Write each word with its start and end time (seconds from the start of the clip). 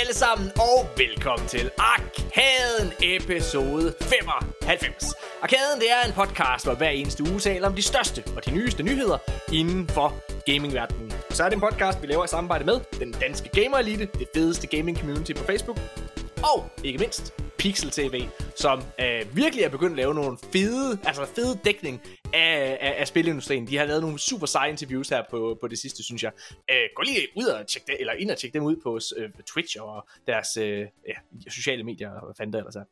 alle 0.00 0.14
sammen, 0.14 0.50
og 0.56 0.86
velkommen 0.96 1.48
til 1.48 1.70
Arkaden 1.78 2.92
episode 3.02 3.94
95. 4.00 5.14
Arkaden 5.42 5.80
det 5.80 5.90
er 5.90 6.06
en 6.06 6.12
podcast, 6.12 6.64
hvor 6.64 6.74
hver 6.74 6.88
eneste 6.88 7.22
uge 7.22 7.40
taler 7.40 7.66
om 7.68 7.74
de 7.74 7.82
største 7.82 8.22
og 8.36 8.46
de 8.46 8.50
nyeste 8.50 8.82
nyheder 8.82 9.18
inden 9.52 9.88
for 9.88 10.14
gamingverdenen. 10.46 11.12
Så 11.30 11.44
er 11.44 11.48
det 11.48 11.54
en 11.56 11.60
podcast, 11.60 12.02
vi 12.02 12.06
laver 12.06 12.24
i 12.24 12.28
samarbejde 12.28 12.64
med 12.64 12.80
den 13.00 13.12
danske 13.12 13.62
gamer 13.62 13.78
elite, 13.78 14.08
det 14.18 14.28
fedeste 14.34 14.66
gaming 14.66 14.98
community 14.98 15.32
på 15.32 15.44
Facebook, 15.44 15.78
og 16.54 16.70
ikke 16.84 16.98
mindst 16.98 17.34
Pixel 17.58 17.90
TV, 17.90 18.28
som 18.56 18.82
øh, 19.00 19.36
virkelig 19.36 19.64
er 19.64 19.68
begyndt 19.68 19.92
at 19.92 19.96
lave 19.96 20.14
nogle 20.14 20.38
fede, 20.52 20.98
altså 21.04 21.26
fede 21.26 21.58
dækning 21.64 22.00
af, 22.32 22.78
af, 22.80 22.94
af 22.98 23.08
spilindustrien. 23.08 23.66
De 23.66 23.76
har 23.76 23.84
lavet 23.84 24.02
nogle 24.02 24.18
super 24.18 24.46
seje 24.46 24.70
interviews 24.70 25.08
her 25.08 25.22
på, 25.30 25.58
på 25.60 25.68
det 25.68 25.78
sidste, 25.78 26.04
synes 26.04 26.22
jeg. 26.22 26.32
Øh, 26.70 26.88
gå 26.96 27.02
lige 27.02 27.26
ud 27.36 27.44
og 27.44 27.66
tjek 27.66 27.86
det, 27.86 27.96
eller 28.00 28.12
ind 28.12 28.30
og 28.30 28.38
tjek 28.38 28.54
dem 28.54 28.62
ud 28.62 28.76
på 28.82 29.00
øh, 29.16 29.30
Twitch 29.46 29.76
og 29.80 30.08
deres 30.26 30.56
øh, 30.56 30.78
ja, 30.78 31.14
sociale 31.50 31.84
medier, 31.84 32.10
og 32.10 32.24
hvad 32.26 32.34
fanden 32.34 32.52
det 32.52 32.58
ellers 32.58 32.76
er. 32.76 32.84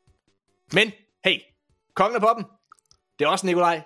Men, 0.73 0.93
hey, 1.25 1.41
kongen 1.95 2.15
af 2.15 2.21
poppen, 2.21 2.45
det 3.19 3.25
er 3.25 3.29
også 3.29 3.47
Nikolaj. 3.47 3.83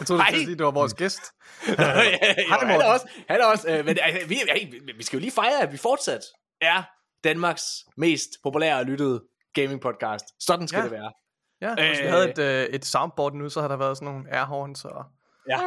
Jeg 0.00 0.06
troede, 0.06 0.22
du 0.22 0.36
sige, 0.36 0.46
det 0.46 0.64
var 0.64 0.70
vores 0.70 0.94
gæst. 0.94 1.20
ja, 1.78 2.00
jo, 2.48 2.54
han 2.60 2.80
er 2.80 2.84
også, 2.84 3.08
han 3.28 3.40
er 3.40 3.44
også 3.44 3.68
øh, 3.70 3.84
men, 3.84 3.98
altså, 4.02 4.28
vi, 4.28 4.34
hey, 4.34 4.82
vi 4.96 5.02
skal 5.02 5.16
jo 5.16 5.20
lige 5.20 5.30
fejre, 5.30 5.62
at 5.62 5.72
vi 5.72 5.76
fortsat 5.76 6.22
er 6.60 6.82
Danmarks 7.26 7.84
mest 7.96 8.30
populære 8.42 8.76
og 8.78 8.84
lyttede 8.84 9.22
gaming 9.54 9.80
podcast. 9.80 10.24
Sådan 10.40 10.68
skal 10.68 10.78
Ja. 10.78 10.84
det 10.84 10.92
være. 10.92 11.12
Ja, 11.60 11.74
hvis 11.74 11.98
vi 12.00 12.04
Øh. 12.04 12.10
havde 12.10 12.30
et, 12.30 12.38
øh, 12.38 12.64
et 12.74 12.84
soundboard 12.84 13.32
nu, 13.34 13.48
så 13.48 13.60
har 13.60 13.68
der 13.68 13.76
været 13.76 13.96
sådan 13.96 14.12
nogle 14.14 14.34
airhorns 14.34 14.84
og... 14.84 15.04
Ja. 15.48 15.60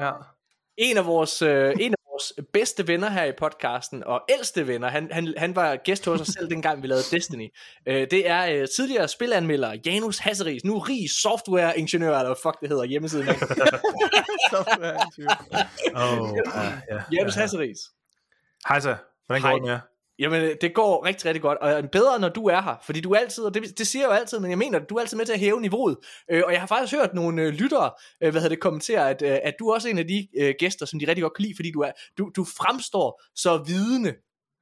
Ja. 0.00 0.12
En 0.76 0.96
af 0.96 1.06
vores, 1.06 1.42
øh, 1.42 1.74
en 1.80 1.92
af 1.92 1.96
vores 2.10 2.32
bedste 2.52 2.86
venner 2.88 3.08
her 3.10 3.24
i 3.24 3.32
podcasten, 3.38 4.04
og 4.04 4.22
ældste 4.28 4.66
venner, 4.66 4.88
han, 4.88 5.08
han, 5.12 5.34
han 5.36 5.56
var 5.56 5.76
gæst 5.76 6.04
hos 6.06 6.20
os 6.20 6.26
selv, 6.28 6.50
dengang 6.50 6.82
vi 6.82 6.86
lavede 6.86 7.04
Destiny. 7.10 7.48
Øh, 7.86 8.06
det 8.10 8.28
er 8.28 8.46
øh, 8.62 8.68
tidligere 8.76 9.08
spilanmelder 9.08 9.76
Janus 9.86 10.18
Hasseris, 10.18 10.64
nu 10.64 10.78
rig 10.78 11.10
softwareingeniør, 11.10 12.16
eller 12.18 12.26
hvad 12.28 12.36
fuck 12.42 12.60
det 12.60 12.68
hedder, 12.68 12.84
hjemmesiden 12.84 13.28
af. 13.28 13.34
Software 14.50 14.94
interview. 15.06 15.30
Oh, 15.94 16.36
ja, 16.54 16.72
ja, 16.94 17.02
Janus 17.12 17.36
ja. 17.36 17.40
Hasseris. 17.40 17.78
Hej 18.68 18.80
så, 18.80 18.96
hvordan 19.26 19.42
går 19.42 19.50
det 19.50 19.62
med 19.62 19.70
jer? 19.70 19.80
Jamen, 20.20 20.42
øh, 20.42 20.56
det 20.60 20.74
går 20.74 21.06
rigtig, 21.06 21.26
rigtig 21.26 21.42
godt, 21.42 21.58
og 21.58 21.90
bedre, 21.90 22.18
når 22.18 22.28
du 22.28 22.46
er 22.46 22.62
her, 22.62 22.76
fordi 22.82 23.00
du 23.00 23.14
altid, 23.14 23.44
og 23.44 23.54
det, 23.54 23.78
det 23.78 23.86
siger 23.86 24.02
jeg 24.02 24.08
jo 24.08 24.14
altid, 24.14 24.38
men 24.38 24.50
jeg 24.50 24.58
mener, 24.58 24.78
du 24.78 24.94
er 24.94 25.00
altid 25.00 25.16
med 25.16 25.26
til 25.26 25.32
at 25.32 25.38
hæve 25.38 25.60
niveauet, 25.60 25.96
øh, 26.30 26.42
og 26.46 26.52
jeg 26.52 26.60
har 26.60 26.66
faktisk 26.66 26.94
hørt 26.98 27.14
nogle 27.14 27.42
øh, 27.42 27.48
lyttere, 27.48 27.90
øh, 28.22 28.30
hvad 28.30 28.32
hedder 28.32 28.48
det, 28.48 28.60
kommentere, 28.60 29.10
at, 29.10 29.22
øh, 29.22 29.38
at 29.42 29.54
du 29.58 29.68
er 29.68 29.74
også 29.74 29.88
en 29.88 29.98
af 29.98 30.06
de 30.06 30.28
øh, 30.38 30.54
gæster, 30.58 30.86
som 30.86 30.98
de 30.98 31.08
rigtig 31.08 31.22
godt 31.22 31.34
kan 31.36 31.42
lide, 31.42 31.54
fordi 31.56 31.70
du, 31.70 31.80
er, 31.80 31.90
du, 32.18 32.30
du 32.36 32.44
fremstår 32.44 33.22
så 33.34 33.64
vidende, 33.66 34.14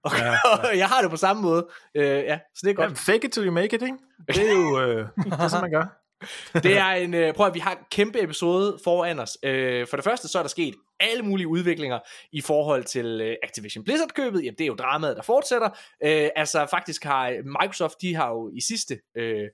og, 0.04 0.10
Ja, 0.18 0.34
og 0.70 0.78
jeg 0.78 0.88
har 0.88 1.02
det 1.02 1.10
på 1.10 1.16
samme 1.16 1.42
måde, 1.42 1.68
øh, 1.94 2.04
ja, 2.04 2.38
så 2.54 2.60
det 2.64 2.70
er 2.70 2.74
godt. 2.74 2.90
Ja, 2.90 3.12
fake 3.12 3.26
it 3.26 3.32
till 3.32 3.46
you 3.46 3.52
make 3.52 3.76
it, 3.76 3.82
ikke? 3.82 3.98
Det 4.28 4.50
er 4.50 4.52
jo 4.52 4.80
øh, 4.80 5.06
det 5.24 5.32
er 5.32 5.48
sådan, 5.48 5.62
man 5.62 5.70
gør. 5.70 6.07
Det 6.54 6.78
er 6.78 6.90
en, 6.90 7.14
øh, 7.14 7.34
prøv 7.34 7.46
at 7.46 7.54
vi 7.54 7.58
har 7.58 7.72
en 7.72 7.78
kæmpe 7.90 8.22
episode 8.22 8.78
foran 8.84 9.18
os. 9.18 9.38
Øh, 9.42 9.86
for 9.86 9.96
det 9.96 10.04
første, 10.04 10.28
så 10.28 10.38
er 10.38 10.42
der 10.42 10.48
sket 10.48 10.74
alle 11.00 11.22
mulige 11.22 11.48
udviklinger 11.48 11.98
i 12.32 12.40
forhold 12.40 12.84
til 12.84 13.20
øh, 13.20 13.36
Activision 13.42 13.84
Blizzard-købet. 13.84 14.44
Jamen, 14.44 14.54
det 14.58 14.64
er 14.64 14.66
jo 14.66 14.74
dramaet, 14.74 15.16
der 15.16 15.22
fortsætter. 15.22 15.68
Øh, 16.04 16.28
altså, 16.36 16.66
faktisk 16.70 17.04
har 17.04 17.28
øh, 17.28 17.36
Microsoft, 17.44 18.00
de 18.00 18.14
har 18.14 18.28
jo 18.28 18.50
i 18.54 18.60
sidste 18.60 18.98
øh, 19.16 19.48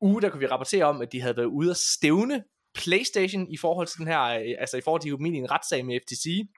uge, 0.00 0.22
der 0.22 0.28
kunne 0.28 0.40
vi 0.40 0.46
rapportere 0.46 0.84
om, 0.84 1.02
at 1.02 1.12
de 1.12 1.20
havde 1.20 1.36
været 1.36 1.46
ude 1.46 1.70
at 1.70 1.76
stævne 1.76 2.44
PlayStation 2.74 3.46
i 3.50 3.56
forhold 3.56 3.86
til 3.86 3.98
den 3.98 4.06
her, 4.06 4.22
øh, 4.22 4.54
altså 4.58 4.76
i 4.76 4.80
forhold 4.80 5.02
til 5.02 5.12
de 5.12 5.38
en 5.38 5.50
retssag 5.50 5.84
med 5.86 6.00
FTC. 6.00 6.48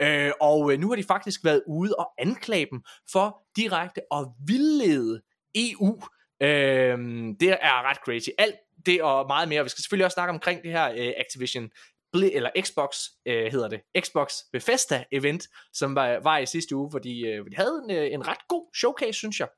Øh, 0.00 0.32
og 0.40 0.72
øh, 0.72 0.78
nu 0.78 0.88
har 0.88 0.96
de 0.96 1.04
faktisk 1.04 1.44
været 1.44 1.62
ude 1.66 1.94
og 1.98 2.08
anklage 2.18 2.66
dem 2.70 2.82
for 3.12 3.42
direkte 3.56 4.00
at 4.14 4.26
vildlede 4.46 5.22
EU. 5.54 6.00
Øh, 6.42 6.98
det 7.40 7.50
er 7.50 7.90
ret 7.90 7.98
crazy. 8.04 8.28
Alt 8.38 8.56
det 8.86 9.02
og 9.02 9.26
meget 9.26 9.48
mere. 9.48 9.62
Vi 9.62 9.68
skal 9.68 9.82
selvfølgelig 9.82 10.04
også 10.04 10.14
snakke 10.14 10.30
omkring 10.30 10.62
det 10.62 10.70
her 10.70 10.90
øh, 10.90 11.12
Activision 11.16 11.70
eller 12.14 12.50
Xbox 12.60 12.96
øh, 13.26 13.52
hedder 13.52 13.68
det, 13.68 13.80
Xbox 14.00 14.34
Bethesda 14.52 15.04
event, 15.12 15.48
som 15.72 15.94
var, 15.94 16.20
var 16.22 16.38
i 16.38 16.46
sidste 16.46 16.76
uge, 16.76 16.90
hvor 16.90 16.98
de, 16.98 17.20
øh, 17.20 17.40
hvor 17.40 17.48
de 17.48 17.56
havde 17.56 17.82
en, 17.84 17.96
øh, 17.96 18.12
en 18.12 18.28
ret 18.28 18.48
god 18.48 18.76
showcase, 18.76 19.12
synes 19.12 19.40
jeg. 19.40 19.48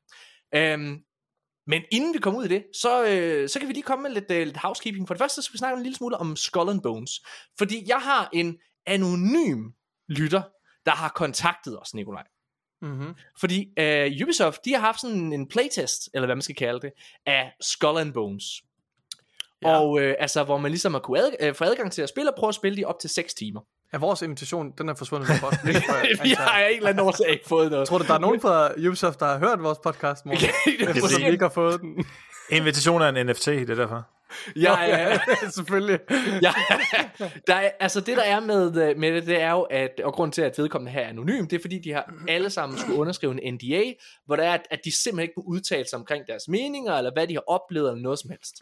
Øhm, 0.55 0.97
men 1.67 1.81
inden 1.91 2.13
vi 2.13 2.19
kommer 2.19 2.39
ud 2.39 2.45
i 2.45 2.47
det, 2.47 2.65
så, 2.75 3.05
øh, 3.05 3.49
så 3.49 3.59
kan 3.59 3.67
vi 3.67 3.73
lige 3.73 3.83
komme 3.83 4.03
med 4.03 4.11
lidt, 4.11 4.31
øh, 4.31 4.45
lidt 4.45 4.57
housekeeping. 4.57 5.07
For 5.07 5.13
det 5.13 5.21
første 5.21 5.35
så 5.35 5.41
skal 5.41 5.53
vi 5.53 5.57
snakke 5.57 5.77
en 5.77 5.83
lille 5.83 5.97
smule 5.97 6.17
om 6.17 6.35
Skull 6.35 6.69
and 6.69 6.81
Bones. 6.81 7.21
Fordi 7.57 7.83
jeg 7.87 7.99
har 7.99 8.29
en 8.33 8.57
anonym 8.85 9.69
lytter, 10.09 10.41
der 10.85 10.91
har 10.91 11.09
kontaktet 11.09 11.81
os, 11.81 11.93
Nikolaj. 11.93 12.23
Mm-hmm. 12.81 13.15
Fordi 13.39 13.73
øh, 13.79 14.11
Ubisoft, 14.23 14.65
de 14.65 14.73
har 14.73 14.79
haft 14.79 15.01
sådan 15.01 15.33
en 15.33 15.47
playtest, 15.47 16.09
eller 16.13 16.25
hvad 16.25 16.35
man 16.35 16.41
skal 16.41 16.55
kalde 16.55 16.81
det, 16.81 16.91
af 17.25 17.53
Skull 17.61 17.97
and 17.97 18.13
Bones. 18.13 18.43
Ja. 19.61 19.79
Og 19.79 19.99
øh, 19.99 20.15
altså, 20.19 20.43
hvor 20.43 20.57
man 20.57 20.71
ligesom 20.71 20.93
har 20.93 20.99
kunne 20.99 21.19
ad, 21.19 21.31
øh, 21.39 21.55
få 21.55 21.63
adgang 21.63 21.91
til 21.91 22.01
at 22.01 22.09
spille 22.09 22.31
og 22.31 22.35
prøve 22.37 22.49
at 22.49 22.55
spille 22.55 22.77
de 22.77 22.85
op 22.85 22.99
til 22.99 23.09
6 23.09 23.33
timer. 23.33 23.61
Ja, 23.93 23.97
vores 23.97 24.21
invitation, 24.21 24.71
den 24.77 24.89
er 24.89 24.95
forsvundet 24.95 25.27
fra 25.27 25.47
os. 25.47 25.57
Vi 26.23 26.29
har 26.29 26.59
en 26.59 26.77
eller 26.77 26.89
anden 26.89 27.05
årsag 27.05 27.29
ikke 27.29 27.47
fået 27.47 27.71
noget. 27.71 27.79
Jeg 27.79 27.87
tror 27.87 27.97
du, 27.97 28.05
der 28.07 28.13
er 28.13 28.19
nogen 28.19 28.41
fra 28.41 28.71
Ubisoft, 28.87 29.19
der 29.19 29.25
har 29.25 29.39
hørt 29.39 29.63
vores 29.63 29.77
podcast, 29.83 30.25
Morten? 30.25 30.41
det 30.65 30.81
er 30.81 30.89
Eftersom 30.89 31.21
vi 31.21 31.31
ikke 31.31 31.43
har 31.43 31.49
fået 31.49 31.81
den. 31.81 32.05
Invitation 32.49 33.01
er 33.01 33.09
en 33.09 33.25
NFT, 33.25 33.45
det 33.45 33.69
er 33.69 33.75
derfor. 33.75 34.07
Ja, 34.55 34.81
ja, 34.81 35.09
ja. 35.09 35.19
selvfølgelig. 35.57 35.99
ja. 36.41 36.53
Der 37.47 37.55
er, 37.55 37.71
altså 37.79 38.01
det 38.01 38.17
der 38.17 38.23
er 38.23 38.39
med, 38.39 38.89
øh, 38.89 38.97
med 38.97 39.13
det, 39.13 39.27
det 39.27 39.41
er 39.41 39.51
jo, 39.51 39.61
at, 39.61 40.01
og 40.03 40.13
grund 40.13 40.31
til, 40.31 40.41
at 40.41 40.57
vedkommende 40.57 40.91
her 40.91 41.01
er 41.01 41.09
anonym, 41.09 41.47
det 41.47 41.57
er 41.57 41.61
fordi, 41.61 41.79
de 41.79 41.91
har 41.91 42.13
alle 42.27 42.49
sammen 42.49 42.79
skulle 42.79 42.99
underskrive 42.99 43.43
en 43.43 43.53
NDA, 43.53 43.83
hvor 44.25 44.35
der 44.35 44.43
er, 44.43 44.53
at, 44.53 44.67
at 44.71 44.79
de 44.85 44.91
simpelthen 44.91 45.23
ikke 45.23 45.33
må 45.37 45.43
udtale 45.47 45.89
sig 45.89 45.99
omkring 45.99 46.27
deres 46.27 46.47
meninger, 46.47 46.93
eller 46.93 47.11
hvad 47.13 47.27
de 47.27 47.33
har 47.33 47.43
oplevet, 47.47 47.89
eller 47.89 48.01
noget 48.01 48.19
som 48.19 48.29
helst. 48.29 48.55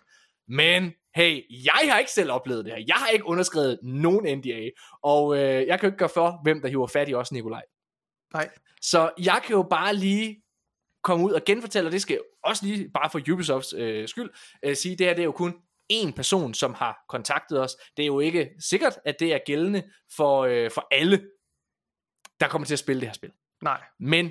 Men 0.47 0.93
hey, 1.15 1.41
jeg 1.65 1.91
har 1.91 1.99
ikke 1.99 2.11
selv 2.11 2.31
oplevet 2.31 2.65
det 2.65 2.73
her. 2.73 2.83
Jeg 2.87 2.95
har 2.95 3.07
ikke 3.07 3.25
underskrevet 3.25 3.79
nogen 3.83 4.37
NDA, 4.37 4.69
og 5.03 5.37
øh, 5.37 5.67
jeg 5.67 5.79
kan 5.79 5.87
jo 5.87 5.91
ikke 5.91 5.97
gøre 5.97 6.09
for, 6.09 6.39
hvem 6.43 6.61
der 6.61 6.67
hiver 6.67 6.87
fat 6.87 7.09
i 7.09 7.13
os, 7.13 7.31
Nikolaj. 7.31 7.63
Nej. 8.33 8.49
Så 8.81 9.11
jeg 9.23 9.41
kan 9.45 9.55
jo 9.55 9.63
bare 9.69 9.95
lige 9.95 10.43
komme 11.03 11.25
ud 11.25 11.31
og 11.31 11.41
genfortælle, 11.45 11.87
og 11.87 11.91
det 11.91 12.01
skal 12.01 12.13
jeg 12.13 12.21
også 12.43 12.65
lige, 12.65 12.89
bare 12.93 13.09
for 13.09 13.31
Ubisofts 13.33 13.73
øh, 13.77 14.07
skyld, 14.07 14.29
øh, 14.63 14.75
sige, 14.75 14.95
det 14.95 15.05
her 15.05 15.13
det 15.13 15.21
er 15.21 15.25
jo 15.25 15.31
kun 15.31 15.53
én 15.93 16.11
person, 16.15 16.53
som 16.53 16.73
har 16.73 17.05
kontaktet 17.09 17.61
os. 17.61 17.77
Det 17.97 18.03
er 18.03 18.07
jo 18.07 18.19
ikke 18.19 18.49
sikkert, 18.59 18.99
at 19.05 19.19
det 19.19 19.33
er 19.33 19.39
gældende 19.45 19.83
for, 20.15 20.41
øh, 20.41 20.71
for 20.71 20.87
alle, 20.91 21.29
der 22.39 22.47
kommer 22.47 22.65
til 22.65 22.75
at 22.75 22.79
spille 22.79 22.99
det 22.99 23.09
her 23.09 23.13
spil. 23.13 23.31
Nej, 23.61 23.83
Men 23.99 24.25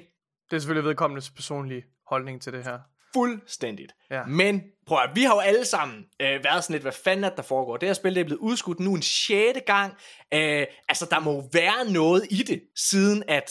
det 0.50 0.56
er 0.56 0.58
selvfølgelig 0.58 0.88
vedkommendes 0.88 1.30
personlige 1.30 1.84
holdning 2.06 2.42
til 2.42 2.52
det 2.52 2.64
her. 2.64 2.80
Fuldstændigt. 3.16 3.92
Ja. 4.10 4.24
Men 4.26 4.62
prøv 4.86 4.98
at, 4.98 5.10
vi 5.14 5.22
har 5.22 5.34
jo 5.34 5.40
alle 5.40 5.64
sammen 5.64 6.04
øh, 6.22 6.44
været 6.44 6.64
sådan 6.64 6.74
lidt, 6.74 6.82
hvad 6.82 6.92
fanden 6.92 7.24
er 7.24 7.28
det, 7.28 7.36
der 7.36 7.42
foregår? 7.42 7.76
Det 7.76 7.88
her 7.88 7.94
spil 7.94 8.14
det 8.14 8.20
er 8.20 8.24
blevet 8.24 8.40
udskudt 8.40 8.80
nu 8.80 8.94
en 8.94 9.02
sjette 9.02 9.60
gang. 9.60 9.92
Øh, 10.34 10.66
altså, 10.88 11.06
der 11.10 11.20
må 11.20 11.32
jo 11.32 11.42
være 11.52 11.92
noget 11.92 12.26
i 12.30 12.42
det, 12.42 12.62
siden 12.76 13.22
at 13.28 13.50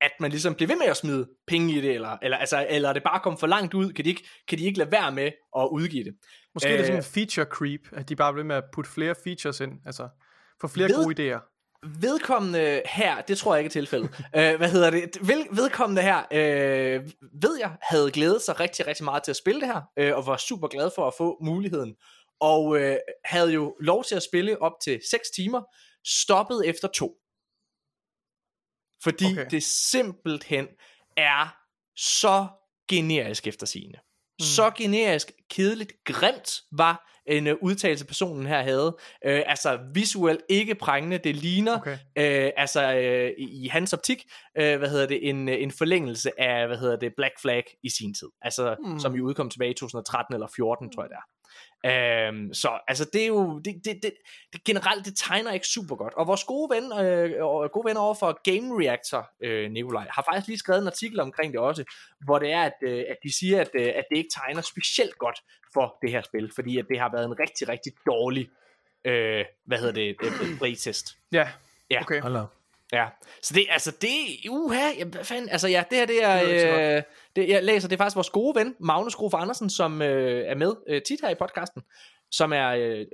at 0.00 0.10
man 0.20 0.30
ligesom 0.30 0.54
bliver 0.54 0.68
ved 0.68 0.76
med 0.76 0.86
at 0.86 0.96
smide 0.96 1.28
penge 1.46 1.72
i 1.72 1.80
det, 1.80 1.90
eller, 1.90 2.16
eller, 2.22 2.36
altså, 2.36 2.66
eller 2.70 2.88
er 2.88 2.92
det 2.92 3.02
bare 3.02 3.20
kommet 3.20 3.40
for 3.40 3.46
langt 3.46 3.74
ud, 3.74 3.92
kan 3.92 4.04
de 4.04 4.10
ikke, 4.10 4.24
kan 4.48 4.58
de 4.58 4.64
ikke 4.64 4.78
lade 4.78 4.92
være 4.92 5.12
med 5.12 5.30
at 5.58 5.68
udgive 5.72 6.04
det. 6.04 6.14
Måske 6.54 6.68
øh, 6.68 6.72
er 6.72 6.76
det 6.76 6.86
sådan 6.86 6.98
Øh, 6.98 7.06
en 7.06 7.12
feature 7.14 7.46
creep, 7.50 7.80
at 7.92 8.08
de 8.08 8.16
bare 8.16 8.32
bliver 8.32 8.42
ved 8.42 8.48
med 8.48 8.56
at 8.56 8.64
putte 8.72 8.90
flere 8.90 9.14
features 9.24 9.60
ind, 9.60 9.72
altså 9.86 10.08
få 10.60 10.68
flere 10.68 10.88
Ved- 10.88 11.04
gode 11.04 11.14
idéer. 11.34 11.53
Vedkommende 12.00 12.82
her, 12.86 13.20
det 13.20 13.38
tror 13.38 13.54
jeg 13.54 13.60
ikke 13.60 13.68
er 13.68 13.80
tilfældet, 13.82 14.10
øh, 14.36 14.56
hvad 14.56 14.70
hedder 14.70 14.90
det, 14.90 15.28
Vel, 15.28 15.46
vedkommende 15.50 16.02
her, 16.02 16.22
øh, 16.32 17.10
ved 17.42 17.58
jeg, 17.58 17.76
havde 17.82 18.10
glædet 18.10 18.42
sig 18.42 18.60
rigtig, 18.60 18.86
rigtig 18.86 19.04
meget 19.04 19.22
til 19.22 19.32
at 19.32 19.36
spille 19.36 19.60
det 19.60 19.68
her, 19.68 19.82
øh, 19.96 20.16
og 20.16 20.26
var 20.26 20.36
super 20.36 20.68
glad 20.68 20.90
for 20.94 21.06
at 21.06 21.14
få 21.18 21.38
muligheden, 21.42 21.94
og 22.40 22.78
øh, 22.78 22.96
havde 23.24 23.52
jo 23.52 23.76
lov 23.80 24.04
til 24.04 24.14
at 24.14 24.22
spille 24.22 24.62
op 24.62 24.72
til 24.84 25.00
6 25.10 25.30
timer, 25.30 25.62
stoppet 26.04 26.68
efter 26.68 26.88
to. 26.88 27.16
Fordi 29.02 29.24
Okay. 29.24 29.40
okay. 29.40 29.50
det 29.50 29.62
simpelthen 29.62 30.68
er 31.16 31.56
så 31.96 32.46
generisk 32.88 33.46
efter 33.46 33.66
sigende. 33.66 33.98
Mm. 34.38 34.42
Så 34.42 34.70
generisk, 34.78 35.32
kedeligt, 35.50 35.92
grimt 36.04 36.50
var 36.72 37.10
en 37.26 37.46
uh, 37.46 37.52
udtalelse 37.62 38.06
personen 38.06 38.46
her 38.46 38.62
havde. 38.62 38.96
Uh, 39.26 39.42
altså 39.46 39.78
visuelt 39.94 40.40
ikke 40.48 40.74
prængende, 40.74 41.18
det 41.18 41.36
ligner 41.36 41.78
Okay. 41.78 41.98
øh, 42.18 42.50
altså 42.56 42.94
øh, 42.94 43.30
i, 43.38 43.64
i 43.64 43.68
hans 43.68 43.92
optik, 43.92 44.24
øh, 44.58 44.78
hvad 44.78 44.88
hedder 44.88 45.06
det, 45.06 45.28
en, 45.28 45.48
en 45.48 45.70
forlængelse 45.70 46.40
af, 46.40 46.66
hvad 46.66 46.78
hedder 46.78 46.96
det, 46.96 47.12
Black 47.16 47.34
Flag 47.40 47.64
i 47.82 47.88
sin 47.88 48.14
tid. 48.14 48.28
Altså, 48.42 48.76
mm. 48.84 48.98
som 48.98 49.14
jo 49.14 49.24
udkom 49.24 49.50
tilbage 49.50 49.70
i 49.70 49.74
2013 49.74 50.34
eller 50.34 50.46
14, 50.56 50.92
tror 50.92 51.02
jeg 51.02 51.10
det 51.10 51.16
er. 51.16 51.33
Øhm, 51.86 52.54
så 52.54 52.78
altså 52.88 53.10
det 53.12 53.22
er 53.22 53.26
jo 53.26 53.58
det, 53.58 53.74
det, 53.84 53.98
det, 54.02 54.12
det 54.52 54.64
generelt 54.64 55.04
det 55.06 55.16
tegner 55.16 55.52
ikke 55.52 55.66
super 55.66 55.96
godt 55.96 56.14
og 56.14 56.26
vores 56.26 56.44
gode 56.44 56.74
ven 56.74 57.06
øh, 57.06 57.44
og 57.44 57.70
gode 57.72 57.88
venner 57.88 58.00
over 58.00 58.14
for 58.14 58.40
Game 58.44 58.84
Reactor 58.84 59.30
øh, 59.42 59.70
Nikolaj 59.70 60.06
har 60.10 60.24
faktisk 60.32 60.48
lige 60.48 60.58
skrevet 60.58 60.80
en 60.80 60.86
artikel 60.86 61.20
omkring 61.20 61.52
det 61.52 61.60
også 61.60 61.84
hvor 62.24 62.38
det 62.38 62.52
er 62.52 62.62
at, 62.62 62.72
øh, 62.82 63.04
at 63.08 63.16
de 63.22 63.38
siger 63.38 63.60
at, 63.60 63.70
øh, 63.74 63.86
at 63.86 64.04
det 64.10 64.16
ikke 64.16 64.30
tegner 64.34 64.62
specielt 64.62 65.18
godt 65.18 65.38
for 65.74 65.98
det 66.02 66.10
her 66.10 66.22
spil 66.22 66.50
fordi 66.54 66.78
at 66.78 66.86
det 66.88 67.00
har 67.00 67.10
været 67.12 67.24
en 67.24 67.38
rigtig 67.40 67.68
rigtig 67.68 67.92
dårlig 68.06 68.48
øh, 69.04 69.44
hvad 69.66 69.78
hedder 69.78 69.92
det 69.92 70.16
øh, 70.22 70.58
playtest 70.58 71.18
Ja, 71.32 71.48
Ja. 71.90 72.00
okay. 72.00 72.20
Ja, 72.92 73.06
så 73.42 73.54
det, 73.54 73.66
altså 73.70 73.90
det, 73.90 74.10
uha, 74.50 74.90
ja, 74.98 75.04
hvad 75.04 75.24
fanden, 75.24 75.48
altså 75.48 75.68
ja, 75.68 75.84
det 75.90 75.98
her, 75.98 76.06
det 76.06 76.24
er, 76.24 76.40
Det 76.40 76.96
øh, 76.96 77.02
det, 77.36 77.48
jeg 77.48 77.64
læser, 77.64 77.88
det 77.88 77.96
er 77.96 77.98
faktisk 77.98 78.16
vores 78.16 78.30
gode 78.30 78.54
ven, 78.60 78.74
Magnus 78.80 79.14
Grof 79.14 79.34
Andersen, 79.34 79.70
som 79.70 80.02
øh, 80.02 80.46
er 80.46 80.54
med 80.54 80.74
øh, 80.88 81.02
tit 81.02 81.20
her 81.20 81.30
i 81.30 81.34
podcasten, 81.34 81.82
som 82.30 82.52
er 82.52 82.68
øh, 82.68 83.06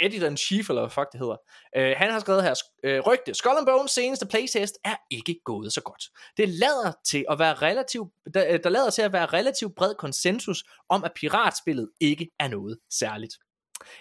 editor-in-chief, 0.00 0.68
eller 0.68 0.82
hvad 0.82 0.90
fuck 0.90 1.12
det 1.12 1.20
hedder. 1.20 1.36
Øh, 1.76 1.94
han 1.96 2.10
har 2.10 2.20
skrevet 2.20 2.42
her, 2.42 2.54
øh, 2.84 3.00
rygte, 3.00 3.34
Skull 3.34 3.56
and 3.58 3.66
Bones 3.66 3.90
seneste 3.90 4.26
playtest 4.26 4.78
er 4.84 4.96
ikke 5.10 5.40
gået 5.44 5.72
så 5.72 5.80
godt. 5.80 6.04
Det 6.36 6.48
lader 6.48 6.92
til 7.06 7.24
at 7.30 7.38
være 7.38 7.54
relativt, 7.54 8.12
der, 8.34 8.58
der 8.58 8.70
lader 8.70 8.90
til 8.90 9.02
at 9.02 9.12
være 9.12 9.26
relativt 9.26 9.74
bred 9.74 9.94
konsensus 9.94 10.64
om, 10.88 11.04
at 11.04 11.12
piratspillet 11.14 11.90
ikke 12.00 12.30
er 12.40 12.48
noget 12.48 12.78
særligt. 12.90 13.34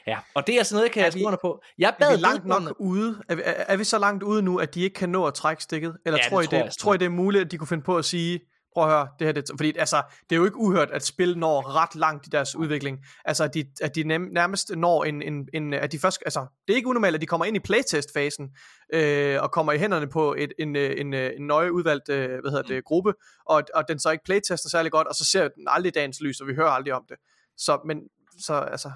Ja, 0.07 0.19
og 0.33 0.47
det 0.47 0.59
er 0.59 0.63
sådan 0.63 0.75
noget, 0.75 0.85
jeg 0.85 0.91
kan 0.91 1.05
Er 1.05 1.09
skrive 1.09 1.25
under 1.25 1.39
på. 1.41 1.61
Jeg 1.77 1.87
Er 1.87 1.91
bad 1.99 2.15
vi 2.15 2.21
langt 2.21 2.45
nok 2.45 2.75
ude? 2.79 3.23
Er 3.29 3.35
vi, 3.35 3.41
er, 3.45 3.53
er 3.67 3.77
vi 3.77 3.83
så 3.83 3.99
langt 3.99 4.23
ude 4.23 4.41
nu, 4.41 4.57
at 4.57 4.75
de 4.75 4.81
ikke 4.81 4.93
kan 4.93 5.09
nå 5.09 5.25
at 5.25 5.33
trække 5.33 5.63
stikket? 5.63 5.97
Eller 6.05 6.19
Ja, 6.23 6.29
tror, 6.29 6.37
det 6.41 6.47
I 6.47 6.49
tror 6.49 6.57
jeg 6.57 6.65
det, 6.65 6.77
tror 6.77 6.93
I, 6.93 6.97
det 6.97 7.05
er 7.05 7.09
muligt, 7.09 7.45
at 7.45 7.51
de 7.51 7.57
kunne 7.57 7.67
finde 7.67 7.83
på 7.83 7.97
at 7.97 8.05
sige, 8.05 8.39
prøv 8.75 8.83
at 8.83 8.89
høre, 8.89 9.07
det 9.19 9.27
her, 9.27 9.31
det, 9.31 9.49
fordi 9.57 9.77
altså, 9.77 10.03
det 10.29 10.35
er 10.35 10.37
jo 10.37 10.45
ikke 10.45 10.57
uhørt, 10.57 10.91
at 10.91 11.05
spil 11.05 11.37
når 11.37 11.75
ret 11.75 11.95
langt 11.95 12.27
i 12.27 12.29
deres 12.29 12.55
udvikling. 12.55 12.99
Altså, 13.25 13.43
at 13.43 13.53
de, 13.53 13.65
at 13.81 13.95
de 13.95 14.03
nærmest 14.03 14.71
når 14.75 15.03
en, 15.03 15.21
en, 15.21 15.47
en, 15.53 15.73
at 15.73 15.91
de 15.91 15.99
først, 15.99 16.19
altså, 16.25 16.45
det 16.67 16.73
er 16.73 16.75
ikke 16.75 16.87
unormalt, 16.87 17.15
at 17.15 17.21
de 17.21 17.25
kommer 17.25 17.45
ind 17.45 17.55
i 17.55 17.59
playtest-fasen, 17.59 18.49
øh, 18.93 19.41
og 19.41 19.51
kommer 19.51 19.73
i 19.73 19.77
hænderne 19.77 20.07
på 20.07 20.35
et, 20.37 20.53
en, 20.59 20.75
øh, 20.75 20.95
en, 20.97 21.13
øh, 21.13 21.31
en 21.37 21.47
nøje 21.47 21.73
udvalgt, 21.73 22.09
øh, 22.09 22.29
hvad 22.29 22.51
hedder 22.51 22.61
det, 22.61 22.85
gruppe, 22.85 23.13
og, 23.45 23.63
og 23.73 23.87
den 23.87 23.99
så 23.99 24.11
ikke 24.11 24.23
playtester 24.23 24.69
særlig 24.69 24.91
godt, 24.91 25.07
og 25.07 25.15
så 25.15 25.25
ser 25.25 25.47
den 25.47 25.67
aldrig 25.67 25.95
dagens 25.95 26.21
lys, 26.21 26.41
og 26.41 26.47
vi 26.47 26.53
hører 26.53 26.69
aldrig 26.69 26.93
om 26.93 27.03
det. 27.09 27.17
Så, 27.57 27.79
men, 27.85 28.01
så, 28.39 28.53
altså, 28.53 28.91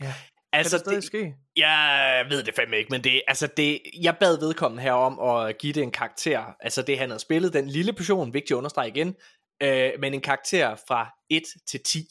ja. 0.00 0.14
Altså, 0.52 0.70
kan 0.70 0.78
det 0.78 0.84
stadig 0.84 0.96
det, 0.96 1.04
ske? 1.04 1.34
Jeg 1.56 2.26
ved 2.30 2.42
det 2.42 2.54
fandme 2.54 2.78
ikke, 2.78 2.90
men 2.90 3.04
det, 3.04 3.22
altså 3.28 3.48
det, 3.56 3.80
jeg 4.02 4.16
bad 4.20 4.38
vedkommende 4.38 4.82
her 4.82 4.92
om 4.92 5.20
at 5.20 5.58
give 5.58 5.72
det 5.72 5.82
en 5.82 5.90
karakter, 5.90 6.44
altså 6.60 6.82
det 6.82 6.98
han 6.98 7.08
havde 7.08 7.20
spillet, 7.20 7.52
den 7.52 7.68
lille 7.68 7.92
portion, 7.92 8.34
vigtigt 8.34 8.50
at 8.50 8.56
understrege 8.56 8.88
igen, 8.88 9.16
øh, 9.62 9.92
men 10.00 10.14
en 10.14 10.20
karakter 10.20 10.76
fra 10.88 11.10
1 11.30 11.42
til 11.66 11.80
10. 11.82 12.06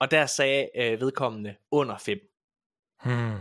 Og 0.00 0.10
der 0.10 0.26
sagde 0.26 0.68
øh, 0.76 1.00
vedkommende 1.00 1.56
under 1.70 1.98
5. 1.98 2.18
Hmm. 3.04 3.38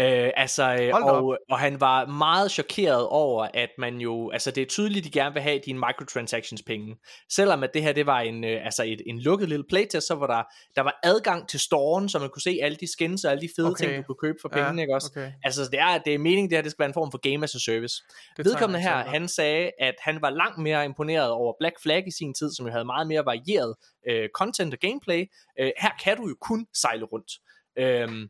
Øh, 0.00 0.30
altså, 0.36 0.76
øh, 0.80 0.90
Hold 0.92 1.02
og, 1.04 1.38
og 1.50 1.58
han 1.58 1.80
var 1.80 2.06
meget 2.06 2.50
chokeret 2.50 3.06
over, 3.08 3.48
at 3.54 3.70
man 3.78 3.96
jo, 3.96 4.30
altså 4.30 4.50
det 4.50 4.62
er 4.62 4.66
tydeligt, 4.66 5.04
de 5.04 5.10
gerne 5.10 5.32
vil 5.32 5.42
have 5.42 5.60
dine 5.66 5.78
microtransactions 5.78 6.62
penge. 6.62 6.96
Selvom 7.30 7.62
at 7.62 7.70
det 7.74 7.82
her, 7.82 7.92
det 7.92 8.06
var 8.06 8.20
en, 8.20 8.44
øh, 8.44 8.64
altså 8.64 8.82
et, 8.82 9.02
en 9.06 9.20
lukket 9.20 9.48
lille 9.48 9.64
playtest, 9.68 10.06
så 10.06 10.14
var 10.14 10.26
der, 10.26 10.42
der 10.76 10.82
var 10.82 11.00
adgang 11.02 11.48
til 11.48 11.60
storen, 11.60 12.08
så 12.08 12.18
man 12.18 12.28
kunne 12.28 12.42
se 12.42 12.58
alle 12.62 12.76
de 12.76 12.92
skins 12.92 13.24
og 13.24 13.30
alle 13.30 13.40
de 13.40 13.48
fede 13.56 13.68
Okay. 13.68 13.84
ting, 13.84 13.96
du 13.96 14.02
kunne 14.02 14.16
købe 14.20 14.38
for 14.42 14.48
pengene, 14.48 14.82
ikke 14.82 14.94
også? 14.94 15.08
Okay. 15.16 15.32
Altså, 15.44 15.68
det 15.70 15.80
er, 15.80 15.98
det 15.98 16.14
er 16.14 16.18
meningen, 16.18 16.50
det 16.50 16.56
her, 16.56 16.62
det 16.62 16.70
skal 16.70 16.82
være 16.82 16.88
en 16.88 16.94
form 16.94 17.10
for 17.10 17.18
game 17.18 17.44
as 17.44 17.54
a 17.54 17.58
service. 17.58 18.02
Det 18.36 18.44
Vedkommende 18.44 18.80
jeg 18.80 18.88
her, 18.88 18.96
altså. 18.96 19.12
han 19.12 19.28
sagde, 19.28 19.70
at 19.80 19.94
han 20.00 20.22
var 20.22 20.30
langt 20.30 20.58
mere 20.58 20.84
imponeret 20.84 21.30
over 21.30 21.52
Black 21.58 21.82
Flag 21.82 22.04
i 22.06 22.10
sin 22.10 22.34
tid, 22.34 22.50
som 22.56 22.66
jo 22.66 22.72
havde 22.72 22.84
meget 22.84 23.06
mere 23.06 23.24
varieret 23.24 23.74
øh, 24.08 24.28
content 24.34 24.74
og 24.74 24.80
gameplay. 24.80 25.26
Øh, 25.60 25.72
her 25.80 25.90
kan 26.04 26.16
du 26.16 26.28
jo 26.28 26.36
kun 26.40 26.66
sejle 26.74 27.04
rundt. 27.04 27.32
Øhm, 27.78 28.28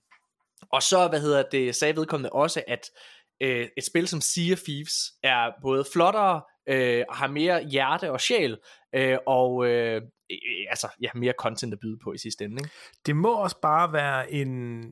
og 0.73 0.82
så, 0.82 1.09
hvad 1.09 1.20
hedder 1.20 1.43
det, 1.53 1.75
sagde 1.75 1.97
vedkommende 1.97 2.31
også, 2.31 2.62
at 2.69 2.91
øh, 3.43 3.69
et 3.79 3.85
spil 3.85 4.09
som 4.09 4.20
Sea 4.20 4.53
of 4.53 4.59
Thieves 4.59 4.94
er 5.23 5.50
både 5.62 5.85
flottere, 5.93 6.43
øh, 6.69 7.05
har 7.11 7.26
mere 7.26 7.64
hjerte 7.64 8.12
og 8.12 8.20
sjæl, 8.20 8.59
øh, 8.94 9.19
og 9.26 9.67
øh, 9.67 10.03
øh, 10.32 10.38
altså, 10.70 10.88
ja, 11.00 11.09
mere 11.14 11.35
content 11.38 11.73
at 11.73 11.81
byde 11.81 11.99
på 12.05 12.12
i 12.12 12.19
sidste 12.19 12.44
ende. 12.44 12.56
Ikke? 12.56 12.70
Det 13.06 13.17
må 13.17 13.35
også 13.35 13.61
bare 13.62 13.93
være 13.93 14.32
en 14.32 14.82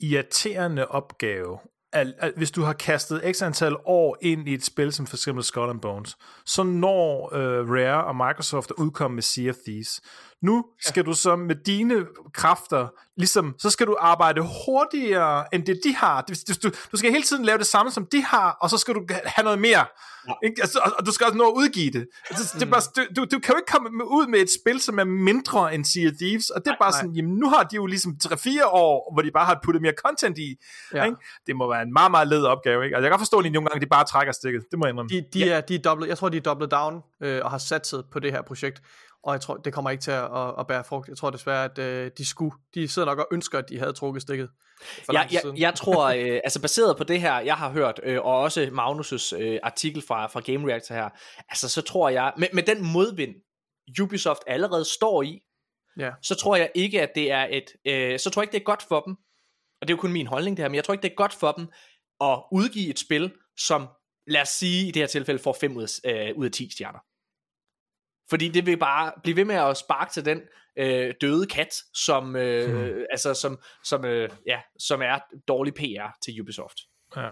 irriterende 0.00 0.88
opgave, 0.88 1.58
at, 1.92 2.06
at 2.18 2.32
hvis 2.36 2.50
du 2.50 2.62
har 2.62 2.72
kastet 2.72 3.36
x 3.36 3.42
antal 3.42 3.76
år 3.84 4.16
ind 4.22 4.48
i 4.48 4.54
et 4.54 4.64
spil 4.64 4.92
som 4.92 5.06
for 5.06 5.16
eksempel 5.16 5.44
Skull 5.44 5.70
and 5.70 5.80
Bones, 5.80 6.16
så 6.46 6.62
når 6.62 7.34
øh, 7.34 7.70
Rare 7.70 8.04
og 8.04 8.16
Microsoft 8.16 8.70
er 8.70 8.74
udkommet 8.78 9.14
med 9.14 9.22
Sea 9.22 9.50
of 9.50 9.56
Thieves. 9.66 10.00
Nu 10.42 10.64
skal 10.80 11.06
du 11.06 11.12
så 11.12 11.36
med 11.36 11.56
dine 11.66 12.06
kræfter, 12.34 12.88
ligesom, 13.16 13.54
så 13.58 13.70
skal 13.70 13.86
du 13.86 13.96
arbejde 14.00 14.40
hurtigere 14.66 15.54
end 15.54 15.66
det 15.66 15.80
de 15.84 15.94
har. 15.94 16.20
Du, 16.62 16.70
du 16.92 16.96
skal 16.96 17.10
hele 17.10 17.22
tiden 17.22 17.44
lave 17.44 17.58
det 17.58 17.66
samme 17.66 17.92
som 17.92 18.06
de 18.12 18.24
har, 18.24 18.56
og 18.60 18.70
så 18.70 18.78
skal 18.78 18.94
du 18.94 19.06
have 19.24 19.44
noget 19.44 19.58
mere. 19.58 19.86
Ja. 20.28 20.32
Ikke? 20.44 20.62
Altså, 20.62 20.80
og, 20.84 20.92
og 20.98 21.06
du 21.06 21.12
skal 21.12 21.26
også 21.26 21.38
nå 21.38 21.48
at 21.48 21.54
udgive 21.56 21.90
det. 21.90 22.06
Altså, 22.30 22.54
det 22.54 22.62
er 22.66 22.70
bare, 22.70 22.82
du, 22.96 23.02
du, 23.16 23.24
du 23.32 23.38
kan 23.38 23.54
jo 23.54 23.56
ikke 23.56 23.72
komme 23.72 23.88
ud 24.10 24.26
med 24.26 24.38
et 24.38 24.48
spil, 24.60 24.80
som 24.80 24.98
er 24.98 25.04
mindre 25.04 25.74
end 25.74 25.84
Sea 25.84 26.06
of 26.06 26.12
Thieves, 26.20 26.50
og 26.50 26.64
det 26.64 26.70
er 26.70 26.76
bare 26.80 26.90
nej. 26.90 27.00
sådan, 27.00 27.14
jamen 27.14 27.34
nu 27.34 27.48
har 27.48 27.62
de 27.62 27.76
jo 27.76 27.86
ligesom 27.86 28.16
3-4 28.24 28.66
år, 28.66 29.14
hvor 29.14 29.22
de 29.22 29.30
bare 29.30 29.46
har 29.46 29.60
puttet 29.64 29.82
mere 29.82 29.92
content 30.04 30.38
i. 30.38 30.56
Ja. 30.94 30.98
Ja. 30.98 31.04
Ikke? 31.04 31.16
Det 31.46 31.56
må 31.56 31.72
være 31.72 31.82
en 31.82 31.92
meget, 31.92 32.10
meget 32.10 32.28
led 32.28 32.42
opgave. 32.42 32.84
Ikke? 32.84 32.96
Altså, 32.96 33.04
jeg 33.04 33.12
kan 33.12 33.20
forstå, 33.20 33.38
at 33.38 33.44
de 33.44 33.50
nogle 33.50 33.68
gange 33.68 33.80
de 33.80 33.88
bare 33.88 34.04
trækker 34.04 34.32
stikket. 34.32 34.64
Det 34.70 34.78
må 34.78 34.86
jeg 34.86 34.90
indrømme. 34.90 35.08
De, 35.08 35.24
de, 35.34 35.38
ja. 35.38 35.56
er, 35.56 35.60
de 35.60 35.74
er 35.74 35.78
doublet, 35.78 36.08
jeg 36.08 36.18
tror, 36.18 36.28
de 36.28 36.36
er 36.36 36.40
doublet 36.40 36.70
down 36.70 37.02
øh, 37.22 37.40
og 37.44 37.50
har 37.50 37.58
satset 37.58 38.04
på 38.12 38.18
det 38.18 38.32
her 38.32 38.42
projekt. 38.42 38.82
Og 39.24 39.32
jeg 39.32 39.40
tror, 39.40 39.56
det 39.56 39.72
kommer 39.72 39.90
ikke 39.90 40.02
til 40.02 40.10
at, 40.10 40.24
at, 40.24 40.54
at 40.58 40.66
bære 40.66 40.84
frugt. 40.84 41.08
Jeg 41.08 41.16
tror 41.16 41.30
desværre, 41.30 41.64
at 41.64 41.78
øh, 41.78 42.10
de 42.18 42.26
skulle. 42.28 42.56
De 42.74 42.88
sidder 42.88 43.06
nok 43.06 43.18
og 43.18 43.26
ønsker, 43.32 43.58
at 43.58 43.68
de 43.68 43.78
havde 43.78 43.92
trukket 43.92 44.22
stikket. 44.22 44.48
For 45.04 45.12
jeg, 45.12 45.28
jeg, 45.32 45.58
jeg 45.58 45.74
tror, 45.74 46.04
øh, 46.18 46.40
altså 46.44 46.62
baseret 46.62 46.96
på 46.96 47.04
det 47.04 47.20
her, 47.20 47.38
jeg 47.40 47.56
har 47.56 47.70
hørt, 47.70 48.00
øh, 48.02 48.18
og 48.24 48.38
også 48.38 48.60
Magnus' 48.62 49.36
øh, 49.42 49.58
artikel 49.62 50.02
fra, 50.02 50.26
fra 50.26 50.40
Game 50.40 50.68
Reactor 50.72 50.94
her, 50.94 51.08
altså 51.48 51.68
så 51.68 51.82
tror 51.82 52.08
jeg, 52.08 52.32
med, 52.36 52.48
med 52.52 52.62
den 52.62 52.92
modvind, 52.92 53.34
Ubisoft 54.02 54.42
allerede 54.46 54.84
står 54.84 55.22
i, 55.22 55.40
Ja. 55.98 56.10
så 56.22 56.34
tror 56.34 56.56
jeg 56.56 56.70
ikke, 56.74 57.02
at 57.02 57.10
det 57.14 57.30
er 57.30 57.46
et, 57.50 57.64
øh, 57.84 58.18
så 58.18 58.30
tror 58.30 58.42
jeg 58.42 58.44
ikke, 58.44 58.52
det 58.52 58.60
er 58.60 58.64
godt 58.64 58.82
for 58.88 59.00
dem, 59.00 59.16
og 59.80 59.88
det 59.88 59.90
er 59.90 59.96
jo 59.96 60.00
kun 60.00 60.12
min 60.12 60.26
holdning 60.26 60.56
det 60.56 60.62
her, 60.62 60.68
men 60.68 60.74
jeg 60.74 60.84
tror 60.84 60.94
ikke, 60.94 61.02
det 61.02 61.10
er 61.10 61.14
godt 61.14 61.32
for 61.32 61.52
dem 61.52 61.66
at 62.20 62.42
udgive 62.52 62.90
et 62.90 62.98
spil, 62.98 63.32
som, 63.58 63.88
lad 64.26 64.42
os 64.42 64.48
sige 64.48 64.88
i 64.88 64.90
det 64.90 65.02
her 65.02 65.06
tilfælde, 65.06 65.42
får 65.42 65.56
5 65.60 65.76
ud 65.76 66.00
af, 66.04 66.28
øh, 66.28 66.36
ud 66.36 66.44
af 66.44 66.52
10 66.52 66.70
stjerner. 66.72 66.98
Fordi 68.30 68.48
det 68.48 68.66
vil 68.66 68.76
bare 68.76 69.12
blive 69.22 69.36
ved 69.36 69.44
med 69.44 69.54
at 69.54 69.76
sparke 69.76 70.12
til 70.12 70.24
den 70.24 70.40
øh, 70.78 71.14
døde 71.20 71.46
kat, 71.46 71.74
som, 71.94 72.36
øh, 72.36 72.70
hmm. 72.70 73.04
altså, 73.10 73.34
som, 73.34 73.58
som, 73.84 74.04
øh, 74.04 74.28
ja, 74.46 74.58
som 74.78 75.02
er 75.02 75.18
dårlig 75.48 75.74
PR 75.74 76.16
til 76.24 76.40
Ubisoft. 76.40 76.76
Ja. 77.16 77.28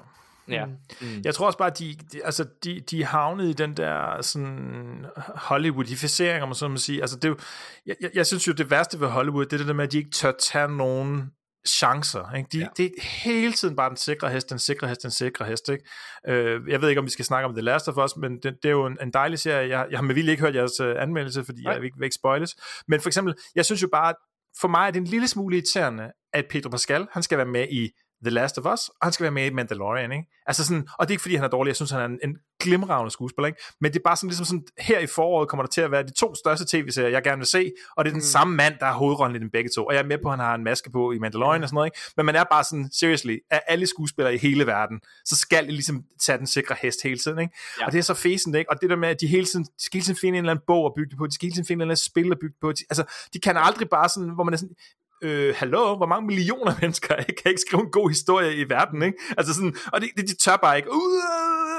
Ja. 0.48 0.66
Mm. 0.66 1.22
Jeg 1.24 1.34
tror 1.34 1.46
også 1.46 1.58
bare, 1.58 1.70
at 1.70 1.78
de, 1.78 1.96
de, 2.12 2.24
altså, 2.24 2.46
de, 2.64 2.80
de 2.80 3.04
havnet 3.04 3.48
i 3.48 3.52
den 3.52 3.76
der 3.76 4.22
sådan, 4.22 5.06
Hollywoodificering, 5.34 6.42
om 6.42 6.48
man 6.48 6.54
så 6.54 6.68
må 6.68 6.76
sige. 6.76 7.00
Altså, 7.00 7.16
det 7.16 7.28
jo, 7.28 7.38
jeg, 7.86 7.96
jeg, 8.00 8.10
jeg 8.14 8.26
synes 8.26 8.48
jo, 8.48 8.52
det 8.52 8.70
værste 8.70 9.00
ved 9.00 9.08
Hollywood, 9.08 9.44
det 9.44 9.52
er 9.52 9.56
det 9.56 9.66
der 9.66 9.72
med, 9.72 9.84
at 9.84 9.92
de 9.92 9.98
ikke 9.98 10.10
tør 10.10 10.32
tage 10.32 10.68
nogen 10.68 11.32
chancer. 11.66 12.34
Ikke? 12.34 12.48
De, 12.52 12.58
Ja. 12.58 12.66
Det 12.76 12.86
er 12.86 12.90
hele 13.02 13.52
tiden 13.52 13.76
bare 13.76 13.88
den 13.88 13.96
sikre 13.96 14.30
hest, 14.30 14.50
den 14.50 14.58
sikre 14.58 14.88
hest, 14.88 15.02
den 15.02 15.10
sikre 15.10 15.44
hest. 15.44 15.68
Ikke? 15.68 15.84
Øh, 16.28 16.60
jeg 16.68 16.82
ved 16.82 16.88
ikke, 16.88 16.98
om 16.98 17.04
vi 17.04 17.10
skal 17.10 17.24
snakke 17.24 17.48
om 17.48 17.54
The 17.54 17.62
Last 17.62 17.88
of 17.88 18.04
Us, 18.04 18.16
men 18.16 18.32
det, 18.32 18.42
det 18.62 18.68
er 18.68 18.70
jo 18.70 18.86
en, 18.86 18.98
en 19.02 19.12
dejlig 19.12 19.38
serie. 19.38 19.78
Jeg, 19.78 19.86
jeg 19.90 19.98
har 19.98 20.04
med 20.04 20.14
vilje 20.14 20.30
ikke 20.30 20.42
hørt 20.42 20.54
jeres 20.54 20.80
uh, 20.80 21.02
anmeldelse, 21.02 21.44
fordi 21.44 21.62
Nej. 21.62 21.72
jeg 21.72 21.80
vil 21.80 21.86
ikke, 21.86 21.98
vil 21.98 22.04
ikke 22.04 22.14
spoiles. 22.14 22.56
Men 22.88 23.00
for 23.00 23.08
eksempel, 23.08 23.34
jeg 23.54 23.64
synes 23.64 23.82
jo 23.82 23.88
bare, 23.92 24.14
for 24.60 24.68
mig 24.68 24.86
er 24.86 24.90
det 24.90 25.00
en 25.00 25.06
lille 25.06 25.28
smule 25.28 25.56
irriterende, 25.56 26.12
at 26.32 26.44
Pedro 26.50 26.70
Pascal, 26.70 27.06
han 27.12 27.22
skal 27.22 27.38
være 27.38 27.46
med 27.46 27.66
i 27.70 27.90
The 28.22 28.30
Last 28.30 28.58
of 28.58 28.72
Us, 28.72 28.88
og 28.88 29.06
han 29.06 29.12
skal 29.12 29.24
være 29.24 29.32
med 29.32 29.46
i 29.46 29.50
Mandalorian, 29.50 30.12
ikke? 30.12 30.24
Altså 30.46 30.64
sådan, 30.64 30.88
og 30.98 31.08
det 31.08 31.10
er 31.10 31.14
ikke 31.14 31.22
fordi, 31.22 31.34
han 31.34 31.44
er 31.44 31.48
dårlig, 31.48 31.68
jeg 31.68 31.76
synes, 31.76 31.90
han 31.90 32.00
er 32.00 32.04
en, 32.04 32.18
en 32.24 32.36
glimragende 32.60 33.10
skuespiller, 33.10 33.46
ikke? 33.46 33.62
Men 33.80 33.92
det 33.92 33.98
er 33.98 34.02
bare 34.04 34.16
sådan, 34.16 34.28
ligesom 34.28 34.44
sådan, 34.44 34.64
her 34.78 34.98
i 34.98 35.06
foråret 35.06 35.48
kommer 35.48 35.64
der 35.64 35.70
til 35.70 35.80
at 35.80 35.90
være 35.90 36.02
de 36.02 36.12
to 36.12 36.34
største 36.34 36.66
tv-serier, 36.66 37.08
jeg 37.08 37.22
gerne 37.22 37.38
vil 37.38 37.46
se, 37.46 37.72
og 37.96 38.04
det 38.04 38.10
er 38.10 38.14
den 38.14 38.18
mm. 38.18 38.22
samme 38.22 38.56
mand, 38.56 38.74
der 38.80 38.86
har 38.86 38.92
hovedrollen 38.92 39.36
i 39.36 39.38
dem 39.38 39.50
begge 39.50 39.70
to, 39.74 39.86
og 39.86 39.94
jeg 39.94 40.00
er 40.00 40.06
med 40.06 40.18
på, 40.22 40.28
at 40.28 40.32
han 40.32 40.44
har 40.44 40.54
en 40.54 40.64
maske 40.64 40.90
på 40.90 41.12
i 41.12 41.18
Mandalorian 41.18 41.62
og 41.62 41.68
sådan 41.68 41.74
noget, 41.74 41.86
ikke? 41.86 41.98
Men 42.16 42.26
man 42.26 42.36
er 42.36 42.44
bare 42.44 42.64
sådan, 42.64 42.90
seriously, 42.92 43.38
af 43.50 43.62
alle 43.66 43.86
skuespillere 43.86 44.34
i 44.34 44.38
hele 44.38 44.66
verden, 44.66 45.00
så 45.24 45.36
skal 45.36 45.68
I 45.68 45.70
ligesom 45.70 46.04
tage 46.20 46.38
den 46.38 46.46
sikre 46.46 46.76
hest 46.82 47.02
hele 47.02 47.18
tiden, 47.18 47.38
ikke? 47.38 47.54
Ja. 47.80 47.86
Og 47.86 47.92
det 47.92 47.98
er 47.98 48.02
så 48.02 48.14
fæsent, 48.14 48.56
ikke? 48.56 48.70
Og 48.70 48.80
det 48.80 48.90
der 48.90 48.96
med, 48.96 49.08
at 49.08 49.20
de 49.20 49.26
hele 49.26 49.46
tiden, 49.46 49.64
de 49.64 49.70
skal 49.78 49.98
hele 49.98 50.04
tiden 50.04 50.18
finde 50.20 50.38
en 50.38 50.44
eller 50.44 50.50
anden 50.50 50.64
bog 50.66 50.86
at 50.86 50.92
bygge 50.96 51.10
det 51.10 51.18
på, 51.18 51.26
de 51.26 51.34
skal 51.34 51.46
hele 51.46 51.54
tiden 51.54 51.66
finde 51.66 51.78
en 51.78 51.82
eller 51.82 51.92
anden 51.92 52.04
spil 52.10 52.32
at 52.32 52.38
bygge 52.38 52.52
det 52.52 52.60
på, 52.60 52.72
de, 52.72 52.84
altså, 52.90 53.04
de 53.32 53.40
kan 53.40 53.56
aldrig 53.56 53.88
bare 53.88 54.08
sådan, 54.08 54.28
hvor 54.28 54.44
man 54.44 54.54
er 54.54 54.58
sådan, 54.58 54.76
øh, 55.22 55.54
hallo, 55.58 55.96
hvor 55.96 56.06
mange 56.06 56.26
millioner 56.26 56.72
mennesker 56.80 57.16
ikke, 57.16 57.34
kan 57.42 57.50
ikke 57.50 57.60
skrive 57.68 57.82
en 57.82 57.90
god 57.90 58.08
historie 58.08 58.56
i 58.56 58.68
verden, 58.68 59.02
ikke? 59.02 59.18
Altså 59.38 59.54
sådan, 59.54 59.76
og 59.92 60.00
det, 60.00 60.08
det, 60.16 60.28
de 60.28 60.36
tør 60.36 60.56
bare 60.56 60.76
ikke. 60.76 60.92
Uh, 60.92 60.98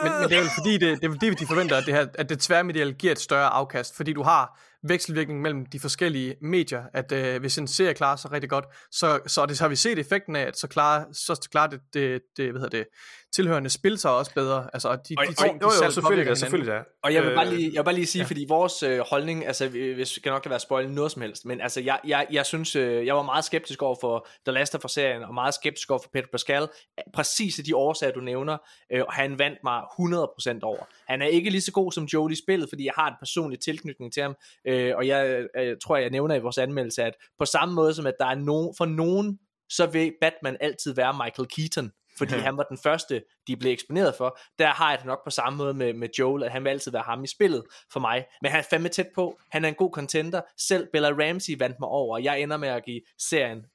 Men, 0.03 0.12
men 0.19 0.29
det 0.29 0.38
er 0.38 0.41
vel 0.41 0.50
fordi, 0.58 0.74
det, 0.77 1.01
det 1.01 1.08
er 1.08 1.12
fordi, 1.12 1.29
de 1.29 1.48
forventer, 1.48 1.75
at 1.77 1.84
det, 1.86 1.93
her, 1.93 2.05
at 2.13 2.29
det 2.29 2.39
tværmedielle 2.39 2.93
giver 2.93 3.12
et 3.12 3.19
større 3.19 3.50
afkast, 3.50 3.96
fordi 3.96 4.13
du 4.13 4.24
har 4.24 4.60
vekselvirkning 4.83 5.41
mellem 5.41 5.65
de 5.65 5.79
forskellige 5.79 6.36
medier, 6.41 6.83
at 6.93 7.12
øh, 7.12 7.39
hvis 7.39 7.57
en 7.57 7.67
serie 7.67 7.93
klarer 7.93 8.15
sig 8.15 8.31
rigtig 8.31 8.50
godt, 8.50 8.65
så, 8.91 9.19
så, 9.27 9.45
det, 9.45 9.57
så 9.57 9.63
har 9.63 9.69
vi 9.69 9.75
set 9.75 10.00
effekten 10.00 10.36
af, 10.36 10.41
at 10.41 10.57
så 10.59 10.67
klarer, 10.67 11.05
så 11.13 11.48
klarer 11.51 11.67
det, 11.69 11.79
det, 11.93 12.21
det, 12.38 12.51
hvad 12.51 12.62
hedder 12.62 12.77
det 12.77 12.88
tilhørende 13.33 13.69
spil 13.69 13.98
sig 13.98 14.12
også 14.12 14.33
bedre. 14.33 14.69
Altså, 14.74 14.89
og 14.89 15.09
de, 15.09 15.15
Og- 15.17 15.25
de 15.25 15.29
og- 15.29 15.36
ting, 15.38 15.59
de 15.59 15.65
jo, 15.65 15.71
jo, 15.71 15.77
selv 15.79 15.91
selvfølgelig 15.91 16.25
da, 16.25 16.36
selvfølgelig. 16.36 16.74
Og 17.03 17.13
jeg 17.13 17.24
vil, 17.24 17.36
bare 17.36 17.45
Øh, 17.48 17.51
lige, 17.53 17.71
jeg 17.74 17.79
vil 17.79 17.83
bare 17.86 17.95
lige 17.95 18.05
sige, 18.05 18.19
ja. 18.19 18.24
ja. 18.24 18.27
fordi 18.27 18.45
vores 18.50 18.83
øh, 18.83 19.00
holdning, 19.00 19.45
altså 19.48 19.67
vi, 19.67 19.93
vi 19.93 20.05
skal 20.05 20.29
nok 20.29 20.45
lade 20.45 20.50
være 20.50 20.59
spoil 20.59 20.89
noget 20.91 21.12
som 21.12 21.21
helst, 21.21 21.45
men 21.45 21.62
altså 21.62 21.81
jeg, 21.81 22.00
jeg, 22.07 22.27
jeg 22.31 22.45
synes, 22.45 22.75
øh, 22.75 23.05
jeg 23.05 23.15
var 23.15 23.21
meget 23.24 23.45
skeptisk 23.45 23.81
over 23.81 23.95
for 24.01 24.27
The 24.45 24.53
Last 24.53 24.75
of 24.75 24.86
Us-serien, 24.86 25.24
og 25.24 25.33
meget 25.33 25.53
skeptisk 25.53 25.91
over 25.91 26.00
for 26.03 26.09
Pedro 26.13 26.27
Pascal, 26.31 26.67
præcis 27.13 27.59
af 27.59 27.65
de 27.65 27.75
årsager, 27.75 28.13
du 28.13 28.19
nævner, 28.19 28.57
øh, 28.93 29.01
og 29.07 29.13
han 29.13 29.39
vandt 29.39 29.59
mig 29.63 29.81
100% 29.81 30.59
over. 30.63 30.83
Han 31.10 31.22
er 31.22 31.25
ikke 31.25 31.50
lige 31.50 31.62
så 31.62 31.72
god 31.72 31.92
som 31.92 32.04
Joel 32.04 32.32
i 32.32 32.36
spillet, 32.36 32.70
fordi 32.70 32.86
jeg 32.86 32.94
har 32.96 33.08
en 33.08 33.16
personlig 33.20 33.60
tilknytning 33.60 34.13
til 34.13 34.24
ham, 34.24 34.36
øh, 34.68 34.96
og 34.96 35.08
jeg 35.08 35.46
øh, 35.58 35.78
tror, 35.84 35.98
jeg 35.98 36.10
nævner 36.10 36.36
i 36.36 36.39
vores 36.39 36.58
anmeldelse, 36.58 37.04
at 37.04 37.13
på 37.39 37.46
samme 37.46 37.75
måde 37.75 37.94
som 37.94 38.06
at 38.06 38.13
der 38.20 38.25
er 38.25 38.36
nogen, 38.36 38.74
for 38.78 38.86
nogen, 38.86 39.39
så 39.70 39.86
vil 39.86 40.13
Batman 40.22 40.58
altid 40.60 40.96
være 40.96 41.13
Michael 41.13 41.48
Keaton, 41.48 41.92
fordi 42.18 42.34
han 42.48 42.58
var 42.58 42.63
den 42.63 42.78
første, 42.78 43.24
de 43.48 43.58
blev 43.58 43.72
eksponeret 43.72 44.16
for. 44.16 44.39
Der 44.60 44.68
har 44.68 44.89
jeg 44.89 44.98
det 44.98 45.06
nok 45.06 45.24
på 45.24 45.30
samme 45.30 45.58
måde 45.58 45.74
med, 45.74 45.94
med 45.94 46.10
Joel, 46.20 46.44
at 46.44 46.51
han 46.51 46.63
vil 46.63 46.70
altid 46.70 46.92
være 46.92 47.04
ham 47.04 47.24
i 47.24 47.28
spillet 47.28 47.63
for 47.94 48.00
mig. 48.00 48.25
Men 48.42 48.51
han 48.51 48.60
er 48.60 48.63
fandme 48.70 48.89
tæt 48.89 49.08
på. 49.16 49.39
Han 49.51 49.66
er 49.66 49.70
en 49.70 49.75
god 49.75 49.92
contender. 49.92 50.42
Selv 50.58 50.88
Bella 50.94 51.10
Ramsey 51.10 51.58
vandt 51.60 51.80
mig 51.80 51.89
over. 51.89 52.18
Jeg 52.18 52.42
ender 52.42 52.58
med 52.58 52.70
at 52.70 52.86
give 52.86 53.01
serien 53.18 53.66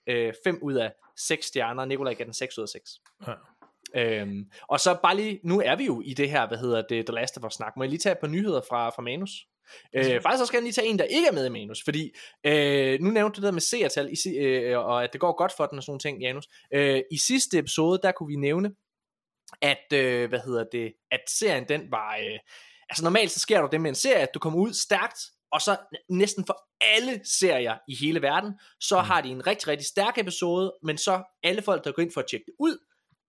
5 0.44 0.58
ud 0.62 0.74
af 0.74 0.92
6 1.16 1.46
stjerner. 1.46 1.84
Nikolaj 1.84 2.14
gav 2.14 2.24
den 2.24 2.34
6 2.34 2.58
ud 2.58 2.62
af 2.62 2.68
6. 2.68 2.90
Ja. 3.26 3.32
Øhm, 3.96 4.44
og 4.68 4.80
så 4.80 4.96
bare 5.02 5.16
lige, 5.16 5.40
nu 5.44 5.60
er 5.60 5.76
vi 5.76 5.84
jo 5.84 6.02
i 6.04 6.14
det 6.14 6.30
her, 6.30 6.48
hvad 6.48 6.58
hedder 6.58 6.82
det, 6.88 7.06
The 7.06 7.14
Last 7.14 7.38
of 7.38 7.44
Us 7.44 7.54
snak. 7.54 7.72
Må 7.76 7.82
jeg 7.82 7.90
lige 7.90 7.98
tage 7.98 8.12
et 8.12 8.18
par 8.18 8.28
nyheder 8.28 8.60
fra, 8.68 8.90
fra 8.90 9.02
Manus? 9.02 9.30
Øh, 9.94 10.04
faktisk 10.04 10.38
så 10.38 10.46
skal 10.46 10.56
jeg 10.56 10.62
lige 10.62 10.72
tage 10.72 10.86
en, 10.86 10.98
der 10.98 11.04
ikke 11.04 11.28
er 11.28 11.32
med 11.32 11.46
i 11.46 11.48
Manus, 11.48 11.82
fordi 11.84 12.12
øh, 12.46 13.00
nu 13.00 13.10
nævnte 13.10 13.36
du 13.36 13.40
det 13.40 13.46
der 13.46 13.52
med 13.52 13.60
seertal, 13.60 14.16
øh, 14.38 14.78
og 14.78 15.04
at 15.04 15.12
det 15.12 15.20
går 15.20 15.36
godt 15.36 15.52
for 15.56 15.66
den 15.66 15.78
og 15.78 15.82
sådan 15.82 15.90
nogle 15.90 16.00
ting, 16.00 16.20
Janus. 16.22 16.48
Øh, 16.74 17.00
I 17.10 17.18
sidste 17.18 17.58
episode, 17.58 18.00
der 18.02 18.12
kunne 18.12 18.28
vi 18.28 18.36
nævne, 18.36 18.70
at, 19.62 19.92
øh, 19.94 20.28
hvad 20.28 20.38
hedder 20.38 20.64
det, 20.72 20.92
at 21.10 21.20
serien 21.28 21.64
den 21.68 21.90
var, 21.90 22.16
øh, 22.16 22.38
altså 22.88 23.04
normalt 23.04 23.30
så 23.30 23.40
sker 23.40 23.60
der 23.60 23.68
det 23.68 23.80
med 23.80 23.88
en 23.88 23.94
serie, 23.94 24.22
at 24.22 24.34
du 24.34 24.38
kommer 24.38 24.58
ud 24.58 24.72
stærkt, 24.72 25.18
og 25.52 25.60
så 25.60 25.76
næsten 26.10 26.46
for 26.46 26.56
alle 26.80 27.20
serier 27.24 27.78
i 27.88 27.94
hele 27.94 28.22
verden, 28.22 28.52
så 28.80 28.98
Mm. 29.00 29.04
har 29.04 29.20
de 29.20 29.28
en 29.28 29.46
rigtig, 29.46 29.68
rigtig 29.68 29.86
stærk 29.86 30.18
episode, 30.18 30.72
men 30.82 30.98
så 30.98 31.22
alle 31.42 31.62
folk, 31.62 31.84
der 31.84 31.92
går 31.92 32.02
ind 32.02 32.12
for 32.14 32.20
at 32.20 32.26
tjekke 32.30 32.44
det 32.46 32.54
ud, 32.58 32.78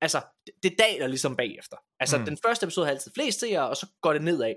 altså, 0.06 0.22
det, 0.46 0.54
det 0.64 0.76
daler 0.80 1.08
ligesom 1.08 1.36
bagefter. 1.36 1.78
Altså, 2.00 2.18
Mm. 2.18 2.26
den 2.26 2.38
første 2.46 2.64
episode 2.64 2.86
har 2.86 2.92
altid 2.94 3.12
flest 3.16 3.40
seere, 3.40 3.70
og 3.70 3.78
så 3.78 3.88
går 4.02 4.14
det 4.14 4.22
nedad. 4.22 4.54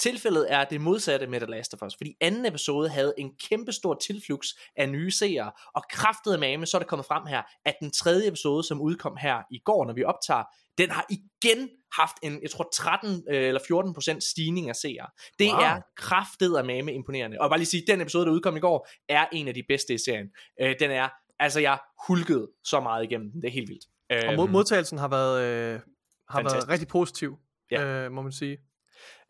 Tilfældet 0.00 0.52
er 0.52 0.64
det 0.64 0.80
modsatte 0.80 1.26
med 1.26 1.40
The 1.40 1.50
Last 1.50 1.74
of 1.74 1.82
Us, 1.82 1.94
fordi 1.96 2.14
anden 2.20 2.46
episode 2.46 2.88
havde 2.88 3.14
en 3.18 3.30
kæmpe 3.48 3.72
stor 3.72 3.94
tilflugs 3.94 4.48
af 4.76 4.88
nye 4.88 5.10
seere, 5.10 5.52
og 5.74 5.82
kraftede 5.90 6.38
mame, 6.38 6.66
så 6.66 6.76
er 6.76 6.78
det 6.78 6.88
kommet 6.88 7.06
frem 7.06 7.26
her, 7.26 7.42
at 7.64 7.74
den 7.80 7.90
tredje 7.90 8.28
episode, 8.28 8.64
som 8.64 8.80
udkom 8.80 9.16
her 9.20 9.42
i 9.50 9.58
går, 9.64 9.84
når 9.86 9.94
vi 9.94 10.04
optager, 10.04 10.44
den 10.78 10.90
har 10.90 11.06
igen 11.10 11.68
haft 11.92 12.16
en, 12.22 12.42
jeg 12.42 12.50
tror 12.50 12.68
13 12.74 13.22
øh, 13.30 13.48
eller 13.48 13.60
14 13.68 13.94
procent 13.94 14.24
stigning 14.24 14.68
af 14.68 14.76
seere. 14.76 15.06
Det 15.38 15.50
wow. 15.52 15.60
er 15.60 15.80
kraftet 15.96 16.56
af 16.56 16.64
mame 16.64 16.92
imponerende. 16.94 17.40
Og 17.40 17.50
bare 17.50 17.58
lige 17.58 17.66
sige, 17.66 17.82
den 17.86 18.00
episode, 18.00 18.26
der 18.26 18.32
udkom 18.32 18.56
i 18.56 18.60
går, 18.60 18.88
er 19.08 19.26
en 19.32 19.48
af 19.48 19.54
de 19.54 19.62
bedste 19.68 19.94
i 19.94 19.98
serien. 19.98 20.26
Øh, 20.60 20.74
den 20.80 20.90
er, 20.90 21.08
altså 21.38 21.60
jeg 21.60 21.78
hulkede 22.06 22.48
så 22.64 22.80
meget 22.80 23.04
igennem 23.04 23.30
den, 23.32 23.42
det 23.42 23.48
er 23.48 23.52
helt 23.52 23.68
vildt. 23.68 23.84
Og 24.10 24.16
Øh, 24.16 24.36
mod, 24.36 24.48
modtagelsen 24.48 24.98
har 24.98 25.08
været, 25.08 25.42
øh, 25.42 25.80
har 26.28 26.42
været 26.42 26.68
rigtig 26.68 26.88
positiv, 26.88 27.36
Ja. 27.70 27.84
øh, 27.84 28.12
må 28.12 28.22
man 28.22 28.32
sige. 28.32 28.58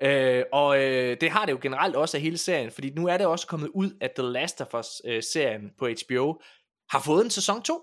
Øh, 0.02 0.45
og 0.52 0.83
øh, 0.83 1.16
det 1.21 1.30
har 1.30 1.45
det 1.47 1.52
jo 1.52 1.59
generelt 1.62 1.97
også 1.97 2.16
af 2.16 2.21
hele 2.21 2.38
serien, 2.38 2.71
fordi 2.71 2.90
nu 2.90 3.06
er 3.06 3.16
det 3.16 3.26
også 3.26 3.47
kommet 3.47 3.68
ud, 3.75 3.90
at 4.00 4.11
The 4.18 4.23
Last 4.28 4.61
of 4.61 4.75
Us-serien 4.75 5.71
på 5.78 5.88
HBO 5.88 6.40
har 6.90 7.00
fået 7.00 7.25
en 7.25 7.30
sæson 7.30 7.62
2. 7.62 7.80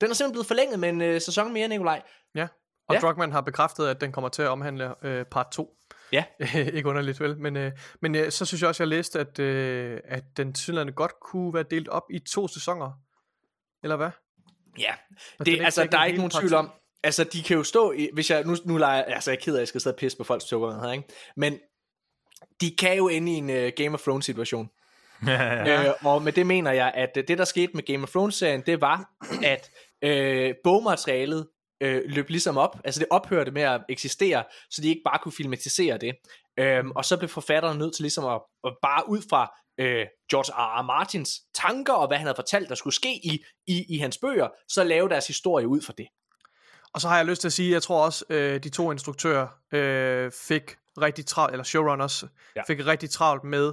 Den 0.00 0.10
er 0.10 0.14
simpelthen 0.14 0.32
blevet 0.32 0.46
forlænget 0.46 0.78
med 0.80 0.88
en 0.88 1.00
øh, 1.00 1.20
sæson 1.20 1.52
mere, 1.52 1.68
Nikolaj. 1.68 2.02
Og 2.04 2.40
Ja. 2.40 2.48
ja. 2.92 2.98
Druckmann 3.00 3.32
har 3.32 3.40
bekræftet, 3.40 3.86
at 3.88 4.00
den 4.00 4.12
kommer 4.12 4.28
til 4.28 4.42
at 4.42 4.48
omhandle 4.48 5.06
øh, 5.06 5.24
part 5.24 5.46
2. 5.52 5.76
Ja. 6.12 6.24
ikke 6.76 6.88
underligt 6.88 7.20
vel, 7.20 7.38
men, 7.38 7.56
øh, 7.56 7.72
men 8.02 8.14
øh, 8.14 8.30
så 8.30 8.44
synes 8.44 8.60
jeg 8.62 8.68
også, 8.68 8.82
jeg 8.82 8.88
læste, 8.88 9.20
at, 9.20 9.38
øh, 9.38 10.00
at 10.04 10.24
den 10.36 10.54
tydeligvis 10.54 10.94
godt 10.94 11.12
kunne 11.20 11.54
være 11.54 11.62
delt 11.62 11.88
op 11.88 12.02
i 12.10 12.18
to 12.18 12.48
sæsoner. 12.48 12.92
Eller 13.82 13.96
hvad? 13.96 14.10
Ja, 14.78 14.94
Og 15.38 15.46
det, 15.46 15.60
er 15.60 15.64
altså, 15.64 15.88
der 15.92 15.98
er 15.98 16.04
ikke 16.04 16.18
nogen 16.18 16.30
tvivl 16.30 16.54
om, 16.54 16.70
altså, 17.02 17.24
de 17.24 17.42
kan 17.42 17.56
jo 17.56 17.62
stå 17.62 17.92
i, 17.92 18.08
hvis 18.12 18.30
jeg, 18.30 18.44
nu, 18.44 18.56
nu 18.64 18.76
leger, 18.76 19.02
altså, 19.02 19.30
jeg 19.30 19.36
er 19.36 19.40
ked 19.40 19.54
af, 19.54 19.56
at 19.56 19.60
jeg 19.60 19.68
skal 19.68 19.80
sidde 19.80 19.94
og 19.94 19.98
pisse 19.98 20.18
på 20.18 20.24
folks 20.24 20.44
sukker 20.44 20.82
her, 20.82 20.92
ikke? 20.92 21.08
Men 21.36 21.58
de 22.60 22.76
kan 22.76 22.96
jo 22.96 23.08
ende 23.08 23.32
i 23.32 23.34
en 23.34 23.50
uh, 23.50 23.72
Game 23.76 23.94
of 23.94 24.02
Thrones 24.02 24.24
situation. 24.24 24.70
ja. 25.26 25.88
Øh, 25.88 25.94
og 26.04 26.22
med 26.22 26.32
det 26.32 26.46
mener 26.46 26.72
jeg, 26.72 26.92
at 26.94 27.10
øh, 27.16 27.24
det 27.28 27.38
der 27.38 27.44
skete 27.44 27.72
med 27.74 27.82
Game 27.82 28.02
of 28.02 28.10
Thrones-serien, 28.10 28.62
det 28.66 28.80
var, 28.80 29.10
at 29.42 29.70
øh, 30.02 30.54
bogmaterialet 30.64 31.48
øh, 31.82 32.02
løb 32.06 32.28
ligesom 32.28 32.56
op, 32.56 32.80
altså 32.84 32.98
det 32.98 33.08
ophørte 33.10 33.50
med 33.50 33.62
at 33.62 33.80
eksistere, 33.88 34.44
så 34.70 34.82
de 34.82 34.88
ikke 34.88 35.02
bare 35.04 35.18
kunne 35.22 35.32
filmatisere 35.32 35.98
det. 35.98 36.14
Øhm, 36.58 36.90
og 36.90 37.04
så 37.04 37.16
blev 37.16 37.28
forfatteren 37.28 37.78
nødt 37.78 37.94
til 37.94 38.02
ligesom 38.02 38.24
at, 38.24 38.40
at 38.64 38.72
bare 38.82 39.08
ud 39.08 39.22
fra 39.30 39.54
øh, 39.78 40.06
George 40.30 40.52
R. 40.52 40.80
R. 40.80 40.82
Martins 40.82 41.40
tanker 41.54 41.92
og 41.92 42.06
hvad 42.08 42.16
han 42.18 42.26
havde 42.26 42.36
fortalt, 42.36 42.68
der 42.68 42.74
skulle 42.74 42.94
ske 42.94 43.12
i, 43.14 43.44
i, 43.66 43.84
i 43.94 43.98
hans 43.98 44.18
bøger, 44.18 44.48
så 44.68 44.84
lave 44.84 45.08
deres 45.08 45.26
historie 45.26 45.68
ud 45.68 45.80
fra 45.82 45.92
det. 45.98 46.06
Og 46.94 47.00
så 47.00 47.08
har 47.08 47.16
jeg 47.16 47.26
lyst 47.26 47.40
til 47.40 47.48
at 47.48 47.52
sige, 47.52 47.72
jeg 47.72 47.82
tror 47.82 48.04
også, 48.04 48.24
øh, 48.28 48.62
de 48.64 48.68
to 48.68 48.90
instruktører 48.92 49.48
øh, 49.72 50.32
fik 50.48 50.76
rigtig 51.00 51.26
travlt, 51.26 51.52
eller 51.52 51.64
showrunners, 51.64 52.24
Ja. 52.56 52.62
fik 52.66 52.86
rigtig 52.86 53.10
travlt 53.10 53.44
med 53.44 53.72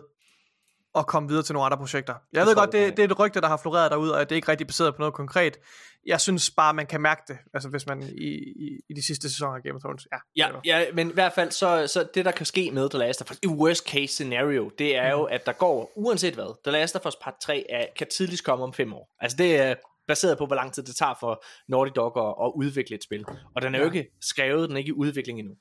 at 0.96 1.08
komme 1.08 1.30
videre 1.30 1.44
til 1.44 1.54
nogle 1.54 1.66
andre 1.66 1.78
projekter. 1.78 2.14
Jeg 2.34 2.40
Det 2.40 2.48
ved 2.48 2.56
godt, 2.56 2.72
det, 2.72 2.98
det 2.98 3.04
er 3.04 3.08
et 3.08 3.20
rygte, 3.20 3.42
der 3.42 3.48
har 3.48 3.58
floreret 3.58 3.92
derude, 3.92 4.16
og 4.16 4.20
det 4.20 4.32
er 4.32 4.36
ikke 4.36 4.48
rigtig 4.48 4.68
baseret 4.68 4.96
på 4.96 5.00
noget 5.00 5.14
konkret. 5.14 5.58
Jeg 6.06 6.22
synes 6.22 6.52
bare, 6.52 6.74
man 6.74 6.86
kan 6.88 7.02
mærke 7.02 7.22
det, 7.28 7.38
altså 7.54 7.70
hvis 7.70 7.86
man 7.88 8.04
i, 8.04 8.28
i, 8.38 8.80
i 8.90 8.94
de 8.94 9.06
sidste 9.06 9.30
sæsoner 9.30 9.54
af 9.56 9.64
Game 9.64 9.76
of 9.76 9.82
Thrones. 9.82 10.08
Ja, 10.12 10.18
Ja, 10.66 10.80
ja, 10.80 10.92
men 10.94 11.10
i 11.10 11.14
hvert 11.14 11.34
fald, 11.34 11.52
så, 11.52 11.88
så 11.88 12.08
det 12.14 12.26
der 12.26 12.32
kan 12.32 12.46
ske 12.46 12.72
med 12.72 12.90
The 12.90 13.00
Last 13.00 13.22
of 13.22 13.32
Us, 13.32 13.40
i 13.44 13.48
worst 13.48 13.84
case 13.90 14.08
scenario, 14.14 14.72
det 14.78 14.96
er 14.96 15.12
jo, 15.12 15.24
at 15.24 15.46
der 15.46 15.52
går, 15.54 15.92
uanset 15.96 16.34
hvad, 16.34 16.64
The 16.64 16.72
Last 16.72 16.96
of 16.96 17.06
Us 17.06 17.16
part 17.16 17.34
3 17.42 17.66
er, 17.70 17.86
kan 17.98 18.08
tidligst 18.18 18.44
komme 18.44 18.64
om 18.64 18.74
fem 18.74 18.94
år. 18.94 19.10
Altså 19.20 19.38
det 19.38 19.56
er 19.58 19.76
baseret 20.08 20.38
på, 20.38 20.46
hvor 20.46 20.56
lang 20.56 20.74
tid 20.74 20.84
det 20.84 20.96
tager 20.96 21.14
for 21.20 21.44
Naughty 21.68 21.92
Dog 21.96 22.30
at, 22.30 22.46
at 22.48 22.52
udvikle 22.56 22.96
et 22.96 23.04
spil. 23.04 23.26
Og 23.56 23.62
den 23.62 23.76
er 23.76 23.80
jo 23.80 23.86
Ja. 23.86 23.92
ikke 23.92 24.10
skrevet, 24.22 24.70
den 24.70 24.76
er 24.76 24.80
ikke 24.80 24.90
i 24.90 24.94
udvikling 24.94 25.40
endnu. 25.40 25.56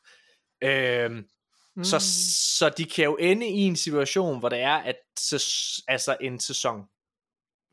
Øhm, 0.65 1.25
Mm. 1.77 1.85
så, 1.85 1.99
så 2.59 2.69
de 2.69 2.85
kan 2.85 3.05
jo 3.05 3.17
ende 3.17 3.49
i 3.49 3.59
en 3.61 3.77
situation, 3.77 4.39
hvor 4.39 4.49
det 4.49 4.59
er, 4.61 4.75
at 4.75 4.97
sæs, 5.19 5.81
altså 5.89 6.17
en 6.21 6.41
sæson 6.41 6.83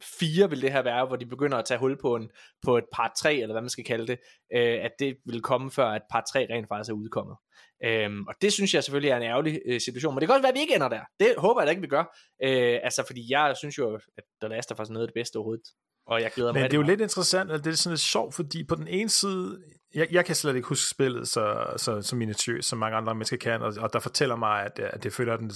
4 0.04 0.50
vil 0.50 0.62
det 0.62 0.72
her 0.72 0.82
være, 0.82 1.06
hvor 1.06 1.16
de 1.16 1.26
begynder 1.26 1.58
at 1.58 1.66
tage 1.66 1.80
hul 1.80 1.98
på, 2.02 2.16
en, 2.16 2.30
på 2.62 2.78
et 2.78 2.84
part 2.94 3.12
3, 3.18 3.36
eller 3.36 3.54
hvad 3.54 3.62
man 3.62 3.70
skal 3.70 3.84
kalde 3.84 4.08
det, 4.08 4.18
øh, 4.54 4.84
at 4.86 4.92
det 5.00 5.18
vil 5.26 5.42
komme 5.42 5.72
før, 5.72 5.88
at 5.88 6.02
part 6.12 6.24
3 6.34 6.48
rent 6.50 6.68
faktisk 6.68 6.90
er 6.90 6.96
udkommet. 6.96 7.38
Øhm, 7.84 8.28
og 8.28 8.34
det 8.42 8.54
synes 8.54 8.74
jeg 8.74 8.84
selvfølgelig 8.84 9.10
er 9.10 9.18
en 9.18 9.24
ærgerlig 9.24 9.62
øh, 9.66 9.82
situation, 9.82 10.14
men 10.14 10.22
det 10.22 10.28
kan 10.28 10.34
også 10.34 10.42
være, 10.42 10.52
at 10.52 10.56
vi 10.56 10.60
ikke 10.60 10.76
ender 10.76 10.90
der. 10.90 11.02
Det 11.20 11.34
håber 11.38 11.62
jeg 11.62 11.68
da 11.68 11.70
ikke, 11.70 11.82
vi 11.82 11.88
gør. 11.88 12.18
Øh, 12.44 12.80
altså, 12.84 13.04
fordi 13.08 13.26
jeg 13.30 13.54
synes 13.58 13.78
jo, 13.78 13.96
at 14.18 14.24
The 14.42 14.50
Last 14.50 14.72
of 14.72 14.80
Us 14.80 14.90
er 14.90 14.94
noget 14.94 15.08
af 15.08 15.08
det 15.08 15.14
bedste 15.14 15.38
overhovedet, 15.38 15.68
og 16.08 16.22
jeg 16.22 16.32
glæder 16.32 16.54
mig 16.54 16.62
Men 16.62 16.72
det 16.72 16.74
er 16.74 16.78
jo 16.78 16.82
meget. 16.82 17.00
lidt 17.00 17.02
interessant, 17.02 17.52
og 17.52 17.64
det 17.64 17.72
er 17.72 17.76
sådan 17.76 17.94
lidt 17.94 18.02
sjovt, 18.02 18.36
fordi 18.36 18.64
på 18.64 18.76
den 18.76 18.88
ene 18.88 19.10
side, 19.10 19.64
jeg, 19.96 20.08
jeg 20.12 20.26
kan 20.26 20.36
slet 20.36 20.56
ikke 20.56 20.68
huske 20.68 20.90
spillet 20.90 21.28
så, 21.28 21.66
så, 21.78 22.02
så 22.02 22.16
minutiøst, 22.16 22.70
som 22.70 22.80
mange 22.80 22.98
andre 22.98 23.16
mennesker 23.16 23.38
kan, 23.38 23.62
og, 23.62 23.74
og 23.80 23.94
der 23.94 24.00
fortæller 24.00 24.36
mig, 24.36 24.64
at, 24.66 24.80
at 24.80 25.04
det 25.04 25.14
føler, 25.14 25.34
at 25.34 25.40
den 25.40 25.52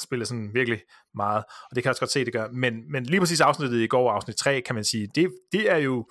spiller 0.00 0.26
sådan 0.26 0.50
virkelig 0.54 0.80
meget, 1.14 1.44
og 1.70 1.74
det 1.76 1.82
kan 1.82 1.84
jeg 1.88 1.90
også 1.90 2.00
godt 2.00 2.10
se, 2.10 2.24
det 2.24 2.32
gør. 2.32 2.48
Men, 2.52 2.92
men 2.92 3.04
lige 3.04 3.20
præcis 3.20 3.40
afsnittet 3.40 3.80
i 3.80 3.86
går, 3.86 4.12
afsnit 4.12 4.36
3, 4.36 4.60
kan 4.60 4.74
man 4.74 4.84
sige, 4.84 5.08
det, 5.14 5.32
det 5.52 5.70
er 5.70 5.76
jo, 5.76 6.06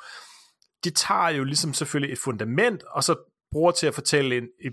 de 0.84 0.90
tager 0.90 1.30
jo 1.30 1.44
ligesom 1.44 1.74
selvfølgelig 1.74 2.14
et 2.14 2.20
fundament, 2.20 2.84
og 2.92 3.04
så 3.04 3.16
bruger 3.52 3.72
til 3.72 3.88
at 3.88 3.94
fortælle 3.94 4.38
en, 4.38 4.44
i, 4.62 4.70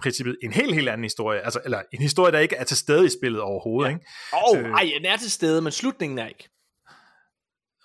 princippet 0.00 0.36
en 0.42 0.52
helt, 0.52 0.74
helt 0.74 0.88
anden 0.88 1.04
historie, 1.04 1.40
altså, 1.40 1.60
eller 1.64 1.82
en 1.92 2.02
historie, 2.02 2.32
der 2.32 2.38
ikke 2.38 2.56
er 2.56 2.64
til 2.64 2.76
stede 2.76 3.06
i 3.06 3.10
spillet 3.20 3.40
overhovedet, 3.40 3.90
Ja. 3.90 3.94
ikke? 3.94 4.06
Åh, 4.52 4.58
øh, 4.58 4.64
oh, 4.64 4.70
ej, 4.70 4.90
den 4.98 5.06
er 5.06 5.16
til 5.16 5.30
stede, 5.30 5.62
men 5.62 5.72
slutningen 5.72 6.18
er 6.18 6.26
ikke. 6.26 6.48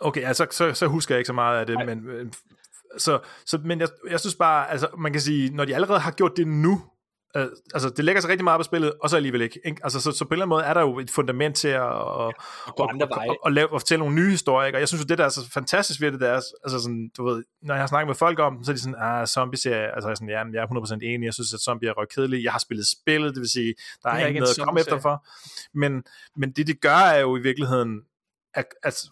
Okay, 0.02 0.22
altså, 0.22 0.48
så, 0.52 0.74
så 0.74 0.88
husker 0.88 1.16
jeg 1.16 1.20
ikke 1.20 1.28
så 1.28 1.34
meget 1.34 1.60
af 1.60 1.66
det, 1.66 1.76
Nej. 1.76 1.86
men, 1.86 2.08
øh, 2.10 2.26
så, 2.98 3.20
så, 3.46 3.60
men 3.64 3.80
jeg, 3.80 3.88
jeg 4.10 4.20
synes 4.20 4.36
bare, 4.36 4.72
altså, 4.72 4.88
man 4.98 5.12
kan 5.12 5.22
sige, 5.22 5.56
når 5.56 5.66
de 5.66 5.76
allerede 5.76 6.00
har 6.00 6.12
gjort 6.12 6.38
det 6.38 6.48
nu, 6.48 6.82
øh, 7.38 7.48
altså, 7.74 7.90
det 7.90 8.06
lægger 8.06 8.22
sig 8.22 8.30
rigtig 8.30 8.44
meget 8.44 8.60
på 8.60 8.64
spillet, 8.64 8.94
og 9.02 9.10
så 9.10 9.16
alligevel 9.16 9.42
ikke. 9.42 9.60
ikke? 9.66 9.82
Altså, 9.84 10.02
så, 10.02 10.12
så 10.12 10.26
på 10.26 10.28
en 10.28 10.34
eller 10.34 10.46
anden 10.46 10.50
måde 10.50 10.64
er 10.64 10.74
der 10.74 10.82
jo 10.82 11.00
et 11.00 11.12
fundament 11.12 11.56
til 11.56 11.68
at, 11.68 11.84
at, 11.84 12.34
gå 12.78 12.84
andre 12.84 13.08
veje. 13.10 13.30
at, 13.30 13.38
at, 13.46 13.54
lave, 13.54 13.66
at 13.66 13.82
fortælle 13.82 14.00
nogle 14.00 14.16
nye 14.16 14.30
historier, 14.30 14.68
ikke? 14.68 14.78
og 14.78 14.80
jeg 14.80 14.88
synes 14.88 15.04
jo, 15.04 15.06
det 15.06 15.18
der 15.18 15.26
er 15.26 15.30
så 15.30 15.50
fantastisk 15.52 16.02
ved 16.02 16.12
det, 16.12 16.20
der 16.20 16.30
er, 16.30 16.42
altså 16.64 16.80
sådan, 16.80 17.12
du 17.18 17.26
ved, 17.26 17.44
når 17.62 17.74
jeg 17.74 17.82
har 17.82 17.88
snakket 17.88 18.08
med 18.08 18.16
folk 18.16 18.40
om 18.40 18.64
så 18.64 18.72
er 18.72 18.76
de 18.76 18.82
sådan, 18.82 18.96
ah, 19.00 19.28
zombies 19.28 19.66
er, 19.66 19.72
altså 19.72 20.08
jeg 20.08 20.12
er 20.12 20.16
sådan, 20.16 20.30
ja, 20.30 20.44
jeg 20.54 20.64
er 20.64 20.94
100% 20.94 20.94
enig, 20.94 21.26
jeg 21.26 21.34
synes, 21.34 21.54
at 21.54 21.60
zombie 21.60 21.90
er 21.90 21.94
røg 21.94 22.10
kedelige, 22.10 22.44
jeg 22.44 22.52
har 22.52 22.60
spillet 22.60 22.88
spillet, 22.88 23.36
det 23.36 23.42
vil 23.42 23.50
sige, 23.50 23.76
der 24.04 24.10
er 24.10 24.14
er 24.14 24.28
ikke 24.28 24.40
noget 24.40 24.60
at 24.60 24.66
komme 24.66 24.80
efter 24.80 25.00
for, 25.00 25.26
men, 25.74 26.04
men 26.36 26.52
det, 26.52 26.68
det 26.68 26.82
gør, 26.82 26.90
er 26.90 27.20
jo 27.20 27.38
i 27.38 27.40
virkeligheden, 27.40 28.02
at, 28.54 28.66
at 28.84 29.04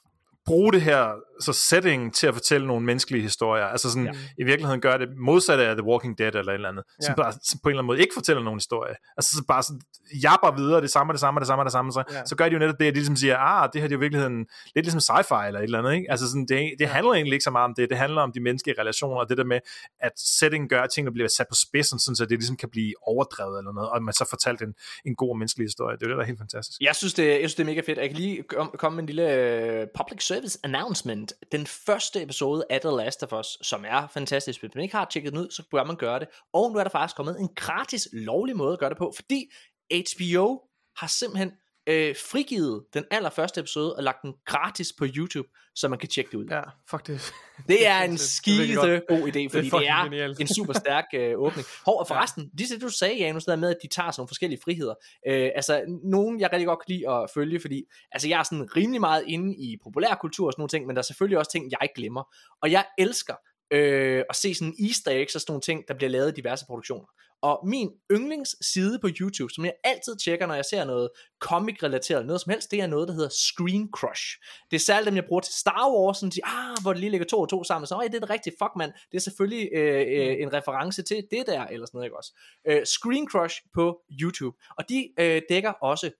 bruge 0.46 0.74
det 0.74 0.82
her 0.82 1.14
så 1.44 1.54
setting 1.54 2.14
til 2.16 2.28
at 2.28 2.34
fortælle 2.34 2.68
nogle 2.68 2.86
menneskelige 2.86 3.22
historier. 3.22 3.66
Altså 3.66 3.90
sådan, 3.92 4.06
Ja. 4.06 4.12
i 4.38 4.44
virkeligheden 4.44 4.82
gør 4.82 4.98
det 4.98 5.10
modsatte 5.18 5.68
af 5.68 5.76
The 5.76 5.84
Walking 5.86 6.18
Dead 6.18 6.36
eller 6.36 6.52
et 6.52 6.56
eller 6.56 6.70
andet. 6.70 6.84
Som, 7.02 7.12
Ja. 7.18 7.24
bare, 7.24 7.34
som 7.44 7.60
på 7.64 7.70
en 7.70 7.72
eller 7.72 7.80
anden 7.80 7.88
måde 7.88 8.00
ikke 8.00 8.14
fortæller 8.14 8.44
nogen 8.44 8.58
historie. 8.60 8.96
Altså 9.18 9.32
så 9.38 9.44
bare 9.48 9.64
sådan, 9.64 9.82
jabber 10.24 10.56
videre, 10.56 10.82
det 10.82 10.90
samme, 10.90 11.14
det 11.14 11.20
samme, 11.20 11.40
det 11.40 11.48
samme, 11.48 11.64
det 11.64 11.72
samme. 11.72 11.92
Så, 11.92 12.04
Ja. 12.12 12.26
så 12.26 12.36
gør 12.36 12.46
de 12.50 12.54
jo 12.54 12.60
netop 12.60 12.76
det, 12.80 12.86
at 12.86 12.94
de 12.94 13.00
ligesom 13.00 13.16
siger, 13.16 13.38
ah, 13.38 13.70
det 13.74 13.82
her 13.82 13.88
det 13.88 13.94
er 13.96 13.98
jo 13.98 14.00
i 14.00 14.06
virkeligheden 14.06 14.38
lidt 14.76 14.86
ligesom 14.86 15.00
sci-fi 15.18 15.48
eller 15.48 15.60
et 15.60 15.64
eller 15.64 15.80
andet. 15.80 15.94
Ikke? 15.94 16.12
Altså 16.12 16.28
sådan, 16.28 16.46
det, 16.46 16.72
det 16.80 16.88
handler 16.88 17.14
egentlig 17.14 17.34
ikke 17.34 17.44
så 17.44 17.52
meget 17.52 17.66
om 17.66 17.74
det. 17.78 17.90
Det 17.90 17.98
handler 17.98 18.22
om 18.22 18.32
de 18.32 18.40
menneskelige 18.40 18.80
relationer, 18.82 19.16
og 19.18 19.30
det 19.30 19.38
der 19.38 19.44
med, 19.44 19.60
at 20.00 20.12
setting 20.18 20.70
gør, 20.70 20.82
at 20.82 20.90
tingene 20.96 21.14
bliver 21.14 21.28
sat 21.28 21.46
på 21.50 21.56
spidsen, 21.56 22.00
sådan, 22.00 22.16
så 22.16 22.24
det 22.26 22.32
ligesom 22.38 22.58
kan 22.58 22.70
blive 22.70 22.94
overdrevet 23.08 23.58
eller 23.60 23.72
noget, 23.74 23.90
og 23.90 24.04
man 24.04 24.14
så 24.14 24.26
fortalt 24.30 24.62
en, 24.62 24.74
en 25.06 25.16
god 25.16 25.30
og 25.30 25.38
menneskelig 25.38 25.66
historie. 25.66 25.98
Det 25.98 26.04
er 26.04 26.08
jo 26.08 26.10
det, 26.12 26.18
der 26.18 26.24
er 26.24 26.28
helt 26.28 26.40
fantastisk. 26.40 26.82
Jeg 26.82 26.96
synes, 26.96 27.14
det, 27.14 27.28
jeg 27.28 27.38
synes, 27.38 27.56
det 27.56 27.64
er 27.64 27.66
mega 27.66 27.82
fedt. 27.82 27.98
Jeg 28.00 28.10
kan 28.10 28.18
lige 28.18 28.44
kom- 28.44 28.76
komme 28.80 28.96
med 28.96 29.04
en 29.04 29.08
lille 29.08 29.34
øh, 29.36 29.88
public 29.98 30.24
service 30.28 30.60
announcement. 30.64 31.33
Den 31.52 31.68
første 31.68 32.22
episode 32.22 32.66
af 32.70 32.82
The 32.82 32.90
Last 32.90 33.24
of 33.24 33.34
Us, 33.34 33.58
som 33.62 33.86
er 33.88 34.08
fantastisk. 34.08 34.60
Hvis 34.60 34.76
man 34.76 34.84
ikke 34.84 34.96
har 34.96 35.06
tjekket 35.06 35.34
den 35.34 35.42
ud, 35.42 35.52
så 35.52 35.64
bør 35.72 35.84
man 35.84 35.96
gøre 35.96 36.20
det. 36.20 36.28
Og 36.54 36.72
nu 36.72 36.80
er 36.80 36.84
der 36.84 36.92
faktisk 36.92 37.16
kommet 37.16 37.40
en 37.40 37.50
gratis, 37.56 38.08
lovlig 38.14 38.58
måde 38.58 38.74
at 38.74 38.80
gøre 38.80 38.90
det 38.90 38.98
på, 38.98 39.14
fordi 39.16 39.52
HBO 39.92 40.60
har 40.98 41.08
simpelthen 41.08 41.52
øh, 41.88 42.16
frigivet 42.32 42.84
den 42.94 43.04
allerførste 43.12 43.60
episode 43.60 43.96
og 43.96 44.04
lagt 44.04 44.22
den 44.22 44.34
gratis 44.46 44.94
på 44.98 45.06
YouTube, 45.16 45.48
så 45.76 45.88
man 45.88 46.00
kan 46.00 46.10
tjekke 46.10 46.32
det 46.32 46.38
ud. 46.38 46.46
Ja, 46.46 46.62
fuck 46.90 47.08
det. 47.08 47.34
Det 47.68 47.88
er 47.88 48.00
en 48.12 48.18
skide 48.18 48.76
god 49.10 49.20
idé, 49.20 49.50
fordi 49.50 49.70
det 49.70 49.88
er, 49.88 50.08
det 50.10 50.22
er 50.22 50.36
en 50.40 50.48
super 50.48 50.74
stærk 50.84 51.06
øh, 51.14 51.34
åbning. 51.38 51.68
Hov, 51.86 52.00
og 52.00 52.08
forresten, 52.08 52.52
ja. 52.60 52.64
det 52.74 52.82
du 52.82 52.90
sagde, 52.90 53.18
Janus, 53.18 53.44
der 53.44 53.56
med, 53.56 53.70
at 53.70 53.78
de 53.84 53.88
tager 53.88 54.12
sådan 54.12 54.22
nogle 54.22 54.28
forskellige 54.28 54.60
friheder. 54.64 54.94
Øh, 55.28 55.50
altså, 55.56 56.00
nogen 56.04 56.40
jeg 56.40 56.50
rigtig 56.52 56.68
godt 56.68 56.80
kan 56.80 56.96
lide 56.96 57.10
at 57.10 57.30
følge, 57.34 57.60
fordi 57.60 57.84
altså, 58.12 58.28
jeg 58.28 58.40
er 58.40 58.44
sådan 58.44 58.76
rimelig 58.76 59.02
meget 59.02 59.24
inde 59.28 59.56
i 59.56 59.78
populærkultur 59.84 60.46
og 60.48 60.54
sådan 60.54 60.62
nogle 60.62 60.70
ting, 60.70 60.86
men 60.88 60.96
der 60.96 61.02
er 61.02 61.04
selvfølgelig 61.04 61.38
også 61.38 61.52
ting, 61.52 61.72
jeg 61.72 61.90
glemmer. 61.96 62.24
Og 62.62 62.72
jeg 62.72 62.86
elsker 62.98 63.34
øh, 63.74 64.24
at 64.30 64.36
se 64.36 64.54
sådan 64.54 64.76
easter 64.88 65.12
eggs 65.12 65.36
og 65.36 65.42
sådan 65.42 65.52
nogle 65.52 65.62
ting, 65.62 65.88
der 65.88 65.94
bliver 65.94 66.10
lavet 66.10 66.30
i 66.30 66.36
diverse 66.42 66.66
produktioner. 66.66 67.06
Og 67.42 67.68
min 67.68 67.90
yndlingsside 68.12 69.00
på 69.00 69.08
YouTube, 69.20 69.54
som 69.54 69.66
jeg 69.66 69.74
altid 69.84 70.16
tjekker, 70.16 70.46
når 70.48 70.56
jeg 70.56 70.66
ser 70.66 70.84
noget 70.86 71.10
comic-relateret, 71.40 72.26
noget 72.26 72.42
som 72.42 72.50
helst, 72.50 72.72
det 72.72 72.82
er 72.82 72.88
noget, 72.88 73.08
der 73.08 73.14
hedder 73.14 73.30
Screen 73.30 73.90
Crush. 73.92 74.24
Det 74.72 74.76
er 74.76 74.80
særligt 74.80 75.06
dem, 75.06 75.16
jeg 75.16 75.26
bruger 75.26 75.42
til 75.42 75.54
Star 75.54 75.92
Wars, 75.92 76.18
sådan, 76.18 76.32
de, 76.32 76.46
ah, 76.46 76.78
hvor 76.82 76.94
det 76.94 77.00
lige 77.00 77.10
ligger 77.10 77.28
to 77.28 77.40
og 77.40 77.50
to 77.50 77.64
sammen, 77.64 77.88
så 77.88 78.00
ja, 78.02 78.08
det 78.08 78.16
er 78.16 78.20
det 78.20 78.30
rigtigt, 78.30 78.56
fuck 78.62 78.72
mand, 78.78 78.92
det 79.12 79.18
er 79.18 79.22
selvfølgelig 79.22 79.70
øh, 79.74 80.06
øh, 80.08 80.36
en 80.42 80.54
reference 80.54 81.02
til 81.02 81.28
det 81.32 81.44
der, 81.48 81.66
eller 81.66 81.86
sådan 81.86 81.98
noget, 81.98 82.06
ikke 82.06 82.18
også? 82.18 82.34
Øh, 82.68 82.86
Screen 82.86 83.28
Crush 83.30 83.62
på 83.74 84.02
YouTube, 84.22 84.58
og 84.78 84.90
de 84.90 85.10
øh, 85.20 85.42
dækker 85.50 85.72
også 85.72 86.12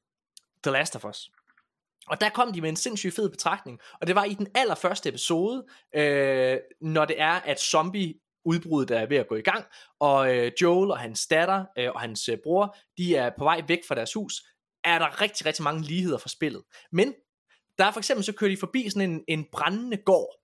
The 0.64 0.72
Last 0.72 0.96
of 0.96 1.06
Us. 1.06 1.30
Og 2.08 2.22
der 2.22 2.30
kom 2.30 2.54
de 2.54 2.62
med 2.62 2.70
en 2.70 2.76
sindssygt 2.76 3.16
fed 3.16 3.30
betragtning, 3.30 3.80
og 4.02 4.08
det 4.08 4.16
var 4.16 4.24
i 4.24 4.34
den 4.34 4.48
allerførste 4.56 5.10
episode, 5.10 5.66
øh, 5.96 6.58
når 6.82 7.06
det 7.06 7.22
er, 7.22 7.32
at 7.32 7.60
zombie 7.62 8.14
udbruddet 8.46 8.98
er 8.98 9.06
ved 9.06 9.18
at 9.18 9.28
gå 9.28 9.36
i 9.36 9.42
gang, 9.42 9.66
og 10.00 10.36
øh, 10.38 10.52
Joel 10.62 10.92
og 10.92 11.00
hans 11.00 11.28
datter 11.28 11.66
øh, 11.78 11.90
og 11.92 12.02
hans 12.02 12.30
øh, 12.30 12.38
bror, 12.44 12.76
de 12.98 13.16
er 13.16 13.30
på 13.38 13.44
vej 13.44 13.62
væk 13.68 13.80
fra 13.88 13.96
deres 13.96 14.14
hus, 14.14 14.34
er 14.84 15.00
der 15.00 15.22
rigtig, 15.22 15.46
rigtig 15.46 15.64
mange 15.64 15.82
ligheder 15.82 16.18
fra 16.18 16.30
spillet. 16.30 16.64
Men 16.92 17.14
der 17.78 17.86
er 17.86 17.92
for 17.92 18.00
eksempel, 18.00 18.24
så 18.24 18.34
kører 18.34 18.52
de 18.52 18.58
forbi 18.58 18.90
sådan 18.90 19.12
en, 19.12 19.22
en 19.28 19.46
brændende 19.52 19.98
gård, 19.98 20.36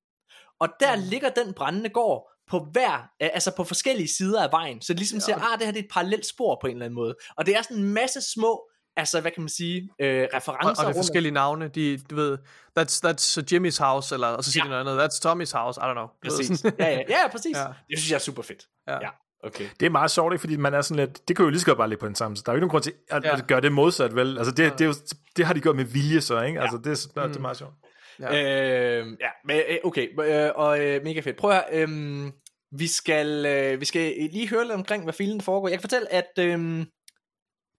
og 0.59 0.69
der 0.79 0.95
Mm. 0.95 1.01
ligger 1.09 1.29
den 1.29 1.53
brændende 1.53 1.89
gård 1.89 2.31
på 2.47 2.67
hver, 2.71 3.09
altså 3.19 3.55
på 3.55 3.63
forskellige 3.63 4.07
sider 4.07 4.43
af 4.43 4.51
vejen, 4.51 4.81
så 4.81 4.93
det 4.93 4.99
ligesom 4.99 5.17
Ja. 5.17 5.19
siger, 5.23 5.37
ah, 5.37 5.59
det 5.59 5.65
her 5.67 5.71
det 5.73 5.79
er 5.79 5.83
et 5.83 5.91
parallelt 5.91 6.25
spor 6.25 6.57
på 6.61 6.67
en 6.67 6.73
eller 6.73 6.85
anden 6.85 6.95
måde, 6.95 7.15
og 7.37 7.45
det 7.45 7.55
er 7.55 7.61
sådan 7.61 7.77
en 7.77 7.93
masse 7.93 8.21
små, 8.33 8.69
altså 8.99 9.21
hvad 9.21 9.31
kan 9.31 9.41
man 9.43 9.49
sige, 9.49 9.89
øh, 10.01 10.21
Og, 10.33 10.37
referencer 10.37 10.83
og 10.83 10.89
det 10.89 10.97
er 10.97 10.99
forskellige 10.99 11.31
navne, 11.31 11.67
de, 11.67 11.97
du 12.09 12.15
ved, 12.15 12.37
that's, 12.79 12.99
that's 13.05 13.43
Jimmy's 13.53 13.83
house, 13.83 14.15
eller, 14.15 14.27
og 14.27 14.43
så 14.43 14.51
siger 14.51 14.63
Ja. 14.63 14.77
de 14.79 14.83
noget 14.83 14.99
andet, 14.99 15.13
that's 15.13 15.17
Tommy's 15.29 15.57
house, 15.57 15.79
I 15.79 15.83
don't 15.83 15.93
know. 15.93 16.07
Præcis. 16.23 16.63
Ja, 16.63 16.71
ja, 16.89 17.01
ja, 17.09 17.27
præcis. 17.31 17.55
Ja. 17.57 17.61
Ja. 17.61 17.67
Det 17.89 17.99
synes 17.99 18.09
jeg 18.11 18.15
er 18.15 18.19
super 18.19 18.41
fedt. 18.43 18.63
Ja. 18.87 18.93
Ja. 19.01 19.09
Okay. 19.43 19.65
Det 19.79 19.85
er 19.85 19.89
meget 19.89 20.11
sjovt, 20.11 20.33
ikke? 20.33 20.39
fordi 20.39 20.57
man 20.57 20.73
er 20.73 20.81
sådan 20.81 21.05
lidt, 21.05 21.27
det 21.27 21.35
kan 21.35 21.43
jo 21.45 21.49
lige 21.49 21.59
så 21.59 21.65
godt 21.65 21.77
bare 21.77 21.89
ligge 21.89 21.99
på 21.99 22.07
den 22.07 22.15
samme, 22.15 22.37
så 22.37 22.43
der 22.45 22.51
er 22.51 22.53
jo 22.53 22.57
ikke 22.57 22.61
nogen 22.61 22.71
grund 22.71 22.83
til 22.83 22.93
at, 23.09 23.23
Ja. 23.23 23.29
ja. 23.29 23.37
at 23.37 23.47
gøre 23.47 23.61
det 23.61 23.71
modsat, 23.71 24.15
vel? 24.15 24.37
Altså 24.37 24.51
det, 24.53 24.73
det, 24.73 24.81
er 24.81 24.85
jo, 24.85 24.93
det 25.37 25.45
har 25.45 25.53
de 25.53 25.59
gjort 25.61 25.75
med 25.75 25.85
vilje 25.85 26.21
så, 26.21 26.41
ikke? 26.41 26.61
Altså 26.61 26.77
det, 26.77 26.91
er- 26.91 27.21
det 27.27 27.31
er 27.35 27.37
Mm. 27.37 27.41
meget 27.41 27.57
sjovt. 27.57 27.73
Ja. 28.19 28.35
Ja. 28.35 28.99
Øh, 29.01 29.07
ja, 29.21 29.29
men 29.45 29.55
øh, 29.69 29.77
okay, 29.83 30.07
øh, 30.25 30.51
og 30.55 30.79
øh, 30.85 31.03
mega 31.03 31.19
fedt. 31.19 31.37
Prøv 31.37 31.51
at 31.51 31.63
høre, 31.71 31.83
øh, 31.87 32.31
vi 32.71 32.87
skal, 32.87 33.45
øh, 33.45 33.79
vi 33.79 33.85
skal 33.85 34.13
lige 34.31 34.49
høre 34.49 34.63
lidt 34.63 34.73
omkring, 34.73 35.03
hvad 35.03 35.13
filmen 35.13 35.41
foregår. 35.41 35.67
Jeg 35.67 35.77
kan 35.77 35.81
fortælle, 35.81 36.13
at 36.13 36.29
øh, 36.39 36.85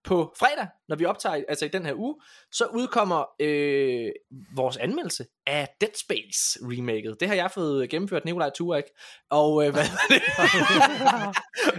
på 0.04 0.34
fredag, 0.38 0.68
når 0.88 0.96
vi 0.96 1.04
optager, 1.04 1.44
altså 1.48 1.64
i 1.64 1.68
den 1.68 1.86
her 1.86 1.94
uge, 1.94 2.14
så 2.52 2.64
udkommer 2.64 3.24
øh, 3.40 4.10
vores 4.56 4.76
anmeldelse 4.76 5.24
af 5.46 5.68
Dead 5.80 5.90
Space 5.94 6.58
remaket. 6.62 7.16
Det 7.20 7.28
har 7.28 7.34
jeg 7.34 7.50
fået 7.50 7.90
gennemført, 7.90 8.24
Nikolaj 8.24 8.50
Ture, 8.50 8.78
ikke? 8.78 8.90
Og 9.30 9.66
øh, 9.66 9.72
hvad 9.72 9.82
det? 10.08 10.22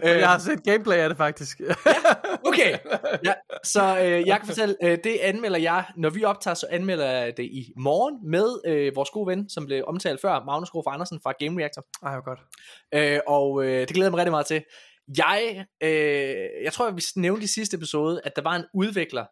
Jeg 0.21 0.29
har 0.29 0.39
set 0.39 0.63
gameplay 0.63 0.97
af 0.97 1.09
det 1.09 1.17
faktisk. 1.17 1.61
Okay, 2.45 2.77
ja, 3.25 3.33
så 3.63 3.99
øh, 3.99 4.27
jeg 4.27 4.37
kan 4.37 4.47
fortælle, 4.47 4.75
øh, 4.83 4.97
det 5.03 5.17
anmelder 5.21 5.59
jeg, 5.59 5.85
når 5.97 6.09
vi 6.09 6.23
optager, 6.23 6.55
så 6.55 6.67
anmelder 6.69 7.05
jeg 7.05 7.37
det 7.37 7.43
i 7.43 7.73
morgen 7.77 8.31
med 8.31 8.59
øh, 8.65 8.95
vores 8.95 9.09
gode 9.09 9.27
ven, 9.27 9.49
som 9.49 9.65
blev 9.65 9.83
omtalt 9.87 10.21
før, 10.21 10.43
Magnus 10.45 10.69
Grof 10.69 10.85
Andersen 10.87 11.19
fra 11.23 11.33
Game 11.39 11.61
Reactor. 11.61 11.85
Ej, 12.03 12.11
hvor 12.11 12.23
godt. 12.23 12.39
Øh, 12.93 13.19
og 13.27 13.63
øh, 13.63 13.79
det 13.79 13.89
glæder 13.89 14.05
jeg 14.05 14.11
mig 14.11 14.17
rigtig 14.17 14.31
meget 14.31 14.45
til. 14.45 14.63
Jeg, 15.17 15.65
øh, 15.83 16.63
jeg 16.63 16.73
tror, 16.73 16.87
at 16.87 16.95
vi 16.95 17.01
nævnte 17.15 17.43
i 17.43 17.47
sidste 17.47 17.77
episode, 17.77 18.21
at 18.23 18.35
der 18.35 18.41
var 18.41 18.55
en 18.55 18.65
udvikler, 18.73 19.25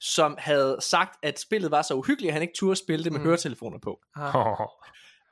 som 0.00 0.34
havde 0.38 0.76
sagt, 0.80 1.18
at 1.22 1.40
spillet 1.40 1.70
var 1.70 1.82
så 1.82 1.94
uhyggeligt, 1.94 2.28
at 2.30 2.32
han 2.32 2.42
ikke 2.42 2.54
turde 2.56 2.76
spille 2.76 3.04
det 3.04 3.12
med 3.12 3.20
Mm. 3.20 3.24
mm. 3.24 3.28
høretelefoner 3.28 3.78
på. 3.78 4.00
Ah. 4.16 4.34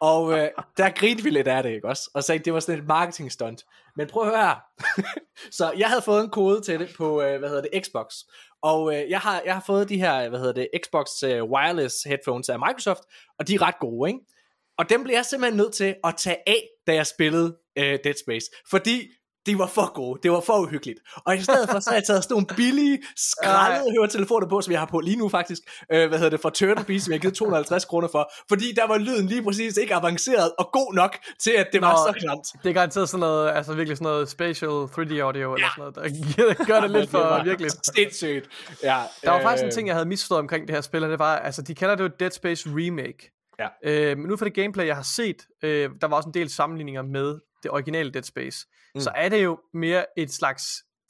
Og 0.01 0.39
øh, 0.39 0.49
der 0.77 0.91
grinte 0.91 1.23
vi 1.23 1.31
lidt 1.31 1.49
af 1.49 1.63
det, 1.63 1.71
ikke 1.71 1.89
også? 1.89 2.11
Og 2.15 2.25
sagde, 2.25 2.39
at 2.39 2.45
det 2.45 2.55
var 2.55 2.61
sådan 2.61 2.81
et 2.81 2.87
marketing 2.87 3.33
stunt. 3.33 3.65
Men 3.97 4.07
prøv 4.07 4.23
at 4.23 4.29
høre 4.29 4.47
her. 4.47 4.57
så 5.59 5.73
jeg 5.79 5.89
havde 5.89 6.03
fået 6.03 6.25
en 6.25 6.31
kode 6.31 6.61
til 6.61 6.81
det 6.81 6.95
på, 6.97 7.23
øh, 7.23 7.39
hvad 7.39 7.49
hedder 7.49 7.63
det, 7.73 7.87
Xbox. 7.87 8.15
Og 8.63 8.95
øh, 8.95 9.11
jeg, 9.11 9.21
har, 9.21 9.43
jeg 9.45 9.55
har 9.55 9.63
fået 9.67 9.89
de 9.89 9.97
her, 9.99 10.29
hvad 10.29 10.39
hedder 10.39 10.53
det, 10.53 10.69
Xbox 10.85 11.07
øh, 11.25 11.45
Wireless 11.45 11.97
headphones 12.07 12.49
af 12.49 12.59
Microsoft, 12.59 13.01
og 13.39 13.49
de 13.49 13.55
er 13.55 13.63
ret 13.63 13.79
gode, 13.81 14.11
ikke? 14.11 14.21
Og 14.79 14.91
dem 14.91 15.03
blev 15.03 15.15
jeg 15.15 15.25
simpelthen 15.27 15.57
nødt 15.57 15.73
til 15.73 15.95
at 16.05 16.15
tage 16.17 16.37
af, 16.47 16.69
da 16.87 16.95
jeg 16.95 17.07
spillede 17.07 17.57
øh, 17.79 17.99
Dead 18.05 18.15
Space. 18.25 18.47
Fordi 18.71 19.09
de 19.47 19.59
var 19.59 19.67
for 19.67 19.93
gode. 19.93 20.21
Det 20.23 20.31
var 20.31 20.41
for 20.41 20.59
uhyggeligt. 20.59 21.01
Og 21.27 21.37
i 21.37 21.43
stedet 21.43 21.71
for, 21.71 21.81
så 21.81 21.91
har 21.91 21.97
jeg 21.97 22.05
taget 22.05 22.23
sådan 22.25 22.35
nogle 22.35 22.47
billige, 22.47 22.99
skrællede 23.17 23.93
høretelefoner 23.97 24.49
på, 24.49 24.61
som 24.61 24.73
jeg 24.73 24.81
har 24.81 24.87
på 24.87 25.01
lige 25.01 25.17
nu 25.17 25.29
faktisk. 25.29 25.63
Øh, 25.93 26.09
hvad 26.09 26.19
hedder 26.19 26.31
det, 26.31 26.41
fra 26.41 26.51
Turtle 26.51 26.85
Beast, 26.85 27.05
som 27.05 27.13
jeg 27.13 27.19
har 27.19 27.21
givet 27.21 27.35
250 27.35 27.85
kroner 27.85 28.09
for. 28.09 28.33
Fordi 28.49 28.73
der 28.77 28.87
var 28.87 28.99
lyden 28.99 29.27
lige 29.27 29.43
præcis 29.43 29.77
ikke 29.77 29.95
avanceret 29.95 30.53
og 30.59 30.69
god 30.73 30.95
nok 30.95 31.19
til, 31.39 31.51
at 31.51 31.67
det 31.73 31.81
var 31.81 31.93
Nå, 31.93 32.13
så 32.13 32.19
klamt. 32.21 32.63
Det 32.63 32.71
er 32.71 32.75
garanteret 32.75 33.09
sådan 33.09 33.21
noget, 33.21 33.51
altså 33.51 33.75
virkelig 33.75 33.97
sådan 33.97 34.05
noget 34.05 34.29
spatial 34.29 34.71
3D 34.71 35.19
audio, 35.19 35.55
eller 35.55 35.69
sådan 35.77 35.93
noget, 35.95 36.59
der 36.59 36.65
gør 36.71 36.81
det 36.81 36.91
lidt 36.91 37.11
for 37.11 37.45
virkelig. 37.45 37.71
Sindssygt. 37.95 38.49
Ja, 38.83 39.03
Der 39.25 39.31
var 39.31 39.43
faktisk 39.43 39.63
en 39.63 39.67
øh, 39.67 39.73
ting, 39.73 39.89
jeg 39.89 39.97
havde 39.97 40.09
misforstået 40.09 40.39
omkring 40.39 40.69
det 40.69 40.75
her 40.75 40.81
spil, 40.81 41.05
og 41.05 41.11
det 41.11 41.19
var, 41.19 41.37
altså 41.37 41.63
de 41.63 41.75
kalder 41.75 41.95
det 41.95 42.05
jo 42.05 42.11
Dead 42.21 42.31
Space 42.31 42.69
Remake. 42.69 43.31
Ja. 43.59 43.69
Øh, 43.85 44.19
men 44.19 44.33
ud 44.33 44.39
fra 44.39 44.45
det 44.45 44.55
gameplay, 44.55 44.87
jeg 44.87 44.97
har 44.97 45.03
set, 45.03 45.37
øh, 45.63 45.91
der 46.01 46.07
var 46.07 46.17
også 46.17 46.29
en 46.29 46.35
del 46.35 46.51
sammenligninger 46.51 47.03
med 47.03 47.39
det 47.63 47.71
originale 47.71 48.11
Dead 48.13 48.23
Space. 48.23 48.67
Mm. 48.69 48.75
Mm. 48.95 49.01
Så 49.01 49.11
er 49.17 49.29
det 49.29 49.45
jo 49.45 49.59
mere 49.75 50.05
et 50.19 50.33
slags... 50.33 50.65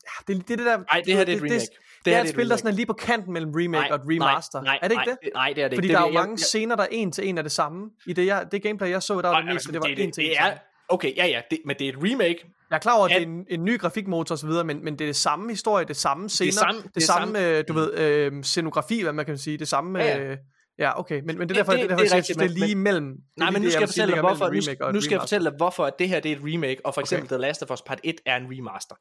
Ja, 0.05 0.35
det, 0.35 0.49
det, 0.49 0.53
er 0.53 0.57
det 0.57 0.67
der... 0.67 0.77
Nej, 0.77 1.03
det 1.07 1.17
her 1.17 1.25
det 1.25 1.33
er 1.33 1.37
et 1.37 1.43
remake. 1.43 1.55
Det, 1.61 1.69
det, 2.05 2.13
her 2.13 2.21
er 2.21 2.23
et 2.25 2.29
spil, 2.29 2.51
der 2.51 2.57
sådan 2.57 2.71
er 2.71 2.75
lige 2.75 2.87
på 2.87 2.93
kanten 2.93 3.33
mellem 3.33 3.51
remake 3.55 3.71
Nej, 3.71 3.89
og 3.91 3.95
et 3.97 4.03
remaster. 4.05 4.63
Nej, 4.63 4.79
er 4.83 4.89
det 4.89 4.93
ikke 4.95 5.05
nej, 5.07 5.17
det? 5.23 5.31
Nej, 5.35 5.53
det 5.53 5.65
er 5.65 5.69
det 5.69 5.77
Fordi 5.77 5.87
ikke. 5.87 5.95
der 5.95 6.01
er 6.01 6.07
det, 6.07 6.15
jo 6.15 6.19
mange 6.21 6.39
scener, 6.39 6.77
der 6.77 6.87
en 6.91 7.13
til 7.13 7.29
en 7.29 7.39
er 7.39 7.43
det 7.43 7.53
samme. 7.53 7.91
I 8.07 8.13
det, 8.13 8.27
jeg, 8.27 8.47
det 8.53 8.63
gameplay, 8.63 8.91
jeg 8.91 9.03
så, 9.03 9.21
der 9.21 9.29
var 9.29 9.37
det 9.37 9.45
Nej, 9.45 9.55
meste, 9.55 9.69
altså, 9.69 9.73
det 9.73 9.81
var 9.81 9.95
det, 9.97 10.05
en 10.05 10.13
til 10.13 10.25
det, 10.25 10.31
en. 10.31 10.37
det 10.37 10.47
er, 10.47 10.59
Okay, 10.89 11.17
ja, 11.17 11.27
ja, 11.27 11.41
det, 11.51 11.59
men 11.67 11.77
det 11.79 11.85
er 11.89 11.93
et 11.93 11.99
remake. 11.99 12.39
Jeg 12.71 12.77
er 12.77 12.81
klar 12.81 12.97
over, 12.97 13.05
at 13.07 13.11
Ja. 13.13 13.19
det 13.19 13.23
er 13.23 13.27
en, 13.29 13.47
en 13.51 13.65
ny 13.65 13.79
grafikmotor 13.81 14.35
osv., 14.35 14.49
men, 14.51 14.85
men 14.85 14.93
det 14.99 15.01
er 15.01 15.09
det 15.09 15.17
samme 15.17 15.51
historie, 15.51 15.85
det 15.85 15.97
samme 15.97 16.29
scener, 16.29 16.53
samme- 16.53 16.83
det, 16.83 16.95
det 16.95 17.03
er 17.03 17.07
samme, 17.07 17.27
samme- 17.39 17.49
øh, 17.59 17.65
du 17.69 17.73
ved, 17.73 17.95
øh, 17.99 18.43
scenografi, 18.43 19.03
hvad 19.03 19.13
man 19.13 19.27
kan 19.27 19.39
sige, 19.39 19.59
det 19.59 19.69
samme... 19.69 19.99
Ja, 19.99 20.17
ja. 20.17 20.25
Øh, 20.31 20.37
ja, 20.81 21.01
okay, 21.01 21.21
men, 21.25 21.39
men 21.39 21.49
det 21.49 21.55
er 21.57 21.59
derfor, 21.59 21.73
det- 21.73 21.81
det, 21.81 21.91
det, 21.91 21.99
derfor, 21.99 22.03
det 22.05 22.13
er 22.13 22.17
rigtigt, 22.17 22.39
det 22.39 22.45
er 22.45 22.49
lige 22.67 22.75
men- 22.75 22.83
mellem... 22.85 23.07
det 23.07 23.21
er 23.21 23.41
Nej, 23.45 23.51
men 23.51 23.63
nu 23.63 23.71
skal 23.71 23.81
jeg 23.81 23.89
fortælle 23.89 24.15
dig, 24.15 24.21
hvorfor, 24.21 24.47
nu, 24.87 24.93
nu 24.93 25.01
skal 25.01 25.15
jeg 25.15 25.21
fortælle 25.23 25.51
dig, 25.51 25.57
hvorfor 25.57 25.87
at 25.87 25.99
det 25.99 26.09
her 26.09 26.21
det 26.21 26.33
er 26.33 26.37
et 26.37 26.43
remake, 26.45 26.87
og 26.87 26.95
for 26.95 27.01
eksempel 27.01 27.27
Okay. 27.27 27.35
The 27.37 27.41
Last 27.41 27.63
of 27.63 27.71
Us 27.71 27.83
Part 27.83 28.01
1 28.05 28.15
er 28.27 28.37
en 28.37 28.47
remaster. 28.51 28.95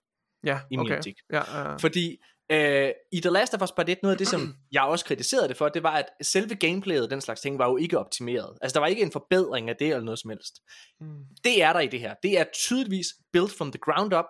Ja, 0.44 0.60
i 0.72 0.78
min 0.78 0.80
okay. 0.88 0.98
optik. 0.98 1.16
Ja, 1.34 1.60
ja. 1.60 1.76
Fordi 1.76 2.18
øh, 2.52 2.90
i 3.12 3.20
The 3.22 3.30
Last 3.30 3.54
of 3.54 3.62
Us 3.62 3.72
Part 3.72 3.90
1, 3.90 3.98
noget 4.04 4.14
af 4.14 4.18
det, 4.18 4.28
som 4.28 4.56
jeg 4.72 4.84
også 4.84 5.06
kritiserede 5.06 5.48
det 5.48 5.58
for, 5.58 5.70
det 5.70 5.84
var, 5.84 5.92
at 5.92 6.06
selve 6.22 6.56
gameplayet, 6.56 7.12
den 7.12 7.22
slags 7.22 7.42
ting, 7.42 7.60
var 7.60 7.70
jo 7.70 7.78
ikke 7.78 8.00
optimeret. 8.00 8.58
Altså, 8.62 8.74
der 8.74 8.80
var 8.80 8.88
ikke 8.88 9.02
en 9.02 9.12
forbedring 9.12 9.70
af 9.70 9.76
det, 9.76 9.88
eller 9.88 10.04
noget 10.04 10.20
som 10.20 10.30
helst. 10.30 10.54
Mm. 11.02 11.08
Det 11.44 11.64
er 11.64 11.74
der 11.74 11.80
i 11.80 11.88
det 11.88 12.00
her. 12.00 12.14
Det 12.24 12.40
er 12.40 12.44
tydeligvis 12.54 13.08
built 13.34 13.58
from 13.58 13.72
the 13.72 13.80
ground 13.80 14.14
up, 14.14 14.26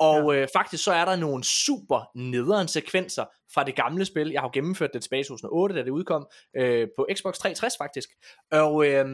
og 0.00 0.34
ja. 0.34 0.40
øh, 0.40 0.48
faktisk 0.56 0.84
så 0.84 0.92
er 0.92 1.04
der 1.04 1.16
nogle 1.16 1.44
super 1.44 2.10
nederen 2.14 2.68
sekvenser 2.68 3.24
fra 3.54 3.64
det 3.64 3.76
gamle 3.76 4.04
spil. 4.04 4.30
Jeg 4.30 4.40
har 4.40 4.48
jo 4.48 4.50
gennemført 4.54 4.90
det 4.94 5.02
tilbage 5.02 5.20
i 5.20 5.24
2008, 5.24 5.74
da 5.74 5.82
det 5.82 5.90
udkom, 5.90 6.26
øh, 6.56 6.88
på 6.96 7.06
Xbox 7.14 7.34
360 7.38 7.74
faktisk. 7.78 8.08
Og, 8.52 8.86
øh, 8.86 9.06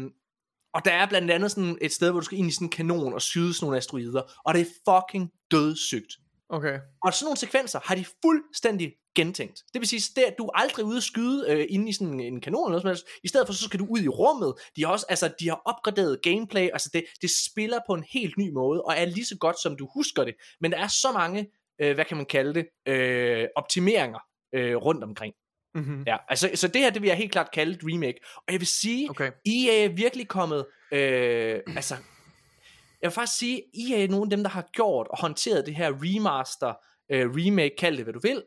og 0.74 0.84
der 0.84 0.92
er 0.92 1.06
blandt 1.06 1.30
andet 1.30 1.50
sådan 1.50 1.78
et 1.80 1.92
sted, 1.92 2.10
hvor 2.10 2.20
du 2.20 2.24
skal 2.24 2.38
ind 2.38 2.48
i 2.48 2.52
sådan 2.52 2.66
en 2.66 2.70
kanon 2.70 3.14
og 3.14 3.22
skyde 3.22 3.54
sådan 3.54 3.66
nogle 3.66 3.76
asteroider, 3.76 4.22
og 4.44 4.54
det 4.54 4.60
er 4.60 4.66
fucking 4.88 5.30
dødssygt. 5.50 6.12
Okay. 6.48 6.78
Og 7.02 7.14
sådan 7.14 7.24
nogle 7.24 7.36
sekvenser 7.36 7.80
har 7.84 7.94
de 7.94 8.04
fuldstændig 8.24 8.92
gentænkt. 9.16 9.62
Det 9.72 9.80
vil 9.80 9.88
sige, 9.88 10.26
at 10.26 10.34
du 10.38 10.46
er 10.46 10.50
aldrig 10.54 10.84
ude 10.84 10.96
at 10.96 11.02
skyde 11.02 11.44
øh, 11.48 11.66
inde 11.68 11.88
i 11.88 11.92
sådan 11.92 12.20
en 12.20 12.40
kanon 12.40 12.72
eller 12.72 12.82
noget 12.82 12.98
som. 12.98 13.08
I 13.24 13.28
stedet 13.28 13.46
for, 13.46 13.54
så 13.54 13.64
skal 13.64 13.80
du 13.80 13.86
ud 13.90 14.00
i 14.00 14.08
rummet. 14.08 14.54
De 14.76 14.84
har 14.84 14.92
også, 14.92 15.06
altså, 15.08 15.34
de 15.40 15.48
har 15.48 15.62
opgraderet 15.64 16.22
gameplay. 16.22 16.68
Altså, 16.72 16.90
det, 16.92 17.04
det 17.22 17.30
spiller 17.46 17.78
på 17.86 17.94
en 17.94 18.04
helt 18.10 18.38
ny 18.38 18.50
måde, 18.52 18.82
og 18.82 18.94
er 18.96 19.04
lige 19.04 19.26
så 19.26 19.36
godt, 19.40 19.62
som 19.62 19.76
du 19.76 19.88
husker 19.94 20.24
det. 20.24 20.34
Men 20.60 20.72
der 20.72 20.78
er 20.78 20.88
så 20.88 21.12
mange, 21.12 21.50
øh, 21.80 21.94
hvad 21.94 22.04
kan 22.04 22.16
man 22.16 22.26
kalde 22.26 22.54
det, 22.54 22.92
øh, 22.92 23.46
optimeringer 23.56 24.18
øh, 24.54 24.76
rundt 24.76 25.04
omkring. 25.04 25.34
Mm-hmm. 25.74 26.04
Ja, 26.06 26.16
altså, 26.28 26.50
så 26.54 26.68
det 26.68 26.80
her, 26.82 26.90
det 26.90 27.02
vil 27.02 27.08
jeg 27.08 27.16
helt 27.16 27.32
klart 27.32 27.50
kalde 27.52 27.72
et 27.72 27.80
remake. 27.82 28.18
Og 28.36 28.52
jeg 28.52 28.60
vil 28.60 28.66
sige, 28.66 29.10
Okay. 29.10 29.30
EA 29.46 29.84
er 29.84 29.88
virkelig 29.88 30.28
kommet, 30.28 30.66
øh, 30.92 31.60
altså, 31.76 31.96
jeg 33.02 33.08
vil 33.08 33.14
faktisk 33.14 33.38
sige, 33.38 33.62
EA 33.74 34.04
er 34.04 34.08
nogle 34.08 34.26
af 34.26 34.30
dem, 34.30 34.42
der 34.42 34.50
har 34.50 34.68
gjort 34.72 35.08
og 35.08 35.20
håndteret 35.20 35.66
det 35.66 35.74
her 35.74 35.92
remaster, 35.92 36.74
øh, 37.10 37.26
remake, 37.30 37.76
kald 37.78 37.96
det 37.96 38.04
hvad 38.04 38.14
du 38.14 38.20
vil, 38.22 38.42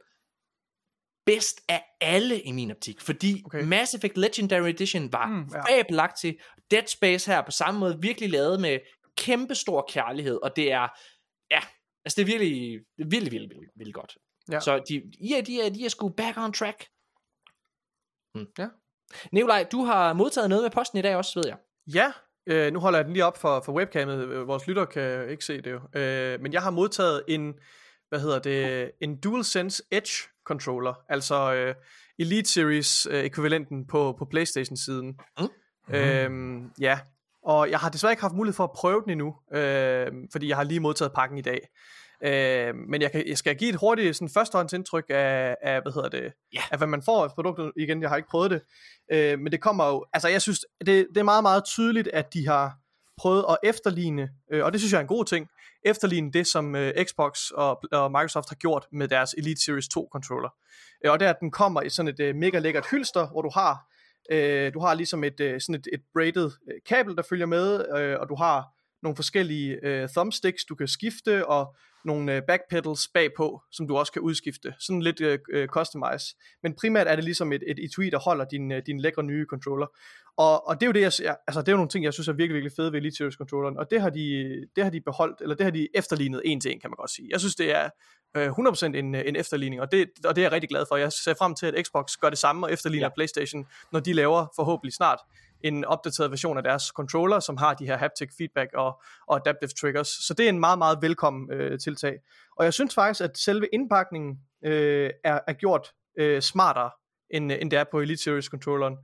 bedst 1.25 1.61
af 1.67 1.83
alle 2.01 2.41
i 2.41 2.51
min 2.51 2.71
optik, 2.71 3.01
fordi 3.01 3.43
Okay. 3.45 3.63
Mass 3.63 3.93
Effect 3.93 4.17
Legendary 4.17 4.69
Edition 4.69 5.13
var 5.13 5.27
Mm, 5.27 5.33
mm, 5.33 5.49
ja. 5.53 5.57
ja. 5.57 5.77
fabelagt 5.77 6.17
til, 6.19 6.39
Dead 6.71 6.87
Space 6.87 7.31
her 7.31 7.41
på 7.41 7.51
samme 7.51 7.79
måde 7.79 7.97
virkelig 8.01 8.29
lavet 8.29 8.61
med 8.61 8.79
kæmpe 9.17 9.55
stor 9.55 9.85
kærlighed, 9.89 10.39
og 10.43 10.55
det 10.55 10.71
er, 10.71 10.87
ja, 11.51 11.59
altså 12.05 12.15
det 12.15 12.21
er 12.21 12.25
virkelig, 12.25 12.75
er 12.75 12.79
virkelig, 12.97 13.31
virkelig, 13.31 13.49
virkelig, 13.49 13.69
virkelig 13.75 13.93
godt. 13.93 14.17
Ja. 14.51 14.59
Så 14.59 14.83
de, 14.89 14.95
EA, 15.31 15.41
de 15.41 15.61
er, 15.61 15.69
de 15.69 15.85
er 15.85 15.89
sgu 15.89 16.09
back 16.09 16.37
on 16.37 16.53
track. 16.53 16.87
Nikolaj, 19.31 19.63
du 19.71 19.83
har 19.83 20.13
modtaget 20.13 20.49
noget 20.49 20.63
med 20.63 20.71
posten 20.71 20.99
i 20.99 21.01
dag 21.01 21.15
også, 21.15 21.39
ved 21.39 21.47
jeg. 21.47 21.57
Ja, 21.93 22.11
øh, 22.47 22.73
nu 22.73 22.79
holder 22.79 22.99
jeg 22.99 23.05
den 23.05 23.13
lige 23.13 23.25
op 23.25 23.37
for, 23.37 23.61
for 23.65 23.73
webcamet. 23.73 24.27
Øh, 24.27 24.47
Vores 24.47 24.67
lytter 24.67 24.85
kan 24.85 25.29
ikke 25.29 25.45
se 25.45 25.61
det 25.61 25.71
jo. 25.71 25.99
Øh, 25.99 26.41
men 26.41 26.53
jeg 26.53 26.61
har 26.61 26.71
modtaget 26.71 27.23
en, 27.27 27.53
hvad 28.09 28.19
hedder 28.19 28.39
det, 28.39 28.91
en 29.01 29.19
DualSense 29.19 29.83
Edge 29.91 30.13
controller, 30.45 30.93
altså 31.09 31.53
øh, 31.53 31.75
Elite 32.19 32.49
Series 32.49 33.07
øh, 33.11 33.23
ekvivalenten 33.23 33.87
på, 33.87 34.15
på 34.19 34.25
Playstation-siden. 34.25 35.19
Mm. 35.39 35.95
Øhm, 35.95 36.71
ja, 36.79 36.99
og 37.43 37.69
jeg 37.69 37.79
har 37.79 37.89
desværre 37.89 38.13
ikke 38.13 38.21
haft 38.21 38.35
mulighed 38.35 38.55
for 38.55 38.63
at 38.63 38.71
prøve 38.75 39.01
den 39.01 39.11
endnu, 39.11 39.35
øh, 39.53 40.11
fordi 40.31 40.47
jeg 40.47 40.57
har 40.57 40.63
lige 40.63 40.79
modtaget 40.79 41.13
pakken 41.13 41.37
i 41.37 41.41
dag. 41.41 41.59
Øh, 42.23 42.75
men 42.75 43.01
jeg, 43.01 43.11
kan, 43.11 43.27
jeg 43.27 43.37
skal 43.37 43.55
give 43.55 43.69
et 43.69 43.75
hurtigt 43.75 44.15
sådan 44.15 44.29
førstehåndsindtryk 44.29 45.05
af, 45.09 45.55
af, 45.61 45.81
hvad 45.81 45.93
hedder 45.93 46.09
det, 46.09 46.33
Ja. 46.53 46.61
af 46.71 46.77
hvad 46.77 46.87
man 46.87 47.01
får 47.03 47.23
af 47.23 47.29
produktet. 47.31 47.71
Igen, 47.77 48.01
jeg 48.01 48.09
har 48.09 48.17
ikke 48.17 48.29
prøvet 48.29 48.51
det. 48.51 48.61
Øh, 49.11 49.39
men 49.39 49.51
det 49.51 49.61
kommer 49.61 49.87
jo, 49.87 50.05
altså 50.13 50.27
jeg 50.27 50.41
synes, 50.41 50.65
det, 50.85 51.07
det 51.09 51.17
er 51.17 51.23
meget, 51.23 51.43
meget 51.43 51.65
tydeligt, 51.65 52.07
at 52.13 52.33
de 52.33 52.47
har 52.47 52.77
prøvet 53.17 53.45
at 53.49 53.57
efterligne, 53.63 54.29
øh, 54.51 54.65
og 54.65 54.71
det 54.73 54.81
synes 54.81 54.91
jeg 54.91 54.97
er 54.97 55.01
en 55.01 55.07
god 55.07 55.25
ting, 55.25 55.47
efterligne 55.85 56.31
det, 56.31 56.47
som 56.47 56.75
øh, 56.75 56.93
Xbox 57.05 57.49
og, 57.51 57.81
og 57.91 58.11
Microsoft 58.11 58.49
har 58.49 58.55
gjort 58.55 58.85
med 58.91 59.07
deres 59.07 59.35
Elite 59.37 59.61
Series 59.61 59.87
2 59.87 60.09
controller. 60.11 60.49
Øh, 61.05 61.11
og 61.11 61.19
det 61.19 61.25
er, 61.25 61.29
at 61.29 61.39
den 61.39 61.51
kommer 61.51 61.81
i 61.81 61.89
sådan 61.89 62.07
et 62.07 62.19
øh, 62.19 62.35
mega 62.35 62.59
lækkert 62.59 62.87
hylster, 62.91 63.27
hvor 63.27 63.41
du 63.41 63.49
har, 63.53 63.77
øh, 64.31 64.73
du 64.73 64.79
har 64.79 64.93
ligesom 64.93 65.23
et, 65.23 65.39
øh, 65.39 65.61
sådan 65.61 65.75
et, 65.75 65.87
et 65.93 66.01
braided 66.13 66.45
øh, 66.45 66.75
kabel, 66.87 67.15
der 67.15 67.23
følger 67.29 67.45
med, 67.45 67.85
øh, 67.97 68.19
og 68.19 68.29
du 68.29 68.35
har 68.35 68.65
nogle 69.03 69.15
forskellige 69.15 69.79
øh, 69.83 70.09
thumbsticks, 70.09 70.65
du 70.65 70.75
kan 70.75 70.87
skifte, 70.87 71.47
og 71.47 71.75
nogle 72.05 72.35
øh, 72.35 72.41
backpedals 72.47 73.07
bagpå, 73.13 73.61
som 73.71 73.87
du 73.87 73.97
også 73.97 74.11
kan 74.11 74.21
udskifte. 74.21 74.73
Sådan 74.79 75.01
lidt 75.01 75.21
øh, 75.21 75.39
øh, 75.53 75.67
customize. 75.67 76.35
Men 76.63 76.75
primært 76.75 77.07
er 77.07 77.15
det 77.15 77.23
ligesom 77.23 77.53
et, 77.53 77.63
et 77.67 77.79
etui, 77.79 78.09
der 78.09 78.19
holder 78.19 78.45
din, 78.45 78.71
øh, 78.71 78.81
din 78.85 78.99
lækre 78.99 79.23
nye 79.23 79.45
controller. 79.49 79.87
Og, 80.37 80.67
og 80.67 80.75
det 80.75 80.83
er 80.83 80.87
jo 80.87 80.91
det, 80.91 81.01
jeg, 81.01 81.13
ser- 81.13 81.35
altså 81.47 81.61
det 81.61 81.67
er 81.67 81.71
jo 81.71 81.77
nogle 81.77 81.89
ting, 81.89 82.03
jeg 82.05 82.13
synes 82.13 82.27
er 82.27 82.33
virkelig, 82.33 82.53
virkelig 82.53 82.75
fede 82.75 82.91
ved 82.91 82.99
Elite 82.99 83.15
Series 83.15 83.35
controlleren, 83.35 83.77
og 83.77 83.91
det 83.91 84.01
har 84.01 84.09
de, 84.09 84.55
det 84.75 84.83
har 84.83 84.91
de 84.91 85.01
beholdt, 85.01 85.41
eller 85.41 85.55
det 85.55 85.63
har 85.63 85.71
de 85.71 85.87
efterlignet 85.93 86.41
en 86.45 86.61
til 86.61 86.71
en, 86.71 86.79
kan 86.79 86.89
man 86.89 86.95
godt 86.95 87.11
sige. 87.11 87.27
Jeg 87.31 87.39
synes, 87.39 87.55
det 87.55 87.75
er 87.75 87.89
øh, 88.37 88.47
100% 88.47 88.85
en, 88.85 89.15
en 89.15 89.35
efterligning, 89.35 89.81
og 89.81 89.91
det, 89.91 90.09
og 90.25 90.35
det 90.35 90.41
er 90.41 90.45
jeg 90.45 90.51
rigtig 90.51 90.69
glad 90.69 90.85
for. 90.89 90.95
Jeg 90.95 91.13
ser 91.13 91.33
frem 91.33 91.55
til, 91.55 91.65
at 91.65 91.85
Xbox 91.87 92.17
gør 92.21 92.29
det 92.29 92.37
samme 92.37 92.65
og 92.67 92.73
efterligner 92.73 93.05
ja. 93.05 93.13
Playstation, 93.15 93.67
når 93.91 93.99
de 93.99 94.13
laver 94.13 94.47
forhåbentlig 94.55 94.93
snart 94.93 95.19
en 95.63 95.85
opdateret 95.85 96.31
version 96.31 96.57
af 96.57 96.63
deres 96.63 96.83
controller, 96.83 97.39
som 97.39 97.57
har 97.57 97.73
de 97.73 97.85
her 97.85 97.97
haptic 97.97 98.29
feedback 98.37 98.73
og, 98.73 99.01
og 99.27 99.35
adaptive 99.35 99.69
triggers. 99.69 100.07
Så 100.07 100.33
det 100.33 100.45
er 100.45 100.49
en 100.49 100.59
meget, 100.59 100.77
meget 100.77 100.97
velkommen 101.01 101.51
øh, 101.51 101.79
tiltag. 101.79 102.19
Og 102.57 102.65
jeg 102.65 102.73
synes 102.73 102.95
faktisk, 102.95 103.21
at 103.23 103.37
selve 103.37 103.67
indpakningen 103.73 104.39
øh, 104.65 105.09
er, 105.23 105.39
er 105.47 105.53
gjort 105.53 105.93
øh, 106.19 106.41
smartere, 106.41 106.91
end, 107.29 107.51
øh, 107.51 107.57
end 107.61 107.71
det 107.71 107.79
er 107.79 107.83
på 107.91 107.99
Elite 107.99 108.23
Series 108.23 108.45
controlleren. 108.45 108.97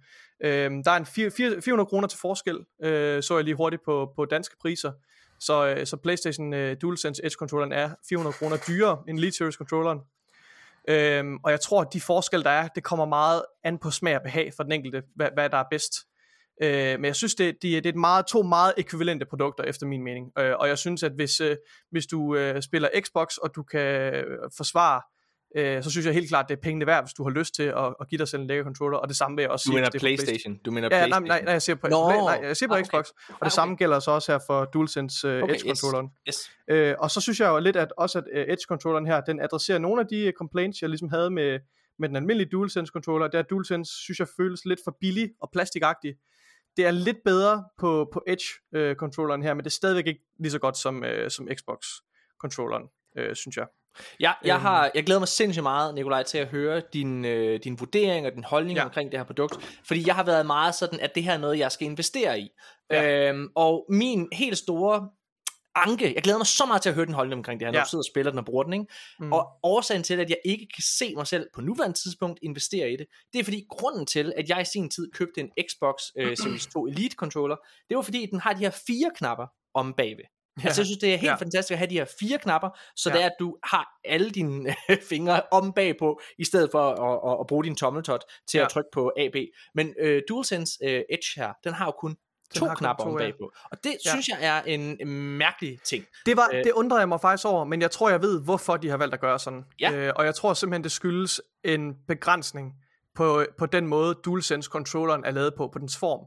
Øh, 0.43 0.71
der 0.85 0.91
er 0.91 0.97
en 0.97 1.05
fire- 1.05 1.31
fire- 1.31 1.61
400 1.61 1.87
kroner 1.87 2.07
til 2.07 2.19
forskel, 2.19 2.59
øh, 2.83 3.23
så 3.23 3.35
jeg 3.35 3.43
lige 3.43 3.55
hurtigt 3.55 3.81
på, 3.85 4.11
på 4.15 4.25
danske 4.25 4.55
priser. 4.61 4.91
Så, 5.39 5.67
øh, 5.67 5.85
så 5.85 5.97
PlayStation 5.97 6.53
øh, 6.53 6.77
DualSense 6.81 7.25
Edge 7.25 7.35
controlleren 7.39 7.71
er 7.71 7.89
400 8.09 8.35
kroner 8.39 8.57
dyrere 8.67 9.03
end 9.07 9.17
Elite 9.19 9.37
Series 9.37 9.55
controlleren. 9.55 9.99
Øhm, 10.87 11.37
og 11.43 11.51
jeg 11.51 11.61
tror, 11.61 11.81
at 11.81 11.93
de 11.93 12.01
forskelle, 12.01 12.43
der 12.43 12.49
er, 12.49 12.67
det 12.67 12.83
kommer 12.83 13.05
meget 13.05 13.41
an 13.63 13.77
på 13.77 13.91
smag 13.91 14.15
og 14.15 14.21
behag 14.21 14.53
for 14.55 14.63
den 14.63 14.71
enkelte, 14.71 15.03
hvad, 15.15 15.27
hvad 15.33 15.49
der 15.49 15.57
er 15.57 15.63
bedst. 15.69 15.93
Øh, 16.63 16.69
men 16.99 17.05
jeg 17.05 17.15
synes, 17.15 17.35
det, 17.35 17.45
det, 17.61 17.61
det 17.61 17.85
er 17.85 17.89
et 17.89 17.95
meget, 17.95 18.25
to 18.27 18.43
meget 18.43 18.73
ekvivalente 18.77 19.25
produkter, 19.25 19.63
efter 19.63 19.85
min 19.87 20.03
mening. 20.03 20.31
Øh, 20.39 20.53
og 20.59 20.67
jeg 20.67 20.77
synes, 20.77 21.03
at 21.03 21.11
hvis, 21.11 21.41
øh, 21.41 21.55
hvis 21.91 22.05
du 22.07 22.35
øh, 22.35 22.61
spiller 22.61 22.89
Xbox, 23.05 23.37
og 23.37 23.55
du 23.55 23.63
kan 23.63 24.13
øh, 24.13 24.23
forsvare, 24.57 25.01
øh, 25.57 25.83
så 25.83 25.91
synes 25.91 26.05
jeg 26.05 26.13
helt 26.13 26.29
klart, 26.29 26.45
det 26.49 26.57
er 26.57 26.61
pengene 26.61 26.85
værd, 26.87 27.03
hvis 27.03 27.13
du 27.13 27.23
har 27.23 27.29
lyst 27.29 27.55
til 27.55 27.63
at, 27.63 27.95
at 28.01 28.07
give 28.09 28.19
dig 28.19 28.27
selv 28.27 28.41
en 28.41 28.47
lækker 28.47 28.63
controller. 28.63 28.97
Og 28.97 29.07
det 29.07 29.17
samme 29.17 29.35
vil 29.37 29.43
jeg 29.43 29.51
også 29.51 29.63
Du 29.63 29.67
sige. 29.67 29.75
mener 29.75 29.89
det 29.89 29.95
er 29.95 29.99
på 29.99 30.01
Playstation. 30.03 30.57
Du 30.65 30.71
mener 30.71 30.87
Ja, 30.87 30.89
Playstation. 30.89 31.27
nej, 31.27 31.37
nej, 31.37 31.43
nej, 31.45 31.51
jeg 31.51 31.61
siger 31.61 31.75
på, 31.75 31.87
Nå. 31.87 32.09
nej, 32.09 32.39
jeg 32.43 32.57
siger 32.57 32.67
på 32.69 32.73
Ah, 32.73 32.79
okay. 32.79 32.87
Xbox. 32.89 33.09
Og 33.09 33.15
Ah, 33.29 33.33
det 33.35 33.41
okay. 33.41 33.49
samme 33.49 33.75
gælder 33.75 33.99
så 33.99 34.11
også 34.11 34.31
her 34.31 34.39
for 34.47 34.65
DualSense 34.65 35.27
uh, 35.37 35.43
Okay, 35.43 35.53
Edge 35.55 35.69
yes. 35.69 35.83
Yes. 36.27 36.51
Øh, 36.69 36.95
og 36.99 37.11
så 37.11 37.21
synes 37.21 37.39
jeg 37.39 37.47
jo 37.47 37.59
lidt, 37.59 37.75
at 37.75 37.93
også 37.97 38.17
at 38.19 38.23
uh, 38.35 38.53
Edge-controlleren 38.53 39.05
her, 39.07 39.21
den 39.21 39.39
adresserer 39.39 39.79
nogle 39.79 40.01
af 40.01 40.07
de 40.07 40.19
øh, 40.25 40.33
complaints, 40.33 40.81
jeg 40.81 40.89
ligesom 40.89 41.09
havde 41.09 41.29
med, 41.29 41.59
med 41.99 42.07
den 42.09 42.15
almindelige 42.15 42.49
DualSense-controller. 42.55 43.27
Det 43.27 43.35
er, 43.35 43.39
at 43.39 43.49
DualSense, 43.49 43.91
synes 44.03 44.19
jeg, 44.19 44.27
føles 44.37 44.65
lidt 44.65 44.79
for 44.83 44.97
billig 45.01 45.29
og 45.41 45.49
plastikagtig. 45.53 46.13
Det 46.77 46.85
er 46.85 46.91
lidt 46.91 47.17
bedre 47.25 47.63
på, 47.77 48.09
på 48.13 48.23
Edge-controlleren 48.29 49.41
her, 49.43 49.53
men 49.53 49.59
det 49.63 49.65
er 49.65 49.69
stadigvæk 49.69 50.07
ikke 50.07 50.21
lige 50.39 50.51
så 50.51 50.59
godt 50.59 50.77
som, 50.77 51.03
uh, 51.03 51.29
som 51.29 51.47
Xbox-controlleren, 51.47 52.83
uh, 53.19 53.33
synes 53.33 53.57
jeg. 53.57 53.67
Ja, 54.19 54.31
jeg, 54.43 54.55
Øhm. 54.55 54.61
har, 54.61 54.91
jeg 54.95 55.03
glæder 55.03 55.19
mig 55.19 55.27
sindssygt 55.27 55.63
meget, 55.63 55.95
Nikolaj, 55.95 56.23
til 56.23 56.37
at 56.37 56.47
høre 56.47 56.81
din, 56.93 57.25
øh, 57.25 57.59
din 57.63 57.79
vurdering 57.79 58.25
og 58.25 58.31
din 58.33 58.43
holdning. 58.43 58.77
Ja. 58.77 58.85
omkring 58.85 59.11
det 59.11 59.19
her 59.19 59.25
produkt. 59.25 59.79
Fordi 59.87 60.07
jeg 60.07 60.15
har 60.15 60.23
været 60.23 60.45
meget 60.45 60.75
sådan, 60.75 60.99
at 60.99 61.15
det 61.15 61.23
her 61.23 61.33
er 61.33 61.37
noget, 61.37 61.59
jeg 61.59 61.71
skal 61.71 61.85
investere 61.87 62.39
i. 62.39 62.49
Ja. 62.91 63.29
Øhm, 63.29 63.47
og 63.55 63.85
min 63.89 64.27
helt 64.33 64.57
store 64.57 65.09
anke, 65.75 66.13
jeg 66.15 66.23
glæder 66.23 66.39
mig 66.39 66.47
så 66.47 66.65
meget 66.65 66.81
til 66.81 66.89
at 66.89 66.95
høre 66.95 67.05
din 67.05 67.13
holdning 67.13 67.37
omkring 67.39 67.59
det 67.59 67.67
her, 67.67 67.71
når 67.71 67.79
Ja. 67.79 67.83
du 67.83 67.89
sidder 67.89 68.01
og 68.01 68.05
spiller 68.05 68.31
den 68.31 68.39
og 68.39 68.45
bruger 68.45 68.63
den. 68.63 68.73
Ikke? 68.73 68.85
Mm. 69.19 69.33
Og 69.33 69.47
årsagen 69.63 70.03
til, 70.03 70.19
at 70.19 70.29
jeg 70.29 70.37
ikke 70.45 70.67
kan 70.75 70.83
se 70.97 71.13
mig 71.15 71.27
selv 71.27 71.47
på 71.55 71.61
nuværende 71.61 71.97
tidspunkt 72.03 72.39
investere 72.41 72.91
i 72.91 72.95
det, 72.97 73.05
det 73.33 73.39
er 73.39 73.43
fordi 73.43 73.65
grunden 73.69 74.05
til, 74.05 74.33
at 74.37 74.49
jeg 74.49 74.61
i 74.61 74.65
sin 74.65 74.89
tid 74.89 75.11
købte 75.11 75.41
en 75.41 75.49
Xbox 75.69 75.95
øh, 76.17 76.37
Series 76.43 76.67
2 76.67 76.85
Elite 76.87 77.15
controller, 77.15 77.55
det 77.89 77.97
var 77.97 78.03
fordi, 78.03 78.25
den 78.25 78.39
har 78.39 78.53
de 78.53 78.59
her 78.59 78.69
fire 78.87 79.11
knapper 79.15 79.47
om 79.73 79.93
bagved. 79.97 80.23
Ja. 80.63 80.67
Altså 80.67 80.81
jeg 80.81 80.85
synes 80.85 80.99
det 80.99 81.13
er 81.13 81.17
helt 81.17 81.29
ja. 81.29 81.35
Fantastisk 81.35 81.71
at 81.71 81.77
have 81.77 81.89
de 81.89 81.93
her 81.93 82.05
fire 82.19 82.37
knapper, 82.37 82.69
så 82.95 83.09
ja. 83.09 83.15
Det 83.15 83.21
er 83.23 83.25
at 83.25 83.35
du 83.39 83.57
har 83.63 83.87
alle 84.05 84.29
dine 84.29 84.75
fingre 85.09 85.41
om 85.51 85.73
bagpå, 85.73 86.21
i 86.37 86.45
stedet 86.45 86.71
for 86.71 86.79
at, 86.79 87.31
at, 87.33 87.39
at 87.41 87.47
bruge 87.47 87.63
din 87.63 87.75
tommeltot 87.75 88.23
til. 88.49 88.57
Ja. 88.57 88.63
at 88.63 88.69
trykke 88.71 88.89
på 88.93 89.11
AB. 89.17 89.35
Men 89.75 89.93
øh, 89.99 90.21
DualSense 90.29 90.77
øh, 90.83 91.01
Edge 91.09 91.27
her, 91.41 91.53
den 91.63 91.73
har 91.73 91.85
jo 91.85 91.91
kun 91.91 92.15
to 92.55 92.65
har 92.65 92.75
knapper 92.75 93.03
to, 93.03 93.09
om 93.09 93.17
bagpå. 93.17 93.51
Og 93.71 93.83
det 93.83 93.95
Ja. 94.05 94.09
synes 94.09 94.27
jeg 94.27 94.37
er 94.41 94.61
en, 94.61 95.07
mærkelig 95.37 95.79
ting. 95.83 96.05
Det, 96.25 96.37
var, 96.37 96.49
Øh. 96.53 96.63
det 96.63 96.71
undrer 96.71 96.97
jeg 96.99 97.09
mig 97.09 97.21
faktisk 97.21 97.45
over, 97.47 97.63
men 97.65 97.81
jeg 97.81 97.91
tror, 97.91 98.09
jeg 98.09 98.21
ved, 98.21 98.41
hvorfor 98.41 98.77
de 98.77 98.89
har 98.89 98.97
valgt 98.97 99.13
at 99.13 99.19
gøre 99.19 99.39
sådan. 99.39 99.63
Ja. 99.79 99.91
Øh, 99.91 100.13
og 100.15 100.25
jeg 100.25 100.35
tror 100.35 100.53
simpelthen, 100.53 100.83
det 100.83 100.91
skyldes 100.91 101.41
en 101.63 101.95
begrænsning 102.07 102.73
på, 103.15 103.45
på 103.57 103.65
den 103.65 103.87
måde, 103.87 104.15
DualSense-controlleren 104.27 105.23
er 105.25 105.31
lavet 105.31 105.53
på, 105.57 105.67
på 105.73 105.79
dens 105.79 105.97
form. 105.97 106.25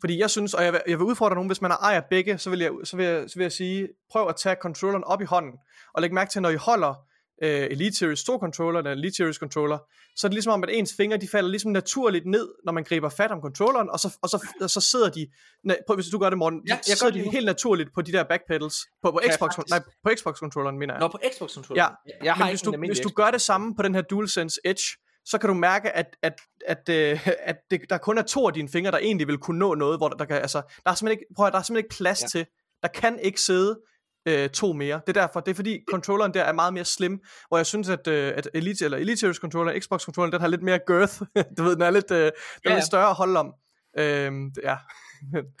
Fordi 0.00 0.18
jeg 0.18 0.30
synes, 0.30 0.54
og 0.54 0.64
jeg 0.64 0.72
vil, 0.72 0.80
jeg 0.88 0.98
vil 0.98 1.04
udfordre 1.04 1.34
nogen, 1.34 1.48
hvis 1.48 1.60
man 1.62 1.70
ejer 1.70 2.00
begge, 2.10 2.38
så 2.38 2.50
vil, 2.50 2.58
jeg, 2.58 2.70
så, 2.84 2.96
vil 2.96 3.06
jeg, 3.06 3.30
så 3.30 3.34
vil 3.38 3.44
jeg 3.44 3.52
sige, 3.52 3.88
prøv 4.12 4.28
at 4.28 4.36
tage 4.36 4.56
controlleren 4.62 5.04
op 5.04 5.20
i 5.22 5.24
hånden, 5.24 5.52
og 5.94 6.02
læg 6.02 6.12
mærke 6.14 6.30
til, 6.30 6.42
når 6.42 6.48
I 6.48 6.56
holder 6.56 6.94
øh, 7.42 7.66
Elite 7.70 7.96
Series 7.96 8.24
2 8.24 8.38
controller, 8.38 8.78
eller 8.78 8.92
Elite 8.92 9.14
Series 9.16 9.36
controller, 9.36 9.78
så 10.16 10.26
er 10.26 10.28
det 10.28 10.34
ligesom 10.34 10.52
om, 10.52 10.62
at 10.64 10.70
ens 10.72 10.94
fingre, 10.96 11.16
de 11.16 11.28
falder 11.28 11.50
ligesom 11.50 11.72
naturligt 11.72 12.26
ned, 12.26 12.48
når 12.64 12.72
man 12.72 12.84
griber 12.84 13.08
fat 13.08 13.30
om 13.30 13.40
controlleren, 13.40 13.90
og 13.90 14.00
så, 14.00 14.18
og 14.22 14.28
så, 14.28 14.46
og 14.60 14.70
så 14.70 14.80
sidder 14.80 15.10
de, 15.10 15.26
nej, 15.64 15.76
prøv 15.86 15.94
hvis 15.94 16.06
du 16.06 16.18
gør 16.18 16.30
det, 16.30 16.38
Morten, 16.38 16.62
Ja, 16.68 16.78
jeg 16.88 16.96
sidder 16.96 17.12
de 17.12 17.30
helt 17.30 17.46
naturligt 17.46 17.90
på 17.94 18.02
de 18.02 18.12
der 18.12 18.24
backpedals, 18.24 18.76
på, 19.02 19.10
på 19.10 19.20
Xbox, 19.32 19.56
faktisk- 19.56 19.70
nej, 19.70 19.82
på 20.04 20.10
Xbox-controlleren, 20.10 20.78
mener 20.78 20.94
jeg. 20.94 21.00
Nå, 21.00 21.08
på 21.08 21.18
Xbox 21.34 21.54
controller. 21.54 21.82
Ja, 21.82 21.88
jeg, 22.24 22.34
har 22.34 22.44
Men 22.44 22.50
hvis 22.50 22.62
du, 22.62 22.76
hvis 22.76 22.98
du 22.98 23.08
Xbox 23.08 23.14
gør 23.14 23.30
det 23.30 23.40
samme 23.40 23.74
på 23.76 23.82
den 23.82 23.94
her 23.94 24.02
DualSense 24.02 24.60
Edge, 24.64 24.86
så 25.24 25.38
kan 25.38 25.48
du 25.48 25.54
mærke, 25.54 25.96
at, 25.96 26.16
at, 26.22 26.40
at, 26.66 26.88
øh, 26.90 27.28
at 27.50 27.56
det, 27.70 27.80
der 27.90 27.98
kun 27.98 28.18
er 28.18 28.22
to 28.22 28.46
af 28.46 28.52
dine 28.52 28.68
fingre, 28.68 28.90
der 28.90 28.98
egentlig 28.98 29.26
vil 29.26 29.38
kunne 29.38 29.58
nå 29.58 29.74
noget, 29.74 29.98
hvor 29.98 30.08
der, 30.08 30.16
der 30.16 30.24
kan, 30.24 30.36
altså, 30.36 30.62
der 30.84 30.90
er 30.90 30.94
simpelthen 30.94 31.20
ikke, 31.20 31.34
prøv 31.36 31.46
at, 31.46 31.52
der 31.52 31.58
er 31.58 31.62
simpelthen 31.62 31.84
ikke 31.84 31.96
plads 31.96 32.22
ja. 32.22 32.26
til, 32.26 32.46
der 32.82 32.88
kan 32.88 33.18
ikke 33.18 33.40
sidde 33.40 33.80
øh, 34.28 34.50
to 34.50 34.72
mere. 34.72 35.00
Det 35.06 35.16
er 35.16 35.20
derfor, 35.20 35.40
det 35.40 35.50
er 35.50 35.54
fordi 35.54 35.84
controlleren 35.90 36.34
der 36.34 36.42
er 36.42 36.52
meget 36.52 36.74
mere 36.74 36.84
slim, 36.84 37.20
hvor 37.48 37.56
jeg 37.58 37.66
synes, 37.66 37.88
at, 37.88 38.06
øh, 38.06 38.32
at 38.36 38.48
Elite, 38.54 38.84
eller 38.84 38.98
Elite 38.98 39.16
Series 39.20 39.36
controller, 39.36 39.80
Xbox 39.80 40.02
controller, 40.04 40.30
den 40.30 40.40
har 40.40 40.48
lidt 40.48 40.62
mere 40.62 40.78
girth. 40.86 41.14
du 41.58 41.62
ved, 41.62 41.72
den 41.74 41.82
er 41.82 41.90
lidt, 41.90 42.10
øh, 42.10 42.18
den 42.18 42.26
er 42.64 42.70
Ja, 42.70 42.74
lidt 42.74 42.84
større 42.86 43.08
at 43.08 43.14
holde 43.14 43.40
om. 43.40 43.54
Øhm, 43.98 44.52
ja, 44.62 44.76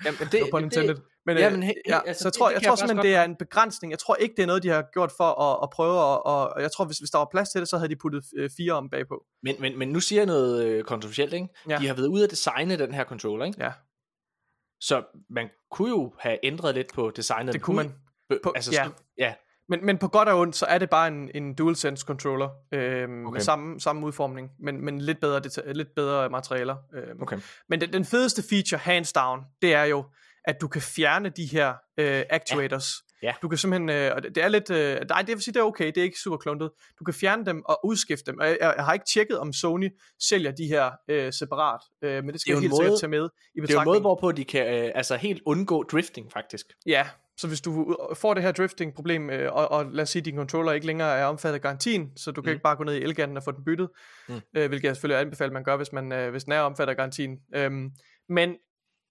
Jamen, 0.04 0.18
det, 0.20 0.28
det, 0.32 0.42
på 0.50 0.58
det, 0.58 0.64
intended. 0.64 0.96
Men, 1.26 1.38
ja, 1.38 1.46
øh, 1.46 1.52
men 1.58 1.62
he- 1.68 1.82
ja, 1.88 2.00
altså, 2.06 2.22
så 2.22 2.28
jeg 2.28 2.32
det- 2.32 2.38
tror, 2.38 2.48
det 2.48 2.54
jeg 2.54 2.62
tror 2.62 2.72
jeg 2.72 2.78
simpelthen, 2.78 3.04
det 3.06 3.14
er 3.14 3.22
en 3.24 3.36
begrænsning. 3.36 3.90
Jeg 3.90 3.98
tror 3.98 4.14
ikke, 4.14 4.34
det 4.36 4.42
er 4.42 4.46
noget, 4.46 4.62
de 4.62 4.68
har 4.68 4.84
gjort 4.92 5.12
for 5.16 5.40
at, 5.42 5.58
at 5.62 5.70
prøve, 5.70 5.98
at, 5.98 6.22
og, 6.26 6.48
og 6.50 6.62
jeg 6.62 6.72
tror, 6.72 6.84
hvis, 6.84 6.98
hvis 6.98 7.10
der 7.10 7.18
var 7.18 7.28
plads 7.30 7.48
til 7.48 7.60
det, 7.60 7.68
så 7.68 7.76
havde 7.78 7.88
de 7.88 7.96
puttet 7.96 8.24
øh, 8.36 8.50
fire 8.56 8.72
om 8.72 8.90
bagpå. 8.90 9.24
men, 9.42 9.56
men, 9.60 9.78
men 9.78 9.88
nu 9.88 10.00
siger 10.00 10.18
jeg 10.20 10.26
noget 10.26 10.64
øh, 10.64 10.84
kontroversielt, 10.84 11.32
ikke? 11.32 11.48
Ja. 11.68 11.78
De 11.78 11.86
har 11.86 11.94
været 11.94 12.06
ude 12.06 12.24
at 12.24 12.30
designe 12.30 12.76
den 12.78 12.94
her 12.94 13.04
controller, 13.04 13.44
ikke? 13.46 13.64
Ja, 13.64 13.72
Så 14.80 15.02
man 15.30 15.48
kunne 15.70 15.88
jo 15.90 16.12
have 16.18 16.38
ændret 16.42 16.74
lidt 16.74 16.92
på 16.94 17.12
designet. 17.16 17.52
det 17.54 17.62
kunne 17.62 17.76
man. 17.76 17.94
På, 18.42 18.52
altså, 18.54 18.70
ja. 18.72 18.84
ja. 18.84 18.90
ja. 19.26 19.34
Men, 19.70 19.86
men 19.86 19.98
på 19.98 20.08
godt 20.08 20.28
og 20.28 20.38
ondt, 20.40 20.56
så 20.56 20.66
er 20.66 20.78
det 20.78 20.90
bare 20.90 21.08
en, 21.08 21.30
en 21.34 21.54
DualSense 21.54 22.04
controller 22.06 22.48
øhm, 22.72 23.26
okay. 23.26 23.34
Med 23.36 23.40
samme, 23.40 23.80
samme 23.80 24.06
udformning, 24.06 24.50
men, 24.60 24.84
men 24.84 25.00
lidt, 25.00 25.20
bedre 25.20 25.40
deta- 25.46 25.72
lidt 25.72 25.88
bedre 25.96 26.30
materialer. 26.30 26.76
Øhm. 26.94 27.22
Okay. 27.22 27.38
Men 27.68 27.80
den, 27.80 27.92
den 27.92 28.04
fedeste 28.04 28.42
feature, 28.50 28.78
hands 28.78 29.12
down, 29.12 29.40
det 29.62 29.74
er 29.74 29.84
jo, 29.84 30.04
at 30.44 30.60
du 30.60 30.68
kan 30.68 30.82
fjerne 30.82 31.28
de 31.28 31.46
her 31.46 31.74
øh, 31.98 32.22
actuators. 32.30 32.92
Ja. 33.22 33.34
Du 33.42 33.48
kan 33.48 33.58
simpelthen, 33.58 33.88
øh, 33.90 34.12
og 34.16 34.22
det, 34.22 34.34
det 34.34 34.42
er 34.44 34.48
lidt, 34.48 34.70
øh, 34.70 35.00
nej, 35.08 35.22
det 35.22 35.28
vil 35.28 35.42
sige, 35.42 35.54
det 35.54 35.60
er 35.60 35.64
okay, 35.64 35.86
det 35.86 35.96
er 35.96 36.02
ikke 36.02 36.18
super 36.18 36.36
kluntet. 36.36 36.70
Du 36.98 37.04
kan 37.04 37.14
fjerne 37.14 37.46
dem 37.46 37.62
og 37.64 37.80
udskifte 37.86 38.30
dem. 38.30 38.38
Og 38.38 38.46
jeg, 38.46 38.58
jeg 38.76 38.84
har 38.84 38.92
ikke 38.92 39.06
tjekket, 39.14 39.38
om 39.38 39.52
Sony 39.52 39.90
sælger 40.28 40.50
de 40.50 40.66
her 40.66 40.90
øh, 41.08 41.32
separat, 41.32 41.80
øh, 42.02 42.24
men 42.24 42.32
det 42.32 42.40
skal 42.40 42.56
Det 42.56 42.62
jeg 42.62 42.70
jo 42.70 42.70
helt 42.70 42.72
en 42.72 42.76
sikkert 42.76 42.90
måde- 42.90 43.00
tage 43.00 43.10
med 43.10 43.18
i 43.18 43.22
Det 43.22 43.28
er 43.28 43.62
en 43.62 43.62
betragtning. 43.66 43.86
måde, 43.92 44.00
hvorpå 44.00 44.32
de 44.32 44.44
kan 44.44 44.84
øh, 44.84 44.90
altså 44.94 45.16
helt 45.16 45.42
undgå 45.46 45.82
drifting, 45.82 46.32
faktisk. 46.32 46.66
Ja, 46.86 47.08
så 47.38 47.48
hvis 47.48 47.60
du 47.60 47.96
får 48.14 48.34
det 48.34 48.42
her 48.42 48.52
drifting-problem, 48.52 49.30
øh, 49.30 49.52
og, 49.52 49.70
og 49.70 49.86
lad 49.86 50.02
os 50.02 50.10
sige, 50.10 50.20
at 50.20 50.24
din 50.24 50.36
controller 50.36 50.72
ikke 50.72 50.86
længere 50.86 51.18
er 51.18 51.24
omfattet 51.24 51.54
af 51.54 51.62
garantien, 51.62 52.12
så 52.16 52.30
du 52.30 52.42
kan 52.42 52.48
Mm. 52.50 52.52
ikke 52.52 52.62
bare 52.62 52.76
gå 52.76 52.84
ned 52.84 52.94
i 52.94 53.02
Elgaten 53.02 53.36
og 53.36 53.42
få 53.42 53.50
den 53.50 53.64
byttet, 53.64 53.88
Mm. 54.28 54.34
øh, 54.56 54.68
hvilket 54.68 54.88
jeg 54.88 54.96
selvfølgelig 54.96 55.20
anbefaler, 55.20 55.52
man 55.52 55.64
gør, 55.64 55.76
hvis, 55.76 55.92
man, 55.92 56.12
øh, 56.12 56.30
hvis 56.30 56.44
den 56.44 56.52
er 56.52 56.60
omfattet 56.60 56.90
af 56.90 56.96
garantien. 56.96 57.38
Øhm, 57.54 57.90
men, 58.28 58.56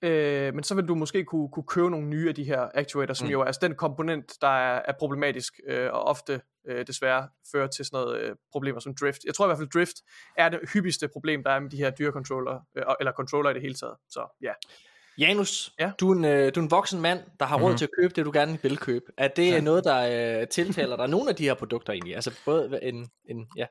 øh, 0.01 0.53
men 0.53 0.63
så 0.63 0.75
vil 0.75 0.85
du 0.85 0.95
måske 0.95 1.23
kunne, 1.25 1.49
kunne 1.49 1.65
købe 1.67 1.89
nogle 1.89 2.07
nye 2.07 2.29
af 2.29 2.35
de 2.35 2.43
her 2.43 2.69
actuator, 2.73 3.13
som 3.13 3.27
Mm. 3.27 3.31
jo 3.31 3.41
er 3.41 3.45
altså 3.45 3.59
den 3.63 3.75
komponent, 3.75 4.33
der 4.41 4.47
er, 4.47 4.81
er 4.85 4.93
problematisk, 4.99 5.53
øh, 5.67 5.89
og 5.93 6.03
ofte 6.03 6.41
øh, 6.67 6.87
desværre 6.87 7.27
fører 7.51 7.67
til 7.67 7.85
sådan 7.85 7.97
noget 7.97 8.19
øh, 8.21 8.35
problemer 8.51 8.79
som 8.79 8.95
drift. 9.01 9.23
Jeg 9.25 9.33
tror 9.33 9.45
i 9.45 9.47
hvert 9.47 9.57
fald, 9.57 9.69
drift 9.69 9.95
er 10.37 10.49
det 10.49 10.59
hyppigste 10.73 11.07
problem, 11.07 11.43
der 11.43 11.51
er 11.51 11.59
med 11.59 11.69
de 11.69 11.77
her 11.77 11.89
dyre 11.89 12.11
controller, 12.11 12.59
øh, 12.77 12.83
eller 12.99 13.11
controller 13.11 13.49
i 13.49 13.53
det 13.53 13.61
hele 13.61 13.73
taget. 13.75 13.95
Så 14.09 14.37
ja. 14.41 14.53
Janus, 15.17 15.73
Ja. 15.79 15.91
du, 15.99 16.11
er 16.11 16.15
en, 16.15 16.25
øh, 16.25 16.55
du 16.55 16.59
er 16.59 16.63
en 16.63 16.71
voksen 16.71 17.01
mand, 17.01 17.19
der 17.39 17.45
har 17.45 17.57
råd 17.61 17.69
Mhm. 17.71 17.77
til 17.77 17.85
at 17.85 17.89
købe 18.01 18.13
det, 18.15 18.25
du 18.25 18.31
gerne 18.33 18.59
vil 18.63 18.77
købe. 18.77 19.05
Er 19.17 19.27
det 19.27 19.47
ja. 19.51 19.59
noget, 19.61 19.83
der 19.83 20.39
øh, 20.41 20.47
tiltaler 20.47 20.95
dig 20.95 21.07
nogle 21.07 21.29
af 21.29 21.35
de 21.35 21.43
her 21.43 21.53
produkter 21.53 21.93
egentlig? 21.93 22.15
Altså 22.15 22.31
både 22.45 22.79
en, 22.83 23.07
en 23.29 23.47
ja. 23.57 23.65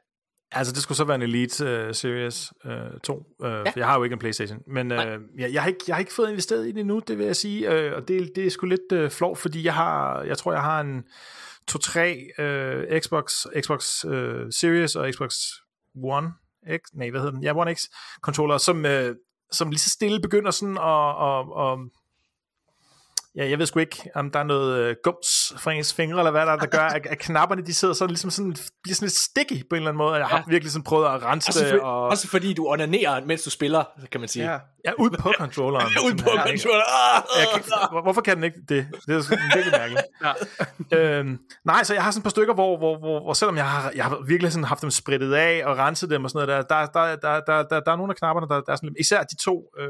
Altså, 0.53 0.73
det 0.73 0.83
skulle 0.83 0.97
så 0.97 1.05
være 1.05 1.15
en 1.15 1.23
Elite 1.23 1.87
uh, 1.89 1.95
Series 1.95 2.53
uh, 2.65 2.71
2, 3.03 3.17
uh, 3.39 3.47
ja. 3.47 3.63
jeg 3.77 3.87
har 3.87 3.97
jo 3.97 4.05
ikke 4.05 4.15
en 4.15 4.19
Playstation, 4.19 4.59
men 4.67 4.93
uh, 4.93 4.99
jeg, 4.99 5.53
jeg, 5.53 5.63
har 5.63 5.69
ikke, 5.69 5.85
jeg 5.89 5.95
har 5.97 6.01
ikke 6.01 6.13
fået 6.13 6.31
investeret 6.31 6.67
i 6.69 6.73
det 6.73 6.81
endnu, 6.81 6.99
det 6.99 7.19
vil 7.19 7.27
jeg 7.27 7.37
sige, 7.37 7.69
uh, 7.69 7.97
og 7.97 8.09
det, 8.09 8.33
det 8.37 8.47
er 8.47 8.51
sgu 8.51 8.67
lidt 8.67 8.93
uh, 8.93 9.11
flov, 9.11 9.37
fordi 9.37 9.65
jeg 9.65 9.75
har, 9.75 10.23
jeg 10.23 10.39
tror, 10.39 10.53
jeg 10.53 10.63
har 10.63 10.81
en 10.81 11.05
2-3 11.71 12.43
uh, 12.43 13.01
Xbox, 13.01 13.33
Xbox 13.61 14.05
uh, 14.05 14.13
Series 14.51 14.97
og 14.97 15.13
Xbox 15.13 15.35
One 16.05 16.29
X, 16.77 16.81
nej, 16.95 17.11
hvad 17.11 17.21
hedder 17.21 17.33
den? 17.35 17.43
Ja, 17.43 17.57
One 17.57 17.75
X 17.75 17.83
controller, 18.21 18.59
som, 18.59 18.85
uh, 18.85 18.91
som 19.53 19.71
lige 19.71 19.81
så 19.81 19.91
stille 19.91 20.21
begynder 20.21 20.51
sådan 20.51 20.79
at, 20.79 21.09
at, 21.29 21.41
at 21.63 21.79
Ja, 23.37 23.49
jeg 23.51 23.59
ved 23.59 23.67
sgu 23.67 23.79
ikke, 23.79 24.03
om 24.15 24.31
der 24.31 24.39
er 24.39 24.45
noget 24.45 24.79
øh, 24.79 24.97
gums 25.03 25.53
fra 25.59 25.73
ens 25.73 25.95
fingre, 25.95 26.19
eller 26.19 26.31
hvad 26.31 26.47
der, 26.47 26.53
er, 26.53 26.57
der 26.57 26.67
gør, 26.67 26.79
at, 26.81 27.07
at 27.07 27.19
knapperne, 27.19 27.67
de 27.67 27.75
sidder 27.75 27.95
sådan 27.95 28.11
ligesom 28.11 28.31
sådan, 28.31 28.57
bliver 28.83 28.95
sådan 28.95 29.07
lidt 29.07 29.17
sticky 29.17 29.69
på 29.69 29.75
en 29.75 29.77
eller 29.77 29.89
anden 29.89 29.99
måde. 29.99 30.15
Jeg 30.15 30.27
har 30.27 30.37
Ja. 30.37 30.43
virkelig 30.49 30.73
sådan 30.73 30.83
prøvet 30.85 31.07
at 31.07 31.23
rense 31.23 31.51
Også, 31.51 31.61
det, 31.65 31.71
for, 31.71 31.87
og 31.87 32.09
også 32.09 32.29
fordi 32.29 32.55
du 32.55 32.67
onanerer, 32.69 33.25
mens 33.25 33.43
du 33.43 33.51
spiller, 33.51 33.85
kan 34.13 34.21
man 34.21 34.29
sige. 34.29 34.53
ja. 34.53 34.59
ja, 34.85 34.93
ud 34.99 35.11
på 35.11 35.33
controlleren. 35.39 35.87
Ud 36.07 36.13
på 36.13 36.19
simpelthen, 36.19 36.53
ikke? 36.53 36.63
controller. 36.63 36.85
Ah, 37.17 37.23
Jeg 37.41 37.47
kan, 37.55 38.03
hvorfor 38.03 38.21
kan 38.21 38.37
den 38.37 38.45
ikke 38.45 38.59
det? 38.69 38.87
Det 39.07 39.17
er 39.17 39.21
sådan 39.21 39.39
virkelig 39.55 39.73
mærkeligt. 39.79 40.03
Ja. 40.93 41.19
øhm, 41.19 41.39
nej, 41.65 41.85
så 41.85 41.95
jeg 41.95 42.05
har 42.05 42.11
sådan 42.11 42.21
et 42.21 42.23
par 42.23 42.31
stykker, 42.31 42.55
hvor, 42.55 42.79
hvor, 42.79 42.99
hvor, 42.99 43.21
hvor 43.23 43.33
selvom 43.33 43.57
jeg 43.57 43.71
har, 43.71 43.93
jeg 43.97 44.05
har 44.05 44.19
virkelig 44.27 44.53
sådan 44.53 44.65
haft 44.65 44.83
dem 44.83 44.91
spredt 44.91 45.35
af 45.35 45.63
og 45.67 45.79
renset 45.79 46.11
dem 46.11 46.25
og 46.25 46.31
sådan 46.31 46.49
noget, 46.49 46.69
der, 46.71 46.77
der, 46.77 46.87
der, 46.87 47.17
der, 47.17 47.41
der, 47.41 47.63
der, 47.63 47.81
der 47.81 47.93
er 47.93 47.97
nogle 47.97 48.11
af 48.13 48.17
knapperne, 48.17 48.49
der, 48.49 48.61
der 48.61 48.73
er 48.73 48.77
sådan, 48.77 48.89
lidt- 48.89 49.01
især 49.01 49.23
de 49.23 49.37
to, 49.45 49.65
øh, 49.79 49.89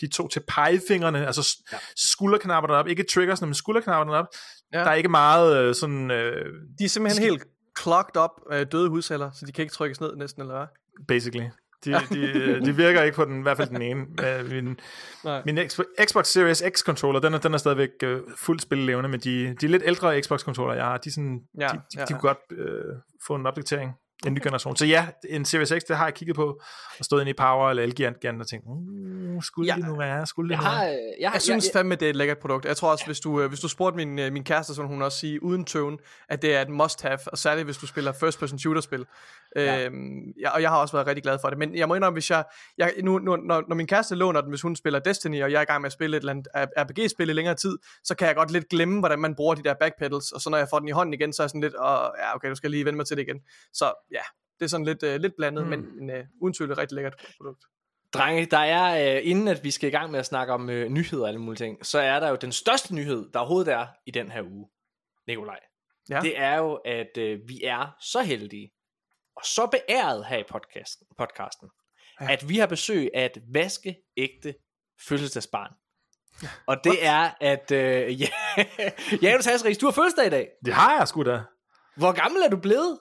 de 0.00 0.08
to 0.08 0.28
til 0.28 0.42
pegefingrene, 0.48 1.26
altså 1.26 1.56
ja. 1.72 1.76
skulderknapperne 1.96 2.74
op, 2.74 2.88
ikke 2.88 3.02
triggersne, 3.14 3.46
men 3.46 3.54
skulderknapperne 3.54 4.18
op, 4.18 4.26
ja. 4.72 4.78
Der 4.78 4.90
er 4.90 4.94
ikke 4.94 5.08
meget 5.08 5.56
øh, 5.58 5.74
sådan, 5.74 6.10
øh, 6.10 6.52
De 6.78 6.84
er 6.84 6.88
simpelthen 6.88 7.22
helt 7.22 7.44
clogged 7.82 8.16
op 8.16 8.30
af 8.50 8.66
døde 8.66 8.88
hudceller, 8.88 9.30
så 9.30 9.46
de 9.46 9.52
kan 9.52 9.62
ikke 9.62 9.74
trykkes 9.74 10.00
ned 10.00 10.16
næsten, 10.16 10.42
eller 10.42 10.56
hvad? 10.56 10.66
basically. 11.08 11.46
De, 11.84 11.92
de, 12.10 12.60
de 12.66 12.76
virker 12.76 13.02
ikke 13.02 13.16
på 13.16 13.24
den, 13.24 13.38
i 13.38 13.42
hvert 13.42 13.56
fald 13.56 13.68
den 13.68 13.82
ene. 13.82 14.06
Øh, 14.40 14.50
Min, 14.50 14.78
Nej. 15.24 15.42
min 15.46 15.58
Xbox- 15.58 16.22
Series 16.22 16.62
X 16.68 16.80
controller, 16.80 17.20
den 17.20 17.34
er, 17.34 17.38
den 17.38 17.54
er 17.54 17.58
stadigvæk 17.58 17.88
øh, 18.02 18.20
fuldt 18.36 18.62
spillelevende, 18.62 19.08
men 19.08 19.20
de, 19.20 19.56
de 19.60 19.68
lidt 19.68 19.82
ældre 19.86 20.22
Xbox 20.22 20.40
controller, 20.40 20.74
jeg 20.74 20.84
har, 20.84 20.96
de, 20.96 21.12
sådan, 21.12 21.40
Ja, 21.60 21.66
de, 21.66 21.76
de, 21.76 21.80
ja. 21.96 22.04
de 22.04 22.12
kunne 22.12 22.20
godt 22.20 22.38
øh, 22.50 22.94
få 23.26 23.34
en 23.34 23.46
opdatering. 23.46 23.92
En 24.26 24.34
ny 24.34 24.38
generation. 24.42 24.76
Så 24.76 24.86
ja, 24.86 25.06
en 25.28 25.44
Series 25.44 25.68
X, 25.68 25.82
det 25.88 25.96
har 25.96 26.04
jeg 26.06 26.14
kigget 26.14 26.36
på, 26.36 26.60
og 26.98 27.04
stået 27.04 27.20
inde 27.20 27.30
i 27.30 27.34
Power 27.34 27.70
eller 27.70 27.82
Elgiganten 27.82 28.40
og 28.40 28.46
tænkt, 28.48 28.64
uh, 28.68 29.42
skulle 29.42 29.72
Ja. 29.72 29.76
det 29.76 29.88
nu 29.88 29.96
være? 29.96 30.26
Skulle 30.26 30.48
det 30.48 30.54
Jeg 30.54 30.58
nu 30.64 30.68
har, 30.70 30.84
være? 30.84 30.94
øh, 30.94 31.00
jeg, 31.20 31.30
har, 31.30 31.34
Jeg 31.34 31.42
synes 31.42 31.64
jeg, 31.64 31.70
fandme, 31.72 31.94
det 31.94 32.02
er 32.02 32.10
et 32.10 32.16
lækkert 32.16 32.38
produkt. 32.38 32.64
Jeg 32.64 32.76
tror 32.76 32.90
også, 32.90 33.06
hvis 33.06 33.20
du, 33.20 33.40
øh, 33.40 33.48
hvis 33.48 33.60
du 33.60 33.68
spurgte 33.68 33.96
min, 33.96 34.18
øh, 34.18 34.32
min 34.32 34.44
kæreste, 34.44 34.74
så 34.74 34.82
hun 34.82 35.02
også 35.02 35.18
sige 35.18 35.42
uden 35.42 35.64
tøven, 35.64 35.98
at 36.28 36.42
det 36.42 36.54
er 36.54 36.62
et 36.62 36.68
must-have, 36.68 37.18
og 37.26 37.38
særligt 37.38 37.64
hvis 37.66 37.76
du 37.76 37.86
spiller 37.86 38.12
first-person 38.12 38.58
shooter-spil. 38.58 39.06
Ja. 39.56 39.84
Øhm, 39.84 40.32
ja, 40.40 40.50
og 40.50 40.62
jeg 40.62 40.70
har 40.70 40.76
også 40.80 40.96
været 40.96 41.06
rigtig 41.06 41.22
glad 41.22 41.38
for 41.40 41.48
det. 41.48 41.58
Men 41.58 41.74
jeg 41.76 41.88
må 41.88 41.94
indrømme, 41.94 42.14
hvis 42.14 42.30
jeg, 42.30 42.44
jeg 42.78 42.92
nu, 43.02 43.18
nu, 43.18 43.36
når, 43.36 43.64
når 43.68 43.74
min 43.76 43.86
kæreste 43.86 44.14
låner 44.14 44.40
den, 44.40 44.50
hvis 44.50 44.62
hun 44.62 44.76
spiller 44.76 44.98
Destiny, 44.98 45.42
og 45.42 45.50
jeg 45.52 45.58
er 45.58 45.62
i 45.62 45.64
gang 45.64 45.80
med 45.80 45.86
at 45.86 45.92
spille 45.92 46.16
et 46.16 46.20
eller 46.20 46.32
andet 46.32 46.46
RPG-spil 46.54 47.28
i 47.28 47.32
længere 47.32 47.54
tid, 47.54 47.78
så 48.04 48.14
kan 48.14 48.26
jeg 48.26 48.36
godt 48.36 48.50
lidt 48.50 48.68
glemme, 48.68 48.98
hvordan 48.98 49.18
man 49.18 49.34
bruger 49.34 49.54
de 49.54 49.62
der 49.62 49.74
backpedals, 49.80 50.32
og 50.32 50.40
så 50.40 50.50
når 50.50 50.58
jeg 50.58 50.66
får 50.70 50.78
den 50.78 50.88
i 50.88 50.90
hånden 50.90 51.14
igen, 51.14 51.32
så 51.32 51.42
er 51.42 51.44
jeg 51.44 51.50
sådan 51.50 51.60
lidt, 51.60 51.74
og 51.74 52.14
ja, 52.18 52.34
okay, 52.36 52.50
du 52.50 52.54
skal 52.54 52.70
lige 52.70 52.84
vende 52.84 52.96
mig 52.96 53.06
til 53.06 53.16
det 53.16 53.22
igen. 53.22 53.36
Så 53.72 54.07
ja, 54.12 54.20
det 54.58 54.64
er 54.64 54.68
sådan 54.68 54.86
lidt, 54.86 55.02
øh, 55.02 55.20
lidt 55.20 55.36
blandet, 55.36 55.64
Mm. 55.64 55.70
men, 55.70 56.10
øh, 56.10 56.24
uden 56.40 56.54
tvivl 56.54 56.70
et 56.72 56.78
rigtig 56.78 56.94
lækkert 56.94 57.24
produkt. 57.36 57.64
Drenge, 58.12 58.46
der 58.46 58.58
er, 58.58 59.16
øh, 59.16 59.20
inden 59.24 59.48
at 59.48 59.64
vi 59.64 59.70
skal 59.70 59.88
i 59.88 59.90
gang 59.90 60.10
med 60.10 60.18
at 60.18 60.26
snakke 60.26 60.52
om 60.52 60.70
øh, 60.70 60.88
nyheder 60.88 61.22
og 61.22 61.28
alle 61.28 61.40
mulige 61.40 61.56
ting, 61.66 61.86
så 61.86 61.98
er 61.98 62.20
der 62.20 62.28
jo 62.28 62.36
den 62.36 62.52
største 62.52 62.94
nyhed, 62.94 63.30
der 63.32 63.38
overhovedet 63.38 63.72
er 63.72 63.86
i 64.06 64.10
den 64.10 64.30
her 64.30 64.42
uge, 64.42 64.68
Nikolaj. 65.26 65.58
Ja. 66.10 66.20
Det 66.20 66.38
er 66.38 66.56
jo, 66.56 66.74
at 66.74 67.18
øh, 67.18 67.40
vi 67.48 67.62
er 67.64 67.96
så 68.00 68.22
heldige, 68.22 68.70
og 69.36 69.44
så 69.44 69.66
beæret 69.66 70.26
her 70.26 70.38
i 70.38 70.44
podcasten, 70.48 71.06
podcasten 71.18 71.68
Ja. 72.20 72.32
at 72.32 72.48
vi 72.48 72.58
har 72.58 72.66
besøg 72.66 73.10
af 73.14 73.24
et 73.26 73.42
vaskeægte 73.54 74.54
fødselsdagsbarn. 75.08 75.72
Og 76.66 76.84
det 76.84 77.06
er, 77.06 77.30
at 77.40 77.70
øh, 77.70 78.20
ja, 78.20 78.26
Janus 79.22 79.44
Hasseris, 79.44 79.78
du 79.78 79.86
har 79.86 79.92
fødselsdag 79.92 80.26
i 80.26 80.30
dag. 80.30 80.48
Det 80.64 80.74
har 80.74 80.98
jeg 80.98 81.08
sgu 81.08 81.22
da. 81.22 81.42
Hvor 81.96 82.12
gammel 82.12 82.42
er 82.42 82.48
du 82.48 82.56
blevet? 82.56 82.98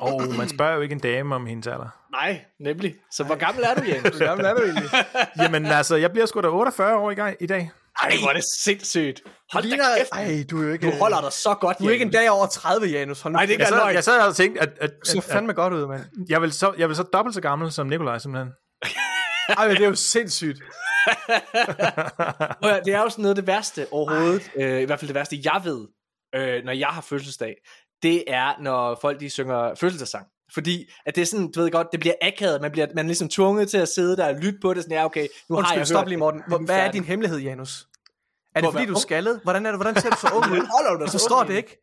Og 0.00 0.22
man 0.38 0.48
spørger 0.48 0.74
jo 0.74 0.80
ikke 0.80 0.92
en 0.92 0.98
dame 0.98 1.34
om 1.34 1.46
hendes 1.46 1.66
alder. 1.66 1.88
Nej, 2.12 2.44
nemlig. 2.60 2.94
Så 3.12 3.24
hvor 3.24 3.34
gammel 3.34 3.64
er 3.64 3.74
du, 3.74 3.82
Janus? 3.84 4.16
Hvor 4.16 4.26
gammel 4.26 4.46
er 4.46 4.54
du 4.54 4.62
egentlig? 4.62 4.90
Jamen 5.38 5.66
altså, 5.66 5.96
jeg 5.96 6.10
bliver 6.12 6.26
sgu 6.26 6.40
da 6.40 6.48
48 6.48 6.96
år 6.98 7.10
i, 7.10 7.14
gang, 7.14 7.36
i 7.40 7.46
dag. 7.46 7.70
Ej, 8.02 8.12
hvor 8.20 8.28
er 8.28 8.32
det 8.34 8.44
sindssygt. 8.58 9.22
Hold 9.52 9.64
da 9.64 9.68
Ligner, 9.68 9.84
kæft. 9.98 10.08
ej, 10.12 10.44
du 10.50 10.60
er 10.62 10.66
jo 10.66 10.72
ikke... 10.72 10.90
Du 10.90 10.96
holder 10.96 11.20
dig 11.20 11.32
så 11.32 11.54
godt, 11.60 11.78
Du 11.78 11.84
er 11.86 11.90
ikke 11.90 12.02
en 12.04 12.10
Janus. 12.10 12.20
dag 12.22 12.30
over 12.30 12.46
30, 12.46 12.86
Janus. 12.86 13.20
Hold 13.20 13.32
nu 13.32 13.36
Nej, 13.36 13.46
det 13.46 13.50
er 13.50 13.52
ikke 13.52 13.62
Jeg 13.62 13.68
sad, 13.82 13.92
jeg 13.92 14.04
sad 14.04 14.28
og 14.28 14.36
tænkte, 14.36 14.60
at, 14.60 14.68
at, 14.80 14.90
at, 15.08 15.16
at 15.16 15.24
fandme 15.24 15.52
godt 15.52 15.72
ud, 15.72 15.86
mand. 15.86 16.02
jeg, 16.28 16.42
vil 16.42 16.52
så, 16.52 16.74
jeg 16.78 16.88
vil 16.88 16.96
så 16.96 17.02
dobbelt 17.02 17.34
så 17.34 17.40
gammel 17.40 17.72
som 17.72 17.86
Nikolaj, 17.86 18.18
simpelthen. 18.18 18.52
Ej, 19.58 19.68
men 19.68 19.76
det 19.76 19.84
er 19.84 19.88
jo 19.88 19.94
sindssygt. 19.94 20.58
Det 22.84 22.94
er 22.94 23.00
jo 23.02 23.08
sådan 23.08 23.22
noget 23.22 23.28
af 23.28 23.34
det 23.34 23.46
værste 23.46 23.86
overhovedet, 23.90 24.50
øh, 24.56 24.80
i 24.80 24.84
hvert 24.84 24.98
fald 24.98 25.08
det 25.08 25.14
værste, 25.14 25.36
jeg 25.44 25.60
ved, 25.64 25.86
øh, 26.34 26.64
når 26.64 26.72
jeg 26.72 26.88
har 26.88 27.00
fødselsdag, 27.00 27.54
det 28.02 28.24
er, 28.26 28.62
når 28.62 28.98
folk 29.00 29.20
de 29.20 29.30
synger 29.30 29.74
fødselsdagssang. 29.74 30.26
Fordi 30.54 30.90
at 31.06 31.14
det 31.14 31.22
er 31.22 31.26
sådan, 31.26 31.52
du 31.52 31.60
ved 31.60 31.70
godt, 31.70 31.86
det 31.92 32.00
bliver 32.00 32.14
akavet, 32.22 32.60
man 32.62 32.70
bliver 32.70 32.86
man 32.94 33.04
er 33.04 33.08
ligesom 33.08 33.28
tvunget 33.28 33.70
til 33.70 33.78
at 33.78 33.88
sidde 33.88 34.16
der 34.16 34.28
og 34.28 34.34
lytte 34.34 34.58
på 34.62 34.74
det, 34.74 34.82
sådan, 34.82 34.96
ja 34.96 35.04
okay, 35.04 35.26
nu 35.48 35.54
har 35.54 35.58
Undskyld, 35.58 35.78
jeg 35.78 35.86
stop 35.86 35.98
hørt 36.00 36.08
lige, 36.08 36.18
Morten. 36.18 36.42
Hvor, 36.48 36.58
hvad 36.58 36.76
er 36.78 36.90
din 36.90 37.04
hemmelighed, 37.04 37.38
Janus? 37.38 37.86
Er 38.54 38.60
det 38.60 38.72
fordi, 38.72 38.86
du 38.86 38.92
er 38.94 38.98
skaldet? 38.98 39.40
Hvordan, 39.42 39.66
er 39.66 39.70
det, 39.70 39.78
hvordan 39.78 40.00
ser 40.00 40.10
du 40.10 40.16
så 40.16 40.28
ung 40.34 40.44
ud? 40.52 40.66
Holder 40.76 40.98
du 40.98 41.04
dig 41.04 41.10
forstår 41.10 41.44
det 41.44 41.54
ikke. 41.54 41.76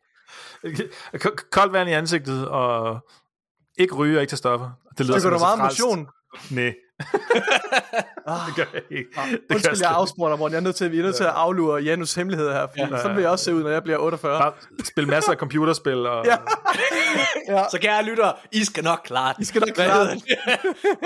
K- 1.14 1.48
Koldt 1.50 1.72
vand 1.72 1.88
i 1.88 1.92
ansigtet, 1.92 2.48
og 2.48 2.98
ikke 3.78 3.94
ryge 3.94 4.18
og 4.18 4.20
ikke 4.20 4.30
tage 4.30 4.36
stoffer. 4.38 4.70
Det 4.98 5.06
lyder 5.06 5.18
Tykker 5.18 5.30
du 5.30 5.38
meget 5.38 5.58
motion? 5.58 6.06
Nej, 6.50 6.74
Ah, 8.26 8.46
det 8.46 8.56
gør 8.56 8.64
jeg 8.74 8.82
ikke. 8.90 9.10
Det 9.14 9.48
gør 9.48 9.54
Undskyld, 9.54 9.78
jeg 9.80 9.90
afspurgte 9.90 10.30
dig, 10.32 10.38
Morten. 10.38 10.52
Jeg 10.52 10.58
er 10.58 10.62
nødt 10.62 10.76
til, 10.76 10.92
vi 10.92 10.98
er 10.98 11.02
nødt 11.02 11.16
til 11.16 11.24
at 11.24 11.30
aflure 11.34 11.82
Janus 11.82 12.14
hemmelighed 12.14 12.52
her, 12.52 12.66
fordi 12.66 12.80
Ja. 12.94 13.02
sådan 13.02 13.16
vil 13.16 13.22
jeg 13.22 13.30
også 13.30 13.44
se 13.44 13.54
ud, 13.54 13.62
når 13.62 13.70
jeg 13.70 13.82
bliver 13.82 13.98
48. 13.98 14.38
Bare 14.40 14.52
spille 14.84 15.10
masser 15.10 15.32
af 15.32 15.36
computerspil. 15.38 16.06
Og, 16.06 16.26
Ja. 16.26 16.36
ja. 17.56 17.64
Så 17.70 17.78
kære 17.80 18.02
lytter, 18.04 18.32
I 18.52 18.64
skal 18.64 18.84
nok 18.84 19.00
klare 19.04 19.34
det. 19.36 19.42
I 19.42 19.44
skal 19.44 19.60
nok 19.60 19.68
klare 19.74 20.10
det? 20.10 20.22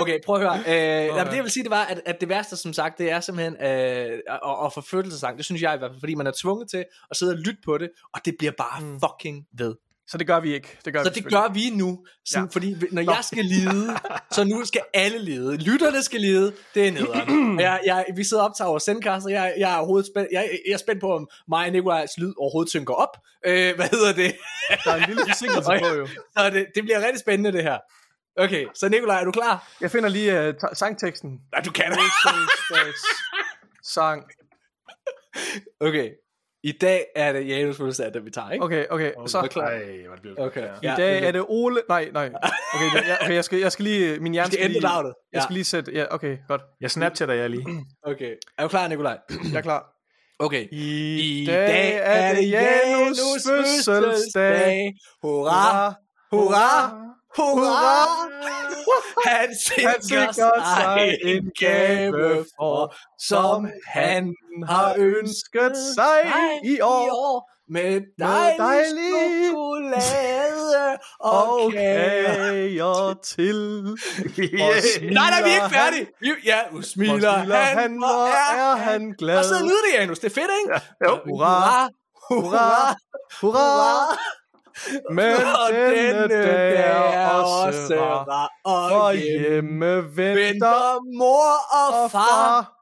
okay, 0.01 0.19
prøv 0.25 0.35
at 0.35 0.41
høre. 0.41 0.57
Øh, 0.57 1.15
nej, 1.15 1.23
men 1.23 1.27
det 1.31 1.35
jeg 1.35 1.43
vil 1.43 1.51
sige, 1.51 1.63
det 1.63 1.71
var, 1.71 1.83
at, 1.83 2.01
at 2.05 2.21
det 2.21 2.29
værste, 2.29 2.55
som 2.57 2.73
sagt, 2.73 2.97
det 2.97 3.11
er 3.11 3.19
simpelthen 3.19 3.53
øh, 3.55 4.19
at, 4.27 4.39
at 4.65 4.73
få 4.73 4.81
fødselsdagssang. 4.91 5.37
Det 5.37 5.45
synes 5.45 5.61
jeg 5.61 5.75
i 5.75 5.77
hvert 5.77 5.91
fald, 5.91 5.99
fordi 6.01 6.15
man 6.15 6.27
er 6.27 6.31
tvunget 6.41 6.69
til 6.69 6.85
at 7.11 7.17
sidde 7.17 7.31
og 7.31 7.37
lytte 7.37 7.59
på 7.65 7.77
det, 7.77 7.89
og 8.13 8.21
det 8.25 8.35
bliver 8.39 8.53
bare 8.57 8.81
Mm. 8.81 8.99
fucking 8.99 9.45
ved. 9.57 9.75
Så 10.11 10.17
det 10.17 10.27
gør 10.27 10.39
vi 10.39 10.53
ikke. 10.53 10.77
Det 10.85 10.93
gør 10.93 11.03
Så 11.03 11.09
vi 11.09 11.19
det 11.19 11.31
gør 11.31 11.53
vi 11.53 11.69
nu, 11.69 12.05
sådan, 12.25 12.45
Ja. 12.45 12.49
fordi 12.51 12.75
når 12.91 13.01
jeg 13.01 13.19
skal 13.23 13.45
lide, 13.45 13.97
så 14.31 14.43
nu 14.43 14.65
skal 14.65 14.81
alle 14.93 15.19
lide. 15.19 15.57
Lytterne 15.57 16.03
skal 16.03 16.21
lide, 16.21 16.53
det 16.75 16.87
er 16.87 16.91
nederen. 16.91 17.59
Jeg, 17.67 17.81
jeg, 17.85 18.05
vi 18.15 18.23
sidder 18.23 18.43
og 18.43 18.49
optager 18.49 18.69
vores 18.69 18.83
sendkast, 18.83 19.25
og 19.25 19.31
jeg, 19.31 19.53
jeg, 19.57 19.71
er 19.79 20.03
spændt, 20.11 20.29
jeg, 20.31 20.49
jeg 20.67 20.73
er 20.73 20.77
spændt 20.77 21.01
på, 21.01 21.15
om 21.15 21.27
mig 21.49 21.65
og 21.65 21.71
Nikolajs 21.71 22.17
lyd 22.17 22.33
overhovedet 22.37 22.69
synker 22.69 22.93
op. 22.93 23.17
Øh, 23.45 23.75
hvad 23.75 23.89
hedder 23.91 24.13
det? 24.13 24.35
Der 24.85 24.91
er 24.91 24.95
en 24.95 25.03
lille 25.07 25.23
forsinkelse 25.27 25.69
på, 25.79 25.87
jo. 25.99 26.07
Så 26.37 26.49
det, 26.49 26.65
det 26.75 26.83
bliver 26.83 26.99
rigtig 27.05 27.19
spændende, 27.19 27.51
det 27.51 27.63
her. 27.63 27.77
Okay, 28.37 28.65
så 28.75 28.89
Nikolaj, 28.89 29.19
er 29.21 29.25
du 29.25 29.31
klar? 29.31 29.71
Jeg 29.81 29.91
finder 29.91 30.09
lige 30.09 30.49
uh, 30.49 30.53
sangteksten. 30.73 31.29
Nej, 31.51 31.61
du 31.61 31.71
kan 31.71 31.85
ikke. 31.85 32.01
Fødselsdags 32.27 33.01
sang. 33.83 34.23
Okay, 35.79 36.09
i 36.63 36.71
dag 36.71 37.05
er 37.15 37.33
det 37.33 37.47
Janus 37.47 37.77
fødselsdag, 37.77 38.13
den 38.13 38.25
vi 38.25 38.31
tager, 38.31 38.51
ikke? 38.51 38.65
Okay, 38.65 38.85
okay. 38.89 39.11
er 39.17 39.27
Så 39.27 39.47
klar? 39.51 39.63
Ej, 39.67 39.83
hvor 40.05 40.15
det 40.15 40.21
bliver 40.21 40.35
Okay. 40.45 40.67
i 40.81 40.87
dag 40.97 41.23
er 41.23 41.31
det 41.31 41.45
Ole... 41.47 41.81
Nej, 41.89 42.09
nej. 42.13 42.25
Okay, 42.75 43.07
jeg, 43.07 43.17
okay 43.21 43.33
jeg, 43.33 43.43
skal, 43.43 43.59
jeg 43.59 43.71
skal 43.71 43.83
lige... 43.83 44.19
Min 44.19 44.31
hjerne 44.33 44.51
skal 44.51 44.63
ændre 44.63 44.71
lige... 44.73 44.81
navnet. 44.83 45.13
Jeg 45.33 45.37
Ja. 45.39 45.43
skal 45.43 45.53
lige 45.53 45.63
sætte... 45.63 45.91
Ja, 45.91 46.05
okay, 46.15 46.37
godt. 46.47 46.61
Jeg 46.81 46.91
snapchatter 46.91 47.35
jer 47.35 47.47
lige. 47.47 47.65
Okay, 48.11 48.35
er 48.57 48.63
du 48.63 48.69
klar, 48.69 48.87
Nikolaj? 48.87 49.17
Jeg 49.51 49.57
er 49.57 49.61
klar. 49.61 49.85
Okay. 50.39 50.67
I, 50.71 51.45
dag 51.47 51.95
er 52.03 52.35
det 52.35 52.49
Janus 52.49 53.19
fødselsdag. 53.47 54.93
Hurra, 55.21 55.87
hurra, 55.87 55.93
hurra. 56.31 57.10
Han 59.27 59.47
Han 59.47 59.55
sikrer 59.55 60.31
sig 60.75 61.17
en 61.23 61.51
gave 61.59 62.45
for, 62.59 62.95
som 63.19 63.67
han 63.87 64.35
har 64.67 64.95
ønsket 64.97 65.77
sig 65.95 66.19
i 66.63 66.81
år. 66.81 67.51
Med 67.69 68.01
dejlig, 68.19 68.59
dejlig 68.59 69.13
chokolade 69.49 70.97
og, 71.19 71.61
Og 71.63 71.71
kage. 71.71 72.25
kager 72.25 73.13
til. 73.23 73.97
Yeah. 74.39 75.13
Nej, 75.13 75.29
nej, 75.29 75.41
vi 75.43 75.49
er 75.49 75.53
ikke 75.63 75.75
færdige. 75.75 76.07
Vi, 76.19 76.29
ja, 76.45 76.59
nu 76.71 76.81
smiler, 76.81 77.31
han, 77.31 77.77
han, 77.79 77.97
hvor 77.97 78.27
er 78.27 78.75
han 78.75 79.15
glad. 79.17 79.37
Og 79.37 79.45
så 79.45 79.53
nyder 79.63 79.81
det, 79.91 79.99
Janus. 79.99 80.19
Det 80.19 80.29
er 80.31 80.41
fedt, 80.41 80.51
ikke? 80.63 80.81
Jo. 81.05 81.19
Hurra, 81.25 81.89
hurra, 82.29 82.95
hurra. 83.41 84.17
Men 85.11 85.35
Og 85.61 85.73
denne 85.73 86.27
dag 86.27 87.13
er 87.13 87.29
også 87.29 87.95
rar. 88.27 88.49
For 88.65 88.95
Og 88.95 89.15
hjemme 89.15 90.17
venter 90.17 91.17
mor 91.17 91.53
og 91.71 92.03
og 92.03 92.11
far 92.11 92.77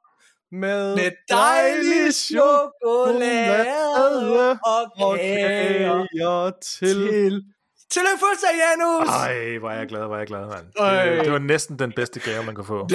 med 0.52 0.96
med 0.96 1.12
dejlig 1.30 2.14
chokolade 2.14 3.66
og 3.96 4.58
og 5.00 5.18
kager 5.18 6.06
kager 6.14 6.52
til. 6.62 7.10
til. 7.10 7.44
Tillykke 7.92 8.20
fødselsdag, 8.20 8.50
Janus! 8.64 9.10
Ej, 9.10 9.58
hvor 9.58 9.70
er 9.70 9.78
jeg 9.78 9.88
glad, 9.88 10.06
hvor 10.06 10.16
er 10.16 10.20
jeg 10.20 10.28
glad, 10.28 10.46
mand. 10.46 10.66
Det, 11.18 11.26
det 11.26 11.32
var 11.32 11.40
næsten 11.40 11.80
den 11.80 11.92
bedste 11.92 12.20
gave, 12.20 12.44
man 12.46 12.56
kunne 12.56 12.66
få. 12.66 12.88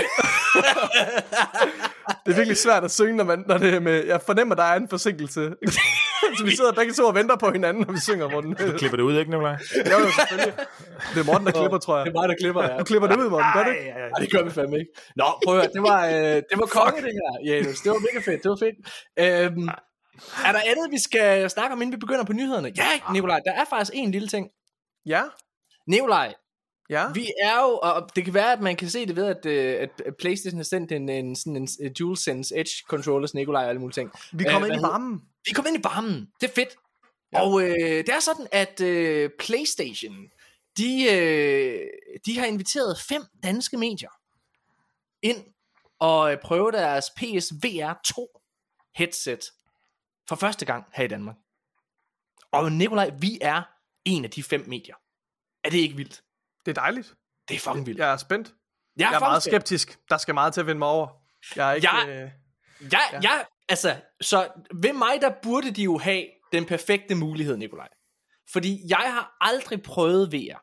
Det 2.26 2.32
er 2.32 2.36
virkelig 2.36 2.56
svært 2.56 2.84
at 2.84 2.90
synge, 2.90 3.16
når, 3.16 3.24
man, 3.24 3.44
når 3.48 3.58
det 3.58 3.74
er 3.74 3.80
med... 3.80 4.04
Jeg 4.04 4.20
fornemmer, 4.26 4.54
der 4.54 4.62
er 4.62 4.76
en 4.76 4.88
forsinkelse. 4.88 5.40
så 6.38 6.44
vi 6.44 6.56
sidder 6.56 6.72
begge 6.72 6.92
to 6.92 7.04
og 7.06 7.14
venter 7.14 7.36
på 7.36 7.50
hinanden, 7.52 7.84
når 7.86 7.92
vi 7.92 8.00
synger, 8.00 8.30
Morten. 8.30 8.50
Du 8.54 8.78
klipper 8.78 8.96
det 8.96 9.04
ud, 9.04 9.18
ikke, 9.18 9.30
Nicolaj? 9.30 9.56
Jo, 9.90 9.98
jo, 10.04 10.10
selvfølgelig. 10.16 10.54
Det 11.14 11.20
er 11.20 11.24
Morten, 11.24 11.46
der 11.46 11.52
klipper, 11.52 11.78
tror 11.78 11.96
jeg. 11.96 12.06
Det 12.06 12.12
er 12.14 12.20
mig, 12.20 12.28
der 12.28 12.34
klipper, 12.42 12.62
ja. 12.62 12.78
Du 12.78 12.84
klipper 12.84 13.08
det 13.08 13.16
ud, 13.16 13.30
Morten, 13.30 13.50
gør 13.54 13.64
det 13.64 13.74
ikke? 13.78 13.90
Nej, 13.90 14.20
det 14.20 14.32
gør 14.32 14.42
vi 14.42 14.50
fandme 14.50 14.78
ikke. 14.78 14.90
Nå, 15.16 15.24
prøv 15.44 15.54
at 15.54 15.60
høre, 15.60 15.72
det 15.76 15.82
var, 15.82 16.00
øh, 16.06 16.36
det 16.50 16.56
var 16.62 16.66
konge, 16.66 17.02
det 17.06 17.12
her, 17.18 17.30
Janus. 17.48 17.80
Det 17.80 17.90
var 17.92 17.98
mega 18.08 18.20
fedt, 18.30 18.42
det 18.42 18.50
var 18.54 18.60
fedt. 18.66 18.76
Øhm, 19.24 19.68
er 20.48 20.52
der 20.56 20.60
andet, 20.70 20.86
vi 20.90 20.98
skal 20.98 21.50
snakke 21.50 21.72
om, 21.72 21.82
inden 21.82 21.92
vi 21.92 21.98
begynder 21.98 22.24
på 22.24 22.32
nyhederne? 22.32 22.72
Ja, 22.76 23.12
Nikolaj, 23.12 23.40
der 23.46 23.52
er 23.52 23.64
faktisk 23.70 23.92
en 23.94 24.10
lille 24.10 24.28
ting. 24.28 24.48
Ja, 25.06 25.22
Nikolaj, 25.86 26.34
ja. 26.90 27.04
vi 27.14 27.26
er 27.42 27.56
jo, 27.62 27.78
og 27.82 28.08
det 28.16 28.24
kan 28.24 28.34
være, 28.34 28.52
at 28.52 28.60
man 28.60 28.76
kan 28.76 28.88
se 28.88 29.06
det 29.06 29.16
ved, 29.16 29.26
at, 29.26 29.46
øh, 29.46 29.76
at 29.80 30.14
Playstation 30.18 30.58
har 30.58 30.64
sendt 30.64 30.92
en, 30.92 31.08
en, 31.08 31.36
sådan 31.36 31.56
en 31.56 31.92
DualSense 31.98 32.56
Edge 32.56 32.84
controller 32.88 33.28
til 33.28 33.36
Nikolaj 33.36 33.62
og 33.62 33.68
alle 33.68 33.80
mulige 33.80 33.94
ting. 33.94 34.10
Vi 34.32 34.44
kommer 34.44 34.68
Øh, 34.68 34.74
ind 34.74 34.80
i 34.80 34.82
varmen. 34.82 35.20
Vi 35.44 35.50
er 35.50 35.54
kommet 35.54 35.70
ind 35.70 35.80
i 35.80 35.84
varmen. 35.84 36.30
Det 36.40 36.50
er 36.50 36.54
fedt. 36.54 36.76
Ja. 37.32 37.40
Og 37.40 37.62
øh, 37.62 37.78
det 37.78 38.08
er 38.08 38.20
sådan, 38.20 38.46
at 38.52 38.80
øh, 38.80 39.30
PlayStation, 39.38 40.30
de, 40.76 41.04
øh, 41.12 41.80
de 42.26 42.38
har 42.38 42.46
inviteret 42.46 42.98
fem 43.00 43.22
danske 43.42 43.76
medier 43.76 44.10
ind 45.22 45.44
og 45.98 46.32
øh, 46.32 46.38
prøve 46.40 46.72
deres 46.72 47.04
PSVR 47.16 47.92
2 48.14 48.40
headset 48.96 49.40
for 50.28 50.36
første 50.36 50.64
gang 50.66 50.84
her 50.92 51.04
i 51.04 51.08
Danmark. 51.08 51.36
Og 52.52 52.72
Nikolaj, 52.72 53.10
vi 53.20 53.38
er 53.40 53.62
en 54.04 54.24
af 54.24 54.30
de 54.30 54.42
fem 54.42 54.64
medier. 54.68 54.94
Er 55.64 55.70
det 55.70 55.78
ikke 55.78 55.96
vildt? 55.96 56.22
Det 56.66 56.70
er 56.70 56.80
dejligt. 56.80 57.14
Det 57.48 57.54
er 57.54 57.58
fucking 57.58 57.86
vildt. 57.86 57.98
Jeg 58.00 58.12
er 58.12 58.16
spændt. 58.16 58.48
jeg 58.48 58.54
Jeg 59.10 59.16
er 59.16 59.20
meget 59.20 59.42
skeptisk. 59.42 59.98
Der 60.10 60.16
skal 60.18 60.34
meget 60.34 60.54
til 60.54 60.60
at 60.60 60.66
vinde 60.66 60.78
mig 60.78 60.88
over. 60.88 61.08
Jeg 61.56 61.70
er 61.70 61.74
ikke... 61.74 61.88
Jeg- 61.90 62.08
øh, 62.08 62.30
Ja, 62.92 62.98
ja. 63.12 63.20
Jeg, 63.22 63.46
altså, 63.68 63.94
så 64.20 64.48
ved 64.74 64.92
mig, 64.92 65.18
der 65.20 65.30
burde 65.42 65.70
de 65.70 65.82
jo 65.82 65.98
have 65.98 66.24
den 66.52 66.64
perfekte 66.64 67.14
mulighed, 67.14 67.56
Nikolaj. 67.56 67.88
Fordi 68.52 68.80
jeg 68.88 68.96
har 68.98 69.36
aldrig 69.40 69.82
prøvet 69.82 70.32
VR. 70.32 70.62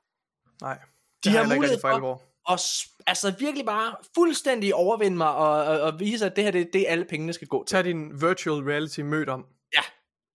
Nej. 0.61 0.79
De 1.23 1.29
har 1.29 1.41
ikke 1.43 1.55
mulighed 1.55 1.77
for 1.81 1.89
s- 2.57 2.87
altså 3.07 3.33
virkelig 3.39 3.65
bare 3.65 3.95
fuldstændig 4.15 4.75
overvinde 4.75 5.17
mig 5.17 5.31
og, 5.35 5.63
og, 5.63 5.81
og 5.81 5.99
vise, 5.99 6.25
at 6.25 6.35
det 6.35 6.43
her 6.43 6.51
det, 6.51 6.69
det 6.73 6.81
er 6.81 6.91
alle 6.91 7.05
pengene 7.05 7.33
skal 7.33 7.47
gå 7.47 7.63
til. 7.67 7.75
Tag 7.75 7.83
din 7.83 8.21
virtual 8.21 8.63
reality 8.63 8.99
mødt 8.99 9.29
om. 9.29 9.45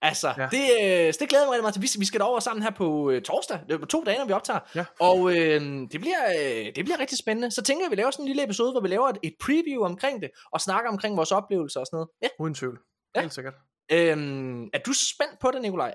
Altså, 0.02 0.35
ja. 0.38 0.48
Det, 0.50 1.06
øh, 1.06 1.12
så 1.12 1.18
det 1.20 1.28
glæder 1.28 1.44
jeg 1.44 1.50
mig 1.50 1.61
meget 1.62 1.74
til. 1.74 1.82
Vi, 1.82 1.87
skal- 1.87 2.00
vi 2.00 2.04
skal 2.06 2.20
derover 2.20 2.40
sammen 2.40 2.62
her 2.62 2.70
på 2.70 3.11
øh, 3.11 3.22
torsdag. 3.22 3.61
Det 3.68 3.74
er 3.74 3.78
på 3.78 3.87
to 3.87 4.04
dage, 4.06 4.18
når 4.18 4.26
vi 4.26 4.32
optager. 4.32 4.61
Ja. 4.74 4.85
Og 5.00 5.30
øh, 5.37 5.61
det, 5.92 6.00
bliver, 6.00 6.22
øh, 6.38 6.66
det 6.76 6.85
bliver 6.85 6.98
rigtig 7.00 7.18
spændende. 7.18 7.50
Så 7.50 7.62
tænker 7.62 7.82
jeg, 7.82 7.87
at 7.87 7.90
vi 7.90 7.96
laver 7.96 8.11
sådan 8.11 8.22
en 8.22 8.26
lille 8.28 8.44
episode, 8.44 8.72
hvor 8.72 8.80
vi 8.80 8.88
laver 8.88 9.09
et, 9.09 9.18
et 9.22 9.35
preview 9.44 9.85
omkring 9.85 10.22
det, 10.22 10.30
og 10.52 10.61
snakker 10.61 10.90
omkring 10.90 11.16
vores 11.16 11.32
oplevelser 11.32 11.80
og 11.80 11.87
sådan 11.87 11.96
noget. 11.96 12.09
Ja. 12.22 12.28
Uden 12.40 12.54
tvivl. 12.54 12.78
Ja. 13.14 13.20
Helt 13.20 13.35
sikkert. 13.35 13.54
Øhm, 13.92 14.64
er 14.64 14.78
du 14.87 14.92
spændt 14.92 15.38
på 15.40 15.50
det, 15.50 15.62
Nikolaj? 15.62 15.94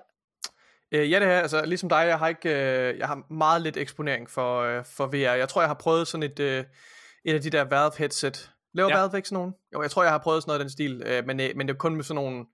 Øh, 0.91 1.11
ja, 1.11 1.19
det 1.19 1.27
er 1.27 1.39
altså 1.39 1.65
ligesom 1.65 1.89
dig, 1.89 1.97
jeg 2.07 2.19
har 2.19 2.27
ikke, 2.27 2.49
øh, 2.49 2.99
jeg 2.99 3.07
har 3.07 3.33
meget 3.33 3.61
lidt 3.61 3.77
eksponering 3.77 4.29
for, 4.29 4.61
øh, 4.61 4.85
for 4.85 5.05
VR. 5.07 5.15
Jeg 5.35 5.49
tror, 5.49 5.61
jeg 5.61 5.69
har 5.69 5.73
prøvet 5.79 6.07
sådan 6.07 6.23
et, 6.23 6.39
øh, 6.39 6.63
et 7.25 7.33
af 7.33 7.41
de 7.41 7.49
der 7.49 7.63
Valve 7.63 7.91
headset. 7.97 8.51
Laver 8.73 8.89
Ja. 8.89 8.95
ja. 8.95 9.01
Valve 9.01 9.17
ikke 9.17 9.27
sådan 9.29 9.35
nogen? 9.37 9.53
Jo, 9.73 9.81
jeg 9.81 9.91
tror, 9.91 10.03
jeg 10.03 10.11
har 10.11 10.17
prøvet 10.19 10.43
sådan 10.43 10.49
noget 10.49 10.59
af 10.59 10.63
den 10.63 10.71
stil, 10.71 11.03
øh, 11.05 11.25
men, 11.27 11.39
øh, 11.39 11.49
men 11.55 11.67
det 11.67 11.73
er 11.73 11.77
kun 11.77 11.95
med 11.95 12.03
sådan 12.03 12.15
nogle, 12.23 12.45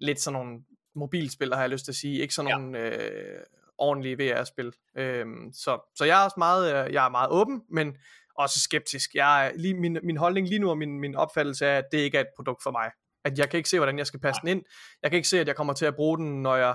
lidt 0.00 0.20
sådan 0.20 0.32
nogle 0.40 0.58
mobilspil, 0.94 1.54
har 1.54 1.60
jeg 1.60 1.70
lyst 1.70 1.84
til 1.84 1.92
at 1.92 1.96
sige. 1.96 2.20
Ikke 2.20 2.34
sådan 2.34 2.48
Ja. 2.48 2.56
nogle 2.56 2.78
øh, 2.78 3.40
ordentlige 3.78 4.18
VR-spil. 4.18 4.72
Øh, 4.96 5.26
så, 5.52 5.92
så 5.94 6.04
jeg 6.04 6.20
er 6.20 6.24
også 6.24 6.34
meget, 6.38 6.86
øh, 6.86 6.92
jeg 6.92 7.04
er 7.04 7.08
meget 7.08 7.30
åben, 7.30 7.62
men 7.70 7.96
også 8.34 8.60
skeptisk. 8.60 9.14
Jeg 9.14 9.46
er, 9.46 9.52
lige, 9.56 9.74
min, 9.74 9.98
min 10.02 10.16
holdning 10.16 10.48
lige 10.48 10.58
nu 10.58 10.70
og 10.70 10.78
min, 10.78 11.00
min 11.00 11.14
opfattelse 11.14 11.66
er, 11.66 11.78
at 11.78 11.84
det 11.92 11.98
ikke 11.98 12.16
er 12.16 12.20
et 12.22 12.28
produkt 12.36 12.62
for 12.62 12.70
mig. 12.70 12.90
At 13.24 13.38
jeg 13.38 13.50
kan 13.50 13.56
ikke 13.56 13.68
se, 13.68 13.78
hvordan 13.78 13.98
jeg 13.98 14.06
skal 14.06 14.20
passe 14.20 14.40
den 14.40 14.48
ind. 14.48 14.62
Jeg 15.02 15.10
kan 15.10 15.16
ikke 15.16 15.28
se, 15.28 15.40
at 15.40 15.46
jeg 15.46 15.56
kommer 15.56 15.72
til 15.72 15.86
at 15.86 15.96
bruge 15.96 16.18
den, 16.18 16.42
når 16.42 16.56
jeg, 16.56 16.74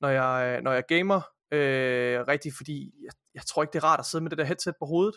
når 0.00 0.08
jeg, 0.08 0.60
når 0.62 0.72
jeg 0.72 0.82
gamer. 0.88 1.20
Øh, 1.52 2.20
rigtig, 2.28 2.52
fordi 2.56 2.92
jeg, 3.04 3.12
jeg 3.34 3.42
tror 3.46 3.62
ikke, 3.62 3.72
det 3.72 3.78
er 3.78 3.84
rart 3.84 4.00
at 4.00 4.06
sidde 4.06 4.22
med 4.24 4.30
det 4.30 4.38
der 4.38 4.44
headset 4.44 4.74
på 4.78 4.86
hovedet. 4.86 5.14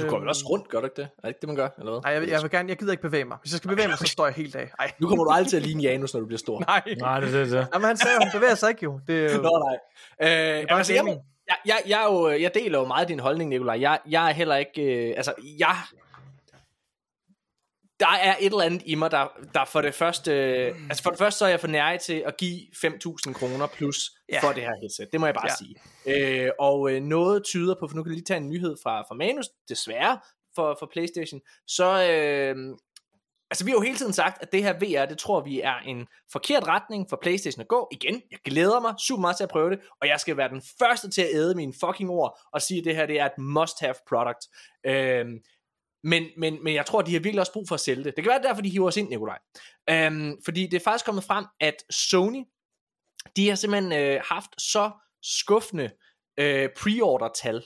Du 0.00 0.08
går 0.08 0.18
vel 0.18 0.28
også 0.28 0.44
rundt, 0.48 0.68
gør 0.68 0.78
du 0.80 0.86
ikke 0.86 0.96
det? 0.96 1.02
Er 1.02 1.20
det 1.22 1.28
ikke 1.28 1.40
det, 1.40 1.48
man 1.48 1.56
gør? 1.56 1.68
Eller 1.78 1.92
hvad? 1.92 2.00
Nej, 2.04 2.12
jeg, 2.12 2.28
jeg 2.28 2.42
vil 2.42 2.50
gerne, 2.50 2.68
jeg 2.68 2.78
gider 2.78 2.92
ikke 2.92 3.02
bevæge 3.02 3.24
mig. 3.24 3.38
Hvis 3.42 3.52
jeg 3.52 3.58
skal 3.58 3.68
bevæge 3.68 3.88
mig, 3.88 3.98
så 3.98 4.04
står 4.16 4.26
jeg 4.26 4.34
helt 4.34 4.56
af. 4.56 4.70
Ej, 4.78 4.92
Nu 4.98 5.08
kommer 5.08 5.24
du 5.24 5.30
aldrig 5.30 5.48
til 5.50 5.56
at 5.56 5.62
ligne 5.62 5.82
Janus, 5.82 6.14
når 6.14 6.20
du 6.20 6.26
bliver 6.26 6.38
stor. 6.38 6.60
nej. 6.68 6.82
Nej, 6.98 7.20
det 7.20 7.28
er 7.34 7.38
det, 7.38 7.50
det. 7.52 7.66
Jamen, 7.74 7.86
han 7.86 7.96
sagde, 7.96 8.14
jo, 8.14 8.20
han 8.20 8.32
bevæger 8.32 8.54
sig 8.54 8.68
ikke 8.68 8.84
jo. 8.84 9.00
Det 9.06 9.26
er 9.26 9.34
jo 9.36 9.42
Nå, 9.42 9.64
nej. 9.68 9.78
Øh, 10.60 10.68
bare 10.68 10.78
altså, 10.78 10.92
jeg, 10.94 11.04
jeg, 11.06 11.56
jeg, 11.66 11.76
jeg, 11.86 12.00
er 12.02 12.12
jo, 12.12 12.28
jeg 12.30 12.54
deler 12.54 12.78
jo 12.78 12.84
meget 12.84 13.08
din 13.08 13.20
holdning, 13.20 13.50
Nikolaj. 13.50 13.80
Jeg, 13.80 13.98
jeg 14.08 14.28
er 14.28 14.32
heller 14.32 14.56
ikke... 14.56 14.82
Øh, 14.82 15.14
altså, 15.16 15.32
jeg... 15.58 15.76
Der 18.00 18.08
er 18.08 18.36
et 18.40 18.46
eller 18.46 18.60
andet 18.62 18.82
i 18.86 18.94
mig, 18.94 19.10
der, 19.10 19.26
der 19.54 19.64
for 19.64 19.80
det 19.80 19.94
første... 19.94 20.32
Altså, 20.32 21.02
for 21.02 21.10
det 21.10 21.18
første, 21.18 21.38
så 21.38 21.44
er 21.44 21.48
jeg 21.48 21.60
for 21.60 21.66
nær 21.66 21.96
til 21.96 22.22
at 22.26 22.36
give 22.36 22.60
5.000 22.76 23.32
kroner 23.32 23.66
plus 23.66 24.10
Ja. 24.32 24.40
for 24.42 24.52
det 24.52 24.62
her 24.62 24.74
headset. 24.80 25.08
Det 25.12 25.20
må 25.20 25.26
jeg 25.26 25.34
bare 25.34 25.48
Ja. 26.06 26.14
sige. 26.14 26.44
Øh, 26.44 26.50
og 26.58 26.92
øh, 26.92 27.02
noget 27.02 27.44
tyder 27.44 27.74
på, 27.80 27.88
for 27.88 27.96
nu 27.96 28.02
kan 28.02 28.10
jeg 28.10 28.14
lige 28.14 28.24
tage 28.24 28.40
en 28.40 28.48
nyhed 28.48 28.76
fra, 28.82 29.02
fra 29.02 29.14
Manus, 29.14 29.46
desværre, 29.68 30.18
for, 30.54 30.76
for 30.78 30.88
Playstation, 30.92 31.40
så... 31.66 32.06
Øh, 32.10 32.56
Altså, 33.52 33.64
vi 33.64 33.70
har 33.70 33.76
jo 33.76 33.80
hele 33.82 33.96
tiden 33.96 34.12
sagt, 34.12 34.42
at 34.42 34.52
det 34.52 34.62
her 34.62 34.72
VR, 34.72 35.06
det 35.08 35.18
tror 35.18 35.40
vi 35.40 35.60
er 35.60 35.74
en 35.86 36.06
forkert 36.32 36.66
retning 36.68 37.06
for 37.08 37.18
PlayStation 37.22 37.60
at 37.60 37.68
gå. 37.68 37.88
Igen, 37.92 38.22
jeg 38.30 38.38
glæder 38.44 38.80
mig 38.80 38.94
super 38.98 39.20
meget 39.20 39.36
til 39.36 39.44
at 39.44 39.50
prøve 39.50 39.70
det, 39.70 39.80
og 40.00 40.08
jeg 40.08 40.20
skal 40.20 40.36
være 40.36 40.48
den 40.48 40.62
første 40.78 41.10
til 41.10 41.22
at 41.22 41.28
æde 41.32 41.54
mine 41.54 41.72
fucking 41.84 42.10
ord 42.10 42.38
og 42.52 42.62
sige, 42.62 42.78
at 42.78 42.84
det 42.84 42.96
her 42.96 43.06
det 43.06 43.20
er 43.20 43.24
et 43.26 43.38
must-have 43.38 43.94
product. 44.08 44.38
Øhm, 44.86 45.38
men, 46.02 46.26
men, 46.36 46.64
men 46.64 46.74
jeg 46.74 46.86
tror, 46.86 47.02
de 47.02 47.12
har 47.12 47.20
virkelig 47.20 47.40
også 47.40 47.52
brug 47.52 47.68
for 47.68 47.74
at 47.74 47.80
sælge 47.80 48.04
det. 48.04 48.16
Det 48.16 48.24
kan 48.24 48.30
være 48.30 48.42
derfor, 48.42 48.62
de 48.62 48.68
hiver 48.70 48.86
os 48.86 48.96
ind, 48.96 49.08
Nikolaj. 49.08 49.38
Øhm, 49.90 50.42
fordi 50.44 50.66
det 50.66 50.74
er 50.76 50.80
faktisk 50.84 51.04
kommet 51.04 51.24
frem, 51.24 51.44
at 51.60 51.74
Sony, 51.90 52.44
de 53.36 53.48
har 53.48 53.56
simpelthen 53.56 53.92
øh, 53.92 54.20
haft 54.24 54.50
så 54.62 54.90
skuffende 55.22 55.90
øh, 56.36 56.68
pre-order-tal 56.76 57.62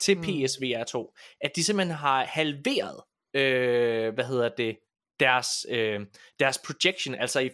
til 0.00 0.16
Mm. 0.16 0.22
PSVR 0.22 0.84
2, 0.84 1.14
at 1.40 1.50
de 1.56 1.64
simpelthen 1.64 1.96
har 1.96 2.24
halveret, 2.24 3.00
øh, 3.34 4.14
hvad 4.14 4.24
hedder 4.24 4.48
det, 4.48 4.78
deres, 5.20 5.66
øh, 5.70 6.00
deres 6.40 6.58
projection, 6.58 7.14
altså 7.14 7.40
i, 7.40 7.50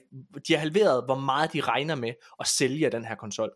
de 0.48 0.52
har 0.52 0.58
halveret, 0.58 1.04
hvor 1.04 1.14
meget 1.18 1.52
de 1.52 1.60
regner 1.60 1.94
med 1.94 2.12
at 2.40 2.46
sælge 2.46 2.84
af 2.84 2.90
den 2.90 3.04
her 3.04 3.14
konsol, 3.14 3.50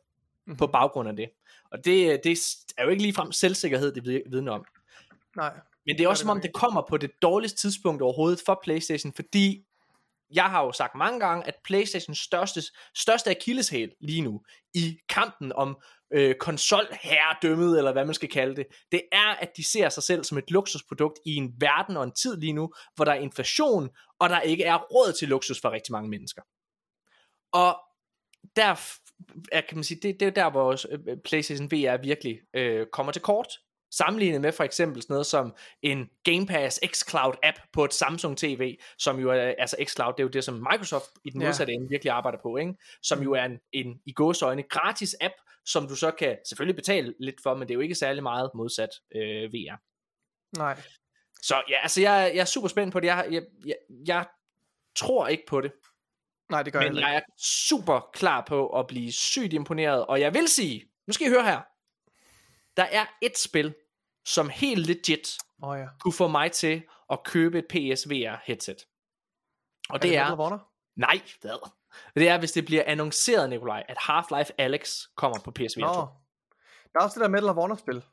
Mhm. 0.47 0.57
på 0.57 0.67
baggrund 0.67 1.09
af 1.09 1.17
det. 1.17 1.31
Og 1.71 1.85
det, 1.85 2.25
det 2.25 2.39
er 2.79 2.85
jo 2.85 2.91
ikke 2.91 3.03
ligefrem 3.03 3.33
selvsikkerhed, 3.33 3.95
det 3.95 4.05
vid- 4.05 4.31
vidner 4.31 4.53
om. 4.53 4.65
Nej. 5.37 5.53
Men 5.87 5.99
det 5.99 6.05
er 6.05 6.09
også 6.09 6.21
som 6.21 6.31
om, 6.31 6.41
det 6.41 6.53
kommer 6.53 6.83
på 6.89 6.97
det 6.97 7.11
dårligste 7.23 7.59
tidspunkt 7.59 8.03
overhovedet 8.03 8.43
for 8.47 8.61
PlayStation, 8.65 9.13
fordi 9.13 9.65
jeg 10.35 10.45
har 10.45 10.65
jo 10.65 10.73
sagt 10.73 10.95
mange 10.95 11.21
gange, 11.21 11.47
at 11.47 11.55
PlayStations 11.65 12.19
største, 12.19 12.63
største 12.95 13.31
akilleshæl 13.31 13.93
lige 14.01 14.23
nu 14.23 14.41
i 14.75 14.99
kampen 15.09 15.53
om 15.53 15.77
øh, 16.13 16.35
konsolherredømmet, 16.35 17.79
eller 17.79 17.93
hvad 17.93 18.05
man 18.05 18.15
skal 18.15 18.29
kalde 18.29 18.57
det, 18.57 18.67
det 18.93 19.03
er, 19.13 19.35
at 19.35 19.51
de 19.57 19.65
ser 19.65 19.89
sig 19.89 20.03
selv 20.03 20.25
som 20.25 20.39
et 20.39 20.51
luksusprodukt 20.51 21.19
i 21.27 21.35
en 21.35 21.55
verden 21.59 21.97
og 21.97 22.05
en 22.05 22.13
tid 22.13 22.37
lige 22.37 22.53
nu, 22.53 22.73
hvor 22.95 23.05
der 23.05 23.13
er 23.13 23.19
inflation, 23.19 23.89
og 24.19 24.29
der 24.29 24.41
ikke 24.41 24.65
er 24.65 24.79
råd 24.79 25.13
til 25.13 25.29
luksus 25.29 25.61
for 25.61 25.71
rigtig 25.71 25.93
mange 25.93 26.11
mennesker. 26.11 26.43
Og 27.53 27.77
der 28.57 28.77
er, 29.53 29.61
kan 29.61 29.77
man 29.77 29.85
sige, 29.85 30.01
det, 30.03 30.21
det 30.21 30.29
er 30.29 30.31
der, 30.31 30.51
hvor 30.51 30.73
øh, 30.91 31.17
PlayStation 31.25 31.71
VR 31.71 32.03
virkelig 32.03 32.41
øh, 32.55 32.87
kommer 32.93 33.13
til 33.13 33.23
kort. 33.23 33.49
Sammenlignet 33.91 34.41
med 34.41 34.53
for 34.53 34.65
eksempel 34.65 35.03
sådan 35.03 35.15
noget 35.15 35.27
som 35.27 35.55
en 35.83 36.11
Game 36.25 36.47
Pass 36.47 36.81
xCloud 36.87 37.35
app 37.43 37.57
på 37.73 37.85
et 37.85 37.95
Samsung 37.95 38.39
TV, 38.39 38.77
som 38.99 39.19
jo 39.19 39.31
er, 39.31 39.55
altså 39.59 39.77
xCloud, 39.85 40.13
det 40.13 40.21
er 40.21 40.25
jo 40.25 40.29
det, 40.29 40.45
som 40.45 40.55
Microsoft 40.55 41.11
i 41.25 41.31
den 41.31 41.41
Ja. 41.41 41.47
modsatte 41.49 41.73
ende 41.73 41.89
virkelig 41.89 42.11
arbejder 42.11 42.39
på, 42.43 42.57
ikke? 42.57 42.75
som 43.03 43.23
jo 43.23 43.33
er 43.33 43.45
en, 43.45 43.59
en 43.73 44.01
i 44.07 44.13
gåsøjne 44.13 44.63
gratis 44.63 45.17
app, 45.21 45.35
som 45.65 45.89
du 45.89 45.97
så 45.97 46.11
kan 46.11 46.39
selvfølgelig 46.49 46.77
betale 46.77 47.15
lidt 47.21 47.43
for, 47.43 47.55
men 47.55 47.69
det 47.69 47.71
er 47.71 47.75
jo 47.75 47.81
ikke 47.81 47.95
særlig 47.95 48.23
meget 48.23 48.51
modsat 48.55 48.91
øh, 49.15 49.53
VR. 49.53 49.77
Nej. 50.59 50.81
Så 51.43 51.63
ja, 51.69 51.77
altså 51.83 52.01
jeg, 52.01 52.33
jeg 52.35 52.41
er 52.41 52.45
super 52.45 52.69
spændt 52.69 52.93
på 52.93 53.01
det. 53.01 53.07
Jeg, 53.07 53.27
jeg, 53.31 53.43
jeg, 53.67 53.75
jeg 54.07 54.27
tror 54.97 55.29
ikke 55.29 55.45
på 55.49 55.61
det, 55.61 55.73
Nej, 56.51 56.63
det 56.63 56.73
gør 56.73 56.81
jeg 56.81 56.89
men 56.89 56.95
heller 56.95 57.09
jeg 57.09 57.17
er 57.17 57.33
super 57.39 58.11
klar 58.13 58.45
på 58.49 58.69
at 58.79 58.87
blive 58.87 59.13
sygt 59.13 59.53
imponeret, 59.53 60.07
og 60.07 60.21
jeg 60.21 60.35
vil 60.35 60.49
sige, 60.49 60.85
nu 61.07 61.13
skal 61.13 61.27
I 61.27 61.31
høre 61.31 61.45
her, 61.45 61.61
der 62.77 62.83
er 62.83 63.07
et 63.23 63.39
spil, 63.39 63.75
som 64.25 64.49
helt 64.49 64.87
legit 64.87 65.39
oh, 65.63 65.79
ja. 65.79 65.87
kunne 66.01 66.13
få 66.13 66.29
mig 66.29 66.53
til 66.53 66.83
at 67.11 67.23
købe 67.25 67.59
et 67.59 67.65
PSVR 67.69 68.37
headset. 68.45 68.87
Og 69.89 70.03
det 70.03 70.11
Medal 70.11 70.33
er, 70.33 70.37
Honor? 70.37 70.69
nej, 70.97 71.21
hvad? 71.41 71.71
Det 72.15 72.29
er, 72.29 72.39
hvis 72.39 72.53
det 72.53 72.65
bliver 72.65 72.83
annonceret, 72.87 73.51
Nikolaj, 73.51 73.85
at 73.89 73.97
Half-Life 73.99 74.51
Alex 74.59 75.03
kommer 75.17 75.39
på 75.45 75.51
PSVR 75.51 75.81
2. 75.81 75.87
Nå. 75.87 76.09
Der 76.93 77.01
er 77.01 77.05
også 77.05 77.15
det 77.15 77.23
der 77.25 77.29
Medal 77.29 77.49
of 77.49 77.55
Honor 77.55 77.77
spil. 77.77 78.05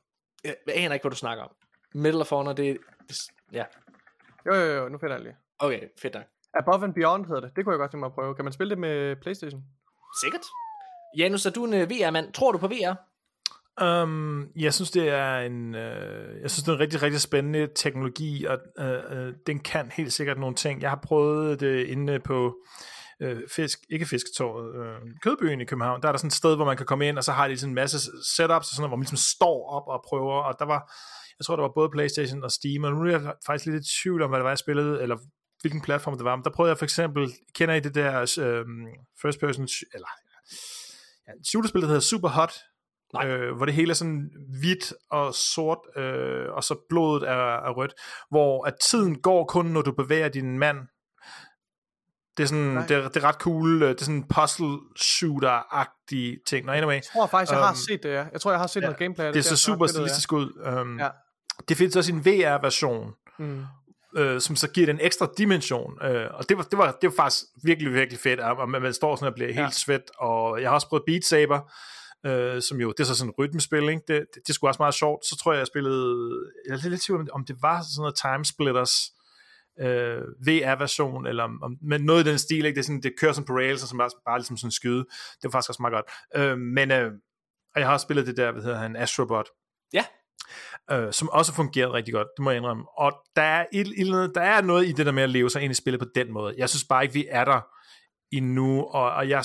Jeg 0.43 0.55
aner 0.67 0.93
ikke, 0.93 1.03
hvad 1.03 1.11
du 1.11 1.17
snakker 1.17 1.43
om. 1.43 1.51
Medal 1.93 2.21
of 2.21 2.29
Honor, 2.29 2.53
det, 2.53 2.77
det 3.09 3.17
ja, 3.51 3.65
Jo, 4.45 4.53
jo, 4.53 4.65
jo, 4.65 4.89
nu 4.89 4.97
finder 4.97 5.15
jeg 5.15 5.19
det 5.19 5.25
lige. 5.25 5.37
okay, 5.59 5.87
fedt 6.01 6.13
nok. 6.13 6.23
Above 6.53 6.83
and 6.83 6.93
Beyond 6.93 7.25
hedder 7.25 7.41
det. 7.41 7.51
Det 7.55 7.63
kunne 7.65 7.73
jeg 7.73 7.79
godt 7.79 7.91
tænke 7.91 7.99
mig 7.99 8.07
at 8.07 8.13
prøve. 8.13 8.35
Kan 8.35 8.45
man 8.45 8.53
spille 8.53 8.69
det 8.69 8.77
med 8.77 9.15
Playstation? 9.15 9.63
Sikkert. 10.23 10.41
Janus, 11.17 11.45
er 11.45 11.49
du 11.49 11.65
en 11.65 11.73
øh, 11.73 11.89
VR-mand? 11.89 12.33
Tror 12.33 12.51
du 12.51 12.57
på 12.57 12.67
VR? 12.67 12.95
Um, 13.81 14.47
jeg 14.55 14.73
synes, 14.73 14.91
det 14.91 15.09
er 15.09 15.37
en, 15.37 15.75
øh, 15.75 16.41
jeg 16.41 16.51
synes, 16.51 16.63
det 16.63 16.71
er 16.71 16.75
en 16.75 16.79
rigtig, 16.79 17.01
rigtig 17.01 17.21
spændende 17.21 17.67
teknologi, 17.75 18.45
og 18.45 18.57
øh, 18.79 19.03
øh, 19.09 19.33
den 19.47 19.59
kan 19.59 19.91
helt 19.91 20.13
sikkert 20.13 20.39
nogle 20.39 20.55
ting. 20.55 20.81
Jeg 20.81 20.89
har 20.89 20.99
prøvet 21.03 21.59
det 21.59 21.85
inde 21.85 22.19
på 22.19 22.55
øh, 23.21 23.41
fisk, 23.55 23.79
ikke 23.89 24.05
Fisketorvet, 24.05 24.85
øh, 24.85 25.01
Kødbyen 25.23 25.61
i 25.61 25.65
København. 25.65 26.01
Der 26.01 26.07
er 26.07 26.11
der 26.11 26.17
sådan 26.17 26.27
et 26.27 26.33
sted, 26.33 26.55
hvor 26.55 26.65
man 26.65 26.77
kan 26.77 26.85
komme 26.85 27.07
ind, 27.07 27.17
og 27.17 27.23
så 27.23 27.31
har 27.31 27.47
de 27.47 27.57
sådan 27.57 27.71
en 27.71 27.75
masse 27.75 27.99
setups, 28.35 28.69
og 28.69 28.75
sådan 28.75 28.87
hvor 28.87 28.97
man 28.97 29.03
ligesom 29.03 29.35
står 29.37 29.69
op 29.69 29.87
og 29.87 30.03
prøver, 30.09 30.41
og 30.43 30.55
der 30.59 30.65
var, 30.65 30.93
jeg 31.39 31.45
tror, 31.45 31.55
der 31.55 31.63
var 31.63 31.71
både 31.75 31.89
Playstation 31.89 32.43
og 32.43 32.51
Steam, 32.51 32.83
og 32.83 32.91
nu 32.91 33.01
er 33.01 33.11
jeg 33.11 33.33
faktisk 33.45 33.65
lidt 33.65 33.85
i 33.85 34.01
tvivl 34.01 34.21
om, 34.21 34.29
hvad 34.29 34.39
det 34.39 34.43
var, 34.43 34.51
jeg 34.51 34.57
spillede, 34.57 35.01
eller 35.01 35.17
hvilken 35.61 35.81
platform 35.81 36.17
det 36.17 36.25
var. 36.25 36.35
Men 36.35 36.43
der 36.43 36.51
prøvede 36.55 36.69
jeg 36.69 36.77
for 36.77 36.85
eksempel, 36.85 37.33
kender 37.55 37.75
I 37.75 37.79
det 37.79 37.95
der 37.95 38.21
øh, 38.21 38.65
first 39.21 39.39
person, 39.39 39.67
eller 39.93 40.07
ja, 41.27 41.31
shooterspil, 41.49 41.81
der 41.81 41.87
hedder 41.87 42.01
Super 42.01 42.29
Hot, 42.29 42.53
Nej. 43.13 43.27
øh, 43.27 43.55
hvor 43.55 43.65
det 43.65 43.75
hele 43.75 43.89
er 43.89 43.93
sådan 43.93 44.29
hvidt 44.61 44.93
og 45.11 45.33
sort, 45.35 45.77
øh, 45.97 46.45
og 46.51 46.63
så 46.63 46.75
blodet 46.89 47.29
er, 47.29 47.55
er 47.67 47.69
rødt, 47.71 47.93
hvor 48.29 48.65
at 48.67 48.73
tiden 48.89 49.21
går 49.21 49.45
kun, 49.45 49.65
når 49.65 49.81
du 49.81 49.91
bevæger 49.91 50.29
din 50.29 50.59
mand. 50.59 50.77
Det 52.37 52.43
er 52.43 52.47
sådan, 52.47 52.63
Nej. 52.63 52.85
det 52.87 52.97
er, 52.97 53.07
det 53.09 53.23
er 53.23 53.27
ret 53.27 53.35
cool, 53.35 53.83
øh, 53.83 53.89
det 53.89 54.01
er 54.01 54.05
sådan 54.05 54.23
puzzle 54.35 54.77
shooter-agtig 54.99 56.43
ting. 56.47 56.65
Nå, 56.65 56.71
anyway, 56.71 56.93
Jeg 56.95 57.03
tror 57.13 57.27
faktisk, 57.27 57.51
jeg 57.51 57.59
har 57.61 57.67
Øhm, 57.67 57.75
set 57.75 58.03
det, 58.03 58.09
ja. 58.09 58.25
Jeg 58.33 58.41
tror, 58.41 58.51
jeg 58.51 58.59
har 58.59 58.67
set 58.67 58.81
ja, 58.81 58.85
noget 58.85 58.99
gameplay 58.99 59.25
af 59.25 59.33
det 59.33 59.39
det. 59.39 59.45
ser 59.45 59.55
super 59.55 59.87
stilistisk 59.87 60.33
ud. 60.33 60.77
Um, 60.81 60.99
Ja. 60.99 61.09
Det 61.69 61.77
findes 61.77 61.95
også 61.95 62.11
en 62.11 62.25
VR-version, 62.25 63.11
Mm. 63.39 63.63
øh, 64.17 64.41
som 64.41 64.55
så 64.55 64.69
giver 64.69 64.85
den 64.85 64.95
en 64.95 65.05
ekstra 65.05 65.27
dimension. 65.37 66.03
Øh, 66.05 66.27
og 66.33 66.49
det 66.49 66.57
var, 66.57 66.63
det, 66.63 66.77
var, 66.77 66.91
det 67.01 67.09
var 67.09 67.15
faktisk 67.23 67.43
virkelig, 67.63 67.93
virkelig 67.93 68.19
fedt, 68.19 68.39
og 68.39 68.69
man, 68.69 68.81
man 68.81 68.93
står 68.93 69.15
sådan 69.15 69.27
og 69.27 69.33
bliver 69.33 69.47
helt 69.53 69.59
Ja. 69.59 69.69
svedt, 69.69 70.11
og 70.17 70.61
jeg 70.61 70.69
har 70.69 70.73
også 70.75 70.87
prøvet 70.89 71.03
Beat 71.07 71.25
Saber, 71.25 71.59
øh, 72.25 72.61
som 72.61 72.81
jo, 72.81 72.91
det 72.91 72.99
er 72.99 73.03
så 73.03 73.15
sådan 73.15 73.29
et 73.29 73.35
rytmespil, 73.39 73.89
ikke? 73.89 74.01
Det, 74.07 74.25
det, 74.33 74.47
det 74.47 74.55
skulle 74.55 74.69
også 74.71 74.81
meget 74.81 74.93
sjovt. 74.93 75.25
Så 75.25 75.37
tror 75.37 75.53
jeg, 75.53 75.59
jeg 75.59 75.67
spillede, 75.67 76.31
jeg 76.67 76.73
er 76.73 76.89
lidt 76.89 77.01
tvivl 77.01 77.29
om, 77.31 77.45
det 77.45 77.55
var 77.61 77.81
sådan 77.81 78.01
noget 78.01 78.15
Time 78.15 78.45
Splitters, 78.45 78.95
øh, 79.79 80.21
VR-version, 80.47 81.27
eller 81.27 81.43
om, 81.43 81.77
men 81.81 82.01
noget 82.01 82.27
i 82.27 82.29
den 82.29 82.39
stil, 82.39 82.65
ikke? 82.65 82.75
Det, 82.75 82.81
er 82.81 82.85
sådan, 82.85 83.01
det 83.01 83.13
kører 83.19 83.33
sådan 83.33 83.47
på 83.47 83.53
rails, 83.53 83.83
og 83.83 83.89
som 83.89 83.97
bare, 83.97 84.09
bare 84.25 84.39
ligesom 84.39 84.57
sådan 84.57 84.71
skyde. 84.71 85.05
Det 85.41 85.43
var 85.43 85.49
faktisk 85.49 85.69
også 85.69 85.81
meget 85.81 85.93
godt. 85.93 86.05
Øh, 86.35 86.57
men, 86.57 86.91
øh, 86.91 87.11
og 87.75 87.79
jeg 87.79 87.87
har 87.87 87.93
også 87.93 88.03
spillet 88.03 88.27
det 88.27 88.37
der, 88.37 88.51
hvad 88.51 88.63
hedder 88.63 88.77
han, 88.77 88.95
Astrobot, 88.95 89.47
Ja. 89.93 90.05
øh, 90.91 91.13
som 91.13 91.29
også 91.29 91.53
fungerede 91.53 91.93
rigtig 91.93 92.13
godt, 92.13 92.27
det 92.37 92.43
må 92.43 92.49
jeg 92.51 92.57
indrømme. 92.57 92.83
Og 92.97 93.13
der 93.35 93.41
er, 93.41 93.65
et, 93.73 93.87
et, 93.97 94.31
der 94.35 94.41
er 94.41 94.61
noget 94.61 94.87
i 94.87 94.91
det 94.91 95.05
der 95.05 95.11
med 95.11 95.23
at 95.23 95.29
leve 95.29 95.49
sig 95.49 95.61
ind 95.61 95.71
i 95.71 95.75
spillet 95.75 95.99
på 96.01 96.07
den 96.15 96.33
måde. 96.33 96.53
Jeg 96.57 96.69
synes 96.69 96.83
bare 96.89 97.03
ikke, 97.03 97.13
vi 97.13 97.25
er 97.29 97.45
der 97.45 97.61
endnu, 98.31 98.81
og, 98.83 99.11
og 99.11 99.29
jeg, 99.29 99.43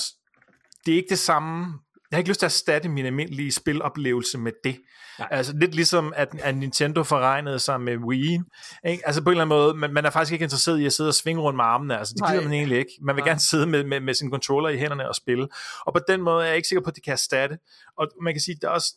det 0.85 0.91
er 0.91 0.95
ikke 0.95 1.09
det 1.09 1.19
samme. 1.19 1.79
Jeg 2.11 2.17
har 2.17 2.19
ikke 2.19 2.29
lyst 2.29 2.39
til 2.39 2.45
at 2.45 2.51
erstatte 2.51 2.89
min 2.89 3.05
almindelige 3.05 3.51
spiloplevelse 3.51 4.37
med 4.37 4.51
det. 4.63 4.79
Nej. 5.19 5.27
Altså 5.31 5.53
lidt 5.57 5.75
ligesom, 5.75 6.13
at, 6.15 6.29
at 6.39 6.57
Nintendo 6.57 7.03
forregnede 7.03 7.59
sig 7.59 7.81
med 7.81 7.97
Wii. 7.97 8.39
Ikke? 8.85 9.07
Altså 9.07 9.23
på 9.23 9.29
en 9.29 9.31
eller 9.31 9.41
anden 9.41 9.57
måde, 9.57 9.73
man, 9.73 9.93
man 9.93 10.05
er 10.05 10.09
faktisk 10.09 10.33
ikke 10.33 10.43
interesseret 10.43 10.79
i 10.79 10.85
at 10.85 10.93
sidde 10.93 11.09
og 11.09 11.13
svinge 11.13 11.41
rundt 11.41 11.57
med 11.57 11.63
armene. 11.63 11.97
Altså 11.97 12.13
det 12.17 12.29
gider 12.29 12.43
man 12.43 12.53
egentlig 12.53 12.77
ikke. 12.77 12.91
Man 13.01 13.15
vil 13.15 13.21
Nej. 13.21 13.29
gerne 13.29 13.39
sidde 13.39 13.67
med, 13.67 13.83
med, 13.83 13.99
med 13.99 14.13
sin 14.13 14.29
controller 14.29 14.69
i 14.69 14.77
hænderne 14.77 15.09
og 15.09 15.15
spille. 15.15 15.47
Og 15.85 15.93
på 15.93 15.99
den 16.07 16.21
måde 16.21 16.43
er 16.43 16.47
jeg 16.47 16.55
ikke 16.55 16.67
sikker 16.67 16.83
på, 16.83 16.89
at 16.89 16.95
det 16.95 17.03
kan 17.03 17.13
erstatte. 17.13 17.57
Og 17.97 18.07
man 18.21 18.33
kan 18.33 18.41
sige, 18.41 18.55
at 18.55 18.61
der 18.61 18.67
er 18.67 18.71
også 18.71 18.95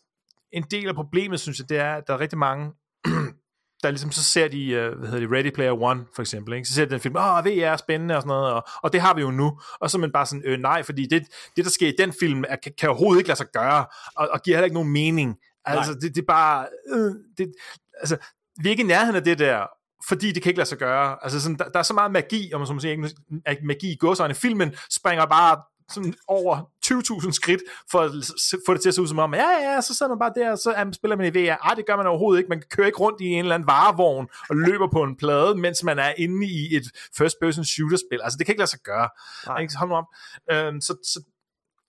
en 0.52 0.64
del 0.70 0.88
af 0.88 0.94
problemet, 0.94 1.40
synes 1.40 1.58
jeg, 1.58 1.68
det 1.68 1.78
er, 1.78 1.94
at 1.94 2.04
der 2.06 2.14
er 2.14 2.20
rigtig 2.20 2.38
mange, 2.38 2.70
der 3.82 3.90
ligesom 3.90 4.12
så 4.12 4.24
ser 4.24 4.48
de, 4.48 4.66
uh, 4.66 4.98
hvad 4.98 5.08
hedder 5.08 5.26
det, 5.26 5.36
Ready 5.36 5.50
Player 5.54 5.82
One 5.82 6.04
for 6.14 6.22
eksempel, 6.22 6.54
ikke? 6.54 6.68
så 6.68 6.74
ser 6.74 6.84
de 6.84 6.90
den 6.90 7.00
film, 7.00 7.16
åh, 7.16 7.44
VR 7.44 7.48
er 7.48 7.76
spændende 7.76 8.16
og 8.16 8.22
sådan 8.22 8.28
noget, 8.28 8.52
og, 8.52 8.64
og 8.82 8.92
det 8.92 9.00
har 9.00 9.14
vi 9.14 9.20
jo 9.20 9.30
nu, 9.30 9.60
og 9.80 9.90
så 9.90 9.98
er 9.98 10.00
man 10.00 10.12
bare 10.12 10.26
sådan, 10.26 10.42
øh, 10.46 10.58
nej, 10.58 10.82
fordi 10.82 11.06
det, 11.06 11.22
det 11.56 11.64
der 11.64 11.70
sker 11.70 11.88
i 11.88 11.94
den 11.98 12.12
film, 12.20 12.44
er, 12.48 12.56
kan, 12.56 12.72
kan 12.78 12.88
overhovedet 12.88 13.20
ikke 13.20 13.28
lade 13.28 13.38
sig 13.38 13.46
gøre, 13.52 13.86
og, 14.16 14.28
og 14.32 14.42
giver 14.42 14.56
heller 14.56 14.64
ikke 14.64 14.74
nogen 14.74 14.92
mening, 14.92 15.36
altså 15.64 15.94
det, 15.94 16.14
det 16.14 16.22
er 16.22 16.26
bare, 16.28 16.66
øh, 16.94 17.12
det, 17.38 17.54
altså, 18.00 18.16
vi 18.62 18.68
er 18.68 18.70
ikke 18.70 18.82
i 18.82 18.86
nærheden 18.86 19.16
af 19.16 19.24
det 19.24 19.38
der, 19.38 19.66
fordi 20.08 20.32
det 20.32 20.42
kan 20.42 20.50
ikke 20.50 20.58
lade 20.58 20.68
sig 20.68 20.78
gøre, 20.78 21.16
altså 21.22 21.40
sådan, 21.40 21.58
der, 21.58 21.68
der 21.68 21.78
er 21.78 21.82
så 21.82 21.94
meget 21.94 22.12
magi, 22.12 22.52
om 22.52 22.60
man 22.60 22.66
så 22.66 22.72
må 22.72 22.80
sige, 22.80 23.10
magi 23.62 23.92
i 23.92 23.96
godsøjne, 23.96 24.34
filmen 24.34 24.74
springer 24.90 25.26
bare 25.26 25.62
sådan 25.88 26.14
over 26.28 26.70
20.000 26.86 27.32
skridt, 27.32 27.60
for 27.90 27.98
at 27.98 28.10
få 28.66 28.74
det 28.74 28.82
til 28.82 28.88
at 28.88 28.94
se 28.94 29.02
ud 29.02 29.08
som 29.08 29.18
om, 29.18 29.34
ja, 29.34 29.50
ja, 29.50 29.72
ja, 29.74 29.80
så 29.80 29.94
sidder 29.94 30.12
man 30.12 30.18
bare 30.18 30.32
der, 30.34 30.50
og 30.50 30.58
så 30.58 30.90
spiller 30.92 31.16
man 31.16 31.26
i 31.26 31.38
VR. 31.38 31.56
Ej, 31.68 31.74
det 31.74 31.86
gør 31.86 31.96
man 31.96 32.06
overhovedet 32.06 32.40
ikke. 32.40 32.48
Man 32.48 32.62
kører 32.70 32.86
ikke 32.86 32.98
rundt 32.98 33.20
i 33.20 33.24
en 33.26 33.38
eller 33.38 33.54
anden 33.54 33.66
varevogn 33.66 34.28
og 34.48 34.56
løber 34.56 34.88
på 34.92 35.02
en 35.02 35.16
plade, 35.16 35.54
mens 35.54 35.84
man 35.84 35.98
er 35.98 36.12
inde 36.18 36.46
i 36.46 36.76
et 36.76 36.84
first-person 37.16 37.64
shooter-spil. 37.64 38.20
Altså, 38.22 38.36
det 38.38 38.46
kan 38.46 38.52
ikke 38.52 38.60
lade 38.60 38.70
sig 38.70 38.80
gøre. 38.84 39.08
Nej. 39.46 39.58
Ikke? 39.60 39.76
Hold 39.76 39.90
nu 39.90 39.96
op. 39.96 40.04
Øhm, 40.50 40.80
så, 40.80 40.94
så 41.04 41.20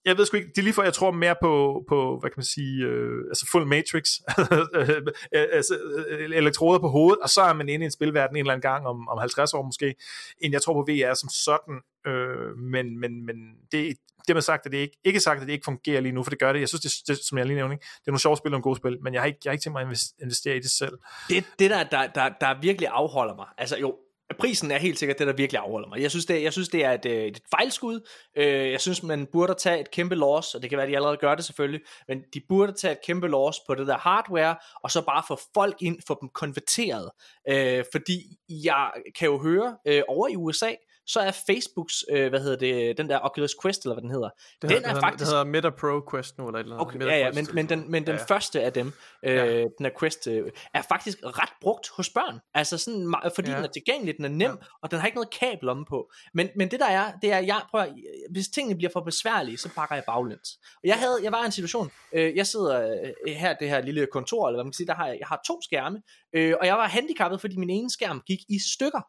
jeg 0.06 0.18
ved 0.18 0.26
sgu 0.26 0.38
ikke, 0.38 0.50
det 0.50 0.58
er 0.58 0.64
lige 0.64 0.74
for, 0.74 0.84
jeg 0.84 0.94
tror 0.94 1.12
mere 1.12 1.36
på, 1.42 1.84
på 1.90 2.18
hvad 2.20 2.30
kan 2.30 2.38
man 2.38 2.46
sige, 2.46 2.84
øh, 2.84 3.24
altså 3.30 3.48
full 3.52 3.68
matrix, 3.68 4.20
øh, 4.76 4.90
øh, 5.36 5.46
altså, 5.52 5.78
øh, 6.08 6.30
elektroder 6.38 6.80
på 6.80 6.88
hovedet, 6.88 7.20
og 7.20 7.30
så 7.30 7.42
er 7.42 7.54
man 7.54 7.70
inde 7.70 7.84
i 7.84 7.86
en 7.86 7.92
spilverden 7.92 8.36
en 8.36 8.40
eller 8.40 8.54
anden 8.54 8.72
gang 8.72 8.88
om, 8.88 9.08
om 9.08 9.18
50 9.18 9.54
år 9.54 9.62
måske, 9.62 9.96
end 10.42 10.54
jeg 10.54 10.62
tror 10.62 10.74
på 10.74 10.92
VR 10.92 11.14
som 11.14 11.30
sådan, 11.30 11.82
øh, 12.08 12.58
men, 12.58 13.00
men, 13.00 13.26
men 13.26 13.36
det, 13.72 13.98
det 14.28 14.36
man 14.36 14.42
sagt, 14.42 14.66
at 14.66 14.72
det 14.72 14.78
ikke, 14.78 14.98
ikke 15.04 15.20
sagt, 15.20 15.42
at 15.42 15.48
det 15.48 15.54
ikke 15.54 15.66
fungerer 15.66 16.02
lige 16.02 16.12
nu, 16.12 16.24
for 16.24 16.30
det 16.30 16.40
gør 16.40 16.54
det. 16.54 16.60
Jeg 16.60 16.70
synes, 16.70 16.82
det, 16.82 17.08
det 17.08 17.26
som 17.26 17.38
jeg 17.38 17.46
lige 17.46 17.56
nævnte, 17.56 17.76
det 17.76 18.08
er 18.08 18.12
nogle 18.12 18.20
sjove 18.20 18.38
spil 18.38 18.48
og 18.48 18.52
nogle 18.52 18.64
gode 18.64 18.76
spil, 18.76 18.98
men 19.02 19.14
jeg 19.14 19.22
har 19.22 19.28
ikke, 19.28 19.40
jeg 19.44 19.50
har 19.50 19.54
ikke 19.54 19.64
tænkt 19.64 19.74
mig 19.74 19.82
at 19.82 20.00
investere 20.22 20.56
i 20.56 20.60
det 20.60 20.72
selv. 20.72 20.98
Det, 21.30 21.46
det 21.60 21.70
der, 21.70 21.84
der, 21.84 22.08
der, 22.08 22.30
der 22.42 22.62
virkelig 22.62 22.90
afholder 22.92 23.36
mig, 23.36 23.48
altså 23.58 23.78
jo, 23.78 23.96
prisen 24.34 24.72
er 24.72 24.78
helt 24.78 25.00
sikkert 25.00 25.20
det, 25.20 25.28
der 25.28 25.34
virkelig 25.34 25.60
afholder 25.60 25.90
mig. 25.90 26.02
Jeg 26.02 26.12
synes, 26.12 26.26
det, 26.26 26.44
jeg 26.44 26.54
synes, 26.54 26.70
det 26.70 26.86
er 26.86 26.92
et, 26.92 27.06
øh, 27.06 27.26
et 27.26 27.40
fejlskud. 27.56 28.08
Øh, 28.38 28.72
jeg 28.72 28.82
synes, 28.82 29.04
man 29.04 29.26
burde 29.32 29.54
tage 29.54 29.80
et 29.80 29.92
kæmpe 29.92 30.16
loss, 30.16 30.56
og 30.56 30.62
det 30.62 30.70
kan 30.70 30.78
være, 30.78 30.86
at 30.86 30.92
de 30.92 30.96
allerede 30.96 31.18
gør 31.18 31.36
det 31.36 31.46
selvfølgelig, 31.46 31.82
men 32.08 32.24
de 32.34 32.42
burde 32.50 32.72
tage 32.72 32.92
et 32.92 33.02
kæmpe 33.06 33.28
loss 33.28 33.60
på 33.68 33.76
det 33.76 33.88
der 33.88 33.98
hardware, 33.98 34.56
og 34.84 34.92
så 34.92 35.02
bare 35.02 35.24
få 35.28 35.40
folk 35.54 35.76
ind, 35.82 36.00
få 36.08 36.18
dem 36.22 36.30
konverteret. 36.30 37.10
Øh, 37.50 37.84
fordi 37.92 38.38
jeg 38.50 38.92
kan 39.20 39.28
jo 39.28 39.38
høre 39.38 39.78
over 40.08 40.28
i 40.28 40.36
USA, 40.36 40.72
så 41.08 41.20
er 41.20 41.32
Facebooks, 41.32 42.04
øh, 42.12 42.30
hvad 42.30 42.40
hedder 42.40 42.58
det, 42.58 42.98
den 42.98 43.10
der 43.10 43.20
Oculus 43.24 43.56
Quest, 43.62 43.84
eller 43.84 43.96
hvad 43.96 44.02
den 44.02 44.12
hedder, 44.12 44.30
Det 44.30 44.62
den 44.62 44.70
hedder, 44.70 44.90
er 44.90 44.94
det 44.94 45.02
faktisk... 45.02 45.20
det 45.20 45.28
hedder 45.28 45.44
Meta 45.44 45.70
Pro 45.70 46.02
Quest 46.12 46.38
nu, 46.38 46.48
eller 46.48 46.60
et 46.60 46.64
eller 46.64 46.76
andet. 46.76 46.88
Okay, 46.88 46.98
Meta 46.98 47.12
ja, 47.12 47.18
ja, 47.18 47.32
men, 47.32 47.48
men 47.54 47.70
den, 47.70 47.92
men 47.92 48.08
den 48.08 48.16
Ja. 48.16 48.20
ja. 48.30 48.36
første 48.36 48.62
af 48.62 48.74
dem, 48.74 48.94
øh, 49.26 49.36
Ja. 49.36 49.46
den 49.78 49.86
er 49.86 49.90
Quest, 50.00 50.28
øh, 50.28 50.52
er 50.74 50.82
faktisk 50.82 51.18
ret 51.24 51.50
brugt 51.62 51.90
hos 51.98 52.10
børn. 52.10 52.40
Altså 52.54 52.78
sådan, 52.78 53.16
fordi 53.36 53.50
ja. 53.50 53.56
den 53.58 53.64
er 53.64 53.68
tilgængelig, 53.70 54.18
den 54.18 54.26
er 54.26 54.30
nem, 54.30 54.42
ja. 54.52 54.56
og 54.82 54.92
den 54.92 55.00
har 55.00 55.06
ikke 55.08 55.16
noget 55.16 55.30
kabel 55.30 55.70
om 55.70 55.86
på. 55.90 56.12
Men, 56.34 56.50
men 56.56 56.72
det 56.72 56.80
der 56.80 56.86
er, 56.90 57.12
det 57.22 57.32
er, 57.32 57.40
jeg 57.40 57.62
prøver, 57.70 57.86
hvis 58.32 58.48
tingene 58.48 58.76
bliver 58.78 58.92
for 58.94 59.02
besværlige, 59.02 59.58
så 59.58 59.70
pakker 59.76 59.96
jeg 59.96 60.04
baglæns. 60.08 60.50
Og 60.76 60.88
jeg, 60.88 60.96
havde, 60.96 61.20
jeg 61.24 61.32
var 61.32 61.42
i 61.44 61.46
en 61.46 61.52
situation, 61.52 61.92
øh, 62.14 62.36
jeg 62.36 62.48
sidder 62.48 63.02
øh, 63.26 63.34
her, 63.36 63.54
det 63.54 63.70
her 63.70 63.82
lille 63.82 64.08
kontor, 64.12 64.48
eller 64.48 64.58
hvad 64.58 64.64
man 64.64 64.72
kan 64.72 64.76
sige, 64.78 64.88
der 64.88 64.96
har 64.96 65.08
jeg, 65.08 65.18
jeg 65.20 65.28
har 65.28 65.42
to 65.48 65.62
skærme, 65.62 66.02
øh, 66.34 66.54
og 66.62 66.66
jeg 66.68 66.76
var 66.76 66.88
handicappet, 66.88 67.42
fordi 67.42 67.56
min 67.58 67.70
ene 67.70 67.90
skærm 67.92 68.22
gik 68.28 68.40
i 68.50 68.60
stykker. 68.76 69.02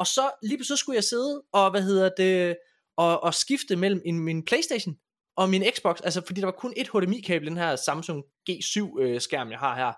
Og 0.00 0.06
så 0.06 0.30
lige 0.42 0.64
så 0.64 0.76
skulle 0.76 0.96
jeg 0.96 1.04
sidde 1.04 1.42
og, 1.52 1.70
hvad 1.70 1.82
hedder 1.82 2.10
det, 2.16 2.56
og, 2.96 3.22
og 3.22 3.34
skifte 3.34 3.76
mellem 3.76 4.02
en, 4.04 4.20
min 4.20 4.44
Playstation 4.44 4.96
og 5.36 5.48
min 5.48 5.64
Xbox, 5.76 6.00
altså 6.04 6.22
fordi 6.26 6.40
der 6.40 6.46
var 6.46 6.52
kun 6.52 6.72
et 6.76 6.88
HDMI-kabel 6.88 7.46
i 7.46 7.50
den 7.50 7.56
her 7.56 7.76
Samsung 7.76 8.24
G7 8.50 9.00
øh, 9.00 9.20
skærm, 9.20 9.50
jeg 9.50 9.58
har 9.58 9.76
her. 9.76 9.92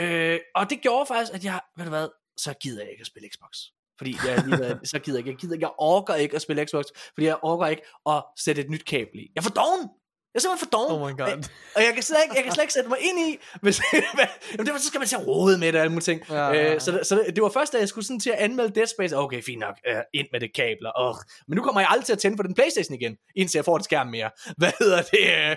Øh, 0.00 0.40
og 0.54 0.70
det 0.70 0.80
gjorde 0.80 1.06
faktisk, 1.06 1.34
at 1.34 1.44
jeg, 1.44 1.60
ved 1.76 1.84
du 1.84 1.90
hvad, 1.90 2.08
så 2.36 2.54
gider 2.62 2.82
jeg 2.82 2.90
ikke 2.90 3.00
at 3.00 3.06
spille 3.06 3.28
Xbox. 3.34 3.58
Fordi 3.98 4.16
jeg 4.26 4.44
lige, 4.46 4.80
så 4.92 4.98
gider 4.98 5.18
jeg 5.18 5.26
ikke, 5.26 5.30
jeg 5.30 5.38
gider 5.40 5.54
ikke, 5.54 5.64
jeg 5.64 5.74
orker 5.78 6.14
ikke 6.14 6.36
at 6.36 6.42
spille 6.42 6.66
Xbox, 6.66 6.84
fordi 7.14 7.26
jeg 7.26 7.38
orker 7.42 7.66
ikke 7.66 7.82
at 8.06 8.24
sætte 8.38 8.62
et 8.62 8.70
nyt 8.70 8.84
kabel 8.84 9.18
i. 9.18 9.32
Jeg 9.34 9.40
er 9.40 9.42
for 9.42 9.50
doven! 9.50 9.88
Jeg 10.34 10.38
er 10.38 10.40
simpelthen 10.40 10.66
for 10.66 10.70
doven. 10.78 10.92
Oh 10.94 11.00
my 11.08 11.14
god. 11.22 11.48
Og 11.76 11.82
jeg 11.82 11.94
kan 11.94 12.02
slet 12.02 12.18
ikke, 12.24 12.34
jeg 12.36 12.44
kan 12.44 12.52
slet 12.52 12.64
ikke 12.64 12.72
sætte 12.72 12.88
mig 12.88 12.98
ind 13.00 13.18
i, 13.28 13.38
hvis, 13.62 13.80
jamen 14.52 14.66
det 14.66 14.72
var, 14.72 14.78
så 14.78 14.86
skal 14.86 14.98
man 14.98 15.08
til 15.08 15.16
at 15.16 15.26
rode 15.26 15.58
med 15.58 15.66
det 15.66 15.74
og 15.74 15.80
alle 15.80 15.92
mulige 15.92 16.04
ting. 16.10 16.22
Ja, 16.28 16.34
ja, 16.34 16.52
ja. 16.52 16.74
Øh, 16.74 16.80
så, 16.80 16.92
det, 16.92 17.06
så 17.06 17.14
det, 17.14 17.36
det, 17.36 17.42
var 17.42 17.48
først, 17.48 17.72
da 17.72 17.78
jeg 17.78 17.88
skulle 17.88 18.06
sådan 18.06 18.20
til 18.20 18.30
at 18.30 18.38
anmelde 18.38 18.74
Dead 18.74 18.86
Space, 18.86 19.16
okay, 19.16 19.42
fint 19.42 19.60
nok, 19.60 19.76
øh, 19.86 20.02
ind 20.14 20.26
med 20.32 20.40
det 20.40 20.54
kabler. 20.54 20.92
Oh. 20.96 21.14
Men 21.48 21.56
nu 21.56 21.62
kommer 21.62 21.80
jeg 21.80 21.88
aldrig 21.90 22.06
til 22.06 22.12
at 22.12 22.18
tænde 22.18 22.36
på 22.36 22.42
den 22.42 22.54
Playstation 22.54 22.94
igen, 22.94 23.16
indtil 23.36 23.58
jeg 23.58 23.64
får 23.64 23.76
et 23.76 23.84
skærm 23.84 24.06
mere. 24.06 24.30
Hvad 24.60 24.72
hedder 24.78 25.02
det? 25.02 25.24
Øh, 25.50 25.56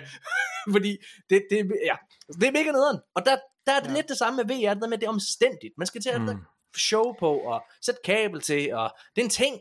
fordi 0.72 0.96
det, 1.30 1.42
det, 1.50 1.58
ja, 1.84 1.96
det 2.40 2.46
er 2.48 2.52
mega 2.52 2.70
nederen. 2.72 2.98
Og 3.14 3.26
der, 3.26 3.36
der 3.66 3.72
er 3.72 3.80
det 3.80 3.88
ja. 3.88 3.94
lidt 3.94 4.08
det 4.08 4.18
samme 4.18 4.36
med 4.36 4.44
VR, 4.44 4.74
det 4.74 4.90
med, 4.90 4.98
det 4.98 5.06
er 5.06 5.10
omstændigt. 5.10 5.72
Man 5.78 5.86
skal 5.86 6.02
til 6.02 6.10
at 6.10 6.20
mm. 6.20 6.38
show 6.76 7.14
på, 7.20 7.30
og 7.38 7.62
sætte 7.82 8.00
kabel 8.04 8.40
til, 8.40 8.74
og 8.74 8.90
det 9.14 9.20
er 9.20 9.24
en 9.24 9.30
ting. 9.30 9.60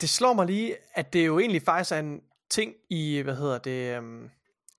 Det 0.00 0.08
slår 0.08 0.32
mig 0.32 0.46
lige, 0.46 0.76
at 0.94 1.12
det 1.12 1.26
jo 1.26 1.38
egentlig 1.38 1.62
faktisk 1.62 1.92
er 1.92 1.98
en 1.98 2.20
ting 2.50 2.72
i, 2.90 3.20
hvad 3.20 3.36
hedder 3.36 3.58
det, 3.58 3.98
um, 3.98 4.30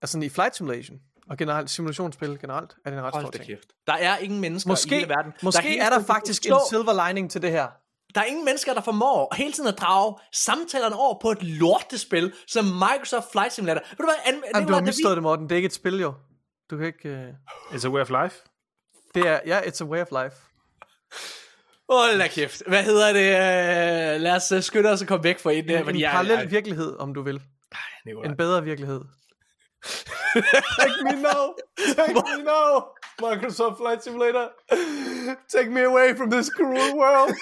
altså 0.02 0.20
i 0.20 0.30
Flight 0.30 0.56
Simulation, 0.56 0.98
og 1.30 1.38
generelt 1.38 1.70
simulationsspil 1.70 2.38
generelt, 2.42 2.76
er 2.86 2.90
det 2.90 2.98
en 3.00 3.04
ret 3.06 3.12
stor 3.14 3.22
Hold 3.22 3.32
da 3.32 3.38
ting. 3.38 3.48
kæft. 3.48 3.68
Der 3.88 3.94
er 3.94 4.18
ingen 4.18 4.42
mennesker 4.42 4.70
Måske, 4.70 4.96
i 4.96 5.00
hele 5.00 5.10
verden. 5.10 5.34
måske 5.44 5.62
hele 5.62 5.80
er 5.82 5.84
der 5.84 5.90
tiden 5.90 6.06
kan 6.06 6.16
faktisk 6.16 6.46
en 6.46 6.54
silver 6.70 7.08
lining 7.08 7.32
til 7.32 7.42
det 7.42 7.52
her. 7.52 7.68
Der 8.16 8.22
er 8.22 8.26
ingen 8.26 8.46
mennesker, 8.46 8.74
der 8.74 8.82
formår 8.82 9.36
hele 9.36 9.52
tiden 9.54 9.70
at 9.70 9.78
drage 9.80 10.16
samtalerne 10.34 10.96
over 10.96 11.20
på 11.22 11.32
et 11.32 11.44
lortespil, 11.44 12.34
som 12.48 12.66
Microsoft 12.66 13.32
Flight 13.32 13.54
Simulator. 13.54 13.82
Ved 13.90 13.98
du 13.98 14.04
hvad, 14.04 14.16
an- 14.34 14.44
Jamen, 14.56 14.68
du 14.68 14.74
har 14.74 14.82
misstået 14.82 15.16
det, 15.18 15.24
Morten. 15.24 15.44
Det 15.46 15.52
er 15.52 15.56
ikke 15.56 15.66
et 15.66 15.74
spil, 15.74 16.00
jo. 16.00 16.14
Du 16.72 16.78
kan 16.78 16.86
ikke... 16.86 17.10
Uh... 17.72 17.76
It's 17.76 17.86
a 17.88 17.90
way 17.90 18.02
of 18.02 18.10
life. 18.24 18.36
Det 19.16 19.28
er, 19.28 19.40
ja, 19.46 19.60
it's 19.62 19.82
a 19.82 19.86
way 19.86 20.02
of 20.02 20.08
life. 20.24 20.36
Hold 21.90 22.20
da 22.20 22.28
kæft. 22.28 22.64
Hvad 22.68 22.84
hedder 22.84 23.14
det? 23.14 23.26
Øh, 24.16 24.22
lad 24.22 24.36
os 24.36 24.52
øh, 24.52 24.62
skynde 24.64 24.90
os 24.90 25.02
at 25.02 25.08
komme 25.08 25.24
væk 25.24 25.40
fra 25.40 25.52
en 25.52 25.68
der. 25.68 25.80
En, 25.84 25.96
en 25.96 26.02
parallel 26.02 26.40
jeg- 26.40 26.52
virkelighed, 26.52 26.96
om 27.00 27.14
du 27.14 27.22
vil. 27.22 27.42
Nikolaj. 28.06 28.32
En 28.32 28.38
bedre 28.38 28.64
virkelighed. 28.64 29.02
Take 30.80 31.04
me 31.04 31.12
now! 31.22 31.54
Take 31.96 32.14
me 32.14 32.44
now! 32.44 32.72
Microsoft 33.22 33.78
Flight 33.78 34.04
Simulator! 34.04 34.50
Take 35.56 35.70
me 35.72 35.82
away 35.82 36.16
from 36.16 36.30
this 36.32 36.50
cruel 36.50 36.96
world! 36.98 37.34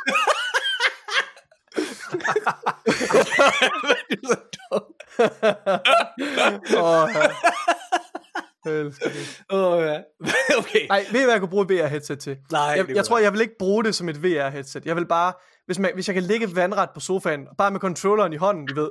Åh, 9.50 9.82
ja. 9.82 10.02
Okay. 10.60 10.88
Nej, 10.90 11.06
ved 11.12 11.22
I, 11.22 11.24
hvad 11.24 11.34
jeg 11.34 11.40
kunne 11.40 11.50
bruge 11.50 11.66
et 11.66 11.70
VR-headset 11.72 12.20
til? 12.20 12.38
Nej, 12.52 12.62
jeg, 12.62 12.96
jeg 12.96 13.06
tror, 13.06 13.20
jeg 13.20 13.34
vil 13.34 13.42
ikke 13.42 13.56
bruge 13.60 13.84
det 13.84 13.96
som 13.96 14.10
et 14.10 14.24
VR-headset. 14.24 14.86
Jeg 14.86 14.96
vil 14.96 15.06
bare, 15.06 15.34
hvis, 15.68 15.80
man, 15.80 15.92
hvis 15.94 16.08
jeg 16.08 16.14
kan 16.14 16.24
ligge 16.24 16.56
vandret 16.56 16.90
på 16.94 17.00
sofaen, 17.00 17.48
bare 17.58 17.72
med 17.72 17.80
controlleren 17.80 18.34
i 18.34 18.36
hånden, 18.36 18.68
du 18.68 18.76
ved, 18.76 18.90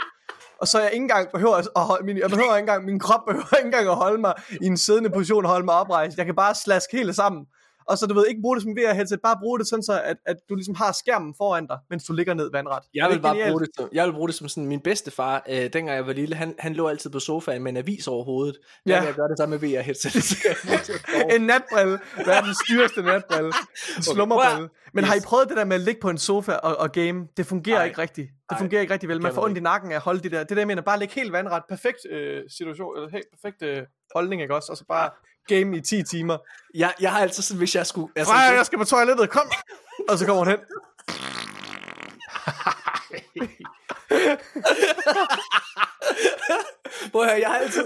og 0.61 0.68
så 0.68 0.81
jeg 0.81 0.93
ikke 0.93 1.03
engang 1.03 1.29
behøver 1.33 1.55
at 1.55 1.83
holde, 1.83 2.07
min, 2.07 2.18
jeg 2.18 2.31
behøver 2.31 2.57
ikke 2.57 2.59
engang, 2.59 2.85
min 2.85 2.99
krop 2.99 3.20
behøver 3.27 3.57
ikke 3.57 3.66
engang 3.66 3.89
at 3.89 3.97
holde 3.97 4.20
mig 4.20 4.35
i 4.62 4.66
en 4.66 4.77
siddende 4.77 5.11
position 5.11 5.45
og 5.45 5.51
holde 5.51 5.64
mig 5.64 5.74
oprejst. 5.74 6.18
Jeg 6.18 6.27
kan 6.27 6.35
bare 6.35 6.55
slaske 6.55 6.97
hele 6.97 7.12
sammen. 7.12 7.47
Og 7.89 7.99
så 7.99 8.07
du 8.07 8.14
ved, 8.14 8.26
ikke 8.26 8.41
bruge 8.43 8.57
det 8.57 8.62
som 8.62 8.72
VR-headset, 8.78 9.16
bare 9.22 9.37
bruge 9.41 9.59
det 9.59 9.68
sådan 9.68 9.82
så, 9.82 10.01
at, 10.05 10.16
at 10.26 10.37
du 10.49 10.55
ligesom 10.55 10.74
har 10.74 10.93
skærmen 10.93 11.34
foran 11.37 11.66
dig, 11.66 11.78
mens 11.91 12.05
du 12.05 12.12
ligger 12.12 12.34
ned 12.34 12.51
vandret. 12.53 12.82
Jeg 12.95 13.11
vil 13.11 13.20
bare 13.20 13.34
genialt? 13.34 13.51
bruge 13.53 13.61
det 13.61 13.68
som, 13.76 13.89
jeg 13.93 14.07
vil 14.07 14.12
bruge 14.12 14.28
det 14.28 14.34
som 14.34 14.49
sådan 14.49 14.66
min 14.66 14.80
bedstefar, 14.80 15.43
øh, 15.49 15.57
dengang 15.57 15.89
jeg 15.89 16.07
var 16.07 16.12
lille, 16.12 16.34
han, 16.37 16.55
han 16.59 16.74
lå 16.74 16.89
altid 16.89 17.11
på 17.11 17.20
sofaen 17.20 17.62
med 17.62 17.70
en 17.72 17.76
avis 17.76 18.07
over 18.09 18.24
hovedet. 18.24 18.57
Der 18.87 18.93
Ja. 18.95 19.01
vil 19.01 19.07
jeg 19.07 19.14
gøre 19.14 19.28
det 19.28 19.39
samme 19.39 19.59
med 19.59 19.68
VR 19.68 19.80
headset. 19.80 20.12
En 21.34 21.41
natbrille. 21.43 21.99
Verdens 22.16 22.59
dyreste 22.68 23.03
natbrille. 23.03 23.53
En 23.97 24.03
slummerbrille. 24.03 24.68
Men 24.95 25.05
har 25.05 25.14
I 25.14 25.20
prøvet 25.24 25.49
det 25.49 25.57
der 25.57 25.64
med 25.64 25.76
at 25.76 25.82
ligge 25.82 26.01
på 26.01 26.11
en 26.11 26.18
sofa 26.18 26.53
og, 26.53 26.76
og 26.76 26.93
game? 26.93 27.28
Det 27.37 27.47
fungerer 27.47 27.76
Nej. 27.78 27.84
ikke 27.87 27.99
rigtigt. 27.99 28.28
Det 28.28 28.51
Nej. 28.51 28.59
fungerer 28.61 28.80
ikke 28.80 28.93
rigtig 28.93 29.09
vel. 29.09 29.22
Man 29.22 29.34
får 29.34 29.45
ondt 29.45 29.59
i 29.59 29.61
nakken 29.61 29.91
af 29.93 29.97
at 29.97 30.03
holde 30.03 30.20
det 30.22 30.32
der. 30.32 30.39
Det 30.39 30.51
der, 30.51 30.57
jeg 30.57 30.66
mener, 30.66 30.82
bare 30.82 30.99
ligge 30.99 31.14
helt 31.14 31.32
vandret. 31.32 31.62
Perfekt 31.68 31.99
øh, 32.11 32.43
situation, 32.59 32.97
eller 32.97 33.11
helt 33.11 33.26
perfekt 33.32 33.62
øh, 33.62 33.82
holdning, 34.14 34.43
ikke 34.43 34.55
også? 34.55 34.72
Og 34.72 34.76
så 34.78 34.84
bare 34.89 35.11
game 35.49 35.76
i 35.76 35.80
10 35.80 36.03
timer. 36.03 36.38
jeg, 36.74 36.92
jeg 37.01 37.12
har 37.12 37.20
altid 37.20 37.42
sådan, 37.42 37.59
hvis 37.59 37.74
jeg 37.74 37.86
skulle... 37.86 38.09
Altså, 38.16 38.32
Freja, 38.32 38.53
jeg 38.57 38.66
skal 38.66 38.78
på 38.78 38.84
toilettet, 38.84 39.30
kom! 39.30 39.51
Og 40.09 40.18
så 40.18 40.26
kommer 40.26 40.44
hun 40.44 40.49
hen. 40.49 40.59
Prøv 47.12 47.22
at 47.22 47.28
høre, 47.30 47.40
jeg 47.40 47.49
har 47.51 47.59
altid... 47.59 47.84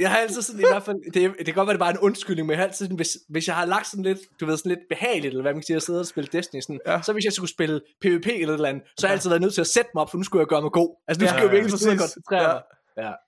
Jeg 0.00 0.10
har 0.10 0.18
altid 0.18 0.42
sådan 0.42 0.60
i 0.60 0.64
hvert 0.70 0.82
fald, 0.82 0.96
det, 1.14 1.34
det 1.38 1.44
kan 1.46 1.54
godt 1.54 1.66
være, 1.66 1.74
det 1.74 1.80
er 1.80 1.84
bare 1.84 1.90
en 1.90 1.98
undskyldning, 1.98 2.46
men 2.46 2.50
jeg 2.52 2.58
har 2.58 2.64
altid 2.66 2.84
sådan, 2.86 2.96
hvis, 2.96 3.18
hvis 3.28 3.46
jeg 3.46 3.54
har 3.56 3.64
lagt 3.64 3.86
sådan 3.86 4.02
lidt, 4.04 4.18
du 4.40 4.46
ved, 4.46 4.56
sådan 4.56 4.70
lidt 4.70 4.80
behageligt, 4.88 5.26
eller 5.26 5.42
hvad 5.42 5.52
man 5.52 5.60
kan 5.60 5.66
sige, 5.66 5.76
at 5.76 5.82
sidde 5.82 6.00
og 6.00 6.06
spille 6.06 6.28
Destiny, 6.32 6.60
sådan, 6.60 6.80
Ja. 6.86 7.02
så 7.02 7.12
hvis 7.12 7.24
jeg 7.24 7.32
skulle 7.32 7.50
spille 7.50 7.80
PvP 8.00 8.26
eller 8.26 8.48
et 8.48 8.54
eller 8.54 8.68
andet, 8.68 8.82
så 8.98 9.06
har 9.06 9.12
jeg 9.12 9.16
altid 9.16 9.28
været 9.30 9.42
nødt 9.42 9.54
til 9.54 9.60
at 9.60 9.66
sætte 9.66 9.90
mig 9.94 10.00
op, 10.02 10.10
for 10.10 10.16
nu 10.18 10.24
skulle 10.24 10.40
jeg 10.40 10.46
gøre 10.46 10.62
mig 10.62 10.70
god. 10.72 10.96
Altså 11.08 11.20
nu 11.20 11.24
Ja, 11.24 11.28
skulle 11.30 11.42
jeg 11.42 11.52
virkelig 11.52 11.78
sidde 11.78 11.92
og 11.92 11.98
koncentrere 11.98 12.42
mig. 12.42 12.54
Ja, 12.54 12.77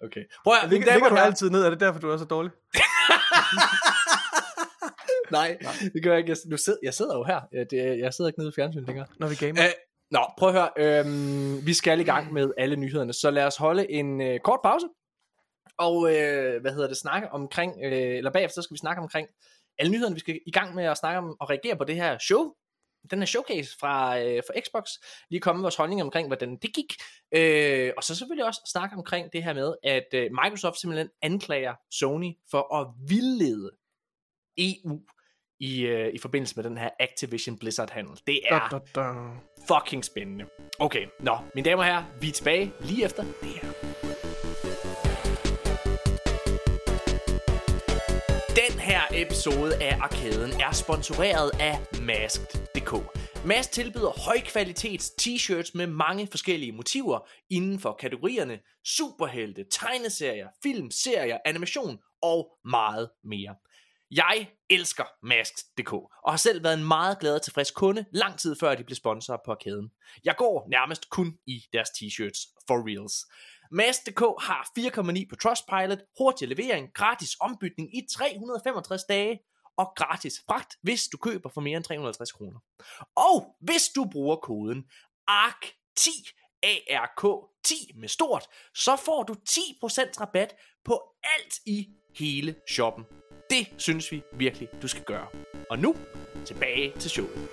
okay. 0.05 0.25
Prøv 0.45 0.55
at 0.63 0.71
mine 0.71 0.85
Ligger, 0.85 1.09
du 1.09 1.15
herrer- 1.15 1.27
altid 1.27 1.51
ned? 1.51 1.63
Er 1.65 1.71
det 1.71 1.81
derfor, 1.81 2.01
du 2.01 2.11
er 2.11 2.17
så 2.17 2.25
dårlig? 2.25 2.51
Nej, 5.31 5.59
det 5.95 6.03
gør 6.03 6.11
jeg 6.11 6.19
ikke. 6.19 6.31
Jeg, 6.31 6.37
nu 6.47 6.57
sidder, 6.57 6.79
jeg 6.83 6.95
sidder 6.95 7.17
jo 7.19 7.25
her. 7.25 7.41
Ja, 7.53 7.65
det, 7.65 7.99
jeg 7.99 8.15
sidder 8.15 8.29
ikke 8.29 8.41
nede 8.41 8.49
i 8.49 8.53
fjernsynet 8.57 8.87
længere. 8.87 9.07
Når 9.19 9.29
vi 9.29 9.35
gamer? 9.35 9.63
Øh, 9.63 9.71
nå, 10.11 10.21
prøv 10.39 10.49
at 10.49 10.55
høre. 10.55 10.71
Øhm, 10.79 11.67
vi 11.67 11.75
skal 11.75 12.01
i 12.01 12.05
gang 12.05 12.33
med 12.33 12.51
alle 12.59 12.77
nyhederne, 12.77 13.13
så 13.13 13.31
lad 13.31 13.45
os 13.47 13.57
holde 13.57 13.91
en 13.91 14.21
øh, 14.21 14.41
kort 14.45 14.61
pause. 14.65 14.87
Og 15.79 16.15
øh, 16.17 16.61
hvad 16.61 16.73
hedder 16.73 16.89
det, 16.89 16.97
snakke 16.97 17.29
omkring, 17.33 17.73
øh, 17.85 17.93
eller 18.17 18.31
bagefter 18.31 18.55
så 18.55 18.63
skal 18.63 18.75
vi 18.75 18.79
snakke 18.79 19.03
omkring 19.03 19.29
alle 19.79 19.93
nyhederne. 19.93 20.15
Vi 20.15 20.21
skal 20.21 20.41
i 20.47 20.51
gang 20.51 20.75
med 20.75 20.85
at 20.85 20.97
snakke 20.99 21.19
om 21.19 21.37
og 21.41 21.51
reagere 21.51 21.77
på 21.77 21.85
det 21.85 21.97
her 21.97 22.19
show. 22.19 22.55
Den 23.11 23.19
her 23.19 23.27
showcase 23.27 23.79
fra, 23.81 24.21
øh, 24.21 24.43
fra 24.47 24.61
Xbox. 24.67 24.91
Lige 25.31 25.41
komme 25.41 25.59
med 25.59 25.63
vores 25.65 25.77
holdning 25.77 26.03
omkring, 26.03 26.27
hvordan 26.27 26.57
det 26.57 26.75
gik. 26.75 26.95
Øh, 27.35 27.93
og 27.97 28.05
så 28.05 28.15
selvfølgelig 28.15 28.45
også 28.47 28.61
snakke 28.73 28.97
omkring 28.97 29.33
det 29.33 29.45
her 29.45 29.53
med, 29.53 29.75
at 29.83 30.07
øh, 30.15 30.31
Microsoft 30.45 30.81
simpelthen 30.81 31.09
anklager 31.23 31.75
Sony 31.91 32.33
for 32.51 32.75
at 32.81 32.87
vildlede 33.09 33.71
EU 34.59 35.01
i, 35.61 35.81
øh, 35.81 36.15
i 36.15 36.19
forbindelse 36.19 36.57
med 36.57 36.65
den 36.65 36.79
her 36.79 36.91
Activision 37.01 37.59
Blizzard 37.59 37.91
handel. 37.91 38.21
Det 38.27 38.41
er 38.51 38.69
Da, 38.69 38.79
da, 38.79 39.01
da. 39.01 39.13
fucking 39.75 40.05
spændende. 40.05 40.45
Okay, 40.79 41.07
nå, 41.21 41.39
mine 41.55 41.71
damer 41.71 41.83
og 41.83 41.87
herrer, 41.89 42.05
vi 42.21 42.29
er 42.29 42.33
tilbage 42.33 42.73
lige 42.81 43.05
efter 43.05 43.23
det 43.23 43.49
her. 43.49 44.90
Her 48.91 49.03
episode 49.15 49.83
af 49.83 49.99
Arkaden 50.01 50.61
er 50.61 50.73
sponsoreret 50.73 51.51
af 51.61 51.79
Masked.dk. 52.03 52.93
Mask 53.47 53.73
tilbyder 53.73 54.25
højkvalitets 54.25 55.11
t-shirts 55.23 55.71
med 55.75 55.87
mange 55.87 56.29
forskellige 56.31 56.73
motiver 56.73 57.19
inden 57.51 57.81
for 57.81 57.93
kategorierne 58.01 58.59
superhelte, 58.85 59.65
tegneserier, 59.71 60.49
film, 60.63 60.91
serier, 60.91 61.39
animation 61.45 61.99
og 62.23 62.49
meget 62.65 63.11
mere. 63.25 63.55
Jeg 64.11 64.49
elsker 64.71 65.05
Masked.dk 65.23 65.93
og 65.93 66.33
har 66.33 66.37
selv 66.37 66.65
været 66.65 66.79
en 66.79 66.89
meget 66.89 67.19
glad 67.19 67.35
og 67.35 67.43
tilfreds 67.43 67.71
kunde 67.71 68.05
lang 68.13 68.39
tid 68.39 68.57
før 68.61 68.75
de 68.75 68.85
blev 68.85 68.97
sponsor 68.97 69.41
på 69.45 69.51
arkaden. 69.51 69.91
Jeg 70.25 70.35
går 70.37 70.69
nærmest 70.71 71.11
kun 71.11 71.35
i 71.47 71.65
deres 71.73 71.89
t-shirts 71.89 72.65
for 72.67 72.89
reals. 72.89 73.27
Mask.dk 73.71 74.21
har 74.21 74.71
4,9 74.79 75.29
på 75.29 75.37
Trustpilot, 75.37 75.99
hurtig 76.19 76.49
levering, 76.49 76.89
gratis 76.95 77.37
ombytning 77.41 77.97
i 77.97 78.07
365 78.11 79.05
dage 79.05 79.41
og 79.77 79.93
gratis 79.97 80.35
fragt, 80.47 80.75
hvis 80.83 81.09
du 81.09 81.17
køber 81.17 81.49
for 81.49 81.61
mere 81.61 81.77
end 81.77 81.85
350 81.85 82.33
kroner. 82.33 82.59
Og 83.17 83.57
hvis 83.61 83.89
du 83.89 84.05
bruger 84.13 84.37
koden 84.37 84.85
ARK10, 85.31 86.09
ARK10 86.67 88.01
med 88.01 88.09
stort, 88.09 88.47
så 88.75 88.97
får 88.97 89.23
du 89.23 89.33
10% 89.33 90.21
rabat 90.21 90.55
på 90.85 91.03
alt 91.23 91.55
i 91.67 91.89
hele 92.19 92.55
shoppen. 92.69 93.05
Det 93.51 93.67
synes 93.79 94.13
vi 94.13 94.23
virkelig, 94.33 94.69
du 94.83 94.89
skal 94.89 95.05
gøre. 95.05 95.27
Og 95.71 95.79
nu, 95.79 95.97
tilbage 96.47 96.99
til 96.99 97.11
showet. 97.11 97.49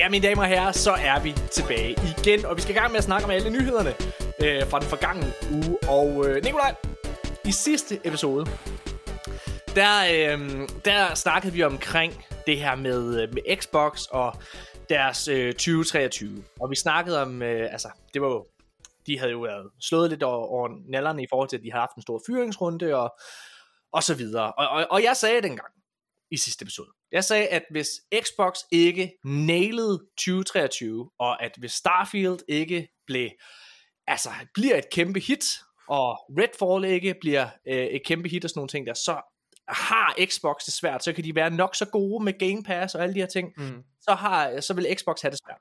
Ja, 0.00 0.08
mine 0.08 0.28
damer 0.28 0.42
og 0.42 0.48
herrer, 0.48 0.72
så 0.72 0.90
er 0.90 1.22
vi 1.22 1.32
tilbage 1.32 1.90
igen, 1.90 2.44
og 2.44 2.56
vi 2.56 2.62
skal 2.62 2.74
i 2.74 2.78
gang 2.78 2.90
med 2.90 2.98
at 2.98 3.04
snakke 3.04 3.24
om 3.24 3.30
alle 3.30 3.50
nyhederne 3.50 3.90
øh, 4.44 4.70
fra 4.70 4.80
den 4.80 4.88
forgangne 4.88 5.26
uge. 5.52 5.78
Og 5.88 6.28
øh, 6.28 6.44
Nikolaj, 6.44 6.74
i 7.44 7.52
sidste 7.52 8.00
episode, 8.04 8.46
der, 9.74 9.94
øh, 10.12 10.68
der 10.84 11.14
snakkede 11.14 11.52
vi 11.52 11.62
omkring 11.62 12.24
det 12.46 12.58
her 12.58 12.74
med, 12.74 13.22
øh, 13.22 13.34
med 13.34 13.56
Xbox 13.56 14.06
og 14.06 14.34
deres 14.88 15.28
øh, 15.28 15.52
2023. 15.52 16.44
Og 16.60 16.70
vi 16.70 16.76
snakkede 16.76 17.22
om, 17.22 17.42
øh, 17.42 17.72
altså, 17.72 17.88
det 18.14 18.22
var 18.22 18.28
jo, 18.28 18.46
de 19.06 19.18
havde 19.18 19.32
jo 19.32 19.40
været 19.40 19.70
slået 19.80 20.10
lidt 20.10 20.22
over, 20.22 20.46
over 20.46 20.68
nallerne 20.88 21.22
i 21.22 21.26
forhold 21.30 21.48
til, 21.48 21.56
at 21.56 21.62
de 21.62 21.72
havde 21.72 21.82
haft 21.82 21.96
en 21.96 22.02
stor 22.02 22.22
fyringsrunde 22.26 22.94
og, 22.94 23.14
og 23.92 24.02
så 24.02 24.14
videre. 24.14 24.52
Og, 24.52 24.68
og, 24.68 24.86
og 24.90 25.02
jeg 25.02 25.16
sagde 25.16 25.42
dengang, 25.42 25.72
i 26.30 26.36
sidste 26.36 26.62
episode. 26.62 26.99
Jeg 27.12 27.24
sagde, 27.24 27.48
at 27.48 27.62
hvis 27.70 27.88
Xbox 28.22 28.58
ikke 28.72 29.12
nailede 29.24 29.98
2023, 30.16 31.10
og 31.18 31.42
at 31.42 31.52
hvis 31.58 31.72
Starfield 31.72 32.38
ikke 32.48 32.88
blev, 33.06 33.30
altså 34.06 34.30
bliver 34.54 34.76
et 34.76 34.90
kæmpe 34.90 35.20
hit, 35.20 35.44
og 35.88 36.18
Redfall 36.38 36.84
ikke 36.94 37.14
bliver 37.20 37.48
øh, 37.66 37.76
et 37.84 38.02
kæmpe 38.06 38.28
hit 38.28 38.44
og 38.44 38.50
sådan 38.50 38.58
nogle 38.58 38.68
ting 38.68 38.86
der, 38.86 38.94
så 38.94 39.20
har 39.68 40.14
Xbox 40.26 40.64
det 40.64 40.74
svært, 40.74 41.04
så 41.04 41.12
kan 41.12 41.24
de 41.24 41.34
være 41.34 41.50
nok 41.50 41.74
så 41.76 41.84
gode 41.86 42.24
med 42.24 42.38
Game 42.38 42.62
Pass 42.62 42.94
og 42.94 43.02
alle 43.02 43.14
de 43.14 43.20
her 43.20 43.26
ting, 43.26 43.52
Mm. 43.56 43.82
så, 44.00 44.14
har, 44.14 44.60
så 44.60 44.74
vil 44.74 44.96
Xbox 44.98 45.20
have 45.22 45.30
det 45.30 45.38
svært. 45.46 45.60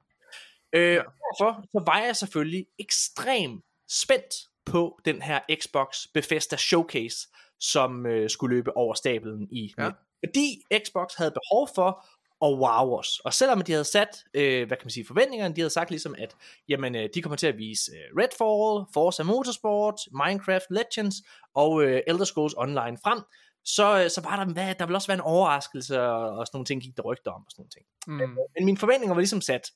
Øh, 0.73 0.95
Derfor 0.95 1.61
så 1.71 1.83
var 1.85 1.99
jeg 1.99 2.15
selvfølgelig 2.15 2.65
ekstremt 2.79 3.63
spændt 3.89 4.33
på 4.65 4.99
den 5.05 5.21
her 5.21 5.39
Xbox 5.61 6.07
Bethesda 6.13 6.55
Showcase, 6.57 7.27
som 7.59 8.05
øh, 8.05 8.29
skulle 8.29 8.55
løbe 8.55 8.77
over 8.77 8.93
stablen 8.93 9.47
i 9.51 9.73
Ja. 9.77 9.89
Fordi 10.25 10.61
Xbox 10.85 11.13
havde 11.17 11.31
behov 11.31 11.69
for 11.75 12.05
at 12.45 12.57
wow 12.57 12.97
os. 12.99 13.19
Og 13.19 13.33
selvom 13.33 13.61
de 13.61 13.71
havde 13.71 13.83
sat, 13.85 14.23
øh, 14.33 14.67
hvad 14.67 14.77
kan 14.77 14.85
man 14.85 14.91
sige, 14.91 15.07
forventningerne, 15.07 15.55
de 15.55 15.61
havde 15.61 15.69
sagt 15.69 15.89
ligesom, 15.89 16.15
at 16.17 16.35
jamen, 16.69 16.95
øh, 16.95 17.09
de 17.13 17.21
kommer 17.21 17.35
til 17.35 17.47
at 17.47 17.57
vise 17.57 17.91
øh, 17.91 18.17
Redfall, 18.17 18.93
Forza 18.93 19.23
Motorsport, 19.23 19.95
Minecraft 20.11 20.65
Legends 20.69 21.15
og 21.55 21.83
øh, 21.83 22.01
Elder 22.07 22.25
Scrolls 22.25 22.53
Online 22.57 22.97
frem, 23.03 23.19
så, 23.65 24.03
øh, 24.03 24.09
så 24.09 24.21
var 24.21 24.45
der, 24.45 24.53
hvad, 24.53 24.75
der 24.75 24.85
ville 24.85 24.97
også 24.97 25.07
være 25.07 25.17
en 25.17 25.21
overraskelse, 25.21 26.01
og, 26.01 26.37
og 26.37 26.47
sådan 26.47 26.55
nogle 26.57 26.65
ting 26.65 26.81
gik 26.81 26.97
der 26.97 27.03
rygter 27.03 27.31
om, 27.31 27.41
og 27.45 27.51
sådan 27.51 27.61
nogle 27.61 27.69
ting. 27.69 27.85
Mm. 28.07 28.37
Men 28.55 28.65
mine 28.65 28.77
forventninger 28.77 29.13
var 29.13 29.21
ligesom 29.21 29.41
sat. 29.41 29.71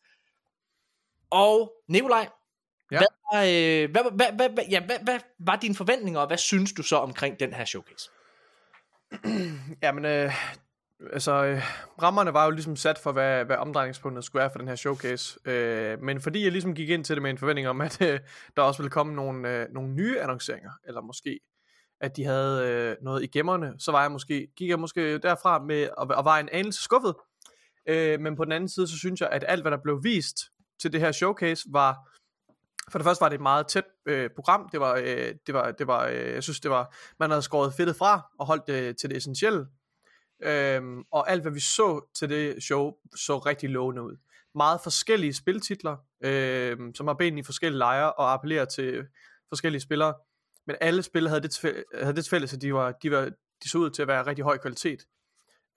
Og 1.29 1.73
Nikolaj, 1.87 2.29
Ja. 2.91 2.97
hvad, 2.97 3.07
var, 3.31 3.41
øh, 3.41 3.91
hvad, 3.91 4.15
hvad, 4.15 4.31
hvad, 4.35 4.49
hvad, 4.49 4.63
ja, 4.69 4.85
hvad, 4.85 4.99
hvad 5.03 5.19
var 5.39 5.55
dine 5.55 5.75
forventninger, 5.75 6.19
og 6.19 6.27
hvad 6.27 6.37
synes 6.37 6.73
du 6.73 6.83
så 6.83 6.95
omkring 6.95 7.39
den 7.39 7.53
her 7.53 7.65
showcase? 7.65 8.09
Jamen, 9.83 10.05
øh, 10.05 10.31
altså, 11.13 11.45
øh, 11.45 11.61
rammerne 12.01 12.33
var 12.33 12.45
jo 12.45 12.51
ligesom 12.51 12.75
sat 12.75 12.97
for, 12.97 13.11
hvad, 13.11 13.45
hvad 13.45 13.55
omdrejningspunktet 13.55 14.23
skulle 14.23 14.39
være 14.39 14.49
for 14.51 14.59
den 14.59 14.67
her 14.67 14.75
showcase. 14.75 15.39
Øh, 15.45 16.01
men 16.01 16.21
fordi 16.21 16.43
jeg 16.43 16.51
ligesom 16.51 16.75
gik 16.75 16.89
ind 16.89 17.05
til 17.05 17.15
det 17.15 17.23
med 17.23 17.29
en 17.29 17.37
forventning 17.37 17.67
om, 17.67 17.81
at 17.81 18.01
øh, 18.01 18.19
der 18.55 18.61
også 18.61 18.81
ville 18.81 18.91
komme 18.91 19.15
nogle, 19.15 19.49
øh, 19.49 19.67
nogle 19.73 19.93
nye 19.93 20.21
annonceringer, 20.21 20.71
eller 20.87 21.01
måske 21.01 21.39
at 22.03 22.15
de 22.17 22.23
havde 22.25 22.69
øh, 22.69 22.95
noget 23.01 23.23
i 23.23 23.27
gemmerne, 23.27 23.73
så 23.79 23.91
var 23.91 24.01
jeg 24.01 24.11
måske, 24.11 24.47
gik 24.55 24.69
jeg 24.69 24.79
måske 24.79 25.17
derfra 25.17 25.59
med 25.59 25.89
og, 25.97 26.07
og 26.07 26.25
var 26.25 26.39
en 26.39 26.49
anelse 26.51 26.83
skuffet. 26.83 27.15
Øh, 27.89 28.19
men 28.19 28.35
på 28.35 28.43
den 28.43 28.51
anden 28.51 28.69
side, 28.69 28.87
så 28.87 28.97
synes 28.97 29.21
jeg, 29.21 29.29
at 29.29 29.45
alt, 29.47 29.61
hvad 29.61 29.71
der 29.71 29.77
blev 29.83 30.03
vist 30.03 30.37
til 30.81 30.93
det 30.93 30.99
her 30.99 31.11
showcase, 31.11 31.63
var 31.71 32.12
for 32.91 32.99
det 32.99 33.05
første 33.05 33.21
var 33.21 33.29
det 33.29 33.35
et 33.35 33.41
meget 33.41 33.67
tæt 33.67 33.83
øh, 34.05 34.29
program. 34.35 34.69
Det 34.71 34.79
var, 34.79 34.95
øh, 34.95 35.35
det 35.47 35.53
var, 35.53 35.71
det 35.71 35.87
var 35.87 36.07
øh, 36.07 36.15
jeg 36.15 36.43
synes, 36.43 36.59
det 36.59 36.71
var, 36.71 36.95
man 37.19 37.29
havde 37.29 37.41
skåret 37.41 37.73
fedtet 37.73 37.95
fra 37.95 38.31
og 38.39 38.45
holdt 38.45 38.67
det 38.67 38.97
til 38.97 39.09
det 39.09 39.17
essentielle. 39.17 39.67
Øhm, 40.43 41.03
og 41.11 41.31
alt, 41.31 41.41
hvad 41.41 41.51
vi 41.51 41.59
så 41.59 42.11
til 42.15 42.29
det 42.29 42.63
show, 42.63 42.93
så 43.15 43.37
rigtig 43.37 43.69
lovende 43.69 44.03
ud. 44.03 44.17
Meget 44.55 44.79
forskellige 44.83 45.33
spiltitler, 45.33 45.97
øh, 46.23 46.77
som 46.95 47.07
har 47.07 47.13
ben 47.13 47.37
i 47.37 47.43
forskellige 47.43 47.77
lejre 47.77 48.13
og 48.13 48.33
appellerer 48.33 48.65
til 48.65 49.05
forskellige 49.49 49.81
spillere. 49.81 50.13
Men 50.67 50.75
alle 50.81 51.03
spil 51.03 51.27
havde 51.27 51.41
det, 51.41 51.59
havde 52.01 52.15
det 52.15 52.23
til 52.23 52.29
fælles, 52.29 52.53
at 52.53 52.61
de, 52.61 52.73
var, 52.73 52.91
de, 52.91 53.11
var, 53.11 53.25
de 53.63 53.69
så 53.69 53.77
ud 53.77 53.89
til 53.89 54.01
at 54.01 54.07
være 54.07 54.25
rigtig 54.25 54.43
høj 54.43 54.57
kvalitet. 54.57 54.99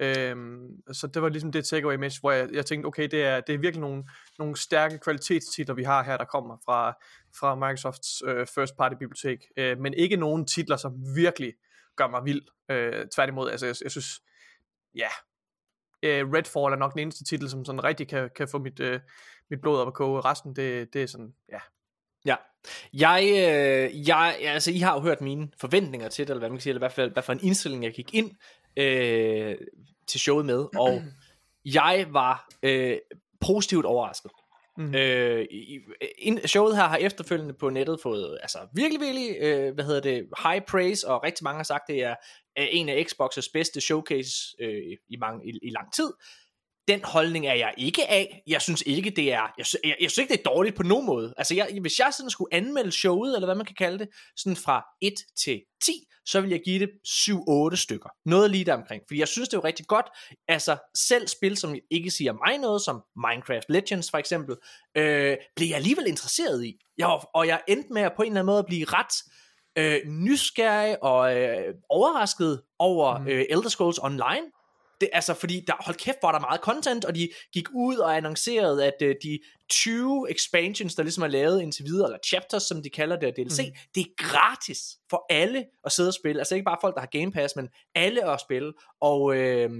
Øhm, 0.00 0.68
så 0.92 1.06
det 1.06 1.22
var 1.22 1.28
ligesom 1.28 1.52
det 1.52 1.64
takeaway 1.64 1.96
match, 1.96 2.20
hvor 2.20 2.30
jeg, 2.30 2.48
jeg 2.52 2.66
tænkte, 2.66 2.86
okay, 2.86 3.08
det 3.08 3.24
er, 3.24 3.40
det 3.40 3.54
er 3.54 3.58
virkelig 3.58 3.80
nogle, 3.80 4.04
nogle 4.38 4.56
stærke 4.56 4.98
kvalitetstitler, 4.98 5.74
vi 5.74 5.82
har 5.82 6.02
her, 6.02 6.16
der 6.16 6.24
kommer 6.24 6.56
fra, 6.64 6.92
fra 7.38 7.54
Microsofts 7.54 8.22
øh, 8.26 8.46
first 8.46 8.76
party 8.76 8.94
bibliotek. 8.98 9.38
Øh, 9.56 9.78
men 9.78 9.94
ikke 9.94 10.16
nogen 10.16 10.46
titler, 10.46 10.76
som 10.76 10.92
virkelig 11.16 11.54
gør 11.96 12.08
mig 12.08 12.24
vild. 12.24 12.42
Øh, 12.70 13.06
tværtimod, 13.14 13.50
altså 13.50 13.66
jeg, 13.66 13.74
jeg 13.82 13.90
synes, 13.90 14.20
ja, 14.94 15.08
øh, 16.02 16.32
Redfall 16.32 16.72
er 16.72 16.76
nok 16.76 16.92
den 16.92 17.00
eneste 17.00 17.24
titel, 17.24 17.50
som 17.50 17.64
sådan 17.64 17.84
rigtig 17.84 18.08
kan, 18.08 18.30
kan 18.36 18.48
få 18.48 18.58
mit, 18.58 18.80
øh, 18.80 19.00
mit 19.50 19.60
blod 19.60 19.78
op 19.78 19.86
at 19.86 19.94
koge. 19.94 20.20
Resten, 20.20 20.56
det, 20.56 20.94
det 20.94 21.02
er 21.02 21.06
sådan, 21.06 21.34
ja. 21.52 21.58
Ja, 22.24 22.36
jeg, 22.92 23.22
øh, 23.22 24.08
jeg, 24.08 24.36
altså 24.40 24.70
I 24.70 24.78
har 24.78 24.94
jo 24.94 25.00
hørt 25.00 25.20
mine 25.20 25.48
forventninger 25.60 26.08
til 26.08 26.24
det, 26.26 26.30
eller 26.30 26.38
hvad 26.38 26.48
man 26.48 26.56
kan 26.56 26.62
sige, 26.62 26.70
eller 26.70 26.80
i 26.80 26.86
hvert 26.86 26.92
fald, 26.92 27.12
hvad 27.12 27.22
for 27.22 27.32
en 27.32 27.40
indstilling 27.42 27.84
jeg 27.84 27.92
gik 27.92 28.14
ind 28.14 28.30
øh, 28.76 29.56
til 30.06 30.20
showet 30.20 30.46
med, 30.46 30.66
og 30.78 31.02
jeg 31.64 32.06
var 32.10 32.48
øh, 32.62 32.98
positivt 33.40 33.84
overrasket. 33.84 34.30
Mhm. 34.78 34.94
Øh, 34.94 35.46
ind, 36.18 36.46
showet 36.46 36.76
her 36.76 36.84
har 36.84 36.96
efterfølgende 36.96 37.54
på 37.54 37.70
nettet 37.70 38.00
fået 38.02 38.38
altså 38.42 38.58
virkelig, 38.74 39.00
virkelig, 39.00 39.36
øh, 39.40 39.74
hvad 39.74 39.84
hedder 39.84 40.00
det, 40.00 40.28
high 40.42 40.62
praise, 40.68 41.08
og 41.08 41.22
rigtig 41.22 41.44
mange 41.44 41.56
har 41.56 41.64
sagt, 41.64 41.88
det 41.88 42.02
er 42.02 42.14
øh, 42.58 42.66
en 42.70 42.88
af 42.88 43.04
Xbox's 43.10 43.50
bedste 43.52 43.80
showcase 43.80 44.32
øh, 44.60 44.96
i, 45.08 45.16
mange, 45.16 45.46
i, 45.48 45.58
i 45.62 45.70
lang 45.70 45.92
tid. 45.92 46.12
Den 46.88 47.04
holdning 47.04 47.46
er 47.46 47.54
jeg 47.54 47.74
ikke 47.78 48.10
af. 48.10 48.42
Jeg 48.46 48.62
synes 48.62 48.82
ikke, 48.86 49.10
det 49.10 49.32
er, 49.32 49.46
jeg, 49.58 49.66
sy- 49.66 49.84
jeg, 49.84 49.96
jeg 50.00 50.10
synes 50.10 50.18
ikke, 50.18 50.32
det 50.32 50.40
er 50.40 50.50
dårligt 50.50 50.76
på 50.76 50.82
nogen 50.82 51.06
måde. 51.06 51.34
Altså, 51.36 51.54
jeg, 51.54 51.78
hvis 51.80 51.98
jeg 51.98 52.12
sådan 52.12 52.30
skulle 52.30 52.54
anmelde 52.54 52.92
showet, 52.92 53.34
eller 53.34 53.46
hvad 53.46 53.54
man 53.54 53.66
kan 53.66 53.76
kalde 53.78 53.98
det, 53.98 54.08
sådan 54.36 54.56
fra 54.56 54.86
1 55.02 55.14
til 55.36 55.62
10, 55.82 55.92
så 56.26 56.40
vil 56.40 56.50
jeg 56.50 56.60
give 56.64 56.78
det 56.78 56.90
7-8 57.08 57.76
stykker. 57.76 58.08
Noget 58.24 58.50
lige 58.50 58.64
der 58.64 58.74
omkring. 58.74 59.02
Fordi 59.06 59.20
jeg 59.20 59.28
synes, 59.28 59.48
det 59.48 59.56
er 59.56 59.58
jo 59.58 59.64
rigtig 59.64 59.86
godt. 59.86 60.06
Altså, 60.48 60.76
selv 60.94 61.28
spil, 61.28 61.56
som 61.56 61.74
ikke 61.90 62.10
siger 62.10 62.32
mig 62.32 62.58
noget, 62.58 62.82
som 62.82 63.02
Minecraft 63.16 63.66
Legends 63.68 64.10
for 64.10 64.18
eksempel, 64.18 64.56
øh, 64.96 65.36
blev 65.56 65.68
jeg 65.68 65.76
alligevel 65.76 66.06
interesseret 66.06 66.64
i. 66.64 66.78
Jeg 66.98 67.06
var, 67.06 67.30
og 67.34 67.46
jeg 67.46 67.60
endte 67.68 67.92
med 67.92 68.02
at 68.02 68.12
på 68.16 68.22
en 68.22 68.26
eller 68.26 68.40
anden 68.40 68.52
måde 68.52 68.58
at 68.58 68.66
blive 68.66 68.86
ret 68.88 69.22
øh, 69.78 70.00
nysgerrig 70.06 71.02
og 71.02 71.36
øh, 71.36 71.74
overrasket 71.88 72.62
over 72.78 73.18
mm. 73.18 73.28
øh, 73.28 73.44
Elder 73.50 73.68
Scrolls 73.68 73.98
Online. 73.98 74.50
Det, 75.00 75.08
altså, 75.12 75.34
fordi 75.34 75.64
der, 75.66 75.72
hold 75.80 75.96
kæft, 75.96 76.16
hvor 76.20 76.28
er 76.28 76.32
der 76.32 76.40
meget 76.40 76.60
content, 76.60 77.04
og 77.04 77.14
de 77.14 77.28
gik 77.52 77.68
ud 77.74 77.96
og 77.96 78.16
annoncerede, 78.16 78.86
at 78.86 79.02
øh, 79.02 79.14
de 79.22 79.38
20 79.70 80.30
expansions, 80.30 80.94
der 80.94 81.02
ligesom 81.02 81.22
er 81.22 81.28
lavet 81.28 81.62
indtil 81.62 81.84
videre, 81.84 82.08
eller 82.08 82.18
chapters, 82.26 82.62
som 82.62 82.82
de 82.82 82.90
kalder 82.90 83.16
det, 83.16 83.36
DLC, 83.36 83.58
mm. 83.58 83.74
det 83.94 84.00
er 84.00 84.10
gratis 84.16 84.78
for 85.10 85.26
alle 85.30 85.64
at 85.84 85.92
sidde 85.92 86.08
og 86.08 86.14
spille. 86.14 86.40
Altså 86.40 86.54
ikke 86.54 86.64
bare 86.64 86.78
folk, 86.80 86.94
der 86.94 87.00
har 87.00 87.08
Game 87.12 87.32
Pass, 87.32 87.56
men 87.56 87.68
alle 87.94 88.30
at 88.30 88.40
spille. 88.40 88.72
Og 89.00 89.36
øh, 89.36 89.70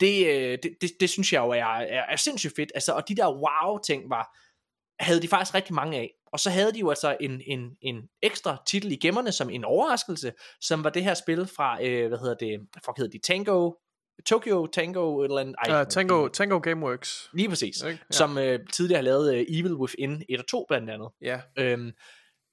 det, 0.00 0.26
øh, 0.26 0.58
det, 0.62 0.76
det, 0.80 0.90
det 1.00 1.10
synes 1.10 1.32
jeg 1.32 1.40
jo 1.40 1.50
er, 1.50 1.64
er, 1.64 2.04
er 2.08 2.16
sindssygt 2.16 2.56
fedt. 2.56 2.72
Altså, 2.74 2.92
og 2.92 3.08
de 3.08 3.16
der 3.16 3.28
wow-ting 3.28 4.10
var, 4.10 4.36
havde 5.00 5.22
de 5.22 5.28
faktisk 5.28 5.54
rigtig 5.54 5.74
mange 5.74 5.98
af. 5.98 6.10
Og 6.32 6.40
så 6.40 6.50
havde 6.50 6.72
de 6.72 6.78
jo 6.78 6.88
altså 6.88 7.16
en, 7.20 7.42
en, 7.46 7.76
en 7.80 8.08
ekstra 8.22 8.56
titel 8.66 8.92
i 8.92 8.96
gemmerne 8.96 9.32
som 9.32 9.50
en 9.50 9.64
overraskelse, 9.64 10.32
som 10.60 10.84
var 10.84 10.90
det 10.90 11.04
her 11.04 11.14
spil 11.14 11.46
fra, 11.46 11.84
øh, 11.84 12.08
hvad 12.08 12.18
hedder 12.18 12.34
det, 12.34 12.60
fuck 12.84 12.98
hedder 12.98 13.10
de, 13.10 13.18
Tango, 13.18 13.72
Tokyo 14.26 14.66
Tango, 14.66 15.20
et 15.20 15.24
eller 15.24 15.38
andet. 15.40 15.54
Ej, 15.68 15.80
Uh, 15.80 15.86
Tango, 15.86 16.28
Tango 16.28 16.58
Gameworks. 16.58 17.30
Lige 17.32 17.48
præcis. 17.48 17.82
Ikke? 17.82 17.98
Ja. 18.10 18.16
Som 18.16 18.38
øh, 18.38 18.58
tidligere 18.72 18.98
har 18.98 19.02
lavet 19.04 19.34
øh, 19.34 19.44
Evil 19.48 19.74
Within 19.74 20.22
1 20.28 20.40
og 20.40 20.46
2 20.46 20.64
blandt 20.68 20.90
andet. 20.90 21.08
Ja. 21.22 21.40
Øhm, 21.58 21.92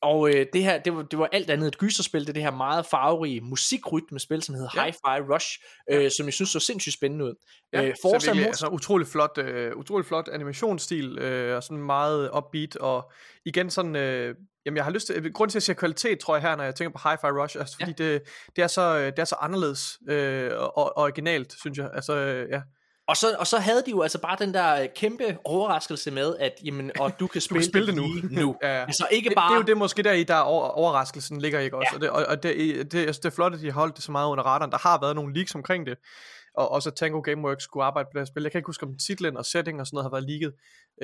og 0.02 0.30
øh, 0.30 0.46
det 0.54 0.64
her, 0.64 0.80
det 0.80 0.96
var, 0.96 1.02
det 1.02 1.20
var 1.20 1.30
alt 1.32 1.50
andet 1.50 1.68
et 1.68 1.78
gyserspil, 1.78 2.28
det 2.28 2.36
det 2.36 2.44
her 2.44 2.52
meget 2.52 2.86
farverige 2.86 3.42
musikrytmespil, 3.42 4.42
som 4.42 4.56
hedder 4.56 4.70
Ja. 4.76 4.84
ja. 4.86 4.92
Hi-Fi 4.92 5.34
Rush, 5.34 5.60
øh, 5.92 6.12
som 6.12 6.26
jeg 6.26 6.34
synes 6.34 6.50
så 6.50 6.60
sindssygt 6.60 6.94
spændende 6.94 7.26
ud. 7.26 7.34
Ja, 7.74 7.84
øh, 7.84 7.96
så 7.96 8.02
Forza 8.02 8.32
virkelig, 8.32 8.44
Motor- 8.44 8.48
altså 8.48 8.68
utrolig 8.68 9.08
flot, 9.08 9.38
øh, 9.38 9.76
utrolig 9.76 10.06
flot 10.06 10.28
animationsstil, 10.28 11.20
øh, 11.20 11.56
og 11.56 11.64
sådan 11.64 11.78
meget 11.84 12.30
upbeat, 12.38 12.76
og 12.76 13.12
igen 13.46 13.70
sådan, 13.70 13.96
øh, 13.96 14.36
jamen 14.66 14.78
jeg 14.78 14.84
har 14.84 14.92
lyst 14.92 15.08
til, 15.08 15.34
grund 15.34 15.50
til 15.50 15.54
at 15.54 15.56
jeg 15.56 15.64
siger 15.64 15.76
kvalitet, 15.76 16.20
tror 16.20 16.36
jeg 16.36 16.42
her, 16.42 16.56
når 16.56 16.64
jeg 16.64 16.76
tænker 16.76 17.00
på 17.00 17.10
Hi-Fi 17.10 17.42
Rush, 17.42 17.60
altså 17.60 17.76
fordi 17.80 17.94
det, 17.94 18.22
det, 18.56 18.62
er 18.62 18.68
så, 18.68 18.98
øh, 18.98 19.06
det 19.06 19.20
er 19.20 19.26
så 19.26 19.36
anderledes 19.42 20.00
øh, 20.10 20.52
og, 20.58 20.78
og 20.78 20.98
originalt, 20.98 21.56
synes 21.60 21.78
jeg, 21.78 21.90
altså 21.94 22.16
øh, 22.16 22.50
ja. 22.50 22.62
Og 23.10 23.18
så, 23.18 23.36
og 23.40 23.48
så 23.48 23.60
havde 23.60 23.84
de 23.86 23.92
jo 23.92 24.02
altså 24.02 24.18
bare 24.18 24.36
den 24.40 24.54
der 24.54 24.82
øh, 24.82 24.88
kæmpe 24.96 25.38
overraskelse 25.44 26.12
med, 26.12 26.36
at 26.40 26.54
jamen, 26.66 26.92
og 27.00 27.20
du 27.20 27.28
kan 27.28 27.42
spille, 27.48 27.66
spille 27.66 27.88
det 27.88 27.96
nu. 27.96 28.08
nu. 28.42 28.56
Ja, 28.62 28.76
ja. 28.76 28.82
Altså 28.82 29.08
ikke 29.12 29.30
Det, 29.30 29.36
bare... 29.36 29.50
det 29.50 29.54
er 29.54 29.60
jo 29.60 29.66
det 29.66 29.78
måske 29.78 30.04
der 30.04 30.12
i, 30.12 30.24
der 30.24 30.36
over, 30.36 30.68
overraskelsen 30.68 31.42
ligger, 31.42 31.60
ikke 31.60 31.78
også? 31.78 31.90
Ja. 31.92 31.96
Og, 31.96 32.02
det, 32.02 32.10
og, 32.10 32.26
og 32.26 32.44
det, 32.44 32.92
det, 32.92 33.00
altså, 33.06 33.20
det 33.24 33.30
er 33.30 33.36
flot, 33.36 33.54
at 33.54 33.60
de 33.60 33.66
har 33.66 33.80
holdt 33.80 33.96
det 33.96 34.04
så 34.04 34.12
meget 34.12 34.28
under 34.30 34.44
radaren. 34.44 34.72
Der 34.72 34.78
har 34.78 35.00
været 35.02 35.16
nogle 35.16 35.34
leaks 35.34 35.56
omkring 35.56 35.86
det, 35.86 35.98
og 36.58 36.72
også 36.72 36.90
at 36.90 36.96
Tango 36.96 37.20
Gameworks 37.20 37.64
skulle 37.64 37.84
arbejde 37.84 38.06
på 38.06 38.10
det 38.14 38.20
her 38.22 38.26
spil. 38.26 38.44
Jeg 38.44 38.52
kan 38.52 38.60
ikke 38.60 38.68
huske, 38.68 38.86
om 38.86 38.96
titlen 39.08 39.38
og 39.38 39.46
setting 39.46 39.80
og 39.80 39.88
sådan 39.88 39.96
noget 39.96 40.06
har 40.06 40.12
været 40.18 40.30
leaget, 40.30 40.54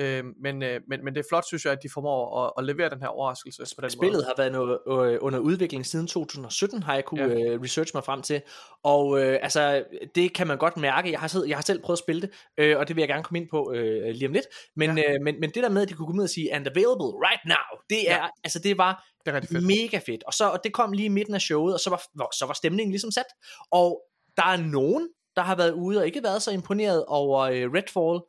øh, 0.00 0.24
men, 0.42 0.62
øh, 0.62 0.80
men, 0.88 1.04
men 1.04 1.14
det 1.14 1.20
er 1.20 1.24
flot, 1.30 1.46
synes 1.46 1.64
jeg, 1.64 1.72
at 1.72 1.78
de 1.82 1.88
formår 1.94 2.44
at, 2.44 2.52
at 2.58 2.64
levere 2.64 2.90
den 2.90 3.00
her 3.00 3.08
overraskelse 3.08 3.62
på 3.76 3.80
den 3.80 3.90
Spillet 3.90 4.14
måde. 4.16 4.24
har 4.24 4.34
været 4.36 4.52
noget, 4.52 5.18
under 5.18 5.38
udvikling 5.38 5.86
siden 5.86 6.06
2017, 6.06 6.82
har 6.82 6.94
jeg 6.94 7.04
kunne 7.04 7.22
Ja. 7.24 7.52
øh, 7.52 7.60
research 7.62 7.90
mig 7.94 8.04
frem 8.04 8.22
til. 8.22 8.42
Og 8.82 9.20
øh, 9.22 9.38
altså, 9.42 9.84
det 10.14 10.34
kan 10.34 10.46
man 10.46 10.58
godt 10.58 10.76
mærke. 10.76 11.10
Jeg 11.12 11.20
har, 11.20 11.28
selv, 11.28 11.44
jeg 11.48 11.56
har 11.56 11.62
selv 11.62 11.82
prøvet 11.82 11.94
at 11.96 12.02
spille 12.02 12.22
det, 12.22 12.30
øh, 12.58 12.78
og 12.78 12.88
det 12.88 12.96
vil 12.96 13.02
jeg 13.02 13.08
gerne 13.08 13.22
komme 13.24 13.38
ind 13.38 13.48
på 13.50 13.72
øh, 13.74 14.10
lige 14.14 14.26
om 14.26 14.32
lidt. 14.32 14.46
Men, 14.76 14.98
ja. 14.98 15.12
øh, 15.14 15.20
men, 15.22 15.40
men 15.40 15.50
det 15.50 15.62
der 15.62 15.68
med, 15.68 15.82
at 15.82 15.88
de 15.88 15.94
kunne 15.94 16.06
komme 16.06 16.20
ud 16.20 16.24
og 16.24 16.30
sige, 16.30 16.54
and 16.54 16.66
available 16.66 17.06
right 17.28 17.40
now, 17.44 17.80
det 17.90 18.10
er, 18.10 18.16
Ja. 18.16 18.26
altså 18.44 18.58
det 18.58 18.78
var 18.78 19.04
Det 19.26 19.34
er 19.34 19.40
fedt. 19.40 19.64
mega 19.66 19.98
fedt. 20.06 20.24
Og, 20.24 20.32
så, 20.32 20.48
og 20.48 20.58
det 20.64 20.72
kom 20.72 20.92
lige 20.92 21.06
i 21.06 21.08
midten 21.08 21.34
af 21.34 21.40
showet, 21.40 21.74
og 21.74 21.80
så 21.80 21.90
var, 21.90 22.28
så 22.38 22.46
var 22.46 22.54
stemningen 22.54 22.92
ligesom 22.92 23.10
sat. 23.10 23.24
Og 23.70 24.02
der 24.36 24.42
er 24.46 24.56
nogen, 24.56 25.08
der 25.36 25.42
har 25.42 25.56
været 25.56 25.72
ude 25.72 25.98
og 25.98 26.06
ikke 26.06 26.22
været 26.22 26.42
så 26.42 26.50
imponeret 26.50 27.04
over 27.04 27.40
øh, 27.40 27.72
Redfall. 27.72 28.20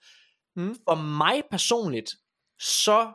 Mm. 0.56 0.76
For 0.90 0.96
mig 0.96 1.44
personligt, 1.52 2.12
så 2.60 3.12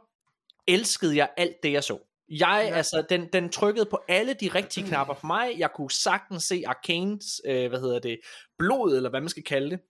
elskede 0.69 1.17
jeg 1.17 1.31
alt 1.37 1.57
det, 1.63 1.73
jeg 1.73 1.85
så. 1.85 1.99
Jeg, 2.29 2.67
Ja. 2.69 2.75
altså, 2.77 3.05
den, 3.09 3.29
den 3.33 3.49
trykkede 3.49 3.87
på 3.87 4.01
alle 4.09 4.35
de 4.35 4.49
rigtige 4.49 4.87
knapper 4.87 5.15
for 5.15 5.27
mig. 5.27 5.55
Jeg 5.59 5.71
kunne 5.75 5.91
sagtens 5.91 6.43
se 6.45 6.63
Arcanes, 6.67 7.41
øh, 7.47 7.69
hvad 7.69 7.81
hedder 7.81 7.99
det, 7.99 8.21
blod, 8.59 8.97
eller 8.97 9.11
hvad 9.11 9.21
man 9.21 9.29
skal 9.29 9.43
kalde 9.45 9.71
det, 9.71 9.81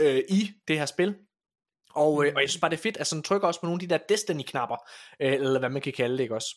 øh, 0.00 0.22
i 0.28 0.50
det 0.68 0.78
her 0.78 0.86
spil. 0.86 1.14
Og, 1.94 2.26
øh, 2.26 2.32
og 2.34 2.40
jeg 2.40 2.50
synes 2.50 2.60
bare, 2.60 2.70
det 2.70 2.76
er 2.76 2.82
fedt, 2.82 2.96
altså 2.96 3.14
den 3.14 3.22
trykker 3.22 3.48
også 3.48 3.60
på 3.60 3.66
nogle 3.66 3.82
af 3.82 3.88
de 3.88 3.94
der 3.94 3.98
Destiny-knapper, 4.08 4.76
øh, 5.20 5.32
eller 5.32 5.58
hvad 5.58 5.70
man 5.70 5.82
kan 5.82 5.92
kalde 5.92 6.16
det, 6.16 6.22
ikke 6.22 6.34
også? 6.34 6.56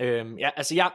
Øh, 0.00 0.26
ja, 0.38 0.50
altså 0.56 0.74
jeg, 0.74 0.92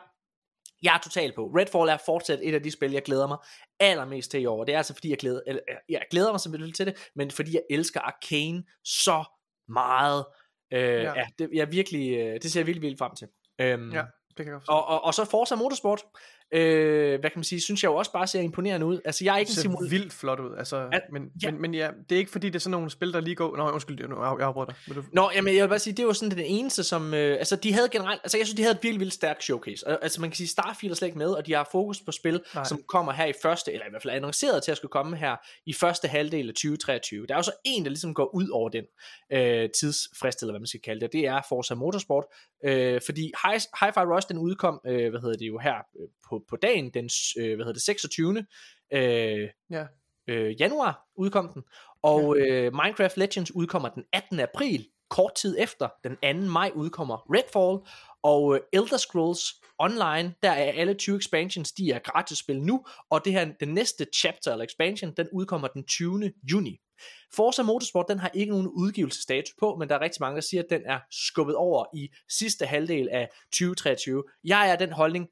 jeg 0.81 0.95
er 0.95 0.99
totalt 0.99 1.35
på. 1.35 1.45
Redfall 1.45 1.89
er 1.89 1.97
fortsat 2.05 2.39
et 2.43 2.55
af 2.55 2.63
de 2.63 2.71
spil, 2.71 2.91
jeg 2.91 3.03
glæder 3.03 3.27
mig 3.27 3.37
allermest 3.79 4.31
til 4.31 4.41
i 4.41 4.45
år. 4.45 4.63
Det 4.63 4.73
er 4.73 4.77
altså 4.77 4.93
fordi, 4.93 5.09
jeg 5.09 5.17
glæder, 5.17 5.41
eller, 5.47 5.61
jeg 5.89 6.01
glæder 6.11 6.31
mig 6.31 6.39
simpelthen 6.39 6.73
til 6.73 6.85
det, 6.85 7.09
men 7.15 7.31
fordi 7.31 7.53
jeg 7.53 7.61
elsker 7.69 7.99
Arcane 8.01 8.63
så 8.83 9.23
meget. 9.67 10.25
Øh, 10.73 10.81
ja. 10.81 11.13
Ja. 11.15 11.25
det, 11.39 11.49
jeg 11.53 11.71
virkelig, 11.71 12.17
øh, 12.17 12.39
det 12.41 12.51
ser 12.51 12.59
jeg 12.59 12.67
virkelig, 12.67 12.81
virkelig 12.81 12.99
frem 12.99 13.15
til. 13.15 13.27
Øhm, 13.61 13.91
Ja, 13.91 14.03
det 14.37 14.45
kan 14.45 14.45
jeg 14.45 14.53
godt 14.53 14.69
og, 14.69 14.87
og, 14.87 15.03
og 15.03 15.13
så 15.13 15.25
Forza 15.25 15.55
Motorsport, 15.55 16.03
øh, 16.51 17.19
hvad 17.19 17.29
kan 17.29 17.31
man 17.35 17.43
sige, 17.43 17.61
synes 17.61 17.83
jeg 17.83 17.89
jo 17.89 17.95
også 17.95 18.11
bare 18.11 18.27
ser 18.27 18.39
imponerende 18.41 18.85
ud. 18.85 18.99
Altså, 19.05 19.23
jeg 19.23 19.33
er 19.33 19.37
ikke 19.37 19.49
det 19.49 19.53
en 19.53 19.55
ser 19.55 19.61
simul... 19.61 19.89
vildt 19.91 20.13
flot 20.13 20.39
ud. 20.39 20.57
Altså, 20.57 20.87
Al- 20.91 21.01
men, 21.11 21.29
ja. 21.43 21.51
Men, 21.51 21.61
men 21.61 21.73
ja, 21.73 21.89
det 22.09 22.15
er 22.15 22.19
ikke 22.19 22.31
fordi, 22.31 22.47
det 22.47 22.55
er 22.55 22.59
sådan 22.59 22.71
nogle 22.71 22.89
spil, 22.89 23.13
der 23.13 23.19
lige 23.21 23.35
går... 23.35 23.57
Nå, 23.57 23.69
undskyld, 23.71 23.99
jeg 23.99 24.17
afbryder 24.47 24.65
dig. 24.65 24.75
Vil 24.87 24.95
du... 24.95 25.03
Nå, 25.13 25.29
jamen, 25.35 25.55
jeg 25.55 25.63
vil 25.63 25.69
bare 25.69 25.79
sige, 25.79 25.93
det 25.93 26.05
var 26.07 26.13
sådan 26.13 26.37
den 26.37 26.45
eneste, 26.45 26.83
som... 26.83 27.13
Øh, 27.13 27.37
altså, 27.39 27.55
de 27.55 27.73
havde 27.73 27.89
generelt... 27.91 28.21
Altså, 28.23 28.37
jeg 28.37 28.45
synes, 28.47 28.55
de 28.55 28.61
havde 28.63 28.75
et 28.75 28.83
virkelig, 28.83 28.99
virkelig 28.99 29.13
stærkt 29.13 29.43
showcase. 29.43 29.87
Altså, 30.03 30.21
man 30.21 30.29
kan 30.29 30.37
sige, 30.37 30.47
Starfield 30.47 30.91
er 30.91 30.95
slet 30.95 31.07
ikke 31.07 31.17
med, 31.17 31.29
og 31.29 31.45
de 31.45 31.53
har 31.53 31.69
fokus 31.71 32.01
på 32.01 32.11
spil, 32.11 32.33
Nej. 32.33 32.41
Nej. 32.55 32.63
som 32.63 32.81
kommer 32.87 33.11
her 33.11 33.25
i 33.25 33.33
første, 33.41 33.73
eller 33.73 33.85
i 33.85 33.89
hvert 33.89 34.01
fald 34.01 34.11
er 34.11 34.15
annonceret 34.15 34.63
til 34.63 34.71
at 34.71 34.77
skulle 34.77 34.89
komme 34.91 35.17
her 35.17 35.35
i 35.65 35.73
første 35.73 36.07
halvdel 36.07 36.47
af 36.47 36.53
2023. 36.53 37.27
Der 37.27 37.33
er 37.33 37.37
jo 37.37 37.43
så 37.43 37.51
en, 37.65 37.83
der 37.83 37.89
ligesom 37.89 38.13
går 38.13 38.35
ud 38.35 38.49
over 38.49 38.69
den 38.69 38.83
øh, 39.33 39.69
tidsfrist, 39.79 40.41
eller 40.41 40.51
hvad 40.51 40.59
man 40.59 40.67
skal 40.67 40.81
kalde 40.81 41.01
det, 41.01 41.13
det 41.13 41.27
er 41.27 41.41
Forza 41.49 41.75
Motorsport. 41.75 42.23
Øh, 42.65 43.01
fordi 43.05 43.31
Hi- 43.37 43.69
Hi-Fi 43.79 44.03
Rush, 44.15 44.27
den 44.29 44.37
udkom, 44.37 44.81
øh, 44.87 45.09
hvad 45.09 45.19
hedder 45.21 45.37
det 45.37 45.47
jo 45.47 45.57
her, 45.59 45.75
øh, 45.75 46.07
på, 46.29 46.38
på 46.49 46.55
dagen, 46.55 46.89
den, 46.89 47.09
øh, 47.39 47.55
hvad 47.55 47.65
hedder 47.65 47.73
det, 47.73 47.81
26. 47.81 48.45
Øh, 48.93 49.49
Ja. 49.69 49.85
øh, 50.27 50.61
januar 50.61 51.07
udkom 51.15 51.49
den, 51.53 51.63
og 52.01 52.37
øh, 52.37 52.73
Minecraft 52.73 53.17
Legends 53.17 53.51
udkommer 53.55 53.89
den 53.89 54.03
18. 54.13 54.39
april, 54.39 54.87
kort 55.09 55.35
tid 55.35 55.55
efter, 55.59 55.89
den 56.03 56.43
2. 56.45 56.51
maj 56.51 56.71
udkommer 56.75 57.17
Redfall, 57.35 57.87
og 58.23 58.55
øh, 58.55 58.61
Elder 58.73 58.97
Scrolls 58.97 59.61
Online, 59.79 60.33
der 60.43 60.51
er 60.51 60.71
alle 60.71 60.93
20 60.93 61.17
expansions, 61.17 61.71
de 61.71 61.91
er 61.91 61.99
gratis 61.99 62.37
spil 62.37 62.61
nu, 62.61 62.85
og 63.09 63.25
det 63.25 63.33
her, 63.33 63.51
den 63.59 63.73
næste 63.73 64.07
chapter 64.15 64.51
eller 64.51 64.65
expansion, 64.65 65.13
den 65.17 65.27
udkommer 65.31 65.67
den 65.67 65.83
20. 65.83 66.31
juni. 66.51 66.79
Forza 67.33 67.63
Motorsport, 67.63 68.05
den 68.09 68.19
har 68.19 68.31
ikke 68.33 68.51
nogen 68.51 68.67
udgivelsesdato 68.67 69.53
på, 69.59 69.75
men 69.75 69.89
der 69.89 69.95
er 69.95 70.01
rigtig 70.01 70.21
mange, 70.21 70.35
der 70.35 70.41
siger, 70.41 70.63
at 70.63 70.69
den 70.69 70.81
er 70.85 70.99
skubbet 71.11 71.55
over 71.55 71.85
i 71.93 72.09
sidste 72.29 72.65
halvdel 72.65 73.09
af 73.11 73.29
2023. 73.51 74.23
Jeg 74.43 74.69
er 74.71 74.75
den 74.75 74.91
holdning, 74.91 75.27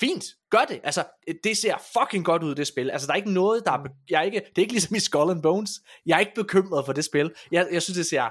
fint, 0.00 0.24
gør 0.50 0.64
det. 0.68 0.80
Altså, 0.84 1.04
det 1.44 1.56
ser 1.56 1.74
fucking 1.98 2.24
godt 2.24 2.42
ud, 2.42 2.54
det 2.54 2.66
spil. 2.66 2.90
Altså, 2.90 3.06
der 3.06 3.12
er 3.12 3.16
ikke 3.16 3.32
noget, 3.32 3.62
der 3.66 3.72
er, 3.72 3.84
jeg 4.10 4.18
er 4.18 4.22
ikke, 4.22 4.40
det 4.40 4.58
er 4.58 4.62
ikke 4.62 4.72
ligesom 4.72 4.96
i 4.96 5.00
Skull 5.00 5.30
and 5.30 5.42
Bones. 5.42 5.70
Jeg 6.06 6.14
er 6.16 6.20
ikke 6.20 6.32
bekymret 6.34 6.86
for 6.86 6.92
det 6.92 7.04
spil. 7.04 7.34
Jeg, 7.50 7.68
jeg 7.72 7.82
synes, 7.82 7.96
det 7.96 8.06
ser, 8.06 8.28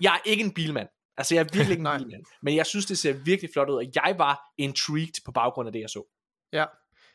jeg 0.00 0.14
er 0.14 0.18
ikke 0.24 0.44
en 0.44 0.54
bilmand. 0.54 0.88
Altså, 1.16 1.34
jeg 1.34 1.40
er 1.40 1.44
virkelig 1.52 1.70
ikke 1.70 1.88
en 1.88 1.98
bilmand. 2.02 2.22
Men 2.42 2.56
jeg 2.56 2.66
synes, 2.66 2.86
det 2.86 2.98
ser 2.98 3.12
virkelig 3.12 3.50
flot 3.52 3.70
ud, 3.70 3.74
og 3.74 3.84
jeg 3.94 4.14
var 4.18 4.40
intrigued 4.58 5.24
på 5.24 5.32
baggrund 5.32 5.66
af 5.68 5.72
det, 5.72 5.80
jeg 5.80 5.90
så. 5.90 6.14
Ja, 6.52 6.64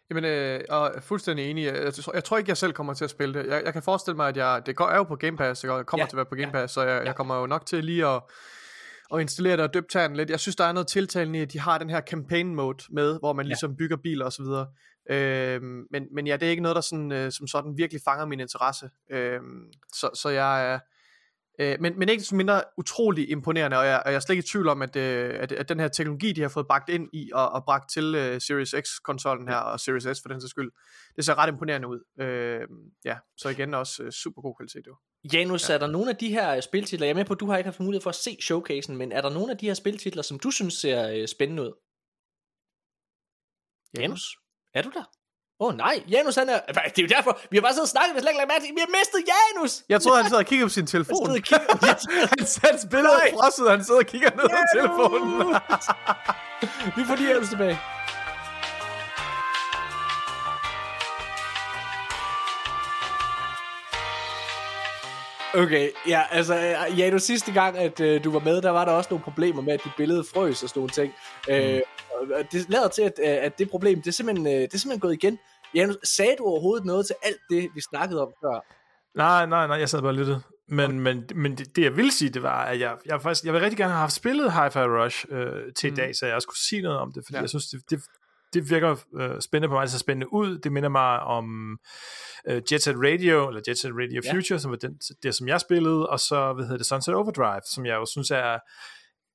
Jamen, 0.09 0.25
øh, 0.25 0.61
og 0.69 0.85
jeg 0.85 0.91
er 0.95 1.01
fuldstændig 1.01 1.49
enig. 1.49 1.65
Jeg, 1.65 1.93
tror- 1.93 2.13
jeg 2.13 2.23
tror 2.23 2.37
ikke, 2.37 2.49
jeg 2.49 2.57
selv 2.57 2.73
kommer 2.73 2.93
til 2.93 3.03
at 3.03 3.09
spille 3.09 3.39
det. 3.39 3.47
Jeg, 3.49 3.61
jeg 3.65 3.73
kan 3.73 3.83
forestille 3.83 4.15
mig, 4.15 4.27
at 4.27 4.37
jeg, 4.37 4.61
det 4.65 4.75
går, 4.75 4.87
er 4.87 4.95
jo 4.97 5.03
på 5.03 5.15
Game 5.15 5.37
Pass, 5.37 5.63
jeg 5.63 5.85
kommer 5.85 6.01
Ja, 6.01 6.05
ja, 6.05 6.09
til 6.09 6.15
at 6.15 6.17
være 6.17 6.25
på 6.25 6.35
Game 6.35 6.47
ja, 6.47 6.51
Pass, 6.51 6.73
så 6.73 6.81
jeg, 6.81 6.99
ja. 7.01 7.05
jeg 7.05 7.15
kommer 7.15 7.35
jo 7.39 7.45
nok 7.45 7.65
til 7.65 7.83
lige 7.83 8.07
at, 8.07 8.21
at 9.13 9.21
installere 9.21 9.57
det 9.57 9.63
og 9.63 9.73
døbe 9.73 9.87
tanden 9.91 10.17
lidt. 10.17 10.29
Jeg 10.29 10.39
synes, 10.39 10.55
der 10.55 10.63
er 10.63 10.71
noget 10.71 10.87
tiltalende 10.87 11.39
i, 11.39 11.41
at 11.41 11.53
de 11.53 11.59
har 11.59 11.77
den 11.77 11.89
her 11.89 12.01
campaign 12.01 12.55
mode 12.55 12.83
med, 12.89 13.19
hvor 13.19 13.33
man 13.33 13.45
Ja. 13.45 13.47
ligesom 13.47 13.75
bygger 13.75 13.97
biler 13.97 14.25
og 14.25 14.31
videre. 14.39 14.67
Øhm, 15.09 15.85
men, 15.91 16.07
men 16.11 16.27
ja, 16.27 16.37
det 16.37 16.45
er 16.45 16.49
ikke 16.49 16.63
noget, 16.63 16.75
der 16.75 16.81
sådan, 16.81 17.11
øh, 17.11 17.31
som 17.31 17.47
sådan 17.47 17.77
virkelig 17.77 18.01
fanger 18.05 18.25
min 18.25 18.39
interesse. 18.39 18.89
Øhm, 19.11 19.63
så, 19.93 20.09
så 20.15 20.29
jeg 20.29 20.71
er... 20.71 20.73
Øh, 20.73 20.79
men, 21.59 21.99
men 21.99 22.09
ikke 22.09 22.19
desto 22.19 22.35
mindre 22.35 22.61
utrolig 22.77 23.29
imponerende, 23.29 23.77
og 23.77 23.85
jeg, 23.85 24.01
og 24.05 24.11
jeg 24.11 24.15
er 24.15 24.19
slet 24.19 24.33
ikke 24.33 24.45
i 24.45 24.51
tvivl 24.51 24.67
om, 24.67 24.81
at, 24.81 24.95
øh, 24.95 25.35
at, 25.39 25.51
at 25.51 25.69
den 25.69 25.79
her 25.79 25.87
teknologi, 25.87 26.31
de 26.31 26.41
har 26.41 26.49
fået 26.49 26.67
bragt 26.67 26.89
ind 26.89 27.09
i 27.13 27.31
og, 27.33 27.49
og 27.49 27.65
bragt 27.65 27.91
til 27.91 28.15
øh, 28.15 28.41
Series 28.41 28.75
X-konsollen 28.81 29.47
her, 29.47 29.55
og 29.55 29.79
Series 29.79 30.17
S 30.17 30.21
for 30.21 30.29
den 30.29 30.41
sags 30.41 30.49
skyld, 30.49 30.71
det 31.15 31.25
ser 31.25 31.37
ret 31.37 31.47
imponerende 31.47 31.87
ud. 31.87 32.23
Øh, 32.23 32.61
ja, 33.05 33.17
så 33.37 33.49
igen 33.49 33.73
også 33.73 34.03
øh, 34.03 34.11
super 34.11 34.41
god 34.41 34.55
kvalitet 34.55 34.87
jo. 34.87 34.95
Janus, 35.33 35.69
ja. 35.69 35.73
er 35.73 35.77
der 35.77 35.87
nogle 35.87 36.09
af 36.09 36.15
de 36.15 36.29
her 36.29 36.55
øh, 36.55 36.61
spiltitler, 36.61 37.07
jeg 37.07 37.11
er 37.11 37.15
med 37.15 37.25
på, 37.25 37.33
at 37.33 37.39
du 37.39 37.45
har 37.45 37.57
ikke 37.57 37.67
haft 37.67 37.79
mulighed 37.79 38.01
for 38.01 38.09
at 38.09 38.15
se 38.15 38.37
showcasen, 38.41 38.97
men 38.97 39.11
er 39.11 39.21
der 39.21 39.29
nogle 39.29 39.51
af 39.51 39.57
de 39.57 39.65
her 39.65 39.73
spiltitler, 39.73 40.21
som 40.21 40.39
du 40.39 40.51
synes 40.51 40.73
ser 40.73 41.09
øh, 41.09 41.27
spændende 41.27 41.63
ud? 41.63 41.73
Janus, 43.97 44.37
er 44.73 44.81
du 44.81 44.89
der? 44.89 45.03
Åh 45.59 45.67
oh, 45.69 45.75
nej, 45.77 46.03
Janus 46.09 46.35
han 46.35 46.49
er... 46.49 46.59
Det 46.67 46.77
er 46.77 47.01
jo 47.01 47.07
derfor, 47.07 47.39
vi 47.51 47.57
har 47.57 47.61
bare 47.61 47.73
siddet 47.73 47.87
og 47.89 47.93
snakket, 47.95 48.11
vi 48.13 48.17
har 48.17 48.21
slet 48.21 48.31
ikke 48.31 48.41
lagt 48.43 48.51
mærke 48.53 48.63
til, 48.65 48.75
vi 48.79 48.83
har 48.87 48.91
mistet 48.99 49.19
Janus! 49.31 49.73
Jeg 49.89 50.01
troede, 50.01 50.21
han 50.21 50.29
sad 50.31 50.37
og 50.37 50.45
kiggede 50.45 50.65
på 50.69 50.75
sin 50.79 50.87
telefon. 50.87 51.25
Han 51.25 51.35
og 51.35 51.43
kigger- 51.49 52.27
han 52.37 52.45
satte 52.55 52.79
spillet 52.87 53.11
Nej. 53.21 53.31
frosset, 53.35 53.65
og 53.67 53.71
han 53.75 53.83
sidder 53.87 53.99
og 53.99 54.05
kigger 54.13 54.29
ned 54.39 54.45
på 54.57 54.61
telefonen. 54.75 55.47
vi 56.97 57.01
får 57.07 57.15
lige 57.15 57.29
Janus 57.33 57.49
tilbage. 57.49 57.77
Okay, 65.55 65.89
ja, 66.07 66.21
altså, 66.31 66.55
øh, 66.55 66.99
Janus, 66.99 67.21
sidste 67.21 67.51
gang, 67.51 67.77
at 67.77 67.99
øh, 67.99 68.23
du 68.23 68.31
var 68.31 68.39
med, 68.39 68.61
der 68.61 68.69
var 68.69 68.85
der 68.85 68.91
også 68.91 69.07
nogle 69.09 69.23
problemer 69.23 69.61
med, 69.61 69.73
at 69.73 69.83
dit 69.83 69.91
billede 69.97 70.23
frøs 70.33 70.63
og 70.63 70.69
sådan 70.69 70.79
nogle 70.79 70.91
ting. 70.91 71.13
Mm. 71.47 71.53
Øh, 71.53 71.81
og 72.37 72.51
det 72.51 72.69
lader 72.69 72.87
til, 72.87 73.01
at, 73.01 73.13
øh, 73.19 73.45
at 73.45 73.59
det 73.59 73.69
problem, 73.69 74.01
det 74.01 74.07
er, 74.07 74.11
simpelthen, 74.11 74.47
øh, 74.47 74.61
det 74.61 74.73
er 74.73 74.77
simpelthen 74.77 74.99
gået 74.99 75.13
igen. 75.13 75.39
Janus, 75.75 75.95
sagde 76.03 76.35
du 76.37 76.43
overhovedet 76.43 76.85
noget 76.85 77.05
til 77.05 77.15
alt 77.23 77.39
det, 77.49 77.69
vi 77.75 77.81
snakkede 77.89 78.21
om 78.21 78.33
før? 78.41 78.65
Nej, 79.17 79.45
nej, 79.45 79.67
nej, 79.67 79.77
jeg 79.77 79.89
sad 79.89 80.01
bare 80.01 80.09
og 80.09 80.15
lyttede. 80.15 80.41
Men, 80.67 80.99
men, 80.99 81.29
men 81.35 81.57
det, 81.57 81.75
det, 81.75 81.83
jeg 81.83 81.97
vil 81.97 82.11
sige, 82.11 82.29
det 82.29 82.43
var, 82.43 82.65
at 82.65 82.79
jeg, 82.79 82.97
jeg, 83.05 83.21
faktisk, 83.21 83.45
jeg 83.45 83.53
vil 83.53 83.61
rigtig 83.61 83.77
gerne 83.77 83.91
have 83.91 83.99
haft 83.99 84.13
spillet 84.13 84.51
Hi-Fi 84.51 84.79
Rush 84.79 85.25
øh, 85.29 85.73
til 85.75 85.89
mm. 85.89 85.93
i 85.93 85.97
dag, 85.97 86.15
så 86.15 86.25
jeg 86.25 86.35
også 86.35 86.47
kunne 86.47 86.67
sige 86.69 86.81
noget 86.81 86.99
om 86.99 87.11
det, 87.13 87.23
fordi 87.25 87.33
ja. 87.33 87.37
Ja. 87.37 87.41
jeg 87.41 87.49
synes, 87.49 87.65
det, 87.65 87.81
det, 87.89 88.03
det 88.53 88.69
virker 88.69 88.95
øh, 89.19 89.41
spændende 89.41 89.67
på 89.69 89.73
mig, 89.73 89.81
det 89.81 89.91
ser 89.91 89.97
spændende 89.99 90.33
ud. 90.33 90.57
Det 90.57 90.71
minder 90.71 90.89
mig 90.89 91.19
om 91.19 91.77
øh, 92.49 92.61
Jet 92.71 92.83
Set 92.83 92.95
Radio, 92.97 93.47
eller 93.47 93.61
Jet 93.67 93.77
Set 93.77 93.91
Radio 93.93 94.21
Ja. 94.25 94.33
Future, 94.33 94.59
som 94.59 94.71
var 94.71 94.77
den, 94.77 94.97
det, 95.23 95.35
som 95.35 95.47
jeg 95.47 95.61
spillede, 95.61 96.09
og 96.09 96.19
så, 96.19 96.53
hvad 96.53 96.65
hedder 96.65 96.77
det, 96.77 96.85
Sunset 96.85 97.15
Overdrive, 97.15 97.61
som 97.73 97.85
jeg 97.85 97.95
jo 97.95 98.05
synes 98.05 98.31
er, 98.31 98.37
er- 98.37 98.59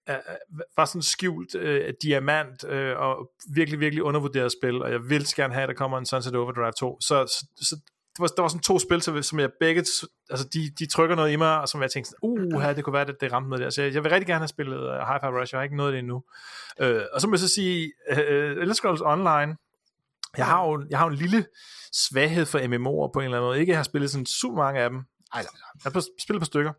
er- 0.06 0.36
var 0.76 0.84
sådan 0.84 1.02
skjult 1.02 1.54
øh, 1.54 1.94
diamant, 2.02 2.64
øh, 2.64 2.96
og 2.98 3.30
virkelig, 3.54 3.80
virkelig 3.80 4.02
undervurderet 4.02 4.52
spil, 4.52 4.82
og 4.82 4.90
jeg 4.90 5.00
vil 5.08 5.26
gerne 5.36 5.54
have, 5.54 5.62
at 5.62 5.68
der 5.68 5.74
kommer 5.74 5.98
en 5.98 6.06
Sunset 6.06 6.34
Overdrive 6.36 6.72
2. 6.72 6.98
Så, 7.00 7.26
så, 7.26 7.46
så 7.56 7.76
det 8.18 8.22
var, 8.22 8.26
der 8.36 8.42
var 8.42 8.48
sådan 8.48 8.62
to 8.62 8.78
spil, 8.78 9.02
som- 9.02 9.22
som 9.22 9.38
jeg 9.40 9.50
begge, 9.60 9.84
altså 10.30 10.48
de, 10.54 10.70
de 10.78 10.86
trykker 10.86 11.16
noget 11.16 11.32
i 11.32 11.36
mig, 11.36 11.60
og 11.60 11.68
som 11.68 11.82
jeg 11.82 11.90
tænkte, 11.90 12.12
uh, 12.22 12.60
her, 12.60 12.72
det 12.72 12.84
kunne 12.84 12.92
være, 12.92 13.08
at 13.08 13.14
det 13.20 13.32
ramte 13.32 13.48
noget 13.50 13.62
der. 13.64 13.70
Så 13.70 13.82
jeg, 13.82 13.94
jeg 13.94 14.04
vil 14.04 14.10
rigtig 14.10 14.26
gerne 14.26 14.40
have 14.40 14.48
spillet 14.48 14.76
uh, 14.76 14.84
Hi-Fi 14.94 15.26
Rush, 15.40 15.54
jeg 15.54 15.58
har 15.58 15.64
ikke 15.64 15.76
nået 15.76 15.92
det 15.92 15.98
endnu. 15.98 16.14
Uh, 16.82 17.00
og 17.12 17.20
så 17.20 17.26
må 17.26 17.32
jeg 17.34 17.38
så 17.38 17.48
sige, 17.48 17.92
uh, 18.12 18.18
Elder 18.18 18.74
Scrolls 18.74 19.00
Online, 19.04 19.56
jeg 20.36 20.46
har, 20.46 20.66
jo, 20.68 20.86
jeg 20.90 20.98
har 20.98 21.06
jo 21.06 21.10
en 21.12 21.18
lille 21.18 21.46
svaghed 21.92 22.46
for 22.46 22.58
MMO'er 22.58 23.12
på 23.12 23.18
en 23.20 23.24
eller 23.24 23.36
anden 23.38 23.48
måde. 23.48 23.60
Ikke, 23.60 23.70
jeg 23.70 23.78
har 23.78 23.82
spillet 23.84 24.10
sådan 24.10 24.26
super 24.26 24.56
mange 24.56 24.80
af 24.80 24.90
dem. 24.90 24.98
Ej, 25.34 25.44
jeg 25.84 25.92
har 25.92 26.04
spillet 26.22 26.40
på 26.40 26.44
stykker. 26.44 26.72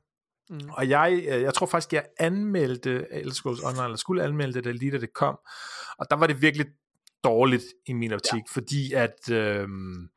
Mm. 0.50 0.70
Og 0.70 0.90
jeg, 0.90 1.22
øh, 1.30 1.42
jeg 1.42 1.54
tror 1.54 1.66
faktisk, 1.66 1.94
jeg 1.94 2.06
anmeldte 2.20 3.06
Elder 3.14 3.34
Scrolls 3.34 3.64
Online, 3.64 3.84
eller 3.84 3.98
skulle 3.98 4.24
anmelde 4.24 4.62
det, 4.62 4.76
lige 4.76 4.92
da 4.92 4.98
det 4.98 5.14
kom. 5.14 5.38
Og 6.00 6.06
der 6.10 6.16
var 6.16 6.28
det 6.28 6.42
virkelig 6.42 6.66
dårligt 7.24 7.64
i 7.86 7.94
min 7.94 8.14
optik, 8.14 8.34
ja. 8.34 8.54
fordi 8.54 8.94
at 8.94 9.32
øhm, 9.32 10.08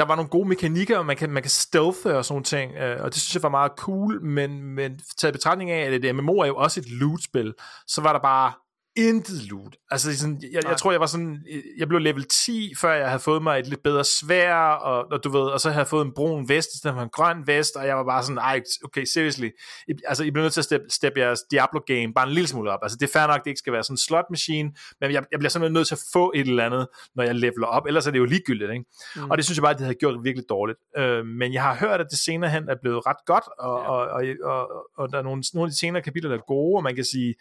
der 0.00 0.06
var 0.06 0.16
nogle 0.16 0.28
gode 0.28 0.48
mekanikker, 0.48 0.98
og 0.98 1.06
man 1.06 1.16
kan, 1.16 1.30
man 1.30 1.42
kan 1.42 1.50
stealthe 1.50 2.16
og 2.16 2.24
sådan 2.24 2.32
nogle 2.32 2.44
ting, 2.44 2.72
øh, 2.72 3.04
og 3.04 3.14
det 3.14 3.22
synes 3.22 3.34
jeg 3.34 3.42
var 3.42 3.48
meget 3.48 3.72
cool, 3.76 4.22
men, 4.22 4.62
men 4.62 5.00
taget 5.18 5.34
betragtning 5.34 5.70
af, 5.70 5.90
at 5.90 6.02
det 6.02 6.14
MMO 6.14 6.32
er 6.32 6.46
jo 6.46 6.56
også 6.56 6.80
et 6.80 6.90
loot-spil, 6.90 7.54
så 7.86 8.00
var 8.00 8.12
der 8.12 8.20
bare 8.20 8.52
intet 8.96 9.42
loot. 9.50 9.76
Altså 9.90 10.18
sådan, 10.18 10.42
jeg, 10.52 10.62
jeg 10.68 10.76
tror, 10.76 10.90
jeg 10.90 11.00
var 11.00 11.06
sådan, 11.06 11.38
jeg 11.78 11.88
blev 11.88 12.00
level 12.00 12.24
10, 12.24 12.72
før 12.80 12.92
jeg 12.92 13.06
havde 13.08 13.20
fået 13.20 13.42
mig 13.42 13.58
et 13.58 13.66
lidt 13.66 13.82
bedre 13.82 14.04
svær, 14.04 14.54
og, 14.54 15.06
og 15.12 15.24
du 15.24 15.28
ved, 15.30 15.40
og 15.40 15.60
så 15.60 15.68
havde 15.68 15.78
jeg 15.78 15.88
fået 15.88 16.04
en 16.06 16.12
brun 16.16 16.48
vest, 16.48 16.68
i 16.74 16.78
stedet 16.78 16.94
for 16.96 17.02
en 17.02 17.08
grøn 17.12 17.46
vest, 17.46 17.76
og 17.76 17.86
jeg 17.86 17.96
var 17.96 18.04
bare 18.04 18.22
sådan, 18.22 18.38
ej, 18.38 18.60
okay, 18.84 19.04
seriously, 19.04 19.48
I, 19.88 19.92
altså, 20.06 20.24
I 20.24 20.30
bliver 20.30 20.44
nødt 20.44 20.52
til 20.52 20.60
at 20.60 20.64
steppe, 20.64 20.86
steppe 20.90 21.20
jeres 21.20 21.40
Diablo-game 21.50 22.12
bare 22.14 22.26
en 22.28 22.34
lille 22.34 22.48
smule 22.48 22.70
op. 22.70 22.78
Altså, 22.82 22.98
det 23.00 23.08
er 23.08 23.12
fair 23.18 23.26
nok, 23.26 23.44
det 23.44 23.50
ikke 23.50 23.58
skal 23.58 23.72
være 23.72 23.82
sådan 23.84 23.94
en 23.94 23.98
slot-machine, 23.98 24.70
men 25.00 25.12
jeg, 25.12 25.24
jeg 25.30 25.38
bliver 25.38 25.50
simpelthen 25.50 25.72
nødt 25.72 25.88
til 25.88 25.94
at 25.94 26.02
få 26.12 26.32
et 26.34 26.48
eller 26.48 26.64
andet, 26.66 26.86
når 27.14 27.24
jeg 27.24 27.34
leveler 27.34 27.66
op, 27.66 27.86
ellers 27.86 28.06
er 28.06 28.10
det 28.10 28.18
jo 28.18 28.24
ligegyldigt, 28.24 28.70
ikke? 28.72 28.84
Mm. 29.16 29.30
Og 29.30 29.36
det 29.36 29.44
synes 29.44 29.56
jeg 29.58 29.62
bare, 29.62 29.72
at 29.72 29.78
det 29.78 29.84
havde 29.86 29.98
gjort 29.98 30.24
virkelig 30.24 30.44
dårligt. 30.48 30.78
Øh, 30.98 31.26
men 31.26 31.52
jeg 31.52 31.62
har 31.62 31.74
hørt, 31.74 32.00
at 32.00 32.06
det 32.10 32.18
senere 32.18 32.50
hen 32.50 32.68
er 32.68 32.76
blevet 32.82 33.06
ret 33.06 33.20
godt, 33.26 33.44
og, 33.58 33.80
Ja. 33.80 33.90
og, 33.90 34.00
og, 34.08 34.22
og, 34.42 34.86
og 34.98 35.12
der 35.12 35.18
er 35.18 35.22
nogle, 35.22 35.42
nogle 35.54 35.66
af 35.66 35.70
de 35.70 35.78
senere 35.78 36.02
kapitler, 36.02 36.30
der 36.30 36.36
er 36.38 36.42
gode, 36.46 36.76
og 36.78 36.82
man 36.82 36.94
kan 36.94 37.04
sige, 37.04 37.34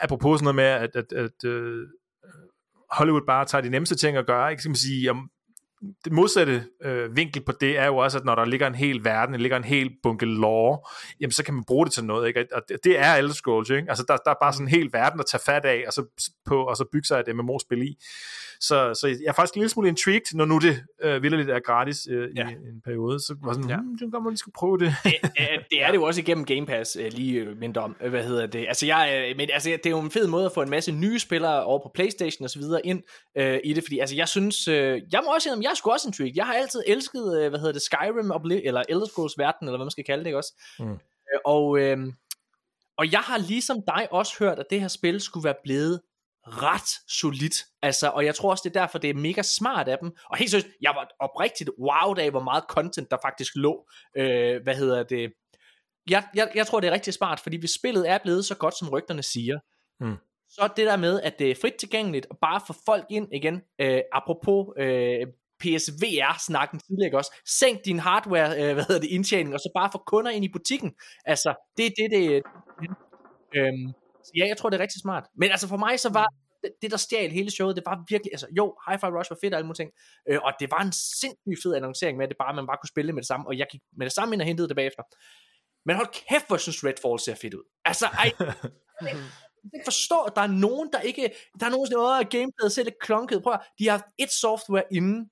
apropos 0.00 0.40
sådan 0.40 0.44
noget 0.44 0.56
med, 0.56 0.64
at, 0.64 0.96
at, 0.96 1.12
at 1.12 1.44
uh, 1.44 1.86
Hollywood 2.90 3.26
bare 3.26 3.44
tager 3.44 3.62
de 3.62 3.70
nemmeste 3.70 3.94
ting 3.94 4.16
at 4.16 4.26
gøre, 4.26 4.50
ikke? 4.50 4.62
Skal 4.62 4.68
kan 4.68 4.70
man 4.70 4.76
sige, 4.76 5.10
om, 5.10 5.30
det 6.04 6.12
modsatte 6.12 6.64
øh, 6.82 7.16
vinkel 7.16 7.42
på 7.44 7.52
det 7.52 7.78
er 7.78 7.86
jo 7.86 7.96
også, 7.96 8.18
at 8.18 8.24
når 8.24 8.34
der 8.34 8.44
ligger 8.44 8.66
en 8.66 8.74
hel 8.74 9.04
verden, 9.04 9.34
der 9.34 9.40
ligger 9.40 9.56
en 9.56 9.64
hel 9.64 9.90
bunke 10.02 10.26
lore, 10.26 10.78
jamen 11.20 11.32
så 11.32 11.44
kan 11.44 11.54
man 11.54 11.64
bruge 11.64 11.86
det 11.86 11.92
til 11.92 12.04
noget, 12.04 12.28
ikke? 12.28 12.46
Og 12.52 12.62
det, 12.68 12.78
det 12.84 12.98
er 12.98 13.14
Elder 13.14 13.34
Scrolls, 13.34 13.70
ikke? 13.70 13.88
Altså 13.88 14.04
der, 14.08 14.16
der 14.16 14.30
er 14.30 14.34
bare 14.42 14.52
sådan 14.52 14.66
en 14.66 14.70
hel 14.70 14.92
verden 14.92 15.20
at 15.20 15.26
tage 15.26 15.42
fat 15.46 15.64
af, 15.64 15.84
og 15.86 15.92
så, 15.92 16.04
på, 16.44 16.64
og 16.64 16.76
så 16.76 16.84
bygge 16.92 17.06
sig 17.06 17.20
et 17.20 17.36
MMO-spil 17.36 17.82
i. 17.82 17.96
Så, 18.68 18.94
så 19.00 19.06
jeg 19.08 19.16
er 19.28 19.32
faktisk 19.32 19.54
en 19.54 19.60
lille 19.60 19.68
smule 19.70 19.88
intrigued, 19.88 20.34
når 20.34 20.44
nu 20.44 20.58
det 20.58 20.82
øh, 21.02 21.22
vildt 21.22 21.50
er 21.50 21.60
gratis 21.60 22.06
øh, 22.10 22.28
Ja. 22.36 22.48
i 22.48 22.52
en 22.52 22.80
periode, 22.84 23.20
så 23.20 23.34
var 23.44 23.52
sådan, 23.52 23.68
Ja. 23.70 23.76
hmm, 23.76 23.98
det 23.98 24.12
kan 24.12 24.22
man 24.22 24.30
lige 24.30 24.38
skulle 24.38 24.52
prøve 24.52 24.78
det. 24.78 24.94
Det 25.70 25.82
er 25.82 25.86
det 25.90 25.94
jo 25.94 26.02
også 26.02 26.20
igennem 26.20 26.44
Game 26.44 26.66
Pass 26.66 26.96
øh, 27.00 27.12
lige 27.12 27.40
øh, 27.40 27.56
mindre 27.58 27.80
om, 27.82 27.96
øh, 28.00 28.10
hvad 28.10 28.24
hedder 28.24 28.46
det. 28.46 28.64
Altså, 28.68 28.86
jeg, 28.86 29.26
øh, 29.30 29.36
men, 29.36 29.48
altså, 29.52 29.70
det 29.70 29.86
er 29.86 29.90
jo 29.90 30.00
en 30.00 30.10
fed 30.10 30.26
måde 30.26 30.46
at 30.46 30.52
få 30.52 30.62
en 30.62 30.70
masse 30.70 30.92
nye 30.92 31.18
spillere 31.18 31.64
over 31.64 31.78
på 31.78 31.90
Playstation 31.94 32.44
og 32.44 32.50
så 32.50 32.58
videre 32.58 32.86
ind 32.86 33.02
øh, 33.38 33.58
i 33.64 33.72
det, 33.72 33.84
fordi 33.84 33.98
altså, 33.98 34.16
jeg 34.16 34.28
synes, 34.28 34.68
øh, 34.68 35.00
jeg 35.12 35.20
må 35.24 35.34
også 35.34 35.42
sige, 35.44 35.52
at 35.56 35.62
jeg 35.62 35.70
er 35.70 35.74
sgu 35.74 35.90
også 35.90 36.08
intrigued. 36.08 36.32
Jeg 36.36 36.46
har 36.46 36.54
altid 36.54 36.82
elsket, 36.86 37.40
øh, 37.42 37.48
hvad 37.48 37.58
hedder 37.60 37.72
det, 37.72 37.82
Skyrim, 37.82 38.30
Obli- 38.32 38.66
eller 38.68 38.82
Elder 38.88 39.06
Scrolls 39.06 39.34
verden, 39.38 39.68
eller 39.68 39.78
hvad 39.78 39.84
man 39.86 39.90
skal 39.90 40.04
kalde 40.04 40.20
det, 40.24 40.28
ikke 40.28 40.38
også? 40.38 40.52
Mm. 40.78 40.98
Og, 41.44 41.78
øh, 41.78 41.98
Og 42.98 43.12
jeg 43.12 43.20
har 43.20 43.38
ligesom 43.38 43.76
dig 43.86 44.08
også 44.10 44.32
hørt, 44.38 44.58
at 44.58 44.66
det 44.70 44.80
her 44.80 44.88
spil 44.88 45.20
skulle 45.20 45.44
være 45.44 45.54
blevet 45.64 46.00
ret 46.46 46.90
solidt. 47.08 47.54
Altså, 47.82 48.08
og 48.08 48.24
jeg 48.24 48.34
tror 48.34 48.50
også, 48.50 48.62
det 48.64 48.76
er 48.76 48.80
derfor, 48.80 48.98
det 48.98 49.10
er 49.10 49.14
mega 49.14 49.42
smart 49.42 49.88
af 49.88 49.98
dem. 50.02 50.10
Og 50.30 50.36
helt 50.36 50.50
seriøst, 50.50 50.66
jeg 50.80 50.92
var 50.96 51.08
oprigtigt 51.20 51.70
wow 51.78 52.14
af, 52.18 52.30
hvor 52.30 52.42
meget 52.42 52.64
content 52.68 53.10
der 53.10 53.16
faktisk 53.22 53.52
lå. 53.54 53.86
Øh, 54.16 54.62
hvad 54.62 54.74
hedder 54.74 55.02
det? 55.02 55.32
Jeg, 56.10 56.24
jeg, 56.34 56.52
jeg 56.54 56.66
tror, 56.66 56.80
det 56.80 56.88
er 56.88 56.92
rigtig 56.92 57.14
smart, 57.14 57.40
fordi 57.40 57.56
hvis 57.56 57.70
spillet 57.70 58.08
er 58.10 58.18
blevet 58.22 58.44
så 58.44 58.54
godt, 58.56 58.78
som 58.78 58.88
rygterne 58.88 59.22
siger, 59.22 59.58
Mm. 60.00 60.16
så 60.48 60.68
det 60.76 60.86
der 60.86 60.96
med, 60.96 61.20
at 61.20 61.38
det 61.38 61.50
er 61.50 61.54
frit 61.60 61.74
tilgængeligt, 61.74 62.26
og 62.30 62.38
bare 62.42 62.60
få 62.66 62.74
folk 62.86 63.04
ind 63.10 63.28
igen, 63.34 63.62
øh, 63.80 64.00
apropos 64.12 64.66
øh, 64.78 65.26
PSVR-snakken 65.60 66.80
tidligere 66.80 67.16
også, 67.18 67.34
sænk 67.60 67.84
din 67.84 67.98
hardware, 67.98 68.50
øh, 68.50 68.74
hvad 68.74 68.84
hedder 68.84 69.00
det, 69.00 69.10
indtjening, 69.10 69.54
og 69.54 69.60
så 69.60 69.70
bare 69.74 69.88
få 69.92 70.02
kunder 70.06 70.30
ind 70.30 70.44
i 70.44 70.52
butikken. 70.52 70.92
Altså, 71.24 71.54
det 71.76 71.86
er 71.86 71.90
det, 71.90 72.08
det, 72.10 72.42
øhm, 73.56 73.88
så 73.88 74.01
ja, 74.36 74.46
jeg 74.46 74.56
tror, 74.56 74.70
det 74.70 74.76
er 74.76 74.82
rigtig 74.82 75.00
smart. 75.00 75.24
Men 75.36 75.50
altså 75.50 75.68
for 75.68 75.76
mig, 75.76 76.00
så 76.00 76.12
var 76.12 76.28
det, 76.62 76.72
det 76.82 76.90
der 76.90 76.96
stjal 76.96 77.30
hele 77.30 77.50
showet, 77.50 77.76
det 77.76 77.84
var 77.86 78.04
virkelig, 78.08 78.32
altså 78.32 78.46
jo, 78.56 78.76
Hi-Fi 78.88 79.08
Rush 79.18 79.30
var 79.30 79.38
fedt 79.42 79.54
og 79.54 79.58
alle 79.58 79.66
mulige 79.66 79.82
ting, 79.82 79.90
øh, 80.28 80.38
og 80.42 80.52
det 80.60 80.70
var 80.70 80.80
en 80.82 80.92
sindssygt 80.92 81.62
fed 81.62 81.74
annoncering 81.74 82.16
med, 82.16 82.24
at 82.24 82.28
det 82.28 82.36
bare, 82.38 82.54
man 82.54 82.66
bare 82.66 82.78
kunne 82.80 82.94
spille 82.94 83.12
med 83.12 83.22
det 83.22 83.28
samme, 83.28 83.46
og 83.46 83.58
jeg 83.58 83.66
gik 83.70 83.80
med 83.98 84.06
det 84.06 84.14
samme 84.14 84.34
ind 84.34 84.42
og 84.42 84.46
hentede 84.46 84.68
det 84.68 84.76
bagefter. 84.76 85.02
Men 85.86 85.96
hold 85.96 86.08
kæft, 86.28 86.46
hvor 86.46 86.56
jeg 86.56 86.60
synes 86.60 86.84
Redfall 86.84 87.20
ser 87.20 87.34
fedt 87.34 87.54
ud. 87.54 87.64
Altså, 87.84 88.06
ej, 88.06 88.30
jeg 89.62 89.68
kan 89.70 89.78
ikke 89.78 89.90
forstå, 89.92 90.18
at 90.20 90.32
der 90.36 90.42
er 90.42 90.52
nogen, 90.66 90.88
der 90.92 91.00
ikke, 91.00 91.34
der 91.60 91.66
er 91.66 91.70
nogen, 91.70 91.90
der 91.90 92.20
at 92.20 92.30
gameplayet 92.30 92.72
ser 92.72 92.84
lidt 92.84 93.00
klonket. 93.00 93.42
Prøv 93.42 93.52
at, 93.52 93.60
de 93.78 93.84
har 93.84 93.90
haft 93.90 94.04
et 94.18 94.30
software 94.30 94.84
inden, 94.92 95.30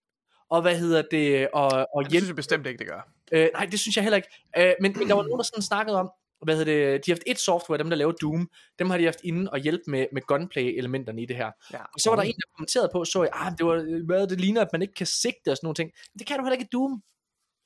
og 0.51 0.63
hvad 0.63 0.79
hedder 0.79 1.03
det, 1.11 1.49
og, 1.53 1.87
og 1.95 2.05
Det 2.05 2.13
hjælp 2.13 2.23
synes 2.23 2.29
jeg 2.29 2.37
bestemt 2.37 2.67
ikke, 2.67 2.79
det 2.79 2.87
gør. 2.87 3.01
Øh, 3.33 3.49
nej, 3.55 3.67
det 3.67 3.81
synes 3.81 3.97
jeg 3.97 4.05
heller 4.05 4.17
ikke. 4.17 4.29
Øh, 4.59 4.75
men 4.81 4.95
der 4.95 5.15
var 5.15 5.23
nogen, 5.23 5.39
der 5.39 5.45
sådan 5.45 5.63
snakkede 5.63 5.97
om, 5.97 6.11
hvad 6.45 6.57
hedder 6.57 6.73
det, 6.93 7.07
de 7.07 7.11
har 7.11 7.17
haft 7.17 7.23
et 7.27 7.39
software, 7.39 7.79
dem 7.79 7.91
der 7.91 7.97
laver 7.97 8.13
Doom, 8.13 8.51
dem 8.79 8.91
har 8.91 8.99
de 8.99 9.05
haft 9.05 9.21
inde 9.25 9.51
og 9.51 9.59
hjælpe 9.59 9.83
med, 9.87 10.07
med 10.13 10.23
gunplay-elementerne 10.23 11.23
i 11.23 11.27
det 11.27 11.37
her. 11.37 11.51
Ja. 11.73 11.79
Og 11.83 12.01
så 12.01 12.11
var 12.11 12.17
der 12.17 12.23
en, 12.23 12.35
der 12.35 12.55
kommenterede 12.57 12.89
på, 12.93 13.05
så 13.05 13.23
jeg, 13.23 13.31
ah, 13.33 13.53
det, 13.59 13.67
var, 13.67 14.05
hvad, 14.07 14.27
det 14.27 14.41
ligner, 14.41 14.61
at 14.61 14.69
man 14.73 14.83
ikke 14.83 14.95
kan 14.95 15.07
sigte 15.07 15.51
og 15.51 15.57
sådan 15.57 15.67
nogle 15.67 15.75
ting. 15.75 15.91
Men 16.15 16.19
det 16.19 16.27
kan 16.27 16.37
du 16.39 16.45
heller 16.45 16.57
ikke 16.59 16.65
i 16.65 16.69
Doom. 16.73 17.03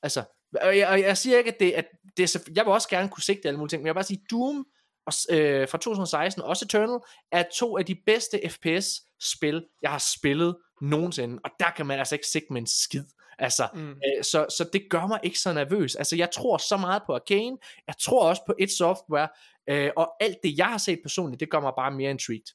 Altså, 0.03 0.23
og 0.61 0.77
jeg, 0.77 0.87
og 0.87 0.99
jeg 0.99 1.17
siger 1.17 1.37
ikke, 1.37 1.51
at 1.53 1.59
det, 1.59 1.71
at 1.71 1.85
det 2.17 2.23
er, 2.23 2.27
så- 2.27 2.51
jeg 2.55 2.65
vil 2.65 2.73
også 2.73 2.89
gerne 2.89 3.09
kunne 3.09 3.23
sigte 3.23 3.47
alle 3.47 3.57
mulige 3.57 3.69
ting, 3.69 3.81
men 3.81 3.87
jeg 3.87 3.93
vil 3.93 3.97
bare 3.97 4.03
sige, 4.03 4.21
Doom 4.31 4.65
og, 5.07 5.13
øh, 5.31 5.69
fra 5.69 5.77
2016, 5.77 6.41
og 6.43 6.49
også 6.49 6.65
Eternal, 6.65 6.99
er 7.31 7.43
to 7.57 7.77
af 7.77 7.85
de 7.85 7.95
bedste 8.05 8.39
FPS-spil, 8.49 9.65
jeg 9.81 9.91
har 9.91 10.03
spillet 10.17 10.55
nogensinde. 10.81 11.39
Og 11.43 11.49
der 11.59 11.69
kan 11.77 11.85
man 11.85 11.99
altså 11.99 12.15
ikke 12.15 12.27
sigte 12.27 12.53
med 12.53 12.61
en 12.61 12.67
skid. 12.67 13.03
Altså, 13.39 13.67
Mm. 13.73 13.89
Øh, 13.89 14.23
så, 14.23 14.45
så 14.49 14.69
det 14.73 14.89
gør 14.89 15.07
mig 15.07 15.19
ikke 15.23 15.39
så 15.39 15.53
nervøs. 15.53 15.95
Altså, 15.95 16.15
jeg 16.15 16.31
tror 16.31 16.57
så 16.57 16.77
meget 16.77 17.01
på 17.05 17.13
Arcane. 17.15 17.57
Jeg 17.87 17.95
tror 18.01 18.29
også 18.29 18.41
på 18.47 18.53
et 18.59 18.71
software. 18.71 19.27
Øh, 19.69 19.91
og 19.95 20.13
alt 20.19 20.37
det, 20.43 20.57
jeg 20.57 20.65
har 20.67 20.77
set 20.77 20.99
personligt, 21.03 21.39
det 21.39 21.49
gør 21.49 21.59
mig 21.59 21.73
bare 21.77 21.91
mere 21.91 22.11
intrigued. 22.11 22.45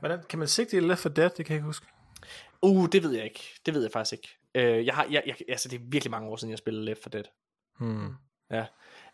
Hvordan, 0.00 0.18
kan 0.28 0.38
man 0.38 0.48
sigte 0.48 0.76
i 0.76 0.80
Left 0.80 1.02
4 1.02 1.12
Dead? 1.12 1.30
Det 1.30 1.46
kan 1.46 1.54
jeg 1.54 1.56
ikke 1.56 1.66
huske. 1.66 1.86
Uh, 2.62 2.88
det 2.92 3.02
ved 3.02 3.12
jeg 3.12 3.24
ikke. 3.24 3.40
Det 3.66 3.74
ved 3.74 3.82
jeg 3.82 3.92
faktisk 3.92 4.12
ikke. 4.12 4.38
Øh, 4.54 4.86
jeg 4.86 4.94
har, 4.94 5.06
jeg, 5.10 5.22
jeg, 5.26 5.36
altså, 5.48 5.68
det 5.68 5.76
er 5.76 5.82
virkelig 5.88 6.10
mange 6.10 6.28
år 6.28 6.36
siden, 6.36 6.50
jeg 6.50 6.58
spillede 6.58 6.84
Left 6.84 7.02
4 7.02 7.10
Dead. 7.12 7.24
Hmm. 7.80 8.14
Ja. 8.50 8.64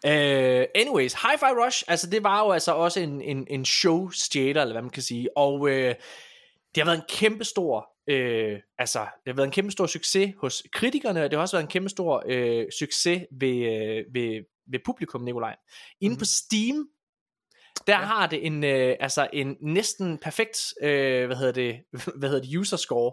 Uh, 0.04 0.66
anyways, 0.74 1.14
Hi-Fi 1.14 1.64
Rush, 1.64 1.84
altså 1.88 2.10
det 2.10 2.22
var 2.22 2.44
jo 2.44 2.50
altså 2.52 2.72
også 2.72 3.00
en, 3.00 3.22
en, 3.22 3.46
en 3.50 3.64
show 3.64 4.10
stjæler, 4.10 4.62
eller 4.62 4.74
hvad 4.74 4.82
man 4.82 4.90
kan 4.90 5.02
sige, 5.02 5.36
og 5.36 5.60
uh, 5.60 5.70
det 6.78 6.86
har 6.86 6.90
været 6.92 6.98
en 7.04 7.08
kæmpe 7.08 7.44
stor, 7.44 7.78
uh, 8.10 8.58
altså 8.78 8.98
det 9.00 9.26
har 9.26 9.32
været 9.32 9.46
en 9.46 9.52
kæmpe 9.52 9.70
stor 9.70 9.86
succes 9.86 10.34
hos 10.38 10.62
kritikerne, 10.72 11.24
og 11.24 11.30
det 11.30 11.36
har 11.36 11.40
også 11.42 11.56
været 11.56 11.64
en 11.64 11.70
kæmpe 11.70 11.88
stor 11.88 12.22
uh, 12.26 12.64
succes 12.78 13.26
ved, 13.30 13.56
uh, 13.56 14.14
ved, 14.14 14.44
ved 14.66 14.78
publikum, 14.84 15.20
Nikolaj. 15.22 15.56
Inde 16.00 16.14
Mhm. 16.14 16.18
på 16.18 16.24
Steam, 16.24 16.88
der 17.86 17.98
ja. 17.98 18.04
har 18.04 18.26
det 18.26 18.46
en, 18.46 18.54
uh, 18.64 18.96
altså 19.00 19.28
en 19.32 19.56
næsten 19.60 20.18
perfekt, 20.18 20.74
uh, 20.82 20.86
hvad 21.26 21.36
hedder 21.36 21.52
det, 21.52 21.80
hvad 22.18 22.28
hedder 22.28 22.42
det, 22.44 22.56
user 22.56 22.76
score, 22.76 23.12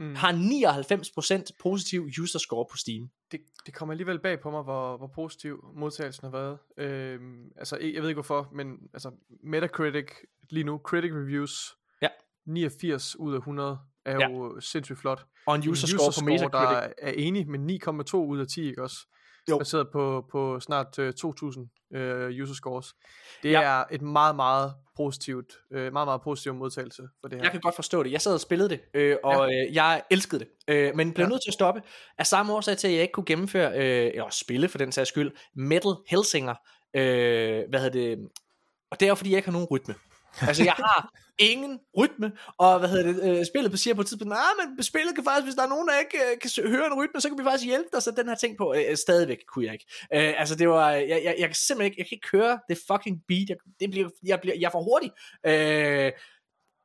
Mm. 0.00 0.14
har 0.14 0.32
99% 0.32 1.56
positiv 1.58 2.08
user 2.22 2.38
score 2.38 2.66
på 2.70 2.76
Steam. 2.76 3.10
det, 3.32 3.40
det 3.66 3.74
kommer 3.74 3.92
alligevel 3.92 4.18
bag 4.18 4.40
på 4.40 4.50
mig, 4.50 4.62
hvor, 4.62 4.96
hvor 4.96 5.06
positiv 5.06 5.64
modtagelsen 5.74 6.24
har 6.24 6.30
været. 6.30 6.58
Øhm, 6.76 7.52
altså, 7.56 7.76
jeg 7.76 7.94
jeg 7.94 8.02
ved 8.02 8.08
ikke 8.08 8.16
hvorfor, 8.16 8.48
men 8.54 8.78
altså, 8.92 9.10
Metacritic 9.42 10.06
lige 10.50 10.64
nu, 10.64 10.80
critic 10.84 11.10
reviews. 11.12 11.77
89 12.48 13.16
ud 13.18 13.34
af 13.34 13.38
100 13.38 13.78
er 14.06 14.12
Ja. 14.20 14.28
jo 14.30 14.60
sindssygt 14.60 14.98
flot. 14.98 15.24
Og 15.46 15.54
en 15.56 15.68
user 15.68 15.86
score 15.86 16.12
på 16.20 16.24
Metacritic. 16.24 16.52
der 16.52 16.88
er, 17.08 17.12
enig 17.16 17.48
med 17.48 17.58
9,2 18.12 18.16
ud 18.16 18.38
af 18.40 18.46
10, 18.46 18.68
ikke 18.68 18.82
også? 18.82 18.96
Jo. 19.50 19.58
Baseret 19.58 19.88
på, 19.92 20.24
på 20.30 20.60
snart 20.60 20.98
uh, 20.98 21.10
2000 21.10 21.68
uh, 21.90 21.98
user 22.42 22.54
scores. 22.54 22.94
Det 23.42 23.50
Ja. 23.50 23.62
er 23.62 23.84
et 23.90 24.02
meget, 24.02 24.36
meget 24.36 24.74
positivt, 24.96 25.52
uh, 25.70 25.76
meget, 25.76 25.92
meget 25.92 26.22
positiv 26.22 26.54
modtagelse 26.54 27.02
for 27.20 27.28
det 27.28 27.38
her. 27.38 27.44
Jeg 27.44 27.50
kan 27.52 27.60
godt 27.60 27.74
forstå 27.74 28.02
det. 28.02 28.12
Jeg 28.12 28.20
sad 28.20 28.34
og 28.34 28.40
spillede 28.40 28.68
det, 28.68 28.80
øh, 28.94 29.16
og 29.24 29.50
ja. 29.52 29.66
øh, 29.66 29.74
jeg 29.74 30.02
elskede 30.10 30.40
det. 30.40 30.48
Øh, 30.68 30.96
men 30.96 31.12
blev 31.14 31.24
Ja. 31.24 31.28
nødt 31.28 31.42
til 31.42 31.50
at 31.50 31.54
stoppe. 31.54 31.82
Af 32.18 32.26
samme 32.26 32.52
årsag 32.52 32.76
til, 32.76 32.88
at 32.88 32.94
jeg 32.94 33.02
ikke 33.02 33.12
kunne 33.12 33.26
gennemføre, 33.26 33.72
øh, 33.72 34.06
eller 34.14 34.30
spille 34.30 34.68
for 34.68 34.78
den 34.78 34.92
sags 34.92 35.08
skyld, 35.08 35.30
Metal 35.56 35.92
Hellsinger. 36.08 36.54
Øh, 36.96 37.62
hvad 37.68 37.80
hedder 37.80 37.90
det? 37.90 38.28
Og 38.90 39.00
det 39.00 39.06
er 39.06 39.10
jo 39.10 39.14
fordi, 39.14 39.30
jeg 39.30 39.36
ikke 39.36 39.46
har 39.48 39.52
nogen 39.52 39.68
rytme. 39.70 39.94
Altså, 40.40 40.64
jeg 40.64 40.72
har 40.72 41.10
ingen 41.38 41.80
rytme, 41.98 42.32
og 42.58 42.78
hvad 42.78 42.88
hedder 42.88 43.12
det, 43.12 43.38
øh, 43.38 43.46
spillet 43.46 43.80
siger 43.80 43.94
på 43.94 44.00
et 44.00 44.06
tidspunkt, 44.06 44.28
nej, 44.28 44.50
men 44.58 44.82
spillet 44.82 45.14
kan 45.14 45.24
faktisk, 45.24 45.44
hvis 45.46 45.54
der 45.54 45.62
er 45.62 45.68
nogen, 45.68 45.88
der 45.88 45.98
ikke 45.98 46.18
øh, 46.18 46.38
kan 46.42 46.70
høre 46.70 46.86
en 46.86 46.94
rytme, 46.94 47.20
så 47.20 47.28
kan 47.28 47.38
vi 47.38 47.44
faktisk 47.44 47.66
hjælpe 47.66 47.88
dig, 47.92 48.02
sætte 48.02 48.20
den 48.20 48.28
her 48.28 48.36
ting 48.36 48.56
på. 48.56 48.74
Øh, 48.74 48.96
stadigvæk 48.96 49.38
kunne 49.48 49.64
jeg 49.64 49.72
ikke. 49.72 49.86
Øh, 50.14 50.40
altså, 50.40 50.54
det 50.54 50.68
var, 50.68 50.90
jeg, 50.90 51.20
jeg, 51.24 51.34
jeg 51.38 51.48
kan 51.48 51.54
simpelthen 51.54 51.90
ikke, 51.90 52.00
jeg 52.00 52.06
kan 52.06 52.16
ikke 52.16 52.28
høre 52.32 52.58
det 52.68 52.78
fucking 52.90 53.22
beat, 53.28 53.48
jeg, 53.48 53.56
det 53.80 53.90
bliver, 53.90 54.08
jeg, 54.22 54.40
bliver, 54.40 54.56
jeg 54.60 54.66
er 54.66 54.70
for 54.70 54.82
hurtig. 54.82 55.10
Øh, 55.46 56.12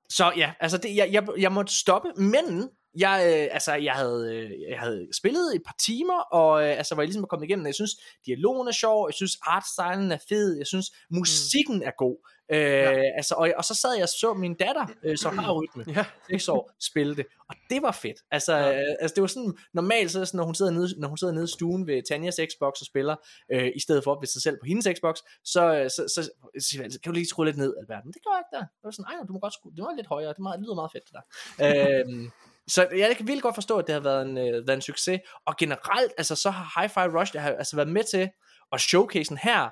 så 0.10 0.34
ja, 0.38 0.54
altså 0.60 0.78
det, 0.78 0.95
jeg, 0.95 1.10
jeg, 1.12 1.28
jeg 1.38 1.51
måtte 1.51 1.76
stoppe, 1.76 2.10
men 2.18 2.70
jeg, 2.97 3.24
øh, 3.26 3.54
altså, 3.54 3.74
jeg, 3.74 3.93
havde, 3.93 4.36
øh, 4.36 4.51
jeg 4.70 4.80
havde 4.80 5.08
spillet 5.14 5.56
et 5.56 5.62
par 5.66 5.76
timer, 5.86 6.20
og 6.20 6.64
øh, 6.64 6.78
altså, 6.78 6.95
var 6.95 7.01
jeg 7.01 7.08
ligesom 7.08 7.26
kommet 7.30 7.47
igennem, 7.47 7.66
jeg 7.66 7.76
synes, 7.76 7.91
dialogen 8.26 8.68
er 8.68 8.72
sjov, 8.72 9.08
jeg 9.08 9.14
synes, 9.14 9.38
artstylen 9.41 10.12
er 10.12 10.18
fed, 10.30 10.58
jeg 10.58 10.68
synes, 10.68 10.91
musikken 11.10 11.76
mm. 11.76 11.82
er 11.86 11.91
god. 11.97 12.18
Øh, 12.54 12.60
ja. 12.60 13.01
altså, 13.16 13.36
og, 13.36 13.54
og 13.58 13.66
så 13.66 13.74
sad 13.76 13.93
jeg 13.93 14.04
og 14.04 14.10
så 14.10 14.34
min 14.34 14.54
datter, 14.54 14.86
øh, 15.04 15.18
som 15.18 15.38
har 15.38 15.54
rytme, 15.54 15.86
Ja. 15.88 16.06
6 16.30 16.47
år, 16.49 16.72
spille 16.80 17.16
det, 17.16 17.26
og 17.49 17.56
det 17.70 17.82
var 17.82 17.91
fedt. 17.91 18.18
Altså, 18.32 18.56
Ja. 18.58 18.80
øh, 18.82 18.95
altså 18.99 19.16
det 19.16 19.22
var 19.22 19.28
sådan, 19.28 19.54
normalt 19.74 20.12
så 20.12 20.18
er 20.18 20.22
det 20.22 20.28
sådan, 20.28 20.38
når 20.38 20.45
hun 20.45 20.56
sidder 20.56 20.72
nede, 20.72 20.99
når 20.99 21.08
hun 21.08 21.18
sidder 21.18 21.34
nede 21.34 21.43
i 21.43 21.47
stuen 21.47 21.88
ved 21.88 22.01
Tanjas 22.10 22.36
Xbox 22.36 22.74
og 22.82 22.86
spiller, 22.86 23.16
øh, 23.51 23.72
i 23.76 23.80
stedet 23.80 24.04
for 24.04 24.20
ved 24.20 24.28
sig 24.28 24.41
selv 24.41 24.58
på 24.62 24.66
hendes 24.66 24.88
Xbox, 24.97 25.16
så, 25.45 25.76
øh, 25.76 25.89
så, 25.89 26.06
så, 26.16 26.22
så 26.60 26.78
jeg, 26.82 26.84
kan 26.91 26.99
du 27.06 27.12
lige 27.12 27.28
skrue 27.28 27.45
lidt 27.45 27.58
ned, 27.58 27.74
Albert? 27.80 28.06
Men 28.06 28.14
det 28.14 28.22
gør 28.24 28.32
jeg 28.36 28.39
ikke 28.43 28.56
der. 28.56 28.66
Jeg 28.82 28.84
var 28.84 28.91
sådan, 28.91 29.06
ej, 29.06 29.26
du 29.28 29.34
må 29.34 29.39
godt 29.39 29.54
skrue, 29.54 29.72
det 29.76 29.84
var 29.84 29.93
lidt 29.95 30.08
højere, 30.08 30.30
det, 30.34 30.39
meget, 30.39 30.58
det 30.60 30.64
lyder 30.66 30.76
meget 30.76 30.91
fedt 30.91 31.04
det 31.08 31.14
der. 31.18 31.99
øhm, 32.08 32.32
så 32.68 32.82
jeg 32.97 33.18
kan 33.18 33.28
virkelig 33.28 33.43
godt 33.43 33.56
forstå, 33.56 33.78
at 33.78 33.88
det 33.88 33.93
har 33.93 33.99
været 34.01 34.22
en, 34.30 34.38
øh, 34.38 34.68
været 34.68 34.78
en 34.78 34.82
succes, 34.82 35.20
og 35.45 35.58
generelt, 35.58 36.12
altså 36.18 36.36
så 36.36 36.49
har 36.49 36.66
Hi-Fi 36.82 37.20
Rush, 37.20 37.34
det 37.34 37.41
har 37.41 37.51
altså 37.51 37.76
været 37.76 37.89
med 37.89 38.04
til, 38.12 38.30
og 38.72 38.80
showcasen 38.80 39.38
her, 39.38 39.70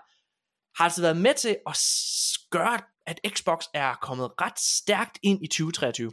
har 0.78 0.84
altså 0.84 1.02
været 1.02 1.18
med 1.18 1.34
til 1.34 1.58
at 1.68 1.78
gøre, 2.52 2.80
at 3.06 3.20
Xbox 3.28 3.66
er 3.74 3.96
kommet 4.02 4.30
ret 4.42 4.60
stærkt 4.60 5.20
ind 5.24 5.44
i 5.44 5.48
2023. 5.48 6.12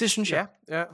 Det 0.00 0.10
synes 0.10 0.32
jeg. 0.32 0.46
Ja, 0.68 0.78
ja. 0.78 0.84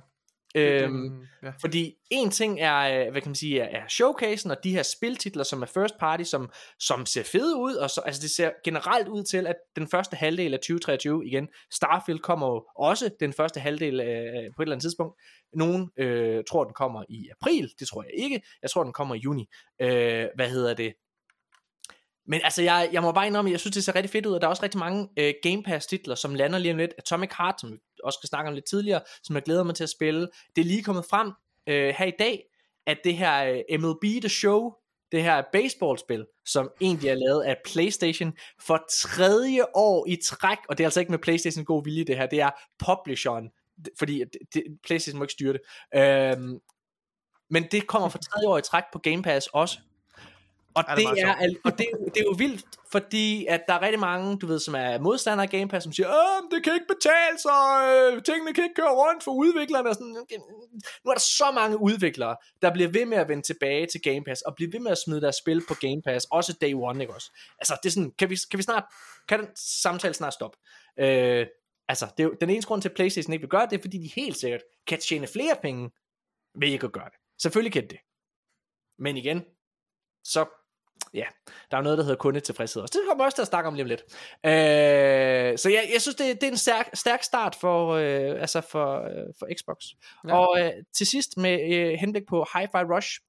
Øhm, 0.55 1.27
ja. 1.43 1.51
fordi 1.61 1.95
en 2.11 2.31
ting 2.31 2.61
er, 2.61 2.77
øh, 2.77 3.11
hvad 3.11 3.23
kan 3.23 3.29
man 3.29 3.35
sige, 3.35 3.61
er, 3.61 3.81
er 3.83 3.89
showcasen 3.89 4.51
og 4.51 4.57
de 4.65 4.71
her 4.71 4.83
spiltitler, 4.83 5.45
som 5.45 5.63
er 5.63 5.67
first 5.67 5.95
party, 6.01 6.23
som, 6.23 6.51
som 6.79 7.07
ser 7.07 7.23
fede 7.23 7.57
ud, 7.57 7.75
og 7.75 7.91
så, 7.91 8.01
altså 8.01 8.23
det 8.23 8.31
ser 8.31 8.51
generelt 8.65 9.09
ud 9.09 9.23
til, 9.23 9.47
at 9.47 9.57
den 9.77 9.89
første 9.89 10.17
halvdel 10.17 10.55
af 10.55 10.59
2023 10.59 11.27
igen, 11.27 11.49
Starfield 11.73 12.19
kommer 12.19 12.47
jo 12.47 12.67
også 12.77 13.11
den 13.21 13.33
første 13.33 13.61
halvdel 13.61 14.01
øh, 14.01 14.07
på 14.07 14.63
et 14.63 14.65
eller 14.65 14.75
andet 14.75 14.83
tidspunkt. 14.83 15.21
Nogen 15.53 15.91
øh, 15.97 16.45
tror, 16.51 16.65
den 16.65 16.75
kommer 16.75 17.05
i 17.09 17.29
april, 17.41 17.73
det 17.79 17.89
tror 17.89 18.03
jeg 18.03 18.13
ikke. 18.15 18.43
Jeg 18.63 18.71
tror, 18.71 18.85
den 18.85 18.93
kommer 18.93 19.15
i 19.15 19.19
juni. 19.19 19.47
Øh, 19.81 20.27
hvad 20.35 20.51
hedder 20.51 20.75
det? 20.75 20.95
Men 22.29 22.41
altså, 22.45 22.63
jeg, 22.63 22.89
jeg 22.93 23.03
må 23.03 23.13
bare 23.13 23.27
indrømme, 23.27 23.51
jeg 23.51 23.61
synes, 23.61 23.75
det 23.75 23.85
ser 23.85 23.95
rigtig 23.95 24.11
fedt 24.11 24.27
ud, 24.27 24.33
og 24.33 24.41
der 24.41 24.47
er 24.47 24.51
også 24.51 24.63
rigtig 24.63 24.79
mange 24.79 25.09
øh, 25.17 25.35
Game 25.43 25.63
Pass 25.63 25.87
titler, 25.87 26.15
som 26.15 26.35
lander 26.35 26.59
lige 26.59 26.73
om 26.73 26.79
lidt. 26.79 26.95
Atomic 26.99 27.31
Heart, 27.39 27.61
som 27.61 27.73
vi 27.73 27.79
også 28.05 28.17
skal 28.21 28.29
snakke 28.29 28.49
om 28.49 28.55
lidt 28.55 28.65
tidligere, 28.65 29.01
som 29.23 29.37
jeg 29.37 29.43
glæder 29.43 29.63
mig 29.65 29.75
til 29.75 29.85
at 29.85 29.91
spille. 29.91 30.29
Det 30.57 30.63
er 30.63 30.67
lige 30.67 30.83
kommet 30.83 31.05
frem 31.05 31.33
øh, 31.67 31.95
her 31.99 32.05
i 32.05 32.13
dag, 32.19 32.45
at 32.87 32.99
det 33.05 33.17
her 33.17 33.63
øh, 33.71 33.81
MLB 33.81 34.03
The 34.03 34.29
Show, 34.29 34.73
det 35.13 35.23
her 35.23 35.43
baseballspil, 35.53 36.27
som 36.47 36.71
egentlig 36.81 37.11
er 37.11 37.15
lavet 37.15 37.43
af 37.43 37.57
PlayStation 37.65 38.33
for 38.61 38.85
tredje 38.91 39.65
år 39.75 40.07
i 40.09 40.17
træk, 40.25 40.59
og 40.69 40.79
det 40.79 40.85
er 40.85 40.87
altså 40.87 41.01
ikke 41.01 41.13
med 41.13 41.19
PlayStation 41.19 41.65
god 41.65 41.85
vilje 41.85 42.05
det 42.05 42.17
her, 42.17 42.27
det 42.27 42.41
er 42.41 42.51
publisheren, 42.79 43.51
fordi 43.99 44.19
det, 44.19 44.39
det, 44.55 44.65
PlayStation 44.87 45.19
må 45.19 45.25
ikke 45.25 45.33
styre 45.33 45.53
det. 45.53 45.61
Øhm, 45.95 46.59
men 47.51 47.65
det 47.73 47.87
kommer 47.87 48.09
for 48.09 48.19
tredje 48.19 48.49
år 48.49 48.59
i 48.59 48.63
træk 48.63 48.85
på 48.93 48.99
Game 48.99 49.23
Pass 49.23 49.47
også. 49.47 49.79
Og, 50.79 50.85
Ja, 50.89 50.95
det, 50.95 51.17
det 51.17 51.23
er 51.23 51.29
er, 51.29 51.55
og 51.65 51.79
det, 51.79 51.87
det 52.15 52.21
er 52.21 52.25
jo 52.25 52.35
vildt, 52.39 52.65
fordi 52.93 53.47
at 53.47 53.65
der 53.69 53.75
er 53.75 53.83
rigtig 53.83 54.01
mange, 54.01 54.39
du 54.39 54.47
ved, 54.47 54.59
som 54.59 54.75
er 54.75 54.99
modstandere 54.99 55.47
af 55.47 55.51
Game 55.51 55.69
Pass, 55.69 55.85
som 55.85 55.93
siger, 55.93 56.09
Åh, 56.09 56.51
det 56.51 56.65
kan 56.65 56.75
ikke 56.75 56.87
betale 56.87 57.39
sig, 57.39 57.63
øh, 57.89 58.23
tingene 58.23 58.55
kan 58.55 58.65
ikke 58.65 58.75
køre 58.75 58.93
rundt 58.93 59.25
for 59.25 59.33
udviklerne. 59.33 59.89
Og 59.89 59.95
sådan. 59.95 60.17
Nu 61.05 61.11
er 61.11 61.15
der 61.15 61.21
så 61.21 61.51
mange 61.55 61.81
udviklere, 61.81 62.37
der 62.63 62.73
bliver 62.73 62.89
ved 62.89 63.07
med 63.07 63.19
at 63.19 63.29
vende 63.29 63.43
tilbage 63.43 63.87
til 63.87 64.01
Game 64.03 64.25
Pass, 64.25 64.43
og 64.43 64.55
bliver 64.55 64.71
ved 64.71 64.81
med 64.81 64.91
at 64.91 64.99
smide 64.99 65.21
deres 65.21 65.37
spil 65.37 65.63
på 65.69 65.75
Game 65.75 66.03
Pass, 66.05 66.27
også 66.31 66.53
day 66.61 66.75
one, 66.75 67.01
ikke 67.01 67.15
også? 67.15 67.31
Altså, 67.59 67.77
det 67.83 67.89
er 67.89 67.93
sådan, 67.93 68.13
kan 68.19 68.31
vi, 68.31 68.39
kan 68.51 68.59
vi 68.59 68.63
snart, 68.63 68.85
kan 69.29 69.41
den 69.41 69.49
samtale 69.57 70.15
snart 70.15 70.35
stoppe? 70.35 70.59
Øh, 71.01 71.47
altså, 71.89 72.07
det 72.17 72.23
er 72.23 72.25
jo, 72.25 72.35
den 72.41 72.51
eneste 72.51 72.69
grund 72.69 72.83
til, 72.83 72.89
at 72.89 72.95
Playstation 72.95 73.33
ikke 73.33 73.43
vil 73.43 73.51
gøre 73.51 73.67
det, 73.71 73.79
er, 73.79 73.83
fordi 73.83 73.99
de 73.99 74.11
helt 74.17 74.37
sikkert 74.37 74.61
kan 74.87 74.99
tjene 74.99 75.27
flere 75.27 75.57
penge 75.63 75.91
ved 76.55 76.69
ikke 76.69 76.87
at 76.87 76.93
gøre 76.93 77.05
det. 77.05 77.43
Selvfølgelig 77.43 77.73
kan 77.73 77.83
de 77.83 77.89
det. 77.89 77.99
Men 78.99 79.17
igen, 79.17 79.45
så 80.25 80.58
ja, 81.15 81.25
der 81.71 81.77
er 81.77 81.81
jo 81.81 81.83
noget, 81.83 81.99
der 81.99 82.05
hedder 82.05 82.17
kundetilfredshed 82.17 82.83
også. 82.83 82.99
Det 82.99 83.09
kommer 83.09 83.25
også 83.25 83.37
til 83.37 83.43
at 83.43 83.49
snakke 83.49 83.69
om 83.69 83.75
lige 83.75 83.83
om 83.83 83.89
lidt. 83.89 84.03
Øh, 84.47 85.59
så 85.59 85.69
jeg, 85.73 85.91
jeg 85.93 86.03
synes, 86.03 86.15
det, 86.15 86.41
det 86.41 86.47
er 86.47 86.51
en 86.51 86.57
stærk, 86.57 86.91
stærk 86.95 87.23
start 87.23 87.55
for, 87.55 87.93
øh, 87.93 88.41
altså 88.41 88.61
for, 88.61 88.97
øh, 88.97 89.25
for 89.39 89.49
Xbox. 89.59 89.85
Ja. 90.29 90.37
Og 90.37 90.61
øh, 90.61 90.73
til 90.95 91.07
sidst 91.07 91.37
med 91.37 91.75
øh, 91.75 91.93
henblik 92.01 92.27
på 92.29 92.43
Hi-Fi 92.43 92.95
Rush, 92.95 93.21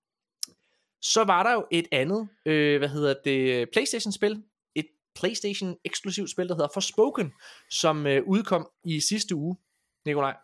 så 1.01 1.23
var 1.23 1.43
der 1.43 1.53
jo 1.53 1.65
et 1.71 1.87
andet, 1.91 2.29
øh, 2.45 2.77
hvad 2.77 2.89
hedder 2.89 3.13
det, 3.25 3.69
Playstation-spil, 3.73 4.43
et 4.75 4.87
Playstation-eksklusivt 5.15 6.31
spil, 6.31 6.47
der 6.47 6.55
hedder 6.55 6.69
Forspoken, 6.73 7.33
som 7.69 8.07
øh, 8.07 8.23
udkom 8.27 8.69
i 8.85 8.99
sidste 8.99 9.35
uge, 9.35 9.57
Nikolaj. 10.05 10.35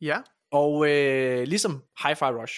Ja. 0.00 0.18
Og 0.50 0.90
øh, 0.90 1.46
ligesom 1.46 1.84
Hi-Fi 2.00 2.30
Rush. 2.40 2.54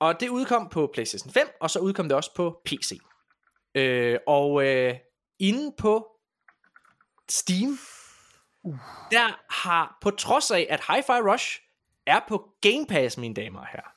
Og 0.00 0.20
det 0.20 0.28
udkom 0.28 0.68
på 0.68 0.90
PlayStation 0.94 1.32
5, 1.32 1.48
og 1.60 1.70
så 1.70 1.78
udkom 1.78 2.08
det 2.08 2.16
også 2.16 2.34
på 2.34 2.60
PC. 2.64 2.98
Øh, 3.74 4.18
og 4.26 4.66
øh, 4.66 4.94
inde 5.38 5.74
på 5.78 6.06
Steam, 7.28 7.78
uh. 8.62 8.78
der 9.10 9.52
har, 9.52 9.98
på 10.02 10.10
trods 10.10 10.50
af, 10.50 10.66
at 10.70 10.80
Hi-Fi 10.80 11.32
Rush 11.32 11.60
er 12.06 12.20
på 12.28 12.50
Game 12.60 12.86
Pass, 12.88 13.18
mine 13.18 13.34
damer 13.34 13.60
og 13.60 13.66
herrer, 13.66 13.90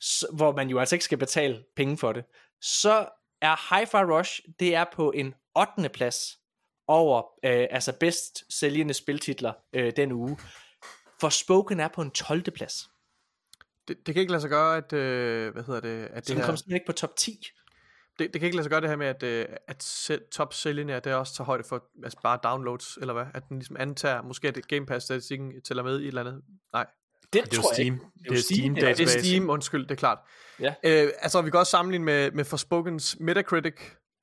så, 0.00 0.26
hvor 0.32 0.56
man 0.56 0.68
jo 0.68 0.78
altså 0.78 0.94
ikke 0.94 1.04
skal 1.04 1.18
betale 1.18 1.64
penge 1.76 1.98
for 1.98 2.12
det, 2.12 2.24
så 2.60 3.08
er 3.40 3.56
Hi-Fi 3.56 4.12
Rush, 4.12 4.40
det 4.60 4.74
er 4.74 4.84
på 4.92 5.10
en 5.10 5.34
8. 5.78 5.88
plads 5.88 6.38
over 6.86 7.22
øh, 7.44 7.66
altså 7.70 7.92
bedst 8.00 8.44
sælgende 8.58 8.94
spiltitler 8.94 9.52
øh, 9.72 9.92
den 9.96 10.12
uge. 10.12 10.38
For 11.20 11.28
Spoken 11.28 11.80
er 11.80 11.88
på 11.88 12.02
en 12.02 12.10
12. 12.10 12.50
plads. 12.50 12.90
Det, 13.88 14.06
det 14.06 14.14
kan 14.14 14.20
ikke 14.20 14.32
lade 14.32 14.40
sig 14.40 14.50
gøre, 14.50 14.76
at, 14.76 14.92
øh, 14.92 15.52
hvad 15.52 15.62
hedder 15.62 15.80
det, 15.80 16.04
at 16.04 16.10
Så 16.14 16.20
det 16.20 16.28
den 16.28 16.36
her, 16.36 16.44
kom 16.46 16.56
simpelthen 16.56 16.74
ikke 16.76 16.86
på 16.86 16.92
top 16.92 17.16
10. 17.16 17.46
det, 18.18 18.32
det 18.32 18.40
kan 18.40 18.46
ikke 18.46 18.56
lade 18.56 18.64
sig 18.64 18.70
gøre 18.70 18.80
det 18.80 18.88
her 18.88 18.96
med, 18.96 19.06
at, 19.06 19.22
øh, 19.22 19.46
at 19.68 20.10
top 20.32 20.54
sælgende, 20.54 21.00
det 21.04 21.14
også 21.14 21.34
tager 21.36 21.46
højde 21.46 21.64
for 21.68 21.84
altså 22.04 22.18
bare 22.22 22.38
downloads, 22.44 22.96
eller 23.00 23.14
hvad? 23.14 23.24
At 23.34 23.42
den 23.48 23.58
ligesom 23.58 23.76
antager, 23.78 24.22
måske 24.22 24.48
at 24.48 24.68
Game 24.68 24.86
Pass 24.86 25.04
statistikken 25.04 25.52
tæller 25.62 25.82
med 25.82 25.98
i 26.00 26.02
et 26.02 26.08
eller 26.08 26.20
andet. 26.20 26.42
Nej, 26.72 26.86
Det, 27.22 27.32
Det 27.32 27.40
er 27.40 27.46
tror 27.62 27.70
jeg 27.70 27.74
Steam. 27.74 27.94
ikke. 27.94 28.06
Det 28.18 28.30
er 28.30 28.34
jo 28.34 28.40
Steam 28.42 28.74
det 28.74 28.84
er- 28.84 28.94
det 28.94 29.16
er. 29.16 29.22
Steam, 29.22 29.50
undskyld, 29.50 29.82
det 29.82 29.90
er 29.90 29.94
klart. 29.96 30.18
Ja. 30.60 30.74
Øh, 30.84 31.10
altså, 31.20 31.42
vi 31.42 31.50
kan 31.50 31.60
også 31.60 31.70
sammenligne 31.70 32.04
med, 32.04 32.30
med 32.30 32.44
Forspokens 32.44 33.16
Metacritic 33.20 33.74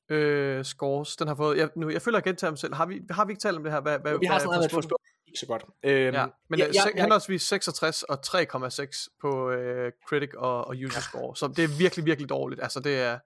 øh, 0.10 0.66
scores. 0.66 1.16
Den 1.16 1.28
har 1.28 1.36
fået, 1.36 1.58
jeg, 1.58 1.70
nu, 1.76 1.90
jeg 1.90 2.02
føler 2.02 2.18
at 2.18 2.24
gentage 2.24 2.52
mig 2.52 2.60
selv. 2.60 2.74
Har 2.74 2.86
vi, 2.86 3.02
har 3.10 3.26
vi 3.26 3.32
ikke 3.32 3.42
talt 3.42 3.58
om 3.58 3.64
det 3.64 3.72
her? 3.72 3.82
Hvad, 3.82 4.00
hvad, 4.00 4.20
Vi 4.20 4.26
har 4.26 4.34
hvad 4.34 4.40
sådan 4.40 4.56
noget 4.56 4.72
Forspoken- 4.72 5.13
så 5.40 5.46
godt. 5.46 5.64
Øhm, 5.84 6.16
Ja, 6.16 6.26
men 6.50 6.60
ja, 6.60 6.66
ja, 6.66 6.84
ja, 6.96 7.02
henholdsvis 7.02 7.42
66 7.42 8.04
og 8.04 8.20
3,6 8.28 9.08
på 9.22 9.52
øh, 9.52 9.92
critic 10.08 10.30
og, 10.38 10.68
og 10.68 10.76
user 10.86 11.02
score. 11.02 11.36
Så 11.36 11.48
det 11.48 11.64
er 11.64 11.78
virkelig, 11.78 12.06
virkelig 12.06 12.30
dårligt. 12.30 12.64
Altså 12.64 12.80
det 12.80 13.00
er, 13.00 13.20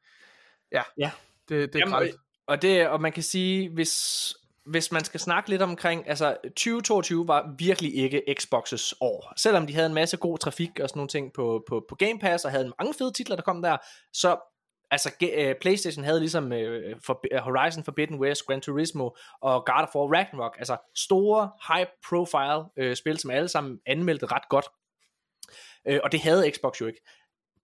ja, 0.72 0.84
Ja. 0.98 1.12
det, 1.50 1.74
det 1.74 1.82
er 1.82 1.90
Jamen, 1.90 2.14
og, 2.48 2.62
det, 2.62 2.88
og 2.88 3.02
man 3.02 3.12
kan 3.12 3.24
sige, 3.24 3.70
hvis, 3.70 4.34
hvis 4.66 4.92
man 4.92 5.04
skal 5.04 5.20
snakke 5.20 5.50
lidt 5.50 5.62
omkring, 5.62 6.10
altså 6.10 6.38
2022 6.44 7.28
var 7.28 7.56
virkelig 7.58 7.96
ikke 7.96 8.24
Xbox's 8.42 8.92
år. 9.02 9.34
Selvom 9.38 9.68
de 9.68 9.74
havde 9.74 9.88
en 9.88 9.94
masse 9.94 10.18
god 10.18 10.38
trafik 10.38 10.80
og 10.82 10.90
sådan 10.90 10.98
nogle 11.00 11.10
ting 11.10 11.34
på, 11.34 11.64
på, 11.70 11.86
på 11.90 11.96
Game 11.96 12.20
Pass, 12.20 12.46
og 12.46 12.52
havde 12.52 12.74
mange 12.80 12.94
fede 12.94 13.12
titler, 13.12 13.36
der 13.36 13.44
kom 13.44 13.62
der, 13.62 13.78
så 14.14 14.38
altså 14.92 15.12
øh, 15.34 15.56
Playstation 15.62 16.06
havde 16.06 16.20
ligesom 16.20 16.54
øh, 16.54 16.96
for, 17.06 17.22
øh, 17.32 17.40
Horizon 17.40 17.84
Forbidden 17.84 18.20
West, 18.20 18.46
Gran 18.46 18.62
Turismo 18.62 19.10
og 19.42 19.66
God 19.66 19.84
of 19.84 19.96
War 19.96 20.14
Ragnarok, 20.18 20.56
altså 20.60 20.78
store 20.96 21.52
high 21.68 21.88
profile 22.10 22.96
spil, 22.96 23.18
som 23.18 23.32
alle 23.32 23.48
sammen 23.48 23.80
anmeldte 23.86 24.26
ret 24.26 24.50
godt. 24.50 24.66
Øh, 25.88 26.00
og 26.04 26.12
det 26.12 26.20
havde 26.22 26.52
Xbox 26.52 26.82
jo 26.82 26.88
ikke. 26.88 27.02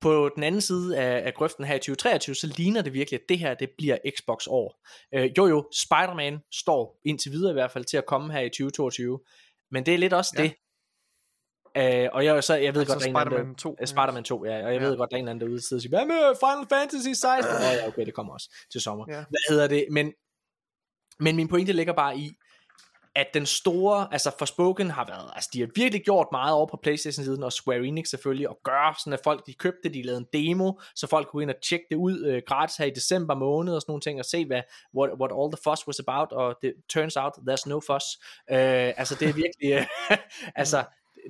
På 0.01 0.29
den 0.35 0.43
anden 0.43 0.61
side 0.61 0.97
af, 0.97 1.25
af 1.25 1.33
grøften 1.33 1.65
her 1.65 1.75
i 1.75 1.79
2023, 1.79 2.35
så 2.35 2.53
ligner 2.57 2.81
det 2.81 2.93
virkelig, 2.93 3.19
at 3.19 3.29
det 3.29 3.39
her 3.39 3.53
det 3.53 3.69
bliver 3.77 3.97
Xbox 4.17 4.47
år. 4.47 4.81
Øh, 5.13 5.31
jo 5.37 5.45
jo, 5.47 5.69
Spider-Man 5.73 6.39
står 6.51 6.99
indtil 7.05 7.31
videre 7.31 7.51
i 7.51 7.53
hvert 7.53 7.71
fald 7.71 7.85
til 7.85 7.97
at 7.97 8.05
komme 8.05 8.33
her 8.33 8.39
i 8.39 8.49
2022, 8.49 9.19
men 9.71 9.85
det 9.85 9.93
er 9.93 9.97
lidt 9.97 10.13
også 10.13 10.33
Ja. 10.37 10.43
det. 10.43 10.53
Øh, 11.77 12.09
og 12.13 12.25
jeg, 12.25 12.43
så, 12.43 12.55
jeg 12.55 12.73
ved 12.75 12.81
Altså 12.81 12.95
godt, 12.95 13.03
der 13.03 13.19
er 13.19 13.25
en 13.25 13.27
anden, 13.27 13.33
Spider-Man 13.33 13.55
2. 13.55 13.75
der- 13.79 13.85
Spider-Man 13.85 14.23
2, 14.23 14.45
ja, 14.45 14.65
og 14.65 14.73
jeg 14.73 14.81
Ja. 14.81 14.87
ved 14.87 14.97
godt, 14.97 15.11
der 15.11 15.17
er 15.17 15.21
en 15.21 15.27
anden 15.27 15.41
derude, 15.41 15.57
og 15.75 15.81
siger, 15.81 15.89
hvad 15.89 16.05
med 16.05 16.35
Final 16.39 16.67
Fantasy 16.79 17.07
16? 17.21 17.53
Ja, 17.61 17.71
ja, 17.71 17.87
okay, 17.87 18.05
det 18.05 18.13
kommer 18.13 18.33
også 18.33 18.49
til 18.71 18.81
sommer. 18.81 19.05
Ja. 19.09 19.13
Hvad 19.15 19.49
hedder 19.49 19.67
det? 19.67 19.85
Men, 19.91 20.13
men 21.19 21.35
min 21.35 21.47
pointe 21.47 21.73
ligger 21.73 21.93
bare 21.93 22.17
i, 22.17 22.31
at 23.15 23.27
den 23.33 23.45
store, 23.45 24.07
altså 24.11 24.31
Forspoken 24.39 24.89
har 24.89 25.05
været, 25.07 25.31
altså 25.35 25.49
de 25.53 25.59
har 25.59 25.67
virkelig 25.75 26.03
gjort 26.05 26.27
meget 26.31 26.53
over 26.53 26.67
på 26.67 26.79
Playstation 26.83 27.25
siden, 27.25 27.43
og 27.43 27.53
Square 27.53 27.85
Enix 27.85 28.07
selvfølgelig, 28.09 28.49
og 28.49 28.57
gøre 28.63 28.93
sådan, 28.99 29.13
at 29.13 29.19
folk 29.23 29.47
de 29.47 29.53
købte, 29.53 29.89
de 29.89 30.01
lavede 30.03 30.19
en 30.19 30.27
demo, 30.33 30.71
så 30.95 31.07
folk 31.07 31.27
kunne 31.27 31.43
ind 31.43 31.49
og 31.51 31.55
tjekke 31.69 31.85
det 31.89 31.95
ud 31.95 32.25
øh, 32.25 32.41
gratis 32.47 32.75
her 32.77 32.85
i 32.85 32.89
december 32.89 33.35
måned, 33.35 33.73
og 33.75 33.81
sådan 33.81 33.91
nogle 33.91 34.01
ting, 34.01 34.19
og 34.19 34.25
se, 34.25 34.45
hvad, 34.45 34.61
what, 34.97 35.11
what 35.19 35.31
all 35.39 35.51
the 35.51 35.61
fuss 35.63 35.87
was 35.87 35.99
about, 36.07 36.31
og 36.31 36.55
det 36.61 36.73
turns 36.89 37.17
out, 37.17 37.33
there's 37.49 37.69
no 37.69 37.79
fuss. 37.79 38.05
Øh, 38.51 38.93
altså 38.99 39.15
det 39.19 39.29
er 39.29 39.33
virkelig, 39.33 39.71
øh, 39.71 39.85
altså 40.61 40.83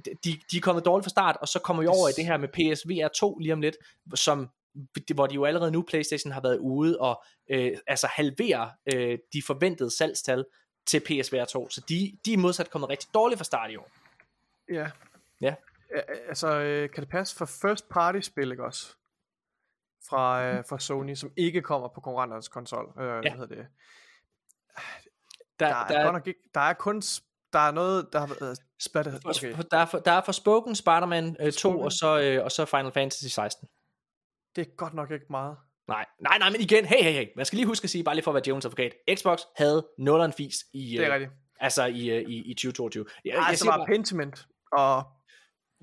de, 0.06 0.40
de 0.52 0.58
er 0.58 0.62
kommet 0.62 0.86
dårligt 0.86 1.06
fra 1.06 1.10
start, 1.10 1.38
og 1.42 1.48
så 1.48 1.60
kommer 1.60 1.84
vi 1.84 1.88
over 1.88 2.10
i 2.10 2.12
det 2.12 2.26
her 2.26 2.38
med 2.38 2.48
PSVR 2.48 3.08
2 3.08 3.38
lige 3.38 3.54
om 3.54 3.62
lidt, 3.62 3.76
som 4.16 4.50
hvor 5.16 5.28
de 5.28 5.36
jo 5.36 5.46
allerede 5.46 5.72
nu, 5.72 5.82
Playstation 5.82 6.32
har 6.32 6.42
været 6.42 6.58
ude 6.58 7.00
og 7.00 7.24
øh, 7.50 7.78
altså 7.88 8.08
halvere 8.08 8.72
øh, 8.94 9.18
de 9.34 9.42
forventede 9.48 9.98
salgstal 9.98 10.46
til 10.86 11.00
PSVR 11.00 11.46
2, 11.46 11.70
så 11.70 11.82
de, 11.90 12.18
de 12.26 12.34
er 12.34 12.38
modsat 12.38 12.70
kommet 12.70 12.90
rigtig 12.90 13.14
dårligt 13.14 13.40
fra 13.40 13.44
start 13.44 13.72
i 13.72 13.76
år. 13.76 13.92
Ja. 14.70 14.92
Ja. 15.42 15.56
Altså, 16.28 16.48
øh, 16.48 16.90
kan 16.90 17.04
det 17.04 17.10
passe 17.10 17.36
for 17.36 17.46
first 17.46 17.90
party 17.90 18.20
spil, 18.20 18.52
ikke 18.52 18.66
også? 18.66 18.96
Fra, 20.10 20.44
øh, 20.44 20.64
fra 20.70 20.80
Sony, 20.80 21.16
som 21.16 21.32
ikke 21.38 21.62
kommer 21.62 21.88
på 21.88 22.02
konkurrenternes 22.02 22.48
konsol. 22.48 22.94
Øh, 23.00 23.06
ja. 23.06 23.22
Hvad 23.22 23.32
hedder 23.32 23.56
det? 23.56 23.68
Der, 25.60 25.68
Der, 25.68 25.88
der, 25.88 26.00
er, 26.00 26.12
nok 26.12 26.28
ikke, 26.28 26.40
der 26.54 26.62
er 26.62 26.74
kun, 26.74 27.02
der 27.54 27.60
er 27.60 27.72
noget, 27.72 28.14
der 28.14 28.20
har 28.20 28.38
været, 28.40 28.60
er 28.96 29.04
det? 29.04 29.22
okay. 29.26 29.56
der, 29.72 29.78
er 29.78 29.86
for, 29.86 30.00
der 30.00 30.12
er 30.12 30.22
Forspoken, 30.26 30.76
Spider-Man 30.76 31.36
øh, 31.40 31.46
2, 31.46 31.52
Forspoken. 31.52 31.82
og 31.86 31.92
så, 31.92 32.20
øh, 32.22 32.44
og 32.44 32.52
så 32.52 32.66
Final 32.66 32.92
Fantasy 32.92 33.26
16. 33.28 33.68
det 34.56 34.68
er 34.68 34.76
godt 34.76 34.94
nok 34.94 35.12
ikke 35.12 35.26
meget. 35.30 35.58
Nej, 35.88 36.06
nej, 36.22 36.38
nej, 36.38 36.50
men 36.50 36.62
igen, 36.62 36.86
hey, 36.86 37.04
hey, 37.04 37.12
hey, 37.14 37.28
man 37.36 37.46
skal 37.46 37.58
lige 37.58 37.68
huske 37.68 37.84
at 37.86 37.90
sige, 37.90 38.04
bare 38.04 38.16
lige 38.16 38.24
for 38.24 38.32
at 38.32 38.36
være 38.36 38.44
Jones 38.48 38.66
advokat, 38.66 38.94
Xbox 39.16 39.40
havde 39.58 39.88
0 39.98 40.32
fis 40.38 40.56
i, 40.74 40.92
Det 40.98 41.00
er 41.00 41.08
øh, 41.08 41.14
rigtigt. 41.14 41.32
altså 41.60 41.86
i, 41.86 42.10
øh, 42.10 42.22
i, 42.30 42.52
i 42.52 42.54
2022. 42.54 43.06
Jeg, 43.26 43.32
Ej, 43.32 43.38
jeg 43.50 43.58
så 43.58 43.64
siger 43.64 43.72
var 43.72 43.78
bare- 43.78 43.86
Pentiment 43.88 44.46
og 44.72 45.04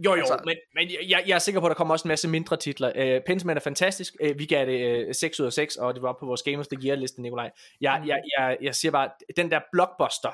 Jo, 0.05 0.11
jo, 0.15 0.21
Altså- 0.21 0.43
men, 0.45 0.57
men 0.75 0.91
jeg, 1.11 1.25
jeg 1.27 1.35
er 1.35 1.39
sikker 1.39 1.61
på, 1.61 1.67
at 1.67 1.71
der 1.71 1.75
kommer 1.75 1.95
også 1.95 2.05
en 2.05 2.09
masse 2.09 2.29
mindre 2.29 2.57
titler. 2.57 3.17
Uh, 3.17 3.23
Pentiment 3.27 3.57
er 3.57 3.61
fantastisk. 3.61 4.15
Uh, 4.25 4.39
vi 4.39 4.47
gav 4.47 4.67
det 4.67 5.07
uh, 5.09 5.13
6 5.15 5.41
ud 5.41 5.47
af 5.47 5.53
6, 5.53 5.77
og 5.77 5.95
det 5.95 6.03
var 6.03 6.17
på 6.21 6.27
vores 6.27 6.43
Gamers 6.43 6.69
The 6.69 6.83
Gear 6.83 6.97
liste, 6.97 7.23
Nikolaj. 7.23 7.51
Jeg, 7.81 8.01
Mm. 8.03 8.09
jeg, 8.09 8.23
jeg, 8.39 8.59
jeg 8.63 8.75
siger 8.75 8.93
bare, 8.93 9.11
den 9.37 9.51
der 9.51 9.61
blockbuster, 9.73 10.33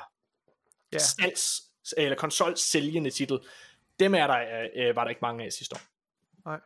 Ja. 0.93 0.97
salgs, 0.97 1.61
eller 1.97 2.17
konsol 2.17 2.57
sælgende 2.57 3.11
titel, 3.11 3.39
dem 3.99 4.15
er 4.15 4.27
der, 4.27 4.89
uh, 4.89 4.95
var 4.95 5.03
der 5.03 5.09
ikke 5.09 5.21
mange 5.21 5.45
af 5.45 5.53
sidste 5.53 5.75
år. 5.75 5.81
Nej. 6.49 6.59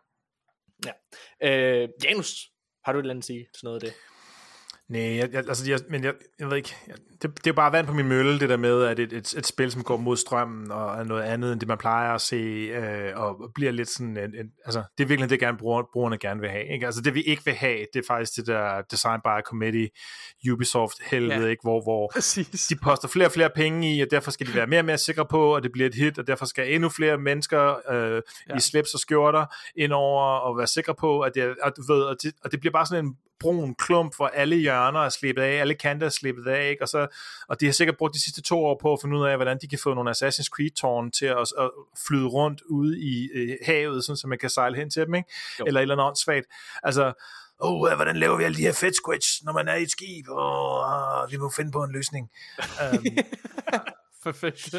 Ja. 0.86 1.84
Uh, 1.84 1.90
Janus, 2.04 2.52
har 2.86 2.94
du 2.94 3.00
et 3.00 3.04
eller 3.04 3.14
andet 3.14 3.24
at 3.24 3.28
sige 3.28 3.48
til 3.56 3.66
noget 3.66 3.84
af 3.84 3.90
det? 3.90 3.94
Nej, 4.92 5.02
jeg, 5.16 5.30
jeg, 5.32 5.44
altså, 5.48 5.70
jeg, 5.70 5.80
men 5.90 6.04
jeg, 6.04 6.14
jeg 6.40 6.50
ved 6.50 6.58
ikke, 6.58 6.76
jeg, 6.88 6.96
det, 7.22 7.38
det 7.44 7.48
er 7.50 7.54
bare 7.54 7.72
vand 7.72 7.88
på 7.88 7.94
min 7.94 8.08
mølle, 8.08 8.40
det 8.40 8.50
der 8.50 8.58
med, 8.58 8.84
at 8.84 9.00
et, 9.00 9.14
et, 9.14 9.34
et 9.38 9.46
spil, 9.48 9.72
som 9.72 9.84
går 9.84 9.98
mod 9.98 10.18
strømmen, 10.18 10.72
og 10.72 11.00
er 11.00 11.04
noget 11.04 11.22
andet, 11.24 11.52
end 11.52 11.60
det 11.60 11.68
man 11.68 11.78
plejer 11.78 12.14
at 12.14 12.22
se, 12.22 12.36
øh, 12.36 13.12
og 13.16 13.52
bliver 13.56 13.72
lidt 13.72 13.90
sådan, 13.90 14.18
en, 14.18 14.36
en, 14.36 14.52
altså, 14.66 14.84
det 14.98 15.04
er 15.04 15.08
virkelig 15.08 15.30
det, 15.30 15.40
gerne 15.40 15.58
bruger, 15.58 15.84
brugerne 15.94 16.18
gerne 16.18 16.40
vil 16.42 16.50
have, 16.50 16.74
ikke? 16.74 16.86
Altså, 16.86 17.02
det 17.02 17.14
vi 17.16 17.22
ikke 17.22 17.46
vil 17.46 17.54
have, 17.54 17.86
det 17.94 18.00
er 18.00 18.04
faktisk 18.08 18.36
det 18.36 18.48
der 18.48 18.82
Design 18.92 19.20
by 19.24 19.42
Committee, 19.46 19.90
Ubisoft 20.52 20.98
helvede, 21.06 21.40
Ja. 21.44 21.48
ikke? 21.48 21.62
Hvor, 21.64 21.82
hvor 21.84 22.10
præcis. 22.14 22.68
de 22.68 22.76
poster 22.76 23.08
flere 23.08 23.28
og 23.28 23.32
flere 23.32 23.50
penge 23.56 23.96
i, 23.96 24.02
og 24.02 24.08
derfor 24.12 24.32
skal 24.32 24.48
de 24.48 24.56
være 24.56 24.68
mere 24.68 24.80
og 24.80 24.86
mere 24.86 24.98
sikre 24.98 25.26
på, 25.26 25.56
at 25.56 25.64
det 25.64 25.72
bliver 25.72 25.90
et 25.90 25.96
hit, 25.96 26.20
og 26.20 26.28
derfor 26.28 26.46
skal 26.46 26.74
endnu 26.74 26.90
flere 26.90 27.18
mennesker 27.18 27.92
øh, 27.92 28.22
Ja. 28.50 28.56
i 28.58 28.60
slips 28.60 28.94
og 28.94 29.00
skjorter 29.00 29.46
ind 29.76 29.92
over 29.94 30.24
og 30.24 30.58
være 30.58 30.68
sikre 30.68 30.96
på, 30.96 31.20
at 31.22 31.32
det, 31.36 31.56
at, 31.64 31.74
du 31.78 31.94
ved, 31.94 32.02
og 32.02 32.16
det, 32.24 32.34
og 32.44 32.52
det 32.52 32.60
bliver 32.60 32.74
bare 32.74 32.86
sådan 32.86 33.06
en 33.06 33.16
brun 33.42 33.76
klump, 33.76 34.16
hvor 34.16 34.28
alle 34.28 34.56
hjørner 34.56 35.00
er 35.00 35.10
slippet 35.10 35.44
af, 35.44 35.60
alle 35.60 35.74
kanter 35.74 36.06
er 36.06 36.10
slippet 36.10 36.48
af, 36.48 36.70
ikke? 36.70 36.84
Og, 36.84 36.88
så, 36.88 37.08
og 37.48 37.60
de 37.60 37.66
har 37.66 37.74
sikkert 37.74 37.98
brugt 37.98 38.14
de 38.14 38.24
sidste 38.24 38.42
to 38.42 38.66
år 38.66 38.80
på 38.82 38.94
at 38.94 39.00
finde 39.02 39.18
ud 39.18 39.26
af, 39.26 39.36
hvordan 39.36 39.58
de 39.62 39.68
kan 39.68 39.80
få 39.80 39.94
nogle 39.94 40.12
Assassin's 40.12 40.50
Creed-tårn 40.56 41.12
til 41.12 41.26
at, 41.26 41.38
at 41.38 41.72
flyde 42.08 42.28
rundt 42.28 42.62
ude 42.62 43.00
i 43.00 43.30
øh, 43.34 43.58
havet, 43.66 44.06
sådan, 44.06 44.18
så 44.18 44.28
man 44.28 44.38
kan 44.38 44.50
sejle 44.50 44.76
hen 44.76 44.90
til 44.90 45.06
dem, 45.06 45.16
ikke? 45.16 45.30
Jo. 45.60 45.66
Eller 45.66 45.80
et 45.80 45.82
eller 45.82 45.96
andet 45.96 46.08
åndssvagt. 46.08 46.46
Altså, 46.84 47.14
oh, 47.60 47.96
hvordan 47.96 48.18
laver 48.18 48.38
vi 48.38 48.44
alle 48.44 48.58
de 48.58 48.62
her 48.62 48.74
fed 48.74 48.94
squidge, 48.94 49.46
når 49.46 49.54
man 49.54 49.68
er 49.68 49.76
i 49.76 49.84
et 49.84 49.92
skib, 49.92 50.26
oh, 50.30 51.32
vi 51.32 51.38
må 51.38 51.52
finde 51.56 51.72
på 51.72 51.84
en 51.84 51.92
løsning. 51.92 52.30
um, 52.94 53.06
Perfekt. 54.24 54.76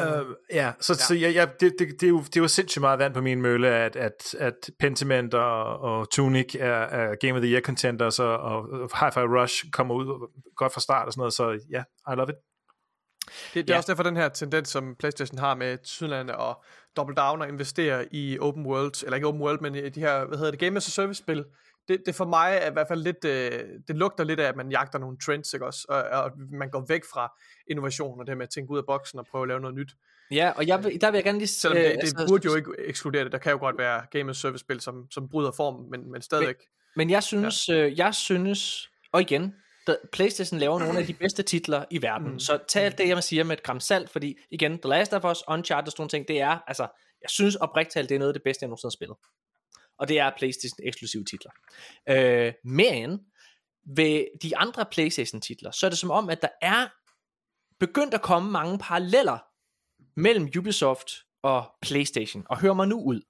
Uh, 0.00 0.34
ja, 0.52 0.72
så, 0.80 0.92
ja. 0.92 0.96
så 0.96 1.14
ja, 1.14 1.28
ja, 1.30 1.46
det, 1.60 1.74
det, 1.78 1.88
det, 2.00 2.02
er 2.02 2.08
jo, 2.08 2.18
det 2.18 2.36
er 2.36 2.40
jo 2.40 2.48
sindssygt 2.48 2.80
meget 2.80 2.98
vand 2.98 3.14
på 3.14 3.20
min 3.20 3.42
mølle, 3.42 3.68
at, 3.68 3.96
at, 3.96 4.34
at 4.38 4.70
Pentiment 4.78 5.34
og, 5.34 5.80
og 5.80 6.10
Tunic 6.10 6.54
er, 6.54 6.66
er 6.68 7.14
Game 7.20 7.34
of 7.34 7.40
the 7.40 7.52
Year 7.52 7.60
contenders, 7.60 8.18
og, 8.18 8.38
og 8.38 8.90
Hi-Fi 8.94 9.40
Rush 9.40 9.70
kommer 9.72 9.94
ud 9.94 10.30
godt 10.56 10.72
fra 10.72 10.80
start 10.80 11.06
og 11.06 11.12
sådan 11.12 11.20
noget, 11.20 11.34
så 11.34 11.58
ja, 11.70 11.82
I 12.12 12.16
love 12.16 12.28
it. 12.28 12.36
Det, 13.54 13.54
det 13.54 13.70
er 13.70 13.74
ja. 13.74 13.76
også 13.76 13.92
derfor 13.92 14.02
den 14.02 14.16
her 14.16 14.28
tendens, 14.28 14.68
som 14.68 14.96
PlayStation 14.98 15.38
har 15.38 15.54
med 15.54 15.78
Sydlandet 15.84 16.36
og 16.36 16.64
double 16.96 17.14
down 17.14 17.42
og 17.42 17.48
investere 17.48 18.14
i 18.14 18.38
open 18.38 18.66
world, 18.66 19.04
eller 19.04 19.14
ikke 19.14 19.26
open 19.26 19.42
world, 19.42 19.60
men 19.60 19.74
i 19.74 19.88
de 19.88 20.00
her, 20.00 20.24
hvad 20.24 20.38
hedder 20.38 20.50
det, 20.50 20.60
game 20.60 20.76
as 20.76 20.88
a 20.88 20.90
service 20.90 21.22
spil, 21.22 21.44
det, 21.90 22.02
det 22.06 22.14
for 22.14 22.24
mig 22.24 22.58
er 22.62 22.70
i 22.70 22.72
hvert 22.72 22.88
fald 22.88 23.02
lidt, 23.02 23.24
øh, 23.24 23.68
det 23.88 23.96
lugter 23.96 24.24
lidt 24.24 24.40
af, 24.40 24.48
at 24.48 24.56
man 24.56 24.70
jagter 24.70 24.98
nogle 24.98 25.16
trends, 25.24 25.52
ikke 25.52 25.66
også? 25.66 25.86
Og, 25.88 26.02
og 26.02 26.30
man 26.52 26.70
går 26.70 26.84
væk 26.88 27.02
fra 27.12 27.32
innovation 27.70 28.20
og 28.20 28.26
det 28.26 28.36
med 28.36 28.46
at 28.46 28.50
tænke 28.50 28.70
ud 28.70 28.78
af 28.78 28.84
boksen 28.86 29.18
og 29.18 29.26
prøve 29.30 29.42
at 29.42 29.48
lave 29.48 29.60
noget 29.60 29.76
nyt. 29.76 29.92
Ja, 30.30 30.52
og 30.56 30.66
jeg, 30.66 30.82
der 31.00 31.10
vil 31.10 31.16
jeg 31.18 31.24
gerne 31.24 31.38
lige... 31.38 31.48
Selvom 31.48 31.76
det, 31.76 31.84
det 31.84 31.98
altså, 32.00 32.24
burde 32.28 32.44
jo 32.44 32.54
ikke 32.54 32.70
ekskludere 32.78 33.24
det. 33.24 33.32
Der 33.32 33.38
kan 33.38 33.52
jo 33.52 33.58
godt 33.58 33.78
være 33.78 34.06
game 34.10 34.30
as 34.30 34.36
service 34.36 34.60
spil, 34.60 34.80
som, 34.80 35.06
som 35.10 35.28
bryder 35.28 35.50
formen, 35.50 35.90
men, 35.90 36.12
men 36.12 36.22
stadigvæk. 36.22 36.56
Men, 36.56 36.66
men 36.96 37.10
jeg 37.10 37.22
synes, 37.22 37.68
ja. 37.68 37.74
øh, 37.74 37.98
jeg 37.98 38.14
synes, 38.14 38.90
og 39.12 39.20
igen, 39.20 39.54
der, 39.86 39.96
PlayStation 40.12 40.60
laver 40.60 40.78
nogle 40.78 40.98
af 40.98 41.06
de 41.06 41.12
bedste 41.12 41.42
titler 41.42 41.84
i 41.90 42.02
verden. 42.02 42.32
Mm. 42.32 42.38
Så 42.38 42.58
tag 42.68 42.82
alt 42.82 42.98
det, 42.98 43.08
jeg 43.08 43.24
siger 43.24 43.44
med 43.44 43.56
et 43.56 43.62
gram 43.62 43.80
salt, 43.80 44.10
fordi 44.10 44.38
igen, 44.50 44.78
The 44.78 44.88
Last 44.88 45.12
of 45.12 45.24
Us, 45.24 45.42
Uncharted, 45.48 45.90
sådan 45.90 46.08
ting, 46.08 46.28
det 46.28 46.40
er, 46.40 46.58
altså, 46.66 46.82
jeg 47.22 47.30
synes 47.30 47.56
oprigtigt 47.56 47.92
talt, 47.92 48.08
det 48.08 48.14
er 48.14 48.18
noget 48.18 48.30
af 48.30 48.34
det 48.34 48.42
bedste, 48.42 48.62
jeg 48.62 48.68
nogensinde 48.68 48.90
har 48.90 48.96
spillet 48.96 49.16
og 50.00 50.08
det 50.08 50.18
er 50.18 50.30
PlayStation 50.38 50.86
eksklusive 50.86 51.24
titler. 51.24 51.50
Øh, 52.08 52.52
men 52.64 53.20
ved 53.96 54.24
de 54.42 54.56
andre 54.56 54.84
PlayStation 54.90 55.40
titler, 55.40 55.70
så 55.70 55.86
er 55.86 55.90
det 55.90 55.98
som 55.98 56.10
om, 56.10 56.30
at 56.30 56.42
der 56.42 56.48
er 56.62 56.88
begyndt 57.80 58.14
at 58.14 58.22
komme 58.22 58.50
mange 58.50 58.78
paralleller 58.78 59.38
mellem 60.16 60.48
Ubisoft 60.58 61.10
og 61.42 61.64
PlayStation, 61.82 62.46
og 62.50 62.60
hør 62.60 62.72
mig 62.72 62.88
nu 62.88 63.02
ud. 63.02 63.20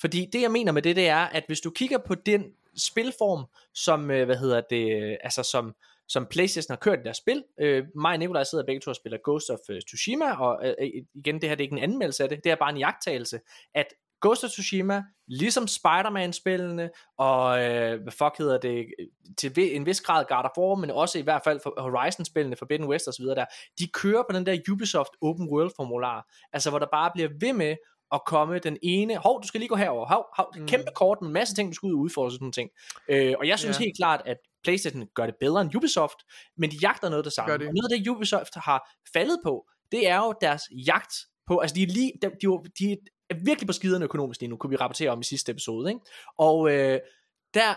Fordi 0.00 0.28
det 0.32 0.42
jeg 0.42 0.50
mener 0.50 0.72
med 0.72 0.82
det, 0.82 0.96
det 0.96 1.08
er, 1.08 1.24
at 1.24 1.44
hvis 1.46 1.60
du 1.60 1.70
kigger 1.70 1.98
på 1.98 2.14
den 2.14 2.44
spilform, 2.76 3.44
som, 3.74 4.10
øh, 4.10 4.24
hvad 4.24 4.36
hedder 4.36 4.60
det, 4.70 5.02
øh, 5.02 5.16
altså 5.20 5.42
som, 5.42 5.74
som 6.08 6.26
PlayStation 6.26 6.72
har 6.72 6.76
kørt 6.76 6.98
i 6.98 7.02
deres 7.02 7.16
spil. 7.16 7.44
Øh, 7.60 7.84
mig 7.94 8.12
og 8.12 8.18
Nikolaj 8.18 8.44
sidder 8.44 8.64
begge 8.64 8.80
to 8.80 8.90
og 8.90 8.96
spiller 8.96 9.18
Ghost 9.24 9.50
of 9.50 9.58
uh, 9.70 9.78
Tsushima, 9.78 10.32
og 10.32 10.66
øh, 10.66 10.74
øh, 10.80 10.90
igen, 11.14 11.40
det 11.40 11.48
her 11.48 11.56
det 11.56 11.60
er 11.60 11.66
ikke 11.66 11.76
en 11.76 11.82
anmeldelse 11.82 12.22
af 12.22 12.28
det, 12.28 12.44
det 12.44 12.52
er 12.52 12.56
bare 12.56 12.70
en 12.70 12.78
jagttagelse, 12.78 13.40
at 13.74 13.86
Ghost 14.20 14.44
of 14.44 14.50
Tsushima, 14.50 15.02
ligesom 15.28 15.66
Spider-Man-spillene, 15.66 16.90
og 17.18 17.64
øh, 17.64 18.02
hvad 18.02 18.12
fuck 18.12 18.38
hedder 18.38 18.58
det, 18.58 18.86
til 19.38 19.52
en 19.56 19.86
vis 19.86 20.00
grad 20.00 20.24
God 20.28 20.44
of 20.44 20.58
War, 20.58 20.74
men 20.74 20.90
også 20.90 21.18
i 21.18 21.22
hvert 21.22 21.42
fald 21.44 21.60
for 21.62 21.74
Horizon-spillene, 21.78 22.56
Forbidden 22.56 22.86
West 22.86 23.08
osv. 23.08 23.24
der, 23.24 23.44
de 23.78 23.88
kører 23.88 24.22
på 24.30 24.36
den 24.36 24.46
der 24.46 24.58
Ubisoft 24.72 25.10
Open 25.22 25.48
World-formular, 25.52 26.32
altså 26.52 26.70
hvor 26.70 26.78
der 26.78 26.86
bare 26.92 27.10
bliver 27.14 27.28
ved 27.40 27.52
med 27.52 27.76
at 28.12 28.20
komme 28.26 28.58
den 28.58 28.78
ene, 28.82 29.16
hov, 29.16 29.42
du 29.42 29.48
skal 29.48 29.60
lige 29.60 29.68
gå 29.68 29.76
herover, 29.76 30.06
hov, 30.06 30.24
hov, 30.36 30.52
mm. 30.56 30.66
kæmpe 30.66 30.90
kort 30.94 31.18
med 31.20 31.28
en 31.28 31.32
masse 31.32 31.54
ting, 31.54 31.70
du 31.70 31.74
skal 31.74 31.86
ud 31.86 31.92
og 31.92 31.98
udfordre 31.98 32.30
sådan 32.30 32.42
nogle 32.42 32.52
ting. 32.52 32.70
Øh, 33.08 33.34
og 33.38 33.48
jeg 33.48 33.58
synes 33.58 33.80
ja. 33.80 33.84
helt 33.84 33.96
klart, 33.96 34.22
at 34.24 34.36
PlayStation 34.62 35.06
gør 35.14 35.26
det 35.26 35.34
bedre 35.40 35.60
end 35.60 35.76
Ubisoft, 35.76 36.18
men 36.56 36.70
de 36.70 36.76
jagter 36.82 37.08
noget 37.08 37.18
af 37.18 37.24
det 37.24 37.32
samme. 37.32 37.52
Det. 37.52 37.68
Og 37.68 37.74
noget 37.74 37.92
af 37.92 37.98
det 37.98 38.08
Ubisoft 38.08 38.54
har 38.54 38.90
faldet 39.12 39.38
på, 39.44 39.66
det 39.92 40.08
er 40.08 40.16
jo 40.16 40.34
deres 40.40 40.62
jagt 40.86 41.14
på, 41.46 41.58
altså 41.58 41.74
de 41.74 41.82
er, 41.82 41.86
lige, 41.86 42.12
de, 42.22 42.30
de, 42.42 42.46
de 42.78 42.96
er 43.30 43.34
virkelig 43.44 43.66
på 43.66 43.72
skiderne 43.72 44.04
økonomisk 44.04 44.40
lige 44.40 44.50
nu, 44.50 44.56
kunne 44.56 44.70
vi 44.70 44.76
rapportere 44.76 45.10
om 45.10 45.20
i 45.20 45.24
sidste 45.24 45.52
episode. 45.52 45.88
Ikke? 45.88 46.00
Og 46.38 46.70
øh, 46.70 47.00
der, 47.54 47.74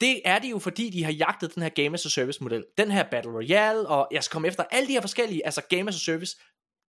det 0.00 0.22
er 0.24 0.38
det 0.38 0.50
jo 0.50 0.58
fordi, 0.58 0.90
de 0.90 1.04
har 1.04 1.12
jagtet 1.12 1.54
den 1.54 1.62
her 1.62 1.70
Game 1.70 1.94
as 1.94 2.06
a 2.06 2.08
Service 2.08 2.42
model. 2.42 2.64
Den 2.78 2.90
her 2.90 3.02
Battle 3.10 3.32
Royale, 3.32 3.88
og 3.88 4.08
jeg 4.10 4.24
skal 4.24 4.32
komme 4.32 4.48
efter 4.48 4.64
alle 4.70 4.88
de 4.88 4.92
her 4.92 5.00
forskellige, 5.00 5.44
altså 5.44 5.62
Game 5.70 5.88
as 5.88 5.96
a 5.96 5.98
Service 5.98 6.36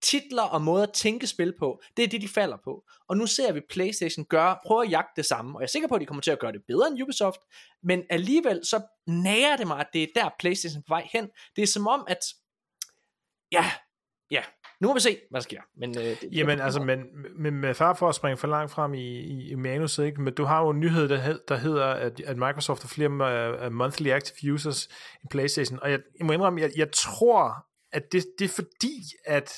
titler 0.03 0.43
og 0.43 0.63
måder 0.63 0.83
at 0.83 0.93
tænke 0.93 1.27
spil 1.27 1.55
på, 1.59 1.83
det 1.97 2.05
er 2.05 2.09
det, 2.09 2.23
de 2.23 2.29
falder 2.29 2.57
på. 2.65 2.85
Og 3.09 3.17
nu 3.17 3.27
ser 3.27 3.53
vi 3.53 3.61
PlayStation 3.71 4.25
gøre, 4.25 4.59
prøve 4.67 4.85
at 4.85 4.91
jagte 4.91 5.13
det 5.17 5.27
samme, 5.27 5.59
og 5.59 5.61
jeg 5.61 5.67
er 5.67 5.71
sikker 5.71 5.89
på, 5.89 5.95
at 5.95 6.01
de 6.01 6.07
kommer 6.07 6.23
til 6.23 6.31
at 6.31 6.39
gøre 6.39 6.53
det 6.53 6.63
bedre 6.67 6.89
end 6.89 7.03
Ubisoft, 7.03 7.41
men 7.83 8.03
alligevel 8.11 8.61
så 8.65 8.83
nærer 9.07 9.57
det 9.57 9.67
mig, 9.67 9.81
at 9.81 9.87
det 9.93 10.03
er 10.03 10.07
der 10.15 10.31
PlayStation 10.39 10.79
er 10.79 10.83
på 10.89 10.95
vej 10.95 11.09
hen. 11.13 11.29
Det 11.57 11.63
er 11.63 11.67
som 11.67 11.87
om, 11.87 12.05
at 12.09 12.19
ja, 13.53 13.71
ja, 14.31 14.43
nu 14.81 14.89
må 14.89 14.95
vi 14.95 15.01
se, 15.01 15.19
hvad 15.31 15.41
der 15.41 15.43
sker. 15.43 15.61
Men, 15.77 15.99
øh, 15.99 16.05
det, 16.05 16.19
Jamen 16.33 16.59
det, 16.59 16.65
altså, 16.65 16.83
men, 16.83 17.05
men 17.39 17.55
med 17.55 17.75
far 17.75 17.95
for 17.95 18.09
at 18.09 18.15
springe 18.15 18.37
for 18.37 18.49
langt 18.49 18.71
frem 18.71 18.95
i, 18.95 19.19
i, 19.19 19.51
i 19.51 19.55
manus, 19.55 19.99
ikke? 19.99 20.23
men 20.23 20.35
du 20.35 20.45
har 20.45 20.63
jo 20.63 20.71
en 20.71 20.81
nyhed, 20.81 21.09
der, 21.09 21.17
hed, 21.17 21.41
der 21.49 21.57
hedder, 21.57 21.87
at, 21.87 22.21
at 22.21 22.37
Microsoft 22.37 22.83
har 22.83 22.89
flere 22.89 23.67
uh, 23.67 23.73
monthly 23.73 24.09
active 24.09 24.53
users 24.53 24.89
i 25.25 25.27
PlayStation, 25.31 25.79
og 25.83 25.91
jeg, 25.91 26.01
jeg 26.19 26.27
må 26.27 26.33
indrømme, 26.33 26.61
jeg, 26.61 26.71
jeg 26.77 26.89
tror, 26.93 27.67
at 27.93 28.13
det, 28.13 28.25
det 28.39 28.45
er 28.45 28.49
fordi, 28.49 29.03
at 29.27 29.53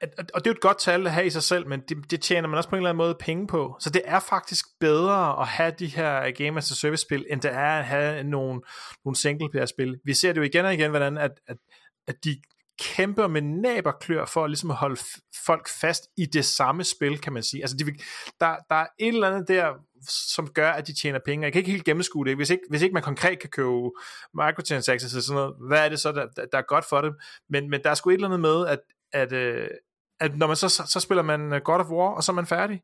at, 0.00 0.30
og 0.34 0.44
det 0.44 0.46
er 0.46 0.50
jo 0.50 0.54
et 0.54 0.60
godt 0.60 0.78
tal 0.78 1.06
at 1.06 1.12
have 1.12 1.26
i 1.26 1.30
sig 1.30 1.42
selv, 1.42 1.66
men 1.66 1.80
det, 1.88 2.10
det 2.10 2.20
tjener 2.20 2.48
man 2.48 2.56
også 2.56 2.68
på 2.68 2.76
en 2.76 2.80
eller 2.80 2.90
anden 2.90 2.96
måde 2.96 3.16
penge 3.20 3.46
på. 3.46 3.76
Så 3.80 3.90
det 3.90 4.02
er 4.04 4.20
faktisk 4.20 4.66
bedre 4.80 5.40
at 5.40 5.46
have 5.46 5.72
de 5.78 5.86
her 5.86 6.30
Game 6.30 6.58
as 6.58 6.70
a 6.70 6.74
Service 6.74 7.02
spil, 7.02 7.26
end 7.30 7.40
det 7.40 7.52
er 7.52 7.78
at 7.78 7.84
have 7.84 8.24
nogle, 8.24 8.60
nogle 9.04 9.16
single 9.16 9.50
player 9.50 9.66
spil. 9.66 10.00
Vi 10.04 10.14
ser 10.14 10.32
det 10.32 10.40
jo 10.40 10.42
igen 10.44 10.64
og 10.64 10.74
igen, 10.74 10.90
hvordan 10.90 11.18
at, 11.18 11.30
at, 11.46 11.56
at 12.08 12.24
de 12.24 12.40
kæmper 12.80 13.28
med 13.28 13.42
naberklør 13.42 14.24
for 14.24 14.44
at, 14.44 14.50
ligesom 14.50 14.70
at 14.70 14.76
holde 14.76 15.00
folk 15.46 15.68
fast 15.68 16.02
i 16.16 16.26
det 16.26 16.44
samme 16.44 16.84
spil, 16.84 17.18
kan 17.18 17.32
man 17.32 17.42
sige. 17.42 17.62
Altså, 17.62 17.76
de, 17.76 17.84
der, 18.40 18.56
der 18.68 18.74
er 18.74 18.86
et 18.98 19.08
eller 19.08 19.28
andet 19.28 19.48
der, 19.48 19.72
som 20.08 20.48
gør, 20.48 20.70
at 20.70 20.86
de 20.86 21.00
tjener 21.00 21.18
penge. 21.24 21.44
Jeg 21.44 21.52
kan 21.52 21.60
ikke 21.60 21.70
helt 21.70 21.84
gennemskue 21.84 22.24
det. 22.24 22.36
Hvis 22.36 22.50
ikke, 22.50 22.62
hvis 22.70 22.82
ikke 22.82 22.94
man 22.94 23.02
konkret 23.02 23.38
kan 23.38 23.50
købe 23.50 23.90
microtransactions 24.34 25.14
og 25.16 25.22
sådan 25.22 25.34
noget, 25.34 25.54
hvad 25.68 25.84
er 25.84 25.88
det 25.88 26.00
så, 26.00 26.12
der, 26.12 26.26
der 26.52 26.58
er 26.58 26.62
godt 26.62 26.84
for 26.84 27.00
det? 27.00 27.14
Men, 27.48 27.70
men 27.70 27.82
der 27.84 27.90
er 27.90 27.94
sgu 27.94 28.10
et 28.10 28.14
eller 28.14 28.28
andet 28.28 28.40
med, 28.40 28.66
at, 28.66 28.80
at, 29.12 29.32
øh, 29.32 29.68
at 30.20 30.36
når 30.36 30.46
man 30.46 30.56
så, 30.56 30.68
så, 30.68 30.82
så 30.86 31.00
spiller 31.00 31.22
man 31.22 31.52
øh, 31.52 31.60
God 31.64 31.80
of 31.80 31.90
War, 31.90 32.14
og 32.14 32.24
så 32.24 32.32
er 32.32 32.34
man 32.34 32.46
færdig. 32.46 32.82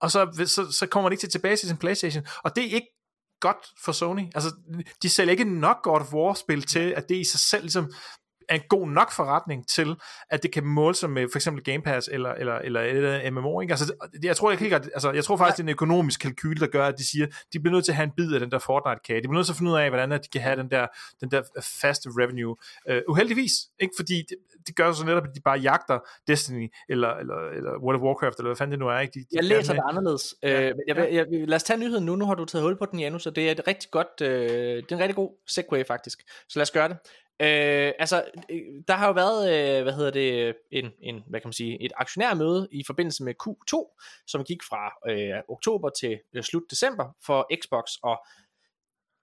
Og 0.00 0.10
så, 0.10 0.44
så, 0.46 0.72
så 0.72 0.86
kommer 0.86 1.08
man 1.08 1.12
ikke 1.12 1.22
til 1.22 1.30
tilbage 1.30 1.56
til 1.56 1.68
sin 1.68 1.76
Playstation. 1.76 2.26
Og 2.44 2.56
det 2.56 2.64
er 2.64 2.74
ikke 2.74 2.96
godt 3.40 3.66
for 3.84 3.92
Sony. 3.92 4.22
Altså, 4.34 4.54
de 5.02 5.08
sælger 5.08 5.30
ikke 5.30 5.58
nok 5.60 5.82
God 5.82 6.00
of 6.00 6.12
War-spil 6.14 6.62
til, 6.62 6.90
at 6.96 7.08
det 7.08 7.16
i 7.16 7.24
sig 7.24 7.40
selv 7.40 7.62
ligesom 7.62 7.92
er 8.48 8.54
en 8.54 8.60
god 8.68 8.88
nok 8.88 9.12
forretning 9.12 9.68
til, 9.68 9.96
at 10.30 10.42
det 10.42 10.52
kan 10.52 10.64
måle 10.64 10.94
sig 10.94 11.10
med 11.10 11.28
for 11.32 11.38
eksempel 11.38 11.64
Game 11.64 11.82
Pass 11.82 12.08
eller, 12.12 12.30
eller, 12.30 12.54
eller, 12.54 12.80
eller 12.80 13.30
MMO. 13.30 13.60
Ikke? 13.60 13.72
Altså, 13.72 13.94
jeg 14.22 14.36
tror, 14.36 14.50
jeg, 14.50 14.62
ikke, 14.62 14.76
altså, 14.76 15.12
jeg 15.12 15.24
tror 15.24 15.36
faktisk, 15.36 15.56
det 15.56 15.62
er 15.62 15.66
en 15.66 15.70
økonomisk 15.70 16.20
kalkyl, 16.20 16.60
der 16.60 16.66
gør, 16.66 16.86
at 16.86 16.98
de 16.98 17.08
siger, 17.10 17.26
de 17.52 17.60
bliver 17.60 17.72
nødt 17.72 17.84
til 17.84 17.92
at 17.92 17.96
have 17.96 18.04
en 18.04 18.12
bid 18.16 18.34
af 18.34 18.40
den 18.40 18.50
der 18.50 18.58
Fortnite-kage. 18.58 19.22
De 19.22 19.28
bliver 19.28 19.34
nødt 19.34 19.46
til 19.46 19.52
at 19.52 19.56
finde 19.56 19.70
ud 19.70 19.76
af, 19.76 19.88
hvordan 19.90 20.10
de 20.10 20.28
kan 20.32 20.40
have 20.40 20.56
den 20.56 20.70
der, 20.70 20.86
den 21.20 21.30
der 21.30 21.42
faste 21.80 22.08
revenue. 22.18 22.56
Uh, 22.90 22.96
uheldigvis, 23.08 23.52
ikke? 23.80 23.94
fordi 23.96 24.22
det, 24.28 24.36
det 24.66 24.76
gør 24.76 24.92
så 24.92 25.06
netop, 25.06 25.24
at 25.24 25.34
de 25.34 25.40
bare 25.40 25.58
jagter 25.58 25.98
Destiny, 26.28 26.72
eller, 26.88 27.08
eller, 27.08 27.36
eller 27.56 27.70
World 27.82 27.96
of 27.96 28.02
Warcraft, 28.02 28.38
eller 28.38 28.48
hvad 28.48 28.56
fanden 28.56 28.72
det 28.72 28.78
nu 28.78 28.88
er. 28.88 28.98
Ikke? 28.98 29.12
De, 29.14 29.20
de 29.20 29.26
jeg 29.32 29.44
læser 29.44 29.72
det 29.72 29.82
anderledes. 29.88 30.34
Ja. 30.42 30.68
Øh, 30.68 30.74
jeg, 30.88 30.96
jeg, 30.96 31.12
jeg, 31.12 31.48
lad 31.48 31.56
os 31.56 31.62
tage 31.62 31.78
nyheden 31.78 32.06
nu. 32.06 32.16
Nu 32.16 32.26
har 32.26 32.34
du 32.34 32.44
taget 32.44 32.62
hul 32.62 32.78
på 32.78 32.86
den, 32.90 33.00
Janus, 33.00 33.22
så 33.22 33.30
det 33.30 33.48
er 33.48 33.50
et 33.50 33.60
rigtig 33.68 33.90
godt, 33.90 34.20
øh, 34.22 34.28
det 34.28 34.92
er 34.92 34.96
en 34.96 34.98
rigtig 34.98 35.16
god 35.16 35.30
segue 35.46 35.84
faktisk. 35.84 36.22
Så 36.48 36.58
lad 36.58 36.62
os 36.62 36.70
gøre 36.70 36.88
det. 36.88 36.96
Øh, 37.40 37.92
altså, 37.98 38.24
øh, 38.50 38.62
der 38.88 38.94
har 38.94 39.06
jo 39.06 39.12
været, 39.12 39.40
øh, 39.78 39.82
hvad 39.82 39.92
hedder 39.92 40.10
det, 40.10 40.56
en, 40.70 40.90
en, 41.02 41.24
hvad 41.26 41.40
kan 41.40 41.48
man 41.48 41.52
sige, 41.52 41.82
et 41.82 41.92
aktionærmøde 41.96 42.68
i 42.72 42.82
forbindelse 42.86 43.24
med 43.24 43.34
Q2, 43.42 44.02
som 44.26 44.44
gik 44.44 44.62
fra 44.62 45.10
øh, 45.10 45.42
oktober 45.48 45.90
til 45.90 46.20
øh, 46.34 46.42
slut 46.42 46.62
december 46.70 47.16
for 47.26 47.48
Xbox, 47.62 47.84
og 48.02 48.26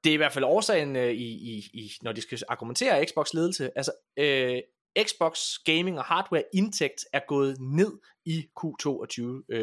det 0.04 0.10
er 0.10 0.14
i 0.14 0.18
hvert 0.18 0.32
fald 0.32 0.46
årsagen 0.46 0.96
øh, 0.96 1.12
i, 1.12 1.28
i, 1.54 1.70
i, 1.74 1.92
når 2.02 2.12
de 2.12 2.22
skal 2.22 2.40
argumentere 2.50 3.06
Xbox 3.06 3.34
ledelse. 3.34 3.72
Altså, 3.76 3.92
øh, 4.18 4.62
Xbox 5.02 5.40
gaming 5.66 6.00
og 6.00 6.06
hardware 6.06 6.44
indtægt 6.54 7.06
er 7.14 7.20
gået 7.28 7.58
ned 7.60 7.92
i 8.26 8.46
Q2 8.60 9.06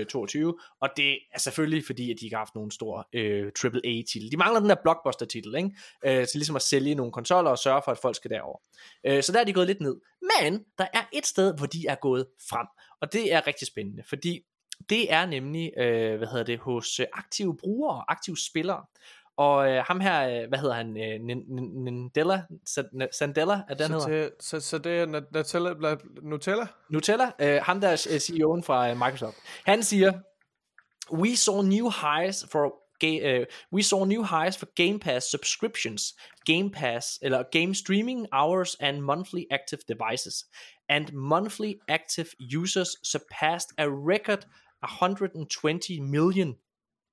22, 0.09 0.49
øh, 0.49 0.55
og 0.81 0.89
det 0.97 1.19
er 1.35 1.39
selvfølgelig 1.39 1.85
fordi, 1.87 2.11
at 2.11 2.17
de 2.21 2.25
ikke 2.25 2.37
har 2.37 2.41
haft 2.41 2.55
nogen 2.55 2.71
stor 2.71 3.09
øh, 3.13 3.53
AAA-titel. 3.65 4.33
De 4.33 4.37
mangler 4.37 4.61
den 4.61 4.69
der 4.69 4.77
blockbuster-titel, 4.83 5.55
ikke? 5.57 5.71
Øh, 6.05 6.27
til 6.27 6.39
ligesom 6.39 6.57
at 6.57 6.63
sælge 6.63 6.95
nogle 6.95 7.13
konsoller 7.13 7.51
og 7.51 7.59
sørge 7.59 7.83
for, 7.85 7.93
at 7.93 7.99
folk 7.99 8.17
skal 8.17 8.31
derover. 8.31 8.59
Øh, 9.07 9.23
så 9.23 9.33
der 9.33 9.41
er 9.41 9.45
de 9.45 9.53
gået 9.53 9.67
lidt 9.67 9.81
ned. 9.81 10.01
Men 10.41 10.65
der 10.79 10.87
er 10.93 11.03
et 11.13 11.27
sted, 11.27 11.55
hvor 11.57 11.67
de 11.67 11.87
er 11.89 11.95
gået 11.95 12.27
frem, 12.51 12.67
og 13.01 13.13
det 13.13 13.33
er 13.33 13.47
rigtig 13.47 13.67
spændende, 13.67 14.03
fordi 14.09 14.41
det 14.89 15.13
er 15.13 15.27
nemlig, 15.27 15.73
øh, 15.77 16.19
hvad 16.19 16.29
hedder 16.29 16.45
det, 16.45 16.59
hos 16.59 17.01
øh, 17.01 17.07
aktive 17.13 17.57
brugere 17.57 18.05
aktive 18.09 18.37
spillere. 18.37 18.85
Og 19.41 19.71
øh, 19.71 19.85
ham 19.87 20.01
her, 20.01 20.43
øh, 20.43 20.49
hvad 20.49 20.59
hedder 20.59 20.75
han? 20.75 20.97
Øh, 20.97 21.21
Nindella? 21.85 22.43
Sandella, 23.13 23.63
er 23.69 23.75
den 23.75 24.01
så 24.01 24.09
hedder? 24.09 24.29
Så, 24.41 24.61
så 24.61 24.79
det 24.79 24.93
er 24.93 25.07
Nutella? 25.07 25.97
Nutella? 26.23 26.67
Nutella, 26.91 27.31
øh, 27.39 27.61
ham 27.63 27.81
der 27.81 27.89
er 27.89 28.07
øh, 28.11 28.17
CEO'en 28.17 28.63
fra 28.63 28.91
øh, 28.91 28.97
Microsoft. 28.97 29.37
Han 29.67 29.83
siger, 29.83 30.13
We 31.13 31.37
saw 31.37 31.63
new 31.63 31.91
highs 31.91 32.47
for 32.53 32.75
uh, 33.05 33.45
we 33.73 33.83
saw 33.83 34.05
new 34.05 34.23
highs 34.23 34.57
for 34.57 34.67
Game 34.75 34.99
Pass 34.99 35.31
subscriptions, 35.31 36.15
Game 36.45 36.71
Pass 36.71 37.19
eller 37.23 37.43
game 37.53 37.75
streaming 37.75 38.27
hours 38.33 38.77
and 38.81 39.01
monthly 39.01 39.45
active 39.51 39.81
devices. 39.89 40.45
And 40.89 41.13
monthly 41.13 41.75
active 41.89 42.27
users 42.59 42.89
surpassed 43.03 43.69
a 43.79 43.89
record 43.89 44.45
120 44.83 46.01
million 46.01 46.57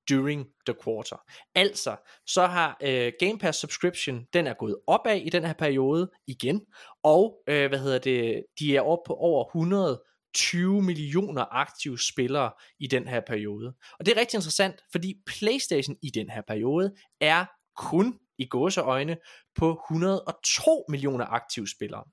during 0.10 0.46
the 0.66 0.76
quarter. 0.84 1.16
Altså, 1.56 1.96
så 2.26 2.46
har 2.46 2.78
øh, 2.84 3.12
Game 3.20 3.38
Pass 3.38 3.60
subscription, 3.60 4.26
den 4.34 4.48
er 4.48 4.54
gået 4.54 4.76
opad 4.88 5.22
i 5.22 5.30
den 5.30 5.44
her 5.44 5.54
periode 5.54 6.12
igen, 6.28 6.62
og 7.04 7.38
øh, 7.48 7.70
hvad 7.70 7.80
hedder 7.80 8.00
det, 8.00 8.44
de 8.60 8.76
er 8.76 8.82
oppe 8.82 9.04
på 9.08 9.14
over 9.14 9.46
120 9.46 10.84
millioner 10.84 11.46
aktive 11.52 12.00
spillere 12.00 12.52
i 12.80 12.88
den 12.88 13.08
her 13.08 13.22
periode. 13.28 13.74
Og 14.00 14.06
det 14.06 14.16
er 14.16 14.20
rigtig 14.20 14.38
interessant, 14.38 14.76
fordi 14.92 15.16
PlayStation 15.26 15.96
i 16.04 16.10
den 16.10 16.30
her 16.30 16.42
periode 16.48 16.96
er 17.22 17.46
kun 17.78 18.20
i 18.38 18.46
gåseøjne 18.46 19.18
på 19.56 19.82
102 19.92 20.86
millioner 20.90 21.26
aktive 21.26 21.68
spillere. 21.68 22.04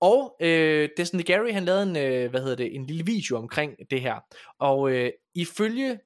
Og 0.00 0.36
øh, 0.40 0.88
Destiny 0.96 1.24
Gary 1.24 1.52
han 1.52 1.64
lavede 1.64 1.82
en, 1.82 1.96
øh, 1.96 2.30
hvad 2.30 2.40
hedder 2.40 2.56
det, 2.56 2.74
en 2.74 2.86
lille 2.86 3.04
video 3.04 3.36
omkring 3.36 3.74
det 3.90 4.00
her. 4.00 4.20
Og 4.58 4.90
øh, 4.90 5.10
ifølge 5.34 5.98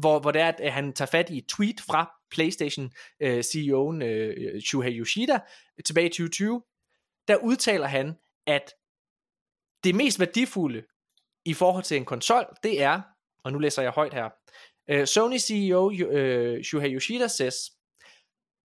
hvor, 0.00 0.18
hvor 0.18 0.30
det 0.30 0.42
er, 0.42 0.52
at 0.58 0.72
han 0.72 0.92
tager 0.92 1.10
fat 1.10 1.30
i 1.30 1.38
et 1.38 1.46
tweet 1.46 1.80
fra 1.80 2.12
PlayStation 2.30 2.92
øh, 3.20 3.38
CEO'en 3.38 4.02
øh, 4.02 4.34
øh, 4.36 4.60
Shuhei 4.60 4.98
Yoshida 4.98 5.40
tilbage 5.84 6.06
i 6.06 6.10
2020, 6.10 6.62
der 7.28 7.36
udtaler 7.36 7.86
han, 7.86 8.18
at 8.46 8.74
det 9.84 9.94
mest 9.94 10.20
værdifulde 10.20 10.82
i 11.44 11.54
forhold 11.54 11.84
til 11.84 11.96
en 11.96 12.04
konsol, 12.04 12.46
det 12.62 12.82
er, 12.82 13.00
og 13.44 13.52
nu 13.52 13.58
læser 13.58 13.82
jeg 13.82 13.90
højt 13.90 14.14
her, 14.14 14.28
øh, 14.88 15.06
Sony 15.06 15.38
CEO 15.38 15.92
øh, 15.92 16.64
Shuhei 16.64 16.94
Yoshida 16.94 17.28
says, 17.28 17.54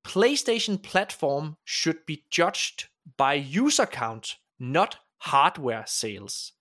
PlayStation 0.04 0.78
platform 0.78 1.56
should 1.68 2.06
be 2.08 2.18
judged 2.38 2.90
by 3.18 3.60
user 3.62 3.86
count, 3.86 4.38
not 4.60 4.98
hardware 5.22 5.84
sales 5.88 6.55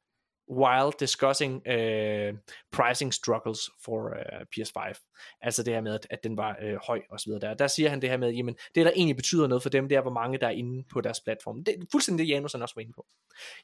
while 0.51 0.93
discussing 1.01 1.55
uh, 1.69 2.39
pricing 2.73 3.15
struggles 3.15 3.71
for 3.85 4.09
øh, 4.09 4.41
uh, 4.41 4.47
PS5. 4.57 5.37
Altså 5.41 5.63
det 5.63 5.75
her 5.75 5.81
med, 5.81 5.95
at, 5.95 6.07
at 6.11 6.25
den 6.25 6.37
var 6.37 6.57
uh, 6.63 6.79
høj 6.87 7.03
og 7.11 7.21
så 7.21 7.27
videre 7.27 7.41
der. 7.41 7.55
Der 7.55 7.67
siger 7.67 7.91
han 7.91 8.03
det 8.03 8.11
her 8.11 8.17
med, 8.17 8.33
jamen 8.33 8.57
det 8.75 8.87
der 8.87 8.93
egentlig 8.95 9.17
betyder 9.17 9.47
noget 9.47 9.63
for 9.63 9.71
dem, 9.71 9.89
det 9.89 9.97
er, 9.97 10.01
hvor 10.01 10.13
mange 10.13 10.39
der 10.39 10.47
er 10.47 10.51
inde 10.51 10.85
på 10.91 11.01
deres 11.01 11.21
platform. 11.21 11.65
Det 11.65 11.75
er 11.75 11.87
fuldstændig 11.93 12.27
det, 12.27 12.33
Janus 12.33 12.53
han 12.53 12.63
også 12.63 12.75
var 12.75 12.83
inde 12.83 12.93
på. 12.93 13.07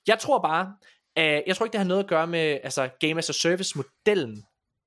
Jeg 0.07 0.19
tror 0.19 0.39
bare, 0.39 0.75
uh, 1.19 1.49
jeg 1.49 1.57
tror 1.57 1.67
ikke, 1.67 1.73
det 1.73 1.81
har 1.81 1.89
noget 1.89 2.03
at 2.03 2.09
gøre 2.09 2.27
med 2.27 2.59
altså, 2.63 2.89
Game 3.01 3.19
as 3.19 3.31
a 3.31 3.33
Service 3.33 3.79
modellen. 3.79 4.45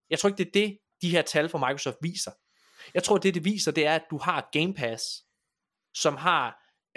Jeg 0.10 0.20
tror 0.20 0.30
ikke, 0.30 0.38
det 0.38 0.48
er 0.48 0.52
det, 0.68 0.78
de 1.02 1.10
her 1.10 1.22
tal 1.22 1.50
fra 1.50 1.58
Microsoft 1.58 1.98
viser. 2.02 2.32
Jeg 2.94 3.04
tror, 3.04 3.18
det 3.18 3.34
det 3.34 3.46
viser, 3.46 3.72
det 3.72 3.88
er, 3.88 3.96
at 3.96 4.04
du 4.12 4.18
har 4.18 4.50
Game 4.52 4.74
Pass, 4.74 5.04
som 5.94 6.16
har, 6.16 6.48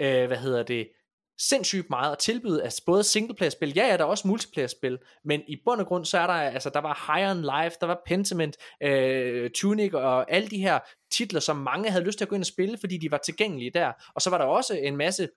uh, 0.03 0.25
hvad 0.27 0.37
hedder 0.37 0.63
det, 0.63 0.89
sindssygt 1.39 1.89
meget 1.89 2.11
at 2.11 2.17
tilbyde 2.17 2.63
altså 2.63 2.83
både 2.85 3.03
singleplayer-spil, 3.03 3.73
ja, 3.75 3.87
ja, 3.87 3.97
der 3.97 4.03
er 4.03 4.07
også 4.07 4.27
multiplayer-spil, 4.27 4.97
men 5.25 5.41
i 5.47 5.61
bund 5.65 5.81
og 5.81 5.87
grund, 5.87 6.05
så 6.05 6.17
er 6.17 6.27
der, 6.27 6.33
altså, 6.33 6.69
der 6.69 6.79
var 6.79 7.13
Higher 7.13 7.31
on 7.31 7.41
Life, 7.41 7.77
der 7.81 7.87
var 7.87 8.01
Pentiment, 8.05 8.57
øh, 8.83 9.49
Tunic 9.55 9.93
og 9.93 10.31
alle 10.31 10.47
de 10.47 10.57
her 10.57 10.79
titler, 11.11 11.39
som 11.39 11.55
mange 11.55 11.91
havde 11.91 12.05
lyst 12.05 12.17
til 12.17 12.25
at 12.25 12.29
gå 12.29 12.35
ind 12.35 12.43
og 12.43 12.47
spille, 12.47 12.77
fordi 12.79 12.97
de 12.97 13.11
var 13.11 13.17
tilgængelige 13.17 13.71
der, 13.73 13.91
og 14.15 14.21
så 14.21 14.29
var 14.29 14.37
der 14.37 14.45
også 14.45 14.73
en 14.73 14.97
masse 14.97 15.29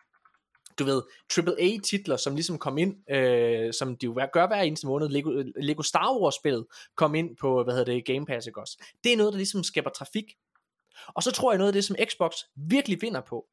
du 0.78 0.84
ved, 0.84 1.02
AAA 1.38 1.78
titler, 1.84 2.16
som 2.16 2.34
ligesom 2.34 2.58
kom 2.58 2.78
ind, 2.78 3.10
øh, 3.10 3.72
som 3.72 3.96
de 3.96 4.06
jo 4.06 4.28
gør 4.32 4.46
hver 4.46 4.60
eneste 4.60 4.86
måned, 4.86 5.08
Lego, 5.08 5.42
Lego 5.56 5.82
Star 5.82 6.20
Wars 6.20 6.34
spillet 6.34 6.66
kom 6.96 7.14
ind 7.14 7.36
på, 7.36 7.64
hvad 7.64 7.74
hedder 7.74 7.92
det, 7.92 8.04
Game 8.04 8.26
Pass, 8.26 8.46
ikke 8.46 8.60
også? 8.60 8.84
Det 9.04 9.12
er 9.12 9.16
noget, 9.16 9.32
der 9.32 9.36
ligesom 9.36 9.64
skaber 9.64 9.90
trafik. 9.90 10.24
Og 11.14 11.22
så 11.22 11.30
tror 11.32 11.52
jeg 11.52 11.58
noget 11.58 11.68
af 11.68 11.72
det, 11.72 11.84
som 11.84 11.96
Xbox 12.04 12.32
virkelig 12.56 12.98
vinder 13.02 13.20
på, 13.20 13.46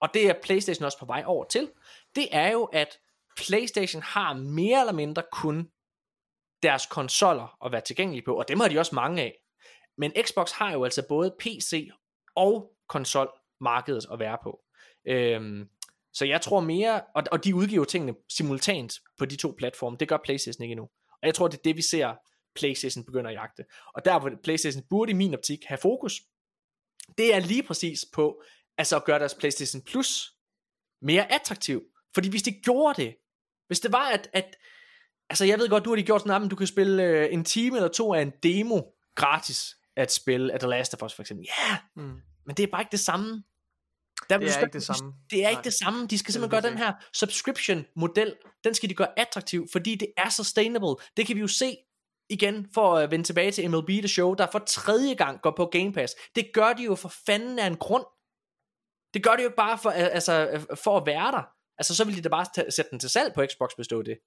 og 0.00 0.14
det 0.14 0.28
er 0.28 0.34
PlayStation 0.42 0.84
også 0.84 0.98
på 0.98 1.06
vej 1.06 1.22
over 1.26 1.44
til, 1.44 1.70
det 2.14 2.28
er 2.32 2.52
jo, 2.52 2.64
at 2.64 2.98
PlayStation 3.36 4.02
har 4.02 4.34
mere 4.34 4.80
eller 4.80 4.92
mindre 4.92 5.22
kun 5.32 5.70
deres 6.62 6.86
konsoller 6.86 7.64
at 7.64 7.72
være 7.72 7.80
tilgængelige 7.80 8.24
på, 8.24 8.38
og 8.38 8.48
dem 8.48 8.60
har 8.60 8.68
de 8.68 8.78
også 8.78 8.94
mange 8.94 9.22
af. 9.22 9.34
Men 9.98 10.12
Xbox 10.26 10.50
har 10.50 10.72
jo 10.72 10.84
altså 10.84 11.02
både 11.08 11.34
PC 11.38 11.90
og 12.34 12.72
konsolmarkedet 12.88 14.06
at 14.12 14.18
være 14.18 14.38
på. 14.42 14.60
Øhm, 15.06 15.68
så 16.12 16.24
jeg 16.24 16.40
tror 16.40 16.60
mere, 16.60 17.02
og, 17.14 17.22
og 17.32 17.44
de 17.44 17.54
udgiver 17.54 17.84
tingene 17.84 18.14
simultant 18.28 18.92
på 19.18 19.24
de 19.24 19.36
to 19.36 19.54
platforme, 19.58 19.96
det 20.00 20.08
gør 20.08 20.18
PlayStation 20.24 20.62
ikke 20.62 20.72
endnu. 20.72 20.88
Og 21.22 21.26
jeg 21.26 21.34
tror, 21.34 21.48
det 21.48 21.58
er 21.58 21.62
det, 21.62 21.76
vi 21.76 21.82
ser 21.82 22.14
PlayStation 22.54 23.04
begynder 23.04 23.30
at 23.30 23.36
jagte. 23.36 23.64
Og 23.94 24.04
der 24.04 24.20
hvor 24.20 24.30
PlayStation 24.44 24.82
burde 24.90 25.10
i 25.10 25.14
min 25.14 25.34
optik 25.34 25.64
have 25.64 25.78
fokus, 25.78 26.22
det 27.18 27.34
er 27.34 27.40
lige 27.40 27.62
præcis 27.62 28.04
på, 28.14 28.42
altså 28.80 28.96
at 28.96 29.04
gøre 29.04 29.18
deres 29.18 29.34
PlayStation 29.34 29.82
Plus 29.82 30.32
mere 31.02 31.32
attraktiv. 31.32 31.82
Fordi 32.14 32.28
hvis 32.28 32.42
de 32.42 32.52
gjorde 32.52 33.02
det, 33.02 33.16
hvis 33.66 33.80
det 33.80 33.92
var 33.92 34.08
at, 34.08 34.30
at 34.32 34.56
altså 35.30 35.44
jeg 35.44 35.58
ved 35.58 35.68
godt, 35.68 35.84
du 35.84 35.90
har 35.90 35.96
de 35.96 36.02
gjort 36.02 36.20
sådan, 36.20 36.42
at 36.42 36.50
du 36.50 36.56
kan 36.56 36.66
spille 36.66 37.02
øh, 37.02 37.28
en 37.32 37.44
time 37.44 37.76
eller 37.76 37.88
to 37.88 38.14
af 38.14 38.22
en 38.22 38.32
demo 38.42 38.80
gratis 39.14 39.76
at 39.96 40.12
spille 40.12 40.52
af 40.52 40.60
The 40.60 40.68
Last 40.68 40.94
of 40.94 41.02
Us 41.02 41.14
for 41.14 41.22
eksempel. 41.22 41.46
Ja, 41.48 41.70
yeah, 41.70 41.78
mm. 41.96 42.20
men 42.46 42.56
det 42.56 42.62
er 42.62 42.66
bare 42.66 42.82
ikke 42.82 42.92
det 42.92 43.00
samme. 43.00 43.42
Der 44.30 44.38
det 44.38 44.56
er 44.56 44.60
ikke 44.60 44.72
det 44.72 44.82
samme. 44.82 45.12
Det 45.30 45.38
er 45.38 45.42
Nej. 45.42 45.50
ikke 45.50 45.62
det 45.62 45.72
samme. 45.72 46.06
De 46.06 46.18
skal 46.18 46.32
simpelthen 46.32 46.62
gøre 46.62 46.70
den 46.70 46.78
her 46.78 46.92
subscription 47.14 47.86
model, 47.96 48.36
den 48.64 48.74
skal 48.74 48.88
de 48.88 48.94
gøre 48.94 49.18
attraktiv, 49.18 49.68
fordi 49.72 49.94
det 49.94 50.08
er 50.16 50.28
sustainable. 50.28 50.94
Det 51.16 51.26
kan 51.26 51.36
vi 51.36 51.40
jo 51.40 51.46
se 51.46 51.76
igen 52.30 52.66
for 52.74 52.96
at 52.96 53.10
vende 53.10 53.24
tilbage 53.24 53.50
til 53.50 53.70
MLB 53.70 53.88
The 53.88 54.08
Show, 54.08 54.34
der 54.34 54.46
for 54.52 54.58
tredje 54.58 55.14
gang 55.14 55.40
går 55.42 55.52
på 55.56 55.66
Game 55.66 55.92
Pass. 55.92 56.14
Det 56.34 56.50
gør 56.54 56.72
de 56.72 56.82
jo 56.82 56.94
for 56.94 57.12
fanden 57.26 57.58
af 57.58 57.66
en 57.66 57.76
grund. 57.76 58.04
Det 59.14 59.22
gør 59.24 59.36
det 59.36 59.44
jo 59.44 59.52
bare 59.56 59.78
for, 59.78 59.90
altså, 59.90 60.66
for 60.84 60.96
at 60.96 61.06
være 61.06 61.32
der. 61.32 61.42
Altså, 61.78 61.96
så 61.96 62.04
vil 62.04 62.16
de 62.16 62.22
da 62.22 62.28
bare 62.28 62.46
t- 62.58 62.70
sætte 62.70 62.90
den 62.90 62.98
til 62.98 63.10
salg 63.10 63.34
på 63.34 63.44
Xbox, 63.50 63.70
hvis 63.76 63.88
det 63.88 63.96
var 63.98 64.02
det. 64.04 64.18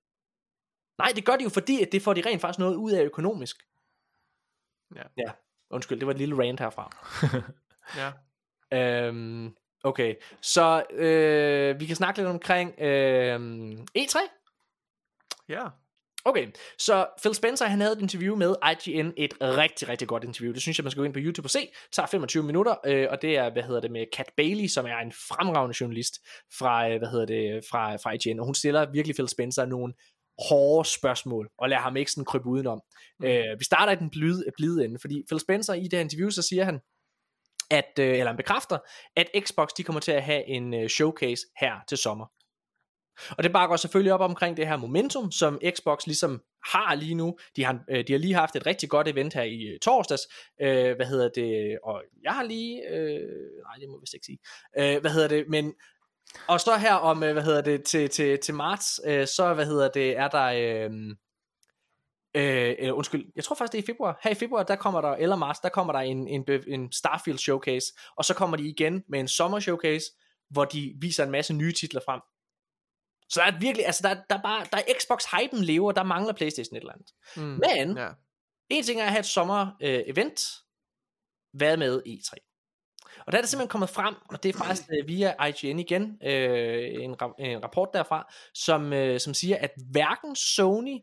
Nej, 0.98 1.12
det 1.16 1.26
gør 1.26 1.36
de 1.36 1.44
jo 1.44 1.50
fordi, 1.50 1.82
at 1.82 1.92
det 1.92 2.02
får 2.02 2.14
de 2.14 2.22
rent 2.26 2.42
faktisk 2.42 2.60
noget 2.60 2.76
ud 2.76 2.92
af 2.92 3.04
økonomisk. 3.04 3.56
Ja. 4.96 5.04
Ja, 5.18 5.32
undskyld, 5.70 6.00
det 6.00 6.08
var 6.08 6.14
et 6.14 6.18
lille 6.18 6.40
rant 6.40 6.60
herfra. 6.60 6.90
ja. 8.02 8.12
Øhm, 9.08 9.56
okay, 9.84 10.16
så 10.42 10.84
øh, 10.92 11.80
vi 11.80 11.86
kan 11.86 11.96
snakke 11.96 12.20
lidt 12.20 12.30
omkring 12.30 12.80
øh, 12.80 13.40
E3. 13.98 14.20
Ja. 15.50 15.68
Okay, 16.26 16.48
så 16.78 17.08
Phil 17.22 17.36
Spencer, 17.36 17.66
han 17.66 17.82
havde 17.82 17.94
et 17.94 18.02
interview 18.02 18.36
med 18.36 18.56
IGN, 18.72 19.12
et 19.18 19.34
rigtig, 19.42 19.90
rigtig 19.90 20.08
godt 20.08 20.24
interview. 20.24 20.54
Det 20.54 20.62
synes 20.62 20.78
jeg, 20.78 20.84
man 20.84 20.92
skal 20.92 21.02
gå 21.02 21.06
ind 21.06 21.14
på 21.14 21.20
YouTube 21.20 21.46
og 21.46 21.50
se. 21.50 21.60
Det 21.60 21.92
tager 21.92 22.08
25 22.08 22.44
minutter, 22.44 22.76
øh, 22.86 23.08
og 23.10 23.22
det 23.22 23.38
er, 23.38 23.52
hvad 23.52 23.64
hedder 23.64 23.82
det, 23.82 23.92
med 23.92 24.06
Kat 24.14 24.32
Bailey, 24.38 24.68
som 24.68 24.86
er 24.86 24.98
en 24.98 25.12
fremragende 25.12 25.76
journalist 25.82 26.14
fra, 26.58 26.90
øh, 26.90 26.98
hvad 26.98 27.10
hedder 27.10 27.26
det, 27.26 27.66
fra, 27.72 27.96
fra 27.96 28.12
IGN, 28.12 28.40
og 28.40 28.46
hun 28.46 28.56
stiller 28.56 28.92
virkelig 28.92 29.16
Phil 29.16 29.30
Spencer 29.30 29.66
nogle 29.66 29.94
hårde 30.50 30.90
spørgsmål, 30.90 31.50
og 31.58 31.70
lader 31.70 31.82
ham 31.82 31.98
ikke 31.98 32.12
sådan 32.12 32.26
krybe 32.26 32.46
udenom. 32.46 32.82
Mm. 33.20 33.26
Øh, 33.26 33.60
vi 33.60 33.64
starter 33.64 33.94
i 33.94 33.96
den 33.96 34.10
blide, 34.10 34.44
blide 34.58 34.86
ende, 34.86 35.00
fordi 35.02 35.24
Phil 35.30 35.40
Spencer 35.40 35.74
i 35.74 35.84
det 35.84 35.94
her 35.94 36.02
interview, 36.02 36.30
så 36.30 36.42
siger 36.42 36.64
han, 36.64 36.80
at, 37.72 37.92
øh, 38.00 38.14
eller 38.14 38.28
han 38.28 38.38
bekræfter, 38.38 38.78
at 39.16 39.28
Xbox 39.46 39.70
de 39.78 39.84
kommer 39.84 40.00
til 40.00 40.12
at 40.12 40.24
have 40.24 40.48
en 40.48 40.74
øh, 40.74 40.90
showcase 40.90 41.42
her 41.60 41.74
til 41.88 41.98
sommer. 41.98 42.26
Og 43.30 43.44
det 43.44 43.54
bakker 43.54 43.76
selvfølgelig 43.76 44.14
op 44.14 44.22
omkring 44.22 44.58
det 44.58 44.68
her 44.68 44.78
momentum, 44.78 45.32
som 45.32 45.60
Xbox 45.76 46.06
ligesom 46.06 46.42
har 46.66 46.96
lige 46.96 47.16
nu. 47.16 47.38
De 47.56 47.64
har, 47.64 47.80
øh, 47.90 48.08
de 48.08 48.14
har 48.14 48.20
lige 48.20 48.34
haft 48.34 48.56
et 48.56 48.66
rigtig 48.66 48.90
godt 48.90 49.08
event 49.08 49.34
her 49.34 49.44
i 49.44 49.62
øh, 49.64 49.80
torsdags. 49.80 50.22
Øh, 50.62 50.96
hvad 50.96 51.06
hedder 51.06 51.30
det? 51.30 51.80
Og 51.84 52.04
jeg 52.24 52.32
har 52.32 52.44
lige... 52.44 52.90
Øh, 52.90 53.20
nej, 53.64 53.76
det 53.80 53.90
må 53.90 54.00
vi 54.00 54.06
ikke 54.14 54.26
sige. 54.26 54.40
Øh, 54.78 55.02
hvad 55.02 55.12
hedder 55.12 55.28
det? 55.28 55.46
Men... 55.50 55.74
Og 56.48 56.60
så 56.60 56.78
her 56.78 56.94
om, 56.94 57.24
øh, 57.24 57.34
hvad 57.34 57.44
hedder 57.44 57.62
det, 57.62 57.84
til, 57.84 58.10
til, 58.10 58.40
til 58.40 58.54
marts, 58.54 59.02
øh, 59.06 59.28
så, 59.28 59.54
hvad 59.54 59.66
hedder 59.66 59.88
det, 59.90 60.18
er 60.18 60.28
der... 60.28 60.46
Øh, 60.46 60.92
øh, 62.36 62.98
undskyld, 62.98 63.26
jeg 63.36 63.44
tror 63.44 63.56
faktisk 63.56 63.72
det 63.72 63.78
er 63.78 63.84
i 63.84 63.86
februar. 63.86 64.20
Her 64.24 64.32
i 64.32 64.36
februar, 64.36 64.64
der 64.64 64.76
kommer 64.76 65.02
der, 65.02 65.12
eller 65.12 65.36
marts, 65.36 65.60
der 65.60 65.70
kommer 65.70 65.94
der 65.94 66.00
en, 66.00 66.28
en, 66.28 66.46
en 66.68 66.92
Starfield 66.92 67.38
showcase, 67.40 67.94
og 68.18 68.26
så 68.26 68.34
kommer 68.34 68.58
de 68.58 68.68
igen 68.68 69.04
med 69.10 69.20
en 69.20 69.28
sommer 69.28 69.60
showcase, 69.60 70.06
hvor 70.50 70.66
de 70.66 70.94
viser 71.02 71.24
en 71.24 71.32
masse 71.32 71.54
nye 71.54 71.72
titler 71.72 72.02
frem. 72.06 72.22
Så 73.34 73.40
der 73.40 73.52
er 73.52 73.60
virkelig, 73.60 73.86
altså 73.86 74.08
der, 74.08 74.14
der 74.30 74.38
er 74.38 74.42
bare, 74.42 74.66
der 74.72 74.78
er 74.78 74.84
Xbox-hypen 75.00 75.64
lever, 75.64 75.92
der 75.92 76.04
mangler 76.04 76.34
Playstation 76.34 76.78
et 76.78 76.82
eller 76.82 76.94
andet. 76.94 77.14
Mm, 77.36 77.42
Men, 77.42 77.98
ja. 77.98 78.10
en 78.70 78.84
ting 78.84 79.02
er 79.02 79.06
at 79.06 79.12
have 79.12 79.20
et 79.20 79.26
sommer-event, 79.26 80.42
øh, 80.42 81.58
hvad 81.58 81.78
med 81.78 82.02
E3? 82.08 82.50
Og 83.26 83.32
der 83.32 83.38
er 83.38 83.42
det 83.42 83.50
simpelthen 83.50 83.70
kommet 83.70 83.90
frem, 83.90 84.16
og 84.30 84.44
det 84.44 84.50
er 84.56 84.58
faktisk 84.58 84.90
øh, 85.00 85.08
via 85.08 85.46
IGN 85.46 85.80
igen, 85.80 86.18
øh, 86.24 87.04
en, 87.04 87.16
ra- 87.22 87.36
en 87.40 87.64
rapport 87.64 87.90
derfra, 87.94 88.34
som, 88.54 88.94
øh, 88.94 89.20
som 89.20 89.34
siger, 89.34 89.58
at 89.58 89.72
hverken 89.92 90.36
Sony 90.36 90.98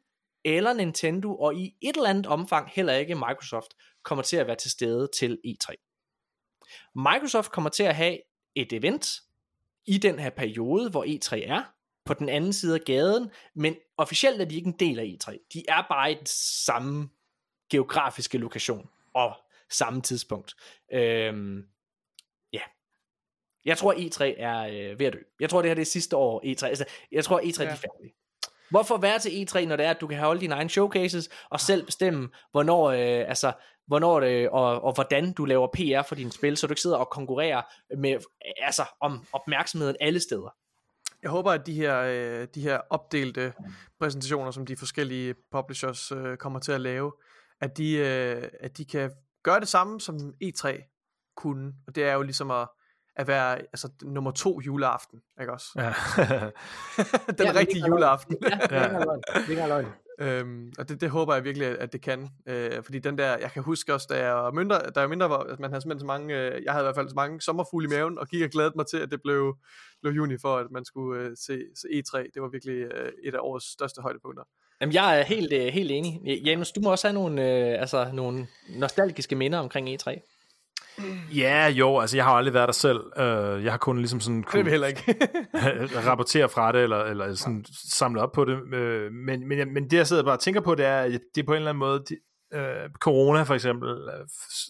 eller 0.44 0.72
Nintendo, 0.72 1.36
og 1.36 1.54
i 1.54 1.76
et 1.82 1.96
eller 1.96 2.08
andet 2.08 2.26
omfang 2.26 2.70
heller 2.74 2.92
ikke 2.94 3.14
Microsoft, 3.14 3.74
kommer 4.02 4.22
til 4.22 4.36
at 4.36 4.46
være 4.46 4.56
til 4.56 4.70
stede 4.70 5.08
til 5.18 5.38
E3. 5.46 5.74
Microsoft 6.94 7.50
kommer 7.50 7.70
til 7.70 7.82
at 7.82 7.96
have 7.96 8.18
et 8.54 8.72
event 8.72 9.20
i 9.86 9.98
den 9.98 10.18
her 10.18 10.30
periode, 10.30 10.90
hvor 10.90 11.04
E3 11.04 11.50
er, 11.50 11.62
på 12.10 12.14
den 12.14 12.28
anden 12.28 12.52
side 12.52 12.74
af 12.74 12.80
gaden, 12.80 13.30
men 13.54 13.76
officielt 13.96 14.40
er 14.40 14.44
de 14.44 14.56
ikke 14.56 14.66
en 14.66 14.78
del 14.78 14.98
af 14.98 15.04
E3. 15.04 15.48
De 15.52 15.64
er 15.68 15.86
bare 15.88 16.12
i 16.12 16.14
den 16.14 16.26
samme 16.66 17.08
geografiske 17.70 18.38
lokation 18.38 18.88
og 19.14 19.36
samme 19.70 20.00
tidspunkt. 20.02 20.54
Øhm, 20.92 21.66
ja. 22.52 22.60
Jeg 23.64 23.78
tror 23.78 23.92
E3 23.92 24.42
er 24.42 24.60
øh, 24.60 24.98
ved 24.98 25.06
at 25.06 25.12
dø. 25.12 25.18
Jeg 25.40 25.50
tror 25.50 25.62
det 25.62 25.68
her 25.68 25.74
det 25.74 25.82
er 25.82 25.86
sidste 25.86 26.16
år 26.16 26.40
E3. 26.44 26.66
Altså, 26.66 26.84
jeg 27.12 27.24
tror 27.24 27.40
E3 27.40 27.62
ja. 27.62 27.68
er 27.68 27.74
færdige. 27.74 28.14
Hvorfor 28.70 28.96
være 28.96 29.18
til 29.18 29.30
E3, 29.30 29.64
når 29.64 29.76
det 29.76 29.86
er, 29.86 29.90
at 29.90 30.00
du 30.00 30.06
kan 30.06 30.18
holde 30.18 30.40
dine 30.40 30.54
egne 30.54 30.70
showcases, 30.70 31.28
og 31.50 31.60
selv 31.60 31.86
bestemme, 31.86 32.28
hvornår, 32.50 32.90
øh, 32.90 33.28
altså, 33.28 33.52
hvornår 33.86 34.20
det, 34.20 34.48
og, 34.48 34.82
og 34.82 34.94
hvordan 34.94 35.32
du 35.32 35.44
laver 35.44 35.66
PR 35.66 36.02
for 36.08 36.14
dine 36.14 36.32
spil, 36.32 36.56
så 36.56 36.66
du 36.66 36.72
ikke 36.72 36.80
sidder 36.80 36.96
og 36.96 37.10
konkurrerer 37.10 37.62
med, 37.96 38.18
altså, 38.56 38.84
om 39.00 39.26
opmærksomheden 39.32 39.96
alle 40.00 40.20
steder. 40.20 40.54
Jeg 41.22 41.30
håber, 41.30 41.52
at 41.52 41.66
de 41.66 41.74
her, 41.74 42.00
øh, 42.00 42.48
de 42.54 42.60
her 42.60 42.80
opdelte 42.90 43.52
præsentationer, 44.00 44.50
som 44.50 44.66
de 44.66 44.76
forskellige 44.76 45.34
publishers 45.52 46.12
øh, 46.12 46.36
kommer 46.36 46.58
til 46.58 46.72
at 46.72 46.80
lave, 46.80 47.12
at 47.60 47.76
de, 47.76 47.96
øh, 47.96 48.48
at 48.60 48.76
de 48.78 48.84
kan 48.84 49.10
gøre 49.42 49.60
det 49.60 49.68
samme, 49.68 50.00
som 50.00 50.34
E3 50.44 50.82
kunne. 51.36 51.72
Og 51.86 51.94
det 51.94 52.04
er 52.04 52.12
jo 52.12 52.22
ligesom 52.22 52.50
at, 52.50 52.68
at 53.16 53.26
være 53.26 53.58
altså, 53.58 53.88
nummer 54.02 54.30
to 54.30 54.60
juleaften, 54.60 55.20
ikke 55.40 55.52
også? 55.52 55.68
Ja. 55.76 55.86
Den 57.38 57.46
Ja, 57.46 57.52
rigtige 57.60 57.86
juleaften. 57.86 58.36
Ja, 58.42 58.48
det 58.48 58.72
er 58.72 59.48
ikke 59.48 59.66
løgn. 59.68 59.86
Øhm, 60.20 60.72
og 60.78 60.88
det, 60.88 61.00
det 61.00 61.10
håber 61.10 61.34
jeg 61.34 61.44
virkelig, 61.44 61.78
at 61.80 61.92
det 61.92 62.02
kan. 62.02 62.28
Øh, 62.46 62.82
fordi 62.82 62.98
den 62.98 63.18
der, 63.18 63.38
jeg 63.38 63.50
kan 63.52 63.62
huske 63.62 63.94
også, 63.94 64.06
da 64.10 64.24
jeg 64.24 64.34
var 64.34 64.50
mindre, 64.50 64.76
da 64.78 64.90
jeg 64.96 65.02
var 65.02 65.08
mindre, 65.08 65.30
var, 65.30 65.38
at 65.38 65.60
man 65.60 65.70
havde 65.70 65.82
simpelthen 65.82 66.00
så 66.00 66.06
mange, 66.06 66.34
øh, 66.34 66.62
jeg 66.64 66.72
havde 66.72 66.84
i 66.84 66.86
hvert 66.86 66.94
fald 66.94 67.08
så 67.08 67.14
mange 67.14 67.40
sommerfugle 67.40 67.86
i 67.86 67.90
maven, 67.90 68.18
og 68.18 68.28
gik 68.28 68.42
og 68.42 68.50
glædede 68.50 68.72
mig 68.76 68.86
til, 68.86 68.96
at 68.96 69.10
det 69.10 69.22
blev, 69.22 69.56
blev 70.02 70.12
juni 70.12 70.36
for, 70.40 70.56
at 70.56 70.66
man 70.70 70.84
skulle 70.84 71.22
øh, 71.22 71.30
se, 71.36 71.62
se 71.74 71.88
E3. 71.88 72.18
Det 72.34 72.42
var 72.42 72.48
virkelig 72.48 72.74
øh, 72.74 73.12
et 73.24 73.34
af 73.34 73.38
årets 73.42 73.72
største 73.72 74.02
højdepunkter. 74.02 74.42
Jamen, 74.80 74.94
jeg 74.94 75.18
er 75.18 75.22
helt, 75.22 75.52
øh, 75.52 75.66
helt 75.66 75.90
enig. 75.90 76.42
Janus, 76.44 76.72
du 76.72 76.80
må 76.80 76.90
også 76.90 77.08
have 77.08 77.14
nogle, 77.14 77.42
øh, 77.42 77.80
altså, 77.80 78.10
nogle 78.12 78.46
nostalgiske 78.68 79.36
minder 79.36 79.58
omkring 79.58 79.88
E3 79.88 80.29
ja, 81.34 81.68
jo, 81.68 81.98
altså 81.98 82.16
jeg 82.16 82.24
har 82.24 82.32
aldrig 82.32 82.54
været 82.54 82.66
der 82.66 82.72
selv. 82.72 83.00
Øh, 83.16 83.64
jeg 83.64 83.72
har 83.72 83.78
kun 83.78 83.98
ligesom 83.98 84.20
sådan 84.20 84.38
Det 84.38 84.46
kunne 84.46 84.70
heller 84.70 84.86
ikke. 84.86 85.14
rapportere 86.08 86.48
fra 86.48 86.72
det, 86.72 86.82
eller, 86.82 87.04
eller 87.04 87.34
sådan 87.34 87.64
samle 87.88 88.22
op 88.22 88.32
på 88.32 88.44
det. 88.44 88.74
Øh, 88.74 89.12
men, 89.12 89.48
men, 89.48 89.74
men 89.74 89.90
det, 89.90 89.96
jeg 89.96 90.06
sidder 90.06 90.22
bare 90.22 90.36
og 90.36 90.40
tænker 90.40 90.60
på, 90.60 90.74
det 90.74 90.86
er, 90.86 91.02
det 91.08 91.40
er 91.40 91.46
på 91.46 91.52
en 91.52 91.56
eller 91.56 91.70
anden 91.70 91.78
måde, 91.78 92.02
de, 92.08 92.16
øh, 92.54 92.90
corona 93.00 93.42
for 93.42 93.54
eksempel, 93.54 93.88
øh, 93.88 94.26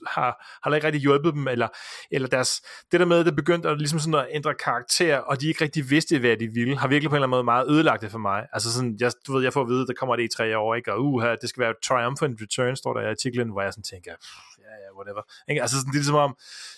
har, 0.06 0.58
har 0.62 0.74
ikke 0.74 0.86
rigtig 0.86 1.02
hjulpet 1.02 1.34
dem, 1.34 1.48
eller, 1.48 1.68
eller 2.10 2.28
deres, 2.28 2.62
det 2.92 3.00
der 3.00 3.06
med, 3.06 3.18
at 3.18 3.26
det 3.26 3.36
begyndte 3.36 3.68
at, 3.68 3.78
ligesom 3.78 3.98
sådan 3.98 4.14
at 4.14 4.26
ændre 4.30 4.54
karakter, 4.54 5.16
og 5.16 5.40
de 5.40 5.48
ikke 5.48 5.64
rigtig 5.64 5.90
vidste, 5.90 6.18
hvad 6.18 6.36
de 6.36 6.48
ville, 6.48 6.78
har 6.78 6.88
virkelig 6.88 7.10
på 7.10 7.14
en 7.14 7.16
eller 7.16 7.26
anden 7.26 7.36
måde 7.36 7.44
meget 7.44 7.70
ødelagt 7.70 8.02
det 8.02 8.10
for 8.10 8.18
mig. 8.18 8.46
Altså 8.52 8.72
sådan, 8.72 8.96
jeg, 9.00 9.12
du 9.26 9.32
ved, 9.32 9.42
jeg 9.42 9.52
får 9.52 9.60
at 9.60 9.68
vide, 9.68 9.82
at 9.82 9.88
der 9.88 9.94
kommer 9.94 10.16
et 10.16 10.28
E3 10.40 10.56
år, 10.56 10.74
ikke? 10.74 10.92
og 10.92 11.04
uh, 11.04 11.24
det 11.40 11.48
skal 11.48 11.60
være 11.60 11.74
Triumphant 11.84 12.42
Return, 12.42 12.76
står 12.76 12.94
der 12.94 13.00
i 13.00 13.10
artiklen, 13.10 13.48
hvor 13.48 13.62
jeg 13.62 13.72
sådan 13.72 13.84
tænker, 13.84 14.12
ja, 14.58 14.74
ja, 14.84 14.88
whatever. 14.96 15.22
Ikke? 15.50 15.62
Altså 15.62 15.76
sådan, 15.76 15.92
det 15.92 15.96
er 15.96 16.00
ligesom 16.00 16.14
om, 16.14 16.36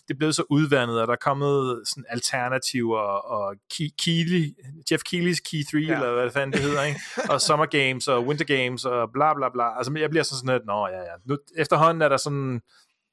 det 0.08 0.18
blevet 0.18 0.34
så 0.34 0.44
udvandet, 0.50 1.00
og 1.00 1.06
der 1.06 1.12
er 1.12 1.24
kommet 1.30 1.82
sådan 1.86 2.04
alternativer, 2.08 3.00
og 3.36 3.54
Ke- 3.74 3.94
Keighley, 4.04 4.44
Jeff 4.90 5.02
Keighley's 5.08 5.42
Key 5.48 5.62
3, 5.70 5.78
ja. 5.78 5.94
Eller 5.94 6.12
hvad 6.14 6.24
det 6.24 6.32
fanden 6.32 6.52
det 6.52 6.60
hedder, 6.60 6.82
ikke? 6.82 7.00
og 7.32 7.40
Summer 7.40 7.66
Games, 7.66 8.08
og 8.08 8.26
Winter 8.26 8.44
Games, 8.44 8.84
og 8.84 9.08
bla 9.12 9.34
bla 9.34 9.48
bla. 9.48 9.76
Altså 9.76 9.92
jeg 9.98 10.10
bliver 10.10 10.22
sådan 10.22 10.38
sådan 10.38 10.54
lidt, 10.54 10.66
nå 10.66 10.88
ja, 10.92 11.00
ja. 11.00 11.14
Nu, 11.24 11.38
efterhånden 11.56 12.02
er 12.02 12.08
der 12.08 12.16
sådan, 12.16 12.60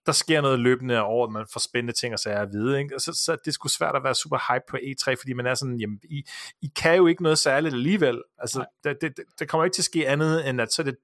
der 0.06 0.12
sker 0.12 0.42
noget 0.42 0.60
løbende 0.60 1.02
over, 1.02 1.28
at 1.28 1.34
man 1.34 1.46
får 1.54 1.60
spændende 1.60 2.00
ting 2.00 2.14
og 2.14 2.20
sager 2.20 2.42
at 2.42 2.50
vide, 2.52 2.80
ikke? 2.80 2.96
Og 2.96 3.02
så, 3.02 3.14
så 3.14 3.38
det 3.46 3.54
sgu 3.54 3.68
svært 3.68 3.96
at 3.96 4.04
være 4.04 4.16
super 4.16 4.54
hype 4.54 4.64
på 4.70 4.78
E3, 4.78 5.16
fordi 5.22 5.34
man 5.34 5.46
er 5.46 5.56
sådan, 5.56 5.80
jamen, 5.80 6.00
I, 6.04 6.24
I 6.62 6.68
kan 6.76 6.98
jo 6.98 7.08
ikke 7.08 7.24
noget 7.24 7.40
særligt 7.40 7.74
alligevel. 7.74 8.22
Altså, 8.38 8.66
det, 8.84 8.98
det, 9.02 9.14
det, 9.40 9.50
kommer 9.50 9.66
ikke 9.66 9.76
til 9.76 9.82
at 9.82 9.86
ske 9.86 10.08
andet, 10.08 10.50
end 10.50 10.62
at 10.62 10.74
så 10.74 10.84
det 10.84 10.98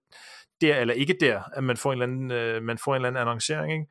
der 0.62 0.78
eller 0.78 0.94
ikke 0.94 1.18
der, 1.20 1.44
at 1.54 1.64
man 1.64 1.78
får 1.78 1.94
en 1.94 2.02
eller 2.02 2.14
anden, 2.14 2.32
øh, 2.32 2.64
man 2.64 2.78
får 2.78 2.92
en 2.92 2.96
eller 2.96 3.08
anden 3.08 3.22
annoncering, 3.22 3.74
ikke? 3.74 3.86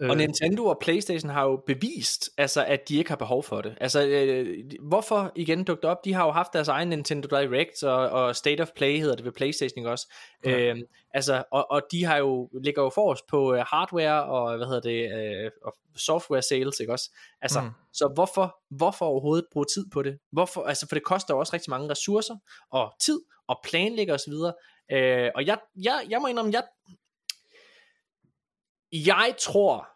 Og 0.00 0.16
Nintendo 0.16 0.66
og 0.66 0.78
Playstation 0.80 1.30
har 1.30 1.44
jo 1.44 1.62
bevist, 1.66 2.30
altså, 2.38 2.64
at 2.64 2.88
de 2.88 2.96
ikke 2.96 3.10
har 3.10 3.16
behov 3.16 3.42
for 3.42 3.60
det. 3.60 3.74
Altså, 3.80 4.06
øh, 4.06 4.64
hvorfor 4.80 5.32
igen 5.36 5.64
dukke 5.64 5.88
op? 5.88 6.04
De 6.04 6.12
har 6.12 6.24
jo 6.24 6.30
haft 6.30 6.52
deres 6.52 6.68
egen 6.68 6.88
Nintendo 6.88 7.28
Direct, 7.28 7.82
og, 7.82 8.08
og 8.08 8.36
State 8.36 8.60
of 8.60 8.68
Play 8.76 8.98
hedder 8.98 9.16
det 9.16 9.24
ved 9.24 9.32
Playstation 9.32 9.78
ikke 9.78 9.90
også. 9.90 10.12
Ja. 10.44 10.58
Øhm, 10.58 10.82
altså, 11.10 11.44
og, 11.50 11.70
og 11.70 11.82
de 11.90 12.04
har 12.04 12.16
jo, 12.16 12.50
ligger 12.62 12.82
jo 12.82 12.90
forrest 12.90 13.26
på 13.26 13.54
øh, 13.54 13.64
hardware 13.68 14.24
og, 14.24 14.56
hvad 14.56 14.66
hedder 14.66 14.80
det, 14.80 15.12
øh, 15.44 15.50
og 15.64 15.74
software 15.96 16.42
sales, 16.42 16.80
ikke 16.80 16.92
også? 16.92 17.10
Altså, 17.42 17.60
mm. 17.60 17.70
så 17.92 18.08
hvorfor, 18.14 18.56
hvorfor 18.70 19.06
overhovedet 19.06 19.46
bruge 19.52 19.66
tid 19.74 19.86
på 19.92 20.02
det? 20.02 20.18
Hvorfor, 20.32 20.62
altså, 20.62 20.88
for 20.88 20.94
det 20.94 21.04
koster 21.04 21.34
jo 21.34 21.40
også 21.40 21.52
rigtig 21.52 21.70
mange 21.70 21.90
ressourcer, 21.90 22.36
og 22.70 22.92
tid, 23.00 23.20
og 23.48 23.60
planlægge 23.64 24.12
osv., 24.12 24.32
øh, 24.92 25.30
og 25.34 25.46
jeg, 25.46 25.58
jeg, 25.76 26.06
jeg 26.08 26.20
må 26.20 26.26
indrømme, 26.26 26.52
jeg, 26.52 26.62
jeg 28.94 29.34
tror, 29.38 29.88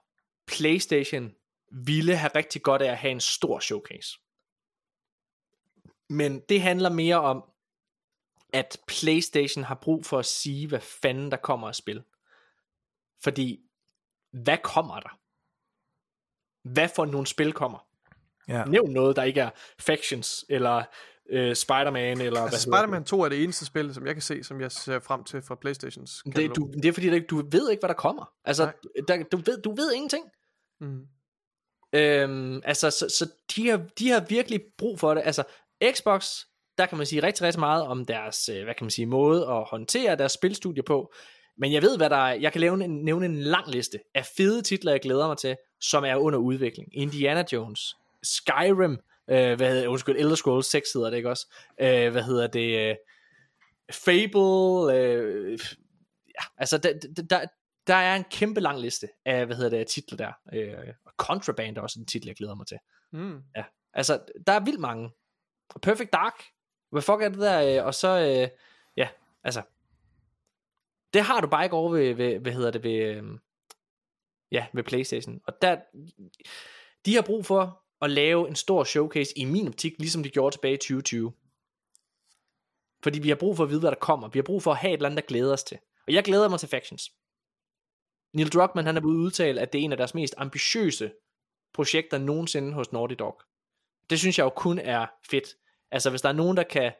PlayStation 0.46 1.34
ville 1.72 2.16
have 2.16 2.30
rigtig 2.34 2.62
godt 2.62 2.82
af 2.82 2.90
at 2.90 2.98
have 2.98 3.10
en 3.10 3.20
stor 3.20 3.60
showcase. 3.60 4.18
Men 6.08 6.40
det 6.48 6.62
handler 6.62 6.90
mere 6.90 7.20
om, 7.20 7.44
at 8.52 8.80
PlayStation 8.86 9.64
har 9.64 9.74
brug 9.74 10.06
for 10.06 10.18
at 10.18 10.26
sige, 10.26 10.68
hvad 10.68 10.80
fanden 10.80 11.30
der 11.30 11.36
kommer 11.36 11.68
at 11.68 11.76
spil. 11.76 12.02
Fordi, 13.22 13.60
hvad 14.32 14.58
kommer 14.58 15.00
der? 15.00 15.20
Hvad 16.68 16.88
for 16.88 17.04
nogle 17.04 17.26
spil 17.26 17.52
kommer? 17.52 17.88
Ja. 18.48 18.64
Nævn 18.64 18.90
noget, 18.90 19.16
der 19.16 19.22
ikke 19.22 19.40
er 19.40 19.50
Factions, 19.78 20.44
eller 20.48 20.84
øh, 21.30 21.56
Spider-Man, 21.56 22.20
eller 22.20 22.40
Altså, 22.40 22.68
hvad 22.68 22.78
Spider-Man 22.78 23.04
2 23.04 23.22
er 23.22 23.28
det 23.28 23.44
eneste 23.44 23.66
spil, 23.66 23.94
som 23.94 24.06
jeg 24.06 24.14
kan 24.14 24.22
se, 24.22 24.44
som 24.44 24.60
jeg 24.60 24.72
ser 24.72 24.98
frem 24.98 25.24
til 25.24 25.42
fra 25.42 25.54
Playstations 25.54 26.22
det? 26.24 26.34
katalog. 26.34 26.48
Det, 26.48 26.56
du, 26.56 26.70
det 26.82 26.88
er 26.88 26.92
fordi, 26.92 27.20
du 27.20 27.42
ved 27.50 27.70
ikke, 27.70 27.80
hvad 27.80 27.88
der 27.88 27.94
kommer. 27.94 28.32
Altså, 28.44 28.64
Nej. 28.64 28.72
der, 29.08 29.24
du, 29.32 29.36
ved, 29.36 29.62
du 29.62 29.74
ved 29.74 29.92
ingenting. 29.92 30.24
Mm. 30.80 31.06
Øhm, 31.92 32.60
altså, 32.64 32.90
så, 32.90 33.08
så 33.08 33.30
de, 33.56 33.68
har, 33.68 33.80
de 33.98 34.10
har 34.10 34.24
virkelig 34.28 34.60
brug 34.78 35.00
for 35.00 35.14
det. 35.14 35.22
Altså, 35.26 35.44
Xbox, 35.92 36.44
der 36.78 36.86
kan 36.86 36.98
man 36.98 37.06
sige 37.06 37.22
rigtig, 37.22 37.46
rigtig 37.46 37.60
meget 37.60 37.82
om 37.82 38.04
deres, 38.04 38.48
øh, 38.48 38.64
hvad 38.64 38.74
kan 38.74 38.84
man 38.84 38.90
sige, 38.90 39.06
måde 39.06 39.46
at 39.46 39.64
håndtere 39.64 40.16
deres 40.16 40.32
spilstudie 40.32 40.82
på. 40.82 41.12
Men 41.58 41.72
jeg 41.72 41.82
ved, 41.82 41.96
hvad 41.96 42.10
der 42.10 42.16
er. 42.16 42.34
Jeg 42.34 42.52
kan 42.52 42.60
lave 42.60 42.84
en, 42.84 43.04
nævne 43.04 43.26
en 43.26 43.36
lang 43.36 43.68
liste 43.68 43.98
af 44.14 44.26
fede 44.36 44.62
titler, 44.62 44.92
jeg 44.92 45.00
glæder 45.00 45.26
mig 45.26 45.36
til, 45.36 45.56
som 45.80 46.04
er 46.04 46.16
under 46.16 46.38
udvikling. 46.38 46.88
Indiana 46.92 47.44
Jones, 47.52 47.96
Skyrim, 48.22 48.98
øh, 49.30 49.56
hvad 49.56 49.68
hedder, 49.68 49.88
undskyld, 49.88 50.16
Elder 50.16 50.34
Scrolls 50.34 50.66
6 50.66 50.92
hedder 50.92 51.10
det, 51.10 51.16
ikke 51.16 51.30
også? 51.30 51.54
Øh, 51.80 52.12
hvad 52.12 52.22
hedder 52.22 52.46
det? 52.46 52.90
Øh, 52.90 52.96
Fable, 53.92 54.94
øh, 54.94 55.58
ja, 56.26 56.44
altså, 56.56 56.78
der, 56.78 56.92
der, 57.30 57.46
der, 57.86 57.94
er 57.94 58.16
en 58.16 58.24
kæmpe 58.30 58.60
lang 58.60 58.80
liste 58.80 59.08
af, 59.24 59.46
hvad 59.46 59.56
hedder 59.56 59.78
det, 59.78 59.86
titler 59.86 60.16
der. 60.16 60.32
Øh, 60.54 60.94
og 61.06 61.12
Contraband 61.16 61.76
er 61.76 61.80
også 61.80 62.00
en 62.00 62.06
titel, 62.06 62.26
jeg 62.26 62.36
glæder 62.36 62.54
mig 62.54 62.66
til. 62.66 62.78
Mm. 63.12 63.42
Ja, 63.56 63.64
altså, 63.94 64.20
der 64.46 64.52
er 64.52 64.60
vildt 64.60 64.80
mange. 64.80 65.10
Perfect 65.82 66.12
Dark, 66.12 66.42
hvad 66.90 67.02
fuck 67.02 67.22
er 67.22 67.28
det 67.28 67.38
der? 67.38 67.80
øh, 67.80 67.86
Og 67.86 67.94
så, 67.94 68.08
øh, 68.08 68.48
ja, 68.96 69.08
altså, 69.44 69.62
det 71.14 71.22
har 71.22 71.40
du 71.40 71.46
bare 71.48 71.64
ikke 71.64 71.76
over 71.76 71.92
ved, 71.92 72.14
ved 72.14 72.38
hvad 72.38 72.52
hedder 72.52 72.70
det, 72.70 72.82
ved, 72.82 73.16
øh, 73.16 73.24
ja, 74.52 74.66
ved 74.72 74.82
Playstation. 74.82 75.40
Og 75.46 75.62
der, 75.62 75.76
de 77.06 77.14
har 77.14 77.22
brug 77.22 77.46
for 77.46 77.84
at 78.02 78.10
lave 78.10 78.48
en 78.48 78.56
stor 78.56 78.84
showcase 78.84 79.38
i 79.38 79.44
min 79.44 79.68
optik, 79.68 79.92
ligesom 79.98 80.22
de 80.22 80.30
gjorde 80.30 80.56
tilbage 80.56 80.74
i 80.74 80.76
2020. 80.76 81.32
Fordi 83.02 83.18
vi 83.18 83.28
har 83.28 83.36
brug 83.36 83.56
for 83.56 83.64
at 83.64 83.70
vide, 83.70 83.80
hvad 83.80 83.90
der 83.90 83.96
kommer. 83.96 84.28
Vi 84.28 84.38
har 84.38 84.42
brug 84.42 84.62
for 84.62 84.70
at 84.70 84.76
have 84.76 84.90
et 84.90 84.96
eller 84.96 85.08
andet, 85.08 85.22
der 85.22 85.28
glæder 85.28 85.52
os 85.52 85.64
til. 85.64 85.78
Og 86.06 86.12
jeg 86.12 86.24
glæder 86.24 86.48
mig 86.48 86.60
til 86.60 86.68
Factions. 86.68 87.12
Neil 88.32 88.48
Druckmann, 88.48 88.86
han 88.86 88.96
er 88.96 89.00
blevet 89.00 89.16
udtalt, 89.16 89.58
at 89.58 89.72
det 89.72 89.80
er 89.80 89.84
en 89.84 89.92
af 89.92 89.98
deres 89.98 90.14
mest 90.14 90.34
ambitiøse 90.36 91.12
projekter 91.74 92.18
nogensinde 92.18 92.72
hos 92.72 92.92
Naughty 92.92 93.14
Dog. 93.18 93.40
Det 94.10 94.18
synes 94.18 94.38
jeg 94.38 94.44
jo 94.44 94.50
kun 94.50 94.78
er 94.78 95.06
fedt. 95.30 95.48
Altså, 95.90 96.10
hvis 96.10 96.22
der 96.22 96.28
er 96.28 96.32
nogen, 96.32 96.56
der 96.56 96.62
kan 96.62 96.92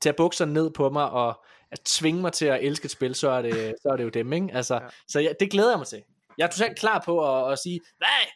tage 0.00 0.12
bukserne 0.12 0.52
ned 0.52 0.70
på 0.70 0.90
mig 0.90 1.10
og 1.10 1.44
at 1.70 1.80
tvinge 1.80 2.20
mig 2.20 2.32
til 2.32 2.46
at 2.46 2.64
elske 2.64 2.84
et 2.84 2.90
spil, 2.90 3.14
så 3.14 3.28
er 3.28 3.42
det, 3.42 3.74
så 3.82 3.88
er 3.88 3.96
det 3.96 4.04
jo 4.04 4.08
dem, 4.08 4.32
ikke? 4.32 4.48
Altså, 4.52 4.74
ja. 4.74 4.88
Så 5.08 5.20
ja, 5.20 5.32
det 5.40 5.50
glæder 5.50 5.70
jeg 5.70 5.78
mig 5.78 5.86
til. 5.86 6.02
Jeg 6.38 6.44
er 6.46 6.50
totalt 6.50 6.78
klar 6.78 7.02
på 7.04 7.44
at, 7.44 7.52
at 7.52 7.58
sige, 7.58 7.80
nej, 8.00 8.30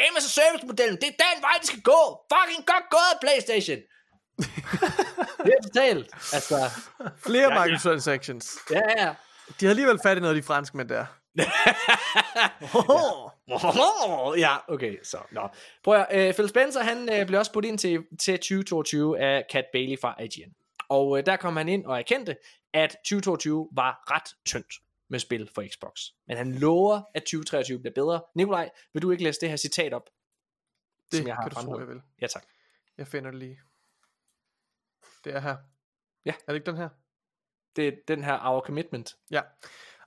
Game 0.00 0.14
as 0.16 0.24
a 0.30 0.32
Service 0.40 0.66
modellen, 0.66 0.96
det 0.96 1.08
er 1.08 1.16
den 1.26 1.42
vej, 1.42 1.54
det 1.60 1.66
skal 1.66 1.80
gå. 1.82 2.00
Fucking 2.32 2.66
godt 2.66 2.86
gået, 2.90 3.14
Playstation. 3.24 3.78
det 5.44 5.52
er 5.58 5.62
totalt. 5.62 6.06
Altså, 6.32 6.56
Flere 7.26 7.52
Ja, 7.52 7.64
microtransactions. 7.64 8.58
ja, 8.70 8.80
ja. 8.96 9.14
De 9.60 9.66
har 9.66 9.70
alligevel 9.70 9.98
fat 10.02 10.16
i 10.16 10.20
noget 10.20 10.34
af 10.36 10.42
de 10.42 10.46
franskmænd 10.46 10.88
der. 10.88 11.06
ja, 14.46 14.56
okay, 14.68 14.96
så, 15.02 15.18
nå. 15.30 15.48
Prøv 15.84 15.94
at, 15.94 16.06
øh, 16.10 16.34
Phil 16.34 16.48
Spencer, 16.48 16.82
han 16.82 17.08
øh, 17.12 17.26
blev 17.26 17.38
også 17.38 17.52
budt 17.52 17.64
ind 17.64 17.78
til, 17.78 17.98
til 18.20 18.34
2022 18.34 19.18
af 19.20 19.44
Cat 19.52 19.64
Bailey 19.72 19.98
fra 20.00 20.14
IGN. 20.22 20.52
Og 20.88 21.18
øh, 21.18 21.26
der 21.26 21.36
kom 21.36 21.56
han 21.56 21.68
ind 21.68 21.86
og 21.86 21.98
erkendte, 21.98 22.36
at 22.74 22.90
2022 22.90 23.68
var 23.72 24.02
ret 24.10 24.28
tyndt 24.46 24.74
med 25.10 25.18
spil 25.18 25.50
for 25.54 25.64
Xbox. 25.72 26.00
Men 26.26 26.36
han 26.36 26.52
lover, 26.54 27.02
at 27.14 27.22
2023 27.22 27.78
bliver 27.78 27.94
bedre. 27.94 28.22
Nikolaj, 28.34 28.70
vil 28.92 29.02
du 29.02 29.10
ikke 29.10 29.24
læse 29.24 29.40
det 29.40 29.48
her 29.48 29.56
citat 29.56 29.94
op? 29.94 30.10
Det 31.12 31.18
som 31.18 31.26
jeg 31.26 31.34
har 31.34 31.42
kan 31.42 31.50
du 31.50 31.66
tro, 31.66 31.78
jeg 31.78 31.88
vil. 31.88 32.00
Ja, 32.20 32.26
tak. 32.26 32.44
Jeg 32.98 33.06
finder 33.06 33.30
det 33.30 33.38
lige. 33.38 33.60
Det 35.24 35.34
er 35.34 35.40
her. 35.40 35.56
Ja. 36.24 36.30
Er 36.32 36.52
det 36.52 36.54
ikke 36.54 36.66
den 36.66 36.76
her? 36.76 36.88
Det 37.76 37.88
er 37.88 37.92
den 38.08 38.24
her 38.24 38.38
Our 38.42 38.60
Commitment. 38.60 39.16
Yeah. 39.32 39.44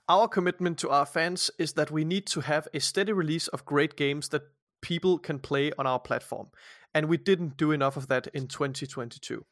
Our 0.08 0.26
commitment 0.26 0.78
to 0.78 0.88
our 0.88 1.04
fans 1.04 1.50
is 1.58 1.72
that 1.72 1.90
we 1.90 2.04
need 2.04 2.22
to 2.22 2.40
have 2.40 2.62
a 2.74 2.78
steady 2.78 3.12
release 3.12 3.54
of 3.54 3.64
great 3.64 3.96
games 3.96 4.28
that 4.28 4.42
people 4.82 5.18
can 5.24 5.40
play 5.40 5.70
on 5.78 5.86
our 5.86 6.00
platform. 6.04 6.48
And 6.94 7.06
we 7.06 7.16
didn't 7.16 7.56
do 7.60 7.72
enough 7.72 7.96
of 7.96 8.06
that 8.06 8.28
in 8.34 8.48
2022. 8.48 9.46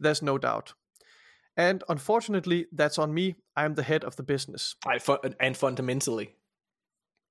There's 0.00 0.22
no 0.22 0.38
doubt. 0.38 0.74
And 1.58 1.82
unfortunately, 1.88 2.64
that's 2.78 2.98
on 2.98 3.12
me. 3.14 3.34
I 3.56 3.64
am 3.64 3.74
the 3.74 3.82
head 3.82 4.04
of 4.04 4.16
the 4.16 4.22
business. 4.22 4.76
Nej, 4.86 4.98
for, 5.00 5.18
and 5.40 5.56
fundamentally. 5.56 6.36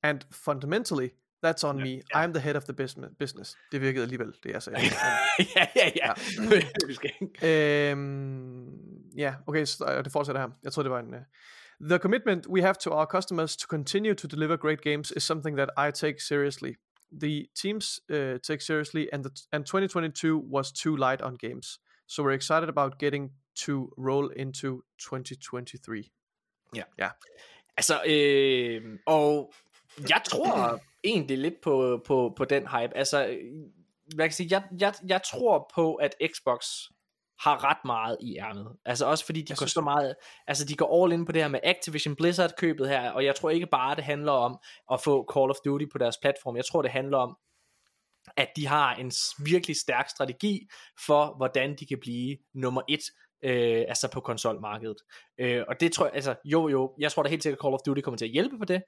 and 0.06 0.26
fundamentally, 0.32 1.12
that's 1.42 1.64
on 1.64 1.78
me. 1.78 2.02
I'm 2.14 2.32
the 2.34 2.40
head 2.40 2.56
of 2.56 2.66
the 2.66 2.74
business. 2.74 3.12
business. 3.20 3.58
Det 3.72 3.82
virkede 3.82 4.04
alligevel, 4.04 4.34
det 4.44 4.52
jeg 4.52 4.64
sagde. 4.64 4.80
ja, 5.56 5.68
ja, 5.76 5.92
ja. 5.96 6.14
Øhm, 7.92 8.68
ja, 9.18 9.36
okay, 9.48 9.66
så 9.66 9.86
øh, 9.98 10.04
det 10.04 10.12
fortsætter 10.12 10.42
her. 10.42 10.50
Jeg 10.64 10.72
troede, 10.72 10.86
det 10.86 10.92
var 10.92 11.00
en... 11.00 11.14
Uh, 11.14 11.20
the 11.90 11.98
commitment 11.98 12.48
we 12.48 12.62
have 12.62 12.76
to 12.82 12.90
our 12.92 13.06
customers 13.06 13.58
to 13.58 13.68
continue 13.68 14.14
to 14.14 14.28
deliver 14.28 14.58
great 14.58 14.82
games 14.82 15.12
is 15.12 15.24
something 15.24 15.58
that 15.58 15.70
I 15.78 15.92
take 15.92 16.22
seriously. 16.22 16.74
The 17.22 17.48
teams 17.62 18.00
uh, 18.10 18.38
take 18.48 18.62
seriously, 18.62 19.08
and 19.14 19.24
the, 19.24 19.32
and 19.52 19.66
2022 19.66 20.38
was 20.38 20.72
too 20.72 20.96
light 20.96 21.22
on 21.22 21.36
games. 21.36 21.80
So 22.08 22.24
we're 22.24 22.36
excited 22.36 22.70
about 22.70 23.00
getting 23.00 23.32
to 23.58 23.74
roll 23.98 24.34
into 24.36 24.82
2023. 25.02 26.04
Altså, 27.78 28.02
øh, 28.08 29.00
og 29.06 29.54
jeg 30.10 30.22
tror 30.26 30.80
egentlig 31.04 31.38
lidt 31.38 31.62
på, 31.64 32.02
på, 32.08 32.34
på 32.38 32.46
den 32.46 32.68
hype. 32.68 32.98
Altså, 32.98 33.26
øh, 33.28 33.38
hvad 34.16 34.18
kan 34.18 34.24
jeg 34.26 34.34
sige, 34.34 34.48
jeg, 34.52 34.64
jeg, 34.80 34.94
jeg 35.08 35.22
tror 35.32 35.72
på, 35.76 35.96
at 35.96 36.16
Xbox 36.36 36.66
har 37.40 37.64
ret 37.64 37.86
meget 37.86 38.18
i 38.22 38.38
ærmet. 38.38 38.76
Altså 38.86 39.06
også 39.06 39.26
fordi 39.26 39.42
de 39.42 39.46
Jeg 39.50 39.58
går 39.58 39.66
synes- 39.66 39.72
så 39.72 39.82
meget, 39.82 40.16
altså 40.48 40.66
de 40.66 40.76
går 40.76 41.04
all 41.04 41.14
in 41.14 41.26
på 41.26 41.32
det 41.32 41.42
her 41.42 41.50
med 41.50 41.60
Activision 41.64 42.16
Blizzard 42.16 42.52
købet 42.58 42.90
her, 42.90 43.12
og 43.12 43.26
jeg 43.26 43.36
tror 43.36 43.50
ikke 43.50 43.68
bare 43.68 43.96
det 43.96 44.04
handler 44.04 44.32
om 44.32 44.58
at 44.92 45.02
få 45.02 45.32
Call 45.34 45.50
of 45.50 45.56
Duty 45.66 45.86
på 45.92 45.98
deres 45.98 46.18
platform. 46.22 46.56
Jeg 46.56 46.66
tror 46.66 46.82
det 46.82 46.92
handler 46.92 47.18
om 47.18 47.38
at 48.38 48.50
de 48.56 48.68
har 48.68 48.96
en 48.96 49.12
virkelig 49.46 49.76
stærk 49.76 50.10
strategi 50.10 50.68
for 51.06 51.34
hvordan 51.38 51.76
de 51.80 51.86
kan 51.86 51.98
blive 52.02 52.38
nummer 52.54 52.82
et 52.90 53.00
øh, 53.46 53.86
altså 53.88 54.08
på 54.12 54.20
konsolmarkedet. 54.20 54.98
Øh, 55.38 55.64
og 55.68 55.80
det 55.80 55.92
tror 55.92 56.06
jeg, 56.06 56.16
altså 56.16 56.36
jo 56.46 56.68
jo, 56.68 56.96
jeg 57.00 57.12
tror 57.12 57.24
da 57.24 57.30
helt 57.30 57.44
sikkert 57.44 57.60
Call 57.62 57.74
of 57.74 57.80
Duty 57.86 58.02
kommer 58.02 58.18
til 58.18 58.26
at 58.26 58.32
hjælpe 58.32 58.58
på 58.58 58.66
det, 58.66 58.84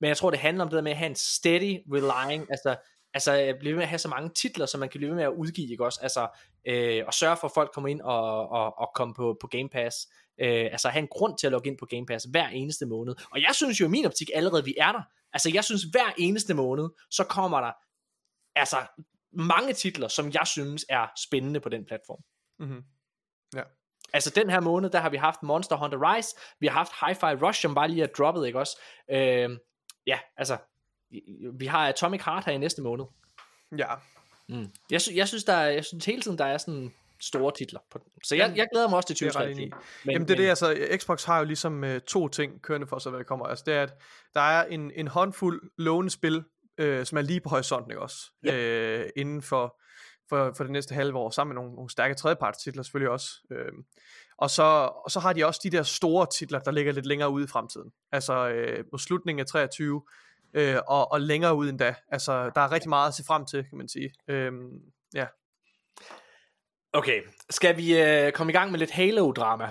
men 0.00 0.08
jeg 0.08 0.16
tror 0.16 0.30
det 0.30 0.38
handler 0.38 0.64
om 0.64 0.70
det 0.70 0.76
der 0.76 0.82
med 0.82 0.90
at 0.90 0.98
have 0.98 1.10
en 1.10 1.16
steady 1.16 1.78
relying, 1.92 2.46
altså 2.50 2.76
altså 3.14 3.32
at 3.32 3.56
blive 3.58 3.70
ved 3.70 3.76
med 3.76 3.82
at 3.82 3.88
have 3.88 3.98
så 3.98 4.08
mange 4.08 4.30
titler, 4.36 4.66
som 4.66 4.80
man 4.80 4.88
kan 4.88 4.98
blive 4.98 5.08
ved 5.08 5.16
med 5.16 5.24
at 5.24 5.32
udgive, 5.32 5.70
ikke 5.70 5.84
også? 5.84 6.00
Altså, 6.02 6.28
øh, 6.64 7.02
og 7.06 7.14
sørge 7.14 7.36
for, 7.36 7.46
at 7.46 7.54
folk 7.54 7.70
kommer 7.74 7.88
ind 7.88 8.00
og, 8.00 8.48
og, 8.48 8.78
og 8.78 8.90
kommer 8.94 9.14
på, 9.14 9.36
på 9.40 9.46
Game 9.46 9.68
Pass. 9.68 9.96
Øh, 10.40 10.64
altså 10.64 10.88
have 10.88 11.02
en 11.02 11.08
grund 11.08 11.38
til 11.38 11.46
at 11.46 11.50
logge 11.52 11.70
ind 11.70 11.78
på 11.78 11.86
Game 11.86 12.06
Pass 12.06 12.26
hver 12.30 12.48
eneste 12.48 12.86
måned. 12.86 13.14
Og 13.30 13.42
jeg 13.42 13.54
synes 13.54 13.80
jo 13.80 13.86
i 13.86 13.88
min 13.88 14.06
optik 14.06 14.30
allerede, 14.34 14.64
vi 14.64 14.74
er 14.78 14.92
der. 14.92 15.02
Altså 15.32 15.50
jeg 15.54 15.64
synes 15.64 15.82
hver 15.82 16.14
eneste 16.18 16.54
måned, 16.54 16.88
så 17.10 17.24
kommer 17.24 17.60
der 17.60 17.72
altså 18.56 18.76
mange 19.32 19.72
titler, 19.72 20.08
som 20.08 20.30
jeg 20.32 20.46
synes 20.46 20.86
er 20.88 21.06
spændende 21.26 21.60
på 21.60 21.68
den 21.68 21.84
platform. 21.84 22.22
Mm-hmm. 22.58 22.82
Altså 24.12 24.30
den 24.30 24.50
her 24.50 24.60
måned, 24.60 24.90
der 24.90 24.98
har 25.00 25.10
vi 25.10 25.16
haft 25.16 25.42
Monster 25.42 25.76
Hunter 25.76 26.14
Rise, 26.14 26.28
vi 26.60 26.66
har 26.66 26.74
haft 26.74 26.92
Hi-Fi 26.92 27.46
Rush, 27.46 27.60
som 27.62 27.74
bare 27.74 27.88
lige 27.88 28.02
er 28.02 28.06
droppet, 28.06 28.46
ikke 28.46 28.58
også? 28.58 28.78
Øh, 29.10 29.50
ja, 30.06 30.18
altså, 30.36 30.56
vi 31.58 31.66
har 31.66 31.88
Atomic 31.88 32.22
Heart 32.24 32.44
her 32.44 32.52
i 32.52 32.58
næste 32.58 32.82
måned. 32.82 33.04
Ja, 33.78 33.94
Mm. 34.48 34.66
Jeg, 34.90 35.00
sy- 35.00 35.10
jeg, 35.14 35.28
synes, 35.28 35.44
der 35.44 35.52
er, 35.52 35.70
jeg 35.70 35.84
synes 35.84 36.04
hele 36.04 36.22
tiden, 36.22 36.38
der 36.38 36.44
er 36.44 36.58
sådan 36.58 36.92
store 37.20 37.52
titler. 37.58 37.80
På 37.90 37.98
den. 37.98 38.06
Så 38.24 38.36
jeg, 38.36 38.52
jeg 38.56 38.66
glæder 38.72 38.88
mig 38.88 38.96
også 38.96 39.06
til 39.06 39.16
det 39.16 39.22
er 39.22 39.40
jeg 39.40 39.48
ret 39.48 39.56
2023. 39.56 39.62
enig 39.62 39.66
i. 39.66 40.04
Men, 40.04 40.12
Jamen 40.12 40.28
det 40.28 40.34
er 40.34 40.38
det, 40.38 40.48
altså 40.48 40.96
Xbox 40.98 41.24
har 41.24 41.38
jo 41.38 41.44
ligesom 41.44 41.82
uh, 41.82 41.98
to 41.98 42.28
ting 42.28 42.62
kørende 42.62 42.86
for 42.86 42.98
sig, 42.98 43.10
hvad 43.10 43.18
det 43.18 43.26
kommer. 43.26 43.46
Altså 43.46 43.64
det 43.66 43.74
er, 43.74 43.82
at 43.82 43.92
der 44.34 44.40
er 44.40 44.64
en, 44.64 44.92
en 44.94 45.08
håndfuld 45.08 45.70
lovende 45.78 46.10
spil, 46.10 46.44
øh, 46.78 47.06
som 47.06 47.18
er 47.18 47.22
lige 47.22 47.40
på 47.40 47.48
horisonten, 47.48 47.90
ikke 47.90 48.02
også? 48.02 48.16
Ja. 48.44 48.54
Øh, 48.56 49.10
inden 49.16 49.42
for, 49.42 49.80
for, 50.30 50.52
for 50.56 50.64
det 50.64 50.72
næste 50.72 50.94
halve 50.94 51.18
år, 51.18 51.30
sammen 51.30 51.54
med 51.54 51.62
nogle, 51.62 51.74
nogle 51.74 51.90
stærke 51.90 52.14
tredjepartstitler 52.14 52.82
selvfølgelig 52.82 53.10
også. 53.10 53.30
Øh, 53.50 53.72
og, 54.38 54.50
så, 54.50 54.62
og 55.04 55.10
så 55.10 55.20
har 55.20 55.32
de 55.32 55.46
også 55.46 55.60
de 55.62 55.70
der 55.70 55.82
store 55.82 56.26
titler, 56.34 56.58
der 56.58 56.70
ligger 56.70 56.92
lidt 56.92 57.06
længere 57.06 57.30
ude 57.30 57.44
i 57.44 57.46
fremtiden. 57.46 57.92
Altså 58.12 58.48
øh, 58.48 58.84
på 58.90 58.98
slutningen 58.98 59.40
af 59.40 59.46
23, 59.46 60.02
øh, 60.54 60.76
og, 60.88 61.12
og 61.12 61.20
længere 61.20 61.54
ud 61.54 61.68
endda. 61.68 61.94
Altså 62.08 62.50
der 62.54 62.60
er 62.60 62.72
rigtig 62.72 62.88
meget 62.88 63.08
at 63.08 63.14
se 63.14 63.24
frem 63.24 63.46
til, 63.46 63.64
kan 63.68 63.78
man 63.78 63.88
sige. 63.88 64.12
Øh, 64.28 64.52
ja. 65.14 65.26
Okay, 66.92 67.22
skal 67.50 67.76
vi 67.76 68.00
øh, 68.00 68.32
komme 68.32 68.52
i 68.52 68.56
gang 68.56 68.70
med 68.70 68.78
lidt 68.78 68.90
Halo-drama? 68.90 69.70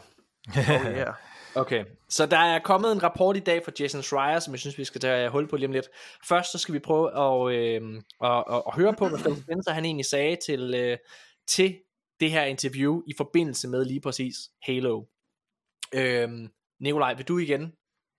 Oh, 0.57 0.85
yeah. 0.85 1.13
Okay, 1.55 1.85
så 2.09 2.25
der 2.25 2.37
er 2.37 2.59
kommet 2.59 2.91
en 2.91 3.03
rapport 3.03 3.37
i 3.37 3.39
dag 3.39 3.65
fra 3.65 3.71
Jason 3.79 4.03
Schreier, 4.03 4.39
som 4.39 4.53
jeg 4.53 4.59
synes, 4.59 4.77
vi 4.77 4.83
skal 4.83 5.01
tage 5.01 5.29
hul 5.29 5.47
på 5.47 5.55
lige 5.55 5.67
om 5.67 5.71
lidt. 5.71 5.89
Først 6.27 6.51
så 6.51 6.57
skal 6.57 6.73
vi 6.73 6.79
prøve 6.79 7.07
at, 7.11 7.55
øh, 7.55 8.01
at, 8.23 8.43
at, 8.51 8.63
at 8.67 8.73
høre 8.75 8.93
på, 8.93 9.07
hvad 9.07 9.19
Phil 9.19 9.41
Spencer 9.41 9.71
han 9.71 9.85
egentlig 9.85 10.05
sagde 10.05 10.35
til, 10.45 10.73
øh, 10.73 10.97
til 11.47 11.79
det 12.19 12.31
her 12.31 12.43
interview 12.43 13.01
i 13.07 13.13
forbindelse 13.17 13.67
med 13.67 13.85
lige 13.85 14.01
præcis 14.01 14.35
Halo. 14.63 15.03
Øh, 15.93 16.29
Nikolaj, 16.79 17.13
vil 17.13 17.27
du 17.27 17.37
igen 17.37 17.73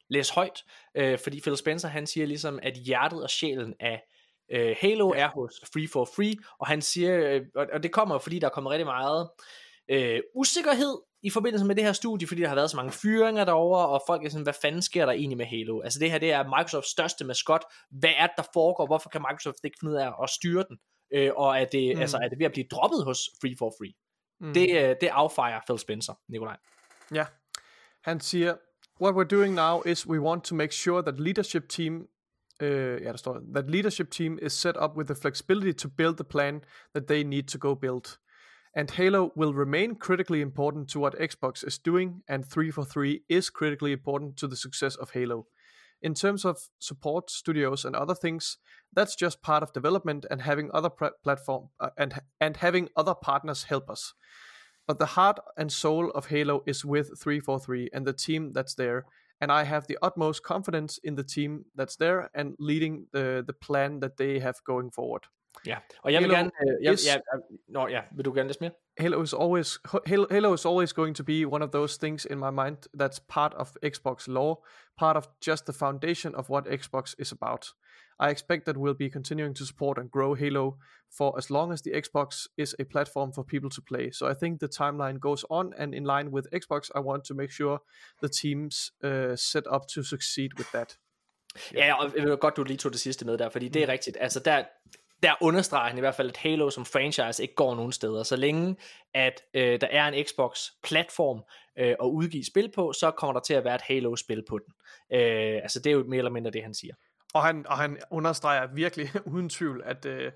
læse 0.09 0.35
højt? 0.35 0.65
Øh, 0.95 1.19
fordi 1.19 1.41
Phil 1.41 1.57
Spencer 1.57 1.89
han 1.89 2.07
siger 2.07 2.27
ligesom, 2.27 2.59
at 2.63 2.75
hjertet 2.75 3.23
og 3.23 3.31
sjælen 3.31 3.75
af 3.81 4.03
øh, 4.53 4.77
Halo 4.81 5.09
er 5.09 5.29
hos 5.29 5.61
Free 5.73 5.89
for 5.93 6.05
Free, 6.05 6.37
og 6.59 6.67
han 6.67 6.83
siger, 6.83 7.35
øh, 7.35 7.43
og, 7.55 7.67
og 7.73 7.83
det 7.83 7.93
kommer 7.93 8.19
fordi 8.19 8.39
der 8.39 8.47
er 8.47 8.51
kommet 8.51 8.71
rigtig 8.71 8.87
meget 8.87 9.31
øh, 9.89 10.21
usikkerhed 10.35 11.10
i 11.23 11.31
forbindelse 11.31 11.67
med 11.67 11.75
det 11.75 11.85
her 11.85 11.93
studie, 11.93 12.29
fordi 12.29 12.41
der 12.41 12.49
har 12.49 12.55
været 12.55 12.71
så 12.71 12.77
mange 12.77 12.93
fyringer 12.93 13.45
derovre, 13.45 13.89
og 13.89 14.03
folk 14.07 14.25
er 14.25 14.29
sådan, 14.29 14.43
hvad 14.43 14.55
fanden 14.63 14.83
sker 14.83 15.07
der 15.07 15.13
egentlig 15.13 15.37
med 15.39 15.47
Halo? 15.47 15.81
Altså 15.81 15.99
det 15.99 16.11
her, 16.11 16.19
det 16.19 16.33
er 16.33 16.45
Microsofts 16.45 16.91
største 16.91 17.25
maskot. 17.25 17.65
Hvad 17.91 18.11
er 18.17 18.27
det, 18.27 18.35
der 18.37 18.43
foregår? 18.53 18.87
Hvorfor 18.87 19.09
kan 19.11 19.21
Microsoft 19.31 19.59
ikke 19.65 19.77
finde 19.81 19.93
ud 19.93 19.99
af 19.99 20.11
at 20.23 20.31
styre 20.31 20.65
den? 20.69 20.79
Øh, 21.15 21.31
og 21.37 21.61
er 21.61 21.65
det, 21.65 21.97
Mm. 21.97 22.01
altså, 22.01 22.17
er 22.23 22.29
det 22.29 22.39
ved 22.39 22.47
at 22.47 22.53
blive 22.53 22.67
droppet 22.71 23.05
hos 23.05 23.19
Free 23.41 23.55
for 23.59 23.75
Free? 23.79 23.93
Mm. 24.41 24.55
Det, 24.55 24.71
øh, 24.71 24.97
det 25.01 25.09
affejer 25.13 25.61
Phil 25.67 25.79
Spencer, 25.79 26.15
Nikolaj. 26.29 26.57
Ja. 27.15 27.27
Han 28.05 28.21
siger, 28.21 28.55
what 29.03 29.15
we're 29.15 29.37
doing 29.37 29.55
now 29.55 29.83
is 29.83 30.07
we 30.07 30.21
want 30.21 30.45
to 30.45 30.55
make 30.55 30.75
sure 30.75 31.03
that 31.03 31.21
leadership 31.21 31.69
team 31.69 31.95
uh, 32.63 32.69
ja, 32.69 33.11
der 33.11 33.17
står, 33.17 33.41
that 33.55 33.71
leadership 33.71 34.11
team 34.11 34.39
is 34.43 34.53
set 34.53 34.77
up 34.83 34.91
with 34.97 35.07
the 35.07 35.21
flexibility 35.23 35.73
to 35.79 35.89
build 35.89 36.17
the 36.17 36.25
plan 36.25 36.61
that 36.95 37.07
they 37.09 37.23
need 37.23 37.43
to 37.43 37.59
go 37.59 37.75
build. 37.75 38.19
And 38.75 38.91
Halo 38.91 39.33
will 39.35 39.53
remain 39.53 39.97
critically 39.97 40.41
important 40.41 40.89
to 40.91 41.01
what 41.01 41.19
Xbox 41.19 41.67
is 41.67 41.79
doing, 41.79 42.23
and 42.29 42.47
343 42.47 43.23
is 43.29 43.51
critically 43.51 43.93
important 43.93 44.37
to 44.37 44.47
the 44.47 44.57
success 44.57 44.95
of 44.95 45.11
Halo. 45.11 45.47
In 46.03 46.15
terms 46.15 46.45
of 46.45 46.69
support 46.79 47.31
studios 47.31 47.85
and 47.85 47.95
other 47.95 48.15
things, 48.15 48.59
that's 48.93 49.17
just 49.17 49.43
part 49.43 49.63
of 49.63 49.73
development 49.73 50.25
and 50.31 50.43
having 50.43 50.71
other 50.73 50.89
platform 50.89 51.69
uh, 51.79 51.91
and 51.99 52.21
and 52.41 52.57
having 52.57 52.89
other 52.97 53.15
partners 53.15 53.65
help 53.65 53.91
us. 53.91 54.15
But 54.87 54.99
the 54.99 55.07
heart 55.07 55.39
and 55.57 55.71
soul 55.71 56.11
of 56.13 56.27
Halo 56.27 56.63
is 56.67 56.85
with 56.85 57.19
343 57.21 57.91
and 57.93 58.07
the 58.07 58.13
team 58.13 58.53
that's 58.53 58.75
there. 58.75 59.05
And 59.41 59.53
I 59.53 59.65
have 59.65 59.87
the 59.87 59.99
utmost 60.03 60.43
confidence 60.43 60.99
in 60.99 61.15
the 61.15 61.23
team 61.23 61.67
that's 61.75 61.97
there 61.97 62.31
and 62.35 62.57
leading 62.59 63.07
the, 63.13 63.45
the 63.47 63.53
plan 63.53 64.01
that 64.01 64.17
they 64.17 64.39
have 64.41 64.57
going 64.65 64.91
forward. 64.91 65.27
Ja, 65.67 65.79
og 66.03 66.13
jeg 66.13 66.23
vil 66.23 66.31
Halo 66.31 66.39
gerne... 66.39 66.51
Øh, 66.79 66.85
jeg, 66.85 66.93
is- 66.93 67.07
ja, 67.07 67.13
ja, 67.13 67.39
nå, 67.69 67.89
ja, 67.89 68.03
vil 68.17 68.25
du 68.25 68.33
gerne 68.33 68.49
læse 68.49 68.59
mere? 68.61 68.71
Halo 68.99 69.23
is 69.23 69.35
always 69.35 69.79
Halo, 70.07 70.27
Halo 70.31 70.55
is 70.55 70.67
always 70.67 70.93
going 70.93 71.17
to 71.17 71.25
be 71.25 71.47
one 71.47 71.65
of 71.65 71.71
those 71.71 71.99
things 71.99 72.25
in 72.25 72.39
my 72.39 72.51
mind 72.51 72.77
that's 73.01 73.21
part 73.29 73.55
of 73.55 73.69
Xbox 73.87 74.29
lore, 74.29 74.57
part 74.99 75.17
of 75.17 75.25
just 75.49 75.65
the 75.65 75.73
foundation 75.73 76.35
of 76.35 76.51
what 76.51 76.65
Xbox 76.67 77.15
is 77.19 77.33
about. 77.33 77.67
I 78.27 78.31
expect 78.31 78.65
that 78.65 78.77
we'll 78.77 78.99
be 78.99 79.11
continuing 79.11 79.55
to 79.57 79.65
support 79.65 79.99
and 79.99 80.11
grow 80.11 80.35
Halo 80.35 80.77
for 81.19 81.39
as 81.39 81.49
long 81.51 81.73
as 81.73 81.83
the 81.83 81.91
Xbox 82.03 82.47
is 82.57 82.77
a 82.79 82.85
platform 82.85 83.33
for 83.33 83.45
people 83.45 83.71
to 83.71 83.83
play. 83.89 84.11
So 84.13 84.31
I 84.31 84.35
think 84.35 84.61
the 84.61 84.69
timeline 84.85 85.19
goes 85.19 85.45
on, 85.51 85.73
and 85.79 85.95
in 85.95 86.05
line 86.05 86.31
with 86.31 86.47
Xbox, 86.55 86.91
I 86.95 87.01
want 87.01 87.25
to 87.25 87.35
make 87.35 87.51
sure 87.53 87.79
the 88.23 88.29
teams 88.43 88.93
uh, 89.05 89.37
set 89.37 89.65
up 89.75 89.83
to 89.95 90.03
succeed 90.03 90.51
with 90.59 90.71
that. 90.73 90.99
Ja, 91.75 91.95
og 92.05 92.13
det 92.13 92.31
var 92.31 92.37
godt, 92.37 92.57
du 92.57 92.65
lige 92.65 92.77
tog 92.77 92.93
det 92.93 93.01
sidste 93.01 93.25
med 93.27 93.39
der, 93.39 93.49
fordi 93.49 93.69
det 93.69 93.83
er 93.83 93.89
rigtigt. 93.89 94.17
Altså, 94.21 94.41
der, 94.41 94.65
der 95.23 95.35
understreger 95.41 95.89
han 95.89 95.97
i 95.97 96.01
hvert 96.01 96.15
fald, 96.15 96.29
at 96.29 96.37
Halo 96.37 96.71
som 96.71 96.85
franchise 96.85 97.43
ikke 97.43 97.55
går 97.55 97.75
nogen 97.75 97.93
steder. 97.93 98.23
Så 98.23 98.37
længe, 98.37 98.77
at 99.15 99.43
øh, 99.55 99.81
der 99.81 99.87
er 99.91 100.09
en 100.09 100.25
Xbox-platform 100.25 101.43
øh, 101.79 101.89
at 102.03 102.07
udgive 102.07 102.45
spil 102.45 102.73
på, 102.75 102.93
så 102.93 103.11
kommer 103.11 103.33
der 103.33 103.41
til 103.41 103.55
at 103.55 103.65
være 103.65 103.75
et 103.75 103.83
Halo-spil 103.83 104.45
på 104.49 104.59
den. 104.59 104.75
Øh, 105.13 105.61
altså, 105.63 105.79
det 105.81 105.91
er 105.91 105.95
jo 105.95 106.05
mere 106.05 106.19
eller 106.19 106.31
mindre 106.31 106.51
det, 106.51 106.63
han 106.63 106.75
siger. 106.75 106.95
Og 107.35 107.43
han, 107.43 107.67
og 107.67 107.79
han 107.79 107.99
understreger 108.11 108.67
virkelig 108.67 109.11
uden 109.33 109.49
tvivl, 109.49 109.83
at, 109.85 110.07
øh, 110.07 110.33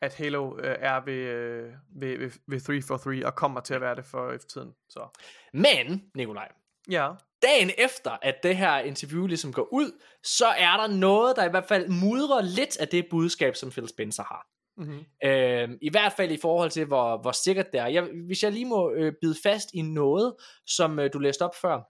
at 0.00 0.14
Halo 0.14 0.58
øh, 0.58 0.76
er 0.80 1.04
ved, 1.04 1.14
øh, 1.14 1.72
ved, 1.94 2.18
ved, 2.18 2.30
ved 2.46 2.60
343 2.60 3.26
og 3.26 3.34
kommer 3.34 3.60
til 3.60 3.74
at 3.74 3.80
være 3.80 3.94
det 3.94 4.04
for 4.04 4.36
tiden. 4.36 4.74
Så. 4.88 5.20
Men, 5.52 6.10
Nikolaj, 6.14 6.48
Ja. 6.90 7.08
Dagen 7.42 7.70
efter, 7.78 8.10
at 8.22 8.34
det 8.42 8.56
her 8.56 8.78
interview 8.78 9.26
ligesom 9.26 9.52
går 9.52 9.68
ud, 9.72 10.00
så 10.24 10.46
er 10.46 10.76
der 10.76 10.86
noget, 10.86 11.36
der 11.36 11.44
i 11.44 11.50
hvert 11.50 11.64
fald 11.68 11.88
mudrer 11.88 12.42
lidt 12.42 12.76
af 12.76 12.88
det 12.88 13.06
budskab, 13.10 13.56
som 13.56 13.70
Phil 13.70 13.88
Spencer 13.88 14.22
har. 14.22 14.46
Mm-hmm. 14.76 15.04
Øh, 15.24 15.68
I 15.82 15.90
hvert 15.90 16.12
fald 16.12 16.32
i 16.32 16.36
forhold 16.36 16.70
til, 16.70 16.84
hvor, 16.84 17.22
hvor 17.22 17.32
sikkert 17.32 17.72
det 17.72 17.80
er. 17.80 17.86
Jeg, 17.86 18.02
hvis 18.26 18.42
jeg 18.42 18.52
lige 18.52 18.64
må 18.64 18.92
øh, 18.92 19.12
bide 19.20 19.36
fast 19.42 19.68
i 19.74 19.82
noget, 19.82 20.34
som 20.66 20.98
øh, 20.98 21.10
du 21.12 21.18
læste 21.18 21.42
op 21.42 21.54
før, 21.62 21.80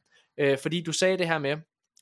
øh, 0.41 0.59
fordi 0.59 0.83
du 0.83 0.93
sagde 0.93 1.19
det 1.19 1.29
her 1.29 1.39
med, 1.39 1.57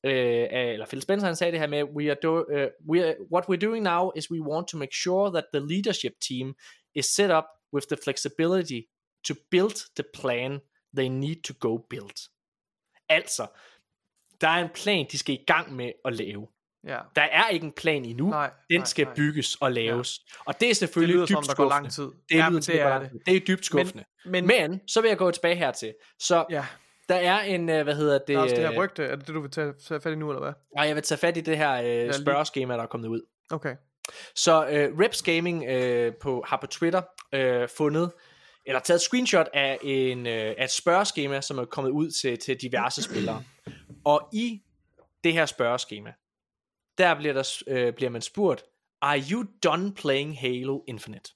øh, 0.05 0.47
eller 0.53 0.87
Phil 0.87 1.03
Spencer 1.03 1.27
han 1.27 1.37
sagde 1.37 1.53
det 1.53 1.61
her 1.61 1.67
med, 1.67 1.83
we 1.83 2.11
are 2.11 2.17
do, 2.23 2.35
uh, 2.35 2.69
we 2.91 3.07
are, 3.07 3.15
what 3.33 3.45
we're 3.51 3.67
doing 3.67 3.83
now 3.83 4.11
is 4.17 4.31
we 4.31 4.41
want 4.41 4.69
to 4.69 4.79
make 4.79 4.95
sure 5.03 5.31
that 5.31 5.45
the 5.55 5.67
leadership 5.75 6.13
team 6.29 6.55
is 6.95 7.07
set 7.07 7.31
up 7.31 7.45
with 7.75 7.87
the 7.89 7.97
flexibility 8.05 8.81
to 9.29 9.35
build 9.51 9.77
the 9.97 10.05
plan 10.15 10.61
they 10.97 11.09
need 11.09 11.37
to 11.45 11.55
go 11.61 11.87
build. 11.91 12.19
Altså, 13.09 13.47
der 14.41 14.49
er 14.49 14.63
en 14.65 14.69
plan, 14.75 15.07
de 15.13 15.19
skal 15.19 15.35
i 15.35 15.45
gang 15.47 15.73
med 15.77 15.93
at 16.05 16.15
lave. 16.17 16.49
Ja. 16.87 16.99
Der 17.17 17.23
er 17.23 17.49
ikke 17.49 17.65
en 17.67 17.73
plan 17.73 18.05
endnu. 18.05 18.31
Nej, 18.31 18.51
Den 18.71 18.79
nej, 18.81 18.85
skal 18.87 19.05
nej. 19.05 19.15
bygges 19.15 19.55
og 19.55 19.73
laves. 19.73 20.21
Og 20.45 20.61
det 20.61 20.67
er 20.67 20.71
Det 20.71 20.77
selvfølgelig 20.77 21.15
lyder 21.17 21.27
som 21.27 21.37
om, 21.37 21.43
dybt 21.43 21.49
der 21.49 21.55
går 21.55 21.69
lang 21.69 21.93
skuffende. 21.93 22.17
tid. 22.17 22.37
Det, 22.37 22.43
ja, 22.43 22.49
lyder, 22.49 22.61
det 22.61 22.81
er 22.81 22.99
det. 22.99 23.11
det 23.27 23.37
er 23.37 23.41
dybt 23.41 23.65
skuffende. 23.65 24.05
Men, 24.25 24.47
Men, 24.47 24.47
men 24.71 24.81
så 24.89 25.01
vil 25.01 25.09
jeg 25.09 25.19
gå 25.19 25.31
tilbage 25.31 25.55
hertil. 25.57 25.95
Så 26.19 26.45
ja, 26.51 26.65
der 27.09 27.15
er 27.15 27.41
en, 27.41 27.69
øh, 27.69 27.83
hvad 27.85 27.95
hedder 27.95 28.19
det? 28.19 28.29
der 28.29 28.35
er 28.35 28.39
også 28.39 28.55
det 28.55 28.65
her 28.65 28.73
øh, 28.73 28.79
rygte. 28.79 29.05
Er 29.05 29.17
det 29.17 29.27
det, 29.27 29.35
du 29.35 29.41
vil 29.41 29.51
tage, 29.51 29.73
tage 29.89 30.01
fat 30.01 30.13
i 30.13 30.17
nu, 30.17 30.31
eller 30.31 30.41
hvad? 30.43 30.53
Nej, 30.77 30.87
jeg 30.87 30.95
vil 30.95 31.03
tage 31.03 31.19
fat 31.19 31.37
i 31.37 31.41
det 31.41 31.57
her 31.57 32.07
øh, 32.07 32.15
spørgeskema, 32.15 32.75
der 32.75 32.83
er 32.83 32.87
kommet 32.87 33.09
ud. 33.09 33.21
Okay. 33.51 33.77
Så 34.35 34.67
øh, 34.69 34.99
Reps 34.99 35.23
Gaming 35.23 35.65
øh, 35.69 36.13
på, 36.21 36.45
har 36.47 36.57
på 36.57 36.67
Twitter 36.67 37.03
øh, 37.35 37.69
fundet, 37.69 38.13
eller 38.69 38.81
taget 38.81 38.99
et 38.99 39.03
screenshot 39.03 39.49
af, 39.55 39.79
en, 39.83 40.27
øh, 40.27 40.55
af 40.59 40.65
et 40.65 40.71
spørgeskema, 40.71 41.41
som 41.41 41.59
er 41.59 41.65
kommet 41.65 41.91
ud 41.91 42.11
til, 42.11 42.39
til 42.39 42.57
diverse 42.57 43.03
spillere. 43.03 43.45
Og 44.05 44.29
i 44.33 44.63
det 45.25 45.33
her 45.33 45.47
spørgeskema, 45.47 46.13
der 46.99 47.15
bliver, 47.15 47.35
der, 47.35 47.63
øh, 47.67 47.93
bliver 47.93 48.11
man 48.11 48.23
spurgt, 48.23 48.63
Are 49.01 49.23
you 49.31 49.45
done 49.65 49.95
playing 49.95 50.41
Halo 50.41 50.81
Infinite? 50.89 51.31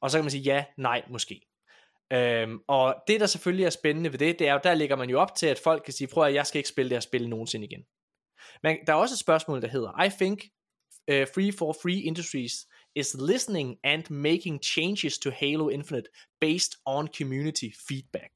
Og 0.00 0.10
så 0.10 0.18
kan 0.18 0.24
man 0.24 0.30
sige 0.30 0.42
ja, 0.42 0.64
nej, 0.78 1.02
måske. 1.10 1.40
Øhm, 2.12 2.58
og 2.68 2.96
det 3.08 3.20
der 3.20 3.26
selvfølgelig 3.26 3.66
er 3.66 3.70
spændende 3.70 4.12
ved 4.12 4.18
det, 4.18 4.38
det 4.38 4.48
er 4.48 4.52
jo, 4.52 4.60
der 4.64 4.74
ligger 4.74 4.96
man 4.96 5.10
jo 5.10 5.20
op 5.20 5.34
til, 5.34 5.46
at 5.46 5.58
folk 5.58 5.82
kan 5.84 5.92
sige, 5.92 6.08
prøv 6.08 6.24
at 6.24 6.34
jeg 6.34 6.46
skal 6.46 6.58
ikke 6.58 6.68
spille 6.68 6.88
det 6.88 6.96
her 6.96 7.00
spil 7.00 7.28
nogensinde 7.28 7.66
igen. 7.66 7.84
Men 8.62 8.76
der 8.86 8.92
er 8.92 8.96
også 8.96 9.14
et 9.14 9.18
spørgsmål, 9.18 9.62
der 9.62 9.68
hedder, 9.68 10.02
I 10.02 10.10
think 10.10 10.44
uh, 11.12 11.26
Free 11.34 11.52
for 11.58 11.72
Free 11.82 12.00
Industries 12.00 12.52
is 12.94 13.14
listening 13.14 13.76
and 13.84 14.10
making 14.10 14.60
changes 14.62 15.18
to 15.18 15.30
Halo 15.30 15.70
Infinite 15.70 16.08
based 16.40 16.76
on 16.86 17.08
community 17.18 17.70
feedback. 17.88 18.32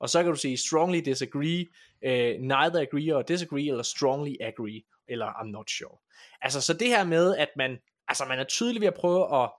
Og 0.00 0.10
så 0.10 0.22
kan 0.22 0.32
du 0.32 0.38
sige 0.38 0.56
strongly 0.56 0.98
disagree, 0.98 1.66
uh, 2.06 2.40
neither 2.40 2.80
agree 2.80 3.12
or 3.12 3.22
disagree, 3.22 3.68
eller 3.68 3.82
strongly 3.82 4.36
agree, 4.40 4.82
eller 5.08 5.26
I'm 5.26 5.50
not 5.50 5.70
sure. 5.70 5.98
Altså, 6.42 6.60
så 6.60 6.72
det 6.72 6.88
her 6.88 7.04
med, 7.04 7.36
at 7.36 7.48
man, 7.56 7.78
altså 8.08 8.24
man 8.24 8.38
er 8.38 8.44
tydelig 8.44 8.80
ved 8.80 8.88
at 8.88 8.94
prøve 8.94 9.42
at, 9.42 9.50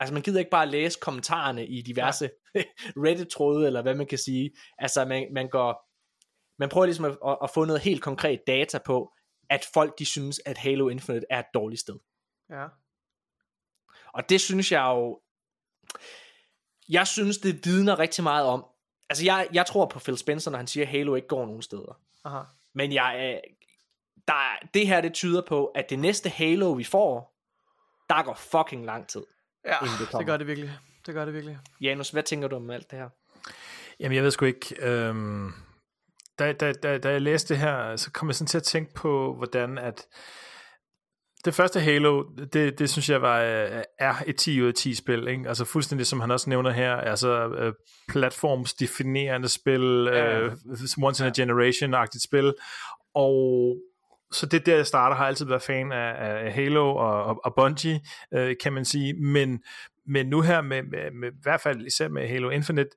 altså 0.00 0.14
man 0.14 0.22
gider 0.22 0.38
ikke 0.38 0.50
bare 0.50 0.66
læse 0.66 0.98
kommentarerne 1.02 1.66
i 1.66 1.82
diverse 1.82 2.30
Reddit-tråde, 3.04 3.66
eller 3.66 3.82
hvad 3.82 3.94
man 3.94 4.06
kan 4.06 4.18
sige. 4.18 4.50
Altså 4.78 5.04
man, 5.04 5.28
man 5.32 5.48
går, 5.48 5.90
man 6.58 6.68
prøver 6.68 6.86
ligesom 6.86 7.04
at, 7.04 7.18
at, 7.26 7.38
at 7.42 7.50
få 7.50 7.64
noget 7.64 7.82
helt 7.82 8.02
konkret 8.02 8.40
data 8.46 8.78
på, 8.78 9.12
at 9.50 9.66
folk 9.74 9.98
de 9.98 10.04
synes, 10.04 10.40
at 10.46 10.58
Halo 10.58 10.88
Infinite 10.88 11.26
er 11.30 11.38
et 11.38 11.46
dårligt 11.54 11.80
sted. 11.80 11.98
Ja. 12.50 12.66
Og 14.14 14.28
det 14.28 14.40
synes 14.40 14.72
jeg 14.72 14.84
jo, 14.84 15.20
jeg 16.88 17.06
synes 17.06 17.38
det 17.38 17.60
vidner 17.66 17.98
rigtig 17.98 18.22
meget 18.24 18.46
om, 18.46 18.64
altså 19.10 19.24
jeg, 19.24 19.48
jeg 19.52 19.66
tror 19.66 19.86
på 19.86 19.98
Phil 19.98 20.18
Spencer, 20.18 20.50
når 20.50 20.58
han 20.58 20.66
siger, 20.66 20.84
at 20.86 20.90
Halo 20.90 21.14
ikke 21.14 21.28
går 21.28 21.46
nogen 21.46 21.62
steder. 21.62 22.00
Aha. 22.24 22.42
Men 22.74 22.92
jeg, 22.92 23.16
øh, 23.18 23.50
der, 24.28 24.34
er- 24.34 24.66
det 24.74 24.86
her 24.86 25.00
det 25.00 25.14
tyder 25.14 25.42
på, 25.48 25.66
at 25.66 25.90
det 25.90 25.98
næste 25.98 26.28
Halo 26.28 26.72
vi 26.72 26.84
får, 26.84 27.36
der 28.08 28.22
går 28.22 28.34
fucking 28.34 28.84
lang 28.86 29.08
tid. 29.08 29.22
Ja, 29.64 29.78
Inden 29.82 29.94
det 30.00 30.12
det, 30.18 30.26
gør 30.26 30.36
det 30.36 30.46
virkelig. 30.46 30.78
Det 31.06 31.14
gør 31.14 31.24
det 31.24 31.34
virkelig. 31.34 31.58
Janus, 31.80 32.10
hvad 32.10 32.22
tænker 32.22 32.48
du 32.48 32.56
om 32.56 32.70
alt 32.70 32.90
det 32.90 32.98
her? 32.98 33.08
Jamen, 34.00 34.16
jeg 34.16 34.24
ved 34.24 34.30
sgu 34.30 34.44
ikke. 34.44 34.76
Øhm, 34.80 35.52
da, 36.38 36.52
da, 36.52 36.72
da, 36.72 36.98
da 36.98 37.10
jeg 37.10 37.22
læste 37.22 37.54
det 37.54 37.62
her, 37.62 37.96
så 37.96 38.10
kom 38.12 38.28
jeg 38.28 38.34
sådan 38.34 38.46
til 38.46 38.56
at 38.58 38.62
tænke 38.62 38.94
på, 38.94 39.34
hvordan 39.34 39.78
at 39.78 40.06
det 41.44 41.54
første 41.54 41.80
Halo, 41.80 42.24
det, 42.52 42.78
det 42.78 42.90
synes 42.90 43.10
jeg 43.10 43.22
var, 43.22 43.40
øh, 43.40 43.82
er 43.98 44.14
et 44.26 44.36
10 44.36 44.62
ud 44.62 44.68
af 44.68 44.74
10 44.74 44.94
spil, 44.94 45.28
ikke? 45.28 45.48
Altså 45.48 45.64
fuldstændig 45.64 46.06
som 46.06 46.20
han 46.20 46.30
også 46.30 46.50
nævner 46.50 46.70
her, 46.70 46.96
altså 46.96 47.48
øh, 47.48 47.72
platformsdefinerende 48.08 49.48
spil, 49.48 50.08
Ja. 50.12 50.40
øh, 50.40 50.52
once 51.02 51.24
in 51.24 51.28
a 51.28 51.32
generation-agtigt 51.42 52.24
spil, 52.24 52.54
og 53.14 53.76
så 54.32 54.46
det 54.46 54.60
er 54.60 54.64
der, 54.64 54.76
jeg 54.76 54.86
starter, 54.86 55.16
har 55.16 55.26
altid 55.26 55.46
været 55.46 55.62
fan 55.62 55.92
af, 55.92 56.14
af 56.46 56.52
Halo 56.52 56.96
og, 56.96 57.24
og, 57.24 57.40
og 57.44 57.54
Bungie, 57.56 58.00
øh, 58.34 58.56
kan 58.62 58.72
man 58.72 58.84
sige, 58.84 59.14
men, 59.14 59.62
men 60.06 60.26
nu 60.26 60.40
her 60.40 60.60
med, 60.60 60.82
med, 60.82 61.10
med, 61.20 61.28
i 61.32 61.36
hvert 61.42 61.60
fald 61.60 61.86
især 61.86 62.08
med 62.08 62.28
Halo 62.28 62.50
Infinite, 62.50 62.90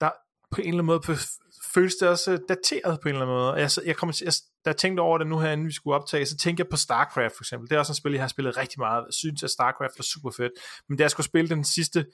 der 0.00 0.10
på 0.50 0.60
en 0.60 0.68
eller 0.68 0.82
anden 0.82 0.86
måde 0.86 1.00
f- 1.08 1.70
føles 1.74 1.94
det 1.94 2.08
også 2.08 2.32
øh, 2.32 2.38
dateret 2.48 2.98
på 3.02 3.08
en 3.08 3.14
eller 3.14 3.26
anden 3.26 3.36
måde. 3.38 3.52
Jeg, 3.52 3.70
jeg, 3.86 3.96
kommer 3.96 4.12
til, 4.12 4.24
jeg, 4.24 4.32
da 4.68 4.70
jeg 4.70 4.76
tænkte 4.76 5.00
over 5.00 5.18
det 5.18 5.26
nu 5.26 5.38
her, 5.38 5.52
inden 5.52 5.66
vi 5.66 5.72
skulle 5.72 5.96
optage, 5.96 6.26
så 6.26 6.36
tænkte 6.36 6.60
jeg 6.60 6.68
på 6.68 6.76
StarCraft 6.76 7.36
for 7.36 7.42
eksempel. 7.44 7.70
Det 7.70 7.74
er 7.74 7.78
også 7.78 7.92
et 7.92 7.96
spil, 7.96 8.12
jeg 8.12 8.22
har 8.22 8.28
spillet 8.28 8.56
rigtig 8.56 8.80
meget. 8.80 9.04
Jeg 9.06 9.14
synes, 9.14 9.42
at 9.42 9.50
StarCraft 9.50 9.98
var 9.98 10.02
super 10.02 10.30
fedt. 10.30 10.52
Men 10.88 10.98
da 10.98 11.02
jeg 11.02 11.10
skulle 11.10 11.26
spille 11.26 11.48
den 11.48 11.64
sidste 11.64 12.06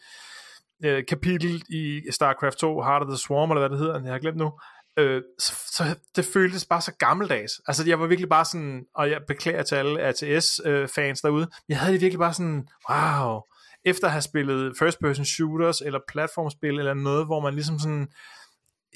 øh, 0.85 1.05
kapitel 1.09 1.62
i 1.68 2.02
StarCraft 2.10 2.59
2, 2.59 2.82
Heart 2.82 3.02
of 3.02 3.09
the 3.09 3.18
Swarm, 3.18 3.51
eller 3.51 3.60
hvad 3.60 3.70
det 3.70 3.78
hedder, 3.78 4.02
jeg 4.02 4.12
har 4.12 4.18
glemt 4.18 4.36
nu, 4.36 4.52
øh, 4.98 5.22
så, 5.39 5.52
så 5.66 5.85
det 6.16 6.24
føltes 6.24 6.66
bare 6.66 6.81
så 6.81 6.93
gammeldags. 6.98 7.52
Altså 7.66 7.85
jeg 7.86 8.01
var 8.01 8.06
virkelig 8.06 8.28
bare 8.28 8.44
sådan, 8.44 8.85
og 8.94 9.10
jeg 9.10 9.20
beklager 9.28 9.62
til 9.62 9.74
alle 9.74 10.10
RTS-fans 10.10 11.20
øh, 11.24 11.28
derude, 11.28 11.47
jeg 11.68 11.78
havde 11.78 11.93
det 11.93 12.01
virkelig 12.01 12.18
bare 12.18 12.35
sådan, 12.35 12.68
wow, 12.90 13.40
efter 13.85 14.06
at 14.06 14.12
have 14.12 14.22
spillet 14.22 14.74
first 14.78 14.98
person 15.01 15.24
shooters, 15.24 15.81
eller 15.81 16.01
platformspil, 16.09 16.78
eller 16.78 16.94
noget, 16.94 17.26
hvor 17.26 17.40
man 17.40 17.55
ligesom 17.55 17.78
sådan, 17.78 18.09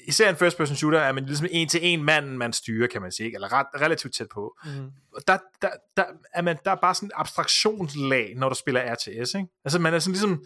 især 0.09 0.29
en 0.29 0.35
first 0.35 0.57
person 0.57 0.75
shooter, 0.75 0.99
er 0.99 1.11
man 1.11 1.25
ligesom 1.25 1.47
en 1.51 1.67
til 1.67 1.79
en 1.83 2.03
mand, 2.03 2.29
man 2.29 2.53
styrer, 2.53 2.87
kan 2.87 3.01
man 3.01 3.11
sige, 3.11 3.25
ikke? 3.25 3.35
eller 3.35 3.53
ret, 3.53 3.67
relativt 3.81 4.15
tæt 4.15 4.27
på. 4.33 4.57
Mm. 4.65 4.91
Og 5.15 5.21
Der, 5.27 5.37
der, 5.61 5.69
der, 5.97 6.03
er 6.33 6.41
man, 6.41 6.57
der 6.65 6.71
er 6.71 6.75
bare 6.75 6.95
sådan 6.95 7.07
et 7.07 7.13
abstraktionslag, 7.15 8.33
når 8.35 8.49
du 8.49 8.55
spiller 8.55 8.93
RTS, 8.93 9.33
ikke? 9.33 9.47
Altså 9.65 9.79
man 9.79 9.93
er 9.93 9.99
sådan 9.99 10.13
ligesom, 10.13 10.45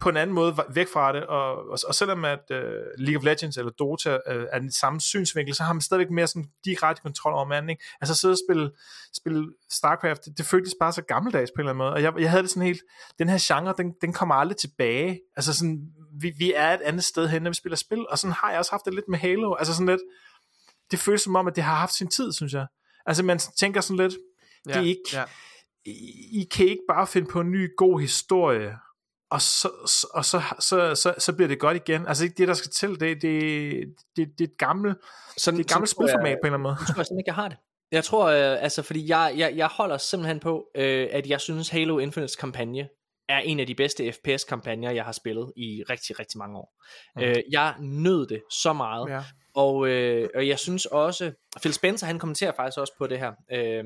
på 0.00 0.08
en 0.08 0.16
anden 0.16 0.34
måde 0.34 0.56
væk 0.74 0.88
fra 0.92 1.12
det, 1.12 1.26
og, 1.26 1.68
og, 1.68 1.78
og 1.88 1.94
selvom 1.94 2.24
at 2.24 2.40
uh, 2.50 2.56
League 2.98 3.16
of 3.16 3.24
Legends 3.24 3.56
eller 3.56 3.72
Dota 3.72 4.14
uh, 4.14 4.44
er 4.52 4.58
den 4.58 4.72
samme 4.72 5.00
synsvinkel, 5.00 5.54
så 5.54 5.62
har 5.62 5.72
man 5.72 5.80
stadigvæk 5.80 6.10
mere 6.10 6.26
sådan 6.26 6.48
direkte 6.64 7.02
kontrol 7.02 7.32
over 7.32 7.44
manden, 7.44 7.70
ikke? 7.70 7.84
Altså 8.00 8.14
sidde 8.14 8.32
og 8.32 8.38
spille, 8.48 8.70
spille 9.16 9.52
StarCraft, 9.70 10.24
det, 10.24 10.38
det 10.38 10.46
føltes 10.46 10.74
bare 10.80 10.92
så 10.92 11.02
gammeldags 11.02 11.50
på 11.50 11.60
en 11.60 11.60
eller 11.60 11.70
anden 11.70 11.78
måde, 11.78 11.92
og 11.92 12.02
jeg, 12.02 12.12
jeg 12.18 12.30
havde 12.30 12.42
det 12.42 12.50
sådan 12.50 12.66
helt, 12.66 12.82
den 13.18 13.28
her 13.28 13.38
genre, 13.40 13.74
den, 13.78 13.94
den 14.00 14.12
kommer 14.12 14.34
aldrig 14.34 14.56
tilbage, 14.56 15.20
altså 15.36 15.54
sådan, 15.54 15.88
vi, 16.20 16.32
vi 16.38 16.52
er 16.56 16.74
et 16.74 16.80
andet 16.80 17.04
sted 17.04 17.28
hen, 17.28 17.42
når 17.42 17.50
vi 17.50 17.54
spiller 17.54 17.76
spil, 17.76 18.06
og 18.08 18.18
sådan 18.18 18.34
har 18.34 18.50
jeg 18.50 18.58
også 18.58 18.70
haft 18.70 18.84
det 18.84 18.94
lidt 18.94 19.08
med 19.08 19.18
Halo, 19.18 19.54
altså 19.54 19.74
sådan 19.74 19.88
lidt, 19.88 20.00
det 20.90 20.98
føles 20.98 21.22
som 21.22 21.36
om, 21.36 21.46
at 21.46 21.56
det 21.56 21.64
har 21.64 21.74
haft 21.74 21.94
sin 21.94 22.08
tid, 22.08 22.32
synes 22.32 22.52
jeg. 22.52 22.66
Altså 23.06 23.22
man 23.22 23.38
tænker 23.38 23.80
sådan 23.80 23.96
lidt, 23.96 24.14
det 24.64 24.76
er 24.76 24.80
ikke, 24.80 25.00
ja. 25.12 25.24
I, 25.86 26.40
I 26.40 26.48
kan 26.50 26.66
ikke 26.66 26.82
bare 26.88 27.06
finde 27.06 27.28
på 27.30 27.40
en 27.40 27.50
ny 27.50 27.76
god 27.76 28.00
historie, 28.00 28.76
og 29.30 29.42
så, 29.42 29.68
og 30.14 30.24
så, 30.24 30.42
så, 30.60 30.94
så, 30.94 31.14
så 31.18 31.32
bliver 31.32 31.48
det 31.48 31.58
godt 31.60 31.76
igen. 31.76 32.06
Altså 32.06 32.24
ikke 32.24 32.34
det, 32.38 32.48
der 32.48 32.54
skal 32.54 32.70
til, 32.70 32.90
det, 33.00 33.22
det, 33.22 33.72
det, 34.16 34.28
det 34.38 34.44
er 34.44 34.48
et 34.48 34.58
gammelt, 34.58 34.98
Sådan, 35.36 35.58
det 35.58 35.64
er 35.64 35.64
et 35.64 35.70
gammelt 35.72 35.90
tror 35.90 36.04
jeg- 36.04 36.08
spilformat 36.10 36.38
på 36.42 36.46
en 36.46 36.54
eller 36.54 36.54
anden 36.54 36.62
måde. 36.62 36.76
Jeg 36.80 36.86
tror 36.94 37.02
jeg 37.14 37.18
ikke, 37.20 37.28
jeg 37.28 37.34
har 37.34 37.48
det. 37.48 37.56
Jeg 37.92 38.04
tror, 38.04 38.26
øh, 38.26 38.62
altså, 38.62 38.82
fordi 38.82 39.08
jeg, 39.10 39.34
jeg, 39.36 39.52
jeg 39.56 39.66
holder 39.66 39.98
simpelthen 39.98 40.40
på, 40.40 40.64
øh, 40.76 41.08
at 41.10 41.26
jeg 41.26 41.40
synes 41.40 41.68
Halo 41.68 42.00
Infinite's 42.06 42.36
kampagne 42.40 42.88
er 43.28 43.38
en 43.38 43.60
af 43.60 43.66
de 43.66 43.74
bedste 43.74 44.12
FPS-kampagner, 44.12 44.90
jeg 44.90 45.04
har 45.04 45.12
spillet 45.12 45.52
i 45.56 45.82
rigtig, 45.90 46.18
rigtig 46.18 46.38
mange 46.38 46.58
år. 46.58 46.74
Mm. 47.16 47.22
Øh, 47.22 47.36
jeg 47.50 47.74
nød 47.80 48.26
det 48.26 48.42
så 48.50 48.72
meget, 48.72 49.10
ja. 49.10 49.22
Og, 49.54 49.88
øh, 49.88 50.28
og 50.34 50.48
jeg 50.48 50.58
synes 50.58 50.86
også, 50.86 51.32
Phil 51.60 51.72
Spencer, 51.72 52.06
han 52.06 52.18
kommenterer 52.18 52.52
faktisk 52.56 52.78
også 52.78 52.92
på 52.98 53.06
det 53.06 53.18
her, 53.18 53.32
øh, 53.52 53.84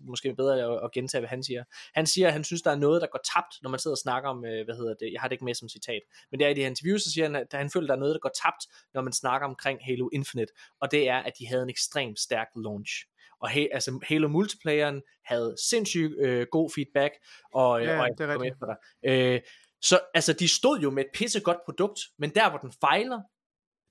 måske 0.00 0.34
bedre 0.34 0.74
at, 0.74 0.84
at 0.84 0.92
gentage, 0.92 1.20
hvad 1.20 1.28
han 1.28 1.42
siger. 1.42 1.64
Han 1.94 2.06
siger, 2.06 2.26
at 2.26 2.32
han 2.32 2.44
synes, 2.44 2.62
der 2.62 2.70
er 2.70 2.76
noget, 2.76 3.02
der 3.02 3.08
går 3.12 3.20
tabt, 3.34 3.54
når 3.62 3.70
man 3.70 3.80
sidder 3.80 3.94
og 3.94 3.98
snakker 3.98 4.28
om, 4.28 4.44
øh, 4.44 4.64
hvad 4.64 4.76
hedder 4.76 4.94
det, 5.00 5.12
jeg 5.12 5.20
har 5.20 5.28
det 5.28 5.32
ikke 5.32 5.44
med 5.44 5.54
som 5.54 5.68
citat, 5.68 6.02
men 6.30 6.40
det 6.40 6.46
er 6.46 6.50
i 6.50 6.54
det 6.54 6.62
her 6.62 6.70
interview, 6.70 6.98
så 6.98 7.12
siger 7.12 7.24
han, 7.24 7.36
at 7.36 7.46
han 7.52 7.70
føler, 7.70 7.86
der 7.86 7.94
er 7.94 7.98
noget, 7.98 8.14
der 8.14 8.20
går 8.20 8.30
tabt, 8.44 8.62
når 8.94 9.02
man 9.02 9.12
snakker 9.12 9.48
omkring 9.48 9.78
Halo 9.82 10.08
Infinite, 10.12 10.52
og 10.80 10.90
det 10.90 11.08
er, 11.08 11.18
at 11.18 11.32
de 11.38 11.46
havde 11.46 11.62
en 11.62 11.70
ekstremt 11.70 12.20
stærk 12.20 12.46
launch. 12.56 12.92
Og 13.40 13.48
he, 13.48 13.68
altså 13.72 14.00
Halo 14.02 14.28
multiplayeren 14.28 15.02
havde 15.24 15.56
sindssygt 15.68 16.12
øh, 16.18 16.46
god 16.52 16.70
feedback, 16.74 17.14
og, 17.54 17.80
øh, 17.80 17.86
Ja, 17.86 18.00
og 18.00 18.08
det 18.18 18.20
er 18.20 18.32
rigtigt. 18.32 18.52
efter 18.52 18.66
dig. 18.66 18.76
Øh, 19.10 19.40
så 19.82 20.00
altså, 20.14 20.32
de 20.32 20.48
stod 20.48 20.78
jo 20.78 20.90
med 20.90 21.04
et 21.04 21.10
pissegodt 21.14 21.58
produkt, 21.64 22.00
men 22.18 22.30
der, 22.30 22.50
hvor 22.50 22.58
den 22.58 22.72
fejler, 22.80 23.20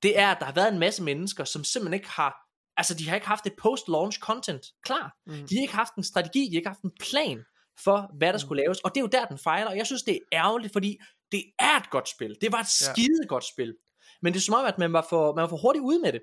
det 0.06 0.14
er, 0.20 0.30
at 0.32 0.38
der 0.40 0.46
har 0.46 0.54
været 0.54 0.74
en 0.74 0.80
masse 0.80 1.04
mennesker, 1.04 1.44
som 1.44 1.64
simpelthen 1.64 1.94
ikke 2.00 2.10
har, 2.10 2.32
altså 2.78 2.94
de 3.00 3.08
har 3.10 3.16
ikke 3.16 3.28
haft 3.28 3.46
et 3.46 3.54
post-launch 3.64 4.20
content 4.20 4.66
klar. 4.88 5.08
Mm. 5.26 5.34
De 5.48 5.56
har 5.56 5.62
ikke 5.62 5.74
haft 5.84 5.96
en 5.96 6.04
strategi, 6.04 6.42
de 6.50 6.52
har 6.56 6.60
ikke 6.60 6.70
haft 6.76 6.82
en 6.90 6.96
plan 7.10 7.40
for, 7.84 7.98
hvad 8.18 8.28
der 8.28 8.34
Mm. 8.34 8.40
skulle 8.46 8.62
laves, 8.64 8.80
og 8.80 8.90
det 8.96 8.98
er 8.98 9.02
jo 9.02 9.08
der, 9.18 9.26
den 9.26 9.38
fejler, 9.38 9.70
og 9.72 9.78
jeg 9.78 9.86
synes, 9.86 10.04
det 10.04 10.14
er 10.16 10.20
ærgerligt, 10.44 10.74
fordi 10.74 10.98
det 11.32 11.44
er 11.60 11.76
et 11.78 11.90
godt 11.90 12.10
spil. 12.10 12.38
Det 12.42 12.52
var 12.52 12.60
et 12.60 12.82
Ja. 12.82 12.94
skide 12.94 13.28
godt 13.28 13.44
spil. 13.54 13.76
Men 14.22 14.34
det 14.34 14.40
er 14.40 14.44
som 14.44 14.56
om, 14.56 14.66
at 14.66 14.78
man 14.78 14.94
var 14.94 15.06
for, 15.10 15.36
man 15.36 15.42
var 15.42 15.48
for 15.50 15.58
hurtigt 15.58 15.84
ude 15.84 16.00
med 16.00 16.14
det. 16.14 16.22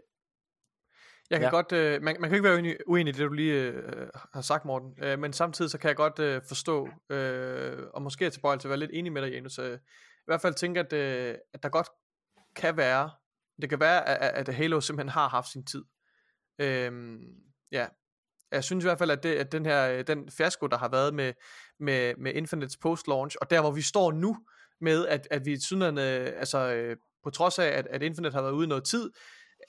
Jeg 1.30 1.40
kan 1.40 1.46
Ja. 1.46 1.50
godt, 1.50 1.72
øh, 1.72 2.02
man, 2.02 2.16
man 2.20 2.30
kan 2.30 2.36
ikke 2.36 2.44
være 2.44 2.54
uenig, 2.54 2.76
uenig 2.86 3.14
i 3.14 3.18
det, 3.18 3.28
du 3.28 3.32
lige 3.32 3.52
øh, 3.54 4.08
har 4.34 4.40
sagt, 4.40 4.64
Morten. 4.64 5.04
Øh, 5.04 5.18
men 5.18 5.32
samtidig 5.32 5.70
så 5.70 5.78
kan 5.78 5.88
jeg 5.88 5.96
godt 5.96 6.18
øh, 6.18 6.42
forstå, 6.48 6.88
øh, 7.10 7.78
og 7.94 8.02
måske 8.02 8.26
er 8.26 8.30
tilbøjelig 8.30 8.60
til 8.60 8.68
at 8.68 8.70
være 8.70 8.78
lidt 8.78 8.90
enig 8.94 9.12
med 9.12 9.22
dig, 9.22 9.30
Janus. 9.32 9.58
Øh, 9.58 9.74
I 10.18 10.24
hvert 10.26 10.40
fald 10.40 10.54
tænke, 10.54 10.80
at, 10.80 10.92
øh, 10.92 11.34
at 11.54 11.62
der 11.62 11.68
godt 11.68 11.88
kan 12.56 12.76
være, 12.76 13.10
det 13.62 13.70
kan 13.70 13.80
være, 13.80 14.08
at, 14.08 14.48
at 14.48 14.54
Halo 14.54 14.80
simpelthen 14.80 15.08
har 15.08 15.28
haft 15.28 15.48
sin 15.48 15.64
tid. 15.64 15.84
Øh, 16.58 16.92
ja, 17.72 17.86
jeg 18.52 18.64
synes 18.64 18.84
i 18.84 18.86
hvert 18.86 18.98
fald, 18.98 19.10
at, 19.10 19.22
det, 19.22 19.34
at 19.34 19.52
den 19.52 19.66
her 19.66 19.88
øh, 19.88 20.06
den 20.06 20.30
fiasko, 20.30 20.66
der 20.66 20.78
har 20.78 20.88
været 20.88 21.14
med, 21.14 21.32
med, 21.80 22.14
med 22.18 22.34
Infinites 22.34 22.76
post-launch, 22.76 23.36
og 23.40 23.50
der 23.50 23.60
hvor 23.60 23.70
vi 23.70 23.82
står 23.82 24.12
nu, 24.12 24.36
med 24.80 25.06
at, 25.06 25.28
at 25.30 25.46
vi 25.46 25.60
sådan, 25.60 25.98
øh, 25.98 26.32
altså 26.36 26.72
øh, 26.72 26.96
på 27.24 27.30
trods 27.30 27.58
af, 27.58 27.66
at, 27.66 27.86
at 27.86 28.02
Infinite 28.02 28.34
har 28.34 28.42
været 28.42 28.52
ude 28.52 28.66
noget 28.66 28.84
tid, 28.84 29.10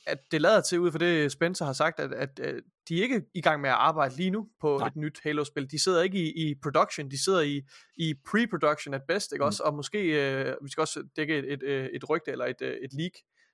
at 0.06 0.18
det 0.32 0.42
lader 0.42 0.62
til, 0.62 0.80
ud 0.80 0.92
for 0.92 1.00
det 1.00 1.32
Spencer 1.32 1.66
har 1.66 1.74
sagt, 1.74 2.00
at, 2.00 2.14
at, 2.14 2.40
at 2.40 2.56
de 2.90 2.98
er 3.00 3.04
ikke 3.04 3.22
i 3.34 3.42
gang 3.42 3.62
med 3.62 3.70
at 3.70 3.76
arbejde 3.76 4.16
lige 4.16 4.30
nu 4.30 4.50
på 4.62 4.78
Nej. 4.78 4.88
et 4.88 4.96
nyt 4.96 5.20
Halo-spil. 5.24 5.72
De 5.72 5.84
sidder 5.84 6.02
ikke 6.02 6.18
i, 6.18 6.50
i 6.50 6.56
production, 6.64 7.12
de 7.12 7.24
sidder 7.24 7.42
i, 7.42 7.62
i 7.98 8.14
pre-production 8.30 8.94
at 8.94 9.02
best, 9.08 9.32
ikke 9.32 9.44
Mm. 9.44 9.48
også? 9.48 9.64
Og 9.64 9.74
måske, 9.74 10.00
øh, 10.00 10.56
vi 10.64 10.70
skal 10.70 10.82
også 10.82 11.04
dække 11.16 11.38
et, 11.38 11.64
et, 11.64 11.90
et, 11.96 12.10
rygte, 12.10 12.32
eller 12.32 12.46
et, 12.46 12.62
et 12.62 12.94
leak, 12.94 13.12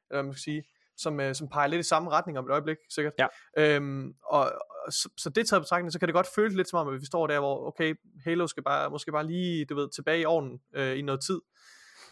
eller 0.09 0.21
hvad 0.21 0.23
man 0.23 0.33
skal 0.33 0.41
sige, 0.41 0.63
som, 0.97 1.19
øh, 1.19 1.35
som 1.35 1.47
peger 1.47 1.67
lidt 1.67 1.79
i 1.79 1.89
samme 1.89 2.09
retning 2.09 2.39
om 2.39 2.45
et 2.45 2.51
øjeblik, 2.51 2.77
sikkert. 2.89 3.13
Ja. 3.19 3.27
Øhm, 3.57 4.13
og, 4.25 4.43
og 4.85 4.93
så, 4.93 5.09
så 5.17 5.29
det 5.29 5.47
taget 5.47 5.61
betragtning, 5.61 5.93
så 5.93 5.99
kan 5.99 6.07
det 6.07 6.15
godt 6.15 6.27
føles 6.35 6.55
lidt 6.55 6.69
som 6.69 6.79
om, 6.79 6.93
at 6.93 7.01
vi 7.01 7.05
står 7.05 7.27
der, 7.27 7.39
hvor 7.39 7.67
okay, 7.67 7.95
Halo 8.23 8.47
skal 8.47 8.63
bare, 8.63 8.89
måske 8.89 9.11
bare 9.11 9.27
lige, 9.27 9.65
du 9.65 9.75
ved, 9.75 9.89
tilbage 9.95 10.21
i 10.21 10.25
ovnen 10.25 10.59
øh, 10.75 10.99
i 10.99 11.01
noget 11.01 11.21
tid. 11.21 11.39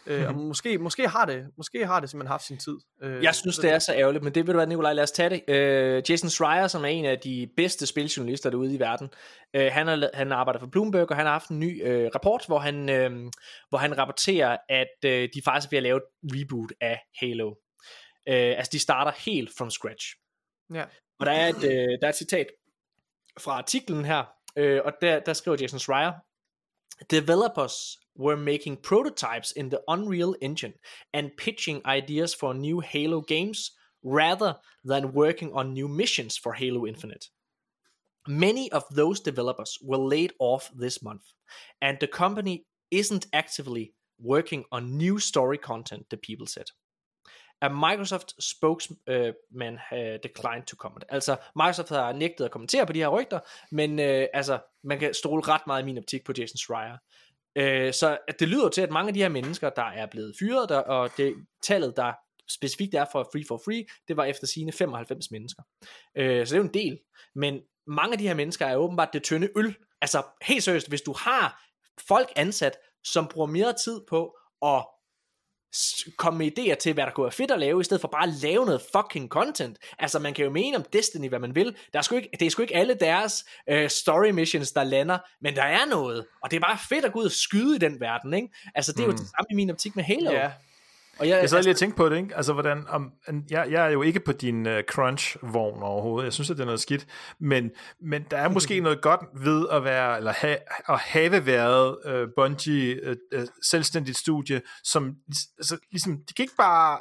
Øh, 0.06 0.28
og 0.28 0.34
måske, 0.34 0.78
måske, 0.78 1.08
har 1.08 1.24
det, 1.24 1.46
måske 1.56 1.86
har 1.86 2.00
det 2.00 2.10
simpelthen 2.10 2.30
haft 2.30 2.44
sin 2.44 2.58
tid. 2.58 2.76
Øh, 3.02 3.22
Jeg 3.22 3.34
synes, 3.34 3.58
det 3.58 3.70
er 3.70 3.78
så 3.78 3.92
ærgerligt, 3.94 4.24
men 4.24 4.34
det 4.34 4.46
vil 4.46 4.52
du 4.54 4.58
være, 4.58 4.66
Nikolaj, 4.66 4.92
lad 4.92 5.02
os 5.02 5.10
tage 5.10 5.30
det. 5.30 5.54
Øh, 5.54 6.02
Jason 6.10 6.30
Schreier, 6.30 6.66
som 6.66 6.84
er 6.84 6.88
en 6.88 7.04
af 7.04 7.18
de 7.18 7.48
bedste 7.56 7.86
spiljournalister 7.86 8.50
derude 8.50 8.74
i 8.74 8.78
verden, 8.78 9.08
øh, 9.54 9.70
han, 9.72 9.86
har, 9.86 10.10
han 10.14 10.32
arbejder 10.32 10.60
for 10.60 10.66
Bloomberg, 10.66 11.10
og 11.10 11.16
han 11.16 11.26
har 11.26 11.32
haft 11.32 11.48
en 11.48 11.60
ny 11.60 11.86
øh, 11.86 12.10
rapport, 12.14 12.44
hvor 12.46 12.58
han, 12.58 12.88
øh, 12.88 13.10
hvor 13.68 13.78
han 13.78 13.98
rapporterer, 13.98 14.56
at 14.68 15.04
øh, 15.04 15.28
de 15.34 15.42
faktisk 15.44 15.66
er 15.66 15.70
ved 15.70 15.78
at 15.78 15.82
lave 15.82 15.96
et 15.96 16.02
reboot 16.24 16.72
af 16.80 17.00
Halo. 17.20 17.54
Øh, 18.28 18.58
altså, 18.58 18.70
de 18.72 18.78
starter 18.78 19.12
helt 19.12 19.50
from 19.58 19.70
scratch. 19.70 20.06
Ja. 20.74 20.84
Og 21.18 21.26
der 21.26 21.32
er 21.32 21.48
et, 21.48 21.64
øh, 21.64 21.98
der 22.00 22.06
er 22.06 22.08
et 22.08 22.16
citat 22.16 22.46
fra 23.38 23.52
artiklen 23.52 24.04
her, 24.04 24.24
øh, 24.56 24.80
og 24.84 24.92
der, 25.00 25.20
der 25.20 25.32
skriver 25.32 25.56
Jason 25.60 25.78
Schreier, 25.78 26.12
Developers 27.10 27.98
were 28.16 28.36
making 28.36 28.82
prototypes 28.82 29.52
in 29.52 29.70
the 29.70 29.78
Unreal 29.88 30.34
Engine 30.40 30.74
and 31.12 31.30
pitching 31.36 31.80
ideas 31.86 32.34
for 32.34 32.52
new 32.52 32.80
Halo 32.80 33.20
games 33.20 33.58
rather 34.04 34.54
than 34.84 35.12
working 35.14 35.52
on 35.52 35.74
new 35.74 35.88
missions 35.88 36.38
for 36.38 36.52
Halo 36.52 36.86
Infinite. 36.86 37.30
Many 38.26 38.70
of 38.72 38.82
those 38.90 39.20
developers 39.20 39.78
were 39.80 39.96
laid 39.96 40.32
off 40.38 40.70
this 40.74 41.02
month, 41.02 41.22
and 41.80 41.98
the 42.00 42.08
company 42.08 42.66
isn't 42.90 43.26
actively 43.32 43.94
working 44.18 44.64
on 44.72 44.96
new 44.96 45.18
story 45.18 45.58
content, 45.58 46.06
the 46.10 46.16
people 46.16 46.46
said. 46.46 46.66
A 47.60 47.68
Microsoft 47.68 48.34
spokesman 48.42 49.74
øh, 49.92 49.98
uh, 49.98 49.98
øh, 49.98 50.18
declined 50.22 50.66
to 50.66 50.76
comment. 50.76 51.04
Altså, 51.08 51.36
Microsoft 51.56 51.88
har 51.88 52.12
nægtet 52.12 52.44
at 52.44 52.50
kommentere 52.50 52.86
på 52.86 52.92
de 52.92 52.98
her 52.98 53.08
rygter, 53.08 53.40
men 53.72 53.90
uh, 53.90 54.24
altså, 54.34 54.58
man 54.84 54.98
kan 54.98 55.14
stole 55.14 55.42
ret 55.42 55.66
meget 55.66 55.82
i 55.82 55.84
min 55.84 55.98
optik 55.98 56.24
på 56.24 56.32
Jason 56.38 56.56
Schreier. 56.56 56.96
Uh, 57.60 57.92
så 57.92 58.18
at 58.28 58.40
det 58.40 58.48
lyder 58.48 58.68
til, 58.68 58.80
at 58.80 58.90
mange 58.90 59.08
af 59.08 59.14
de 59.14 59.22
her 59.22 59.28
mennesker, 59.28 59.70
der 59.70 59.82
er 59.82 60.06
blevet 60.06 60.34
fyret, 60.40 60.68
der, 60.68 60.78
og 60.78 61.10
det 61.16 61.34
tallet, 61.62 61.96
der 61.96 62.12
specifikt 62.50 62.94
er 62.94 63.06
for 63.12 63.28
Free 63.32 63.44
for 63.48 63.60
Free, 63.64 63.84
det 64.08 64.16
var 64.16 64.24
efter 64.24 64.46
sine 64.46 64.72
95 64.72 65.30
mennesker. 65.30 65.62
Uh, 66.18 66.22
så 66.22 66.24
det 66.24 66.52
er 66.52 66.56
jo 66.56 66.62
en 66.62 66.74
del. 66.74 66.98
Men 67.34 67.60
mange 67.86 68.12
af 68.12 68.18
de 68.18 68.26
her 68.28 68.34
mennesker 68.34 68.66
er 68.66 68.76
åbenbart 68.76 69.12
det 69.12 69.22
tynde 69.22 69.48
øl. 69.56 69.76
Altså, 70.02 70.22
helt 70.42 70.62
seriøst, 70.62 70.88
hvis 70.88 71.02
du 71.02 71.12
har 71.12 71.64
folk 72.08 72.32
ansat, 72.36 72.78
som 73.04 73.28
bruger 73.28 73.46
mere 73.46 73.72
tid 73.72 74.00
på 74.08 74.36
at 74.62 74.86
komme 76.16 76.38
med 76.38 76.58
idéer 76.58 76.74
til, 76.74 76.92
hvad 76.92 77.04
der 77.04 77.10
kunne 77.10 77.24
være 77.24 77.32
fedt 77.32 77.50
at 77.50 77.58
lave, 77.58 77.80
i 77.80 77.84
stedet 77.84 78.00
for 78.00 78.08
bare 78.08 78.28
at 78.28 78.34
lave 78.42 78.66
noget 78.66 78.82
fucking 78.96 79.28
content. 79.28 79.78
Altså, 79.98 80.18
man 80.18 80.34
kan 80.34 80.44
jo 80.44 80.50
mene 80.50 80.76
om 80.76 80.84
Destiny, 80.92 81.28
hvad 81.28 81.38
man 81.38 81.54
vil. 81.54 81.76
Der 81.92 81.98
er 81.98 82.02
sgu 82.02 82.16
ikke, 82.16 82.28
det 82.40 82.46
er 82.46 82.50
sgu 82.50 82.62
ikke 82.62 82.76
alle 82.76 82.94
deres 82.94 83.44
øh, 83.68 83.90
story 83.90 84.30
missions, 84.30 84.72
der 84.72 84.84
lander, 84.84 85.18
men 85.40 85.56
der 85.56 85.62
er 85.62 85.86
noget. 85.86 86.26
Og 86.42 86.50
det 86.50 86.56
er 86.56 86.60
bare 86.60 86.78
fedt 86.88 87.04
at 87.04 87.12
gå 87.12 87.18
ud 87.18 87.24
og 87.24 87.32
skyde 87.32 87.76
i 87.76 87.78
den 87.78 88.00
verden, 88.00 88.34
ikke? 88.34 88.48
Altså, 88.74 88.92
det 88.92 89.00
er 89.00 89.06
jo 89.06 89.12
det 89.12 89.18
samme 89.18 89.46
i 89.50 89.54
min 89.54 89.70
optik 89.70 89.96
med 89.96 90.04
Halo. 90.04 90.30
Ja, 90.30 90.50
Og 91.18 91.28
jeg, 91.28 91.40
Jeg 91.40 91.50
sad 91.50 91.62
lige 91.62 91.72
og 91.72 91.76
tænkte 91.76 91.96
på 91.96 92.08
det, 92.08 92.16
ikke? 92.16 92.36
Altså, 92.36 92.52
hvordan, 92.52 92.84
om, 92.88 93.12
jeg, 93.50 93.66
jeg 93.70 93.86
er 93.86 93.90
jo 93.90 94.02
ikke 94.02 94.20
på 94.20 94.32
din 94.32 94.66
uh, 94.66 94.72
crunch-vogn 94.92 95.82
overhovedet. 95.82 96.24
Jeg 96.24 96.32
synes, 96.32 96.50
at 96.50 96.56
det 96.56 96.62
er 96.62 96.66
noget 96.66 96.80
skidt. 96.80 97.06
Men, 97.40 97.70
men 98.00 98.24
der 98.30 98.36
er 98.36 98.48
måske 98.48 98.80
noget 98.86 99.00
godt 99.02 99.20
ved 99.44 99.66
at 99.72 99.84
være, 99.84 100.16
eller 100.16 100.32
ha, 100.32 100.56
at 100.88 100.98
have 100.98 101.46
været 101.46 101.96
uh, 102.06 102.28
Bungie 102.36 103.10
uh, 103.10 103.40
uh, 103.40 103.46
selvstændigt 103.70 104.18
studie, 104.18 104.60
som 104.84 105.14
altså, 105.58 105.78
ligesom, 105.90 106.16
de 106.28 106.34
kan 106.34 106.42
ikke 106.42 106.56
bare 106.58 106.98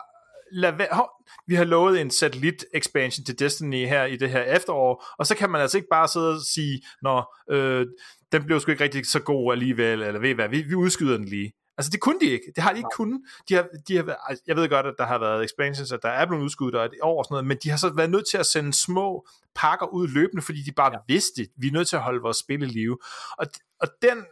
lade 0.52 0.77
være, 0.77 0.88
hov, 0.91 1.10
vi 1.48 1.56
har 1.56 1.64
lovet 1.64 2.02
en 2.02 2.11
satellit 2.11 2.65
expansion 2.73 3.26
til 3.26 3.39
Destiny 3.39 3.88
her 3.88 4.06
i 4.06 4.15
det 4.15 4.30
her 4.30 4.41
efterår, 4.41 5.06
og 5.19 5.27
så 5.27 5.35
kan 5.35 5.49
man 5.49 5.61
altså 5.61 5.77
ikke 5.77 5.88
bare 5.91 6.07
sidde 6.07 6.30
og 6.30 6.41
sige, 6.53 6.81
nå, 7.02 7.23
øh, 7.52 7.85
den 8.31 8.44
blev 8.44 8.60
sgu 8.60 8.72
ikke 8.72 8.84
rigtig 8.84 9.06
så 9.06 9.19
god 9.19 9.53
alligevel, 9.53 10.02
eller 10.02 10.19
ved 10.19 10.30
I 10.30 10.34
hvad, 10.34 10.49
vi, 10.49 10.61
vi 10.61 10.76
udskyder 10.76 11.18
den 11.18 11.26
lige. 11.26 11.52
Altså 11.77 11.91
det 11.91 11.99
kunne 11.99 12.19
de 12.19 12.25
ikke. 12.25 12.51
Det 12.55 12.63
har 12.63 12.71
de 12.71 12.77
ikke 12.77 12.89
kunnet. 12.95 13.21
De 13.49 13.53
har, 13.53 13.67
de 13.87 13.95
har, 13.95 14.17
altså, 14.29 14.43
jeg 14.47 14.55
ved 14.55 14.69
godt, 14.69 14.85
at 14.85 14.95
der 14.97 15.05
har 15.05 15.19
været 15.19 15.43
expansions, 15.43 15.91
at 15.91 15.99
der 16.03 16.09
er 16.09 16.25
blevet 16.25 16.43
udskudt 16.43 16.75
og 16.75 16.85
et 16.85 16.91
år 17.01 17.17
og 17.17 17.25
sådan 17.25 17.33
noget, 17.33 17.47
men 17.47 17.57
de 17.63 17.69
har 17.69 17.77
så 17.77 17.89
været 17.89 18.09
nødt 18.09 18.27
til 18.29 18.37
at 18.37 18.45
sende 18.45 18.73
små 18.73 19.27
pakker 19.55 19.85
ud 19.85 20.07
løbende, 20.07 20.41
fordi 20.41 20.61
de 20.61 20.71
bare 20.71 20.91
ja. 20.93 20.99
vidste, 21.07 21.41
at 21.41 21.47
vi 21.57 21.67
er 21.67 21.71
nødt 21.71 21.87
til 21.87 21.95
at 21.95 22.01
holde 22.01 22.21
vores 22.21 22.37
spil 22.37 22.61
i 22.61 22.65
live. 22.65 22.97
Og, 23.37 23.47
og 23.81 23.87
den, 24.01 24.25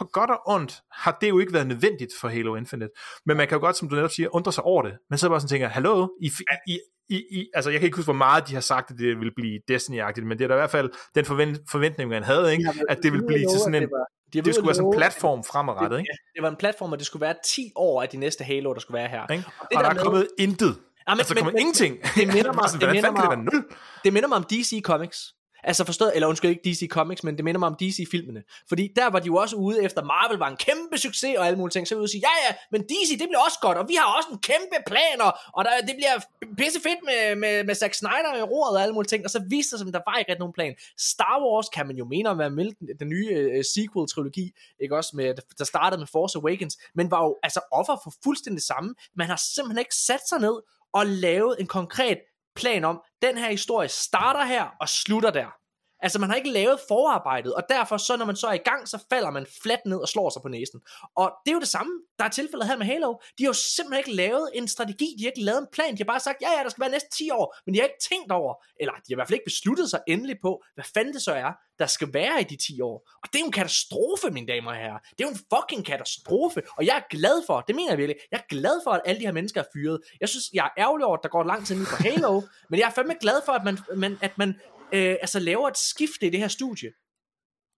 på 0.00 0.04
godt 0.12 0.30
og 0.30 0.40
ondt, 0.46 0.80
har 0.92 1.18
det 1.20 1.28
jo 1.28 1.38
ikke 1.38 1.52
været 1.52 1.66
nødvendigt 1.66 2.10
for 2.20 2.28
Halo 2.28 2.54
Infinite. 2.56 2.90
Men 3.26 3.36
man 3.36 3.48
kan 3.48 3.56
jo 3.56 3.60
godt, 3.60 3.76
som 3.76 3.88
du 3.88 3.94
netop 3.94 4.10
siger, 4.10 4.28
undre 4.34 4.52
sig 4.52 4.64
over 4.64 4.82
det. 4.82 4.92
Men 5.10 5.18
så 5.18 5.26
er 5.26 5.28
bare 5.30 5.40
sådan 5.40 5.48
tænker, 5.48 5.68
hallo, 5.68 6.08
I, 6.22 6.30
I, 6.66 6.78
I, 7.08 7.22
I, 7.30 7.46
altså 7.54 7.70
jeg 7.70 7.80
kan 7.80 7.86
ikke 7.86 7.96
huske, 7.96 8.06
hvor 8.06 8.14
meget 8.26 8.48
de 8.48 8.54
har 8.54 8.60
sagt, 8.60 8.90
at 8.90 8.98
det 8.98 9.06
ville 9.18 9.32
blive 9.36 9.60
Destiny-agtigt, 9.70 10.24
men 10.26 10.38
det 10.38 10.44
er 10.44 10.48
da 10.48 10.54
i 10.54 10.56
hvert 10.56 10.70
fald 10.70 10.90
den 11.14 11.24
forvent, 11.24 11.58
forventning, 11.70 12.10
man 12.10 12.22
havde, 12.22 12.52
ikke? 12.52 12.70
at 12.88 12.98
det 13.02 13.12
ville 13.12 13.26
blive 13.26 13.46
til 13.50 13.58
sådan 13.58 13.74
en, 13.82 13.88
de 14.32 14.42
det 14.42 14.54
skulle 14.54 14.66
være 14.66 14.74
sådan 14.74 14.88
en 14.92 14.96
platform 14.96 15.44
fremadrettet, 15.44 15.98
ikke? 15.98 16.10
Det 16.34 16.42
var 16.42 16.48
en 16.48 16.56
platform, 16.56 16.92
og 16.92 16.98
det 16.98 17.06
skulle 17.06 17.20
være 17.20 17.34
10 17.46 17.72
år 17.76 18.02
af 18.02 18.08
de 18.08 18.16
næste 18.16 18.44
Halo, 18.44 18.72
der 18.74 18.80
skulle 18.80 18.98
være 18.98 19.08
her. 19.08 19.26
ikke? 19.32 19.44
det 19.44 19.52
Og 19.60 19.66
der 19.70 19.78
der 19.82 19.88
er 19.88 19.94
med- 19.94 20.02
kommet 20.02 20.28
intet. 20.38 20.66
Ja, 21.08 21.14
men- 21.14 21.18
altså, 21.20 21.34
der 21.34 21.40
kommer 21.40 21.52
men- 21.52 21.60
ingenting. 21.60 21.98
det 22.02 22.26
minder 22.34 22.52
mig- 22.58 22.80
det 22.80 22.90
minder 22.90 23.10
det 23.30 23.38
mig-? 23.38 23.62
Det 24.04 24.12
minder 24.12 24.28
mig 24.28 24.36
om 24.36 24.44
DC 24.44 24.80
Comics. 24.84 25.18
Altså 25.62 25.84
forstået, 25.84 26.12
eller 26.14 26.28
undskyld 26.28 26.50
ikke 26.50 26.70
DC 26.70 26.88
Comics, 26.88 27.24
men 27.24 27.36
det 27.36 27.44
minder 27.44 27.58
mig 27.58 27.66
om 27.66 27.76
DC-filmene. 27.80 28.42
Fordi 28.68 28.92
der 28.96 29.10
var 29.10 29.18
de 29.18 29.26
jo 29.26 29.36
også 29.36 29.56
ude 29.56 29.84
efter, 29.84 30.04
Marvel 30.04 30.38
var 30.38 30.48
en 30.48 30.56
kæmpe 30.56 30.98
succes 30.98 31.36
og 31.38 31.46
alle 31.46 31.58
mulige 31.58 31.72
ting. 31.72 31.88
Så 31.88 31.94
ville 31.94 32.06
de 32.06 32.10
sige, 32.10 32.22
ja 32.28 32.48
ja, 32.48 32.54
men 32.72 32.82
DC 32.82 33.10
det 33.18 33.28
bliver 33.28 33.44
også 33.44 33.58
godt, 33.62 33.78
og 33.78 33.88
vi 33.88 33.94
har 33.94 34.16
også 34.16 34.28
en 34.32 34.38
kæmpe 34.38 34.76
plan, 34.86 35.20
og 35.52 35.64
der, 35.64 35.70
det 35.86 35.94
bliver 35.96 36.16
pisse 36.58 36.80
fedt 36.80 37.00
med, 37.04 37.36
med, 37.36 37.64
med 37.64 37.74
Zack 37.74 37.94
Snyder 37.94 38.36
i 38.38 38.42
roret 38.42 38.76
og 38.76 38.82
alle 38.82 38.94
mulige 38.94 39.08
ting. 39.08 39.24
Og 39.24 39.30
så 39.30 39.42
viste 39.48 39.70
det 39.72 39.78
sig, 39.80 39.88
at 39.88 39.94
der 39.94 40.00
var 40.06 40.18
ikke 40.18 40.30
rigtig 40.30 40.44
nogen 40.44 40.52
plan. 40.52 40.74
Star 40.98 41.36
Wars 41.44 41.68
kan 41.68 41.86
man 41.86 41.96
jo 41.96 42.04
mene 42.04 42.28
om 42.28 42.34
at 42.34 42.38
være 42.38 42.50
med 42.50 42.64
den, 42.64 42.88
den 43.00 43.08
nye 43.08 43.28
uh, 43.56 43.64
sequel-trilogi, 43.74 44.46
ikke 44.80 44.96
også, 44.96 45.12
med, 45.16 45.34
der 45.58 45.64
startede 45.64 46.00
med 46.00 46.06
Force 46.06 46.38
Awakens, 46.38 46.78
men 46.94 47.10
var 47.10 47.22
jo 47.24 47.36
altså 47.42 47.60
offer 47.72 47.96
for 48.04 48.12
fuldstændig 48.24 48.62
samme. 48.62 48.94
Man 49.16 49.26
har 49.26 49.40
simpelthen 49.54 49.78
ikke 49.78 49.96
sat 49.96 50.28
sig 50.28 50.38
ned 50.40 50.56
og 50.92 51.06
lavet 51.06 51.56
en 51.60 51.66
konkret 51.66 52.18
plan 52.56 52.84
om, 52.84 53.00
den 53.22 53.38
her 53.38 53.50
historie 53.50 53.88
starter 53.88 54.44
her 54.44 54.64
og 54.80 54.88
slutter 54.88 55.30
der. 55.30 55.59
Altså 56.02 56.18
man 56.18 56.30
har 56.30 56.36
ikke 56.36 56.50
lavet 56.50 56.80
forarbejdet, 56.88 57.54
og 57.54 57.62
derfor 57.68 57.96
så 57.96 58.16
når 58.16 58.24
man 58.24 58.36
så 58.36 58.46
er 58.46 58.52
i 58.52 58.64
gang, 58.70 58.88
så 58.88 58.98
falder 59.10 59.30
man 59.30 59.46
fladt 59.62 59.80
ned 59.86 59.98
og 59.98 60.08
slår 60.08 60.30
sig 60.30 60.42
på 60.42 60.48
næsen. 60.48 60.80
Og 61.16 61.32
det 61.44 61.50
er 61.50 61.54
jo 61.54 61.60
det 61.60 61.68
samme, 61.68 61.92
der 62.18 62.24
er 62.24 62.28
tilfældet 62.28 62.68
her 62.68 62.76
med 62.76 62.86
Halo. 62.86 63.12
De 63.38 63.44
har 63.44 63.48
jo 63.48 63.52
simpelthen 63.52 63.98
ikke 63.98 64.14
lavet 64.14 64.50
en 64.54 64.68
strategi, 64.68 65.14
de 65.18 65.24
har 65.24 65.30
ikke 65.30 65.44
lavet 65.44 65.58
en 65.58 65.66
plan, 65.72 65.92
de 65.92 65.98
har 65.98 66.04
bare 66.04 66.20
sagt, 66.20 66.42
ja 66.42 66.50
ja, 66.58 66.62
der 66.62 66.68
skal 66.68 66.80
være 66.80 66.90
næste 66.90 67.08
10 67.18 67.30
år, 67.30 67.56
men 67.66 67.74
de 67.74 67.80
har 67.80 67.86
ikke 67.86 68.04
tænkt 68.10 68.32
over, 68.32 68.54
eller 68.80 68.92
de 68.92 69.08
har 69.08 69.14
i 69.14 69.18
hvert 69.18 69.28
fald 69.28 69.34
ikke 69.34 69.50
besluttet 69.52 69.90
sig 69.90 70.00
endelig 70.08 70.36
på, 70.42 70.62
hvad 70.74 70.84
fanden 70.94 71.14
det 71.14 71.22
så 71.22 71.32
er, 71.32 71.52
der 71.78 71.86
skal 71.86 72.08
være 72.12 72.40
i 72.40 72.44
de 72.44 72.56
10 72.56 72.80
år. 72.80 73.08
Og 73.22 73.28
det 73.32 73.34
er 73.38 73.40
jo 73.40 73.46
en 73.46 73.52
katastrofe, 73.52 74.30
mine 74.30 74.46
damer 74.46 74.70
og 74.70 74.76
herrer. 74.76 74.98
Det 74.98 75.20
er 75.24 75.28
jo 75.28 75.34
en 75.36 75.42
fucking 75.54 75.86
katastrofe, 75.86 76.62
og 76.76 76.86
jeg 76.86 76.96
er 76.96 77.16
glad 77.16 77.42
for, 77.46 77.60
det 77.60 77.76
mener 77.76 77.90
jeg 77.90 77.98
virkelig, 77.98 78.16
jeg 78.32 78.38
er 78.38 78.48
glad 78.48 78.80
for, 78.84 78.90
at 78.90 79.00
alle 79.04 79.20
de 79.20 79.26
her 79.26 79.32
mennesker 79.32 79.60
er 79.60 79.68
fyret. 79.74 80.00
Jeg 80.20 80.28
synes, 80.28 80.44
jeg 80.52 80.64
er 80.64 80.82
ærgerlig 80.82 81.06
over, 81.06 81.16
at 81.16 81.22
der 81.22 81.28
går 81.28 81.42
lang 81.42 81.66
tid 81.66 81.76
nu 81.76 81.84
på 81.84 81.96
Halo, 81.96 82.42
men 82.70 82.80
jeg 82.80 82.86
er 82.86 82.90
fandme 82.90 83.14
glad 83.20 83.40
for, 83.46 83.52
at 83.52 83.64
man, 83.64 83.78
man, 83.96 84.18
at 84.22 84.38
man 84.38 84.54
øh, 84.94 85.16
altså 85.20 85.38
laver 85.38 85.68
et 85.68 85.78
skifte 85.78 86.26
i 86.26 86.30
det 86.30 86.40
her 86.40 86.48
studie. 86.48 86.92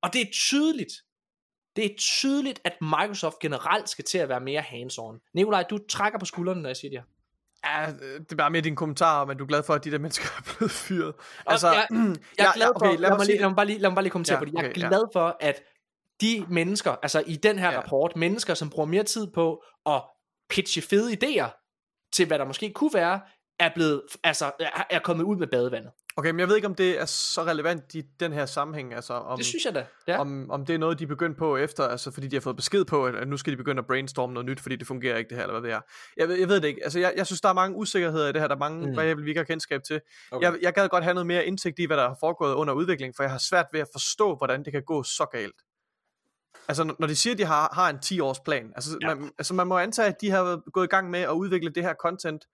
Og 0.03 0.13
det 0.13 0.21
er 0.21 0.27
tydeligt, 0.33 0.93
det 1.77 1.85
er 1.85 1.97
tydeligt, 1.99 2.61
at 2.65 2.73
Microsoft 2.81 3.39
generelt 3.39 3.89
skal 3.89 4.05
til 4.05 4.19
at 4.19 4.29
være 4.29 4.41
mere 4.41 4.61
hands-on. 4.61 5.31
Nikolaj, 5.35 5.63
du 5.63 5.79
trækker 5.89 6.19
på 6.19 6.25
skuldrene, 6.25 6.63
når 6.63 6.69
jeg 6.69 6.77
siger 6.77 6.91
det 6.91 6.99
her. 6.99 7.07
Ja, 7.65 7.93
det 8.19 8.33
er 8.33 8.37
bare 8.37 8.51
mere 8.51 8.63
din 8.63 8.77
kommentar 8.77 9.23
om, 9.23 9.31
at 9.31 9.39
du 9.39 9.45
er 9.45 9.49
glad 9.49 9.63
for, 9.63 9.75
at 9.75 9.85
de 9.85 9.91
der 9.91 9.99
mennesker 9.99 10.27
er 10.39 10.43
blevet 10.57 10.71
fyret. 10.71 11.15
Altså, 11.47 11.73
jeg, 11.73 11.87
jeg 11.91 11.99
er 11.99 12.15
ja, 12.39 12.53
glad 12.55 12.67
ja, 12.67 12.79
for, 12.79 12.87
okay, 12.87 12.99
lad, 12.99 13.11
mig 13.11 13.19
mig 13.19 13.27
lige, 13.27 13.39
lad, 13.39 13.49
mig 13.49 13.57
bare 13.57 13.67
lige, 13.67 13.79
lad 13.79 13.91
mig 13.91 13.95
bare 13.95 14.03
lige 14.03 14.11
kommentere 14.11 14.35
Ja, 14.35 14.39
på 14.39 14.45
det. 14.45 14.53
Jeg 14.53 14.65
er 14.65 14.71
okay, 14.71 14.81
ja. 14.81 14.89
glad 14.89 15.03
for, 15.13 15.37
at 15.41 15.63
de 16.21 16.47
mennesker, 16.51 16.91
altså 17.03 17.23
i 17.27 17.37
den 17.37 17.59
her 17.59 17.73
Ja. 17.73 17.81
rapport, 17.81 18.17
mennesker, 18.17 18.55
som 18.55 18.71
bruger 18.71 18.87
mere 18.87 19.05
tid 19.05 19.27
på 19.35 19.65
at 19.87 20.03
pitche 20.51 20.83
fede 20.83 21.13
idéer 21.13 21.51
til, 22.13 22.27
hvad 22.27 22.39
der 22.39 22.45
måske 22.45 22.73
kunne 22.73 22.95
være, 22.95 23.21
er 23.59 23.71
blevet, 23.75 24.03
altså, 24.25 24.53
er, 24.61 24.85
er 24.91 24.99
kommet 24.99 25.25
ud 25.25 25.37
med 25.37 25.47
badevandet. 25.47 25.93
Okay, 26.17 26.31
men 26.31 26.41
jeg 26.41 26.49
ved 26.49 26.57
ikke, 26.57 26.69
om 26.69 26.75
det 26.75 27.01
er 27.01 27.05
så 27.05 27.43
relevant 27.45 27.95
i 27.95 28.03
den 28.21 28.33
her 28.33 28.47
sammenhæng, 28.47 28.95
altså 28.95 29.15
om, 29.15 29.39
Det 29.39 29.47
synes 29.47 29.65
jeg 29.65 29.75
da. 29.75 29.87
Ja. 30.09 30.19
om, 30.21 30.51
om 30.51 30.67
det 30.67 30.75
er 30.75 30.79
noget, 30.79 30.99
de 30.99 31.05
er 31.05 31.09
begyndt 31.09 31.39
på 31.39 31.57
efter, 31.57 31.85
altså 31.89 32.11
fordi 32.11 32.27
de 32.29 32.37
har 32.37 32.41
fået 32.41 32.57
besked 32.57 32.85
på, 32.85 33.07
at, 33.07 33.29
nu 33.29 33.37
skal 33.37 33.53
de 33.53 33.57
begynde 33.57 33.79
at 33.81 33.87
brainstorme 33.87 34.35
noget 34.35 34.47
nyt, 34.47 34.61
fordi 34.61 34.77
det 34.77 34.87
fungerer 34.87 35.17
ikke 35.17 35.29
det 35.29 35.37
her, 35.37 35.45
eller 35.45 35.61
hvad 35.61 35.71
det 35.71 35.77
er. 35.77 35.81
Jeg, 36.17 36.29
ved- 36.29 36.37
jeg 36.39 36.49
ved 36.49 36.61
det 36.61 36.69
ikke. 36.69 36.81
Altså, 36.85 36.99
jeg, 36.99 37.13
jeg 37.17 37.27
synes, 37.27 37.41
der 37.41 37.49
er 37.49 37.53
mange 37.53 37.77
usikkerheder 37.77 38.29
i 38.29 38.33
det 38.33 38.41
her, 38.41 38.49
der 38.49 38.55
er 38.55 38.59
mange 38.59 38.87
Mm. 38.91 38.97
variable, 38.97 39.25
vi 39.25 39.31
ikke 39.31 39.39
har 39.39 39.45
kendskab 39.45 39.83
til. 39.87 40.01
Okay. 40.31 40.47
Jeg, 40.47 40.59
jeg 40.63 40.73
gad 40.73 40.89
godt 40.89 41.05
have 41.05 41.15
noget 41.15 41.27
mere 41.27 41.47
indsigt 41.47 41.79
i, 41.79 41.85
hvad 41.87 41.97
der 41.97 42.09
har 42.09 42.17
foregået 42.21 42.55
under 42.55 42.75
udvikling, 42.75 43.15
for 43.17 43.23
jeg 43.23 43.31
har 43.31 43.39
svært 43.39 43.67
ved 43.73 43.81
at 43.81 43.89
forstå, 43.93 44.37
hvordan 44.37 44.65
det 44.65 44.73
kan 44.73 44.83
gå 44.87 45.03
så 45.03 45.27
galt. 45.33 45.57
Altså, 46.69 46.95
når- 46.99 47.07
de 47.07 47.17
siger, 47.17 47.35
at 47.35 47.39
de 47.39 47.45
har, 47.45 47.71
har 47.75 47.91
en 47.91 47.97
10-års 48.05 48.41
plan, 48.41 48.73
altså, 48.75 48.99
ja. 49.03 49.15
man, 49.15 49.31
altså 49.39 49.55
man 49.55 49.67
må 49.67 49.79
antage, 49.79 50.09
at 50.09 50.21
de 50.21 50.31
har 50.31 50.71
gået 50.71 50.85
i 50.85 50.89
gang 50.89 51.11
med 51.11 51.21
at 51.21 51.31
udvikle 51.31 51.71
det 51.71 51.83
her 51.83 51.95
content 51.95 52.45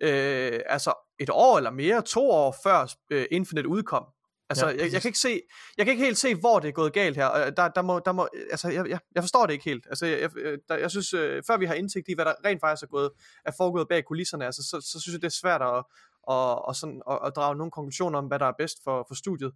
øh, 0.00 0.60
altså 0.66 0.92
et 1.18 1.30
år 1.32 1.56
eller 1.56 1.70
mere, 1.70 2.02
to 2.02 2.30
år 2.30 2.56
før 2.62 2.94
øh, 3.10 3.26
Infinite 3.30 3.68
udkom. 3.68 4.04
Altså, 4.50 4.66
Ja, 4.68 4.72
jeg, 4.72 4.92
jeg, 4.92 5.02
kan 5.02 5.08
ikke 5.08 5.18
se, 5.18 5.40
jeg 5.78 5.86
kan 5.86 5.92
ikke 5.92 6.04
helt 6.04 6.18
se, 6.18 6.34
hvor 6.34 6.60
det 6.60 6.68
er 6.68 6.72
gået 6.72 6.92
galt 6.92 7.16
her. 7.16 7.26
og 7.26 7.56
Der, 7.56 7.68
der 7.68 7.82
må, 7.82 7.98
der 7.98 8.12
må, 8.12 8.28
altså, 8.50 8.68
jeg, 8.68 8.88
jeg, 8.88 8.98
jeg 9.14 9.22
forstår 9.22 9.46
det 9.46 9.52
ikke 9.52 9.64
helt. 9.64 9.86
Altså, 9.86 10.06
jeg, 10.06 10.20
jeg, 10.20 10.58
der, 10.68 10.76
jeg 10.76 10.90
synes, 10.90 11.14
øh, 11.14 11.42
før 11.46 11.56
vi 11.56 11.66
har 11.66 11.74
indsigt 11.74 12.08
i, 12.08 12.14
hvad 12.14 12.24
der 12.24 12.34
rent 12.44 12.60
faktisk 12.60 12.82
er 12.82 12.86
gået, 12.86 13.10
er 13.44 13.52
foregået 13.56 13.88
bag 13.88 14.04
kulisserne, 14.04 14.46
altså, 14.46 14.62
så, 14.62 14.88
så 14.92 15.00
synes 15.00 15.14
jeg, 15.14 15.22
det 15.22 15.26
er 15.26 15.40
svært 15.42 15.62
at, 15.62 15.84
og, 16.22 16.64
og 16.68 16.76
sådan, 16.76 17.02
at, 17.10 17.18
at 17.26 17.32
drage 17.36 17.56
nogle 17.56 17.70
konklusioner 17.70 18.18
om, 18.18 18.26
hvad 18.26 18.38
der 18.38 18.46
er 18.46 18.52
bedst 18.58 18.78
for, 18.84 19.04
for 19.08 19.14
studiet. 19.14 19.52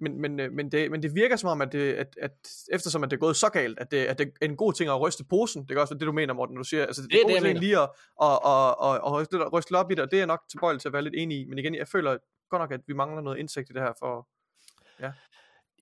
Men, 0.00 0.20
men, 0.20 0.40
øh, 0.40 0.52
men, 0.52 0.72
det, 0.72 0.90
men 0.90 1.02
det 1.02 1.14
virker 1.14 1.36
som 1.36 1.48
om, 1.48 1.60
at, 1.60 1.72
det, 1.72 1.92
at, 1.92 2.06
at 2.22 2.30
eftersom 2.72 3.04
at 3.04 3.10
det 3.10 3.16
er 3.16 3.20
gået 3.20 3.36
så 3.36 3.48
galt, 3.48 3.78
at 3.78 3.90
det, 3.90 4.04
at 4.04 4.18
det 4.18 4.32
er 4.40 4.46
en 4.46 4.56
god 4.56 4.72
ting 4.72 4.90
at 4.90 5.00
ryste 5.00 5.24
posen. 5.24 5.62
Det 5.62 5.68
kan 5.68 5.78
også 5.78 5.94
det, 5.94 6.00
du 6.00 6.12
mener, 6.12 6.34
Morten, 6.34 6.54
når 6.54 6.62
du 6.62 6.68
siger, 6.68 6.86
altså 6.86 7.02
det, 7.02 7.10
Det 7.10 7.20
er 7.20 7.24
er 7.24 7.28
en 7.28 7.34
god 7.34 7.46
ting 7.46 7.58
lige 7.58 7.78
at, 7.78 7.88
at, 8.22 8.38
at, 8.44 8.74
at, 8.84 8.94
at 8.94 9.12
ryste, 9.12 9.48
ryste 9.48 9.72
op 9.72 9.90
i 9.90 9.94
det, 9.94 10.02
og 10.02 10.10
det 10.10 10.16
er 10.16 10.20
jeg 10.20 10.26
nok 10.26 10.42
tilbøjelig 10.50 10.80
til 10.80 10.88
at 10.88 10.92
være 10.92 11.02
lidt 11.02 11.14
enig 11.16 11.40
i. 11.40 11.44
Men 11.44 11.58
igen, 11.58 11.74
jeg 11.74 11.88
føler 11.88 12.16
godt 12.50 12.60
nok, 12.62 12.72
at 12.72 12.80
vi 12.86 12.94
mangler 12.94 13.22
noget 13.22 13.38
indsigt 13.38 13.70
i 13.70 13.72
det 13.72 13.82
her 13.82 13.92
for... 13.98 14.28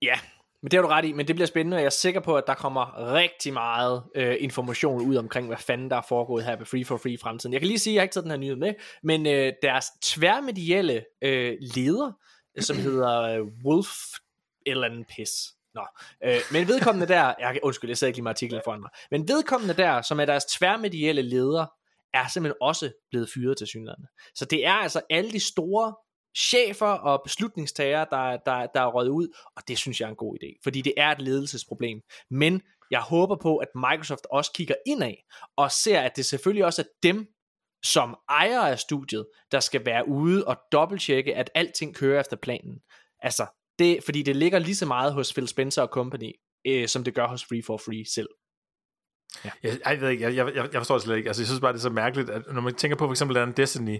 Ja, 0.01 0.19
men 0.61 0.71
det 0.71 0.77
har 0.77 0.81
du 0.81 0.87
ret 0.87 1.05
i, 1.05 1.13
men 1.13 1.27
det 1.27 1.35
bliver 1.35 1.47
spændende, 1.47 1.75
og 1.75 1.81
jeg 1.81 1.85
er 1.85 1.89
sikker 1.89 2.19
på, 2.19 2.37
at 2.37 2.43
der 2.47 2.53
kommer 2.53 3.13
rigtig 3.13 3.53
meget 3.53 4.03
øh, 4.15 4.35
information 4.39 5.01
ud 5.01 5.15
omkring, 5.15 5.47
hvad 5.47 5.57
fanden 5.57 5.89
der 5.89 5.95
er 5.95 6.05
foregået 6.09 6.43
her 6.43 6.55
på 6.55 6.65
Free 6.65 6.85
for 6.85 6.97
Free 6.97 7.13
i 7.13 7.17
fremtiden. 7.17 7.53
Jeg 7.53 7.61
kan 7.61 7.67
lige 7.67 7.79
sige, 7.79 7.91
at 7.91 7.95
jeg 7.95 8.01
har 8.01 8.03
ikke 8.03 8.13
taget 8.13 8.23
den 8.23 8.31
her 8.31 8.37
nyhed 8.37 8.55
med, 8.55 8.73
men 9.03 9.27
øh, 9.27 9.53
deres 9.61 9.85
tværmedielle 10.03 11.05
øh, 11.21 11.57
leder, 11.75 12.11
som 12.59 12.77
hedder 12.77 13.21
øh, 13.21 13.47
Wolf 13.65 13.95
et 14.65 14.71
eller 14.71 14.87
andet 14.87 15.07
pis. 15.07 15.31
Nå, 15.73 15.81
øh, 16.23 16.39
men 16.51 16.67
vedkommende 16.67 17.07
der, 17.07 17.33
jeg, 17.39 17.59
undskyld, 17.63 17.89
jeg 17.89 17.97
sad 17.97 18.07
ikke 18.07 18.17
lige 18.17 18.23
med 18.23 18.31
artiklen 18.31 18.61
foran 18.65 18.79
mig, 18.79 18.89
men 19.11 19.27
vedkommende 19.27 19.73
der, 19.73 20.01
som 20.01 20.19
er 20.19 20.25
deres 20.25 20.45
tværmedielle 20.45 21.21
leder, 21.21 21.65
er 22.13 22.27
simpelthen 22.27 22.57
også 22.61 22.91
blevet 23.09 23.29
fyret 23.33 23.57
til 23.57 23.67
synligheden. 23.67 24.05
Så 24.35 24.45
det 24.45 24.65
er 24.65 24.73
altså 24.73 25.01
alle 25.09 25.31
de 25.31 25.39
store 25.39 25.95
chefer 26.37 26.85
og 26.85 27.21
beslutningstagere, 27.23 28.05
der, 28.11 28.37
der, 28.45 28.67
der 28.73 28.81
er 28.81 28.91
røget 28.91 29.09
ud, 29.09 29.27
og 29.55 29.63
det 29.67 29.77
synes 29.77 29.99
jeg 29.99 30.05
er 30.05 30.09
en 30.09 30.15
god 30.15 30.37
idé, 30.43 30.59
fordi 30.63 30.81
det 30.81 30.93
er 30.97 31.11
et 31.11 31.21
ledelsesproblem. 31.21 32.01
Men 32.29 32.61
jeg 32.91 33.01
håber 33.01 33.35
på, 33.35 33.57
at 33.57 33.67
Microsoft 33.75 34.27
også 34.31 34.51
kigger 34.51 34.75
indad, 34.85 35.13
og 35.55 35.71
ser, 35.71 36.01
at 36.01 36.15
det 36.15 36.25
selvfølgelig 36.25 36.65
også 36.65 36.81
er 36.81 36.85
dem, 37.03 37.27
som 37.83 38.17
ejer 38.29 38.61
af 38.61 38.79
studiet, 38.79 39.25
der 39.51 39.59
skal 39.59 39.85
være 39.85 40.07
ude 40.07 40.47
og 40.47 40.57
dobbelttjekke, 40.71 41.35
at 41.35 41.49
alting 41.55 41.95
kører 41.95 42.19
efter 42.19 42.37
planen. 42.37 42.79
Altså, 43.19 43.45
det, 43.79 44.03
fordi 44.03 44.23
det 44.23 44.35
ligger 44.35 44.59
lige 44.59 44.75
så 44.75 44.85
meget 44.85 45.13
hos 45.13 45.33
Phil 45.33 45.47
Spencer 45.47 45.81
og 45.81 45.87
company, 45.87 46.31
øh, 46.67 46.87
som 46.87 47.03
det 47.03 47.13
gør 47.13 47.27
hos 47.27 47.45
Free 47.45 47.63
for 47.65 47.77
Free 47.77 48.05
selv. 48.05 48.29
Jeg, 49.43 49.79
jeg 49.85 50.01
ved 50.01 50.09
ikke, 50.09 50.23
jeg, 50.23 50.55
jeg, 50.55 50.55
jeg 50.55 50.79
forstår 50.79 50.95
det 50.95 51.03
slet 51.03 51.17
ikke. 51.17 51.29
Altså, 51.29 51.41
jeg 51.41 51.47
synes 51.47 51.61
bare, 51.61 51.73
det 51.73 51.77
er 51.77 51.81
så 51.81 51.89
mærkeligt, 51.89 52.29
at 52.29 52.41
når 52.53 52.61
man 52.61 52.75
tænker 52.75 52.97
på 52.97 53.05
for 53.05 53.11
eksempel 53.11 53.35
den 53.35 53.51
Destiny, 53.51 53.97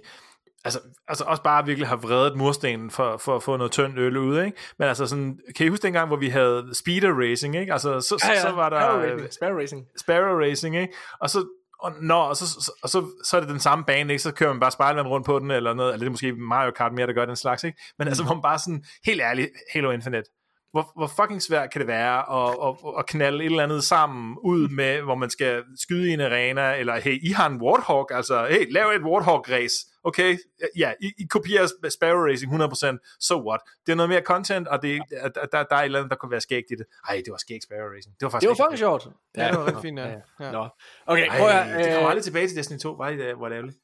altså, 0.65 0.80
altså 1.07 1.23
også 1.23 1.43
bare 1.43 1.65
virkelig 1.65 1.88
har 1.88 1.95
vredet 1.95 2.38
murstenen 2.38 2.91
for, 2.91 3.18
for 3.18 3.35
at 3.35 3.43
få 3.43 3.57
noget 3.57 3.72
tynd 3.72 3.99
øl 3.99 4.18
ud, 4.18 4.41
ikke? 4.41 4.57
Men 4.80 4.88
altså 4.88 5.07
sådan, 5.07 5.39
kan 5.56 5.65
I 5.65 5.69
huske 5.69 5.84
dengang, 5.84 6.07
hvor 6.07 6.18
vi 6.18 6.30
havde 6.30 6.69
speeder 6.73 7.30
racing, 7.30 7.56
ikke? 7.56 7.73
Altså, 7.73 8.01
så, 8.01 8.26
ja, 8.27 8.34
ja. 8.34 8.41
så 8.41 8.51
var 8.51 8.69
der. 8.69 9.27
Sparrow 9.31 9.57
Racing. 9.57 9.88
Sparrow 9.97 10.39
Racing, 10.39 10.77
ikke? 10.77 10.93
Og 11.19 11.30
så, 11.30 11.45
og, 11.80 11.93
nå, 12.01 12.15
og 12.15 12.35
så, 12.35 12.47
så, 12.47 12.72
og 12.84 12.89
så, 12.89 13.06
så 13.23 13.38
er 13.38 13.41
det 13.41 13.49
den 13.49 13.60
samme 13.60 13.85
bane, 13.85 14.14
ikke? 14.14 14.23
Så 14.23 14.31
kører 14.31 14.53
man 14.53 14.60
bare 14.60 14.72
Spider-Man 14.72 15.07
rundt 15.07 15.26
på 15.26 15.39
den, 15.39 15.51
eller 15.51 15.73
noget, 15.73 15.93
eller 15.93 16.03
det 16.03 16.07
er 16.07 16.11
måske 16.11 16.34
Mario 16.34 16.72
Kart 16.72 16.93
mere, 16.93 17.07
der 17.07 17.14
gør 17.14 17.26
den 17.26 17.35
slags, 17.35 17.64
ikke? 17.64 17.81
Men 17.97 18.07
altså, 18.07 18.23
hvor 18.23 18.34
man 18.34 18.41
bare 18.41 18.60
sådan, 18.60 18.84
helt 19.06 19.22
ærligt, 19.22 19.49
Halo 19.73 19.91
Infinite, 19.91 20.30
hvor, 20.71 20.91
hvor 20.95 21.07
fucking 21.07 21.41
svært 21.41 21.71
kan 21.71 21.79
det 21.79 21.87
være 21.87 22.17
at, 22.37 22.57
at, 22.67 22.99
at 22.99 23.05
knalde 23.05 23.39
et 23.39 23.45
eller 23.45 23.63
andet 23.63 23.83
sammen 23.83 24.37
ud 24.43 24.69
med, 24.79 25.01
hvor 25.01 25.15
man 25.15 25.29
skal 25.29 25.63
skyde 25.75 26.09
i 26.09 26.13
en 26.13 26.21
arena, 26.21 26.75
eller 26.75 26.95
hey, 26.99 27.19
I 27.21 27.31
har 27.31 27.49
en 27.49 27.61
Warthog, 27.61 28.11
altså 28.11 28.47
hey, 28.49 28.71
lav 28.71 28.87
et 28.89 29.01
Warthog-race, 29.01 29.99
okay, 30.03 30.37
ja, 30.77 30.93
I, 31.01 31.11
I 31.17 31.25
kopierer 31.29 31.89
Sparrow 31.89 32.21
Racing 32.29 32.63
100%, 32.63 33.17
so 33.19 33.49
what? 33.49 33.61
Det 33.85 33.91
er 33.91 33.95
noget 33.95 34.09
mere 34.09 34.21
content, 34.21 34.67
og 34.67 34.81
det, 34.81 35.01
der, 35.09 35.45
der, 35.45 35.63
der 35.63 35.75
er 35.75 35.79
et 35.79 35.85
eller 35.85 35.99
andet, 35.99 36.11
der 36.11 36.17
kunne 36.17 36.31
være 36.31 36.41
skægt 36.41 36.65
i 36.71 36.75
det. 36.75 36.85
Ej, 37.09 37.15
det 37.25 37.31
var 37.31 37.37
skægt 37.37 37.63
Sparrow 37.63 37.89
Racing. 37.95 38.15
Det 38.19 38.25
var 38.25 38.29
faktisk 38.29 38.49
Det 38.49 38.59
var 38.59 38.65
fucking 38.65 38.79
sjovt. 38.79 39.07
Ja, 39.37 39.47
det 39.47 39.57
var 39.57 39.65
rigtig 39.65 39.81
fint, 39.81 39.99
ja. 39.99 40.07
ja. 40.39 40.51
Nå. 40.51 40.67
Okay, 41.05 41.27
Ej, 41.27 41.37
prøv 41.37 41.47
at, 41.47 41.65
det 41.65 41.85
kommer 41.85 42.03
øh, 42.03 42.09
aldrig 42.09 42.23
tilbage 42.23 42.47
til 42.47 42.57
Destiny 42.57 42.79
2, 42.79 42.91
var 42.91 43.09
det, 43.09 43.35
hvor 43.35 43.49
det 43.49 43.55
ærgerligt. 43.55 43.77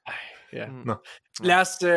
Ja. 0.56 0.66
Mm. 0.68 0.74
Nå. 0.86 0.96
Lad 1.44 1.56
os... 1.56 1.84
Øh, 1.84 1.90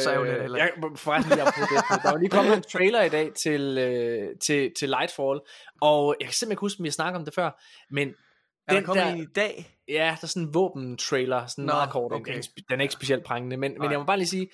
så 0.00 0.12
ærgerligt 0.12 0.40
heller 0.40 0.58
jeg, 0.58 0.70
forresten 0.96 1.32
lige 1.32 1.42
apropos 1.42 1.68
det. 1.68 2.02
Der 2.02 2.10
var 2.10 2.18
lige 2.18 2.30
kommet 2.30 2.56
en 2.56 2.62
trailer 2.62 3.02
i 3.02 3.08
dag 3.08 3.32
til, 3.34 3.78
øh, 3.78 4.38
til, 4.42 4.72
til 4.78 4.88
Lightfall, 4.88 5.40
og 5.80 6.16
jeg 6.20 6.26
kan 6.26 6.34
simpelthen 6.34 6.52
ikke 6.52 6.60
huske, 6.60 6.80
om 6.80 6.84
vi 6.84 6.88
har 6.88 6.92
snakket 6.92 7.18
om 7.18 7.24
det 7.24 7.34
før, 7.34 7.50
men 7.90 8.08
Er 8.08 8.12
der 8.68 8.74
den 8.74 8.84
kommet 8.84 9.04
der, 9.04 9.12
en 9.12 9.22
i 9.22 9.26
dag? 9.26 9.78
ja, 9.88 10.16
der 10.20 10.22
er 10.22 10.26
sådan 10.26 10.42
en 10.42 10.54
våben-trailer, 10.54 11.46
sådan 11.46 11.64
Nå, 11.64 11.72
meget 11.72 11.90
kort, 11.90 12.12
okay. 12.12 12.42
den, 12.70 12.80
er 12.80 12.82
ikke 12.82 12.92
er 12.92 12.96
specielt 12.96 13.24
prangende, 13.24 13.56
men, 13.56 13.72
men 13.72 13.80
Nej. 13.80 13.90
jeg 13.90 13.98
må 13.98 14.04
bare 14.04 14.18
lige 14.18 14.28
sige, 14.28 14.48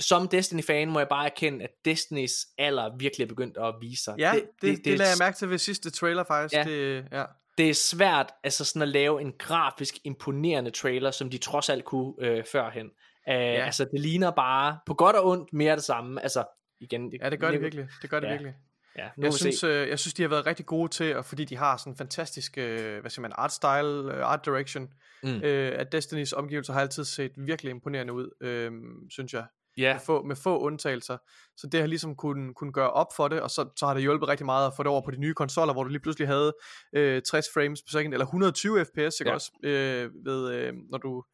som 0.00 0.28
Destiny-fan 0.28 0.90
må 0.90 0.98
jeg 0.98 1.08
bare 1.08 1.24
erkende, 1.24 1.64
at 1.64 1.70
Destinys 1.84 2.46
alder 2.58 2.96
virkelig 2.98 3.24
er 3.24 3.28
begyndt 3.28 3.56
at 3.56 3.74
vise 3.80 4.04
sig. 4.04 4.14
Ja, 4.18 4.32
det, 4.34 4.42
det, 4.62 4.76
det, 4.76 4.84
det 4.84 4.98
lagde 4.98 5.10
jeg 5.10 5.14
er, 5.14 5.24
mærke 5.24 5.36
til 5.36 5.50
ved 5.50 5.58
sidste 5.58 5.90
trailer 5.90 6.24
faktisk. 6.24 6.54
Ja. 6.54 6.64
Det, 6.64 7.04
ja. 7.12 7.24
Det 7.58 7.70
er 7.70 7.74
svært 7.74 8.32
altså 8.44 8.64
sådan 8.64 8.82
at 8.82 8.88
lave 8.88 9.20
en 9.20 9.32
grafisk 9.38 9.94
imponerende 10.04 10.70
trailer, 10.70 11.10
som 11.10 11.30
de 11.30 11.38
trods 11.38 11.68
alt 11.68 11.84
kunne 11.84 12.14
øh, 12.20 12.44
førhen. 12.52 12.86
Uh, 12.86 13.32
ja. 13.32 13.34
Altså 13.64 13.84
det 13.84 14.00
ligner 14.00 14.30
bare 14.30 14.78
på 14.86 14.94
godt 14.94 15.16
og 15.16 15.26
ondt 15.26 15.52
mere 15.52 15.76
det 15.76 15.84
samme. 15.84 16.22
Altså 16.22 16.44
igen, 16.80 17.12
ja, 17.22 17.30
det 17.30 17.40
gør 17.40 17.50
det 17.50 17.60
virkelig. 17.60 17.88
Det 18.02 18.10
gør 18.10 18.20
det 18.20 18.26
Ja. 18.26 18.32
virkelig. 18.32 18.54
Ja, 18.98 19.08
nu 19.16 19.24
Jeg 19.24 19.34
synes, 19.34 19.58
se. 19.58 19.66
øh, 19.66 19.88
jeg 19.88 19.98
synes, 19.98 20.14
de 20.14 20.22
har 20.22 20.28
været 20.28 20.46
rigtig 20.46 20.66
gode 20.66 20.88
til, 20.88 21.16
og 21.16 21.24
fordi 21.24 21.44
de 21.44 21.56
har 21.56 21.76
sådan 21.76 21.92
en 21.92 21.96
fantastisk, 21.96 22.58
øh, 22.58 23.00
hvad 23.00 23.10
siger 23.10 23.22
man, 23.22 23.32
art 23.34 23.52
style, 23.52 24.14
øh, 24.14 24.24
art 24.24 24.44
direction, 24.44 24.88
mm. 25.22 25.40
øh, 25.42 25.72
at 25.78 25.92
Destinys 25.92 26.32
omgivelser 26.32 26.72
har 26.72 26.80
altid 26.80 27.04
set 27.04 27.32
virkelig 27.36 27.70
imponerende 27.70 28.12
ud, 28.12 28.30
øh, 28.40 28.72
synes 29.10 29.32
jeg. 29.34 29.44
Ja, 29.76 29.92
Med, 29.92 30.00
få, 30.00 30.22
med 30.22 30.36
få 30.36 30.58
undtagelser. 30.58 31.16
Så 31.56 31.66
det 31.72 31.80
har 31.80 31.86
ligesom 31.86 32.16
kunne, 32.16 32.54
kunne 32.54 32.72
gøre 32.72 32.90
op 32.90 33.06
for 33.16 33.28
det, 33.28 33.40
og 33.40 33.50
så, 33.50 33.68
så 33.76 33.86
har 33.86 33.94
det 33.94 34.02
hjulpet 34.02 34.28
rigtig 34.28 34.46
meget 34.46 34.66
at 34.66 34.72
få 34.76 34.82
det 34.82 34.90
over 34.90 35.00
på 35.04 35.10
de 35.10 35.16
nye 35.20 35.34
konsoller, 35.34 35.72
hvor 35.74 35.82
du 35.82 35.88
lige 35.88 36.00
pludselig 36.00 36.28
havde 36.28 36.52
øh, 36.92 37.22
60 37.22 37.46
frames 37.54 37.82
per 37.82 37.90
second, 37.98 38.12
eller 38.14 38.26
120 38.26 38.84
fps, 38.84 38.96
ikke 39.20 39.30
Ja. 39.30 39.34
også, 39.34 39.50
øh, 39.64 40.10
ved, 40.24 40.52
øh, 40.54 40.72
når 40.90 40.98
du 40.98 41.24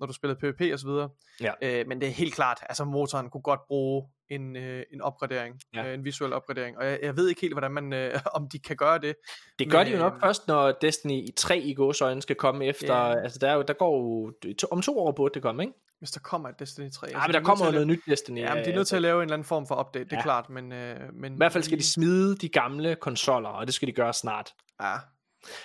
når 0.00 0.06
du 0.06 0.12
spillede 0.12 0.40
PvP 0.40 0.72
og 0.72 0.78
så 0.78 0.86
videre. 0.86 1.08
Ja. 1.40 1.52
Øh, 1.62 1.86
men 1.88 2.00
det 2.00 2.06
er 2.08 2.12
helt 2.12 2.34
klart, 2.34 2.58
altså 2.62 2.84
motoren 2.84 3.30
kunne 3.30 3.42
godt 3.42 3.60
bruge 3.68 4.08
en, 4.30 4.56
øh, 4.56 4.82
en 4.92 5.00
opgradering, 5.00 5.60
Ja. 5.74 5.86
øh, 5.88 5.94
en 5.94 6.04
visuel 6.04 6.32
opgradering, 6.32 6.78
og 6.78 6.86
jeg, 6.86 6.98
jeg 7.02 7.16
ved 7.16 7.28
ikke 7.28 7.40
helt, 7.40 7.54
hvordan 7.54 7.70
man, 7.72 7.92
øh, 7.92 8.20
om 8.36 8.48
de 8.52 8.58
kan 8.58 8.76
gøre 8.76 8.98
det. 8.98 9.14
det 9.58 9.70
gør 9.70 9.78
men, 9.78 9.86
de 9.86 9.92
jo 9.92 9.98
nok 9.98 10.14
øh, 10.14 10.20
først, 10.20 10.48
når 10.48 10.72
Destiny 10.80 11.12
i 11.12 11.30
3 11.36 11.58
i 11.58 11.74
gåsøjne 11.74 12.22
skal 12.22 12.36
komme 12.36 12.64
efter. 12.66 12.94
Ja. 12.96 13.18
Altså 13.22 13.38
der, 13.38 13.48
er 13.48 13.54
jo, 13.54 13.62
der 13.62 13.72
går 13.74 13.98
jo, 13.98 14.32
to- 14.54 14.68
om 14.70 14.82
to 14.82 14.98
år 14.98 15.12
burde 15.12 15.34
det 15.34 15.42
komme, 15.42 15.62
ikke? 15.62 15.74
Hvis 15.98 16.10
der 16.10 16.20
kommer 16.20 16.48
et 16.48 16.58
Destiny 16.58 16.90
3. 16.90 17.06
Ja, 17.10 17.26
men 17.26 17.34
der 17.34 17.40
kommer 17.42 17.66
jo 17.66 17.72
noget 17.72 17.86
nyt 17.86 18.00
Destiny. 18.08 18.38
Ja, 18.40 18.54
men 18.54 18.56
de 18.56 18.62
er 18.62 18.68
øh, 18.68 18.74
nødt 18.74 18.88
til 18.88 18.96
at 18.96 19.02
lave 19.02 19.16
en 19.16 19.22
eller 19.22 19.34
anden 19.34 19.46
form 19.46 19.66
for 19.66 19.80
update, 19.80 20.04
det 20.04 20.12
er 20.12 20.16
Ja. 20.16 20.22
klart, 20.22 20.50
men... 20.50 20.72
Øh, 20.72 21.14
men 21.14 21.32
I 21.34 21.36
hvert 21.36 21.52
fald 21.52 21.64
skal 21.64 21.78
de 21.78 21.90
smide 21.92 22.36
de 22.36 22.48
gamle 22.48 22.96
konsoller, 22.96 23.48
og 23.48 23.66
det 23.66 23.74
skal 23.74 23.88
de 23.88 23.92
gøre 23.92 24.12
snart. 24.12 24.54
Ja, 24.82 24.94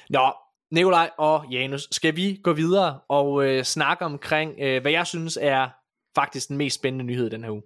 Nå, 0.10 0.34
Nikolaj 0.72 1.10
og 1.18 1.46
Janus, 1.52 1.88
skal 1.92 2.16
vi 2.16 2.40
gå 2.44 2.54
videre 2.54 3.00
og 3.10 3.46
øh, 3.46 3.64
snakke 3.64 4.06
omkring, 4.06 4.56
øh, 4.60 4.82
hvad 4.82 4.92
jeg 4.92 5.08
synes 5.08 5.38
er 5.42 5.70
faktisk 6.16 6.50
den 6.50 6.58
mest 6.58 6.76
spændende 6.76 7.06
nyhed 7.06 7.30
den 7.30 7.44
her 7.44 7.52
uge. 7.52 7.64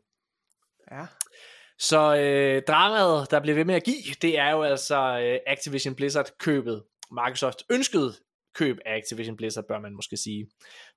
ja. 0.91 1.05
Så 1.79 2.15
øh, 2.15 2.61
dramaet, 2.67 3.31
der 3.31 3.39
bliver 3.39 3.55
ved 3.55 3.65
med 3.65 3.75
at 3.75 3.83
give, 3.83 3.95
det 4.21 4.39
er 4.39 4.49
jo 4.51 4.63
altså 4.63 5.19
øh, 5.19 5.39
Activision 5.47 5.95
Blizzard 5.95 6.29
købet. 6.39 6.83
Microsoft 7.11 7.63
ønskede 7.69 8.13
køb 8.55 8.77
af 8.85 8.97
Activision 8.97 9.37
Blizzard, 9.37 9.65
bør 9.67 9.79
man 9.79 9.95
måske 9.95 10.17
sige. 10.17 10.47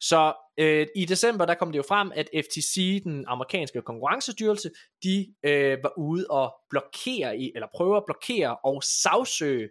Så 0.01 0.35
øh, 0.59 0.86
i 0.97 1.05
december, 1.05 1.47
der 1.47 1.55
kom 1.55 1.72
det 1.72 1.78
jo 1.78 1.85
frem, 1.89 2.12
at 2.14 2.28
FTC, 2.35 3.02
den 3.05 3.24
amerikanske 3.28 3.82
konkurrencestyrelse, 3.82 4.70
de 5.02 5.35
øh, 5.43 5.78
var 5.82 5.93
ude 5.98 6.26
og 6.30 6.55
blokere 6.70 7.39
i, 7.39 7.52
eller 7.55 7.68
prøve 7.74 7.97
at 7.97 8.05
blokere 8.06 8.56
og 8.64 8.82
sagsøge 8.82 9.68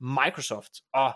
Microsoft, 0.00 0.72
og 0.94 1.14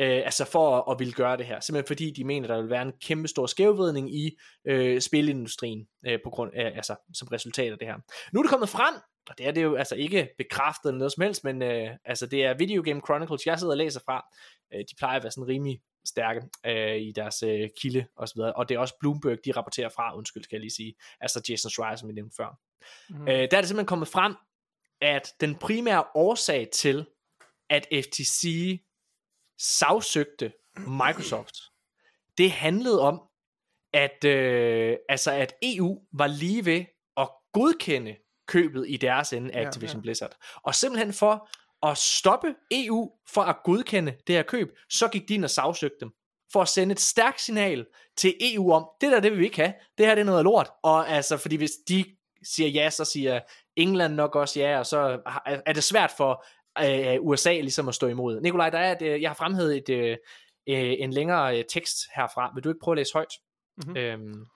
øh, 0.00 0.22
altså 0.24 0.44
for 0.44 0.76
at, 0.76 0.84
at 0.92 0.98
ville 0.98 1.12
gøre 1.12 1.36
det 1.36 1.46
her, 1.46 1.60
simpelthen 1.60 1.86
fordi 1.86 2.10
de 2.10 2.24
mener, 2.24 2.48
der 2.48 2.60
vil 2.60 2.70
være 2.70 2.82
en 2.82 2.92
kæmpe 3.02 3.28
stor 3.28 3.46
skævvridning 3.46 4.14
i 4.14 4.38
øh, 4.64 5.00
spilindustrien, 5.00 5.88
øh, 6.06 6.18
på 6.24 6.30
grund, 6.30 6.52
øh, 6.56 6.76
altså 6.76 6.96
som 7.14 7.28
resultat 7.28 7.72
af 7.72 7.78
det 7.78 7.88
her. 7.88 7.96
Nu 8.32 8.40
er 8.40 8.42
det 8.42 8.50
kommet 8.50 8.68
frem, 8.68 8.94
og 9.30 9.38
det 9.38 9.46
er 9.46 9.50
det 9.50 9.62
jo 9.62 9.76
altså 9.76 9.94
ikke 9.94 10.28
bekræftet 10.38 10.88
eller 10.88 10.98
noget 10.98 11.12
som 11.12 11.22
helst, 11.22 11.44
men 11.44 11.62
øh, 11.62 11.90
altså 12.04 12.26
det 12.26 12.44
er 12.44 12.54
Video 12.58 12.82
Game 12.84 13.00
Chronicles, 13.06 13.46
jeg 13.46 13.58
sidder 13.58 13.72
og 13.72 13.78
læser 13.78 14.00
fra. 14.06 14.26
Øh, 14.74 14.80
de 14.80 14.94
plejer 14.98 15.16
at 15.16 15.22
være 15.22 15.32
sådan 15.32 15.48
rimelig 15.48 15.80
stærke 16.06 16.40
øh, 16.66 16.96
i 16.96 17.12
deres 17.12 17.42
øh, 17.42 17.68
kilde 17.80 18.06
og 18.16 18.28
så 18.28 18.34
videre, 18.34 18.52
og 18.52 18.68
det 18.68 18.74
er 18.74 18.78
også 18.78 18.94
Bloomberg, 19.00 19.38
de 19.44 19.52
rapporterer 19.52 19.88
fra, 19.88 20.16
undskyld 20.16 20.44
skal 20.44 20.56
jeg 20.56 20.60
lige 20.60 20.70
sige, 20.70 20.94
altså 21.20 21.42
Jason 21.48 21.70
Schreier, 21.70 21.96
som 21.96 22.08
vi 22.08 22.14
nævnte 22.14 22.36
før. 22.36 22.58
Mm. 23.10 23.22
Øh, 23.22 23.28
der 23.28 23.56
er 23.56 23.60
det 23.60 23.68
simpelthen 23.68 23.86
kommet 23.86 24.08
frem, 24.08 24.34
at 25.00 25.32
den 25.40 25.54
primære 25.54 26.04
årsag 26.14 26.68
til, 26.72 27.06
at 27.70 27.86
FTC 27.92 28.44
sagsøgte 29.60 30.52
Microsoft, 30.76 31.54
det 32.38 32.50
handlede 32.50 33.00
om, 33.00 33.22
at, 33.92 34.24
øh, 34.24 34.96
altså 35.08 35.30
at 35.30 35.54
EU 35.62 35.98
var 36.12 36.26
lige 36.26 36.64
ved 36.64 36.84
at 37.16 37.28
godkende 37.52 38.16
købet 38.48 38.84
i 38.88 38.96
deres 38.96 39.32
ende 39.32 39.52
af 39.54 39.62
Ja, 39.62 39.66
Activision 39.66 39.98
ja. 39.98 40.02
Blizzard. 40.02 40.36
Og 40.62 40.74
simpelthen 40.74 41.12
for 41.12 41.48
at 41.86 41.98
stoppe 41.98 42.54
EU 42.70 43.10
for 43.28 43.42
at 43.42 43.56
godkende 43.64 44.16
det 44.26 44.34
her 44.34 44.42
køb, 44.42 44.68
så 44.90 45.08
gik 45.08 45.28
de 45.28 45.34
ind 45.34 45.44
og 45.44 45.50
sagsøgte 45.50 45.96
dem. 46.00 46.10
for 46.52 46.62
at 46.62 46.68
sende 46.68 46.92
et 46.92 47.00
stærkt 47.00 47.40
signal 47.40 47.86
til 48.16 48.34
EU 48.40 48.72
om, 48.72 48.88
det 49.00 49.12
der 49.12 49.20
det 49.20 49.30
vil 49.30 49.40
vi 49.40 49.44
ikke 49.44 49.56
have, 49.56 49.74
det 49.98 50.06
her 50.06 50.14
det 50.14 50.22
er 50.22 50.26
noget 50.26 50.44
lort, 50.44 50.70
og 50.82 51.08
altså, 51.08 51.36
fordi 51.36 51.56
hvis 51.56 51.70
de 51.88 52.04
siger 52.42 52.68
ja, 52.68 52.90
så 52.90 53.04
siger 53.04 53.40
England 53.76 54.14
nok 54.14 54.36
også 54.36 54.60
ja, 54.60 54.78
og 54.78 54.86
så 54.86 55.20
er 55.66 55.72
det 55.72 55.84
svært 55.84 56.12
for 56.16 56.44
øh, 56.78 57.16
USA 57.20 57.52
ligesom 57.52 57.88
at 57.88 57.94
stå 57.94 58.06
imod. 58.06 58.40
Nikolaj, 58.40 58.70
der 58.70 58.78
er 58.78 58.92
et, 58.92 59.02
øh, 59.02 59.22
jeg 59.22 59.30
har 59.30 59.34
fremhævet 59.34 59.76
et, 59.76 59.88
øh, 59.88 60.16
øh, 60.68 60.94
en 60.98 61.12
længere 61.12 61.58
øh, 61.58 61.64
tekst 61.64 61.96
herfra. 62.16 62.52
Vil 62.54 62.64
du 62.64 62.68
ikke 62.68 62.80
prøve 62.82 62.92
at 62.92 62.96
læse 62.96 63.12
højt? 63.12 63.32
Mm-hmm. 63.76 63.96
Øhm, 63.96 64.46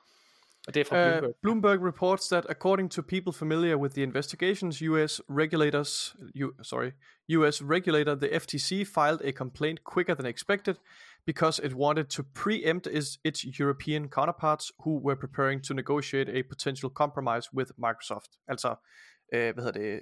og 0.66 0.74
det 0.74 0.80
er 0.80 0.84
fra 0.84 0.96
Bloomberg. 0.96 1.28
Uh, 1.28 1.34
Bloomberg 1.42 1.80
reports 1.86 2.28
that 2.28 2.46
according 2.48 2.90
to 2.90 3.02
people 3.02 3.32
familiar 3.32 3.76
with 3.76 3.94
the 3.94 4.02
investigations, 4.02 4.82
US 4.82 5.20
regulators, 5.28 6.16
U, 6.42 6.52
sorry, 6.62 6.90
US 7.28 7.62
regulator 7.62 8.14
the 8.14 8.28
FTC 8.28 8.84
filed 8.84 9.20
a 9.24 9.32
complaint 9.32 9.84
quicker 9.84 10.14
than 10.14 10.26
expected 10.26 10.76
because 11.26 11.58
it 11.64 11.74
wanted 11.74 12.04
to 12.10 12.22
preempt 12.22 12.86
its, 12.86 13.18
its 13.24 13.58
European 13.58 14.08
counterparts 14.08 14.72
who 14.84 14.98
were 14.98 15.16
preparing 15.16 15.60
to 15.62 15.74
negotiate 15.74 16.28
a 16.28 16.42
potential 16.42 16.90
compromise 16.90 17.52
with 17.52 17.72
Microsoft. 17.78 18.38
Altså, 18.48 18.74
øh, 19.32 19.54
hvad 19.54 19.64
hedder 19.64 19.80
det, 19.80 20.00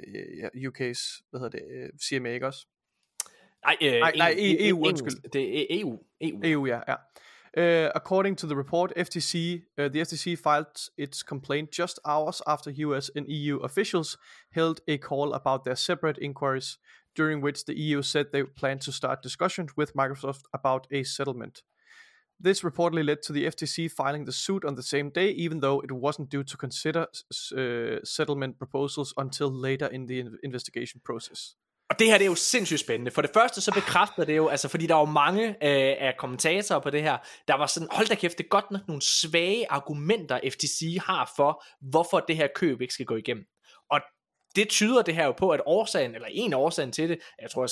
UK's, 0.68 1.26
hvad 1.30 1.40
hedder 1.40 1.58
det, 1.58 1.90
CMA, 2.02 2.28
ikke 2.28 2.46
også? 2.46 2.66
Nej, 3.64 3.76
øh, 3.82 4.00
nej, 4.00 4.12
nej, 4.16 4.34
EU, 4.38 4.76
EU, 4.76 4.86
undskyld. 4.88 5.30
Det 5.32 5.60
er 5.60 5.80
EU. 5.80 5.98
EU, 6.20 6.40
EU 6.44 6.66
ja, 6.66 6.80
ja. 6.88 6.96
Uh, 7.54 7.90
according 7.94 8.34
to 8.34 8.46
the 8.46 8.56
report, 8.56 8.92
FTC, 8.96 9.62
uh, 9.78 9.88
the 9.88 10.00
FTC 10.00 10.38
filed 10.38 10.90
its 10.96 11.22
complaint 11.22 11.70
just 11.70 12.00
hours 12.06 12.40
after 12.46 12.70
US 12.70 13.10
and 13.14 13.26
EU 13.28 13.58
officials 13.58 14.16
held 14.52 14.80
a 14.88 14.96
call 14.96 15.34
about 15.34 15.64
their 15.64 15.76
separate 15.76 16.18
inquiries, 16.22 16.78
during 17.14 17.42
which 17.42 17.66
the 17.66 17.74
EU 17.74 18.00
said 18.02 18.26
they 18.32 18.42
plan 18.42 18.78
to 18.78 18.90
start 18.90 19.22
discussions 19.22 19.76
with 19.76 19.92
Microsoft 19.94 20.44
about 20.54 20.86
a 20.90 21.04
settlement. 21.04 21.62
This 22.44 22.64
reportedly 22.64 23.04
led 23.04 23.16
to 23.26 23.32
the 23.32 23.46
FTC 23.46 23.88
filing 24.00 24.26
the 24.26 24.32
suit 24.32 24.64
on 24.64 24.74
the 24.74 24.82
same 24.82 25.10
day, 25.10 25.28
even 25.44 25.60
though 25.60 25.80
it 25.86 25.92
wasn't 25.92 26.28
due 26.28 26.44
to 26.44 26.56
consider 26.56 27.02
uh, 27.02 27.98
settlement 28.04 28.58
proposals 28.58 29.14
until 29.16 29.48
later 29.66 29.88
in 29.96 30.06
the 30.06 30.18
investigation 30.42 31.00
process. 31.06 31.56
Og 31.90 31.98
det 31.98 32.06
her 32.06 32.18
det 32.18 32.24
er 32.24 32.28
jo 32.28 32.34
sindssygt 32.34 32.80
spændende. 32.80 33.10
For 33.10 33.22
det 33.22 33.30
første 33.34 33.60
så 33.60 33.72
bekræfter 33.74 34.24
det 34.24 34.36
jo, 34.36 34.48
altså 34.48 34.68
fordi 34.68 34.86
der 34.86 34.94
var 34.94 35.04
mange 35.04 35.48
øh, 35.48 35.96
af 36.08 36.14
kommentatorer 36.18 36.80
på 36.80 36.90
det 36.90 37.02
her, 37.02 37.18
der 37.48 37.54
var 37.54 37.66
sådan, 37.66 37.88
hold 37.92 38.06
da 38.06 38.14
kæft, 38.14 38.38
det 38.38 38.44
er 38.44 38.48
godt 38.48 38.70
nok 38.70 38.88
nogle 38.88 39.02
svage 39.02 39.70
argumenter, 39.70 40.40
FTC 40.52 40.98
har 41.06 41.32
for, 41.36 41.64
hvorfor 41.90 42.20
det 42.20 42.36
her 42.36 42.48
køb 42.54 42.80
ikke 42.80 42.94
skal 42.94 43.06
gå 43.06 43.16
igennem. 43.16 43.44
Og 43.90 44.00
det 44.56 44.68
tyder 44.68 45.02
det 45.02 45.14
her 45.14 45.24
jo 45.24 45.32
på, 45.32 45.50
at 45.50 45.60
årsagen, 45.66 46.14
eller 46.14 46.28
en 46.30 46.52
af 46.52 46.56
årsagen 46.56 46.92
til 46.92 47.08
det, 47.08 47.18
jeg 47.42 47.50
tror 47.50 47.66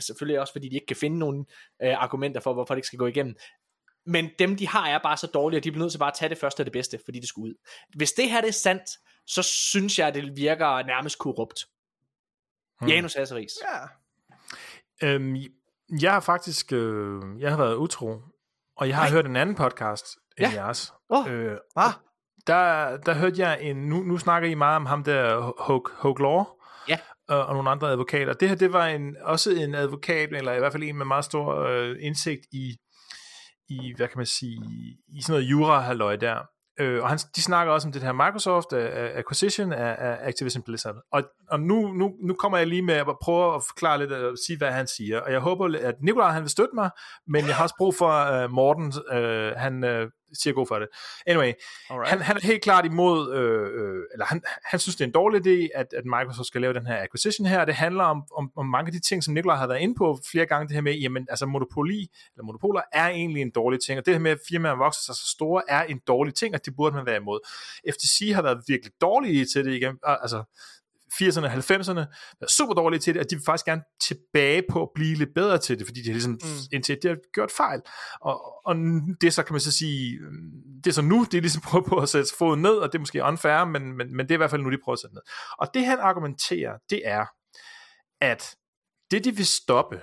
selvfølgelig 0.00 0.40
også, 0.40 0.52
fordi 0.52 0.68
de 0.68 0.74
ikke 0.74 0.86
kan 0.86 0.96
finde 0.96 1.18
nogen 1.18 1.46
øh, 1.82 2.02
argumenter 2.02 2.40
for, 2.40 2.52
hvorfor 2.52 2.74
det 2.74 2.78
ikke 2.78 2.86
skal 2.86 2.98
gå 2.98 3.06
igennem, 3.06 3.34
men 4.10 4.30
dem 4.38 4.56
de 4.56 4.68
har 4.68 4.88
er 4.88 4.98
bare 4.98 5.16
så 5.16 5.26
dårlige, 5.26 5.58
at 5.58 5.64
de 5.64 5.70
bliver 5.70 5.84
nødt 5.84 5.92
til 5.92 5.98
bare 5.98 6.10
at 6.10 6.16
tage 6.16 6.28
det 6.28 6.38
første 6.38 6.60
og 6.60 6.64
det 6.64 6.72
bedste, 6.72 6.98
fordi 7.04 7.20
det 7.20 7.28
skal 7.28 7.40
ud. 7.40 7.54
Hvis 7.96 8.12
det 8.12 8.30
her 8.30 8.40
det 8.40 8.48
er 8.48 8.52
sandt, 8.52 8.90
så 9.26 9.42
synes 9.42 9.98
jeg, 9.98 10.08
at 10.08 10.14
det 10.14 10.36
virker 10.36 10.86
nærmest 10.86 11.18
korrupt. 11.18 11.64
Hmm. 12.80 12.88
Janus 12.88 13.14
Hasseris. 13.14 13.52
Ja. 13.62 15.08
Øhm, 15.08 15.36
jeg 16.00 16.12
har 16.12 16.20
faktisk, 16.20 16.72
øh, 16.72 17.22
jeg 17.38 17.50
har 17.50 17.56
været 17.56 17.74
utro, 17.74 18.20
og 18.76 18.88
jeg 18.88 18.96
har 18.96 19.02
Nej. 19.02 19.12
hørt 19.12 19.26
en 19.26 19.36
anden 19.36 19.54
podcast 19.54 20.04
end 20.38 20.52
ja. 20.52 20.64
jeres. 20.64 20.92
Oh, 21.08 21.32
øh, 21.32 21.56
ah. 21.76 21.92
der, 22.46 22.96
der 22.96 23.14
hørte 23.14 23.40
jeg 23.40 23.62
en, 23.62 23.76
nu, 23.76 24.02
nu 24.02 24.18
snakker 24.18 24.48
I 24.48 24.54
meget 24.54 24.76
om 24.76 24.86
ham 24.86 25.04
der, 25.04 25.54
Hogue, 25.58 25.92
Hogue 25.92 26.22
Law, 26.22 26.44
ja. 26.88 26.98
og, 27.28 27.46
og 27.46 27.54
nogle 27.54 27.70
andre 27.70 27.90
advokater. 27.90 28.32
Det 28.32 28.48
her, 28.48 28.56
det 28.56 28.72
var 28.72 28.86
en, 28.86 29.16
også 29.22 29.50
en 29.50 29.74
advokat, 29.74 30.32
eller 30.32 30.52
i 30.52 30.58
hvert 30.58 30.72
fald 30.72 30.82
en 30.82 30.96
med 30.96 31.06
meget 31.06 31.24
stor 31.24 31.54
øh, 31.54 31.96
indsigt 32.00 32.46
i, 32.52 32.76
i, 33.70 33.94
hvad 33.96 34.08
kan 34.08 34.18
man 34.18 34.26
sige, 34.26 34.60
i 35.08 35.22
sådan 35.22 35.32
noget 35.32 35.50
jura-halløj 35.50 36.16
der. 36.16 36.38
Øh, 36.80 37.02
og 37.02 37.08
han, 37.08 37.18
de 37.36 37.42
snakker 37.42 37.72
også 37.72 37.88
om 37.88 37.92
det 37.92 38.02
her 38.02 38.12
Microsoft 38.12 38.72
uh, 38.72 38.78
acquisition 39.20 39.72
af, 39.72 39.96
af 39.98 40.28
Activision 40.28 40.62
Blizzard. 40.62 40.96
Og, 41.12 41.22
og 41.50 41.60
nu, 41.60 41.92
nu, 41.92 42.12
nu 42.22 42.34
kommer 42.34 42.58
jeg 42.58 42.66
lige 42.66 42.82
med 42.82 42.94
at 42.94 43.06
prøve 43.22 43.54
at 43.54 43.62
forklare 43.68 43.98
lidt 43.98 44.12
og 44.12 44.36
sige, 44.46 44.58
hvad 44.58 44.72
han 44.72 44.86
siger. 44.86 45.20
Og 45.20 45.32
jeg 45.32 45.40
håber, 45.40 45.78
at 45.82 45.94
Nikolaj 46.02 46.30
han 46.30 46.42
vil 46.42 46.50
støtte 46.50 46.74
mig, 46.74 46.90
men 47.26 47.46
jeg 47.46 47.56
har 47.56 47.62
også 47.62 47.74
brug 47.78 47.94
for 47.94 48.44
uh, 48.44 48.50
Morten, 48.50 48.92
uh, 49.12 49.60
han 49.60 49.84
uh, 49.84 50.10
siger 50.32 50.54
god 50.54 50.66
for 50.66 50.78
det. 50.78 50.88
Anyway, 51.26 51.52
han, 51.90 52.20
han 52.20 52.36
er 52.36 52.40
helt 52.40 52.62
klart 52.62 52.84
imod, 52.84 53.34
øh, 53.34 53.62
øh, 53.62 54.02
eller 54.12 54.26
han, 54.26 54.42
han 54.64 54.80
synes, 54.80 54.96
det 54.96 55.04
er 55.04 55.06
en 55.06 55.12
dårlig 55.12 55.46
idé, 55.46 55.68
at, 55.74 55.86
at 55.92 56.04
Microsoft 56.04 56.46
skal 56.46 56.60
lave 56.60 56.74
den 56.74 56.86
her 56.86 57.02
acquisition 57.02 57.46
her. 57.46 57.64
Det 57.64 57.74
handler 57.74 58.04
om, 58.04 58.22
om, 58.36 58.50
om 58.56 58.66
mange 58.66 58.86
af 58.86 58.92
de 58.92 59.00
ting, 59.00 59.24
som 59.24 59.34
Nikolaj 59.34 59.56
har 59.56 59.66
været 59.66 59.80
inde 59.80 59.94
på 59.94 60.18
flere 60.30 60.46
gange, 60.46 60.68
det 60.68 60.74
her 60.74 60.82
med, 60.82 60.94
jamen, 60.94 61.26
altså 61.30 61.46
monopoli, 61.46 62.00
eller 62.34 62.44
monopoler 62.44 62.80
er 62.92 63.08
egentlig 63.08 63.42
en 63.42 63.50
dårlig 63.50 63.80
ting, 63.86 63.98
og 63.98 64.06
det 64.06 64.14
her 64.14 64.20
med, 64.20 64.30
at 64.30 64.38
firmaer 64.48 64.74
vokser 64.74 65.02
sig 65.02 65.14
så 65.14 65.26
store, 65.26 65.62
er 65.68 65.82
en 65.82 66.00
dårlig 66.06 66.34
ting, 66.34 66.54
og 66.54 66.64
det 66.64 66.76
burde 66.76 66.96
man 66.96 67.06
være 67.06 67.16
imod. 67.16 67.38
FTC 67.90 68.32
har 68.34 68.42
været 68.42 68.62
virkelig 68.68 68.92
dårlige 69.00 69.44
til 69.44 69.64
det 69.64 69.74
igen, 69.74 69.98
altså 70.04 70.44
80'erne 71.12 71.44
og 71.44 71.52
90'erne, 71.52 72.04
været 72.40 72.50
super 72.50 72.74
dårlige 72.74 73.00
til 73.00 73.14
det, 73.14 73.22
og 73.22 73.30
de 73.30 73.36
vil 73.36 73.44
faktisk 73.44 73.66
gerne 73.66 73.82
tilbage 74.00 74.62
på 74.70 74.82
at 74.82 74.88
blive 74.94 75.14
lidt 75.16 75.34
bedre 75.34 75.58
til 75.58 75.78
det, 75.78 75.86
fordi 75.86 76.00
de 76.00 76.06
har 76.06 76.12
ligesom, 76.12 76.32
mm. 76.32 76.48
indtil 76.72 76.98
de 77.02 77.08
har 77.08 77.16
gjort 77.34 77.50
fejl. 77.50 77.80
Og, 78.20 78.66
og 78.66 78.74
det 79.20 79.34
så 79.34 79.42
kan 79.42 79.52
man 79.52 79.60
så 79.60 79.72
sige, 79.72 80.18
det 80.84 80.90
er 80.90 80.94
så 80.94 81.02
nu, 81.02 81.24
det 81.24 81.34
er 81.34 81.40
ligesom 81.40 81.62
prøver 81.68 81.84
på 81.84 81.96
at 81.96 82.08
sætte 82.08 82.30
foden 82.38 82.62
ned, 82.62 82.74
og 82.74 82.92
det 82.92 82.94
er 82.94 83.00
måske 83.00 83.22
unfair, 83.22 83.64
men, 83.64 83.92
men, 83.92 84.16
men 84.16 84.26
det 84.26 84.30
er 84.30 84.36
i 84.36 84.42
hvert 84.42 84.50
fald 84.50 84.62
nu, 84.62 84.70
de 84.70 84.78
prøver 84.84 84.94
at 84.94 85.00
sætte 85.00 85.14
ned. 85.14 85.22
Og 85.58 85.74
det 85.74 85.86
han 85.86 85.98
argumenterer, 85.98 86.72
det 86.90 87.02
er, 87.04 87.24
at 88.20 88.54
det 89.10 89.24
de 89.24 89.36
vil 89.36 89.46
stoppe, 89.46 90.00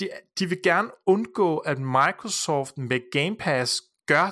de, 0.00 0.08
de 0.38 0.48
vil 0.48 0.58
gerne 0.64 0.90
undgå, 1.06 1.56
at 1.58 1.78
Microsoft 1.78 2.78
med 2.78 3.00
Game 3.12 3.36
Pass 3.36 3.82
gør 4.06 4.30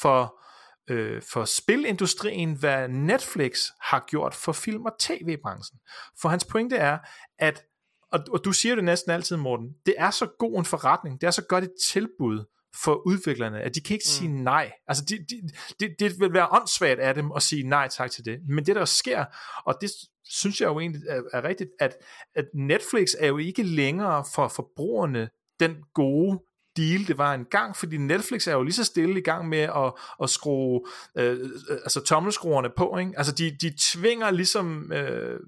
for 0.00 0.43
øh, 0.90 1.22
for 1.22 1.44
spilindustrien, 1.44 2.52
hvad 2.52 2.88
Netflix 2.88 3.58
har 3.80 4.04
gjort 4.08 4.34
for 4.34 4.52
film- 4.52 4.84
og 4.84 4.92
tv-branchen. 4.98 5.78
For 6.20 6.28
hans 6.28 6.44
pointe 6.44 6.76
er, 6.76 6.98
at, 7.38 7.62
og, 8.12 8.20
og 8.30 8.44
du 8.44 8.52
siger 8.52 8.74
det 8.74 8.84
næsten 8.84 9.12
altid, 9.12 9.36
Morten, 9.36 9.68
det 9.86 9.94
er 9.98 10.10
så 10.10 10.26
god 10.38 10.58
en 10.58 10.64
forretning, 10.64 11.20
det 11.20 11.26
er 11.26 11.30
så 11.30 11.44
godt 11.48 11.64
et 11.64 11.72
tilbud 11.92 12.44
for 12.82 13.06
udviklerne, 13.06 13.60
at 13.60 13.74
de 13.74 13.80
kan 13.80 13.94
ikke 13.94 14.04
mm. 14.06 14.18
sige 14.18 14.42
nej. 14.42 14.72
Altså, 14.88 15.04
de, 15.04 15.18
de, 15.18 15.48
de, 15.80 15.94
det 15.98 16.20
vil 16.20 16.32
være 16.32 16.48
åndssvagt 16.50 17.00
af 17.00 17.14
dem 17.14 17.32
at 17.36 17.42
sige 17.42 17.68
nej 17.68 17.88
tak 17.88 18.10
til 18.10 18.24
det. 18.24 18.38
Men 18.48 18.66
det, 18.66 18.76
der 18.76 18.84
sker, 18.84 19.24
og 19.66 19.74
det 19.80 19.90
synes 20.24 20.60
jeg 20.60 20.66
jo 20.66 20.80
egentlig 20.80 21.02
er, 21.08 21.22
er 21.32 21.44
rigtigt, 21.44 21.70
at, 21.80 21.96
at 22.34 22.44
Netflix 22.54 23.08
er 23.18 23.26
jo 23.26 23.38
ikke 23.38 23.62
længere 23.62 24.24
for 24.34 24.48
forbrugerne 24.48 25.28
den 25.60 25.76
gode 25.94 26.40
deal, 26.76 27.08
det 27.08 27.18
var 27.18 27.34
en 27.34 27.44
gang, 27.44 27.76
fordi 27.76 27.96
Netflix 27.96 28.46
er 28.46 28.52
jo 28.52 28.62
lige 28.62 28.74
så 28.74 28.84
stille 28.84 29.18
i 29.18 29.22
gang 29.22 29.48
med 29.48 29.58
at, 29.58 29.92
at 30.22 30.30
skrue 30.30 30.80
øh, 31.18 31.30
øh, 31.30 31.50
altså 31.70 32.00
tommelskruerne 32.00 32.70
på, 32.76 32.96
ikke? 32.98 33.12
Altså 33.16 33.32
de, 33.32 33.56
de 33.60 33.74
tvinger 33.80 34.30
ligesom 34.30 34.92
øh, 34.92 35.40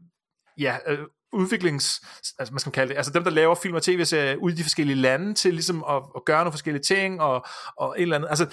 ja, 0.58 0.76
øh, 0.86 0.98
udviklings, 1.32 2.00
altså 2.38 2.54
man 2.54 2.60
skal 2.60 2.72
kalde 2.72 2.88
det, 2.88 2.96
altså 2.96 3.12
dem 3.12 3.24
der 3.24 3.30
laver 3.30 3.54
film 3.54 3.74
og 3.74 3.82
tv-serier 3.82 4.36
ud 4.36 4.52
i 4.52 4.54
de 4.54 4.62
forskellige 4.62 4.96
lande 4.96 5.34
til 5.34 5.54
ligesom 5.54 5.84
at, 5.88 6.02
at 6.16 6.24
gøre 6.24 6.38
nogle 6.38 6.52
forskellige 6.52 6.82
ting 6.82 7.20
og, 7.20 7.46
og 7.76 7.94
et 7.98 8.02
eller 8.02 8.16
andet, 8.16 8.28
altså 8.28 8.46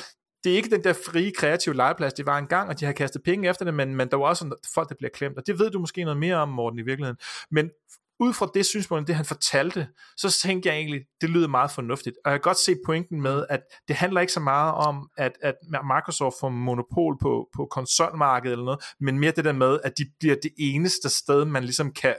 det 0.44 0.52
er 0.52 0.56
ikke 0.56 0.70
den 0.70 0.84
der 0.84 0.94
frie, 0.94 1.32
kreative 1.32 1.76
legeplads, 1.76 2.14
det 2.14 2.26
var 2.26 2.38
engang, 2.38 2.70
og 2.70 2.80
de 2.80 2.86
har 2.86 2.94
kastet 2.94 3.24
penge 3.24 3.50
efter 3.50 3.66
det, 3.66 3.74
men, 3.74 3.96
men 3.96 4.10
der 4.10 4.18
var 4.18 4.26
også 4.26 4.56
folk, 4.74 4.90
der 4.90 4.96
bliver 4.96 5.12
klemt, 5.14 5.38
og 5.38 5.48
det 5.48 5.60
ved 5.60 5.72
du 5.72 5.80
måske 5.80 6.04
noget 6.04 6.20
mere 6.20 6.36
om, 6.36 6.50
Morten, 6.50 6.80
i 6.80 6.82
virkeligheden. 6.82 7.18
Men 7.52 7.70
ud 8.20 8.34
fra 8.34 8.52
det 8.54 8.66
synspunkt, 8.66 9.08
det 9.08 9.16
han 9.16 9.26
fortalte, 9.26 9.88
så 10.18 10.32
tænkte 10.32 10.70
jeg 10.70 10.78
egentlig, 10.78 11.02
det 11.22 11.30
lyder 11.30 11.48
meget 11.48 11.72
fornuftigt. 11.72 12.16
Og 12.26 12.32
jeg 12.32 12.40
kan 12.40 12.44
godt 12.44 12.58
se 12.58 12.76
pointen 12.86 13.22
med, 13.22 13.46
at 13.50 13.62
det 13.88 13.96
handler 13.96 14.22
ikke 14.22 14.34
så 14.34 14.40
meget 14.40 14.74
om, 14.74 15.10
at, 15.18 15.32
at 15.42 15.56
Microsoft 15.72 16.36
får 16.40 16.50
monopol 16.50 17.18
på, 17.22 17.50
på 17.56 17.68
konsolmarkedet 17.72 18.52
eller 18.52 18.66
noget, 18.66 18.84
men 19.00 19.20
mere 19.20 19.32
det 19.32 19.46
der 19.46 19.52
med, 19.52 19.80
at 19.84 19.98
de 19.98 20.06
bliver 20.20 20.36
det 20.44 20.52
eneste 20.58 21.10
sted, 21.10 21.46
man 21.46 21.64
ligesom 21.64 21.94
kan 21.94 22.16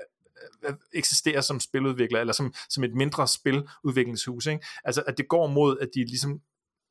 øh, 0.65 0.75
eksistere 0.95 1.43
som 1.43 1.61
spiludvikler, 1.61 2.21
eller 2.21 2.33
som, 2.33 2.55
som 2.71 2.85
et 2.85 2.95
mindre 2.95 3.29
spiludviklingshus. 3.29 4.47
Ikke? 4.47 4.67
Altså, 4.85 5.03
at 5.07 5.19
det 5.19 5.29
går 5.29 5.47
mod, 5.47 5.79
at 5.81 5.89
de 5.95 6.05
ligesom 6.05 6.41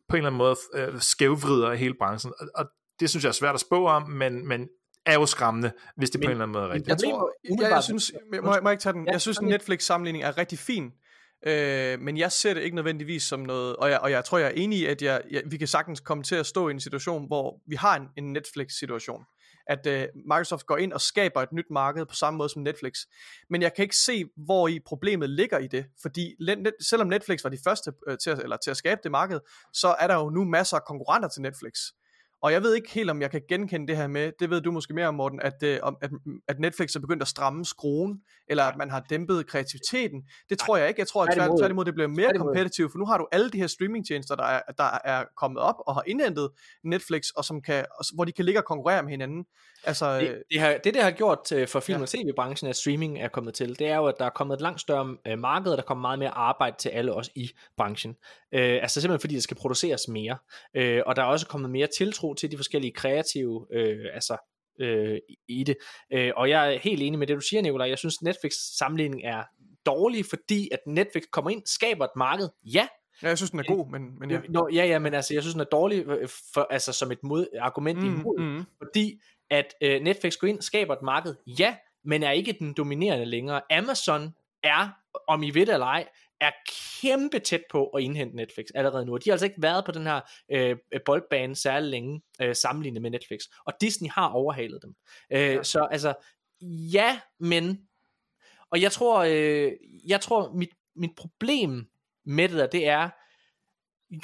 på 0.09 0.15
en 0.15 0.17
eller 0.17 0.30
anden 0.30 0.38
måde 0.38 0.55
øh, 0.75 1.01
skævvrider 1.01 1.73
hele 1.73 1.93
branchen. 1.99 2.34
Og, 2.39 2.47
og 2.55 2.65
det 2.99 3.09
synes 3.09 3.23
jeg 3.23 3.30
er 3.30 3.34
svært 3.34 3.55
at 3.55 3.61
spå 3.61 3.88
om, 3.88 4.09
men, 4.09 4.47
men 4.47 4.67
er 5.05 5.13
jo 5.13 5.25
skræmmende, 5.25 5.71
hvis 5.97 6.09
det 6.09 6.19
Men, 6.19 6.25
på 6.25 6.30
en 6.30 6.31
eller 6.31 6.43
anden 6.43 6.53
måde 6.53 6.63
er 6.63 6.69
rigtigt. 6.69 6.89
Jeg, 6.89 7.11
tror, 7.11 7.31
jeg, 7.61 7.71
jeg 7.71 7.84
synes, 7.84 8.11
må, 8.34 8.41
må 8.41 8.51
jeg 8.51 8.71
ikke 8.71 8.81
tage 8.81 8.93
den? 8.93 9.05
Ja, 9.05 9.11
jeg 9.11 9.21
synes, 9.21 9.38
en 9.38 9.47
Netflix-sammenligning 9.47 10.23
er 10.23 10.38
rigtig 10.38 10.59
fin, 10.59 10.91
øh, 11.45 11.99
men 11.99 12.17
jeg 12.17 12.31
ser 12.31 12.53
det 12.53 12.61
ikke 12.61 12.75
nødvendigvis 12.75 13.23
som 13.23 13.39
noget, 13.39 13.75
og 13.75 13.89
jeg, 13.89 13.99
og 13.99 14.11
jeg 14.11 14.25
tror, 14.25 14.38
jeg 14.38 14.47
er 14.47 14.51
enig 14.55 14.80
i, 14.80 14.85
at 14.85 15.01
jeg, 15.01 15.21
jeg, 15.31 15.41
vi 15.45 15.57
kan 15.57 15.67
sagtens 15.67 15.99
komme 15.99 16.23
til 16.23 16.35
at 16.35 16.45
stå 16.45 16.67
i 16.67 16.71
en 16.71 16.80
situation, 16.80 17.27
hvor 17.27 17.61
vi 17.67 17.75
har 17.75 17.95
en, 17.95 18.07
en 18.17 18.34
Netflix-situation, 18.34 19.23
at 19.67 19.88
øh, 19.88 20.07
Microsoft 20.15 20.65
går 20.65 20.77
ind 20.77 20.93
og 20.93 21.01
skaber 21.01 21.41
et 21.41 21.51
nyt 21.51 21.65
marked 21.71 22.05
på 22.05 22.15
samme 22.15 22.38
måde 22.38 22.49
som 22.49 22.61
Netflix. 22.61 22.93
Men 23.49 23.61
jeg 23.61 23.73
kan 23.73 23.84
ikke 23.84 23.95
se, 23.95 24.25
hvor 24.45 24.67
i 24.67 24.80
problemet 24.85 25.30
ligger 25.30 25.57
i 25.57 25.67
det, 25.67 25.85
fordi 26.01 26.35
net, 26.39 26.73
selvom 26.81 27.07
Netflix 27.07 27.43
var 27.43 27.49
de 27.49 27.57
første 27.63 27.93
øh, 28.07 28.17
til, 28.17 28.30
at, 28.30 28.39
eller 28.39 28.57
til 28.57 28.71
at 28.71 28.77
skabe 28.77 29.01
det 29.03 29.11
marked, 29.11 29.39
så 29.73 29.95
er 29.99 30.07
der 30.07 30.15
jo 30.15 30.30
nu 30.30 30.43
masser 30.43 30.77
af 30.77 30.84
konkurrenter 30.84 31.30
til 31.30 31.41
Netflix. 31.41 31.73
Og 32.44 32.52
jeg 32.52 32.64
ved 32.64 32.76
ikke 32.76 32.91
helt, 32.91 33.10
om 33.10 33.22
jeg 33.22 33.32
kan 33.32 33.41
genkende 33.49 33.88
det 33.88 33.98
her 33.98 34.07
med, 34.07 34.32
det 34.40 34.49
ved 34.49 34.61
du 34.61 34.72
måske 34.72 34.94
mere 34.94 35.07
om, 35.07 35.15
Morten, 35.15 35.40
at, 35.41 35.64
øh, 35.64 35.80
at, 36.02 36.10
at 36.48 36.60
Netflix 36.60 36.95
er 36.95 36.99
begyndt 36.99 37.22
at 37.22 37.28
stramme 37.28 37.65
skruen, 37.65 38.22
eller 38.49 38.64
at 38.64 38.78
man 38.78 38.90
har 38.90 39.06
dæmpet 39.10 39.48
kreativiteten. 39.48 40.24
Det 40.49 40.60
tror 40.60 40.78
jeg 40.78 40.88
ikke. 40.88 40.99
Jeg 40.99 41.07
tror, 41.07 41.24
at 41.24 41.34
Tværtimod. 41.34 41.60
tværtimod 41.60 41.86
det 41.86 41.94
bliver 41.94 42.07
mere 42.07 42.34
kompetitivt, 42.38 42.91
for 42.91 42.99
nu 42.99 43.06
har 43.06 43.18
du 43.18 43.28
alle 43.32 43.49
de 43.49 43.57
her 43.57 43.68
streamingtjenester, 43.68 44.36
der 44.36 44.44
er, 44.44 44.61
der 44.78 44.99
er 45.06 45.24
kommet 45.38 45.61
op 45.61 45.76
og 45.88 45.94
har 45.94 46.03
indhentet 46.07 46.49
Netflix, 46.84 47.30
og 47.36 47.45
som 47.45 47.61
kan, 47.61 47.86
hvor 48.15 48.26
de 48.26 48.32
kan 48.32 48.45
ligge 48.45 48.60
og 48.60 48.65
konkurrere 48.65 49.03
med 49.03 49.11
hinanden. 49.11 49.45
Altså, 49.84 50.06
øh, 50.06 50.22
Det, 50.22 50.44
det, 50.52 50.60
har, 50.60 50.78
det, 50.84 50.94
det 50.94 51.03
har 51.03 51.11
gjort 51.11 51.52
øh, 51.52 51.68
for 51.68 51.80
film- 51.80 52.02
og 52.02 52.10
tv-branchen, 52.10 52.70
at 52.70 52.76
streaming 52.76 53.20
er 53.20 53.28
kommet 53.28 53.53
til, 53.53 53.80
det 53.80 53.88
er 53.88 53.95
jo, 53.95 54.06
at 54.06 54.15
der 54.20 54.26
er 54.26 54.30
kommet 54.30 54.56
et 54.56 54.61
langt 54.61 54.82
større 54.82 55.18
øh, 55.28 55.40
marked, 55.40 55.72
og 55.72 55.78
der 55.78 55.84
kommer 55.84 56.02
meget 56.02 56.20
mere 56.20 56.30
arbejde 56.38 56.76
til 56.80 56.90
alle 56.90 57.14
os 57.14 57.30
i 57.36 57.52
branchen. 57.78 58.15
Øh, 58.53 58.80
altså 58.82 59.02
simpelthen 59.02 59.20
fordi, 59.22 59.36
der 59.36 59.41
skal 59.41 59.57
produceres 59.57 60.07
mere. 60.07 60.38
Øh, 60.74 61.02
og 61.06 61.15
der 61.15 61.22
er 61.22 61.26
også 61.26 61.48
kommet 61.48 61.70
mere 61.70 61.88
tiltro 61.98 62.32
til 62.34 62.51
de 62.51 62.57
forskellige 62.57 62.91
kreative, 62.93 63.68
øh, 63.73 64.05
altså 64.14 64.38
øh, 64.80 65.18
i- 65.47 65.64
det. 65.64 65.76
Øh, 66.14 66.31
og 66.35 66.49
jeg 66.49 66.73
er 66.73 66.80
helt 66.80 67.01
enig 67.01 67.19
med 67.19 67.27
det, 67.27 67.35
du 67.35 67.41
siger, 67.41 67.61
Nicolaj. 67.61 67.89
Jeg 67.89 67.97
synes, 67.97 68.22
Netflix 68.22 68.53
sammenligning 68.77 69.23
er 69.23 69.43
dårlig, 69.85 70.26
fordi 70.26 70.69
at 70.72 70.80
Netflix 70.88 71.23
kommer 71.31 71.51
ind, 71.51 71.61
skaber 71.65 72.05
et 72.05 72.15
marked. 72.15 72.49
Ja, 72.65 72.88
ja, 73.23 73.27
jeg 73.27 73.38
synes, 73.38 73.51
den 73.51 73.60
er 73.60 73.64
god, 73.64 73.91
men, 73.91 74.19
men 74.19 74.31
ja. 74.31 74.39
Nå, 74.49 74.69
ja, 74.73 74.85
ja, 74.85 74.99
men 74.99 75.14
altså, 75.14 75.34
jeg 75.34 75.43
synes, 75.43 75.53
den 75.53 75.61
er 75.61 75.65
dårlig 75.65 76.07
øh, 76.07 76.30
for, 76.53 76.68
altså, 76.69 76.93
som 76.93 77.11
et 77.11 77.23
mod, 77.23 77.47
argument 77.60 77.99
mm, 77.99 78.05
imod, 78.05 78.39
mm. 78.39 78.64
fordi 78.77 79.22
at 79.49 79.73
øh, 79.81 80.01
Netflix 80.01 80.38
går 80.38 80.47
ind, 80.47 80.61
skaber 80.61 80.93
et 80.93 81.01
marked, 81.01 81.35
ja, 81.60 81.76
men 82.05 82.23
er 82.23 82.31
ikke 82.31 82.55
den 82.60 82.73
dominerende 82.73 83.26
længere. 83.26 83.61
Amazon 83.72 84.30
er, 84.64 84.89
om 85.27 85.43
I 85.43 85.49
ved 85.49 85.65
det 85.65 85.73
eller 85.73 85.85
ej, 85.85 86.07
er 86.44 86.52
kæmpe 87.02 87.40
tæt 87.40 87.64
på 87.72 87.88
at 87.88 88.03
indhente 88.03 88.36
Netflix 88.36 88.65
allerede 88.76 89.06
nu. 89.06 89.14
Og 89.14 89.24
de 89.24 89.30
har 89.30 89.34
altså 89.34 89.45
ikke 89.45 89.61
været 89.61 89.86
på 89.86 89.91
den 89.91 90.03
her 90.07 90.22
øh, 90.52 90.78
boldbane 91.06 91.56
særlig 91.56 91.90
længe 91.90 92.22
øh, 92.41 92.56
sammenlignet 92.56 93.02
med 93.02 93.11
Netflix. 93.11 93.41
Og 93.65 93.74
Disney 93.82 94.10
har 94.10 94.30
overhalet 94.30 94.80
dem. 94.82 94.95
Øh, 95.32 95.40
ja. 95.40 95.64
Så 95.64 95.88
altså, 95.91 96.14
ja, 96.94 97.20
men... 97.40 97.88
Og 98.72 98.82
jeg 98.82 98.91
tror, 98.91 99.24
øh, 99.30 99.72
jeg 100.07 100.22
tror 100.22 100.52
mit, 100.53 100.70
mit 100.95 101.15
problem 101.18 101.88
med 102.26 102.49
det 102.49 102.57
der, 102.57 102.68
det 102.68 102.88
er, 102.88 103.10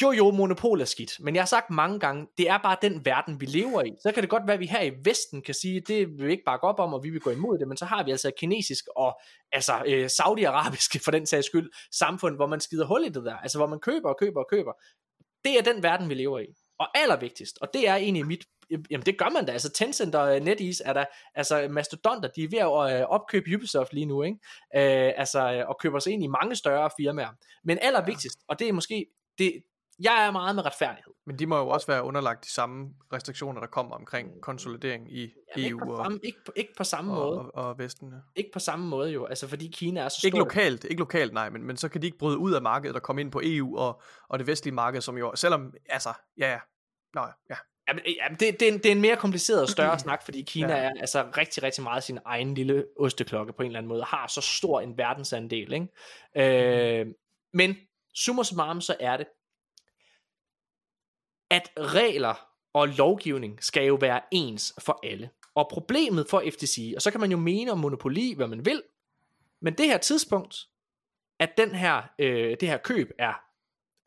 jo 0.02 0.12
jo, 0.12 0.32
monopol 0.32 0.82
er 0.82 0.86
skidt, 0.86 1.20
men 1.20 1.36
jeg 1.36 1.42
har 1.42 1.48
sagt 1.48 1.70
mange 1.70 2.00
gange, 2.00 2.28
det 2.38 2.50
er 2.50 2.58
bare 2.58 2.78
den 2.82 3.06
verden, 3.06 3.42
vi 3.42 3.46
lever 3.46 3.84
i. 3.84 3.92
Så 4.02 4.12
kan 4.12 4.24
det 4.24 4.30
godt 4.30 4.44
være, 4.48 4.54
at 4.54 4.60
vi 4.60 4.66
her 4.66 4.82
i 4.82 4.92
Vesten 5.04 5.42
kan 5.42 5.54
sige, 5.54 5.80
det 5.80 6.08
vil 6.08 6.28
vi 6.28 6.32
ikke 6.32 6.44
bakke 6.46 6.68
op 6.68 6.80
om, 6.80 6.94
og 6.94 7.04
vi 7.04 7.10
vil 7.10 7.22
gå 7.22 7.30
imod 7.30 7.58
det, 7.58 7.68
men 7.68 7.78
så 7.78 7.86
har 7.86 8.04
vi 8.04 8.12
altså 8.12 8.32
kinesisk 8.38 8.86
og 8.96 9.20
altså 9.52 9.84
øh, 9.88 10.10
saudiarabisk, 10.10 11.04
for 11.04 11.12
den 11.12 11.26
sags 11.26 11.46
skyld 11.46 11.72
samfund, 11.92 12.36
hvor 12.36 12.48
man 12.48 12.60
skider 12.60 12.86
hul 12.86 13.06
i 13.06 13.10
det 13.10 13.26
der, 13.26 13.38
altså 13.38 13.58
hvor 13.58 13.68
man 13.68 13.80
køber 13.80 14.10
og 14.10 14.18
køber 14.20 14.40
og 14.40 14.48
køber. 14.50 14.72
Det 15.46 15.58
er 15.58 15.74
den 15.74 15.84
verden, 15.84 16.10
vi 16.10 16.14
lever 16.14 16.40
i. 16.40 16.48
Og 16.80 16.98
allervigtigst, 16.98 17.58
og 17.62 17.74
det 17.74 17.88
er 17.88 17.96
egentlig 17.96 18.26
mit, 18.28 18.46
jamen 18.90 19.06
det 19.06 19.18
gør 19.18 19.30
man 19.30 19.46
da, 19.46 19.52
altså 19.52 19.72
Tencent 19.72 20.16
og 20.16 20.36
øh, 20.36 20.44
NetEase 20.44 20.84
er 20.84 20.94
der, 20.94 21.06
altså 21.36 21.68
mastodonter, 21.70 22.30
de 22.36 22.44
er 22.44 22.48
ved 22.52 22.60
at 22.60 23.02
øh, 23.02 23.08
opkøbe 23.10 23.56
Ubisoft 23.56 23.94
lige 23.94 24.06
nu, 24.06 24.24
ikke? 24.24 24.38
Øh, 24.76 25.14
altså, 25.18 25.54
øh, 25.54 25.70
og 25.70 25.78
køber 25.80 26.00
sig 26.00 26.14
ind 26.14 26.24
i 26.24 26.28
mange 26.28 26.56
større 26.56 26.90
firmaer. 26.98 27.30
Men 27.64 27.78
allervigtigst, 27.82 28.40
og 28.48 28.60
det 28.60 28.68
er 28.68 28.74
måske, 28.74 29.06
det, 29.38 29.54
jeg 30.04 30.26
er 30.28 30.32
meget 30.32 30.56
med 30.56 30.66
retfærdighed. 30.66 31.14
Men 31.26 31.40
de 31.40 31.46
må 31.46 31.58
jo 31.58 31.68
også 31.68 31.88
være 31.88 32.04
underlagt 32.04 32.44
de 32.46 32.54
samme 32.54 32.90
restriktioner, 33.14 33.60
der 33.62 33.68
kommer 33.68 33.96
omkring 33.96 34.42
konsolidering 34.42 35.14
i 35.14 35.20
Jamen, 35.22 35.34
ikke, 35.56 35.70
EU 35.70 35.80
på 35.86 35.92
og, 35.92 36.06
samme, 36.06 36.20
ikke, 36.24 36.38
på, 36.46 36.52
ikke 36.56 36.74
på 36.78 36.84
samme 36.84 37.14
og, 37.14 37.18
måde. 37.36 37.52
og, 37.52 37.66
og 37.70 37.78
Vesten. 37.80 38.10
ja. 38.10 38.18
Ikke 38.36 38.50
på 38.54 38.60
samme 38.60 38.88
måde 38.88 39.12
jo, 39.12 39.26
altså 39.26 39.48
fordi 39.48 39.68
Kina 39.68 40.02
er 40.02 40.10
så 40.10 40.22
Ikke 40.28 40.36
stor. 40.36 40.44
lokalt, 40.46 40.84
ikke 40.84 41.00
lokalt, 41.00 41.34
nej, 41.34 41.50
men, 41.50 41.64
men 41.64 41.78
så 41.78 41.90
kan 41.90 42.02
de 42.02 42.08
ikke 42.08 42.18
bryde 42.18 42.38
ud 42.38 42.54
af 42.54 42.62
markedet 42.62 42.96
og 42.96 43.02
komme 43.02 43.22
ind 43.22 43.32
på 43.32 43.42
EU 43.44 43.78
og, 43.78 44.02
og 44.30 44.40
det 44.40 44.48
vestlige 44.48 44.76
marked, 44.76 45.02
som 45.02 45.18
jo, 45.18 45.32
selvom, 45.36 45.74
altså, 45.90 46.10
ja, 46.38 46.52
ja, 46.52 46.60
Nå, 47.14 47.22
ja. 47.50 47.56
Jamen, 47.88 48.04
jamen, 48.08 48.38
det, 48.40 48.60
det, 48.60 48.68
er 48.68 48.72
en, 48.72 48.78
det 48.78 48.86
er 48.86 48.92
en 48.92 49.02
mere 49.02 49.16
kompliceret 49.16 49.62
og 49.62 49.70
større 49.70 50.00
snak, 50.06 50.24
fordi 50.24 50.42
Kina 50.42 50.68
Ja. 50.76 50.82
ja. 50.82 50.84
er 50.90 50.94
altså 51.00 51.26
rigtig, 51.38 51.64
rigtig 51.64 51.84
meget 51.84 52.04
sin 52.04 52.20
egen 52.26 52.54
lille 52.54 52.86
osteklokke 53.00 53.54
på 53.54 53.62
en 53.64 53.66
eller 53.68 53.80
anden 53.80 53.88
måde, 53.90 54.02
og 54.02 54.08
har 54.08 54.28
så 54.28 54.42
stor 54.42 54.82
en 54.82 54.98
verdensandel. 54.98 55.74
Ikke? 55.74 57.00
Øh, 57.02 57.06
men 57.54 57.76
summa 58.16 58.44
summarum, 58.44 58.82
så 58.82 58.96
er 59.00 59.18
det, 59.18 59.28
at 61.50 61.72
regler 61.78 62.46
og 62.74 62.88
lovgivning 62.88 63.64
skal 63.64 63.86
jo 63.86 63.96
være 63.96 64.22
ens 64.32 64.74
for 64.80 65.00
alle. 65.04 65.30
Og 65.56 65.68
problemet 65.72 66.28
for 66.30 66.44
FTC, 66.52 66.94
og 66.96 67.02
så 67.02 67.12
kan 67.12 67.20
man 67.20 67.32
jo 67.32 67.38
mene 67.38 67.72
om 67.72 67.78
monopoli, 67.78 68.34
hvad 68.36 68.48
man 68.48 68.66
vil, 68.66 68.82
men 69.62 69.74
det 69.74 69.86
her 69.86 69.98
tidspunkt, 69.98 70.68
at 71.40 71.58
den 71.58 71.76
her, 71.76 72.02
øh, 72.20 72.58
det 72.60 72.70
her 72.70 72.78
køb 72.78 73.12
er, 73.20 73.34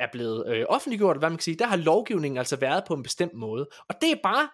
er 0.00 0.06
blevet 0.12 0.46
øh, 0.46 0.64
offentliggjort, 0.68 1.18
hvad 1.18 1.30
man 1.30 1.36
kan 1.38 1.42
sige, 1.42 1.56
der 1.56 1.66
har 1.66 1.76
lovgivningen 1.76 2.38
altså 2.38 2.56
været 2.56 2.84
på 2.84 2.94
en 2.94 3.02
bestemt 3.02 3.34
måde. 3.34 3.68
Og 3.88 3.94
det 4.00 4.12
er 4.12 4.16
bare 4.22 4.48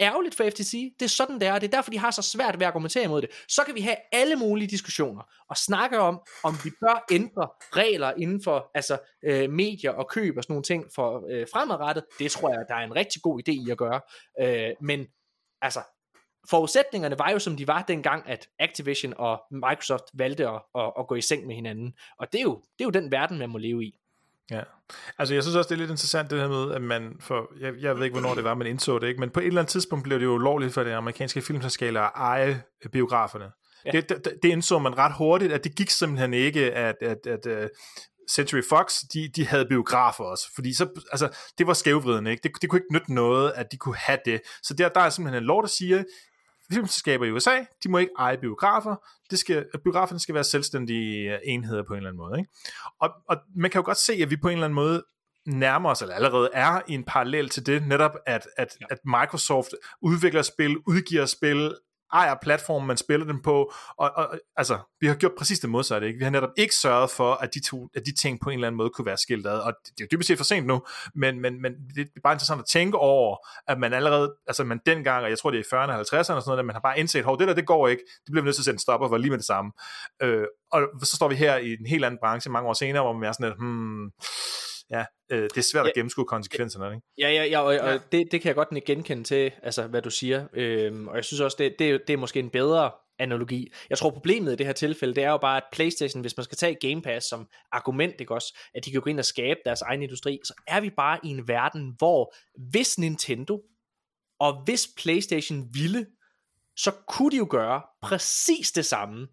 ærgerligt 0.00 0.34
for 0.34 0.50
FTC. 0.50 0.94
Det 0.98 1.04
er 1.04 1.08
sådan, 1.08 1.40
det 1.40 1.48
er, 1.48 1.52
og 1.52 1.60
det 1.60 1.66
er 1.66 1.70
derfor, 1.70 1.90
de 1.90 1.98
har 1.98 2.10
så 2.10 2.22
svært 2.22 2.58
ved 2.58 2.66
at 2.66 2.68
argumentere 2.68 3.04
imod 3.04 3.22
det. 3.22 3.30
Så 3.48 3.62
kan 3.66 3.74
vi 3.74 3.80
have 3.80 3.96
alle 4.12 4.36
mulige 4.36 4.68
diskussioner 4.68 5.22
og 5.48 5.56
snakke 5.56 5.98
om, 5.98 6.20
om 6.44 6.54
vi 6.64 6.70
bør 6.80 7.04
ændre 7.10 7.48
regler 7.72 8.12
inden 8.18 8.42
for 8.42 8.70
altså, 8.74 8.98
øh, 9.24 9.50
medier 9.50 9.90
og 9.90 10.08
køb 10.08 10.36
og 10.36 10.42
sådan 10.42 10.52
nogle 10.52 10.62
ting 10.62 10.84
for 10.94 11.24
øh, 11.30 11.46
fremadrettet. 11.52 12.04
Det 12.18 12.30
tror 12.30 12.50
jeg, 12.50 12.64
der 12.68 12.74
er 12.74 12.84
en 12.84 12.96
rigtig 12.96 13.22
god 13.22 13.40
idé 13.48 13.52
i 13.52 13.70
at 13.70 13.78
gøre. 13.78 14.00
Øh, 14.40 14.74
men 14.80 15.06
altså, 15.62 15.80
forudsætningerne 16.50 17.18
var 17.18 17.30
jo 17.30 17.38
som 17.38 17.56
de 17.56 17.66
var 17.66 17.82
dengang, 17.82 18.28
at 18.28 18.48
Activision 18.58 19.14
og 19.16 19.42
Microsoft 19.50 20.04
valgte 20.14 20.48
at, 20.48 20.60
at, 20.74 20.92
at 20.98 21.06
gå 21.08 21.14
i 21.14 21.20
seng 21.20 21.46
med 21.46 21.54
hinanden. 21.54 21.94
Og 22.18 22.32
det 22.32 22.38
er, 22.38 22.42
jo, 22.42 22.54
det 22.78 22.84
er 22.84 22.84
jo 22.84 22.90
den 22.90 23.10
verden, 23.10 23.38
man 23.38 23.50
må 23.50 23.58
leve 23.58 23.84
i. 23.84 23.94
Ja, 24.50 24.62
altså 25.18 25.34
jeg 25.34 25.42
synes 25.42 25.56
også, 25.56 25.68
det 25.68 25.74
er 25.74 25.78
lidt 25.78 25.90
interessant 25.90 26.30
det 26.30 26.40
her 26.40 26.48
med, 26.48 26.74
at 26.74 26.82
man, 26.82 27.16
for 27.20 27.52
jeg, 27.60 27.72
jeg 27.80 27.96
ved 27.96 28.04
ikke, 28.04 28.18
hvornår 28.18 28.34
det 28.34 28.44
var, 28.44 28.54
man 28.54 28.66
indså 28.66 28.98
det, 28.98 29.06
ikke? 29.08 29.20
men 29.20 29.30
på 29.30 29.40
et 29.40 29.46
eller 29.46 29.60
andet 29.60 29.70
tidspunkt 29.70 30.04
blev 30.04 30.18
det 30.18 30.24
jo 30.24 30.32
ulovligt 30.32 30.74
for 30.74 30.84
det 30.84 30.92
amerikanske 30.92 31.42
filmselskaber 31.42 32.00
at 32.00 32.12
eje 32.14 32.62
biograferne. 32.92 33.50
Ja. 33.84 33.90
Det, 33.90 34.08
det, 34.08 34.32
det 34.42 34.48
indså 34.48 34.78
man 34.78 34.98
ret 34.98 35.12
hurtigt, 35.18 35.52
at 35.52 35.64
det 35.64 35.74
gik 35.76 35.90
simpelthen 35.90 36.34
ikke, 36.34 36.72
at, 36.72 36.96
at, 37.00 37.26
at 37.26 37.62
uh, 37.62 37.68
Century 38.30 38.62
Fox, 38.68 39.00
de, 39.14 39.28
de 39.36 39.46
havde 39.46 39.66
biografer 39.66 40.24
også, 40.24 40.44
fordi 40.54 40.74
så, 40.74 40.88
altså, 41.12 41.36
det 41.58 41.66
var 41.66 41.72
skævvridende, 41.72 42.30
ikke? 42.30 42.42
Det, 42.42 42.62
det 42.62 42.70
kunne 42.70 42.78
ikke 42.78 42.92
nytte 42.92 43.14
noget, 43.14 43.52
at 43.54 43.72
de 43.72 43.76
kunne 43.76 43.96
have 43.96 44.18
det. 44.24 44.40
Så 44.62 44.74
der, 44.74 44.88
der 44.88 45.00
er 45.00 45.10
simpelthen 45.10 45.42
en 45.42 45.46
lov, 45.46 45.62
der 45.62 45.68
siger, 45.68 46.02
filmselskaber 46.72 47.24
i 47.24 47.30
USA, 47.30 47.58
de 47.84 47.90
må 47.90 47.98
ikke 47.98 48.12
eje 48.18 48.38
biografer, 48.38 48.96
det 49.30 49.38
skal, 49.38 49.66
biograferne 49.84 50.20
skal 50.20 50.34
være 50.34 50.44
selvstændige 50.44 51.34
øh, 51.34 51.38
enheder 51.44 51.82
på 51.82 51.92
en 51.92 51.96
eller 51.96 52.10
anden 52.10 52.18
måde. 52.18 52.38
Ikke? 52.38 52.50
Og, 53.00 53.10
og 53.28 53.36
man 53.56 53.70
kan 53.70 53.78
jo 53.78 53.84
godt 53.84 53.98
se, 53.98 54.12
at 54.12 54.30
vi 54.30 54.36
på 54.36 54.48
en 54.48 54.52
eller 54.52 54.64
anden 54.64 54.74
måde 54.74 55.04
nærmer 55.46 55.90
os, 55.90 56.02
eller 56.02 56.14
allerede 56.14 56.50
er 56.52 56.80
i 56.88 56.94
en 56.94 57.04
parallel 57.04 57.48
til 57.48 57.66
det, 57.66 57.86
netop 57.86 58.12
at, 58.26 58.48
at, 58.56 58.68
ja. 58.80 58.86
at 58.90 58.98
Microsoft 59.04 59.68
udvikler 60.02 60.42
spil, 60.42 60.76
udgiver 60.86 61.26
spil, 61.26 61.74
ejer 62.12 62.34
platformen, 62.42 62.86
man 62.86 62.96
spiller 62.96 63.26
dem 63.26 63.42
på, 63.42 63.72
og, 63.96 64.12
og 64.16 64.38
altså, 64.56 64.78
vi 65.00 65.06
har 65.06 65.14
gjort 65.14 65.32
præcis 65.38 65.58
det 65.58 65.70
modsatte, 65.70 66.06
ikke? 66.06 66.18
Vi 66.18 66.24
har 66.24 66.30
netop 66.30 66.50
ikke 66.56 66.74
sørget 66.74 67.10
for, 67.10 67.32
at 67.34 67.54
de, 67.54 67.60
to, 67.60 67.88
at 67.94 68.02
de 68.06 68.14
ting 68.14 68.40
på 68.40 68.50
en 68.50 68.54
eller 68.54 68.66
anden 68.66 68.76
måde 68.76 68.90
kunne 68.90 69.06
være 69.06 69.16
skilt 69.18 69.46
ad, 69.46 69.58
og 69.58 69.72
det 69.84 70.00
er 70.00 70.04
jo 70.04 70.08
dybest 70.12 70.26
set 70.26 70.36
for 70.36 70.44
sent 70.44 70.66
nu, 70.66 70.82
men, 71.14 71.40
men, 71.40 71.62
men 71.62 71.72
det 71.94 72.00
er 72.00 72.20
bare 72.22 72.32
interessant 72.32 72.60
at 72.60 72.66
tænke 72.66 72.98
over, 72.98 73.36
at 73.68 73.78
man 73.78 73.92
allerede, 73.92 74.34
altså 74.46 74.64
man 74.64 74.80
dengang, 74.86 75.24
og 75.24 75.30
jeg 75.30 75.38
tror 75.38 75.50
det 75.50 75.58
er 75.58 75.76
i 75.76 75.84
40'erne 75.84 75.92
og 75.92 76.00
50'erne 76.00 76.18
og 76.18 76.24
sådan 76.24 76.42
noget, 76.46 76.58
at 76.58 76.64
man 76.64 76.74
har 76.74 76.80
bare 76.80 76.98
indset, 76.98 77.24
hov, 77.24 77.38
det 77.38 77.48
der, 77.48 77.54
det 77.54 77.66
går 77.66 77.88
ikke, 77.88 78.02
det 78.24 78.32
bliver 78.32 78.42
vi 78.42 78.46
nødt 78.46 78.56
til 78.56 78.60
at 78.60 78.64
sætte 78.64 78.76
en 78.76 78.80
stopper 78.80 79.08
for 79.08 79.16
lige 79.16 79.30
med 79.30 79.38
det 79.38 79.46
samme. 79.46 79.72
Øh, 80.22 80.46
og 80.72 80.82
så 81.02 81.16
står 81.16 81.28
vi 81.28 81.34
her 81.34 81.56
i 81.56 81.72
en 81.80 81.86
helt 81.86 82.04
anden 82.04 82.18
branche 82.22 82.50
mange 82.50 82.68
år 82.68 82.72
senere, 82.72 83.02
hvor 83.02 83.12
man 83.12 83.28
er 83.28 83.32
sådan 83.32 83.48
lidt, 83.48 83.58
hmm, 83.58 84.10
ja, 84.90 85.04
øh, 85.30 85.42
det 85.42 85.56
er 85.58 85.62
svært 85.72 85.86
at 85.86 85.92
gennemskue 85.94 86.24
konsekvenserne, 86.24 86.94
ikke? 86.94 87.06
Ja, 87.18 87.30
ja, 87.30 87.44
ja 87.44 87.60
og, 87.60 87.74
Ja. 87.74 87.94
og 87.94 88.00
det, 88.12 88.28
det 88.32 88.40
kan 88.40 88.48
jeg 88.48 88.54
godt 88.54 88.84
genkende 88.84 89.24
til, 89.24 89.52
altså 89.62 89.86
hvad 89.86 90.02
du 90.02 90.10
siger, 90.10 90.46
øhm, 90.52 91.08
og 91.08 91.16
jeg 91.16 91.24
synes 91.24 91.40
også, 91.40 91.56
det, 91.60 91.74
det, 91.78 91.90
er- 91.90 91.98
det 92.06 92.12
er 92.12 92.16
måske 92.16 92.40
en 92.40 92.50
bedre 92.50 92.90
analogi. 93.18 93.72
Jeg 93.90 93.98
tror 93.98 94.10
problemet 94.10 94.52
i 94.52 94.56
det 94.56 94.66
her 94.66 94.72
tilfælde, 94.72 95.14
det 95.14 95.24
er 95.24 95.30
jo 95.30 95.36
bare, 95.36 95.56
at 95.56 95.62
Playstation, 95.72 96.20
hvis 96.20 96.36
man 96.36 96.44
skal 96.44 96.56
tage 96.58 96.74
Game 96.90 97.02
Pass 97.02 97.28
som 97.28 97.48
argument, 97.72 98.14
ikke 98.20 98.34
også, 98.34 98.58
at 98.74 98.84
de 98.84 98.90
kan 98.90 99.00
gå 99.00 99.10
ind 99.10 99.18
og 99.18 99.24
skabe 99.24 99.60
deres 99.64 99.82
egen 99.82 100.02
industri, 100.02 100.38
så 100.44 100.54
er 100.66 100.80
vi 100.80 100.90
bare 100.90 101.18
i 101.24 101.28
en 101.28 101.48
verden, 101.48 101.94
hvor 101.98 102.34
hvis 102.70 102.98
Nintendo 102.98 103.60
og 104.40 104.62
hvis 104.64 104.88
Playstation 104.96 105.66
ville, 105.74 106.06
så 106.76 106.92
kunne 107.08 107.30
de 107.30 107.36
jo 107.36 107.46
gøre 107.50 107.82
præcis 108.02 108.72
det 108.72 108.84
samme, 108.84 109.28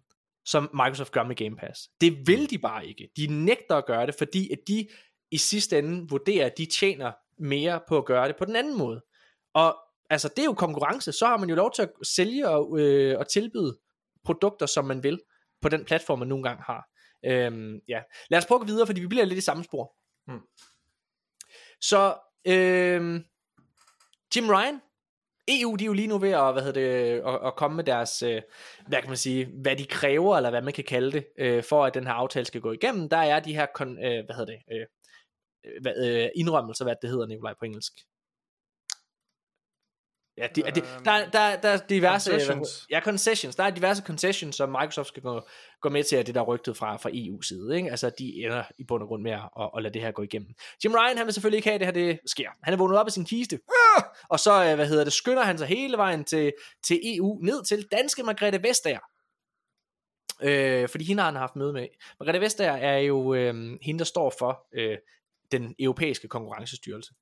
som 0.46 0.70
Microsoft 0.74 1.12
gør 1.12 1.24
med 1.24 1.36
Game 1.36 1.56
Pass. 1.56 1.80
Det 2.00 2.16
vil 2.26 2.50
de 2.50 2.58
bare 2.58 2.86
ikke. 2.86 3.08
De 3.16 3.26
nægter 3.26 3.76
at 3.76 3.86
gøre 3.86 4.06
det, 4.06 4.14
fordi 4.14 4.52
at 4.52 4.58
de 4.68 4.88
i 5.36 5.38
sidste 5.38 5.78
ende 5.78 6.08
vurderer, 6.08 6.46
at 6.46 6.58
de 6.58 6.66
tjener 6.66 7.12
mere 7.38 7.80
på 7.88 7.98
at 7.98 8.04
gøre 8.04 8.28
det 8.28 8.36
på 8.36 8.44
den 8.44 8.56
anden 8.56 8.78
måde. 8.78 9.00
Og 9.54 9.76
altså, 10.10 10.28
det 10.28 10.38
er 10.38 10.44
jo 10.44 10.54
konkurrence. 10.54 11.12
Så 11.12 11.26
har 11.26 11.36
man 11.36 11.48
jo 11.48 11.54
lov 11.54 11.72
til 11.72 11.82
at 11.82 11.90
sælge 12.02 12.48
og, 12.48 12.78
øh, 12.80 13.18
og 13.18 13.28
tilbyde 13.28 13.78
produkter, 14.24 14.66
som 14.66 14.84
man 14.84 15.02
vil, 15.02 15.20
på 15.62 15.68
den 15.68 15.84
platform, 15.84 16.18
man 16.18 16.28
nogle 16.28 16.44
gange 16.44 16.62
har. 16.62 16.88
Øhm, 17.24 17.80
ja. 17.88 18.00
Lad 18.30 18.38
os 18.38 18.46
prøve 18.46 18.56
at 18.56 18.60
gå 18.60 18.66
videre, 18.66 18.86
fordi 18.86 19.00
vi 19.00 19.06
bliver 19.06 19.24
lidt 19.24 19.38
i 19.38 19.42
samme 19.42 19.64
spor. 19.64 19.94
Hmm. 20.26 20.40
Så 21.80 22.14
øhm, 22.46 23.24
Jim 24.36 24.48
Ryan, 24.50 24.80
EU 25.48 25.76
de 25.76 25.84
er 25.84 25.86
jo 25.86 25.92
lige 25.92 26.08
nu 26.08 26.18
ved 26.18 26.30
at, 26.30 26.52
hvad 26.52 26.62
hedder 26.62 26.80
det, 26.80 27.22
at, 27.26 27.46
at 27.46 27.56
komme 27.56 27.76
med 27.76 27.84
deres, 27.84 28.22
øh, 28.22 28.42
hvad 28.88 29.00
kan 29.00 29.10
man 29.10 29.16
sige, 29.16 29.48
hvad 29.62 29.76
de 29.76 29.86
kræver, 29.86 30.36
eller 30.36 30.50
hvad 30.50 30.62
man 30.62 30.72
kan 30.72 30.84
kalde 30.84 31.12
det, 31.12 31.26
øh, 31.38 31.64
for 31.64 31.84
at 31.84 31.94
den 31.94 32.06
her 32.06 32.12
aftale 32.12 32.46
skal 32.46 32.60
gå 32.60 32.72
igennem. 32.72 33.08
Der 33.08 33.16
er 33.16 33.40
de 33.40 33.54
her, 33.54 33.66
øh, 33.80 34.24
hvad 34.26 34.34
hedder 34.36 34.52
det, 34.52 34.86
hvad, 35.80 36.06
øh, 36.06 36.28
indrømmelser, 36.34 36.84
hvad 36.84 36.94
det 37.02 37.10
hedder, 37.10 37.26
Nikolaj, 37.26 37.54
på 37.58 37.64
engelsk. 37.64 37.92
Ja, 40.38 40.46
de, 40.56 40.62
de, 40.62 40.80
der, 41.04 41.30
der, 41.30 41.56
der 41.56 41.68
er 41.68 41.78
diverse... 41.88 42.30
Concessions. 42.30 42.86
Ja, 42.90 43.00
concessions. 43.00 43.56
Der 43.56 43.64
er 43.64 43.70
diverse 43.70 44.02
concessions, 44.02 44.56
som 44.56 44.68
Microsoft 44.68 45.08
skal 45.08 45.22
gå, 45.22 45.40
gå 45.80 45.88
med 45.88 46.04
til, 46.04 46.16
at 46.16 46.26
det 46.26 46.34
der 46.34 46.40
er 46.40 46.44
rygtet 46.44 46.76
fra, 46.76 46.96
fra 46.96 47.10
EU-side. 47.12 47.76
Ikke? 47.76 47.90
Altså, 47.90 48.10
de 48.18 48.44
ender 48.44 48.64
i 48.78 48.84
bund 48.84 49.02
og 49.02 49.08
grund 49.08 49.22
med 49.22 49.32
at, 49.32 49.48
at, 49.60 49.70
at 49.76 49.82
lade 49.82 49.94
det 49.94 50.02
her 50.02 50.10
gå 50.10 50.22
igennem. 50.22 50.54
Jim 50.84 50.94
Ryan, 50.94 51.16
han 51.16 51.26
vil 51.26 51.34
selvfølgelig 51.34 51.56
ikke 51.56 51.68
have, 51.68 51.74
at 51.74 51.94
det 51.94 52.04
her 52.04 52.12
det 52.12 52.20
sker. 52.26 52.50
Han 52.62 52.74
er 52.74 52.78
vågnet 52.78 52.98
op 52.98 53.06
af 53.06 53.12
sin 53.12 53.24
kiste. 53.24 53.60
Ah! 53.96 54.02
Og 54.28 54.40
så, 54.40 54.64
øh, 54.64 54.74
hvad 54.74 54.86
hedder 54.86 55.04
det, 55.04 55.12
skynder 55.12 55.42
han 55.42 55.58
sig 55.58 55.66
hele 55.66 55.96
vejen 55.96 56.24
til, 56.24 56.52
til 56.86 57.00
EU, 57.04 57.38
ned 57.42 57.64
til 57.64 57.86
danske 57.92 58.22
Margrethe 58.22 58.62
Vestager. 58.62 59.00
Øh, 60.42 60.88
fordi 60.88 61.04
hende 61.04 61.22
har 61.22 61.30
han 61.30 61.40
haft 61.40 61.56
møde 61.56 61.72
med. 61.72 61.86
Margrethe 62.20 62.40
Vestager 62.40 62.76
er 62.76 62.98
jo 62.98 63.34
øh, 63.34 63.78
hende, 63.82 63.98
der 63.98 64.04
står 64.04 64.34
for 64.38 64.66
øh, 64.74 64.98
den 65.52 65.74
europæiske 65.78 66.28
konkurrencestyrelse. 66.28 67.14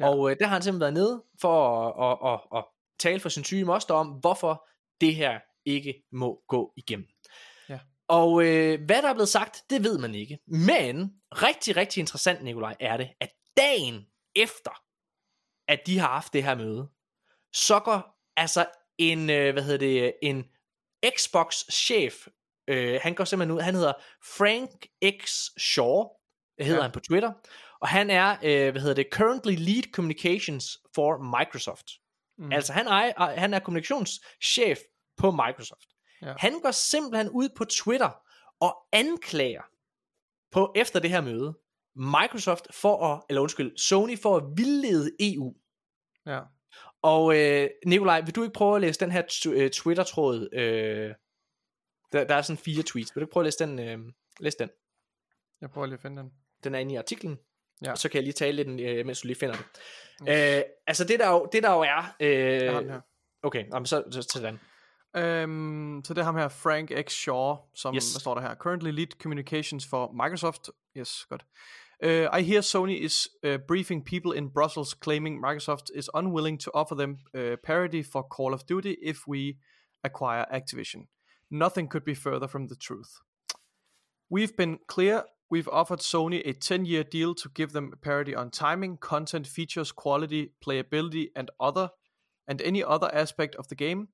Ja. 0.00 0.08
Og 0.08 0.30
øh, 0.30 0.36
der 0.40 0.46
har 0.46 0.52
han 0.52 0.62
simpelthen 0.62 0.80
været 0.80 0.94
nede 0.94 1.24
for 1.40 1.88
at, 1.88 2.10
at, 2.10 2.32
at, 2.32 2.58
at 2.58 2.64
tale 2.98 3.20
for 3.20 3.28
sin 3.28 3.44
syge 3.44 3.64
moster 3.64 3.94
om, 3.94 4.08
hvorfor 4.08 4.68
det 5.00 5.14
her 5.14 5.40
ikke 5.64 6.02
må 6.12 6.42
gå 6.48 6.72
igennem. 6.76 7.06
Ja. 7.68 7.78
Og 8.08 8.44
øh, 8.44 8.84
hvad 8.86 9.02
der 9.02 9.08
er 9.08 9.14
blevet 9.14 9.28
sagt, 9.28 9.62
det 9.70 9.84
ved 9.84 9.98
man 9.98 10.14
ikke. 10.14 10.38
Men 10.46 11.12
rigtig, 11.32 11.76
rigtig 11.76 12.00
interessant, 12.00 12.42
Nikolaj, 12.44 12.76
er 12.80 12.96
det, 12.96 13.10
at 13.20 13.30
dagen 13.56 14.06
efter, 14.36 14.82
at 15.68 15.80
de 15.86 15.98
har 15.98 16.08
haft 16.08 16.32
det 16.32 16.44
her 16.44 16.54
møde, 16.54 16.88
så 17.52 17.80
går 17.80 18.20
altså 18.36 18.66
en, 18.98 19.30
øh, 19.30 19.52
hvad 19.52 19.62
hedder 19.62 19.78
det, 19.78 20.14
en 20.22 20.44
Xbox-chef, 21.06 22.26
øh, 22.68 23.00
han 23.02 23.14
går 23.14 23.24
simpelthen 23.24 23.56
ud, 23.56 23.60
han 23.60 23.74
hedder 23.74 23.92
Frank 24.36 24.86
X. 25.22 25.48
Shaw, 25.58 26.04
hedder 26.66 26.80
Ja. 26.80 26.82
han 26.82 26.92
på 26.92 27.00
Twitter, 27.00 27.32
og 27.80 27.88
han 27.88 28.10
er, 28.10 28.30
øh, 28.42 28.70
hvad 28.70 28.80
hedder 28.80 28.94
det, 28.94 29.06
currently 29.12 29.54
lead 29.56 29.82
communications 29.92 30.78
for 30.94 31.38
Microsoft. 31.38 31.86
Mm. 32.38 32.52
Altså 32.52 32.72
han 32.72 32.86
er, 32.86 33.30
han 33.40 33.54
er 33.54 33.58
kommunikationschef 33.58 34.78
på 35.16 35.30
Microsoft. 35.30 35.86
Ja. 36.22 36.34
Han 36.38 36.60
går 36.60 36.70
simpelthen 36.70 37.28
ud 37.30 37.48
på 37.56 37.64
Twitter 37.64 38.10
og 38.60 38.76
anklager 38.92 39.62
på 40.52 40.72
efter 40.76 41.00
det 41.00 41.10
her 41.10 41.20
møde 41.20 41.58
Microsoft 41.96 42.74
for 42.74 43.06
at, 43.06 43.22
eller 43.28 43.40
undskyld, 43.42 43.78
Sony 43.78 44.18
for 44.18 44.36
at 44.36 44.42
vildlede 44.56 45.10
EU. 45.20 45.54
Ja. 46.26 46.40
Og 47.02 47.36
øh, 47.38 47.68
Nikolaj, 47.86 48.20
vil 48.20 48.34
du 48.36 48.42
ikke 48.42 48.52
prøve 48.52 48.74
at 48.74 48.80
læse 48.80 49.00
den 49.00 49.10
her 49.10 49.22
t- 49.22 49.48
øh, 49.50 49.70
Twitter-tråd? 49.70 50.48
Øh, 50.52 51.14
der, 52.12 52.24
der 52.24 52.34
er 52.34 52.42
sådan 52.42 52.58
fire 52.58 52.82
tweets. 52.82 53.14
Vil 53.16 53.20
du 53.20 53.24
ikke 53.24 53.32
prøve 53.32 53.42
at 53.42 53.46
læse 53.46 53.58
den? 53.58 53.78
Øh, 53.78 54.12
læse 54.40 54.58
den. 54.58 54.70
Jeg 55.60 55.70
prøver 55.70 55.86
lige 55.86 55.94
at 55.94 56.02
finde 56.02 56.22
den. 56.22 56.30
Den 56.64 56.74
er 56.74 56.78
inde 56.78 56.92
i 56.92 56.96
artiklen. 56.96 57.38
Ja. 57.82 57.86
Ja. 57.86 57.92
Og 57.92 57.98
så 57.98 58.08
kan 58.08 58.16
jeg 58.16 58.22
lige 58.22 58.32
tale 58.32 58.62
lidt, 58.62 58.80
øh, 58.80 59.06
mens 59.06 59.20
du 59.20 59.26
lige 59.26 59.38
finder 59.38 59.54
det. 59.56 59.64
Yes. 60.28 60.56
Øh, 60.58 60.62
altså 60.86 61.04
det 61.04 61.20
der 61.20 61.30
jo, 61.30 61.48
det 61.52 61.62
der 61.62 61.72
jo 61.72 61.80
er... 61.80 61.84
Jeg 61.84 62.72
har 62.72 62.80
den 62.80 62.88
Øh, 62.88 62.92
her. 62.92 63.00
okay, 63.42 63.64
jamen, 63.72 63.86
så, 63.86 64.04
så 64.10 64.22
til 64.22 64.42
den. 64.42 64.60
Øhm, 65.16 66.00
så 66.04 66.14
det 66.14 66.20
er 66.20 66.24
ham 66.24 66.36
her, 66.36 66.48
Frank 66.48 66.90
X. 67.08 67.12
Shaw, 67.12 67.56
som, 67.74 67.94
Yes. 67.94 68.12
hvad 68.12 68.20
står 68.20 68.34
der 68.34 68.40
her? 68.42 68.54
Currently 68.54 68.90
lead 68.90 69.06
communications 69.22 69.86
for 69.86 70.12
Microsoft. 70.12 70.70
Yes, 70.96 71.26
godt. 71.28 71.44
Uh, 72.04 72.38
I 72.38 72.42
hear 72.42 72.60
Sony 72.60 73.04
is 73.04 73.28
uh, 73.46 73.56
briefing 73.68 74.04
people 74.06 74.38
in 74.38 74.50
Brussels 74.50 74.94
claiming 75.04 75.40
Microsoft 75.46 75.84
is 75.94 76.08
unwilling 76.14 76.60
to 76.60 76.70
offer 76.74 76.96
them 76.96 77.18
uh, 77.34 77.56
parity 77.64 78.02
for 78.12 78.22
Call 78.36 78.54
of 78.54 78.60
Duty 78.68 78.96
if 79.02 79.16
we 79.28 79.58
acquire 80.04 80.44
Activision. 80.52 81.00
Nothing 81.50 81.88
could 81.90 82.04
be 82.04 82.14
further 82.14 82.48
from 82.48 82.68
the 82.68 82.76
truth. 82.76 83.10
We've 84.30 84.56
been 84.56 84.78
clear. 84.86 85.22
We've 85.50 85.68
offered 85.68 85.98
Sony 85.98 86.48
a 86.48 86.52
10 86.52 86.84
year 86.84 87.02
deal 87.02 87.34
to 87.34 87.48
give 87.48 87.72
them 87.72 87.92
parity 88.00 88.36
on 88.36 88.50
timing, 88.50 88.98
content, 88.98 89.48
features, 89.48 89.90
quality, 89.90 90.52
playability, 90.64 91.30
and 91.34 91.50
other, 91.58 91.90
and 92.46 92.62
any 92.62 92.84
other 92.84 93.12
aspect 93.12 93.56
of 93.56 93.66
the 93.66 93.74
game. 93.74 94.08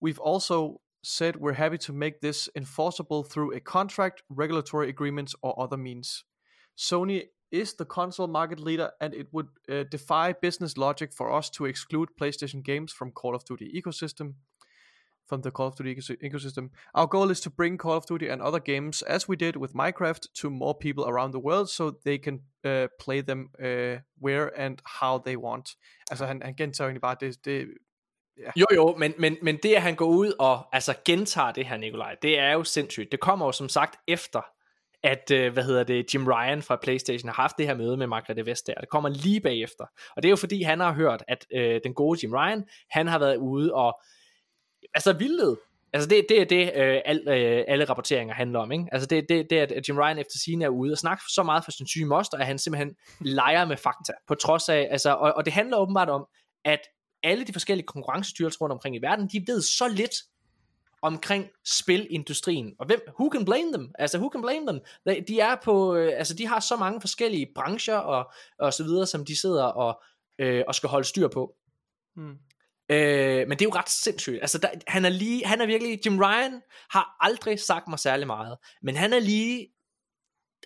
We've 0.00 0.18
also 0.18 0.80
said 1.02 1.36
we're 1.36 1.52
happy 1.52 1.78
to 1.78 1.92
make 1.92 2.20
this 2.20 2.48
enforceable 2.56 3.22
through 3.24 3.52
a 3.52 3.60
contract, 3.60 4.22
regulatory 4.30 4.88
agreements, 4.88 5.34
or 5.42 5.58
other 5.60 5.76
means. 5.76 6.24
Sony 6.76 7.24
is 7.52 7.74
the 7.74 7.84
console 7.84 8.26
market 8.28 8.60
leader, 8.60 8.92
and 9.00 9.12
it 9.12 9.28
would 9.32 9.48
uh, 9.70 9.84
defy 9.90 10.32
business 10.32 10.78
logic 10.78 11.12
for 11.12 11.32
us 11.32 11.50
to 11.50 11.66
exclude 11.66 12.08
PlayStation 12.18 12.62
games 12.64 12.92
from 12.92 13.10
Call 13.10 13.34
of 13.34 13.44
Duty 13.44 13.70
ecosystem. 13.74 14.34
From 15.30 15.42
the 15.42 15.50
Call 15.50 15.68
of 15.68 15.76
Duty 15.76 15.94
ecosystem, 16.28 16.70
our 16.92 17.06
goal 17.06 17.30
is 17.30 17.40
to 17.40 17.50
bring 17.50 17.78
Call 17.78 17.96
of 17.96 18.04
Duty 18.08 18.26
and 18.32 18.42
other 18.42 18.58
games, 18.58 19.02
as 19.02 19.28
we 19.28 19.36
did 19.36 19.56
with 19.56 19.72
Minecraft, 19.74 20.22
to 20.40 20.50
more 20.50 20.74
people 20.80 21.04
around 21.04 21.32
the 21.32 21.44
world, 21.48 21.68
so 21.70 21.92
they 22.04 22.18
can 22.18 22.40
uh, 22.64 22.88
play 22.98 23.22
them 23.22 23.50
uh, 23.62 23.96
where 24.18 24.50
and 24.64 24.76
how 25.00 25.22
they 25.26 25.36
want. 25.36 25.66
Altså 26.10 26.26
han, 26.26 26.42
han 26.42 26.54
gentager 26.54 26.88
egentlig 26.88 27.00
bare 27.00 27.16
det, 27.20 27.44
det 27.44 27.68
Jo 28.56 28.66
jo, 28.74 28.96
men, 28.98 29.14
men, 29.18 29.36
men 29.42 29.56
det 29.62 29.74
at 29.74 29.82
han 29.82 29.94
går 29.94 30.06
ud 30.06 30.32
og 30.38 30.74
altså 30.76 30.94
gentager 31.04 31.52
det 31.52 31.66
her, 31.66 31.76
Nikolaj, 31.76 32.16
det 32.22 32.38
er 32.38 32.52
jo 32.52 32.64
sindssygt. 32.64 33.12
Det 33.12 33.20
kommer 33.20 33.46
jo 33.46 33.52
som 33.52 33.68
sagt 33.68 33.96
efter, 34.08 34.40
at, 35.02 35.30
øh, 35.30 35.52
hvad 35.52 35.64
hedder 35.64 35.84
det, 35.84 36.14
Jim 36.14 36.26
Ryan 36.26 36.62
fra 36.62 36.78
Playstation 36.82 37.28
har 37.28 37.42
haft 37.42 37.58
det 37.58 37.66
her 37.66 37.74
møde 37.74 37.96
med 37.96 38.06
Margrethe 38.06 38.46
Vestager. 38.46 38.80
Det 38.80 38.88
kommer 38.88 39.08
lige 39.08 39.40
bagefter. 39.40 39.84
Og 40.16 40.22
det 40.22 40.28
er 40.28 40.30
jo 40.30 40.36
fordi, 40.36 40.62
han 40.62 40.80
har 40.80 40.92
hørt, 40.92 41.24
at 41.28 41.46
øh, 41.54 41.80
den 41.84 41.94
gode 41.94 42.18
Jim 42.22 42.32
Ryan, 42.32 42.64
han 42.90 43.06
har 43.06 43.18
været 43.18 43.36
ude 43.36 43.74
og, 43.74 44.00
altså 44.94 45.12
vildled. 45.12 45.56
Altså 45.92 46.08
det, 46.08 46.26
det 46.28 46.40
er 46.40 46.44
det, 46.44 46.72
øh, 46.76 47.00
al, 47.04 47.28
øh, 47.28 47.64
alle 47.68 47.84
rapporteringer 47.84 48.34
handler 48.34 48.58
om. 48.58 48.72
Ikke? 48.72 48.84
Altså 48.92 49.06
det, 49.06 49.26
det, 49.28 49.50
det 49.50 49.56
at 49.56 49.88
Jim 49.88 49.98
Ryan 49.98 50.18
efter 50.18 50.38
sine 50.44 50.64
er 50.64 50.68
ude 50.68 50.92
og 50.92 50.98
snakke 50.98 51.22
så 51.28 51.42
meget 51.42 51.64
for 51.64 51.70
sin 51.70 51.86
syge 51.86 52.06
moster, 52.06 52.38
at 52.38 52.46
han 52.46 52.58
simpelthen 52.58 52.96
leger 53.20 53.64
med 53.64 53.76
fakta. 53.76 54.12
På 54.28 54.34
trods 54.34 54.68
af, 54.68 54.88
altså, 54.90 55.14
og, 55.14 55.32
og 55.36 55.44
det 55.44 55.52
handler 55.52 55.76
åbenbart 55.76 56.08
om, 56.08 56.26
at 56.64 56.80
alle 57.22 57.44
de 57.44 57.52
forskellige 57.52 57.86
konkurrencestyrelser 57.86 58.58
rundt 58.60 58.72
omkring 58.72 58.96
i 58.96 58.98
verden, 59.02 59.28
de 59.28 59.44
ved 59.46 59.62
så 59.62 59.88
lidt 59.88 60.14
omkring 61.02 61.46
spilindustrien. 61.66 62.74
Og 62.78 62.86
hvem, 62.86 63.00
who 63.20 63.30
can 63.32 63.44
blame 63.44 63.72
them? 63.72 63.92
Altså, 63.98 64.18
who 64.18 64.30
can 64.32 64.42
blame 64.42 64.66
them? 64.66 64.80
De- 65.06 65.24
De 65.28 65.40
er 65.40 65.56
på, 65.64 65.94
øh, 65.94 66.12
altså, 66.16 66.34
de 66.34 66.46
har 66.46 66.60
så 66.60 66.76
mange 66.76 67.00
forskellige 67.00 67.48
brancher 67.54 67.96
og, 67.96 68.32
og 68.58 68.72
så 68.72 68.84
videre, 68.84 69.06
som 69.06 69.24
de 69.24 69.40
sidder 69.40 69.64
og, 69.64 70.02
øh, 70.38 70.64
og 70.68 70.74
skal 70.74 70.88
holde 70.88 71.06
styr 71.08 71.28
på. 71.28 71.54
Hmm. 72.16 72.34
Øh, 72.90 73.48
men 73.48 73.50
det 73.50 73.62
er 73.62 73.68
jo 73.68 73.74
ret 73.74 73.88
sindssygt. 73.90 74.38
Altså, 74.40 74.58
der, 74.58 74.68
han 74.88 75.04
er 75.04 75.08
lige, 75.08 75.46
han 75.46 75.60
er 75.60 75.66
virkelig, 75.66 76.06
Jim 76.06 76.18
Ryan 76.18 76.62
har 76.90 77.16
aldrig 77.20 77.60
sagt 77.60 77.88
mig 77.88 77.98
særlig 77.98 78.26
meget, 78.26 78.56
men 78.82 78.96
han 78.96 79.12
er 79.12 79.18
lige, 79.20 79.68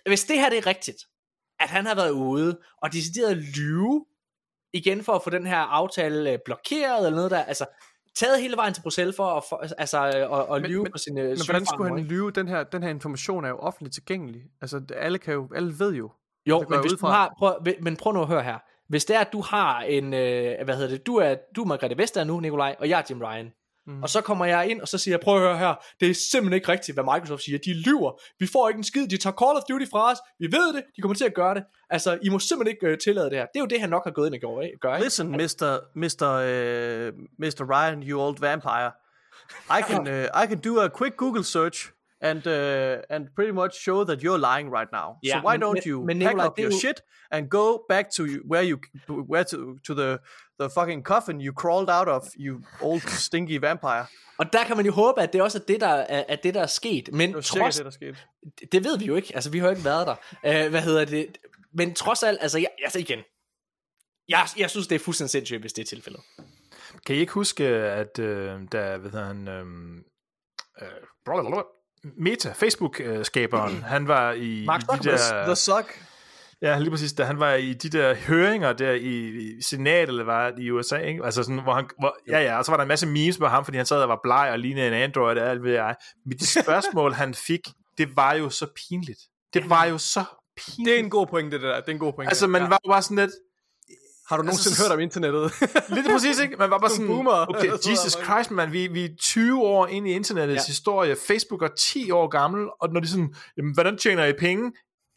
hvis 0.07 0.23
det 0.23 0.39
her 0.39 0.49
det 0.49 0.57
er 0.57 0.67
rigtigt, 0.67 0.97
at 1.59 1.69
han 1.69 1.85
har 1.85 1.95
været 1.95 2.11
ude 2.11 2.59
og 2.81 2.93
decideret 2.93 3.37
lyve 3.37 4.05
igen 4.73 5.03
for 5.03 5.13
at 5.13 5.23
få 5.23 5.29
den 5.29 5.47
her 5.47 5.57
aftale 5.57 6.31
øh, 6.31 6.39
blokeret 6.45 6.97
eller 7.05 7.15
noget 7.15 7.31
der, 7.31 7.43
altså 7.43 7.65
taget 8.15 8.41
hele 8.41 8.57
vejen 8.57 8.73
til 8.73 8.81
Bruxelles 8.81 9.15
for 9.15 9.25
at, 9.37 9.43
for, 9.49 9.63
altså, 9.77 9.97
øh, 10.07 10.39
at, 10.39 10.55
at 10.55 10.61
Men- 10.61 10.71
lyve 10.71 10.83
men- 10.83 10.91
på 10.91 10.97
sine 10.97 11.23
Men 11.23 11.37
hvordan 11.45 11.65
skulle 11.65 11.89
han 11.95 12.05
lyve? 12.05 12.31
Den 12.31 12.47
her, 12.47 12.63
den 12.63 12.83
her 12.83 12.89
information 12.89 13.45
er 13.45 13.49
jo 13.49 13.57
offentligt 13.57 13.93
tilgængelig. 13.93 14.41
Altså, 14.61 14.81
alle, 14.95 15.17
kan 15.17 15.33
jo, 15.33 15.49
alle 15.55 15.79
ved 15.79 15.93
jo. 15.93 16.11
Jo, 16.45 16.57
går 16.57 16.69
men, 16.69 16.79
hvis 16.79 16.91
ud 16.91 16.97
du 16.97 17.01
fra. 17.01 17.11
har, 17.11 17.33
prøv, 17.39 17.55
men 17.81 17.97
prøv 17.97 18.13
nu 18.13 18.21
at 18.21 18.27
høre 18.27 18.43
her. 18.43 18.59
Hvis 18.87 19.05
det 19.05 19.15
er, 19.15 19.19
at 19.19 19.33
du 19.33 19.41
har 19.41 19.81
en, 19.81 20.13
øh, 20.13 20.63
hvad 20.65 20.75
hedder 20.75 20.89
det, 20.89 21.05
du 21.05 21.15
er, 21.15 21.35
du 21.55 21.61
er 21.61 21.65
Margrethe 21.65 21.97
Vestager 21.97 22.25
nu, 22.25 22.39
Nikolaj, 22.39 22.75
og 22.79 22.89
jeg 22.89 22.99
er 22.99 23.03
Jim 23.09 23.21
Ryan. 23.21 23.51
Mm. 23.87 24.03
Og 24.03 24.09
så 24.09 24.21
kommer 24.21 24.45
jeg 24.45 24.69
ind, 24.69 24.81
og 24.81 24.87
så 24.87 24.97
siger 24.97 25.13
jeg, 25.13 25.19
prøv 25.19 25.35
at 25.35 25.41
høre 25.41 25.57
her, 25.57 25.73
det 25.99 26.09
er 26.09 26.13
simpelthen 26.13 26.53
ikke 26.53 26.71
rigtigt, 26.71 26.95
hvad 26.95 27.03
Microsoft 27.03 27.43
siger. 27.43 27.57
De 27.57 27.73
lyver. 27.73 28.21
Vi 28.39 28.47
får 28.47 28.69
ikke 28.69 28.77
en 28.77 28.83
skid. 28.83 29.07
De 29.07 29.17
tager 29.17 29.33
Call 29.33 29.57
of 29.57 29.63
Duty 29.69 29.85
fra 29.91 30.11
os. 30.11 30.17
Vi 30.39 30.45
ved 30.45 30.73
det. 30.73 30.83
De 30.95 31.01
kommer 31.01 31.15
til 31.15 31.25
at 31.25 31.33
gøre 31.33 31.55
det. 31.55 31.63
Altså, 31.89 32.17
I 32.21 32.29
må 32.29 32.39
simpelthen 32.39 32.75
ikke 32.75 32.87
øh, 32.87 32.97
tillade 32.97 33.29
det 33.29 33.37
her. 33.37 33.45
Det 33.45 33.55
er 33.55 33.59
jo 33.59 33.65
det, 33.65 33.81
han 33.81 33.89
nok 33.89 34.03
har 34.03 34.11
gået 34.11 34.27
ind 34.27 34.35
og 34.35 34.39
gjort, 34.39 34.63
ikke? 34.65 34.77
gør. 34.77 34.95
Ikke? 34.95 35.05
Listen, 35.05 35.31
Mr. 35.31 35.79
Mr. 35.95 36.25
Uh, 36.41 37.13
Mr. 37.39 37.63
Ryan, 37.73 38.03
you 38.03 38.21
old 38.21 38.37
vampire. 38.39 38.91
I 39.77 39.81
can 39.89 40.01
uh, 40.07 40.25
I 40.43 40.47
can 40.47 40.59
do 40.59 40.79
a 40.79 40.89
quick 40.89 41.17
Google 41.17 41.43
search 41.43 41.77
and 42.21 42.47
uh, 42.47 43.01
and 43.09 43.27
pretty 43.35 43.51
much 43.51 43.73
show 43.83 44.03
that 44.03 44.19
you're 44.23 44.37
lying 44.39 44.69
right 44.77 44.91
now. 44.93 45.07
Ja, 45.23 45.39
so 45.39 45.47
why 45.47 45.53
men- 45.57 45.61
don't 45.63 45.73
men- 45.73 45.83
you 45.91 46.03
men 46.05 46.19
pack 46.19 46.27
Nikolaj, 46.35 46.47
up 46.47 46.59
er 46.59 46.63
your 46.63 46.71
jo- 46.71 46.79
shit 46.79 47.01
and 47.31 47.49
go 47.49 47.85
back 47.89 48.05
to 48.11 48.23
where 48.51 48.63
you 48.69 48.77
where 49.31 49.43
to 49.43 49.57
to 49.87 49.93
the 49.93 50.17
the 50.59 50.69
fucking 50.77 51.03
coffin 51.05 51.41
you 51.41 51.53
crawled 51.61 51.89
out 51.89 52.07
of, 52.07 52.23
you 52.39 52.61
old 52.81 53.01
stinky 53.01 53.61
vampire. 53.61 54.05
Og 54.37 54.53
der 54.53 54.63
kan 54.63 54.77
man 54.77 54.85
jo 54.85 54.91
håbe, 54.91 55.21
at 55.21 55.33
det 55.33 55.41
også 55.41 55.57
er 55.57 55.61
det, 55.67 55.81
der 55.81 55.87
er, 55.87 56.23
er, 56.27 56.35
det, 56.35 56.53
der 56.53 56.61
er 56.61 56.67
sket. 56.67 57.09
Men 57.13 57.33
Det 57.33 57.45
trods, 57.45 57.75
det, 57.75 57.85
der 57.85 57.91
skete. 57.91 58.17
det, 58.59 58.71
det 58.71 58.83
ved 58.83 58.97
vi 58.99 59.05
jo 59.05 59.15
ikke. 59.15 59.31
Altså, 59.35 59.49
vi 59.49 59.59
har 59.59 59.65
jo 59.67 59.71
ikke 59.71 59.85
været 59.85 60.07
der. 60.07 60.15
Uh, 60.65 60.69
hvad 60.69 60.81
hedder 60.81 61.05
det? 61.05 61.37
Men 61.73 61.93
trods 61.93 62.23
alt, 62.23 62.37
altså, 62.41 62.59
jeg, 62.59 62.67
altså 62.83 62.99
igen. 62.99 63.19
Jeg, 64.29 64.47
jeg 64.57 64.69
synes, 64.69 64.87
det 64.87 64.95
er 64.95 64.99
fuldstændig 64.99 65.29
sindssygt, 65.31 65.59
hvis 65.61 65.73
det 65.73 65.81
er 65.81 65.85
tilfældet. 65.85 66.21
Kan 67.05 67.15
I 67.15 67.19
ikke 67.19 67.33
huske, 67.33 67.65
at 67.67 68.19
øh, 68.19 68.59
da, 68.71 68.97
hvad 68.97 69.11
hedder 69.11 69.25
han, 69.25 69.47
øh, 69.47 69.65
øh, 70.81 70.87
blablabla, 71.25 71.61
Meta, 72.17 72.51
Facebook-skaberen, 72.51 73.83
han 73.93 74.07
var 74.07 74.31
i, 74.31 74.63
Mark 74.65 74.81
i 74.81 75.03
de 75.03 75.09
der... 75.09 75.45
The 75.45 75.55
suck. 75.55 76.05
Ja, 76.61 76.79
lige 76.79 76.91
præcis, 76.91 77.13
da 77.13 77.23
han 77.23 77.39
var 77.39 77.53
i 77.53 77.73
de 77.73 77.89
der 77.89 78.15
høringer 78.15 78.73
der 78.73 78.91
i, 78.91 79.27
i 79.27 79.61
senatet, 79.61 80.09
eller 80.09 80.23
var 80.23 80.53
i 80.57 80.71
USA, 80.71 80.97
ikke? 80.97 81.25
Altså 81.25 81.43
sådan, 81.43 81.63
hvor 81.63 81.73
han, 81.73 81.85
hvor, 81.99 82.17
ja 82.27 82.39
ja, 82.39 82.57
og 82.57 82.65
så 82.65 82.71
var 82.71 82.77
der 82.77 82.81
en 82.81 82.87
masse 82.87 83.07
memes 83.07 83.39
med 83.39 83.47
ham, 83.47 83.65
fordi 83.65 83.77
han 83.77 83.85
sad 83.85 84.01
og 84.01 84.09
var 84.09 84.19
bleg 84.23 84.49
og 84.51 84.59
lignede 84.59 84.87
en 84.87 84.93
Android 84.93 85.37
og 85.37 85.49
alt 85.49 85.63
ved 85.63 85.73
jeg. 85.73 85.95
Men 86.25 86.37
de 86.37 86.47
spørgsmål, 86.47 87.13
han 87.13 87.33
fik, 87.33 87.61
det 87.97 88.15
var 88.15 88.33
jo 88.33 88.49
så 88.49 88.67
pinligt. 88.75 89.19
Det 89.53 89.69
var 89.69 89.85
jo 89.85 89.97
så 89.97 90.23
pinligt. 90.57 90.89
Det 90.89 90.99
er 90.99 91.03
en 91.03 91.09
god 91.09 91.27
pointe, 91.27 91.57
det 91.57 91.63
der. 91.63 91.75
Det 91.75 91.87
er 91.87 91.91
en 91.91 91.99
god 91.99 92.13
pointe. 92.13 92.29
Altså, 92.29 92.47
man 92.47 92.61
ja. 92.61 92.67
var 92.67 92.79
jo 92.85 92.91
bare 92.91 93.01
sådan 93.01 93.17
lidt, 93.17 93.31
Har 94.29 94.37
du 94.37 94.43
nogensinde 94.43 94.71
altså, 94.71 94.83
hørt 94.83 94.91
om 94.91 94.99
internettet? 94.99 95.51
Lidt 95.95 96.07
præcis, 96.11 96.39
ikke? 96.39 96.55
Man 96.59 96.69
var 96.69 96.79
bare 96.79 96.89
sådan, 96.89 97.07
boomer. 97.07 97.45
okay, 97.49 97.71
Jesus 97.71 98.11
Christ, 98.23 98.51
man, 98.51 98.71
vi, 98.71 98.87
vi 98.87 99.05
er 99.05 99.09
20 99.21 99.63
år 99.63 99.87
ind 99.87 100.07
i 100.07 100.11
internettets 100.11 100.67
ja. 100.67 100.71
historie. 100.71 101.15
Facebook 101.27 101.61
er 101.61 101.67
10 101.77 102.11
år 102.11 102.27
gammel, 102.27 102.69
og 102.81 102.89
når 102.93 102.99
de 102.99 103.07
sådan, 103.07 103.35
jamen, 103.57 103.73
hvordan 103.73 103.97
tjener 103.97 104.25
I 104.25 104.33
penge? 104.33 104.71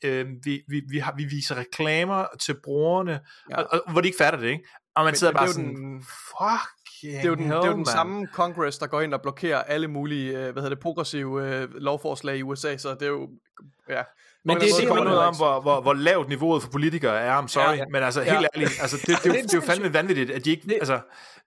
Øh, 0.04 0.26
vi, 0.44 0.62
vi, 0.68 0.82
vi, 0.90 0.98
har, 0.98 1.14
vi 1.16 1.24
viser 1.24 1.54
reklamer 1.56 2.24
til 2.40 2.56
brugerne, 2.64 3.20
ja. 3.50 3.62
og, 3.62 3.66
og, 3.72 3.92
hvor 3.92 4.00
de 4.00 4.08
ikke 4.08 4.18
fatter 4.18 4.40
det, 4.40 4.48
ikke? 4.48 4.64
Og 4.96 5.04
man 5.04 5.14
sidder 5.14 5.32
det 5.32 5.38
bare 5.38 5.48
sådan, 5.48 5.76
den- 5.76 6.02
fuck 6.02 6.70
Det 7.02 7.18
er 7.18 7.28
jo 7.28 7.34
den, 7.34 7.44
det 7.44 7.56
er 7.56 7.66
jo 7.66 7.72
den 7.72 7.86
samme 7.86 8.26
Congress, 8.32 8.78
der 8.78 8.86
går 8.86 9.00
ind 9.00 9.14
og 9.14 9.22
blokerer 9.22 9.62
alle 9.62 9.88
mulige, 9.88 10.30
øh, 10.30 10.52
hvad 10.52 10.62
hedder 10.62 10.68
det, 10.68 10.78
progressive 10.78 11.46
øh, 11.46 11.74
lovforslag 11.74 12.36
i 12.38 12.42
USA, 12.42 12.76
så 12.76 12.94
det 12.94 13.02
er 13.02 13.06
jo, 13.06 13.28
ja. 13.88 14.02
Men 14.44 14.56
det 14.60 14.68
er 14.70 14.74
siger 14.74 14.94
noget 14.94 15.18
om, 15.18 15.36
hvor, 15.36 15.60
hvor, 15.60 15.80
hvor 15.80 15.92
lavt 15.94 16.28
niveauet 16.28 16.62
for 16.62 16.70
politikere 16.70 17.20
er, 17.20 17.42
I'm 17.42 17.48
sorry, 17.48 17.64
Ja, 17.64 17.70
ja, 17.70 17.76
ja. 17.76 17.84
men 17.92 18.02
altså 18.02 18.20
Ja. 18.22 18.34
helt 18.38 18.48
ærligt, 18.56 18.70
altså, 18.80 18.96
det, 18.96 19.06
det, 19.06 19.16
det, 19.24 19.32
det, 19.34 19.42
det, 19.42 19.52
er 19.54 19.58
jo 19.58 19.60
fandme 19.66 19.92
vanvittigt, 19.94 20.30
at 20.30 20.44
de 20.44 20.50
ikke, 20.50 20.62
Det- 20.68 20.72
altså, 20.74 21.00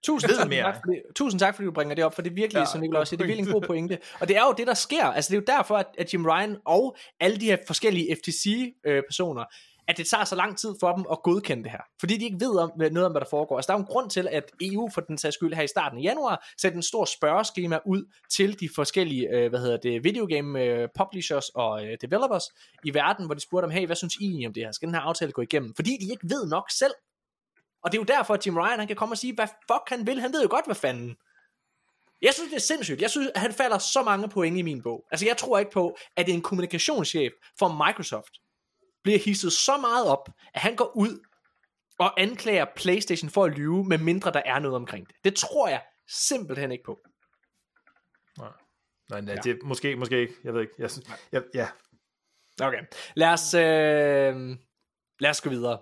Tusind, 0.03 0.30
ved 0.30 0.35
tusind, 0.38 0.49
mere. 0.49 0.63
tak, 0.63 0.76
fordi, 0.85 0.97
tusind 1.15 1.39
tak, 1.39 1.55
fordi 1.55 1.65
du 1.65 1.72
bringer 1.72 1.95
det 1.95 2.03
op, 2.03 2.15
for 2.15 2.22
det 2.22 2.30
er 2.30 2.34
virkelig, 2.35 2.53
ja, 2.57 2.59
Ja, 2.59 2.65
som 2.65 2.81
Nicolai 2.81 3.05
siger, 3.05 3.18
det 3.18 3.23
er 3.23 3.27
virkelig 3.27 3.47
en 3.47 3.53
god 3.53 3.61
pointe. 3.68 3.97
Og 4.19 4.27
det 4.27 4.38
er 4.38 4.41
jo 4.41 4.53
det, 4.57 4.68
der 4.68 4.73
sker. 4.73 5.05
Altså, 5.05 5.30
det 5.30 5.38
er 5.38 5.41
jo 5.53 5.57
derfor, 5.57 5.77
at, 5.77 5.85
at 5.97 6.13
Jim 6.13 6.26
Ryan 6.26 6.57
og 6.65 6.95
alle 7.19 7.38
de 7.38 7.45
her 7.45 7.57
forskellige 7.68 8.15
FTC-personer, 8.15 9.43
at 9.88 9.98
det 9.98 10.08
tager 10.08 10.24
så 10.26 10.36
lang 10.36 10.58
tid 10.58 10.76
for 10.80 10.91
dem 10.95 11.06
at 11.12 11.18
godkende 11.24 11.64
det 11.64 11.72
her. 11.72 11.82
Fordi 11.99 12.18
de 12.18 12.26
ikke 12.26 12.40
ved 12.40 12.58
om, 12.60 12.72
hvad- 12.78 12.90
noget 12.91 13.06
om, 13.06 13.12
hvad 13.12 13.22
der 13.22 13.28
foregår. 13.30 13.56
Altså, 13.58 13.68
der 13.68 13.74
er 13.74 13.78
jo 13.78 13.82
en 13.82 13.88
grund 13.88 14.10
til, 14.10 14.28
at 14.32 14.44
EU 14.62 14.90
for 14.94 15.02
den 15.02 15.18
sags 15.18 15.34
skyld 15.36 15.53
her 15.53 15.64
i 15.64 15.68
starten 15.68 15.98
af 15.99 16.03
januar 16.03 16.48
sætter 16.62 16.78
en 16.78 16.84
stor 16.84 17.06
spørgeskema 17.06 17.80
ud 17.86 18.03
til 18.32 18.60
de 18.60 18.70
forskellige, 18.76 19.30
øh, 19.30 19.49
hvad 19.49 19.60
hedder 19.60 19.78
det, 19.78 20.03
videogame 20.03 20.60
øh, 20.64 20.88
publishers 20.98 21.49
og 21.49 21.86
øh, 21.86 21.98
developers 22.02 22.44
i 22.84 22.94
verden, 22.94 23.26
hvor 23.26 23.36
de 23.36 23.41
spurgte 23.41 23.64
dem, 23.68 23.72
hey, 23.76 23.86
hvad 23.86 23.95
synes 23.95 24.16
I 24.16 24.24
egentlig 24.26 24.48
om 24.48 24.53
det 24.53 24.64
her? 24.64 24.72
Skal 24.72 24.88
den 24.88 24.95
her 24.95 25.02
aftale 25.02 25.32
gå 25.32 25.41
igennem? 25.41 25.76
Fordi 25.76 25.98
de 26.02 26.12
ikke 26.12 26.30
ved 26.30 26.48
nok 26.48 26.72
selv. 26.72 26.94
Og 27.84 27.91
det 27.91 27.98
er 27.98 28.02
jo 28.02 28.18
derfor, 28.18 28.34
at 28.34 28.45
Jim 28.48 28.58
Ryan 28.58 28.80
han 28.80 28.88
kan 28.88 28.95
komme 28.95 29.14
og 29.14 29.18
sige, 29.18 29.36
hvad 29.36 29.48
fuck 29.48 29.90
han 29.90 30.08
vil. 30.08 30.20
Han 30.22 30.34
ved 30.34 30.41
jo 30.41 30.48
godt, 30.49 30.66
hvad 30.66 30.76
fanden. 30.76 31.16
Jeg 32.22 32.34
synes, 32.34 32.49
det 32.49 32.56
er 32.56 32.62
sindssygt. 32.62 33.02
Jeg 33.02 33.10
synes, 33.10 33.28
at 33.36 33.41
han 33.41 33.53
falder 33.53 33.78
så 33.78 34.03
mange 34.03 34.30
point 34.30 34.58
i 34.58 34.62
min 34.62 34.82
bog. 34.82 35.06
Altså, 35.12 35.26
jeg 35.26 35.38
tror 35.38 35.60
ikke 35.60 35.72
på, 35.72 35.98
at 36.18 36.30
en 36.30 36.41
kommunikationschef 36.41 37.32
for 37.60 37.86
Microsoft 37.88 38.34
bliver 39.03 39.19
hisset 39.19 39.53
så 39.53 39.78
meget 39.78 40.07
op, 40.07 40.30
at 40.53 40.61
han 40.61 40.76
går 40.76 40.91
ud 40.95 41.19
og 41.99 42.22
anklager 42.22 42.65
PlayStation 42.76 43.30
for 43.30 43.44
at 43.44 43.52
lyve, 43.52 43.84
med 43.84 43.98
mindre 43.98 44.32
der 44.32 44.41
er 44.45 44.60
noget 44.60 44.76
omkring 44.76 45.07
det. 45.07 45.15
Det 45.23 45.36
tror 45.36 45.68
jeg 45.68 45.82
simpelthen 46.07 46.72
ikke 46.72 46.84
på. 46.84 46.99
nej, 49.10 49.22
nej, 49.22 49.36
det, 49.36 49.60
måske, 49.64 49.95
måske 49.95 50.19
ikke, 50.19 50.34
jeg 50.44 50.53
ved 50.53 50.61
ikke, 50.61 50.73
jeg, 50.80 50.90
jeg, 51.32 51.44
ja, 51.53 51.68
Okay. 52.61 52.80
Lad 53.15 53.28
os, 53.28 53.53
øh, 53.53 54.57
lad 55.19 55.30
os 55.30 55.41
gå 55.41 55.49
videre. 55.49 55.80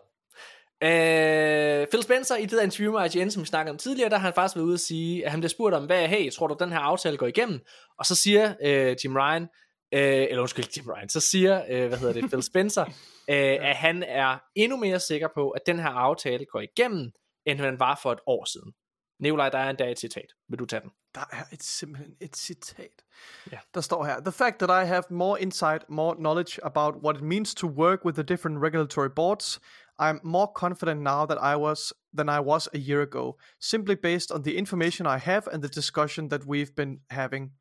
Øh, 0.84 1.88
Phil 1.88 2.04
Spencer 2.04 2.36
i 2.36 2.41
det 2.41 2.52
der 2.52 2.62
interview 2.62 3.00
med 3.00 3.16
IGN, 3.16 3.32
som 3.32 3.41
vi 3.41 3.48
snakkede 3.48 3.72
om 3.72 3.78
tidligere, 3.78 4.10
der 4.10 4.18
har 4.18 4.28
han 4.28 4.34
faktisk 4.34 4.56
været 4.56 4.66
ude 4.66 4.74
at 4.74 4.80
sige, 4.80 5.26
at 5.26 5.32
han 5.32 5.40
bliver 5.40 5.50
spurgt 5.50 5.76
om, 5.76 5.86
hvad, 5.86 6.08
hey, 6.08 6.32
tror 6.32 6.48
du, 6.48 6.56
den 6.60 6.72
her 6.72 6.80
aftale 6.80 7.18
går 7.18 7.28
igennem? 7.28 7.60
Og 7.98 8.06
så 8.06 8.16
siger 8.16 8.54
øh, 8.64 8.96
Jim 9.04 9.16
Ryan, 9.16 9.48
øh, 9.91 10.02
eller 10.02 10.41
undskyld, 10.41 10.66
Jim 10.78 10.86
Ryan, 10.88 11.10
så 11.10 11.20
siger, 11.20 11.64
øh, 11.70 11.88
hvad 11.88 11.98
hedder 11.98 12.14
det, 12.14 12.30
Phil 12.30 12.44
Spencer, 12.44 12.86
øh, 13.34 13.57
at 13.70 13.76
han 13.76 14.03
er 14.03 14.38
endnu 14.56 14.78
mere 14.78 14.99
sikker 14.99 15.28
på, 15.36 15.49
at 15.49 15.61
den 15.66 15.80
her 15.80 15.90
aftale 15.90 16.45
går 16.45 16.60
igennem, 16.60 17.11
end 17.45 17.60
han 17.60 17.80
var 17.80 17.99
for 18.03 18.11
et 18.11 18.20
år 18.28 18.45
siden. 18.45 18.74
Nikolaj, 19.20 19.49
der 19.49 19.57
er 19.57 19.70
endda 19.70 19.91
et 19.91 19.99
citat. 19.99 20.34
Vil 20.49 20.60
du 20.60 20.66
tage 20.66 20.82
den? 20.82 20.91
Der 21.16 21.22
er 21.32 21.44
et, 21.53 21.64
simpelthen 21.64 22.16
et 22.22 22.38
citat. 22.38 23.03
Ja. 23.52 23.60
Der 23.74 23.82
står 23.82 24.06
her, 24.06 24.20
The 24.20 24.32
fact 24.32 24.60
that 24.60 24.84
I 24.84 24.88
have 24.88 25.03
more 25.10 25.41
insight, 25.41 25.90
more 25.90 26.16
knowledge 26.16 26.60
about 26.64 26.95
what 27.03 27.16
it 27.16 27.22
means 27.22 27.56
to 27.56 27.68
work 27.68 28.06
with 28.06 28.16
the 28.16 28.24
different 28.24 28.61
regulatory 28.61 29.10
boards, 29.16 29.60
I'm 29.99 30.20
more 30.24 30.48
confident 30.56 31.02
now 31.02 31.26
that 31.26 31.38
I 31.41 31.56
was 31.56 31.94
than 32.18 32.30
I 32.30 32.40
was 32.40 32.70
a 32.74 32.78
year 32.78 33.02
ago, 33.02 33.36
simply 33.60 33.95
based 33.95 34.32
on 34.32 34.44
the 34.44 34.57
information 34.57 35.06
I 35.06 35.18
have 35.18 35.48
and 35.52 35.61
the 35.61 35.70
discussion 35.70 36.30
that 36.30 36.45
we've 36.45 36.74
been 36.76 37.02
having. 37.10 37.52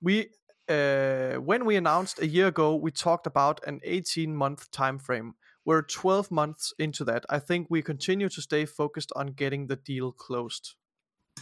We 0.00 0.30
uh, 0.68 1.40
when 1.40 1.64
we 1.64 1.76
announced 1.76 2.22
a 2.22 2.26
year 2.26 2.46
ago, 2.46 2.74
we 2.74 2.90
talked 2.90 3.26
about 3.26 3.60
an 3.66 3.80
18 3.84 4.34
month 4.34 4.70
time 4.72 4.98
frame. 4.98 5.34
We're 5.64 5.82
12 5.82 6.30
months 6.30 6.74
into 6.78 7.04
that. 7.04 7.24
I 7.28 7.40
think 7.40 7.68
we 7.70 7.82
continue 7.82 8.28
to 8.28 8.40
stay 8.40 8.66
focused 8.66 9.12
on 9.16 9.34
getting 9.36 9.68
the 9.68 9.76
deal 9.76 10.12
closed. 10.12 10.76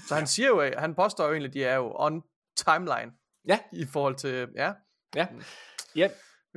Så 0.09 0.15
han 0.15 0.27
siger 0.27 0.49
jo, 0.49 0.71
han 0.79 0.95
påstår 0.95 1.25
jo 1.25 1.31
egentlig, 1.31 1.51
at 1.51 1.55
de 1.55 1.65
er 1.65 1.75
jo 1.75 1.93
on 1.95 2.23
timeline 2.57 3.13
Ja, 3.49 3.59
i 3.73 3.85
forhold 3.87 4.15
til, 4.15 4.49
ja. 4.55 4.73
ja. 5.17 5.27
ja. 5.97 6.09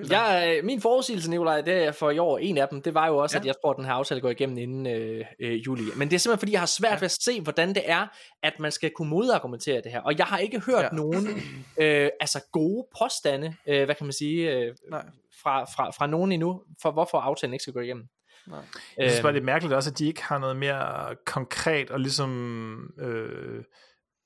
Jeg, 0.09 0.59
min 0.63 0.81
forudsigelse, 0.81 1.29
Nikolaj, 1.29 1.61
det 1.61 1.73
er 1.73 1.91
for 1.91 2.09
i 2.09 2.17
år, 2.17 2.37
en 2.37 2.57
af 2.57 2.67
dem, 2.67 2.81
det 2.81 2.93
var 2.93 3.07
jo 3.07 3.17
også, 3.17 3.37
ja. 3.37 3.39
At 3.39 3.45
jeg 3.45 3.55
tror, 3.61 3.71
at 3.71 3.77
den 3.77 3.85
her 3.85 3.91
aftale 3.91 4.21
går 4.21 4.29
igennem 4.29 4.57
inden 4.57 4.87
øh, 4.87 5.25
øh, 5.39 5.65
juli. 5.65 5.83
Men 5.95 6.09
det 6.09 6.15
er 6.15 6.19
simpelthen, 6.19 6.39
fordi 6.39 6.51
jeg 6.51 6.61
har 6.61 6.65
svært 6.65 6.91
ja. 6.91 6.95
ved 6.95 7.03
at 7.03 7.11
se, 7.11 7.41
hvordan 7.41 7.69
det 7.69 7.83
er, 7.85 8.07
at 8.43 8.59
man 8.59 8.71
skal 8.71 8.91
kunne 8.95 9.09
modargumentere 9.09 9.81
det 9.81 9.91
her. 9.91 10.01
Og 10.01 10.17
jeg 10.17 10.25
har 10.25 10.37
ikke 10.37 10.59
hørt 10.59 10.83
ja. 10.83 10.89
Nogen 10.91 11.27
øh, 11.81 12.09
altså 12.19 12.43
gode 12.51 12.87
påstande, 13.01 13.55
øh, 13.67 13.85
hvad 13.85 13.95
kan 13.95 14.05
man 14.05 14.13
sige, 14.13 14.51
øh, 14.51 14.75
Nej. 14.91 15.05
fra, 15.43 15.63
fra, 15.63 15.89
fra 15.89 16.07
nogen 16.07 16.31
endnu, 16.31 16.61
for 16.81 16.91
hvorfor 16.91 17.17
aftalen 17.17 17.53
ikke 17.53 17.63
skal 17.63 17.73
gå 17.73 17.79
igennem. 17.79 18.05
Nej. 18.47 18.59
Jeg 18.97 19.09
synes 19.09 19.21
bare, 19.21 19.33
det 19.33 19.39
er 19.39 19.43
mærkeligt 19.45 19.73
også, 19.73 19.89
at 19.89 19.99
de 19.99 20.07
ikke 20.07 20.23
har 20.23 20.37
noget 20.37 20.55
mere 20.55 21.15
konkret 21.25 21.91
og 21.91 21.99
ligesom 21.99 22.93
øh, 22.99 23.63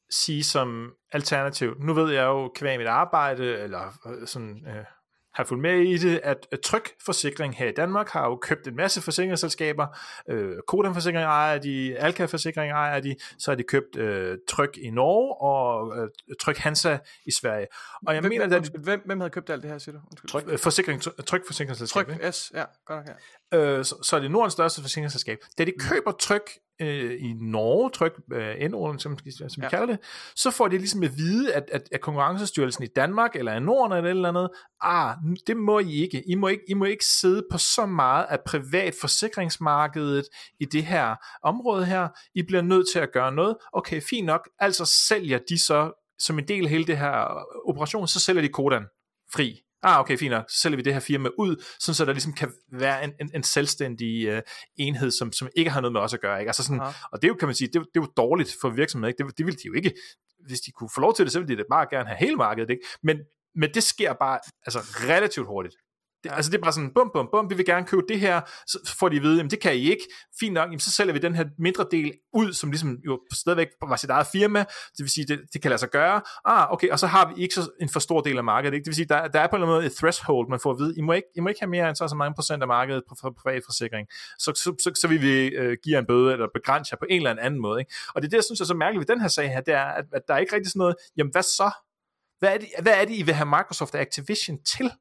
sige 0.10 0.44
som 0.44 0.92
alternativ. 1.12 1.76
Nu 1.80 1.94
ved 1.94 2.14
jeg 2.14 2.24
jo 2.24 2.52
kvæg 2.56 2.78
mit 2.78 2.88
arbejde, 2.88 3.58
eller 3.58 3.94
øh, 4.08 4.28
sådan... 4.28 4.66
Øh, 4.68 4.86
har 5.34 5.44
fulgt 5.44 5.62
med 5.62 5.80
i 5.80 5.98
det, 5.98 6.20
at 6.24 6.48
at 6.52 6.60
Tryg 6.60 6.84
Forsikring 7.06 7.56
her 7.56 7.68
i 7.68 7.72
Danmark 7.72 8.10
har 8.10 8.26
jo 8.28 8.36
købt 8.36 8.68
en 8.68 8.76
masse 8.76 9.02
forsikringsselskaber. 9.02 9.88
Øh, 10.30 10.56
Kodan 10.68 10.94
Forsikring 10.94 11.24
ejer 11.24 11.58
de, 11.58 11.96
Alka 11.98 12.26
Forsikring 12.26 12.72
ejer 12.72 13.00
de, 13.00 13.16
så 13.40 13.52
har 13.52 13.56
de 13.56 13.64
købt 13.64 13.96
øh, 13.96 14.38
Tryg 14.50 14.78
i 14.78 14.90
Norge 14.90 15.42
og 15.42 15.98
øh, 15.98 16.10
Tryg 16.42 16.56
Hansa 16.58 16.98
i 17.26 17.32
Sverige. 17.32 17.68
Og 18.08 18.14
jeg 18.14 18.22
Hvem, 18.22 18.30
mener, 18.30 18.46
at 18.46 18.54
undskyld, 18.54 18.84
hvem, 18.84 19.02
hvem 19.06 19.20
havde 19.20 19.30
købt 19.30 19.50
alt 19.50 19.64
det 19.64 19.72
her, 19.72 19.78
siger 19.78 19.96
du? 19.96 20.02
Undskyld. 20.12 20.30
Tryg, 20.30 20.44
øh, 20.48 20.60
forsikring, 20.60 21.02
Tryg 21.02 21.42
Forsikringsselskab, 21.48 22.08
Tryk? 22.08 22.34
S, 22.34 22.52
ja, 22.54 22.64
godt 22.86 23.00
nok 23.00 23.08
her. 23.08 23.16
Øh, 23.54 23.86
så, 23.86 23.96
så 24.04 24.16
er 24.16 24.20
det 24.20 24.32
Nordens 24.32 24.54
største 24.54 24.82
forsikringsselskab. 24.82 25.38
Da 25.58 25.66
de 25.66 25.72
køber 25.80 26.12
tryk 26.12 26.52
øh, 26.82 27.12
i 27.20 27.34
Norge, 27.34 27.90
tryk 27.90 28.12
øh, 28.34 28.56
N-orden, 28.70 29.00
som, 29.00 29.18
som 29.18 29.48
vi 29.58 29.64
Ja. 29.64 29.70
kalder 29.70 29.86
det, 29.86 30.00
så 30.36 30.52
får 30.52 30.68
de 30.68 30.78
ligesom 30.78 31.04
at 31.04 31.18
vide, 31.18 31.54
at, 31.54 31.64
at, 31.72 31.82
at 31.92 32.02
Konkurrencestyrelsen 32.02 32.84
i 32.84 32.88
Danmark, 32.96 33.36
eller 33.36 33.54
i 33.54 33.60
Norden 33.60 33.98
eller 33.98 34.10
et 34.10 34.16
eller 34.16 34.30
andet, 34.30 34.50
ah, 34.82 35.16
det 35.48 35.58
må 35.58 35.80
I 35.80 35.94
ikke. 36.02 36.24
I 36.30 36.36
må 36.36 36.48
ikke, 36.48 36.64
I 36.68 36.74
må 36.74 36.86
ikke 36.86 37.06
sidde 37.06 37.44
på 37.52 37.58
så 37.58 37.86
meget 37.86 38.26
af 38.30 38.38
privat 38.46 38.94
forsikringsmarkedet 39.02 40.26
i 40.60 40.66
det 40.66 40.84
her 40.84 41.16
område 41.44 41.86
her. 41.86 42.08
I 42.36 42.42
bliver 42.44 42.62
nødt 42.62 42.88
til 42.92 43.00
at 43.00 43.12
gøre 43.14 43.32
noget. 43.32 43.56
Okay, 43.74 44.02
fint 44.02 44.26
nok. 44.26 44.50
Altså 44.60 44.86
sælger 45.08 45.40
de 45.50 45.64
så, 45.64 45.92
som 46.20 46.40
en 46.40 46.48
del 46.48 46.64
af 46.64 46.70
hele 46.70 46.86
det 46.86 46.98
her 46.98 47.44
operation, 47.70 48.08
så 48.08 48.20
sælger 48.20 48.42
de 48.42 48.50
Kodan 48.50 48.84
fri. 49.34 49.62
Ah, 49.84 50.00
okay, 50.00 50.18
fint 50.18 50.32
nok. 50.32 50.46
Så 50.50 50.58
sælger 50.62 50.76
vi 50.76 50.82
det 50.84 50.94
her 50.94 51.00
firma 51.00 51.30
ud, 51.38 51.64
sådan 51.80 51.96
så 51.96 52.06
der 52.06 52.12
ligesom 52.14 52.34
kan 52.34 52.52
være 52.72 53.04
en, 53.04 53.14
en, 53.22 53.32
en 53.36 53.44
selvstændig 53.44 54.34
uh, 54.36 54.40
enhed, 54.78 55.12
som, 55.12 55.32
som 55.32 55.50
ikke 55.56 55.72
har 55.72 55.82
noget 55.82 55.94
med 55.94 56.02
os 56.02 56.14
at 56.14 56.22
gøre. 56.22 56.40
Ikke? 56.40 56.50
Altså 56.50 56.64
sådan, 56.64 56.82
Aha. 56.82 56.92
og 57.12 57.22
det 57.22 57.28
er 57.28 57.30
jo, 57.30 57.36
kan 57.36 57.48
man 57.48 57.56
sige, 57.56 57.68
det, 57.68 57.76
er 57.76 57.80
jo- 57.80 57.86
det 57.94 58.00
er 58.00 58.04
jo 58.06 58.12
dårligt 58.18 58.56
for 58.62 58.70
virksomheden. 58.70 59.10
Ikke? 59.14 59.24
Det, 59.28 59.38
det 59.38 59.46
vil 59.46 59.54
de 59.56 59.68
jo 59.68 59.74
ikke. 59.74 59.94
Hvis 60.48 60.60
de 60.60 60.72
kunne 60.72 60.90
få 60.96 61.02
lov 61.02 61.16
til 61.16 61.26
det, 61.26 61.32
så 61.34 61.40
ville 61.40 61.54
de 61.56 61.58
da 61.62 61.64
bare 61.72 61.88
gerne 61.90 62.08
have 62.10 62.18
hele 62.18 62.36
markedet. 62.36 62.70
Ikke? 62.70 62.84
Men, 63.04 63.18
men 63.56 63.74
det 63.74 63.84
sker 63.84 64.14
bare 64.14 64.40
altså, 64.66 64.80
relativt 65.10 65.48
hurtigt. 65.48 65.76
Det. 66.24 66.32
Altså 66.36 66.52
det 66.52 66.58
er 66.58 66.62
bare 66.62 66.74
sådan, 66.74 66.92
bum, 66.96 67.10
bum, 67.14 67.28
bum, 67.32 67.50
vi 67.50 67.56
vil 67.56 67.66
gerne 67.66 67.86
købe 67.86 68.02
det 68.10 68.20
her, 68.20 68.42
så 68.68 68.96
får 69.00 69.10
de 69.10 69.16
at 69.16 69.24
vide, 69.24 69.38
jamen 69.38 69.50
det 69.50 69.60
kan 69.60 69.76
I 69.76 69.90
ikke, 69.90 70.04
fint 70.40 70.54
nok, 70.54 70.66
jamen, 70.66 70.80
så 70.80 70.92
sælger 70.92 71.14
vi 71.14 71.20
den 71.20 71.36
her 71.36 71.46
mindre 71.60 71.86
del 71.92 72.14
ud, 72.34 72.54
som 72.54 72.72
ligesom 72.72 72.98
jo 73.06 73.20
stadigvæk 73.34 73.68
var 73.82 73.96
sit 73.96 74.10
eget 74.10 74.28
firma, 74.32 74.60
det 74.60 75.00
vil 75.04 75.10
sige, 75.10 75.28
det, 75.28 75.40
det 75.54 75.62
kan 75.62 75.70
lade 75.70 75.80
sig 75.80 75.90
gøre, 75.90 76.22
ah, 76.46 76.72
okay, 76.72 76.90
og 76.90 77.00
så 77.00 77.08
har 77.08 77.34
vi 77.34 77.42
ikke 77.42 77.56
så 77.56 77.70
en 77.82 77.90
for 77.90 78.00
stor 78.00 78.22
del 78.22 78.38
af 78.38 78.44
markedet, 78.44 78.74
ikke? 78.74 78.84
det 78.84 78.90
vil 78.90 78.96
sige, 78.96 79.06
der, 79.06 79.28
der 79.28 79.40
er 79.40 79.48
på 79.48 79.56
en 79.56 79.62
eller 79.62 79.68
anden 79.68 79.82
måde 79.82 79.86
et 79.86 79.96
threshold, 79.96 80.50
man 80.50 80.60
får 80.60 80.72
at 80.72 80.80
vide, 80.80 80.94
I 80.98 81.02
må 81.02 81.14
ikke, 81.14 81.28
I 81.36 81.40
må 81.40 81.50
ikke 81.50 81.62
have 81.62 81.70
mere 81.70 81.88
end 81.90 81.96
så 81.96 82.08
så 82.08 82.16
mange 82.16 82.36
procent 82.36 82.62
af 82.62 82.68
markedet 82.68 83.04
på, 83.10 83.16
på 83.22 83.34
privat 83.42 83.62
forsikring, 83.66 84.08
så, 84.40 84.52
så, 84.56 84.76
så, 84.84 84.92
så 85.02 85.08
vil 85.08 85.22
vi 85.22 85.48
øh, 85.48 85.78
give 85.84 85.98
en 86.00 86.06
bøde, 86.06 86.34
eller 86.34 86.48
begrænse 86.54 86.90
jer 86.94 86.98
på 86.98 87.06
en 87.10 87.28
eller 87.28 87.44
anden 87.44 87.62
måde, 87.62 87.80
ikke? 87.82 87.94
og 88.16 88.22
det 88.22 88.28
er 88.28 88.30
det, 88.30 88.38
jeg 88.38 88.44
synes 88.44 88.62
er 88.62 88.66
så 88.66 88.74
mærkeligt 88.74 89.00
ved 89.00 89.16
den 89.16 89.22
her 89.22 89.28
sag 89.28 89.50
her, 89.50 89.62
det 89.62 89.74
er, 89.74 89.86
at, 89.86 90.06
at 90.14 90.22
der 90.28 90.34
er 90.34 90.38
ikke 90.38 90.56
rigtig 90.56 90.72
sådan 90.72 90.80
noget, 90.80 90.96
jamen 91.18 91.32
hvad 91.32 91.44
så? 91.44 91.72
Hvad 92.40 92.54
er, 92.54 92.58
det, 92.58 92.68
hvad 92.82 92.94
er 92.94 93.06
det, 93.06 93.16
I 93.16 93.22
vil 93.22 93.34
have 93.34 93.46
Microsoft 93.46 93.96
og 93.96 94.02
Activision 94.02 94.58
til? 94.64 94.92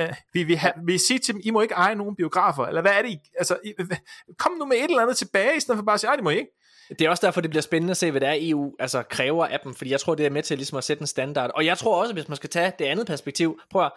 Uh, 0.00 0.14
vi, 0.32 0.42
vi, 0.42 0.54
have, 0.54 0.72
vi 0.86 0.98
sige 0.98 1.18
til 1.18 1.34
dem, 1.34 1.42
I 1.44 1.50
må 1.50 1.60
ikke 1.60 1.74
eje 1.74 1.94
nogen 1.94 2.16
biografer, 2.16 2.66
eller 2.66 2.80
hvad 2.80 2.92
er 2.92 3.02
det, 3.02 3.10
I, 3.10 3.18
altså, 3.38 3.56
I, 3.64 3.72
kom 4.38 4.52
nu 4.52 4.64
med 4.64 4.76
et 4.76 4.84
eller 4.84 5.02
andet 5.02 5.16
tilbage, 5.16 5.56
i 5.56 5.60
stedet 5.60 5.78
for 5.78 5.84
bare 5.84 5.94
at 5.94 6.00
sige, 6.00 6.12
det 6.16 6.24
må 6.24 6.30
I 6.30 6.36
ikke. 6.36 6.50
Det 6.88 7.00
er 7.00 7.10
også 7.10 7.26
derfor, 7.26 7.40
det 7.40 7.50
bliver 7.50 7.62
spændende 7.62 7.90
at 7.90 7.96
se, 7.96 8.10
hvad 8.10 8.20
det 8.20 8.28
er, 8.28 8.36
EU 8.40 8.72
altså, 8.78 9.02
kræver 9.02 9.46
af 9.46 9.60
dem, 9.64 9.74
fordi 9.74 9.90
jeg 9.90 10.00
tror, 10.00 10.14
det 10.14 10.26
er 10.26 10.30
med 10.30 10.42
til 10.42 10.56
ligesom 10.56 10.78
at 10.78 10.84
sætte 10.84 11.00
en 11.00 11.06
standard. 11.06 11.50
Og 11.54 11.66
jeg 11.66 11.78
tror 11.78 12.00
også, 12.00 12.12
hvis 12.14 12.28
man 12.28 12.36
skal 12.36 12.50
tage 12.50 12.72
det 12.78 12.84
andet 12.84 13.06
perspektiv, 13.06 13.60
prøv 13.70 13.84
at, 13.84 13.92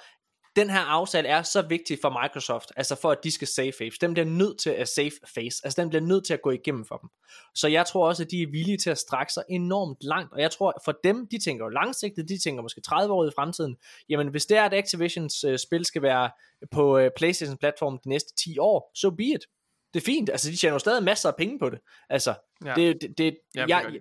den 0.56 0.70
her 0.70 0.80
aftale 0.80 1.28
er 1.28 1.42
så 1.42 1.62
vigtig 1.62 1.98
for 2.02 2.22
Microsoft, 2.24 2.72
altså 2.76 2.96
for 2.96 3.12
at 3.12 3.18
de 3.24 3.32
skal 3.32 3.48
save 3.48 3.72
face. 3.78 3.98
Den 4.02 4.14
bliver 4.14 4.26
nødt 4.26 4.60
til 4.60 4.70
at 4.70 4.88
save 4.88 5.12
face, 5.36 5.62
altså 5.64 5.82
den 5.82 5.90
bliver 5.90 6.02
nødt 6.02 6.26
til 6.26 6.34
at 6.34 6.42
gå 6.42 6.52
igennem 6.52 6.86
for 6.86 6.98
dem. 6.98 7.10
Så 7.56 7.68
jeg 7.68 7.86
tror 7.86 8.08
også, 8.08 8.24
at 8.24 8.32
de 8.32 8.42
er 8.42 8.48
villige 8.48 8.78
til 8.78 8.90
at 8.90 8.98
strække 8.98 9.34
sig 9.34 9.44
enormt 9.50 9.98
langt, 10.02 10.34
og 10.34 10.42
jeg 10.42 10.52
tror 10.52 10.74
for 10.86 11.00
dem, 11.04 11.28
de 11.32 11.40
tænker 11.44 11.66
jo 11.66 11.70
langsigtet, 11.70 12.30
de 12.30 12.38
tænker 12.44 12.62
måske 12.62 12.82
30 12.82 13.14
år 13.14 13.28
i 13.28 13.32
fremtiden, 13.36 13.76
jamen 14.10 14.28
hvis 14.28 14.46
det 14.46 14.58
er, 14.58 14.64
at 14.64 14.74
Activisions 14.74 15.44
øh, 15.44 15.60
spil 15.60 15.86
skal 15.86 16.02
være 16.02 16.32
på 16.72 16.98
øh, 16.98 17.12
Playstation-platformen 17.18 18.00
de 18.04 18.10
næste 18.10 18.34
10 18.36 18.58
år, 18.60 18.92
så 18.96 19.02
so 19.02 19.10
be 19.10 19.24
it. 19.24 19.46
Det 19.94 20.02
er 20.02 20.06
fint. 20.06 20.30
Altså, 20.30 20.52
de 20.52 20.56
tjener 20.56 20.74
jo 20.76 20.80
stadig 20.80 21.04
masser 21.04 21.30
af 21.30 21.36
penge 21.36 21.60
på 21.60 21.70
det. 21.70 21.80
Altså, 22.10 22.34
Ja. 22.66 22.74
det, 22.76 23.02
det, 23.02 23.18
det 23.18 23.38
Jamen, 23.56 23.70
jeg, 23.70 23.86
de. 23.94 24.00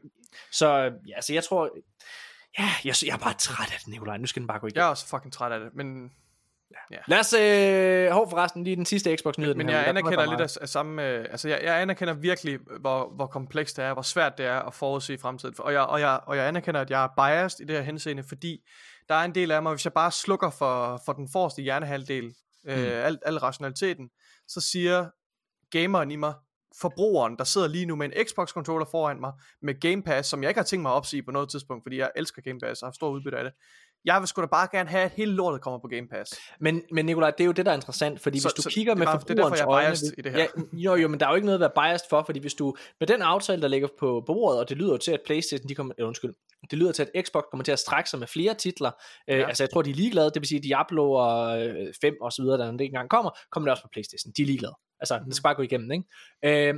så, 0.53 0.69
ja, 1.09 1.15
altså, 1.17 1.33
jeg 1.33 1.45
tror, 1.45 1.71
ja, 2.59 2.71
jeg, 2.85 2.95
jeg 3.07 3.15
er 3.15 3.19
bare 3.19 3.35
træt 3.39 3.73
af 3.73 3.79
det, 3.79 3.89
Nikolaj. 3.89 4.17
Nu 4.17 4.27
skal 4.27 4.41
den 4.41 4.47
bare 4.47 4.59
gå 4.61 4.67
igen. 4.67 4.77
Jeg 4.77 4.85
er 4.85 4.91
også 4.91 5.07
fucking 5.07 5.33
træt 5.33 5.53
af 5.53 5.61
det, 5.61 5.75
men, 5.75 6.11
Lad 7.07 7.19
os, 7.19 7.33
øh, 7.33 8.11
hov 8.11 8.31
forresten, 8.31 8.65
lige 8.65 8.77
den 8.77 8.87
sidste 8.87 9.17
Xbox-nyhed. 9.17 9.55
men 9.55 9.69
her 9.69 9.77
jeg 9.77 9.87
kommer 9.87 10.01
anerkender 10.01 10.25
der 10.25 10.39
lidt 10.39 10.57
af, 10.59 10.63
af 10.63 10.69
samme, 10.69 11.09
øh, 11.09 11.27
altså 11.31 11.49
jeg, 11.49 11.61
jeg 11.63 11.81
anerkender 11.81 12.15
virkelig, 12.15 12.59
hvor, 12.81 13.13
hvor 13.17 13.27
komplekst 13.27 13.77
det 13.77 13.85
er, 13.85 13.93
hvor 13.93 14.03
svært 14.03 14.39
det 14.39 14.47
er 14.47 14.59
at 14.59 14.75
forudse 14.75 15.19
fremtiden, 15.19 15.55
og 15.59 15.73
jeg, 15.73 15.81
og, 15.81 16.01
jeg, 16.01 16.21
og 16.27 16.37
jeg 16.37 16.49
anerkender, 16.49 16.81
at 16.81 16.91
jeg 16.91 17.05
er 17.05 17.09
biased 17.17 17.61
i 17.61 17.65
det 17.65 17.77
her 17.77 17.83
henseende, 17.83 18.23
fordi 18.29 18.61
der 19.09 19.15
er 19.15 19.25
en 19.25 19.35
del 19.35 19.51
af 19.51 19.63
mig, 19.63 19.73
hvis 19.73 19.85
jeg 19.85 19.93
bare 19.93 20.11
slukker 20.11 20.51
for, 20.51 21.03
for 21.07 21.13
den 21.13 21.29
forreste 21.33 21.63
hjernehalvdel, 21.63 22.25
øh, 22.67 22.79
Mm. 22.79 22.85
al, 22.85 23.19
al 23.27 23.39
rationaliteten, 23.39 24.11
så 24.49 24.61
siger 24.61 25.09
gameren 25.71 26.11
i 26.11 26.17
mig, 26.17 26.35
forbrugeren, 26.81 27.37
der 27.39 27.45
sidder 27.45 27.69
lige 27.69 27.87
nu 27.87 27.97
med 27.97 28.07
en 28.07 28.27
Xbox-controller 28.27 28.87
foran 28.91 29.21
mig, 29.21 29.33
med 29.63 29.81
Game 29.81 30.03
Pass, 30.03 30.29
som 30.29 30.43
jeg 30.43 30.51
ikke 30.51 30.59
har 30.59 30.65
tænkt 30.65 30.83
mig 30.83 30.93
at 30.93 30.97
opsige 30.97 31.23
på 31.23 31.31
noget 31.31 31.49
tidspunkt, 31.49 31.85
fordi 31.85 31.99
jeg 31.99 32.11
elsker 32.17 32.43
Game 32.43 32.61
Pass 32.61 32.83
og 32.83 32.87
har 32.87 32.93
stor 32.93 33.09
udbytte 33.11 33.39
af 33.39 33.45
det. 33.45 33.53
Jeg 34.05 34.21
vil 34.21 34.29
sgu 34.29 34.41
da 34.43 34.47
bare 34.47 34.69
gerne 34.73 34.89
have, 34.91 35.05
at 35.05 35.11
hele 35.11 35.33
lortet 35.33 35.61
kommer 35.61 35.79
på 35.79 35.89
Game 35.89 36.09
Pass. 36.09 36.35
Men, 36.61 36.83
men 36.93 37.07
Nikolaj, 37.07 37.31
det 37.31 37.41
er 37.41 37.45
jo 37.47 37.53
det, 37.53 37.67
der 37.67 37.73
er 37.73 37.77
interessant, 37.77 38.21
fordi 38.21 38.41
Så- 38.41 38.49
hvis 38.49 38.53
du 38.55 38.63
så 38.63 38.69
kigger 38.71 38.93
er 38.93 38.97
med 38.97 39.07
bare- 39.07 39.19
det 39.19 39.31
er 39.31 39.35
derfor, 39.35 39.57
forbrugerens 39.57 39.61
jeg 39.61 39.65
er 39.65 39.71
øjne... 39.71 39.87
biased 39.89 40.13
i 40.19 40.23
det 40.23 40.33
her. 40.33 40.39
Ja, 40.39 40.47
jo, 40.73 40.95
jo, 40.95 41.09
men 41.09 41.21
der 41.21 41.27
er 41.27 41.31
jo 41.31 41.35
ikke 41.37 41.47
noget 41.47 41.65
at 41.65 41.75
være 41.77 41.89
biased 41.91 42.07
for, 42.11 42.23
fordi 42.27 42.41
hvis 42.41 42.55
du... 42.55 42.77
Med 43.01 43.07
den 43.09 43.23
aftale, 43.23 43.63
der 43.63 43.69
ligger 43.69 43.89
på 43.99 44.23
bordet, 44.27 44.61
og 44.61 44.69
det 44.69 44.77
lyder 44.77 44.91
jo 44.93 44.97
til, 44.99 45.13
at 45.13 45.21
Playstation, 45.27 45.69
de 45.69 45.75
kommer... 45.75 45.95
Øh, 45.99 46.07
undskyld. 46.07 46.35
Det 46.71 46.79
lyder 46.79 46.93
til, 46.93 47.07
at 47.15 47.27
Xbox 47.27 47.43
kommer 47.51 47.65
til 47.65 47.73
at 47.73 47.79
strække 47.79 48.11
sig 48.11 48.19
med 48.19 48.27
flere 48.27 48.55
titler. 48.55 48.91
Øh, 49.29 49.39
Ja. 49.39 49.47
Altså, 49.49 49.63
jeg 49.63 49.71
tror, 49.71 49.83
de 49.83 49.91
er 49.91 49.95
ligeglade. 49.95 50.27
Det 50.27 50.41
vil 50.41 50.49
sige, 50.49 50.61
Diablo 50.61 51.13
og 51.13 51.67
øh, 51.67 51.95
5 52.01 52.15
og 52.21 52.33
så 52.33 52.43
videre, 52.43 52.59
der 52.59 52.73
ikke 52.73 52.85
engang 52.85 53.09
kommer, 53.11 53.31
kommer 53.53 53.67
det 53.67 53.71
også 53.73 53.83
på 53.83 53.89
Playstation. 53.93 54.33
De 54.37 54.43
er 54.43 54.47
ligeglade. 54.47 54.75
Altså, 55.01 55.19
Mhm. 55.19 55.25
det 55.25 55.35
skal 55.37 55.43
bare 55.43 55.55
gå 55.55 55.63
igennem, 55.63 55.91
ikke? 55.93 56.69
Øh, 56.69 56.75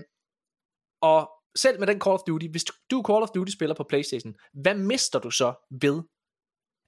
og 1.02 1.30
selv 1.56 1.78
med 1.78 1.86
den 1.86 2.00
Call 2.00 2.14
of 2.14 2.20
Duty, 2.26 2.46
hvis 2.50 2.64
du, 2.64 2.72
du 2.90 3.02
Call 3.06 3.22
of 3.22 3.28
Duty 3.34 3.52
spiller 3.52 3.74
på 3.74 3.84
Playstation, 3.88 4.34
hvad 4.62 4.74
mister 4.74 5.18
du 5.18 5.30
så 5.30 5.54
ved, 5.82 6.02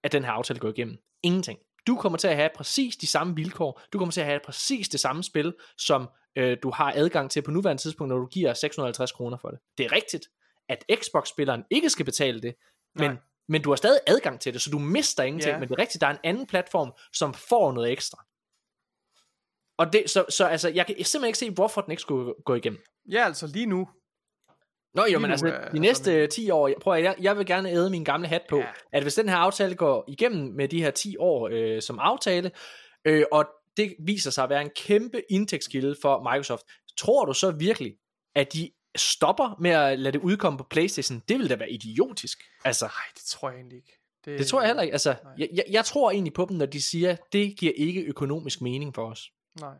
at 0.05 0.13
den 0.13 0.25
her 0.25 0.31
aftale 0.31 0.61
går 0.61 0.69
igennem? 0.69 0.99
Ingenting. 1.23 1.59
Du 1.87 1.97
kommer 1.97 2.19
til 2.19 2.29
at 2.29 2.37
have 2.37 2.51
præcis 2.55 2.97
de 2.97 3.07
samme 3.07 3.35
vilkår. 3.35 3.83
Du 3.93 3.99
kommer 3.99 4.13
til 4.13 4.21
at 4.21 4.27
have 4.27 4.41
præcis 4.45 4.89
det 4.89 5.01
samme 5.01 5.25
spil, 5.25 5.55
som 5.79 6.09
øh, 6.37 6.57
du 6.63 6.71
har 6.71 6.93
adgang 6.97 7.31
til 7.31 7.43
på 7.43 7.51
nuværende 7.51 7.83
tidspunkt, 7.83 8.09
når 8.09 8.19
du 8.19 8.27
giver 8.27 8.55
650 8.55 9.13
kroner 9.13 9.37
for 9.37 9.49
det. 9.51 9.59
Det 9.79 9.87
er 9.87 9.93
rigtigt, 9.93 10.29
at 10.69 10.85
Xbox-spilleren 10.95 11.65
ikke 11.71 11.91
skal 11.91 12.05
betale 12.05 12.41
det, 12.41 12.55
men, 12.95 13.11
Nej. 13.11 13.17
men 13.49 13.63
du 13.63 13.71
har 13.71 13.77
stadig 13.77 14.01
adgang 14.07 14.41
til 14.41 14.53
det, 14.53 14.63
så 14.63 14.71
du 14.71 14.79
mister 14.79 15.23
ingenting. 15.23 15.53
Ja. 15.53 15.59
Men 15.59 15.69
det 15.69 15.75
er 15.75 15.79
rigtigt, 15.79 16.01
der 16.01 16.07
er 16.07 16.11
en 16.11 16.19
anden 16.25 16.47
platform, 16.47 16.93
som 17.13 17.35
får 17.35 17.73
noget 17.73 17.93
ekstra. 17.93 18.25
Og 19.79 19.93
det, 19.93 20.11
så, 20.11 20.25
så 20.29 20.47
altså, 20.47 20.69
jeg 20.69 20.87
kan 20.87 20.95
simpelthen 20.97 21.25
ikke 21.25 21.39
se, 21.39 21.51
hvorfor 21.51 21.81
den 21.81 21.91
ikke 21.91 22.01
skulle 22.01 22.35
gå 22.45 22.55
igennem. 22.55 22.85
Ja, 23.11 23.25
altså 23.25 23.47
lige 23.47 23.67
nu. 23.67 23.89
Nå 24.95 25.05
jo, 25.13 25.19
men 25.19 25.31
altså, 25.31 25.69
de 25.73 25.79
næste 25.79 26.27
10 26.27 26.51
år, 26.51 26.71
prøv 26.81 26.95
at, 26.95 27.03
jeg, 27.03 27.15
jeg 27.21 27.39
vil 27.39 27.47
gerne 27.47 27.71
æde 27.71 27.91
min 27.91 28.05
gamle 28.05 28.29
hat 28.29 28.43
på, 28.49 28.57
Ja. 28.57 28.63
ja. 28.63 28.69
at 28.93 29.03
hvis 29.03 29.15
den 29.15 29.29
her 29.29 29.37
aftale 29.37 29.75
går 29.75 30.05
igennem 30.09 30.55
med 30.55 30.69
de 30.69 30.83
her 30.83 30.91
10 30.91 31.17
år 31.19 31.49
øh, 31.53 31.83
som 31.83 31.99
aftale, 31.99 32.51
øh, 33.05 33.25
og 33.33 33.47
det 33.77 33.95
viser 34.07 34.31
sig 34.31 34.45
at 34.45 34.51
være 34.51 34.63
en 34.63 34.71
kæmpe 34.77 35.23
indtægtskilde 35.31 35.97
for 36.03 36.33
Microsoft, 36.33 36.63
tror 36.99 37.25
du 37.25 37.33
så 37.35 37.51
virkelig, 37.51 37.95
at 38.35 38.53
de 38.53 38.71
stopper 38.97 39.57
med 39.61 39.71
at 39.71 39.99
lade 39.99 40.13
det 40.13 40.21
udkomme 40.23 40.59
på 40.59 40.67
Playstation? 40.71 41.23
Det 41.29 41.37
ville 41.39 41.49
da 41.49 41.55
være 41.57 41.71
idiotisk. 41.71 42.39
Altså, 42.65 42.85
Nej, 42.85 42.93
det 43.15 43.23
tror 43.27 43.51
jeg 43.51 43.57
egentlig 43.57 43.77
ikke. 43.77 43.93
det 44.25 44.47
tror 44.47 44.61
jeg 44.61 44.69
heller 44.69 44.83
ikke. 44.83 44.93
Altså, 44.93 45.15
Nej. 45.25 45.33
jeg, 45.39 45.49
jeg, 45.55 45.65
jeg 45.71 45.85
tror 45.85 46.11
egentlig 46.11 46.33
på 46.33 46.47
dem, 46.49 46.57
når 46.57 46.67
de 46.67 46.83
siger, 46.83 47.17
det 47.33 47.57
giver 47.59 47.73
ikke 47.77 48.03
økonomisk 48.03 48.61
mening 48.61 48.95
for 48.95 49.11
os. 49.11 49.31
Nej. 49.61 49.75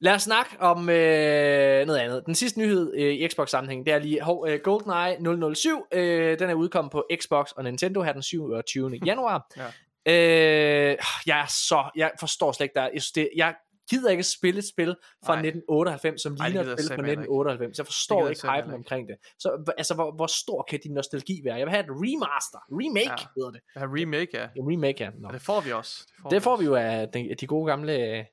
Lad 0.00 0.14
os 0.14 0.22
snakke 0.22 0.56
om 0.60 0.88
øh, 0.88 1.86
noget 1.86 1.98
andet. 1.98 2.22
Den 2.26 2.34
sidste 2.34 2.58
nyhed 2.58 2.94
øh, 2.98 3.14
i 3.14 3.28
Xbox-sammenhæng, 3.28 3.86
det 3.86 3.94
er 3.94 3.98
lige 3.98 4.22
hov, 4.22 4.46
øh, 4.48 4.60
GoldenEye 4.60 5.54
007. 5.54 5.82
Øh, 5.92 6.38
den 6.38 6.50
er 6.50 6.54
udkommet 6.54 6.92
på 6.92 7.04
Xbox 7.20 7.50
og 7.50 7.64
Nintendo 7.64 8.02
her 8.02 8.12
den 8.12 8.22
27. 8.22 8.90
januar. 9.06 9.46
Ja. 9.56 9.66
øh, 10.12 10.96
jeg 11.26 11.40
er 11.40 11.46
så, 11.68 11.90
jeg 11.96 12.10
forstår 12.20 12.52
slet 12.52 12.64
ikke, 12.64 12.74
der, 12.74 12.82
jeg, 12.82 13.02
synes, 13.02 13.12
det, 13.12 13.28
jeg 13.36 13.54
gider 13.90 14.10
ikke 14.10 14.22
spille 14.22 14.58
et 14.58 14.68
spil 14.68 14.96
fra 15.26 15.34
Nej. 15.34 15.46
1998, 15.46 16.22
som 16.22 16.32
Ej, 16.32 16.44
det 16.46 16.52
ligner 16.54 16.72
et 16.72 16.78
spil 16.78 16.88
fra 16.88 16.88
satme 16.88 17.06
heller 17.06 17.22
ikke. 17.22 17.22
1998. 17.22 17.78
Jeg 17.78 17.84
Det 17.84 17.86
forstår 17.92 18.20
jeg 18.20 18.30
ikke 18.30 18.48
hypen 18.50 18.74
omkring 18.74 19.08
det. 19.08 19.16
Så 19.38 19.72
altså, 19.78 19.94
hvor, 19.94 20.12
hvor 20.18 20.26
stor 20.26 20.66
kan 20.70 20.80
din 20.84 20.94
nostalgi 20.94 21.40
være? 21.44 21.54
Jeg 21.54 21.66
vil 21.66 21.74
have 21.76 21.84
et 21.84 21.90
remaster. 21.90 22.60
Remake 22.80 23.22
Ja. 23.22 23.26
hedder 23.36 23.50
det. 23.50 23.60
Har 23.76 23.88
remake, 24.00 24.32
ja. 24.40 24.46
En 24.56 24.64
remake, 24.72 25.04
ja. 25.04 25.10
Nå. 25.22 25.28
Det 25.32 25.42
får 25.42 25.60
vi 25.60 25.72
også. 25.72 25.92
Det 26.30 26.42
får 26.42 26.56
vi 26.56 26.64
jo 26.64 26.74
af 26.74 27.08
de, 27.14 27.34
de 27.40 27.46
gode 27.46 27.66
gamle 27.70 27.92
uh, 28.18 28.24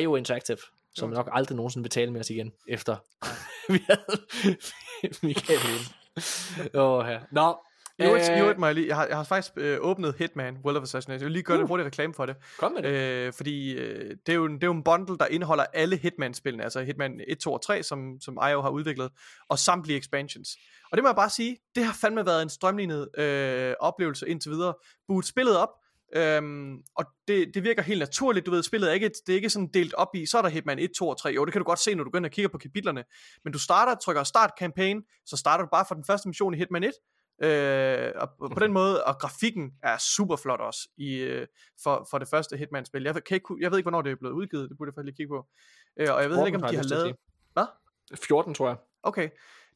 IO 0.00 0.16
Interactive, 0.16 0.58
som 0.96 1.10
Jo. 1.10 1.14
nok 1.16 1.28
aldrig 1.32 1.56
nogensinde 1.56 1.84
vil 1.84 1.90
tale 1.90 2.10
med 2.12 2.20
os 2.20 2.30
igen, 2.30 2.52
efter 2.68 2.96
vi 3.72 3.84
havde 3.88 4.18
Michael 5.22 5.60
inde. 5.68 6.78
Åh, 6.78 7.06
her. 7.06 7.20
Nå, 7.32 7.58
I 7.98 8.02
øvrigt, 8.02 8.28
i 8.28 8.32
øh, 8.32 8.58
må 8.58 8.66
jeg, 8.66 8.74
lige, 8.74 8.88
jeg, 8.88 8.96
har, 8.96 9.06
jeg 9.06 9.16
har 9.16 9.24
faktisk 9.24 9.52
øh, 9.56 9.78
åbnet 9.80 10.14
Hitman, 10.18 10.56
World 10.64 10.76
of 10.76 10.82
Assassination. 10.82 11.20
Jeg 11.20 11.24
vil 11.24 11.32
lige 11.32 11.42
gøre 11.42 11.56
uh. 11.56 11.60
Lidt 11.60 11.68
hurtigt 11.68 11.86
reklame 11.86 12.14
for 12.14 12.26
det. 12.26 12.36
kom 12.58 12.72
med 12.72 12.82
det. 12.82 12.88
Øh, 12.88 13.32
fordi 13.32 13.72
øh, 13.72 14.16
det, 14.26 14.32
er 14.32 14.36
jo, 14.36 14.44
en- 14.44 14.54
det 14.54 14.62
er 14.62 14.66
jo 14.66 14.72
en 14.72 14.84
bundle, 14.84 15.18
der 15.18 15.26
indeholder 15.26 15.64
alle 15.74 15.96
Hitman-spillene, 15.96 16.62
altså 16.64 16.80
Hitman 16.80 17.20
1, 17.28 17.38
2 17.38 17.52
og 17.52 17.62
3, 17.62 17.82
som, 17.82 18.20
som 18.20 18.34
IO 18.50 18.60
har 18.62 18.68
udviklet, 18.70 19.10
og 19.48 19.58
samtlige 19.58 19.98
expansions. 19.98 20.48
Og 20.92 20.96
det 20.96 21.02
må 21.04 21.08
jeg 21.08 21.16
bare 21.16 21.30
sige, 21.30 21.58
det 21.74 21.84
har 21.84 21.92
fandme 22.00 22.26
været 22.26 22.42
en 22.42 22.48
strømlignet 22.48 23.18
øh, 23.18 23.74
oplevelse 23.80 24.28
indtil 24.28 24.50
videre. 24.50 24.74
Boot 25.08 25.26
spillet 25.26 25.56
op, 25.58 25.68
Øhm, 26.16 26.82
og 26.96 27.04
det, 27.28 27.54
det 27.54 27.64
virker 27.64 27.82
helt 27.82 27.98
naturligt, 27.98 28.46
du 28.46 28.50
ved, 28.50 28.62
spillet 28.62 28.90
er 28.90 28.94
ikke, 28.94 29.10
det 29.26 29.32
er 29.32 29.36
ikke 29.36 29.50
sådan 29.50 29.68
delt 29.74 29.94
op 29.94 30.14
i, 30.14 30.26
så 30.26 30.38
er 30.38 30.42
der 30.42 30.48
Hitman 30.48 30.78
1, 30.78 30.90
2 30.98 31.08
og 31.08 31.18
3, 31.18 31.30
jo 31.30 31.44
det 31.44 31.52
kan 31.52 31.60
du 31.60 31.64
godt 31.64 31.78
se, 31.78 31.94
når 31.94 32.04
du 32.04 32.10
går 32.10 32.18
ind 32.18 32.26
og 32.26 32.30
kigger 32.32 32.48
på 32.48 32.58
kapitlerne, 32.58 33.04
men 33.44 33.52
du 33.52 33.58
starter, 33.58 33.94
trykker 33.94 34.22
start 34.24 34.50
campaign, 34.58 35.02
så 35.26 35.36
starter 35.36 35.64
du 35.64 35.68
bare 35.72 35.84
for 35.88 35.94
den 35.94 36.04
første 36.04 36.28
mission 36.28 36.54
i 36.54 36.56
Hitman 36.56 36.84
1, 36.84 36.92
Øh, 37.42 38.12
og 38.16 38.28
på 38.52 38.60
den 38.60 38.72
måde, 38.72 39.04
og 39.04 39.18
grafikken 39.20 39.70
er 39.82 39.98
super 39.98 40.36
flot 40.36 40.60
også 40.60 40.88
i, 40.96 41.14
øh, 41.14 41.46
for, 41.82 42.06
for 42.10 42.18
det 42.18 42.28
første 42.28 42.56
Hitman-spil. 42.56 43.02
Jeg, 43.02 43.14
ved- 43.14 43.22
kan 43.22 43.34
ikke, 43.34 43.46
jeg 43.60 43.70
ved 43.70 43.78
ikke, 43.78 43.84
hvornår 43.84 44.02
det 44.02 44.12
er 44.12 44.16
blevet 44.16 44.34
udgivet, 44.34 44.68
det 44.70 44.78
burde 44.78 44.88
jeg 44.88 44.94
faktisk 44.94 45.04
lige 45.04 45.16
kigge 45.16 45.30
på. 45.30 45.46
Øh, 46.00 46.14
og 46.14 46.22
jeg 46.22 46.30
ved 46.30 46.46
ikke, 46.46 46.56
om 46.56 46.62
14 46.62 46.70
de 46.70 46.76
har 46.76 46.82
at 46.84 46.90
lavet... 46.90 47.04
sige. 47.06 47.16
14, 48.14 48.54
tror 48.54 48.68
jeg. 48.68 48.76
Okay, 49.02 49.28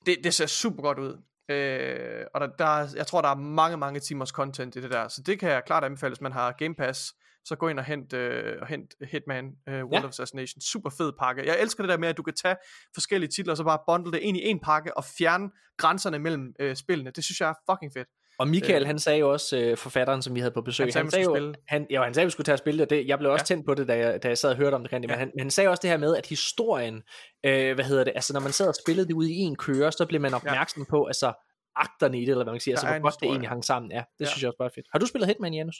det, 0.06 0.16
det 0.24 0.34
ser 0.34 0.46
super 0.46 0.82
godt 0.82 0.98
ud. 0.98 1.22
Øh, 1.48 2.24
og 2.35 2.40
der, 2.40 2.47
der, 2.59 2.64
er- 2.64 2.93
jeg 2.97 3.06
tror, 3.06 3.20
der 3.23 3.28
er 3.28 3.35
mange, 3.35 3.77
mange 3.77 4.01
timers 4.01 4.28
content 4.28 4.77
i 4.77 4.81
det 4.82 4.90
der, 4.90 5.09
så 5.09 5.23
det 5.27 5.39
kan 5.40 5.51
jeg 5.51 5.62
klart 5.66 5.85
anbefale, 5.85 6.10
hvis 6.10 6.20
man 6.20 6.32
har 6.32 6.52
Game 6.52 6.74
Pass, 6.74 7.14
så 7.44 7.56
gå 7.56 7.69
ind 7.69 7.78
og 7.78 7.85
hent, 7.85 8.12
øh, 8.12 8.56
og 8.60 8.66
hent 8.66 8.94
Hitman 9.10 9.44
øh, 9.69 9.74
World 9.85 9.93
Ja. 9.93 9.98
of 10.05 10.09
Assassination. 10.09 10.60
Super 10.60 10.90
fed 10.90 11.12
pakke. 11.19 11.47
Jeg 11.47 11.60
elsker 11.60 11.82
det 11.82 11.89
der 11.90 11.98
med, 11.98 12.09
at 12.09 12.16
du 12.16 12.23
kan 12.23 12.35
tage 12.35 12.56
forskellige 12.94 13.31
titler, 13.31 13.52
og 13.52 13.56
så 13.56 13.64
bare 13.64 13.78
bundle 13.89 14.12
det 14.12 14.19
ind 14.19 14.36
i 14.36 14.40
en 14.43 14.60
pakke, 14.60 14.97
og 14.97 15.05
fjerne 15.05 15.51
grænserne 15.78 16.19
mellem 16.19 16.55
øh, 16.60 16.77
spillene. 16.77 17.10
Det 17.10 17.24
synes 17.24 17.40
jeg 17.40 17.48
er 17.48 17.55
fucking 17.73 17.93
fedt. 17.93 18.09
Og 18.38 18.48
Michael, 18.48 18.82
Øh. 18.82 18.86
han 18.86 18.98
sagde 18.98 19.18
jo 19.18 19.32
også, 19.32 19.56
øh, 19.59 19.76
forfatteren, 19.76 20.22
som 20.22 20.34
vi 20.34 20.40
havde 20.40 20.54
på 20.54 20.60
besøg, 20.62 20.84
Han 20.86 20.92
sagde, 20.92 21.04
han 21.04 21.10
sagde, 21.10 21.24
skulle 21.24 21.38
jo, 21.46 21.52
spille. 21.52 21.64
han, 21.68 21.86
ja, 21.90 22.02
han 22.02 22.14
sagde, 22.14 22.24
at 22.24 22.26
vi 22.26 22.30
skulle 22.30 22.44
tage 22.44 22.54
og 22.54 22.59
spille 22.59 22.78
det, 22.78 22.86
og 22.86 22.90
det. 22.90 23.06
Jeg 23.09 23.18
blev 23.18 23.30
også 23.30 23.42
Ja. 23.42 23.54
tændt 23.54 23.66
på 23.66 23.74
det, 23.74 23.88
da 23.88 23.96
jeg, 23.98 24.22
da 24.22 24.28
jeg 24.28 24.38
sad 24.38 24.50
og 24.50 24.56
hørte 24.56 24.74
om 24.74 24.82
det, 24.82 24.92
men, 24.92 25.10
Ja. 25.10 25.16
han, 25.16 25.30
men 25.34 25.40
han 25.40 25.50
sagde 25.50 25.70
også 25.70 25.80
det 25.82 25.90
her 25.90 25.96
med, 25.96 26.16
at 26.16 26.26
historien, 26.26 27.02
øh, 27.46 27.74
hvad 27.74 27.84
hedder 27.84 28.04
det, 28.04 28.12
altså 28.14 28.32
når 28.32 28.40
man 28.40 28.52
sad 28.52 28.68
og 28.68 28.74
spillede 28.74 29.06
det 29.09 29.14
ude 29.14 29.32
i 29.32 29.36
en 29.38 29.56
køre, 29.56 29.92
så 29.92 30.06
blev 30.06 30.20
man 30.20 30.34
opmærksom 30.34 30.86
på, 30.90 31.04
altså 31.04 31.32
akterne 31.76 32.18
i 32.18 32.20
det, 32.20 32.28
eller 32.28 32.44
hvad 32.44 32.52
man 32.52 32.54
kan 32.54 32.60
sige, 32.60 32.72
altså 32.74 32.86
hvor 32.86 32.94
godt 32.94 33.02
det 33.02 33.10
historie. 33.14 33.30
egentlig 33.30 33.48
hang 33.48 33.64
sammen. 33.64 33.90
Ja, 33.92 33.96
det 34.18 34.24
Ja. 34.24 34.24
synes 34.30 34.42
jeg 34.42 34.48
også 34.48 34.59
bare 34.59 34.68
er 34.68 34.72
fedt. 34.74 34.86
Har 34.92 34.98
du 34.98 35.06
spillet 35.06 35.28
Hitman, 35.28 35.54
Janus? 35.54 35.76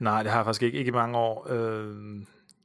Nej, 0.00 0.22
det 0.22 0.32
har 0.32 0.38
jeg 0.38 0.44
faktisk 0.44 0.62
ikke, 0.62 0.78
ikke 0.78 0.88
i 0.88 0.92
mange 0.92 1.18
år. 1.18 1.46
Øh, 1.50 1.94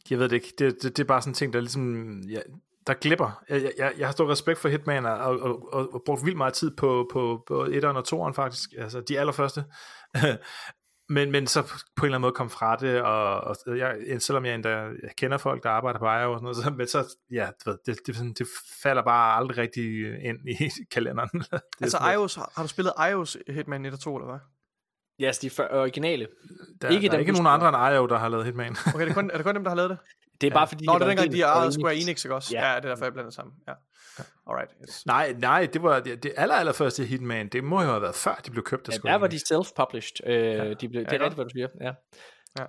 jeg 0.09 0.19
ved 0.19 0.29
det 0.29 0.35
ikke. 0.35 0.53
Det, 0.59 0.75
det, 0.81 0.97
det 0.97 1.03
er 1.03 1.07
bare 1.07 1.21
sådan 1.21 1.31
en 1.31 1.35
ting, 1.35 1.53
der 1.53 1.59
ligesom... 1.59 2.19
Ja, 2.21 2.39
der 2.88 2.93
glipper. 2.93 3.43
Jeg, 3.49 3.72
jeg, 3.77 3.93
jeg 3.97 4.07
har 4.07 4.11
stor 4.11 4.31
respekt 4.31 4.59
for 4.59 4.69
Hitman, 4.69 5.05
og, 5.05 5.18
og, 5.18 5.39
og, 5.41 5.73
og, 5.73 5.93
og 5.93 6.01
brugt 6.05 6.26
vildt 6.26 6.38
meget 6.38 6.53
tid 6.53 6.76
på, 6.76 7.09
på, 7.14 7.43
på 7.47 7.65
1'eren 7.65 7.85
og 7.85 8.27
2'eren 8.27 8.34
faktisk. 8.34 8.69
Altså 8.77 9.01
de 9.01 9.19
allerførste. 9.19 9.64
men, 11.09 11.31
men 11.31 11.47
så 11.47 11.61
på 11.61 11.72
en 11.72 12.05
eller 12.05 12.15
anden 12.15 12.22
måde 12.22 12.31
kom 12.34 12.49
fra 12.49 12.76
det, 12.76 13.01
og, 13.01 13.41
og 13.41 13.77
jeg, 13.77 14.22
selvom 14.22 14.45
jeg 14.45 14.55
endda 14.55 14.69
jeg 14.69 15.11
kender 15.18 15.38
folk, 15.38 15.64
der 15.64 15.69
arbejder 15.69 15.99
på 15.99 16.05
IO 16.05 16.31
og 16.31 16.39
sådan 16.39 16.43
noget, 16.43 16.57
så, 16.57 16.69
men 16.69 16.88
så, 16.88 17.15
ja, 17.31 17.49
ved, 17.65 17.77
det, 17.85 17.99
det, 18.07 18.15
sådan, 18.15 18.34
det 18.34 18.47
falder 18.84 19.03
bare 19.03 19.35
aldrig 19.35 19.57
rigtig 19.57 19.84
ind 20.23 20.38
i 20.49 20.69
kalenderen. 20.93 21.30
det 21.34 21.61
Altså 21.81 21.97
iOS, 22.14 22.35
har 22.35 22.61
du 22.61 22.68
spillet 22.68 22.93
iOS 23.11 23.38
Hitman 23.47 23.85
1 23.85 23.93
og 23.93 23.99
2, 23.99 24.15
eller 24.15 24.30
hvad? 24.30 24.39
Ja, 25.19 25.27
yes, 25.27 25.38
de 25.38 25.49
originale. 25.72 26.27
der, 26.81 26.89
ikke 26.89 27.07
der 27.07 27.14
er 27.14 27.19
ikke 27.19 27.31
nogen 27.31 27.47
andre 27.47 27.68
end 27.69 27.95
IO, 27.95 28.05
der 28.05 28.18
har 28.18 28.30
lavet 28.30 28.45
Hitman. 28.45 28.76
Okay, 28.88 29.01
er 29.01 29.05
det 29.05 29.14
kun, 29.14 29.31
er 29.31 29.38
det 29.38 29.45
kun 29.45 29.55
dem, 29.55 29.64
der 29.64 29.72
har 29.72 29.76
lavet 29.76 29.89
det? 29.89 29.97
Det 30.41 30.47
er 30.47 30.53
bare 30.53 30.68
fordi, 30.68 30.85
Nå, 30.85 30.93
det 30.93 31.01
er 31.01 31.05
var 31.05 31.09
dengang, 31.09 31.26
en 31.27 31.34
de 31.34 31.41
ejede 31.41 31.72
Square 31.73 31.95
Enix, 31.95 32.26
ikke 32.26 32.35
også? 32.35 32.49
Ja. 32.53 32.69
Ja, 32.69 32.76
det 32.76 32.85
er 32.85 32.89
derfor, 32.89 33.05
jeg 33.05 33.14
blander 33.14 33.31
sammen. 33.31 33.53
Ja. 33.68 33.73
Alright. 34.49 34.72
Yes. 34.84 35.05
Nej, 35.05 35.34
nej, 35.38 35.65
det 35.73 35.84
var 35.84 35.99
det, 35.99 36.23
det 36.23 36.34
aller, 36.38 36.55
aller 36.55 36.73
første 36.73 37.05
Hitman, 37.05 37.47
det 37.47 37.64
må 37.64 37.81
jo 37.81 37.88
have 37.88 38.01
været 38.01 38.15
før, 38.15 38.35
de 38.45 38.51
blev 38.51 38.64
købt 38.64 38.88
af 38.88 38.91
Ja, 38.91 38.97
Square 38.97 39.14
der 39.14 39.19
var 39.19 39.27
de 39.27 39.38
self-published. 39.38 40.30
Øh, 40.30 40.76
de 40.81 40.89
blev, 40.89 41.03
det 41.05 41.11
er 41.14 41.15
Ja, 41.15 41.23
rigtigt, 41.23 41.34
hvad 41.34 41.45
du 41.45 41.49
siger. 41.49 41.68
Ja. 41.81 41.91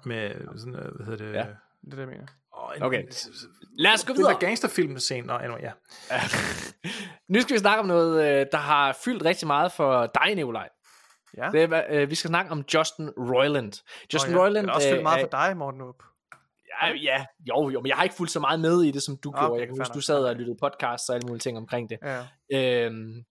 Med 0.04 0.30
sådan, 0.58 0.74
øh, 0.74 0.94
hvad 0.96 1.06
hedder 1.06 1.24
det? 1.26 1.32
Ja. 1.34 1.38
Ja. 1.38 1.44
Det 1.84 1.92
er 1.92 1.96
det, 1.96 1.98
jeg 1.98 2.08
mener. 2.08 2.26
Okay. 2.80 3.04
Lad 3.78 3.92
os 3.94 4.04
gå 4.04 4.12
videre. 4.12 4.32
der 4.32 4.38
gangsterfilm 4.38 4.98
scene, 4.98 5.26
nå, 5.26 5.32
anyway, 5.32 5.60
ja. 5.62 5.72
nu 7.34 7.40
skal 7.40 7.54
vi 7.54 7.58
snakke 7.58 7.80
om 7.80 7.86
noget, 7.86 8.40
øh, 8.40 8.46
der 8.52 8.58
har 8.58 8.96
fyldt 9.04 9.24
rigtig 9.24 9.46
meget 9.46 9.72
for 9.72 10.06
dig, 10.22 10.34
Nikolaj. 10.34 10.68
Ja. 11.36 11.48
Det 11.52 11.62
er, 11.72 11.82
øh, 11.90 12.10
vi 12.10 12.14
skal 12.14 12.28
snakke 12.28 12.50
om 12.50 12.64
Justin 12.74 13.10
Roiland. 13.10 13.72
Justin 14.14 14.32
Nå, 14.32 14.38
ja. 14.38 14.44
Roiland 14.44 14.66
Det 14.66 14.70
er 14.70 14.74
også 14.74 14.88
øh, 14.88 14.92
fyldt 14.94 15.02
meget 15.02 15.18
er- 15.18 15.22
for 15.30 15.38
dig, 15.46 15.56
Morten 15.56 15.80
Åb. 15.80 16.02
Ja, 16.82 16.92
ja, 17.02 17.24
jo, 17.48 17.70
jo, 17.70 17.80
men 17.80 17.86
jeg 17.88 17.96
har 17.96 18.02
ikke 18.04 18.16
fulgt 18.16 18.32
så 18.32 18.40
meget 18.40 18.60
med 18.60 18.82
i 18.82 18.90
det, 18.90 19.02
som 19.02 19.16
du 19.16 19.28
Okay, 19.28 19.40
gjorde. 19.46 19.60
Jeg 19.60 19.68
kan 19.68 19.76
huske, 19.78 19.92
du 19.94 20.00
sad 20.00 20.24
og 20.24 20.34
lyttede 20.36 20.56
podcasts 20.60 21.08
og 21.08 21.14
alle 21.14 21.26
mulige 21.26 21.40
ting 21.40 21.56
omkring 21.58 21.90
det. 21.90 21.98
Ja. 22.02 22.84
Øhm, 22.86 23.24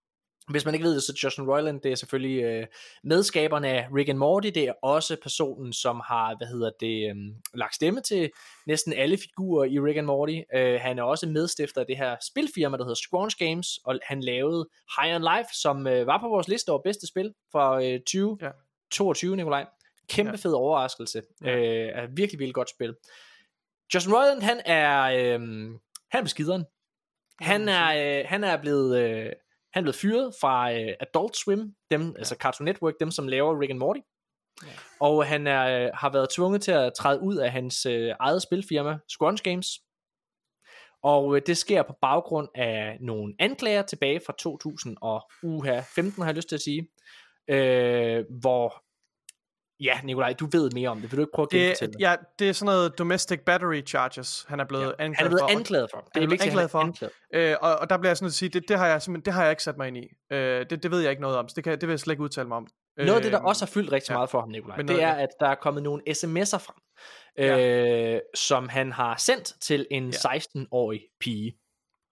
hvis 0.49 0.65
man 0.65 0.73
ikke 0.73 0.83
ved 0.83 0.95
det, 0.95 1.03
så 1.03 1.19
Justin 1.23 1.43
Roiland, 1.49 1.81
det 1.81 1.91
er 1.91 1.95
selvfølgelig 1.95 2.43
øh, 2.43 2.65
medskaberne 3.03 3.67
af 3.67 3.87
Rick 3.95 4.09
and 4.09 4.17
Morty, 4.17 4.47
det 4.47 4.63
er 4.67 4.73
også 4.83 5.17
personen, 5.23 5.73
som 5.73 6.01
har, 6.05 6.35
hvad 6.37 6.47
hedder 6.47 6.71
det, 6.79 7.09
øhm, 7.09 7.35
lagt 7.53 7.75
stemme 7.75 8.01
til 8.01 8.29
næsten 8.67 8.93
alle 8.93 9.17
figurer 9.17 9.65
i 9.65 9.79
Rick 9.79 9.97
and 9.97 10.05
Morty. 10.05 10.39
Øh, 10.55 10.79
han 10.81 10.99
er 10.99 11.03
også 11.03 11.27
medstifter 11.27 11.81
af 11.81 11.87
det 11.87 11.97
her 11.97 12.15
spilfirma, 12.31 12.77
der 12.77 12.83
hedder 12.83 12.95
Scrunch 12.95 13.37
Games, 13.39 13.67
og 13.85 13.99
han 14.03 14.21
lavede 14.21 14.67
High 15.01 15.15
on 15.15 15.21
Life, 15.21 15.49
som 15.53 15.87
øh, 15.87 16.07
var 16.07 16.17
på 16.21 16.27
vores 16.27 16.47
liste 16.47 16.69
over 16.69 16.81
bedste 16.83 17.07
spil 17.07 17.33
fra 17.51 17.83
øh, 17.85 17.99
20, 18.07 18.37
Ja. 18.41 18.45
ja. 18.45 18.51
22, 18.91 19.35
Nikolaj. 19.35 19.65
Kæmpe 20.09 20.31
Ja. 20.31 20.35
fed 20.37 20.53
overraskelse. 20.53 21.21
Ja. 21.43 21.57
Øh, 21.57 21.91
er 21.93 22.07
virkelig, 22.15 22.39
virkelig 22.39 22.53
godt 22.55 22.69
spil. 22.69 22.95
Justin 23.93 24.13
Roiland, 24.13 24.41
han 24.41 24.61
er, 24.65 25.01
øh, 25.01 25.39
han 26.11 26.19
er 26.19 26.23
beskideren. 26.23 26.65
Han 27.39 27.69
er, 27.69 28.19
øh, 28.19 28.25
han 28.27 28.43
er 28.43 28.61
blevet, 28.61 28.99
øh, 28.99 29.31
han 29.73 29.81
er 29.81 29.81
blevet 29.81 29.95
fyret 29.95 30.33
fra 30.41 30.73
øh, 30.73 30.93
Adult 30.99 31.37
Swim, 31.37 31.75
dem, 31.91 32.01
ja. 32.01 32.17
altså 32.17 32.35
Cartoon 32.39 32.65
Network, 32.65 32.93
dem 32.99 33.11
som 33.11 33.27
laver 33.27 33.61
Rick 33.61 33.69
and 33.69 33.79
Morty. 33.79 33.99
Ja. 34.63 34.67
Og 34.99 35.25
han 35.25 35.47
er, 35.47 35.85
øh, 35.85 35.91
har 35.93 36.11
været 36.11 36.29
tvunget 36.29 36.61
til 36.61 36.71
at 36.71 36.93
træde 36.93 37.21
ud 37.21 37.35
af 37.35 37.51
hans 37.51 37.85
øh, 37.85 38.13
eget 38.19 38.41
spilfirma, 38.41 38.97
Scrunch 39.07 39.43
Games. 39.43 39.67
Og 41.03 41.35
øh, 41.35 41.41
det 41.47 41.57
sker 41.57 41.83
på 41.83 41.93
baggrund 42.01 42.47
af 42.55 42.97
nogle 43.01 43.33
anklager 43.39 43.81
tilbage 43.81 44.21
fra 44.25 44.33
2015, 44.39 46.23
har 46.23 46.29
jeg 46.29 46.35
lyst 46.35 46.49
til 46.49 46.55
at 46.55 46.61
sige. 46.61 46.87
Øh, 47.49 48.25
hvor, 48.41 48.83
ja 49.79 49.99
Nikolaj, 50.03 50.33
du 50.33 50.45
ved 50.51 50.69
mere 50.73 50.89
om 50.89 51.01
det. 51.01 51.11
Vil 51.11 51.17
du 51.17 51.21
ikke 51.21 51.31
prøve 51.35 51.45
at 51.45 51.51
Det, 51.51 51.61
genfortælle? 51.61 51.93
ja, 51.99 52.15
det 52.39 52.49
er 52.49 52.53
sådan 52.53 52.65
noget 52.65 52.97
domestic 52.97 53.39
battery 53.45 53.85
charges, 53.87 54.45
han 54.49 54.59
er 54.59 54.63
blevet 54.65 54.83
Ja. 54.83 54.89
anklaget 54.99 55.17
Han 55.17 55.25
er 55.25 55.29
blevet 55.29 55.41
for. 55.51 55.57
anklaget 55.57 55.87
for. 55.93 55.99
Det 56.15 56.23
er 56.23 56.27
blevet 56.27 56.41
anklaget 56.41 56.71
for. 56.71 56.79
anklaget. 56.79 57.13
Øh, 57.33 57.55
og, 57.61 57.75
og 57.79 57.89
der 57.89 57.97
bliver 57.97 58.09
jeg 58.09 58.17
sådan 58.17 58.27
at 58.27 58.33
sige, 58.33 58.49
det, 58.49 58.63
det, 58.67 58.77
har 58.77 58.87
jeg 58.87 59.01
simpelthen, 59.01 59.25
det 59.25 59.33
har 59.33 59.41
jeg 59.43 59.51
ikke 59.51 59.63
sat 59.63 59.77
mig 59.77 59.87
ind 59.87 59.97
i. 59.97 60.07
Øh, 60.31 60.65
det, 60.69 60.83
det 60.83 60.91
ved 60.91 60.99
jeg 61.01 61.09
ikke 61.09 61.21
noget 61.21 61.37
om, 61.37 61.47
så 61.49 61.53
det, 61.55 61.63
kan, 61.63 61.73
det 61.73 61.81
vil 61.87 61.89
jeg 61.93 61.99
slet 61.99 62.13
ikke 62.13 62.23
udtale 62.23 62.47
mig 62.47 62.57
om. 62.57 62.67
Noget 62.97 63.15
af 63.15 63.21
det, 63.21 63.31
der 63.31 63.39
Øh, 63.39 63.45
også 63.45 63.65
har 63.65 63.71
fyldt 63.71 63.91
rigtig 63.91 64.09
ja. 64.09 64.15
meget 64.15 64.29
for 64.29 64.39
ham, 64.39 64.49
Nikolaj, 64.49 64.77
det 64.77 65.03
er, 65.03 65.11
at 65.13 65.29
der 65.39 65.47
er 65.47 65.55
kommet 65.55 65.83
nogle 65.83 66.01
sms'er 66.09 66.57
frem, 66.57 66.75
Ja. 67.37 68.13
øh, 68.15 68.19
som 68.35 68.69
han 68.69 68.91
har 68.91 69.15
sendt 69.17 69.53
til 69.61 69.87
en 69.91 70.13
Ja. 70.25 70.35
16-årig 70.35 71.01
pige. 71.19 71.57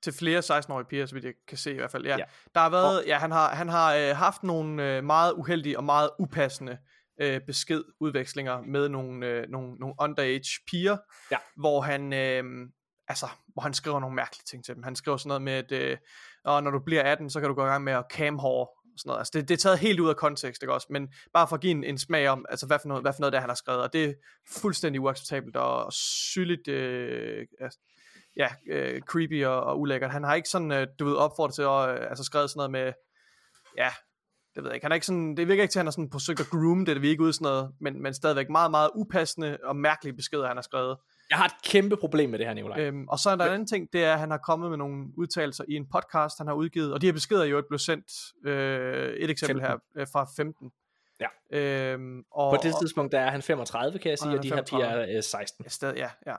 til 0.04 0.14
flere 0.14 0.40
16-årige 0.40 0.86
piger, 0.90 1.06
så 1.06 1.14
vidt 1.16 1.26
jeg 1.26 1.34
kan 1.48 1.58
se 1.58 1.72
i 1.72 1.76
hvert 1.78 1.92
fald. 1.92 2.04
Ja. 2.06 2.10
Ja. 2.12 2.18
ja. 2.18 2.24
Der 2.56 2.60
har 2.62 2.70
været, 2.70 3.04
ja, 3.08 3.18
han 3.18 3.32
har, 3.32 3.56
han 3.56 3.70
har 3.70 3.96
øh, 3.96 4.16
haft 4.16 4.44
nogle 4.44 4.84
øh, 4.98 5.04
meget 5.04 5.34
uheldige 5.34 5.78
og 5.78 5.84
meget 5.84 6.10
upassende 6.20 6.78
øh, 7.22 7.42
beskedudvekslinger 7.48 8.62
med 8.62 8.90
nogle, 8.90 9.28
øh, 9.28 9.50
nogle, 9.50 9.76
nogle 9.76 9.96
underage 10.00 10.60
piger, 10.68 10.98
Ja. 11.32 11.38
hvor 11.56 11.82
han 11.82 12.14
øh, 12.14 12.44
altså, 13.08 13.28
hvor 13.54 13.62
han 13.62 13.74
skriver 13.74 14.00
nogle 14.00 14.16
mærkelige 14.16 14.44
ting 14.50 14.66
til 14.66 14.76
dem. 14.76 14.84
Han 14.84 14.96
skriver 14.96 15.18
sådan 15.18 15.28
noget 15.28 15.42
med, 15.42 15.54
at 15.54 15.72
øh, 15.72 15.98
og 16.46 16.64
når 16.64 16.72
du 16.72 16.80
bliver 16.80 17.04
18, 17.04 17.30
så 17.30 17.40
kan 17.40 17.50
du 17.50 17.56
gå 17.56 17.64
i 17.66 17.70
gang 17.70 17.84
med 17.84 17.94
at 17.94 18.06
camhår 18.12 18.86
sådan 18.98 19.10
noget. 19.10 19.20
Altså, 19.20 19.32
det, 19.34 19.48
det 19.50 19.54
er 19.54 19.58
taget 19.58 19.80
helt 19.80 20.00
ud 20.00 20.10
af 20.10 20.16
kontekst, 20.16 20.64
ikke 20.64 20.74
også? 20.74 20.88
Men 20.90 21.14
bare 21.34 21.48
for 21.48 21.56
at 21.56 21.62
give 21.62 21.72
en, 21.72 21.84
en 21.84 21.98
smag 21.98 22.28
om, 22.30 22.46
altså, 22.50 22.68
hvad 22.68 22.80
for 22.80 22.88
noget, 22.88 23.04
hvad 23.04 23.14
for 23.14 23.20
noget 23.20 23.34
det 23.34 23.38
er, 23.38 23.42
han 23.42 23.50
har 23.50 23.56
skrevet. 23.56 23.82
Og 23.82 23.94
det 23.94 24.06
er 24.06 24.14
fuldstændig 24.62 25.02
uacceptabelt 25.02 25.56
og 25.56 25.94
sygligt 25.94 26.68
øh, 26.68 27.48
altså, 27.62 27.80
ja, 28.36 28.48
øh, 28.70 29.02
creepy 29.02 29.46
og, 29.46 29.64
og 29.64 29.80
ulækkert. 29.80 30.12
Han 30.12 30.24
har 30.24 30.36
ikke 30.36 30.50
sådan, 30.50 30.72
øh, 30.72 30.88
du 31.00 31.06
ved, 31.06 31.16
opfordret 31.16 31.56
til 31.56 31.62
at, 31.62 31.90
øh, 31.90 32.10
altså 32.10 32.24
skrevet 32.24 32.50
sådan 32.50 32.60
noget 32.60 32.72
med, 32.72 32.94
ja, 33.78 33.90
det 34.56 34.64
ved 34.64 34.69
jeg 34.69 34.76
ikke, 34.76 34.86
han 34.86 34.91
er 34.91 34.95
ikke 34.95 35.06
sådan, 35.06 35.38
det 35.38 35.48
virker 35.48 35.64
ikke 35.64 35.72
til, 35.72 35.80
at 35.80 35.82
han 35.82 35.86
har 35.86 35.91
sådan 35.91 36.11
forsøgt 36.11 36.40
at 36.40 36.45
groom 36.45 36.86
det, 36.86 36.95
det 36.95 37.02
virker 37.02 37.11
ikke 37.11 37.23
ud 37.23 37.34
sådan 37.34 37.45
noget, 37.45 37.72
men, 37.82 38.02
men 38.02 38.14
stadigvæk 38.14 38.49
meget, 38.49 38.72
meget 38.72 38.90
upassende 38.95 39.57
og 39.64 39.76
mærkelige 39.76 40.14
beskeder, 40.14 40.48
han 40.48 40.57
har 40.57 40.61
skrevet. 40.61 40.98
Jeg 41.30 41.38
har 41.38 41.45
et 41.45 41.53
kæmpe 41.64 41.98
problem 41.98 42.30
med 42.30 42.40
det 42.40 42.48
her, 42.48 42.53
Nikolaj. 42.53 42.80
Øhm, 42.80 43.07
og 43.07 43.19
så 43.19 43.30
er 43.30 43.36
der 43.36 43.45
en 43.45 43.53
anden 43.53 43.68
ting, 43.68 43.88
det 43.94 44.03
er, 44.03 44.14
at 44.14 44.19
han 44.19 44.32
har 44.32 44.38
kommet 44.38 44.69
med 44.69 44.77
nogle 44.77 45.06
udtalelser 45.18 45.64
i 45.68 45.73
en 45.73 45.86
podcast, 45.94 46.38
han 46.38 46.48
har 46.48 46.53
udgivet, 46.53 46.94
og 46.94 47.02
de 47.02 47.07
her 47.07 47.14
beskeder 47.14 47.41
er 47.41 47.45
jo 47.45 47.64
blev 47.69 47.80
sendt, 47.80 48.11
øh, 48.45 49.14
et 49.14 49.30
eksempel 49.30 49.61
15. 49.61 49.61
her, 49.61 50.02
øh, 50.02 50.07
fra 50.14 50.27
15. 50.38 50.72
Ja. 51.19 51.27
Øhm, 51.60 52.23
og, 52.32 52.52
På 52.52 52.60
det 52.64 52.76
tidspunkt, 52.80 53.11
der 53.11 53.19
er 53.19 53.32
han 53.32 53.41
35, 53.41 53.99
kan 53.99 54.10
jeg 54.10 54.19
sige, 54.19 54.30
han 54.30 54.38
og 54.38 54.44
de 54.44 54.49
er 54.49 54.56
her 54.56 54.64
piger 54.64 54.80
35. 54.80 55.11
er 55.11 55.18
øh, 55.18 55.23
16. 55.23 55.65
Ja, 55.65 55.69
stadig, 55.69 55.98
ja, 55.98 56.10
ja. 56.27 56.36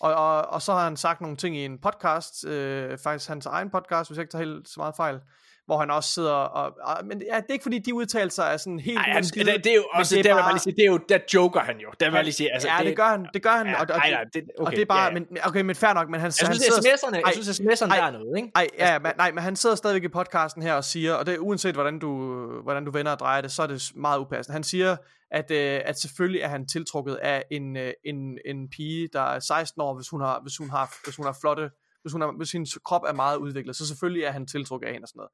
Og, 0.00 0.14
og, 0.14 0.46
og 0.46 0.62
så 0.62 0.72
har 0.72 0.84
han 0.84 0.96
sagt 0.96 1.20
nogle 1.20 1.36
ting 1.36 1.56
i 1.56 1.64
en 1.64 1.78
podcast, 1.78 2.46
øh, 2.46 2.98
faktisk 2.98 3.28
hans 3.28 3.46
egen 3.46 3.70
podcast, 3.70 4.10
hvis 4.10 4.16
jeg 4.16 4.22
ikke 4.22 4.32
tager 4.32 4.44
helt 4.44 4.68
så 4.68 4.74
meget 4.76 4.96
fejl, 4.96 5.20
hvor 5.66 5.78
han 5.78 5.90
også 5.90 6.10
sidder 6.12 6.32
og, 6.32 6.76
og 6.82 7.06
men 7.06 7.22
ja, 7.32 7.36
det 7.36 7.44
er 7.48 7.52
ikke 7.52 7.62
fordi 7.62 7.78
de 7.78 7.94
udtalelser 7.94 8.42
er 8.42 8.56
sådan 8.56 8.78
helt 8.80 8.98
Ej, 8.98 9.04
han, 9.12 9.22
det, 9.24 9.34
det 9.64 9.66
er 9.66 9.74
jo 9.74 9.84
også, 9.94 10.16
det 10.16 10.24
det, 10.24 10.30
er 10.30 10.34
der, 10.34 10.38
jeg 10.40 10.44
bare- 10.44 10.52
lige 10.54 10.60
sige, 10.62 10.76
det 10.76 10.82
er 10.82 10.86
jo, 10.86 10.98
der 11.08 11.18
joker 11.34 11.60
han 11.60 11.78
jo. 11.78 11.88
Der 12.00 12.06
vil 12.06 12.14
jeg 12.14 12.24
lige 12.24 12.34
sige, 12.34 12.52
altså, 12.52 12.68
ja, 12.68 12.84
det, 12.84 12.96
gør 12.96 13.04
han, 13.08 13.26
det 13.34 13.42
gør 13.42 13.50
han, 13.50 13.66
Ja, 13.66 13.74
og, 13.74 13.80
og, 13.80 13.86
nej, 13.98 14.10
nej, 14.10 14.24
det, 14.34 14.42
okay, 14.58 14.66
og 14.66 14.72
det 14.72 14.80
er 14.80 14.86
bare, 14.86 15.00
ja, 15.02 15.06
ja. 15.08 15.12
men, 15.14 15.26
okay, 15.44 15.60
men 15.60 15.76
fair 15.76 15.92
nok, 15.92 16.08
men 16.10 16.20
han, 16.20 16.32
Jeg 16.40 16.48
han 16.48 16.54
synes, 16.56 16.74
sidder, 16.74 16.80
sms'erne, 16.96 17.14
jeg 17.14 17.22
Ej, 17.24 17.32
synes, 17.32 17.60
sms'erne 17.60 17.90
ej, 17.90 17.96
der 17.96 18.04
er 18.04 18.10
noget, 18.10 18.36
ikke? 18.36 18.50
ej, 18.54 18.66
ja, 18.78 18.98
men, 18.98 19.12
nej, 19.16 19.30
men 19.32 19.42
han 19.42 19.56
sidder 19.56 19.76
stadigvæk 19.76 20.04
i 20.04 20.08
podcasten 20.08 20.62
her 20.62 20.74
og 20.74 20.84
siger, 20.84 21.14
og 21.14 21.26
det 21.26 21.34
er 21.34 21.38
uanset 21.38 21.74
hvordan 21.74 21.98
du, 21.98 22.46
hvordan 22.62 22.84
du 22.84 22.90
vender 22.90 23.12
og 23.12 23.18
drejer 23.18 23.40
det, 23.40 23.52
så 23.52 23.62
er 23.62 23.66
det 23.66 23.90
meget 23.94 24.18
upassende. 24.18 24.52
Han 24.52 24.62
siger, 24.62 24.96
at, 25.30 25.50
øh, 25.50 25.80
at 25.84 26.00
selvfølgelig 26.00 26.40
er 26.42 26.48
han 26.48 26.66
tiltrukket 26.66 27.14
af 27.14 27.44
en, 27.50 27.76
øh, 27.76 27.92
en, 28.04 28.38
en 28.44 28.68
pige, 28.68 29.08
der 29.12 29.20
er 29.20 29.38
16 29.40 29.82
år, 29.82 29.94
hvis 29.94 30.08
hun 30.08 30.20
har, 30.20 30.40
hvis 30.42 30.56
hun 30.56 30.70
har, 30.70 30.94
hvis 31.04 31.16
hun 31.16 31.26
har 31.26 31.36
flotte, 31.40 31.70
hvis, 32.02 32.12
hun 32.12 32.20
har, 32.20 32.34
hvis 32.36 32.52
hendes 32.52 32.78
krop 32.84 33.02
er 33.06 33.12
meget 33.12 33.36
udviklet, 33.36 33.76
så 33.76 33.86
selvfølgelig 33.88 34.24
er 34.24 34.30
han 34.30 34.46
tiltrukket 34.46 34.86
af 34.86 34.92
hende 34.92 35.04
og 35.04 35.08
sådan 35.08 35.18
noget. 35.18 35.30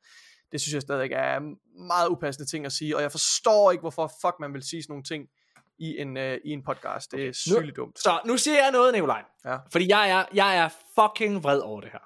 Det 0.53 0.61
synes 0.61 0.75
jeg 0.75 0.83
stadig 0.83 1.13
er 1.13 1.41
meget 1.87 2.09
upassende 2.09 2.51
ting 2.51 2.67
at 2.67 2.73
sige, 2.73 2.97
og 2.97 3.03
jeg 3.03 3.11
forstår 3.11 3.71
ikke, 3.71 3.81
hvorfor 3.81 4.13
fuck 4.23 4.35
man 4.41 4.55
vil 4.55 4.63
sige 4.63 4.83
sådan 4.83 4.93
nogle 4.93 5.05
ting 5.05 5.27
i 5.79 5.97
en, 5.99 6.17
øh, 6.17 6.39
i 6.45 6.51
en 6.51 6.63
podcast. 6.65 7.13
Det 7.13 7.29
er 7.29 7.33
sygeligt 7.33 7.77
dumt. 7.77 7.99
Så 7.99 8.21
nu 8.27 8.37
siger 8.37 8.63
jeg 8.63 8.73
noget, 8.73 8.95
Nikolaj. 8.95 9.23
Ja. 9.45 9.57
Fordi 9.73 9.89
jeg 9.89 10.11
er, 10.11 10.25
jeg 10.35 10.57
er 10.57 10.69
fucking 11.01 11.43
vred 11.45 11.59
over 11.59 11.81
det 11.81 11.91
her. 11.93 11.99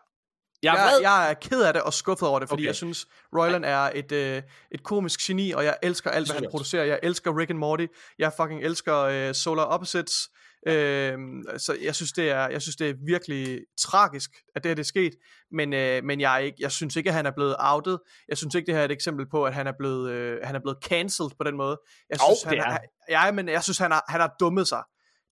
Jeg 0.63 0.75
er 0.75 0.79
Jeg, 0.83 0.91
vred. 0.93 1.01
jeg 1.01 1.31
er 1.31 1.35
ked 1.35 1.63
af 1.63 1.73
det 1.73 1.83
og 1.83 1.93
skuffet 1.95 2.29
over 2.29 2.39
det, 2.39 2.49
fordi 2.49 2.63
Okay. 2.63 2.67
jeg 2.67 2.77
synes, 2.77 3.07
Royland 3.37 3.65
er 3.65 3.91
et, 3.95 4.13
øh, 4.13 4.43
et 4.71 4.83
komisk 4.83 5.21
geni, 5.21 5.51
og 5.51 5.65
jeg 5.65 5.77
elsker 5.83 6.11
alt, 6.11 6.29
hvad 6.29 6.41
han 6.41 6.49
producerer. 6.51 6.85
Jeg 6.85 7.01
elsker 7.03 7.39
Rick 7.39 7.51
and 7.51 7.59
Morty. 7.59 7.87
Jeg 8.19 8.33
fucking 8.37 8.63
elsker 8.65 8.97
øh, 8.99 9.35
Solar 9.35 9.63
Opposites. 9.65 10.31
Øh, 10.67 11.19
så 11.59 11.77
jeg 11.83 11.95
synes, 11.95 12.13
det 12.13 12.31
er, 12.31 12.49
jeg 12.49 12.63
synes, 12.63 12.77
det 12.77 12.91
er 12.91 12.95
virkelig 13.07 13.61
tragisk, 13.81 14.31
at 14.57 14.65
det 14.65 14.71
her 14.71 14.75
det 14.75 14.83
er 14.83 14.87
sket. 14.87 15.13
Men, 15.53 15.73
øh, 15.73 16.05
men 16.05 16.21
jeg, 16.21 16.35
er 16.35 16.39
ikke, 16.39 16.57
jeg 16.61 16.73
synes 16.73 16.97
ikke, 16.97 17.11
at 17.11 17.15
han 17.15 17.27
er 17.27 17.31
blevet 17.31 17.57
outet. 17.59 17.99
Jeg 18.29 18.39
synes 18.39 18.55
ikke, 18.55 18.67
det 18.67 18.75
her 18.75 18.81
er 18.81 18.85
et 18.85 18.91
eksempel 18.93 19.27
på, 19.31 19.45
at 19.45 19.55
han 19.55 19.67
er 19.67 19.73
blevet, 19.79 20.11
øh, 20.11 20.39
han 20.45 20.55
er 20.55 20.61
blevet 20.61 20.79
cancelled 20.85 21.31
på 21.39 21.45
den 21.45 21.57
måde. 21.57 21.79
Jeg 22.11 22.19
synes, 22.21 22.41
det 22.41 22.63
han 22.63 22.73
er 22.73 22.79
er. 23.09 23.27
Ja, 23.27 23.33
men 23.33 23.49
jeg 23.49 23.63
synes, 23.63 23.79
han 23.79 23.91
har, 23.91 24.05
han 24.09 24.21
har 24.21 24.33
dummet 24.41 24.69
sig. 24.69 24.83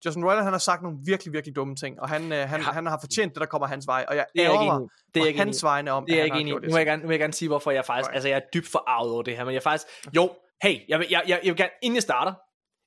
Justin 0.06 0.24
Roiland, 0.24 0.44
han 0.44 0.52
har 0.52 0.58
sagt 0.58 0.82
nogle 0.82 0.98
virkelig, 1.06 1.32
virkelig 1.32 1.56
dumme 1.56 1.76
ting, 1.76 2.00
og 2.00 2.08
han, 2.08 2.22
øh, 2.32 2.48
han, 2.48 2.60
Ja. 2.60 2.66
han 2.66 2.86
har 2.86 2.98
fortjent 3.00 3.34
det, 3.34 3.40
der 3.40 3.46
kommer 3.46 3.66
hans 3.66 3.86
vej, 3.86 4.04
og 4.08 4.16
jeg 4.16 4.26
Det 4.34 4.42
er 4.44 4.50
ærger 4.50 4.62
ikke 4.62 4.72
mig. 4.72 4.88
Det 5.14 5.22
er 5.22 5.26
ikke 5.26 5.38
hans 5.40 5.64
vegne 5.64 5.90
om, 5.90 6.04
Det 6.06 6.12
er 6.12 6.16
jeg 6.16 6.24
ikke 6.24 6.38
enig 6.40 6.52
Nu 6.54 6.58
det. 6.60 6.72
jeg 6.78 6.86
gerne, 6.86 7.02
nu 7.02 7.08
vil 7.08 7.14
jeg 7.14 7.20
gerne 7.20 7.32
sige, 7.32 7.48
hvorfor 7.48 7.70
jeg 7.70 7.84
faktisk, 7.84 8.08
Nej. 8.10 8.14
altså 8.14 8.28
jeg 8.28 8.36
er 8.36 8.40
dybt 8.54 8.66
forarvet 8.68 9.12
over 9.12 9.22
det 9.22 9.36
her, 9.36 9.44
men 9.44 9.54
jeg 9.54 9.62
faktisk, 9.62 9.86
jo, 10.16 10.30
hey, 10.62 10.76
jeg 10.88 10.98
vil, 10.98 11.06
jeg, 11.10 11.22
jeg, 11.28 11.40
jeg 11.44 11.50
vil 11.50 11.56
gerne, 11.56 11.70
inden 11.82 11.94
jeg 11.96 12.02
starter, 12.02 12.34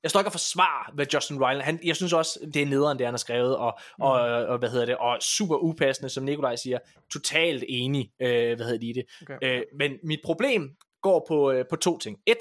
jeg 0.04 0.12
står 0.12 0.20
ikke 0.20 0.28
og 0.28 0.32
forsvarer, 0.32 0.92
hvad 0.94 1.06
Justin 1.14 1.44
Roiland, 1.44 1.62
han, 1.64 1.80
jeg 1.84 1.96
synes 1.96 2.14
også, 2.14 2.40
det 2.54 2.62
er 2.62 2.66
nederen, 2.66 2.98
det 2.98 3.08
han 3.08 3.14
har 3.14 3.18
skrevet, 3.18 3.58
og, 3.58 3.80
Mm. 3.98 4.04
og, 4.04 4.20
og, 4.22 4.58
hvad 4.58 4.70
hedder 4.70 4.86
det, 4.86 4.98
og 4.98 5.18
super 5.22 5.56
upassende, 5.56 6.10
som 6.10 6.24
Nikolaj 6.24 6.56
siger, 6.56 6.80
totalt 7.12 7.64
enig, 7.68 8.12
øh, 8.22 8.56
hvad 8.56 8.66
hedder 8.66 8.80
det 8.80 8.88
i 8.88 8.94
det. 8.94 9.06
Okay. 9.22 9.38
Øh, 9.44 9.64
men 9.80 9.98
mit 10.04 10.20
problem 10.26 10.70
går 11.02 11.26
på, 11.28 11.52
øh, 11.52 11.66
på 11.70 11.76
to 11.76 11.98
ting. 11.98 12.18
Et, 12.28 12.38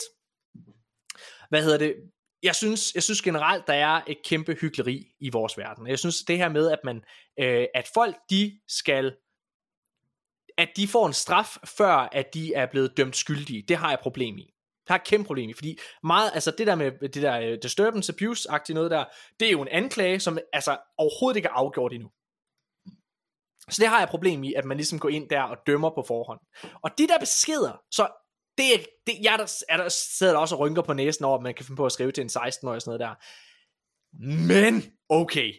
hvad 1.49 1.63
hedder 1.63 1.79
det, 1.79 1.95
jeg 2.43 2.55
synes, 2.55 2.95
jeg 2.95 3.03
synes 3.03 3.23
generelt, 3.23 3.67
der 3.67 3.73
er 3.73 4.01
et 4.07 4.19
kæmpe 4.25 4.55
hyggeleri 4.55 5.07
i 5.21 5.31
vores 5.31 5.59
verden. 5.59 5.87
Jeg 5.87 5.99
synes 5.99 6.23
det 6.23 6.39
her 6.39 6.49
med, 6.49 6.71
at 6.71 6.79
man, 6.85 7.03
øh, 7.41 7.67
at 7.75 7.91
folk, 7.95 8.17
de 8.31 8.61
skal, 8.69 9.17
at 10.59 10.69
de 10.77 10.89
får 10.89 11.07
en 11.07 11.13
straf, 11.13 11.57
før 11.65 11.93
at 11.93 12.35
de 12.35 12.55
er 12.55 12.67
blevet 12.67 12.97
dømt 12.97 13.17
skyldige, 13.17 13.63
det 13.69 13.77
har 13.77 13.89
jeg 13.91 13.99
problem 14.03 14.39
i. 14.39 14.55
Har 14.89 14.95
et 14.95 15.05
kæmpe 15.05 15.27
problem 15.27 15.51
i, 15.51 15.53
fordi 15.53 15.79
meget, 16.03 16.31
altså 16.35 16.51
det 16.59 16.67
der 16.67 16.75
med 16.75 17.09
det 17.09 17.23
der 17.23 17.41
øh, 17.41 17.59
disturbance 17.63 18.13
abuse-agtige 18.13 18.75
noget 18.75 18.91
der, 18.91 19.05
det 19.41 19.49
er 19.49 19.53
jo 19.53 19.63
en 19.63 19.69
anklage, 19.69 20.21
som 20.21 20.39
altså 20.53 20.79
overhovedet 20.99 21.37
ikke 21.37 21.49
er 21.49 21.53
afgjort 21.53 21.93
endnu. 21.93 22.11
Så 23.71 23.83
det 23.83 23.89
har 23.89 23.97
jeg 23.97 24.05
et 24.05 24.11
problem 24.11 24.45
i, 24.45 24.55
at 24.55 24.65
man 24.65 24.77
ligesom 24.77 24.99
går 24.99 25.09
ind 25.09 25.29
der 25.29 25.43
og 25.43 25.57
dømmer 25.67 25.91
på 25.91 26.05
forhånd. 26.07 26.41
Og 26.83 26.99
de 26.99 27.09
der 27.09 27.19
beskeder, 27.19 27.83
så 27.91 28.09
det, 28.59 28.87
det 29.07 29.15
jeg 29.23 29.39
der, 29.39 29.65
er 29.69 29.77
der 29.77 29.89
sidder 29.89 30.33
der 30.33 30.41
også 30.41 30.55
og 30.55 30.61
rynker 30.61 30.83
på 30.83 30.93
næsen 30.93 31.25
over, 31.25 31.37
at 31.37 31.43
man 31.43 31.55
kan 31.55 31.65
finde 31.65 31.77
på 31.77 31.87
at 31.87 31.93
skrive 31.93 32.13
til 32.13 32.23
en 32.23 32.29
16-årig 32.29 32.77
og 32.77 32.83
sådan 32.83 32.99
noget 32.99 33.01
der. 33.01 33.15
Men, 34.53 34.99
okay. 35.09 35.55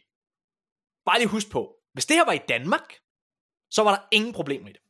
Bare 1.05 1.19
lige 1.19 1.27
husk 1.27 1.51
på, 1.51 1.75
hvis 1.93 2.05
det 2.05 2.15
her 2.15 2.25
var 2.25 2.31
i 2.31 2.41
Danmark, 2.49 2.93
så 3.71 3.83
var 3.83 3.95
der 3.95 4.07
ingen 4.11 4.33
problemer 4.33 4.69
i 4.69 4.73
det. 4.73 4.81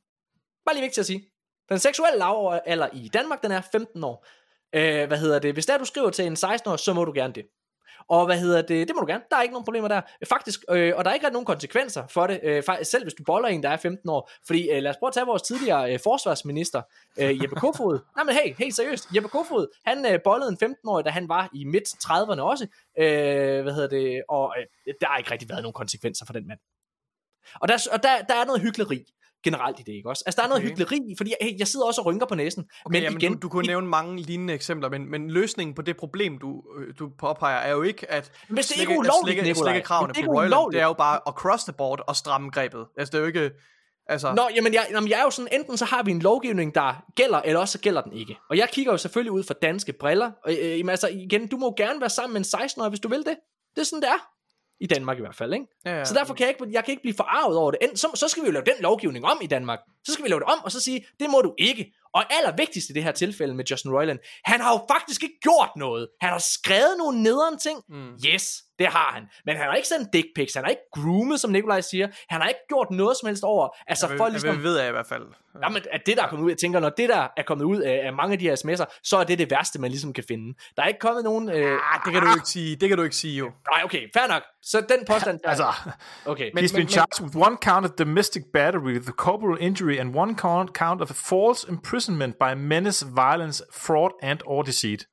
Bare 0.65 0.75
lige 0.75 0.83
vigtigt 0.83 0.99
at 0.99 1.05
sige. 1.05 1.30
Den 1.71 1.79
seksuelle 1.79 2.19
lavalder 2.19 2.87
i 2.93 3.07
Danmark, 3.13 3.43
den 3.43 3.51
er 3.51 3.61
15 3.71 4.03
år. 4.03 4.27
Øh, 4.75 5.07
hvad 5.07 5.17
hedder 5.17 5.39
det? 5.39 5.53
Hvis 5.53 5.65
der 5.65 5.77
du 5.77 5.85
skriver 5.85 6.09
til 6.09 6.25
en 6.25 6.33
16-årig, 6.33 6.79
så 6.79 6.93
må 6.93 7.05
du 7.05 7.11
gerne 7.15 7.33
det. 7.33 7.43
Og 8.07 8.25
hvad 8.25 8.39
hedder 8.39 8.61
det, 8.61 8.87
det 8.87 8.95
må 8.95 9.01
du 9.01 9.07
gerne, 9.07 9.23
der 9.29 9.37
er 9.37 9.41
ikke 9.41 9.53
nogen 9.53 9.65
problemer 9.65 9.87
der. 9.87 10.01
Faktisk, 10.29 10.59
øh, 10.69 10.93
og 10.95 11.05
der 11.05 11.11
er 11.11 11.15
ikke 11.15 11.29
nogen 11.29 11.45
konsekvenser 11.45 12.07
for 12.07 12.27
det, 12.27 12.39
øh, 12.43 12.63
faktisk, 12.63 12.91
selv 12.91 13.03
hvis 13.03 13.13
du 13.13 13.23
boller 13.23 13.47
en, 13.47 13.63
der 13.63 13.69
er 13.69 13.77
15 13.77 14.09
år. 14.09 14.31
Fordi 14.47 14.69
øh, 14.69 14.83
lad 14.83 14.91
os 14.91 14.97
prøve 14.97 15.07
at 15.07 15.13
tage 15.13 15.25
vores 15.25 15.41
tidligere 15.41 15.93
øh, 15.93 15.99
forsvarsminister, 16.03 16.81
øh, 17.19 17.43
Jeppe 17.43 17.55
Kofod. 17.55 17.99
Nej, 18.15 18.23
men 18.23 18.35
hey, 18.35 18.55
helt 18.57 18.75
seriøst, 18.75 19.07
Jeppe 19.15 19.29
Kofod, 19.29 19.67
han 19.85 20.05
øh, 20.13 20.19
bollede 20.23 20.49
en 20.61 20.73
15-årig, 20.73 21.05
da 21.05 21.09
han 21.09 21.29
var 21.29 21.49
i 21.53 21.63
midt 21.63 21.87
30'erne 21.87 22.41
også. 22.41 22.67
Øh, 22.99 23.61
hvad 23.61 23.73
hedder 23.73 23.89
det, 23.89 24.23
og 24.29 24.53
øh, 24.59 24.93
der 25.01 25.07
har 25.07 25.17
ikke 25.17 25.31
rigtig 25.31 25.49
været 25.49 25.61
nogen 25.63 25.73
konsekvenser 25.73 26.25
for 26.25 26.33
den 26.33 26.47
mand. 26.47 26.59
Og 27.61 27.67
der, 27.67 27.87
og 27.91 28.03
der, 28.03 28.21
der 28.21 28.35
er 28.35 28.45
noget 28.45 28.61
hykleri 28.61 29.05
generelt 29.43 29.79
i 29.79 29.83
det, 29.83 29.91
ikke 29.93 30.09
også? 30.09 30.23
Altså, 30.25 30.41
der 30.41 30.43
er 30.43 30.49
noget 30.49 30.63
Okay. 30.63 30.69
hykleri, 30.71 30.99
fordi 31.17 31.33
jeg, 31.41 31.55
jeg 31.59 31.67
sidder 31.67 31.85
også 31.85 32.01
og 32.01 32.05
rynker 32.05 32.25
på 32.25 32.35
næsen. 32.35 32.63
Okay, 32.85 32.95
men 32.95 33.03
jamen, 33.03 33.21
igen, 33.21 33.33
du, 33.33 33.37
du 33.41 33.49
kunne 33.49 33.67
nævne 33.67 33.87
mange 33.87 34.21
lignende 34.21 34.53
eksempler, 34.53 34.89
men, 34.89 35.11
men 35.11 35.31
løsningen 35.31 35.75
på 35.75 35.81
det 35.81 35.97
problem, 35.97 36.37
du, 36.39 36.63
øh, 36.77 36.93
du 36.99 37.09
påpeger, 37.19 37.57
er 37.57 37.71
jo 37.71 37.81
ikke 37.81 38.11
at 38.11 38.31
Hvis 38.49 38.67
det 38.67 38.77
er 38.77 38.81
at 38.89 38.97
ulovligt, 38.97 39.21
slække, 39.25 39.41
Nikolaj. 39.41 39.71
slække 39.71 39.85
kravene 39.85 40.13
det 40.13 40.25
på 40.25 40.31
er 40.31 40.35
Royal. 40.35 40.47
ulovligt. 40.49 40.75
Det 40.77 40.81
er 40.81 40.87
jo 40.87 40.93
bare 40.93 41.19
across 41.27 41.63
the 41.63 41.73
board 41.73 42.01
og 42.07 42.15
stramme 42.15 42.49
grebet. 42.49 42.85
Altså, 42.97 43.11
det 43.11 43.17
er 43.17 43.21
jo 43.21 43.27
ikke... 43.27 43.51
Altså, 44.07 44.33
Nå, 44.33 44.41
jamen 44.55 44.73
jeg, 44.73 44.87
jamen 44.91 45.09
jeg 45.09 45.19
er 45.19 45.23
jo 45.23 45.29
sådan, 45.29 45.49
enten 45.59 45.77
så 45.77 45.85
har 45.85 46.03
vi 46.03 46.11
en 46.11 46.19
lovgivning, 46.19 46.75
der 46.75 47.03
gælder, 47.15 47.41
eller 47.41 47.59
også 47.59 47.71
så 47.71 47.79
gælder 47.79 48.01
den 48.01 48.13
ikke. 48.13 48.37
Og 48.49 48.57
jeg 48.57 48.69
kigger 48.71 48.91
jo 48.91 48.97
selvfølgelig 48.97 49.31
ud 49.31 49.43
fra 49.43 49.53
danske 49.61 49.93
briller. 49.99 50.31
Og, 50.45 50.51
øh, 50.51 50.79
jamen, 50.79 50.89
altså 50.89 51.07
igen, 51.07 51.47
du 51.47 51.57
må 51.57 51.65
jo 51.65 51.73
gerne 51.85 51.99
være 52.01 52.09
sammen 52.09 52.33
med 52.33 52.41
en 52.41 52.61
16-årig, 52.61 52.89
hvis 52.89 52.99
du 52.99 53.07
vil 53.09 53.19
det. 53.19 53.35
Det 53.75 53.81
er 53.81 53.85
sådan, 53.85 54.01
det 54.01 54.09
er. 54.09 54.27
I 54.81 54.87
Danmark 54.87 55.17
i 55.17 55.21
hvert 55.21 55.35
fald, 55.35 55.53
ikke? 55.53 55.65
ja, 55.85 55.97
ja. 55.97 56.05
Så 56.05 56.13
derfor 56.13 56.33
kan 56.33 56.47
jeg 56.47 56.55
ikke, 56.59 56.73
jeg 56.73 56.85
kan 56.85 56.91
ikke 56.91 57.01
blive 57.01 57.13
forarvet 57.13 57.57
over 57.57 57.71
det. 57.71 57.79
Så, 57.95 58.07
så 58.15 58.27
skal 58.27 58.43
vi 58.43 58.47
jo 58.47 58.53
lave 58.53 58.65
den 58.65 58.73
lovgivning 58.79 59.25
om 59.25 59.39
i 59.41 59.47
Danmark. 59.47 59.79
Så 60.03 60.13
skal 60.13 60.25
vi 60.25 60.29
lave 60.29 60.39
det 60.39 60.47
om, 60.47 60.59
og 60.63 60.71
så 60.71 60.79
sige, 60.79 61.05
det 61.19 61.29
må 61.29 61.41
du 61.41 61.53
ikke. 61.57 61.93
Og 62.13 62.23
allervigtigst 62.33 62.89
i 62.89 62.93
det 62.93 63.03
her 63.03 63.11
tilfælde 63.11 63.53
med 63.53 63.65
Justin 63.65 63.91
Roiland, 63.91 64.19
han 64.45 64.61
har 64.61 64.71
jo 64.71 64.79
faktisk 64.95 65.23
ikke 65.23 65.35
gjort 65.41 65.69
noget. 65.75 66.07
Han 66.21 66.29
har 66.29 66.39
skrevet 66.39 66.95
nogle 66.97 67.23
nederen 67.23 67.57
ting. 67.59 67.79
Mm. 67.89 68.11
Yes, 68.27 68.63
det 68.79 68.87
har 68.87 69.11
han. 69.13 69.23
Men 69.45 69.55
han 69.57 69.65
har 69.65 69.73
ikke 69.75 69.87
sendt 69.87 70.13
dick 70.13 70.27
pics, 70.35 70.53
han 70.53 70.63
har 70.63 70.69
ikke 70.69 70.81
groomet, 70.95 71.39
som 71.39 71.51
Nikolaj 71.51 71.81
siger. 71.81 72.07
Han 72.29 72.41
har 72.41 72.47
ikke 72.47 72.59
gjort 72.69 72.87
noget 72.91 73.17
som 73.21 73.27
helst 73.27 73.43
over. 73.43 73.69
Altså 73.87 74.07
jeg, 74.07 74.17
for 74.17 74.23
ved, 74.23 74.31
ligesom... 74.31 74.49
jeg 74.49 74.63
ved 74.63 74.79
jeg 74.79 74.87
i 74.87 74.91
hvert 74.91 75.07
fald. 75.07 75.23
Jamen, 75.63 75.81
at 75.91 76.01
det 76.05 76.17
der 76.17 76.23
er 76.23 76.27
kommet 76.27 76.45
ud, 76.45 76.51
jeg 76.51 76.57
tænker, 76.57 76.79
når 76.79 76.89
det 76.89 77.09
der 77.09 77.27
er 77.37 77.43
kommet 77.47 77.65
ud 77.65 77.79
af, 77.81 78.01
af 78.05 78.13
mange 78.13 78.33
af 78.33 78.39
de 78.39 78.45
her 78.49 78.55
sms'er, 78.55 78.99
så 79.03 79.17
er 79.17 79.23
det 79.23 79.39
det 79.39 79.51
værste, 79.51 79.79
man 79.81 79.91
ligesom 79.91 80.13
kan 80.13 80.23
finde. 80.27 80.53
Der 80.75 80.83
er 80.83 80.87
ikke 80.87 80.99
kommet 80.99 81.23
nogen... 81.23 81.49
Øh, 81.49 81.55
Ah, 81.93 81.99
det 82.05 82.13
kan 82.13 82.21
du 82.21 82.27
jo 82.27 82.33
ikke 82.33 82.47
sige. 82.47 82.75
Det 82.75 82.89
kan 82.89 82.97
du 82.97 83.03
ikke 83.03 83.15
sige, 83.15 83.37
jo. 83.37 83.51
Nej, 83.71 83.81
okay, 83.83 84.07
fair 84.13 84.27
nok. 84.27 84.43
Så 84.61 84.81
den 84.89 85.05
påstand... 85.07 85.39
Altså, 85.43 85.65
okay. 86.25 86.51
Men- 86.53 86.63
he's 86.65 86.75
been 86.75 86.87
charged 86.89 87.21
with 87.21 87.37
one 87.47 87.57
count 87.63 87.85
of 87.85 87.91
domestic 87.91 88.43
battery, 88.53 88.93
the 88.93 89.11
corporal 89.17 89.57
injury, 89.61 89.97
and 89.99 90.15
one 90.15 90.35
count, 90.37 90.69
count 90.77 91.01
of 91.01 91.09
false 91.09 91.67
imprisonment 91.69 92.00
by 92.39 92.53
menace, 92.57 93.05
violence, 93.15 93.63
fraud 93.73 94.11
and 94.23 94.39
or 94.45 94.61
deceit. 94.63 95.05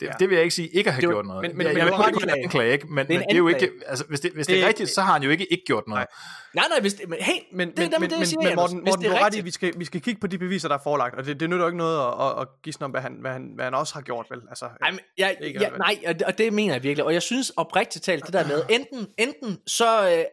Det, 0.00 0.06
ja. 0.06 0.12
det 0.20 0.28
vil 0.28 0.34
jeg 0.34 0.42
ikke 0.44 0.54
sige 0.54 0.68
ikke 0.68 0.88
at 0.88 0.94
have 0.94 1.06
var- 1.06 1.12
gjort 1.12 1.26
noget. 1.26 1.42
men- 1.42 1.56
men- 1.56 1.66
jeg, 1.66 1.76
jeg 1.76 1.86
vil 1.86 1.92
ikke 1.92 2.04
anklage. 2.06 2.42
anklage, 2.44 2.72
ikke? 2.72 2.86
Men, 2.86 3.06
Det 3.06 3.14
er 3.14 3.18
men 3.18 3.22
en 3.22 3.28
det 3.28 3.34
er 3.34 3.38
jo 3.38 3.48
ikke, 3.48 3.70
altså, 3.86 4.04
hvis 4.08 4.20
det, 4.20 4.32
hvis 4.32 4.46
det, 4.46 4.54
Det- 4.56 4.62
er 4.64 4.68
rigtigt, 4.68 4.90
så 4.90 5.00
har 5.02 5.12
han 5.12 5.22
jo 5.22 5.30
ikke 5.30 5.52
ikke 5.52 5.64
gjort 5.66 5.84
noget. 5.88 6.06
Nej, 6.54 6.64
nej, 6.70 6.80
hvis 6.80 6.94
det, 6.94 7.08
men 7.08 7.18
hey, 7.22 7.32
Men, 7.52 7.70
det 7.70 7.78
er 7.78 7.82
men, 7.82 7.92
dem, 7.92 8.00
men, 8.00 8.10
det, 8.10 8.18
men, 8.18 8.26
siger 8.26 8.40
men 8.40 8.48
jeg, 8.48 8.56
Morten, 8.56 8.76
hvis 8.78 8.90
Morten 8.90 9.02
det 9.04 9.10
du 9.10 9.14
er 9.16 9.18
ret 9.18 9.22
i, 9.22 9.24
rigtigt. 9.26 9.44
vi 9.44 9.50
skal, 9.50 9.72
vi 9.76 9.84
skal 9.84 10.00
kigge 10.00 10.20
på 10.20 10.26
de 10.26 10.38
beviser, 10.38 10.68
der 10.68 10.74
er 10.74 10.80
forelagt, 10.82 11.14
og 11.14 11.24
det, 11.26 11.40
det 11.40 11.50
nytter 11.50 11.64
jo 11.64 11.68
ikke 11.68 11.78
noget 11.78 11.98
at, 12.06 12.26
at, 12.26 12.40
at 12.40 12.48
gisne 12.62 12.84
om, 12.84 12.90
hvad 12.90 13.00
han, 13.00 13.16
hvad, 13.20 13.30
han, 13.32 13.52
hvad 13.54 13.64
han 13.64 13.74
også 13.74 13.94
har 13.94 14.00
gjort, 14.00 14.26
vel? 14.30 14.40
Altså, 14.48 14.64
Ej, 14.82 14.90
men, 14.90 15.00
jeg, 15.18 15.36
Ikke 15.42 15.60
ja, 15.60 15.68
nej, 15.70 15.98
og 16.06 16.14
det, 16.14 16.22
og 16.22 16.38
det 16.38 16.52
mener 16.52 16.74
jeg 16.74 16.82
virkelig. 16.82 17.04
Og 17.04 17.12
jeg 17.14 17.22
synes 17.22 17.50
oprigtigt 17.56 18.04
talt, 18.04 18.24
det 18.26 18.32
der 18.32 18.46
med, 18.46 18.62
enten, 18.70 19.06
enten 19.18 19.58
så, 19.66 20.10
øh, 20.16 20.24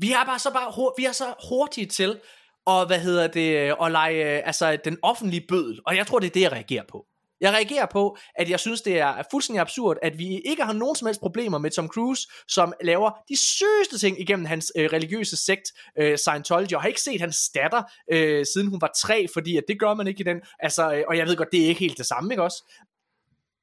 vi 0.00 0.12
er 0.12 0.24
bare 0.26 0.38
så 0.38 0.52
bare, 0.52 0.92
vi 0.98 1.04
er 1.04 1.12
så 1.12 1.24
hurtige 1.48 1.86
til, 1.86 2.20
og 2.66 2.86
hvad 2.86 2.98
hedder 3.00 3.26
det, 3.26 3.56
øh, 3.56 3.74
og 3.78 3.90
lege, 3.90 4.36
øh, 4.36 4.42
altså 4.44 4.78
den 4.84 4.98
offentlige 5.02 5.44
bødel. 5.48 5.80
Og 5.86 5.96
jeg 5.96 6.06
tror, 6.06 6.18
det 6.18 6.26
er 6.26 6.30
det, 6.30 6.40
jeg 6.40 6.52
reagerer 6.52 6.84
på. 6.88 7.06
Jeg 7.40 7.52
reagerer 7.52 7.86
på, 7.92 8.16
at 8.34 8.50
jeg 8.50 8.60
synes, 8.60 8.82
det 8.82 8.98
er 8.98 9.22
fuldstændig 9.30 9.60
absurd, 9.60 9.96
at 10.02 10.18
vi 10.18 10.38
ikke 10.38 10.64
har 10.64 10.72
nogen 10.72 10.96
som 10.96 11.06
helst 11.06 11.20
problemer 11.20 11.58
med 11.58 11.70
Tom 11.70 11.88
Cruise, 11.88 12.28
som 12.48 12.72
laver 12.84 13.10
de 13.28 13.36
sygeste 13.36 13.98
ting 13.98 14.20
igennem 14.20 14.44
hans 14.44 14.72
øh, 14.76 14.90
religiøse 14.92 15.36
sekt, 15.36 15.72
øh, 15.98 16.18
Scientology. 16.18 16.70
Jeg 16.70 16.80
har 16.80 16.88
ikke 16.88 17.00
set 17.00 17.20
hans 17.20 17.50
datter, 17.54 17.82
øh, 18.12 18.46
siden 18.54 18.66
hun 18.66 18.80
var 18.80 18.90
tre, 18.96 19.26
fordi 19.32 19.56
at 19.56 19.64
det 19.68 19.80
gør 19.80 19.94
man 19.94 20.06
ikke 20.06 20.20
i 20.20 20.24
den. 20.24 20.40
Altså, 20.58 20.94
øh, 20.94 21.04
og 21.08 21.16
jeg 21.16 21.26
ved 21.26 21.36
godt, 21.36 21.52
det 21.52 21.64
er 21.64 21.68
ikke 21.68 21.80
helt 21.80 21.98
det 21.98 22.06
samme, 22.06 22.32
ikke 22.32 22.42
også? 22.42 22.62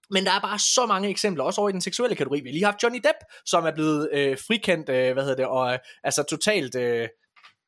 Men 0.09 0.25
der 0.25 0.31
er 0.31 0.39
bare 0.39 0.59
så 0.59 0.85
mange 0.85 1.09
eksempler, 1.09 1.43
også 1.43 1.61
over 1.61 1.69
i 1.69 1.73
den 1.73 1.81
seksuelle 1.81 2.15
kategori. 2.15 2.41
Vi 2.41 2.49
har 2.49 2.53
lige 2.53 2.65
haft 2.65 2.83
Johnny 2.83 2.99
Depp, 3.03 3.17
som 3.45 3.65
er 3.65 3.71
blevet 3.71 4.09
øh, 4.13 4.37
frikendt, 4.47 4.89
øh, 4.89 5.13
hvad 5.13 5.23
hedder 5.23 5.35
det, 5.35 5.45
og 5.45 5.73
øh, 5.73 5.79
altså 6.03 6.23
totalt, 6.23 6.75
øh, 6.75 7.07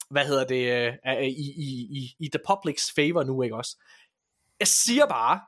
hvad 0.10 0.26
hedder 0.26 0.46
det, 0.46 0.88
øh, 0.88 0.94
øh, 1.08 1.24
i, 1.24 1.52
i, 1.58 1.88
i, 1.98 2.16
i 2.20 2.30
the 2.34 2.42
public's 2.50 2.94
favor 2.96 3.24
nu, 3.24 3.42
ikke 3.42 3.56
også? 3.56 3.78
Jeg 4.60 4.68
siger 4.68 5.06
bare, 5.06 5.40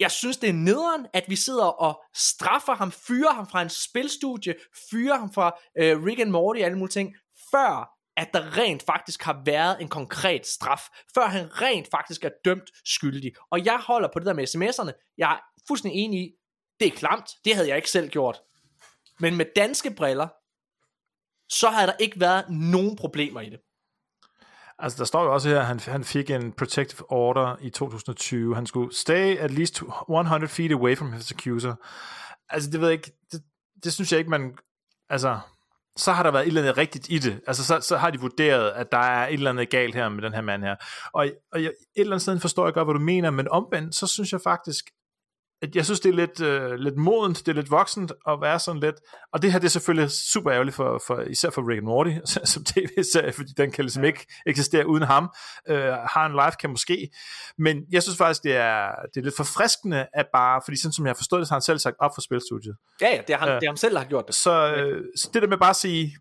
jeg 0.00 0.10
synes, 0.10 0.36
det 0.36 0.48
er 0.48 0.52
nederen, 0.52 1.06
at 1.12 1.24
vi 1.28 1.36
sidder 1.36 1.64
og 1.66 2.04
straffer 2.14 2.74
ham, 2.74 2.92
fyrer 2.92 3.32
ham 3.32 3.48
fra 3.48 3.62
en 3.62 3.68
spilstudie, 3.68 4.54
fyrer 4.90 5.18
ham 5.18 5.32
fra 5.32 5.58
øh, 5.78 6.04
Rick 6.04 6.20
and 6.20 6.30
Morty 6.30 6.60
og 6.60 6.64
alle 6.64 6.78
mulige 6.78 6.92
ting, 6.92 7.16
før 7.50 7.94
at 8.16 8.28
der 8.32 8.58
rent 8.58 8.82
faktisk 8.82 9.22
har 9.22 9.42
været 9.44 9.82
en 9.82 9.88
konkret 9.88 10.46
straf, 10.46 10.82
før 11.14 11.26
han 11.26 11.62
rent 11.62 11.88
faktisk 11.90 12.24
er 12.24 12.30
dømt 12.44 12.70
skyldig. 12.84 13.32
Og 13.50 13.64
jeg 13.64 13.78
holder 13.78 14.08
på 14.12 14.18
det 14.18 14.26
der 14.26 14.32
med 14.32 14.48
sms'erne. 14.48 15.14
Jeg 15.18 15.32
er 15.32 15.38
fuldstændig 15.68 16.00
enig 16.00 16.20
i, 16.20 16.32
det 16.80 16.88
er 16.88 16.96
klamt, 16.96 17.30
det 17.44 17.54
havde 17.54 17.68
jeg 17.68 17.76
ikke 17.76 17.90
selv 17.90 18.08
gjort. 18.08 18.40
Men 19.20 19.36
med 19.36 19.46
danske 19.56 19.90
briller, 19.90 20.28
så 21.48 21.68
havde 21.70 21.86
der 21.86 21.96
ikke 21.96 22.20
været 22.20 22.50
nogen 22.50 22.96
problemer 22.96 23.40
i 23.40 23.50
det. 23.50 23.60
Altså, 24.78 24.98
der 24.98 25.04
står 25.04 25.24
jo 25.24 25.32
også 25.32 25.48
her, 25.48 25.60
at 25.60 25.66
han, 25.66 25.80
han 25.80 26.04
fik 26.04 26.30
en 26.30 26.52
protective 26.52 27.12
order 27.12 27.56
i 27.60 27.70
2020. 27.70 28.54
Han 28.54 28.66
skulle 28.66 28.94
stay 28.94 29.36
at 29.36 29.50
least 29.50 29.82
100 30.10 30.48
feet 30.48 30.72
away 30.72 30.96
from 30.96 31.12
his 31.12 31.32
accuser. 31.32 31.74
Altså, 32.50 32.70
det 32.70 32.80
ved 32.80 32.88
jeg 32.88 32.92
ikke, 32.92 33.12
det, 33.32 33.42
det 33.84 33.92
synes 33.92 34.12
jeg 34.12 34.18
ikke, 34.18 34.30
man... 34.30 34.58
Altså, 35.10 35.38
så 35.96 36.12
har 36.12 36.22
der 36.22 36.30
været 36.30 36.42
et 36.42 36.48
eller 36.48 36.60
andet 36.60 36.78
rigtigt 36.78 37.10
i 37.10 37.18
det. 37.18 37.40
Altså, 37.46 37.64
så, 37.64 37.80
så 37.80 37.96
har 37.96 38.10
de 38.10 38.20
vurderet, 38.20 38.70
at 38.70 38.92
der 38.92 38.98
er 38.98 39.28
et 39.28 39.32
eller 39.32 39.50
andet 39.50 39.70
galt 39.70 39.94
her 39.94 40.08
med 40.08 40.22
den 40.22 40.34
her 40.34 40.40
mand 40.40 40.62
her. 40.62 40.76
Og, 41.12 41.28
og 41.52 41.62
jeg, 41.62 41.68
et 41.68 42.00
eller 42.00 42.12
andet 42.12 42.22
sted 42.22 42.40
forstår 42.40 42.66
jeg 42.66 42.74
godt, 42.74 42.86
hvad 42.86 42.94
du 42.94 43.00
mener, 43.00 43.30
men 43.30 43.48
omvendt, 43.48 43.94
så 43.94 44.06
synes 44.06 44.32
jeg 44.32 44.40
faktisk, 44.40 44.90
at 45.62 45.76
jeg 45.76 45.84
synes, 45.84 46.00
det 46.00 46.08
er 46.08 46.14
lidt, 46.14 46.40
øh, 46.40 46.72
lidt 46.74 46.96
modent, 46.96 47.38
det 47.38 47.48
er 47.48 47.52
lidt 47.56 47.70
voksent 47.70 48.12
at 48.28 48.40
være 48.40 48.58
sådan 48.58 48.80
lidt, 48.80 48.96
og 49.32 49.42
det 49.42 49.52
her 49.52 49.58
det 49.58 49.66
er 49.66 49.70
selvfølgelig 49.70 50.10
super 50.10 50.52
ærgerligt, 50.52 50.76
for, 50.76 51.02
for, 51.06 51.20
især 51.20 51.50
for 51.50 51.68
Rick 51.70 51.78
and 51.78 51.86
Morty, 51.86 52.10
som 52.52 52.64
tv-serie, 52.64 53.32
fordi 53.32 53.52
den 53.56 53.70
kan 53.70 53.84
ligesom 53.84 54.04
ikke 54.04 54.26
eksistere 54.46 54.86
uden 54.86 55.02
ham. 55.02 55.30
Øh, 55.68 55.92
har 55.92 56.26
en 56.26 56.32
live 56.32 56.52
kan 56.60 56.70
måske, 56.70 57.08
men 57.58 57.76
jeg 57.90 58.02
synes 58.02 58.18
faktisk, 58.18 58.42
det 58.42 58.56
er, 58.56 58.88
det 59.14 59.20
er 59.20 59.24
lidt 59.24 59.36
forfriskende, 59.36 60.06
at 60.14 60.26
bare, 60.32 60.60
fordi 60.64 60.76
sådan 60.80 60.92
som 60.92 61.06
jeg 61.06 61.10
har 61.10 61.14
forstået 61.16 61.40
det, 61.40 61.48
så 61.48 61.52
har 61.52 61.56
han 61.56 61.62
selv 61.62 61.78
sagt 61.78 61.96
op 61.98 62.10
for 62.14 62.20
spilstudiet. 62.20 62.76
Ja, 63.00 63.08
ja, 63.08 63.20
det 63.26 63.34
er 63.34 63.38
ham, 63.38 63.48
Ja. 63.48 63.54
det 63.54 63.62
er 63.62 63.68
ham 63.68 63.76
selv, 63.76 63.92
der 63.94 64.00
har 64.00 64.08
gjort 64.08 64.26
det. 64.26 64.34
Så, 64.34 64.74
øh, 64.74 65.04
så 65.16 65.30
det 65.34 65.42
der 65.42 65.48
med 65.48 65.58
bare 65.58 65.70
at 65.70 65.76
sige, 65.76 66.16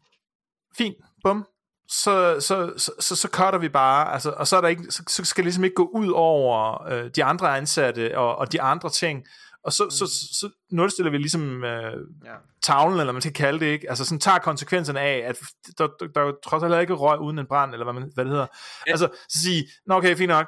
fint, 0.77 0.95
bum, 1.23 1.45
så, 1.89 2.37
så, 2.39 2.73
så, 2.77 2.91
så, 2.99 3.15
så 3.15 3.27
cutter 3.31 3.59
vi 3.59 3.69
bare, 3.69 4.13
altså, 4.13 4.33
og 4.37 4.47
så, 4.47 4.57
er 4.57 4.61
der 4.61 4.67
ikke, 4.67 4.91
så, 4.91 5.03
så 5.07 5.25
skal 5.25 5.41
det 5.41 5.45
ligesom 5.45 5.63
ikke 5.63 5.75
gå 5.75 5.89
ud 5.93 6.09
over 6.09 6.83
øh, 6.87 7.09
de 7.15 7.23
andre 7.23 7.57
ansatte 7.57 8.17
og, 8.17 8.35
og 8.35 8.51
de 8.51 8.61
andre 8.61 8.89
ting, 8.89 9.23
og 9.63 9.73
så, 9.73 9.83
mm. 9.83 9.91
så, 9.91 10.05
så, 10.05 10.39
så 10.39 10.49
nulstiller 10.71 11.11
vi 11.11 11.17
ligesom 11.17 11.63
øh, 11.63 11.93
ja. 12.25 12.33
tavlen, 12.63 12.99
eller 12.99 13.13
man 13.13 13.21
skal 13.21 13.33
kalde 13.33 13.59
det, 13.59 13.65
ikke? 13.65 13.89
Altså 13.89 14.05
sådan 14.05 14.19
tager 14.19 14.37
konsekvenserne 14.37 14.99
af, 14.99 15.23
at 15.25 15.39
der, 15.77 15.87
der, 15.99 16.07
der 16.07 16.21
er 16.21 16.33
trods 16.43 16.63
alt 16.63 16.81
ikke 16.81 16.93
røg 16.93 17.19
uden 17.19 17.39
en 17.39 17.47
brand, 17.47 17.73
eller 17.73 17.83
hvad, 17.83 17.93
man, 17.93 18.11
hvad 18.13 18.25
det 18.25 18.31
hedder. 18.31 18.47
Ja. 18.87 18.91
Altså, 18.91 19.09
så 19.29 19.39
sige, 19.41 19.67
nå 19.87 19.95
okay, 19.95 20.15
fint 20.15 20.29
nok, 20.29 20.47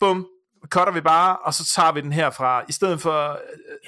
bum, 0.00 0.26
cutter 0.66 0.92
vi 0.92 1.00
bare, 1.00 1.36
og 1.36 1.54
så 1.54 1.64
tager 1.66 1.92
vi 1.92 2.00
den 2.00 2.12
herfra, 2.12 2.64
i 2.68 2.72
stedet 2.72 3.00
for, 3.00 3.38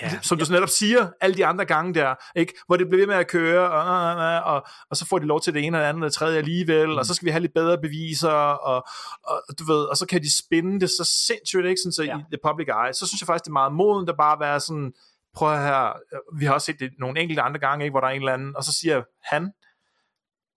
Ja. 0.02 0.06
ja, 0.12 0.18
som 0.22 0.38
du 0.38 0.44
netop 0.50 0.68
siger, 0.68 1.08
alle 1.20 1.36
de 1.36 1.46
andre 1.46 1.64
gange 1.64 1.94
der, 1.94 2.14
ikke? 2.36 2.54
hvor 2.66 2.76
det 2.76 2.88
bliver 2.88 3.00
ved 3.00 3.06
med 3.06 3.14
at 3.16 3.28
køre, 3.28 3.70
og, 3.70 4.14
og, 4.16 4.54
og, 4.54 4.66
og, 4.90 4.96
så 4.96 5.06
får 5.06 5.18
de 5.18 5.26
lov 5.26 5.40
til 5.40 5.54
det 5.54 5.64
ene 5.64 5.78
og 5.78 5.80
det 5.82 5.88
andet 5.88 6.02
og 6.02 6.04
det 6.04 6.12
tredje 6.14 6.38
alligevel, 6.38 6.88
mm. 6.88 6.96
og 6.96 7.06
så 7.06 7.14
skal 7.14 7.26
vi 7.26 7.30
have 7.30 7.40
lidt 7.40 7.54
bedre 7.54 7.78
beviser, 7.78 8.30
og, 8.30 8.86
og, 9.24 9.42
du 9.58 9.64
ved, 9.72 9.84
og 9.84 9.96
så 9.96 10.06
kan 10.06 10.22
de 10.22 10.36
spinde 10.38 10.80
det 10.80 10.90
så 10.90 11.04
sindssygt, 11.26 11.66
ikke? 11.66 11.80
Sådan, 11.84 11.92
så 11.92 12.02
Ja. 12.02 12.08
ja. 12.16 12.18
i 12.18 12.24
the 12.32 12.38
public 12.48 12.68
eye, 12.68 12.92
så 12.94 13.06
synes 13.06 13.20
jeg 13.20 13.26
faktisk, 13.26 13.44
det 13.44 13.50
er 13.50 13.60
meget 13.62 13.72
moden, 13.72 14.06
der 14.06 14.12
bare 14.12 14.40
være 14.40 14.60
sådan, 14.60 14.92
prøv 15.34 15.56
her, 15.56 15.92
vi 16.38 16.44
har 16.44 16.52
også 16.52 16.64
set 16.66 16.80
det 16.80 16.90
nogle 16.98 17.20
enkelte 17.20 17.42
andre 17.42 17.60
gange, 17.60 17.84
ikke? 17.84 17.92
hvor 17.92 18.00
der 18.00 18.08
er 18.08 18.12
en 18.12 18.20
eller 18.22 18.32
anden, 18.32 18.56
og 18.56 18.64
så 18.64 18.72
siger 18.80 19.02
han, 19.24 19.52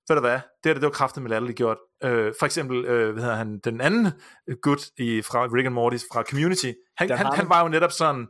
ved 0.08 0.16
du 0.16 0.20
hvad, 0.20 0.40
det 0.64 0.70
er 0.70 0.74
det, 0.74 0.84
var 0.84 0.90
kraftigt 0.90 1.22
med 1.24 1.30
latterligt 1.30 1.58
gjort. 1.58 1.78
Øh, 2.04 2.34
for 2.40 2.46
eksempel, 2.46 2.86
øh, 2.86 3.14
hvad 3.14 3.24
hedder 3.24 3.36
han, 3.36 3.60
den 3.64 3.82
anden 3.82 4.12
gut 4.62 4.82
i, 4.98 5.22
fra 5.22 5.48
Rick 5.54 5.66
and 5.66 5.74
Morty, 5.74 5.98
fra 6.14 6.24
Community, 6.24 6.72
han, 6.98 7.10
han, 7.10 7.26
han 7.34 7.50
var 7.50 7.62
jo 7.62 7.68
netop 7.68 7.92
sådan, 7.92 8.28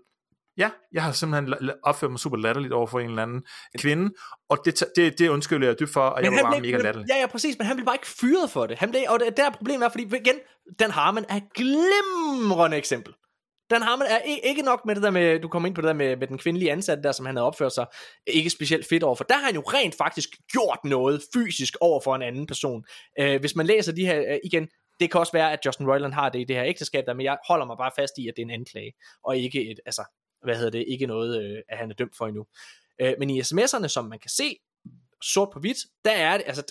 ja, 0.58 0.70
jeg 0.92 1.04
har 1.04 1.12
simpelthen 1.12 1.72
opført 1.84 2.12
mig 2.12 2.20
super 2.20 2.38
latterligt 2.38 2.74
over 2.74 2.88
for 2.88 3.00
en 3.00 3.10
eller 3.10 3.24
anden 3.24 3.44
kvinde, 3.78 4.14
og 4.50 4.58
det, 4.66 4.84
det, 4.96 5.20
det 5.20 5.30
undskylder 5.30 5.68
jeg 5.68 5.80
dybt 5.80 5.94
for, 5.94 6.02
og 6.02 6.24
jeg 6.24 6.32
var 6.32 6.42
bare 6.42 6.62
mega 6.62 6.78
latterlig. 6.78 7.10
ja, 7.10 7.20
ja, 7.20 7.28
præcis, 7.28 7.58
men 7.58 7.68
han 7.68 7.76
blev 7.76 7.86
bare 7.86 7.96
ikke 7.96 8.08
fyret 8.08 8.50
for 8.50 8.68
det. 8.68 8.78
Han 8.78 8.90
blev, 8.90 9.02
og 9.10 9.20
det, 9.20 9.38
der 9.38 9.46
er 9.46 9.52
problemet 9.52 9.86
er, 9.86 9.90
fordi 9.90 10.04
igen, 10.04 10.36
Dan 10.80 10.92
Harmon 10.92 11.26
er 11.30 11.36
et 11.36 11.54
glimrende 11.56 12.78
eksempel. 12.78 13.14
Dan 13.74 13.82
Harmon 13.82 14.08
er 14.08 14.18
ikke 14.44 14.62
nok 14.62 14.86
med 14.86 14.96
det 14.96 15.04
der 15.04 15.12
med, 15.12 15.40
du 15.40 15.48
kommer 15.48 15.68
ind 15.68 15.76
på 15.76 15.82
det 15.82 15.88
der 15.88 15.94
med, 15.94 16.18
med 16.18 16.28
den 16.28 16.38
kvindelige 16.38 16.72
ansatte 16.72 17.04
der, 17.04 17.12
som 17.12 17.26
han 17.26 17.36
havde 17.36 17.48
opført 17.48 17.74
sig 17.74 17.86
ikke 18.28 18.50
specielt 18.50 18.88
fedt 18.88 19.04
overfor. 19.04 19.24
Der 19.24 19.36
har 19.36 19.46
han 19.46 19.56
jo 19.56 19.62
rent 19.62 19.96
faktisk 19.96 20.30
gjort 20.52 20.80
noget 20.84 21.22
fysisk 21.34 21.76
over 21.82 22.02
for 22.02 22.16
en 22.16 22.22
anden 22.22 22.48
person. 22.48 22.86
Øh, 23.20 23.40
hvis 23.40 23.56
man 23.56 23.66
læser 23.66 23.92
de 23.92 24.06
her, 24.06 24.20
øh, 24.20 24.38
igen, 24.44 24.68
det 25.00 25.12
kan 25.12 25.20
også 25.20 25.32
være, 25.32 25.52
at 25.52 25.60
Justin 25.66 25.88
Roiland 25.88 26.14
har 26.14 26.30
det 26.30 26.40
i 26.40 26.44
det 26.44 26.56
her 26.56 26.66
ægteskab 26.66 27.06
der, 27.06 27.14
men 27.14 27.26
jeg 27.26 27.38
holder 27.48 27.66
mig 27.66 27.78
bare 27.78 27.92
fast 27.96 28.14
i, 28.18 28.28
at 28.28 28.34
det 28.36 28.42
er 28.42 28.46
en 28.46 28.52
anklage, 28.52 28.94
og 29.24 29.38
ikke 29.38 29.72
et, 29.72 29.80
altså, 29.86 30.04
hvad 30.44 30.56
hedder 30.56 30.72
det, 30.72 30.86
ikke 30.88 31.06
noget, 31.06 31.44
øh, 31.44 31.58
at 31.70 31.78
han 31.78 31.90
er 31.90 31.96
dømt 31.96 32.18
for 32.18 32.28
endnu. 32.28 32.46
Øh, 33.02 33.14
men 33.20 33.30
i 33.30 33.42
sms'erne, 33.42 33.88
som 33.88 34.06
man 34.06 34.20
kan 34.20 34.30
se, 34.30 34.58
sort 35.24 35.50
på 35.54 35.60
hvidt, 35.60 35.78
der 36.06 36.12
er 36.12 36.38
det, 36.38 36.44
altså, 36.48 36.64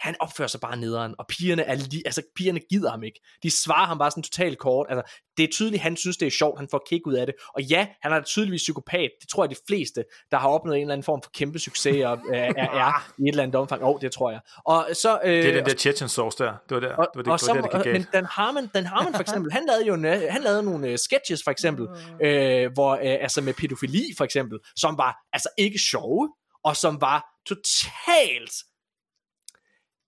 han 0.00 0.16
opfører 0.20 0.48
sig 0.48 0.60
bare 0.60 0.76
nederen, 0.76 1.14
og 1.18 1.26
pigerne, 1.26 1.62
er 1.62 1.74
lige, 1.74 2.02
altså, 2.04 2.22
pigerne 2.36 2.60
gider 2.70 2.90
ham 2.90 3.02
ikke. 3.02 3.20
De 3.42 3.50
svarer 3.50 3.86
ham 3.86 3.98
bare 3.98 4.10
sådan 4.10 4.22
totalt 4.22 4.58
kort. 4.58 4.86
Altså, 4.90 5.16
det 5.36 5.44
er 5.44 5.48
tydeligt, 5.52 5.82
han 5.82 5.96
synes, 5.96 6.16
det 6.16 6.26
er 6.26 6.30
sjovt, 6.30 6.58
han 6.58 6.68
får 6.70 6.82
kick 6.88 7.06
ud 7.06 7.14
af 7.14 7.26
det. 7.26 7.34
Og 7.54 7.62
ja, 7.62 7.86
han 8.02 8.12
er 8.12 8.22
tydeligvis 8.22 8.60
psykopat. 8.60 9.10
Det 9.20 9.28
tror 9.28 9.44
jeg, 9.44 9.50
de 9.50 9.56
fleste, 9.68 10.04
der 10.30 10.38
har 10.38 10.48
opnået 10.48 10.76
en 10.76 10.80
eller 10.80 10.92
anden 10.92 11.04
form 11.04 11.22
for 11.24 11.30
kæmpe 11.34 11.58
succes, 11.58 12.04
og, 12.04 12.18
er, 12.32 12.52
er, 12.56 12.68
er, 12.70 13.12
i 13.18 13.22
et 13.22 13.28
eller 13.28 13.42
andet 13.42 13.54
omfang. 13.54 13.82
Åh, 13.82 13.88
oh, 13.88 14.00
det 14.00 14.12
tror 14.12 14.30
jeg. 14.30 14.40
Og 14.66 14.88
så, 14.92 15.20
øh, 15.24 15.32
Det 15.32 15.48
er 15.48 15.52
den 15.52 15.64
der 15.64 15.74
Chechen 15.74 16.08
sauce 16.08 16.38
der. 16.44 16.52
Det 16.68 16.74
var 16.74 16.80
der, 16.80 16.94
og, 16.94 17.06
det 17.14 17.16
var 17.16 17.22
det, 17.22 17.32
og 17.32 17.54
det, 17.54 17.62
var 17.62 17.68
der, 17.68 17.78
det 17.78 17.84
gik 17.84 17.92
men. 17.92 18.06
Dan 18.12 18.24
Harmon, 18.24 18.66
Dan 18.66 18.86
Harmon 18.86 19.14
for 19.14 19.20
eksempel, 19.20 19.52
han 19.52 19.66
lavede 19.66 19.86
jo 19.86 19.94
en, 19.94 20.04
øh, 20.04 20.22
han 20.30 20.42
lavede 20.42 20.62
nogle 20.62 20.92
uh, 20.92 20.96
sketches 20.96 21.42
for 21.44 21.50
eksempel, 21.50 21.86
øh, 22.24 22.72
hvor 22.72 22.92
øh, 22.92 23.00
altså 23.02 23.40
med 23.40 23.54
pædofili 23.54 24.04
for 24.16 24.24
eksempel, 24.24 24.58
som 24.76 24.98
var 24.98 25.16
altså 25.32 25.48
ikke 25.58 25.78
sjove, 25.78 26.28
og 26.64 26.76
som 26.76 27.00
var 27.00 27.24
totalt 27.46 28.64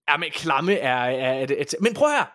Ja, 0.09 0.17
men 0.17 0.31
klamme 0.35 0.75
er, 0.75 1.05
er, 1.05 1.33
er, 1.33 1.47
er, 1.59 1.75
men 1.81 1.95
prøv 1.95 2.11
her. 2.11 2.27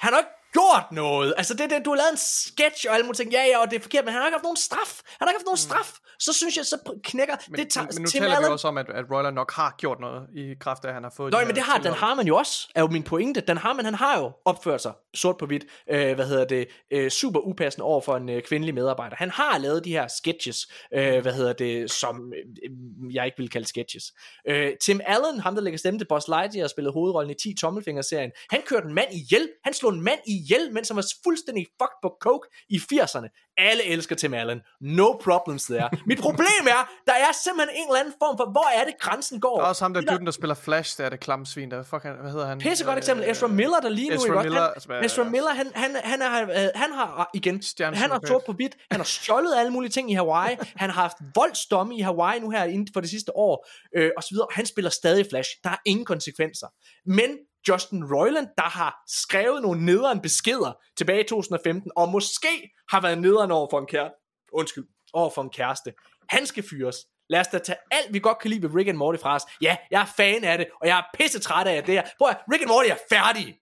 Han 0.00 0.12
har 0.12 0.18
ikke 0.18 0.41
gjort 0.52 0.92
noget. 0.92 1.34
Altså, 1.36 1.54
det, 1.54 1.70
det, 1.70 1.84
du 1.84 1.90
har 1.90 1.96
lavet 1.96 2.12
en 2.12 2.18
sketch 2.18 2.86
og 2.88 2.94
alle 2.94 3.06
mulige 3.06 3.16
ting. 3.16 3.32
Ja, 3.32 3.44
ja, 3.44 3.58
og 3.58 3.70
det 3.70 3.76
er 3.76 3.80
forkert, 3.80 4.04
men 4.04 4.12
han 4.12 4.20
har 4.20 4.28
ikke 4.28 4.36
haft 4.36 4.42
nogen 4.42 4.56
straf. 4.56 5.00
Han 5.18 5.26
har 5.26 5.30
ikke 5.30 5.38
haft 5.38 5.46
nogen 5.46 5.56
straf. 5.56 5.92
Så 6.18 6.32
synes 6.32 6.56
jeg, 6.56 6.66
så 6.66 6.78
knækker... 7.04 7.36
Men, 7.48 7.60
det 7.60 7.70
tager, 7.70 7.86
men, 7.86 7.94
men 7.94 8.02
nu 8.02 8.08
Tim 8.08 8.20
taler 8.20 8.38
vi 8.38 8.44
Allen- 8.44 8.52
også 8.52 8.68
om, 8.68 8.78
at, 8.78 8.86
at 8.90 9.04
Royler 9.10 9.30
nok 9.30 9.52
har 9.52 9.74
gjort 9.78 10.00
noget 10.00 10.26
i 10.34 10.54
kraft 10.60 10.84
af, 10.84 10.88
at 10.88 10.94
han 10.94 11.02
har 11.02 11.12
fået... 11.16 11.32
Nå, 11.32 11.40
de 11.40 11.46
men 11.46 11.54
det 11.54 11.62
har 11.62 11.72
Dan 11.72 11.82
tilhold. 11.82 12.00
Harmon 12.00 12.26
jo 12.26 12.36
også, 12.36 12.68
er 12.74 12.80
jo 12.80 12.86
min 12.86 13.02
pointe. 13.02 13.40
Dan 13.40 13.56
Harmon, 13.56 13.84
han 13.84 13.94
har 13.94 14.18
jo 14.18 14.32
opført 14.44 14.82
sig 14.82 14.92
sort 15.14 15.36
på 15.36 15.46
hvidt, 15.46 15.64
øh, 15.90 16.14
hvad 16.14 16.26
hedder 16.26 16.44
det, 16.44 16.68
øh, 16.90 17.10
super 17.10 17.40
upassende 17.40 17.84
over 17.84 18.00
for 18.00 18.16
en 18.16 18.28
øh, 18.28 18.42
kvindelig 18.42 18.74
medarbejder. 18.74 19.16
Han 19.16 19.30
har 19.30 19.58
lavet 19.58 19.84
de 19.84 19.90
her 19.90 20.08
sketches, 20.08 20.58
øh, 20.94 21.22
hvad 21.22 21.32
hedder 21.32 21.52
det, 21.52 21.90
som 21.90 22.32
øh, 22.32 23.14
jeg 23.14 23.26
ikke 23.26 23.38
vil 23.38 23.50
kalde 23.50 23.68
sketches. 23.68 24.04
Øh, 24.48 24.72
Tim 24.82 25.00
Allen, 25.06 25.40
ham 25.40 25.54
der 25.54 25.62
lægger 25.62 25.78
stemme 25.78 26.00
til 26.00 26.06
Buzz 26.08 26.28
Lightyear 26.28 26.64
og 26.64 26.70
spillede 26.70 26.92
hovedrollen 26.92 27.30
i 27.30 27.34
10 27.34 27.54
tommelfingerserien, 27.60 28.30
han 28.50 28.60
kørte 28.66 28.86
en 28.86 28.94
mand 28.94 29.12
ihjel. 29.12 29.48
Han 29.64 29.74
slog 29.74 29.92
en 29.92 30.00
mand 30.00 30.20
ihjel, 30.26 30.41
mens 30.72 30.88
han 30.88 30.96
var 30.96 31.04
fuldstændig 31.24 31.66
fucked 31.82 31.98
på 32.02 32.16
coke 32.20 32.48
i 32.68 32.76
80'erne. 32.92 33.28
Alle 33.58 33.84
elsker 33.84 34.16
Tim 34.16 34.34
Allen. 34.34 34.60
No 34.80 35.12
problems 35.12 35.64
there. 35.64 35.88
Mit 36.10 36.18
problem 36.18 36.64
er, 36.76 36.90
der 37.06 37.12
er 37.12 37.32
simpelthen 37.44 37.76
en 37.80 37.86
eller 37.88 38.00
anden 38.00 38.14
form 38.22 38.36
for, 38.38 38.50
hvor 38.50 38.68
er 38.80 38.84
det 38.84 38.94
grænsen 39.00 39.40
går? 39.40 39.56
Der 39.56 39.64
er 39.64 39.68
også 39.68 39.84
ham 39.84 39.94
der 39.94 40.00
Det 40.00 40.10
der- 40.10 40.18
der 40.18 40.30
spiller 40.30 40.54
Flash, 40.54 40.98
der 40.98 41.04
er 41.04 41.08
det 41.08 41.20
klamme 41.20 41.46
svin, 41.46 41.70
der 41.70 41.82
fuck, 41.82 42.02
hvad 42.02 42.30
hedder 42.30 42.46
han? 42.46 42.58
Pisse 42.58 42.84
godt 42.84 42.92
Øh, 42.96 42.98
eksempel. 42.98 43.30
Ezra 43.30 43.46
Miller, 43.46 43.80
der 43.80 43.88
lige 43.88 44.08
nu 44.08 44.14
Ezra 44.14 44.42
Miller, 44.42 44.94
han, 44.94 45.04
Ezra 45.04 45.24
Miller, 45.24 45.50
han, 45.50 45.72
han, 45.74 45.96
han, 46.04 46.22
er, 46.22 46.42
øh, 46.42 46.68
han 46.74 46.92
har 46.92 47.06
ah, 47.20 47.26
igen, 47.34 47.62
Stjernepsykopat. 47.62 48.10
han 48.10 48.10
har 48.10 48.20
sort 48.26 48.42
på 48.46 48.52
hvidt, 48.52 48.76
han 48.90 49.00
har 49.00 49.04
stjålet 49.04 49.54
alle 49.58 49.70
mulige 49.72 49.90
ting 49.90 50.10
i 50.10 50.14
Hawaii, 50.14 50.56
han 50.76 50.90
har 50.90 51.02
haft 51.02 51.16
voldsdomme 51.34 51.96
i 51.96 52.00
Hawaii 52.00 52.40
nu 52.40 52.50
her 52.50 52.64
inden 52.64 52.88
for 52.92 53.00
det 53.00 53.10
sidste 53.10 53.36
år, 53.36 53.68
øh, 53.96 54.10
og 54.16 54.22
så 54.22 54.28
videre. 54.32 54.46
Han 54.50 54.66
spiller 54.66 54.90
stadig 54.90 55.26
Flash. 55.30 55.50
Der 55.64 55.70
er 55.70 55.76
ingen 55.86 56.04
konsekvenser. 56.06 56.66
Men 57.06 57.30
Justin 57.68 58.04
Roiland, 58.14 58.48
der 58.58 58.68
har 58.68 59.02
skrevet 59.08 59.62
nogle 59.62 59.84
nederen 59.84 60.20
beskeder 60.20 60.72
tilbage 60.96 61.20
i 61.20 61.26
2015, 61.28 61.90
og 61.96 62.08
måske 62.08 62.70
har 62.90 63.00
været 63.00 63.18
nederen 63.18 63.50
over 63.50 63.68
for 63.70 63.78
en 63.78 63.86
kæreste, 63.86 64.16
undskyld, 64.52 64.84
over 65.12 65.30
for 65.30 65.42
en 65.42 65.50
kæreste. 65.50 65.92
Han 66.28 66.46
skal 66.46 66.64
fyres. 66.70 66.96
Lad 67.28 67.40
os 67.40 67.48
da 67.48 67.58
tage 67.58 67.78
alt, 67.90 68.12
vi 68.14 68.18
godt 68.18 68.38
kan 68.38 68.50
lide 68.50 68.62
ved 68.62 68.74
Rick 68.74 68.88
and 68.88 68.96
Morty 68.96 69.22
fra 69.22 69.34
os. 69.34 69.42
Ja, 69.60 69.76
jeg 69.90 70.00
er 70.02 70.06
fan 70.16 70.44
af 70.44 70.58
det, 70.58 70.66
og 70.80 70.86
jeg 70.88 70.98
er 70.98 71.02
pisse 71.18 71.38
træt 71.40 71.66
af 71.66 71.84
det 71.84 71.94
her. 71.94 72.02
Prøv 72.18 72.28
at, 72.28 72.38
Rick 72.52 72.62
and 72.62 72.70
Morty 72.70 72.88
er 72.88 72.96
færdig. 73.10 73.58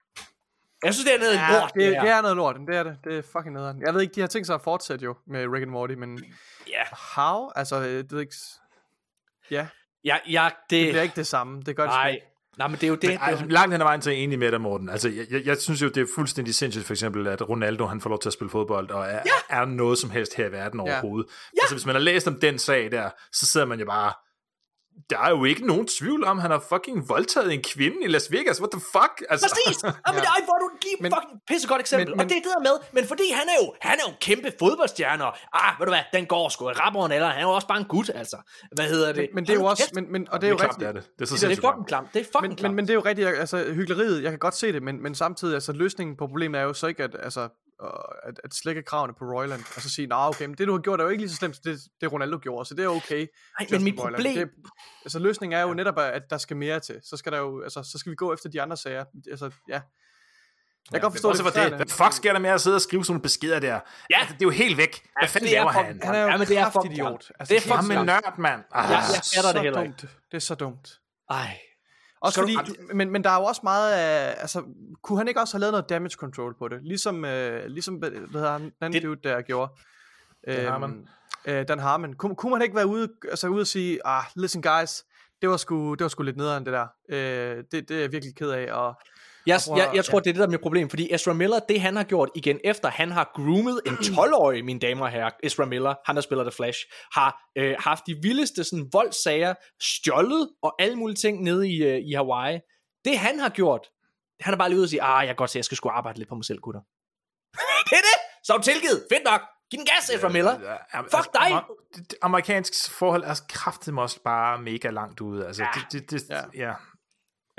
Jeg 0.85 0.95
synes, 0.95 1.05
det 1.05 1.15
er 1.15 1.19
noget 1.19 1.35
Ja, 1.35 1.61
lort, 1.61 1.75
det, 1.75 1.83
det, 1.83 2.03
det 2.03 2.11
er 2.11 2.21
noget 2.21 2.37
lort, 2.37 2.57
det 2.69 2.77
er 2.77 2.83
det. 2.83 2.99
Det 3.05 3.19
er 3.19 3.23
fucking 3.23 3.53
nederen. 3.53 3.83
Jeg 3.83 3.95
ved 3.95 4.01
ikke, 4.01 4.15
de 4.15 4.21
har 4.21 4.29
tænkt 4.29 4.47
sig 4.47 4.55
at 4.55 4.63
fortsætte 4.63 5.05
jo 5.05 5.17
med 5.27 5.47
Rick 5.47 5.63
and 5.63 5.71
Morty, 5.71 5.95
men 5.95 6.25
Ja, 6.69 6.83
how? 7.15 7.51
Altså, 7.57 7.77
øh, 7.77 7.85
det 8.05 8.13
er 8.13 8.21
ikke... 8.21 8.35
Ja, 9.51 9.67
jeg, 10.05 10.21
jeg, 10.29 10.53
det, 10.71 10.71
det 10.71 10.93
bliver 10.93 11.03
ikke 11.03 11.17
det 11.17 11.27
samme. 11.27 11.63
Det 11.63 11.77
gør 11.77 11.83
det 11.83 11.93
nej, 11.93 12.09
ikke. 12.11 12.27
Nej, 12.61 12.69
men 12.69 12.75
det 12.75 12.85
er 12.85 12.89
jo 12.89 12.95
det. 12.95 13.11
Men, 13.11 13.19
altså, 13.23 13.45
langt 13.49 13.75
hen 13.75 13.81
ad 13.81 13.87
vejen 13.87 14.03
jeg 14.07 14.15
enig 14.15 14.39
med 14.39 14.53
dig, 14.53 14.61
Morten. 14.61 14.89
Altså, 14.89 15.09
jeg, 15.09 15.27
jeg, 15.31 15.47
jeg 15.47 15.57
synes 15.57 15.83
jo, 15.83 15.89
det 15.89 15.97
er 15.97 16.07
fuldstændig 16.15 16.55
sindssygt, 16.55 16.87
for 16.87 16.93
eksempel, 16.95 17.27
at 17.27 17.49
Ronaldo, 17.49 17.87
han 17.87 18.01
får 18.01 18.11
lov 18.11 18.19
til 18.19 18.29
at 18.29 18.33
spille 18.33 18.51
fodbold, 18.51 18.91
og 18.91 19.05
er, 19.05 19.21
ja. 19.27 19.57
er 19.61 19.65
noget 19.65 19.99
som 19.99 20.11
helst 20.11 20.35
her 20.35 20.47
i 20.47 20.53
verden 20.53 20.81
overhovedet. 20.81 21.31
Ja. 21.31 21.63
Altså, 21.63 21.75
hvis 21.75 21.87
man 21.87 21.95
har 21.95 22.03
læst 22.03 22.29
om 22.29 22.41
den 22.41 22.59
sag 22.59 22.93
der, 22.93 23.11
så 23.33 23.47
sidder 23.47 23.67
man 23.67 23.81
jo 23.81 23.87
bare, 23.87 24.13
der 25.11 25.19
er 25.19 25.31
jo 25.31 25.45
ikke 25.45 25.67
nogen 25.67 25.87
tvivl 25.87 26.25
om, 26.25 26.39
han 26.39 26.51
har 26.51 26.63
fucking 26.69 27.09
voldtaget 27.09 27.53
en 27.55 27.63
kvinde 27.63 27.97
i 28.05 28.09
Las 28.09 28.33
Vegas. 28.33 28.61
What 28.61 28.71
the 28.71 28.81
fuck? 28.81 29.15
Altså, 29.31 29.47
Præcis! 29.49 29.83
Jamen, 30.07 30.23
ja. 30.23 30.45
hvor 30.45 30.59
du 30.65 30.69
give 30.81 30.97
Men- 31.01 31.13
fucking 31.13 31.41
pissegodt 31.49 31.81
eksempel. 31.81 32.09
men- 32.09 32.17
Men, 32.17 32.21
og 32.25 32.29
det 32.31 32.37
er 32.37 32.43
det 32.43 32.53
der 32.57 32.61
med, 32.69 32.77
men 32.93 33.05
fordi 33.09 33.23
han 33.33 33.47
er 33.49 33.57
jo, 33.65 33.75
han 33.81 33.93
er 33.99 34.03
jo 34.07 34.11
en 34.11 34.17
kæmpe 34.21 34.53
fodboldstjerne, 34.59 35.25
og, 35.27 35.33
ah, 35.53 35.79
ved 35.79 35.87
du 35.87 35.91
hvad, 35.93 36.01
den 36.13 36.27
går 36.27 36.49
sgu, 36.49 36.65
rapperen 36.69 37.13
eller, 37.13 37.29
han 37.29 37.39
er 37.43 37.47
jo 37.47 37.51
også 37.59 37.69
bare 37.69 37.79
en 37.79 37.85
gut, 37.95 38.11
altså. 38.15 38.37
Hvad 38.77 38.89
hedder 38.89 39.13
det? 39.13 39.17
Men, 39.23 39.35
men 39.35 39.45
det 39.47 39.51
er 39.51 39.55
jo 39.63 39.65
også... 39.65 39.91
Men, 39.95 40.13
men, 40.13 40.29
og 40.31 40.35
det 40.35 40.41
det 40.43 40.47
er 40.47 40.49
er 40.49 40.51
jo 40.51 40.57
klart, 40.57 40.71
rigtigt. 40.71 40.81
det 40.81 40.89
er 40.89 40.93
det. 40.93 41.11
Det 41.19 41.23
er 41.23 41.27
så 41.27 41.35
det 41.35 41.43
er 41.43 41.47
sindssygt. 41.47 41.67
fucking 41.67 41.87
klamt. 41.87 42.09
Det 42.15 42.21
er 42.21 42.25
fucking 42.25 42.43
Men, 42.49 42.57
klamt. 42.57 42.71
men, 42.73 42.77
men 42.77 42.85
det 42.87 42.91
er 42.91 42.95
jo 42.95 43.05
rigtigt, 43.11 43.29
altså 43.29 43.65
hyggeleriet, 43.73 44.23
jeg 44.23 44.31
kan 44.33 44.39
godt 44.39 44.57
se 44.57 44.73
det, 44.73 44.83
men, 44.83 45.03
men 45.03 45.15
samtidig, 45.15 45.55
altså 45.55 45.73
løsningen 45.73 46.17
på 46.17 46.27
problemet 46.27 46.59
er 46.61 46.65
jo 46.65 46.73
så 46.73 46.87
ikke 46.87 47.03
at, 47.05 47.17
altså, 47.23 47.49
øh, 47.85 48.29
at, 48.29 48.41
at 48.45 48.55
slække 48.55 48.83
kravene 48.83 49.15
på 49.19 49.25
Royland, 49.25 49.61
og 49.77 49.83
så 49.83 49.91
sige, 49.91 50.07
nej, 50.07 50.27
okay, 50.29 50.45
men 50.47 50.55
det 50.59 50.67
du 50.67 50.73
har 50.73 50.81
gjort 50.81 51.01
er 51.01 51.05
jo 51.05 51.11
ikke 51.11 51.23
lige 51.23 51.31
så 51.31 51.37
slemt, 51.37 51.57
som 51.57 51.63
det, 51.65 51.81
det 52.01 52.13
Ronaldo 52.13 52.39
gjorde, 52.43 52.65
så 52.69 52.75
det 52.75 52.85
er 52.85 52.89
okay. 52.89 53.27
Nej, 53.61 53.69
men 53.71 53.85
mit 53.85 53.99
Roiland. 53.99 54.15
problem, 54.15 54.49
Det, 54.49 54.51
altså 55.05 55.19
løsningen 55.19 55.59
er 55.59 55.63
jo 55.63 55.75
netop, 55.75 55.99
at 55.99 56.23
der 56.31 56.39
skal 56.39 56.57
mere 56.57 56.81
til. 56.81 57.01
Så 57.05 57.17
skal 57.17 57.33
der 57.33 57.39
jo, 57.39 57.63
altså, 57.63 57.83
så 57.93 57.99
skal 57.99 58.11
vi 58.11 58.17
gå 58.17 58.33
efter 58.33 58.49
de 58.49 58.63
andre 58.63 58.77
sager. 58.77 59.05
Altså, 59.31 59.51
ja. 59.69 59.81
Jeg 60.93 61.01
kan 61.01 61.01
godt 61.01 61.13
forstå 61.13 61.29
Også 61.29 61.43
det. 61.43 61.53
for 61.53 61.61
det. 61.61 61.73
Hvad 61.75 61.87
fuck 61.87 62.13
sker 62.13 62.33
der 62.33 62.41
med 62.41 62.51
at 62.51 62.61
sidde 62.61 62.77
og 62.77 62.81
skrive 62.81 63.05
sådan 63.05 63.13
nogle 63.13 63.23
beskeder 63.23 63.61
der? 63.61 63.81
Ja. 64.11 64.19
Altså, 64.21 64.35
det 64.35 64.43
er 64.43 64.47
jo 64.47 64.51
helt 64.51 64.77
væk. 64.77 65.07
Hvad 65.21 65.29
fanden 65.29 65.49
det 65.49 65.57
er 65.57 65.61
laver 65.61 65.71
han? 65.73 66.01
Han 66.03 66.15
er 66.15 66.19
jo 66.21 66.27
Ja, 66.27 66.33
ja, 66.33 66.39
men 66.39 66.47
det 66.47 66.59
er 66.59 66.71
fucking 66.71 66.95
idiot. 66.95 67.31
Altså, 67.41 67.55
Det 67.55 67.67
er 67.67 67.77
fucking 67.77 68.05
nørd, 68.05 68.39
mand. 68.39 68.63
Ah, 68.73 68.91
Ja, 68.91 68.97
det 68.97 69.03
er 69.03 69.03
jeg 69.15 69.23
fatter 69.35 69.43
så 69.43 69.53
det 69.53 69.61
heller 69.63 69.83
dumt. 69.85 70.01
Det 70.01 70.37
er 70.37 70.39
så 70.41 70.55
dumt. 70.55 70.89
Ej. 71.31 71.59
Også 72.21 72.43
Skal 72.43 72.57
fordi, 72.57 72.73
du- 72.73 72.95
men, 72.97 73.11
men 73.11 73.25
der 73.25 73.31
er 73.31 73.37
jo 73.37 73.45
også 73.45 73.61
meget 73.65 73.93
af, 73.93 74.35
altså, 74.41 74.63
kunne 75.03 75.19
han 75.19 75.29
ikke 75.29 75.41
også 75.41 75.55
have 75.55 75.61
lavet 75.61 75.73
noget 75.73 75.89
damage 75.89 76.11
control 76.17 76.55
på 76.59 76.69
det? 76.69 76.79
Ligesom, 76.83 77.25
øh, 77.25 77.67
ligesom 77.67 77.95
hvad 77.95 78.11
hedder 78.11 78.53
han, 78.53 78.61
den 78.63 78.73
anden 78.81 78.93
Det- 79.03 79.03
dude, 79.09 79.21
der 79.29 79.41
gjorde. 79.43 79.73
Dan 80.47 80.67
Harmon. 80.71 81.09
Øh, 81.45 81.69
Dan 81.69 81.79
Harmon. 81.79 82.13
Kunne, 82.15 82.37
kunne 82.37 82.51
man 82.53 82.63
ikke 82.63 82.77
være 82.77 82.87
ude, 82.87 83.09
altså 83.29 83.49
ude 83.49 83.61
og 83.61 83.67
sige, 83.67 84.07
ah, 84.07 84.23
listen 84.37 84.63
guys, 84.63 85.05
det 85.43 85.49
var 85.49 85.57
sgu, 85.57 85.95
det 85.95 86.03
var 86.03 86.09
sgu 86.09 86.23
lidt 86.23 86.37
nederen 86.37 86.65
det 86.67 86.73
der. 86.73 86.87
Øh, 87.09 87.65
det, 87.73 87.89
det 87.89 87.91
er 87.91 88.01
jeg 88.01 88.13
virkelig 88.13 88.35
ked 88.37 88.51
af, 88.51 88.73
og 88.73 88.95
Jeg, 89.47 89.61
prøver- 89.67 89.79
jeg, 89.79 89.91
jeg 89.95 90.05
tror, 90.05 90.19
ja. 90.19 90.21
det 90.21 90.29
er 90.31 90.33
det, 90.33 90.41
der 90.41 90.47
er 90.47 90.51
mit 90.51 90.61
problem, 90.61 90.91
fordi 90.91 91.15
Ezra 91.15 91.33
Miller, 91.33 91.59
det 91.69 91.81
han 91.81 91.97
har 91.97 92.05
gjort 92.05 92.29
igen, 92.35 92.61
efter 92.65 92.89
han 92.91 93.11
har 93.11 93.31
groomet 93.35 93.81
en 93.87 93.93
12-årig, 93.95 94.65
mine 94.65 94.81
damer 94.81 95.05
og 95.05 95.11
herrer, 95.11 95.31
Ezra 95.43 95.65
Miller, 95.65 95.95
han 96.07 96.17
der 96.17 96.23
spiller 96.23 96.45
The 96.45 96.53
Flash, 96.53 96.79
har 97.15 97.41
øh, 97.59 97.77
haft 97.79 98.07
de 98.07 98.17
vildeste 98.23 98.65
sådan, 98.65 98.89
voldssager, 98.93 99.55
stjålet 99.83 100.51
og 100.63 100.75
alle 100.83 100.97
mulige 100.97 101.17
ting 101.17 101.43
nede 101.43 101.69
i, 101.71 101.83
øh, 101.83 101.99
i 102.09 102.13
Hawaii. 102.13 102.61
Det 103.05 103.19
han 103.19 103.39
har 103.39 103.49
gjort, 103.49 103.87
han 104.41 104.53
har 104.53 104.59
bare 104.59 104.69
lige 104.69 104.79
ude 104.79 104.85
og 104.85 104.89
sige, 104.89 105.03
ah, 105.03 105.21
jeg 105.21 105.29
kan 105.29 105.37
godt 105.37 105.51
se, 105.51 105.57
jeg 105.59 105.65
skal 105.65 105.77
sgu 105.77 105.89
arbejde 105.89 106.19
lidt 106.19 106.29
på 106.29 106.35
mig 106.35 106.45
selv, 106.45 106.59
gutter. 106.61 106.81
det 107.91 107.97
er 107.97 108.05
det! 108.11 108.19
Så 108.45 108.53
er 108.53 108.57
du 108.57 108.63
tilgivet. 108.63 109.07
Fedt 109.13 109.25
nok. 109.25 109.41
Giv 109.71 109.79
den 109.79 109.87
gas, 109.87 110.11
Ezra 110.11 110.29
Miller. 110.29 110.61
Ja, 110.61 110.71
ja, 110.95 111.01
Fuck 111.01 111.33
dig! 111.35 111.47
amer- 111.53 112.17
Amerikansk 112.23 112.91
forhold 112.91 113.25
er 113.25 113.41
kraftigt 113.49 113.99
også 113.99 114.23
bare 114.25 114.59
mega 114.63 114.91
langt 114.91 115.21
ude. 115.21 115.47
Altså, 115.47 115.63
Ja. 115.63 115.69
det, 115.93 116.11
det, 116.11 116.11
det, 116.11 116.31
Ja. 116.31 116.69
ja. 116.69 116.75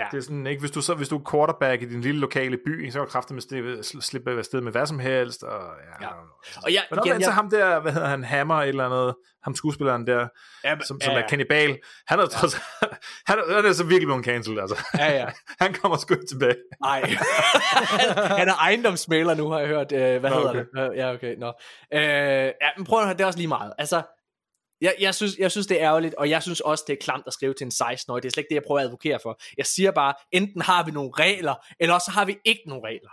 Ja. 0.02 0.06
Ja. 0.06 0.10
Det 0.12 0.18
er 0.18 0.22
sådan, 0.22 0.48
ikke? 0.48 0.60
Hvis 0.60 0.72
du, 0.72 0.82
så, 0.82 0.94
hvis 0.94 1.10
du 1.10 1.18
er 1.18 1.32
quarterback 1.32 1.82
i 1.82 1.86
din 1.86 2.02
lille 2.02 2.20
lokale 2.20 2.58
by, 2.66 2.90
så 2.90 3.00
kan 3.00 3.06
du 3.06 3.12
kraftigt 3.12 3.36
med 3.36 3.42
slippe, 3.42 3.84
slippe 4.02 4.38
afsted 4.38 4.62
med 4.62 4.72
hvad 4.72 4.86
som 4.86 5.00
helst. 5.00 5.44
Og, 5.44 5.62
ja. 6.02 6.06
Ja. 6.06 6.12
Og 6.64 6.74
jeg, 6.74 6.84
Men 6.90 7.00
igen, 7.06 7.12
igen, 7.12 7.24
så 7.24 7.30
jeg, 7.30 7.36
ham 7.36 7.50
der, 7.50 7.80
hvad 7.80 7.92
hedder 7.92 8.08
han, 8.08 8.24
Hammer 8.24 8.62
eller 8.62 8.90
noget, 8.90 9.16
ham 9.44 9.56
skuespilleren 9.56 10.08
der, 10.08 10.28
ja, 10.64 10.76
som, 10.88 11.02
som 11.02 11.14
er 11.14 11.28
kannibal, 11.28 11.78
han 12.08 12.20
er, 12.20 12.26
trods, 12.26 12.54
han, 13.30 13.40
er, 13.40 13.56
han 13.56 13.66
er 13.66 13.74
så 13.74 13.84
virkelig 13.84 14.08
blevet 14.08 14.26
cancelled, 14.26 14.62
altså. 14.62 14.88
ja, 14.98 15.12
ja. 15.14 15.30
Han 15.62 15.74
kommer 15.74 15.98
sgu 15.98 16.14
ikke 16.14 16.26
tilbage. 16.26 16.56
Nej. 16.84 17.02
han, 17.92 18.38
han 18.38 18.50
er 18.50 18.54
ejendomsmaler 18.54 19.34
nu, 19.36 19.50
har 19.50 19.60
jeg 19.60 19.68
hørt. 19.68 19.92
Øh, 19.92 20.20
hvad 20.20 20.30
Nå, 20.30 20.36
hedder 20.36 20.50
okay. 20.50 20.66
det? 20.76 20.92
Øh, 20.92 20.98
Ja, 20.98 21.14
okay. 21.14 21.36
Nå. 21.38 21.54
Øh, 21.94 22.02
ja, 22.64 22.70
men 22.78 22.86
prøv 22.86 23.00
at 23.00 23.06
høre, 23.06 23.14
det 23.14 23.22
er 23.22 23.26
også 23.26 23.40
lige 23.40 23.48
meget. 23.48 23.74
Altså, 23.78 24.02
jeg, 24.82 24.96
jeg, 25.00 25.16
synes, 25.16 25.38
jeg 25.38 25.52
synes, 25.52 25.68
det 25.68 25.82
er 25.82 25.88
ærgerligt, 25.88 26.16
og 26.16 26.30
jeg 26.30 26.44
synes 26.44 26.60
også, 26.62 26.84
det 26.88 26.94
er 26.94 26.98
klamt 27.02 27.24
at 27.28 27.34
skrive 27.34 27.54
til 27.54 27.66
en 27.66 27.72
16-årig. 27.84 28.24
Det 28.24 28.30
er 28.30 28.32
slet 28.34 28.42
ikke 28.42 28.50
det, 28.50 28.56
jeg 28.56 28.64
prøver 28.68 28.80
at 28.80 28.86
advokere 28.86 29.20
for. 29.24 29.40
Jeg 29.58 29.66
siger 29.66 29.92
bare, 29.92 30.14
enten 30.32 30.62
har 30.62 30.86
vi 30.86 30.92
nogle 30.92 31.12
regler, 31.20 31.56
eller 31.80 31.94
også 31.96 32.12
har 32.12 32.26
vi 32.26 32.38
ikke 32.46 32.62
nogle 32.66 32.88
regler. 32.88 33.10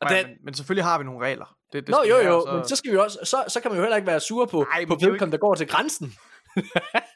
Og 0.00 0.06
Nej, 0.10 0.18
det, 0.18 0.28
men, 0.28 0.36
men 0.44 0.54
selvfølgelig 0.54 0.84
har 0.84 0.98
vi 0.98 1.04
nogle 1.04 1.26
regler. 1.26 1.56
Det, 1.72 1.86
det 1.86 1.94
Nå, 1.94 2.02
jo, 2.08 2.16
jo, 2.16 2.44
så- 2.46 2.52
men 2.52 2.68
så 2.68 2.76
skal 2.76 2.92
vi 2.92 2.96
også, 2.96 3.18
så, 3.24 3.44
så 3.48 3.60
kan 3.60 3.70
man 3.70 3.76
jo 3.78 3.82
heller 3.82 3.96
ikke 3.96 4.06
være 4.06 4.20
sur 4.20 4.46
på, 4.46 4.62
Ej, 4.62 4.84
på 4.84 4.94
det 4.94 5.10
vedkommende, 5.10 5.32
der 5.36 5.40
går 5.40 5.54
til 5.54 5.66
grænsen. 5.68 6.12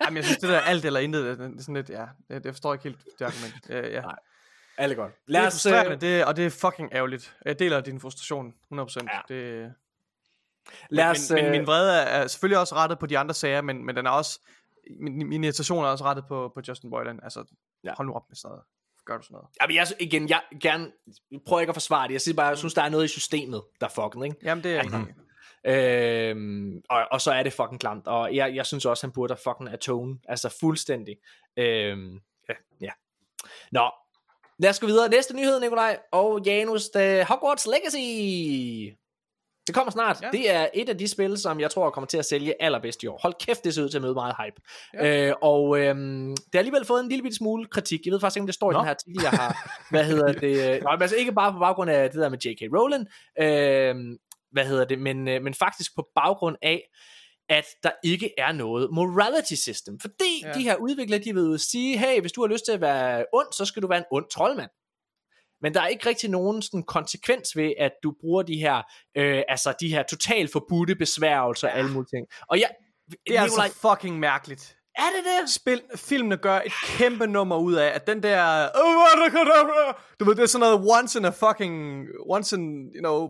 Jamen, 0.05 0.17
jeg 0.17 0.25
synes, 0.25 0.39
det 0.39 0.49
der 0.49 0.61
alt 0.61 0.85
eller 0.85 1.01
intet, 1.01 1.39
det 1.39 1.45
er 1.45 1.61
sådan 1.61 1.75
lidt, 1.75 1.91
ja, 1.91 2.07
det, 2.29 2.45
det 2.45 2.55
forstår 2.55 2.73
jeg 2.75 2.87
ikke 2.87 2.99
helt, 2.99 3.19
det 3.19 3.25
argument. 3.25 3.55
Øh, 3.71 3.93
ja. 3.93 4.01
Nej. 4.01 4.17
Alle 4.79 4.95
godt. 4.95 5.13
Det 5.13 5.23
Lad 5.27 5.43
er 5.43 5.47
os, 5.47 5.67
øh, 5.67 6.01
det, 6.01 6.25
og 6.25 6.37
det 6.37 6.47
er 6.47 6.51
fucking 6.51 6.89
ærgerligt. 6.93 7.37
Jeg 7.45 7.59
deler 7.59 7.81
din 7.81 8.01
frustration, 8.01 8.53
100%. 8.75 8.97
Ja. 9.13 9.35
Det, 9.35 9.73
lad 10.91 11.05
os, 11.11 11.31
men, 11.31 11.37
men 11.37 11.45
øh, 11.45 11.51
min 11.51 11.67
vrede 11.67 11.93
er, 12.03 12.27
selvfølgelig 12.27 12.59
også 12.59 12.75
rettet 12.75 12.99
på 12.99 13.07
de 13.07 13.19
andre 13.19 13.35
sager, 13.35 13.61
men, 13.61 13.87
men 13.87 13.97
den 13.97 14.07
er 14.07 14.11
også, 14.11 14.41
min, 15.01 15.29
min 15.29 15.45
irritation 15.45 15.85
er 15.85 15.89
også 15.89 16.05
rettet 16.05 16.25
på, 16.29 16.51
på 16.55 16.61
Justin 16.69 16.91
Boylan. 16.91 17.21
Altså, 17.23 17.45
Ja. 17.85 17.93
hold 17.97 18.09
nu 18.09 18.15
op 18.15 18.23
med 18.29 18.37
sådan 18.37 18.51
noget. 18.51 18.65
Gør 19.07 19.17
du 19.17 19.23
sådan 19.23 19.35
noget? 19.35 19.49
Jamen, 19.63 19.77
jeg, 19.77 19.87
igen, 20.01 20.29
jeg 20.29 20.41
gerne, 20.61 20.93
prøver 21.47 21.61
ikke 21.61 21.71
at 21.71 21.75
forsvare 21.75 22.07
det. 22.09 22.13
Jeg 22.13 22.21
siger 22.21 22.35
bare, 22.35 22.47
jeg 22.47 22.59
synes, 22.59 22.75
der 22.75 22.83
er 22.83 22.89
noget 22.89 23.05
i 23.05 23.09
systemet, 23.09 23.63
der 23.81 23.87
er 23.87 23.91
fucking, 23.91 24.25
ikke? 24.25 24.37
Jamen, 24.43 24.65
det 24.65 24.77
er 24.77 24.83
Mhm. 24.83 24.95
enig 24.95 25.09
i. 25.09 25.13
Øhm, 25.71 26.83
og, 26.91 27.07
og 27.11 27.21
så 27.21 27.33
er 27.33 27.43
det 27.43 27.53
fucking 27.53 27.81
klamt, 27.81 28.07
og 28.07 28.35
jeg, 28.35 28.55
jeg 28.55 28.67
synes 28.67 28.85
også, 28.87 29.07
han 29.07 29.13
burde 29.13 29.37
fucking 29.37 29.69
atone, 29.73 30.19
altså 30.29 30.57
fuldstændig. 30.61 31.17
Øhm, 31.57 32.21
ja, 32.49 32.55
ja. 32.81 32.91
Nå, 33.73 33.91
lad 34.59 34.71
os 34.71 34.81
gå 34.81 34.87
videre. 34.87 35.09
Næste 35.09 35.37
nyhed, 35.37 35.61
Nikolaj 35.61 35.99
og 36.13 36.41
Janus, 36.47 36.89
The 36.89 37.25
Hogwarts 37.25 37.67
Legacy. 37.67 38.97
Det 39.67 39.75
kommer 39.75 39.91
snart. 39.91 40.23
Ja. 40.23 40.29
Det 40.33 40.51
er 40.51 40.69
et 40.75 40.89
af 40.89 40.99
de 40.99 41.09
spil, 41.09 41.39
som 41.39 41.61
jeg 41.61 41.71
tror 41.71 41.91
kommer 41.91 42.07
til 42.07 42.19
at 42.19 42.25
sælge 42.25 42.63
allerbedst 42.63 43.03
i 43.03 43.07
år. 43.07 43.21
Hold 43.23 43.35
kæft, 43.41 43.65
det 43.65 43.75
ser 43.75 43.83
ud 43.83 43.89
til 43.89 43.99
at 43.99 44.03
møde 44.03 44.15
meget 44.15 44.35
hype. 44.45 44.63
Ja. 44.95 45.29
Øh, 45.29 45.35
og 45.43 45.79
øhm, 45.79 46.29
det 46.29 46.55
har 46.55 46.59
alligevel 46.59 46.85
fået 46.85 47.01
en 47.01 47.09
lille 47.09 47.23
bitte 47.23 47.37
smule 47.37 47.67
kritik. 47.67 48.01
Jeg 48.05 48.13
ved 48.13 48.21
faktisk 48.21 48.37
ikke, 48.37 48.43
om 48.43 48.47
det 48.47 48.55
står 48.55 48.71
i 48.71 48.73
Nå. 48.73 48.79
den 48.79 48.85
her 48.85 48.91
artikel, 48.91 49.23
jeg 49.23 49.31
har. 49.31 49.71
Hvad 49.91 50.05
hedder 50.05 50.33
det? 50.45 50.83
Nå, 50.83 50.91
men 50.91 51.03
altså 51.03 51.17
ikke 51.17 51.33
bare 51.33 51.53
på 51.53 51.59
baggrund 51.59 51.91
af 51.91 52.11
det 52.11 52.21
der 52.21 52.29
med 52.29 52.39
J.K. 52.39 52.61
Rowling. 52.77 53.07
Øh, 53.41 54.19
hvad 54.53 54.67
hedder 54.67 54.85
det? 54.85 54.99
Men, 54.99 55.29
øh, 55.29 55.43
men 55.43 55.55
faktisk 55.55 55.95
på 55.97 56.09
baggrund 56.15 56.57
af, 56.63 56.83
at 57.49 57.65
der 57.83 57.91
ikke 58.05 58.31
er 58.39 58.53
noget 58.53 58.89
morality 58.93 59.55
system. 59.55 60.01
Fordi 60.01 60.43
ja. 60.45 60.53
De 60.53 60.63
her 60.63 60.77
udviklere, 60.77 61.21
de 61.21 61.35
vil 61.35 61.59
sige, 61.59 61.99
hey, 61.99 62.21
hvis 62.21 62.33
du 62.33 62.41
har 62.41 62.49
lyst 62.49 62.65
til 62.65 62.73
at 62.73 62.81
være 62.81 63.25
ond, 63.33 63.47
så 63.53 63.65
skal 63.65 63.83
du 63.83 63.89
være 63.89 63.99
en 63.99 64.05
ond 64.11 64.25
troldmand. 64.33 64.71
Men 65.63 65.75
der 65.75 65.81
er 65.81 65.87
ikke 65.87 66.09
rigtig 66.09 66.31
nogen 66.31 66.63
sådan 66.63 66.83
konsekvens 66.83 67.57
ved, 67.57 67.73
at 67.79 67.93
du 68.03 68.15
bruger 68.21 68.43
de 68.43 68.57
her, 68.57 68.83
øh, 69.17 69.43
altså 69.49 69.75
de 69.81 69.89
her 69.89 70.03
totalt 70.03 70.53
forbudte 70.53 70.95
besværgelser 70.97 71.69
og 71.69 71.75
alle 71.79 71.91
mulige 71.93 72.09
ting. 72.17 72.27
Og 72.49 72.61
jeg, 72.61 72.71
Det 73.11 73.37
er 73.37 73.43
altså 73.43 73.75
fucking 73.91 74.19
mærkeligt. 74.19 74.77
er 74.99 75.03
det 75.17 75.25
det? 75.25 75.51
Spil, 75.51 75.83
filmene 75.97 76.37
gør 76.37 76.61
et 76.61 76.73
kæmpe 76.85 77.27
nummer 77.27 77.57
ud 77.57 77.75
af, 77.75 77.87
at 77.89 78.07
den 78.07 78.23
der, 78.23 78.69
"Oh, 78.75 78.97
what 78.97 79.33
the- 79.33 80.17
du 80.21 80.25
ved, 80.25 80.35
det 80.35 80.43
er 80.43 80.47
sådan 80.47 80.61
noget 80.69 80.99
once 80.99 81.19
in 81.19 81.25
a 81.25 81.29
fucking, 81.31 82.07
once 82.27 82.57
in, 82.57 82.63
you 82.95 83.01
know, 83.01 83.29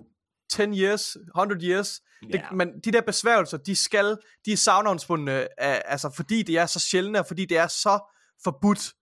10 0.53 0.63
years, 0.83 1.17
100 1.35 1.61
years. 1.69 2.01
Det, 2.23 2.35
Ja. 2.35 2.51
men 2.53 2.69
de 2.85 2.93
der 2.93 3.01
besværgelser, 3.01 3.57
de 3.59 3.77
skal, 3.77 4.17
de 4.47 4.53
er 4.53 4.57
savnavnsbundne, 4.57 5.61
af, 5.63 5.83
altså 5.85 6.11
fordi 6.17 6.43
det 6.43 6.59
er 6.59 6.67
så 6.67 6.81
sjældne, 6.81 7.19
og 7.19 7.27
fordi 7.27 7.45
det 7.45 7.57
er 7.59 7.67
så 7.67 8.15
forbudt 8.45 8.93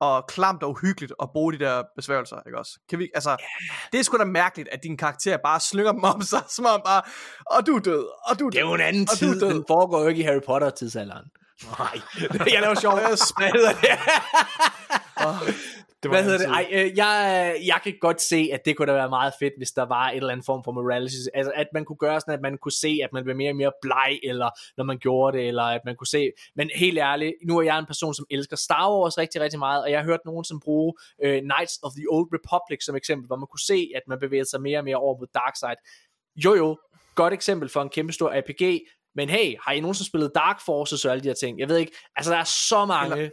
og 0.00 0.26
klamt 0.28 0.62
og 0.62 0.70
uhyggeligt 0.70 1.12
at 1.22 1.28
bruge 1.32 1.52
de 1.52 1.58
der 1.58 1.82
besværgelser, 1.96 2.36
ikke 2.46 2.58
også? 2.58 2.78
Kan 2.90 2.98
vi, 2.98 3.10
altså, 3.14 3.36
det 3.92 4.00
er 4.00 4.04
sgu 4.04 4.18
da 4.18 4.24
mærkeligt, 4.24 4.68
at 4.72 4.82
din 4.82 4.96
karakter 4.96 5.36
bare 5.44 5.60
slynger 5.60 5.92
dem 5.92 6.04
om 6.04 6.22
sig, 6.22 6.42
som 6.56 6.66
om 6.66 6.82
bare, 6.84 7.02
og 7.50 7.66
du 7.66 7.76
er 7.76 7.80
død, 7.80 8.06
og 8.28 8.38
du 8.38 8.46
er 8.46 8.50
død. 8.50 8.58
Det 8.58 8.64
er 8.64 8.68
jo 8.68 8.74
en 8.74 8.80
anden 8.80 9.08
og 9.10 9.18
tid. 9.18 9.40
død. 9.40 9.50
Den 9.54 9.64
foregår 9.68 10.02
jo 10.02 10.08
ikke 10.08 10.20
i 10.20 10.24
Harry 10.24 10.40
Potter-tidsalderen. 10.46 11.24
Nej, 11.78 12.00
jeg 12.54 12.60
laver 12.60 12.74
sjov. 12.74 12.92
Hvad 12.94 13.52
hedder 13.52 13.72
det? 13.72 13.98
Det 16.04 16.10
var 16.10 16.22
Hvad 16.22 16.24
hedder 16.24 16.46
en 16.46 16.68
det? 16.68 16.80
Ej, 16.80 16.84
øh, 16.84 16.96
jeg, 16.96 17.56
jeg 17.66 17.80
kan 17.84 17.94
godt 18.00 18.20
se, 18.20 18.48
at 18.52 18.60
det 18.64 18.76
kunne 18.76 18.86
da 18.86 18.92
være 18.92 19.08
meget 19.08 19.34
fedt, 19.38 19.52
hvis 19.56 19.70
der 19.70 19.82
var 19.82 20.10
et 20.10 20.16
eller 20.16 20.30
andet 20.30 20.46
form 20.46 20.64
for 20.64 20.72
morality. 20.72 21.16
Altså, 21.34 21.52
at 21.54 21.66
man 21.74 21.84
kunne 21.84 21.96
gøre 21.96 22.20
sådan, 22.20 22.34
at 22.34 22.40
man 22.40 22.58
kunne 22.58 22.72
se, 22.72 22.98
at 23.04 23.10
man 23.12 23.24
blev 23.24 23.36
mere 23.36 23.50
og 23.50 23.56
mere 23.56 23.72
bleg, 23.82 24.18
eller 24.22 24.50
når 24.76 24.84
man 24.84 24.98
gjorde 24.98 25.38
det, 25.38 25.48
eller 25.48 25.62
at 25.62 25.80
man 25.84 25.96
kunne 25.96 26.06
se... 26.06 26.30
Men 26.56 26.70
helt 26.74 26.98
ærligt, 26.98 27.32
nu 27.44 27.58
er 27.58 27.62
jeg 27.62 27.78
en 27.78 27.86
person, 27.86 28.14
som 28.14 28.26
elsker 28.30 28.56
Star 28.56 28.92
Wars 28.92 29.18
rigtig, 29.18 29.40
rigtig 29.40 29.58
meget, 29.58 29.82
og 29.82 29.90
jeg 29.90 29.98
har 29.98 30.04
hørt 30.04 30.20
nogen, 30.24 30.44
som 30.44 30.60
bruge 30.60 30.94
øh, 31.24 31.40
Knights 31.40 31.78
of 31.82 31.92
the 31.92 32.06
Old 32.10 32.28
Republic 32.34 32.84
som 32.84 32.96
eksempel, 32.96 33.26
hvor 33.26 33.36
man 33.36 33.46
kunne 33.50 33.66
se, 33.66 33.90
at 33.94 34.02
man 34.08 34.18
bevægede 34.18 34.50
sig 34.50 34.60
mere 34.62 34.78
og 34.78 34.84
mere 34.84 34.96
over 34.96 35.18
mod 35.18 35.26
Dark 35.34 35.56
Side. 35.56 35.80
Jo 36.36 36.54
jo, 36.54 36.78
godt 37.14 37.32
eksempel 37.32 37.68
for 37.68 37.82
en 37.82 37.88
kæmpe 37.88 38.12
stor 38.12 38.30
RPG, 38.40 38.80
men 39.14 39.28
hey, 39.28 39.54
har 39.60 39.72
I 39.72 39.80
nogensinde 39.80 40.08
spillet 40.08 40.30
Dark 40.34 40.60
Forces 40.64 41.04
og 41.04 41.12
alle 41.12 41.22
de 41.22 41.28
her 41.28 41.34
ting? 41.34 41.58
Jeg 41.58 41.68
ved 41.68 41.76
ikke, 41.76 41.92
altså 42.16 42.32
der 42.32 42.38
er 42.38 42.44
så 42.44 42.84
mange... 42.84 43.16
Eller, 43.16 43.30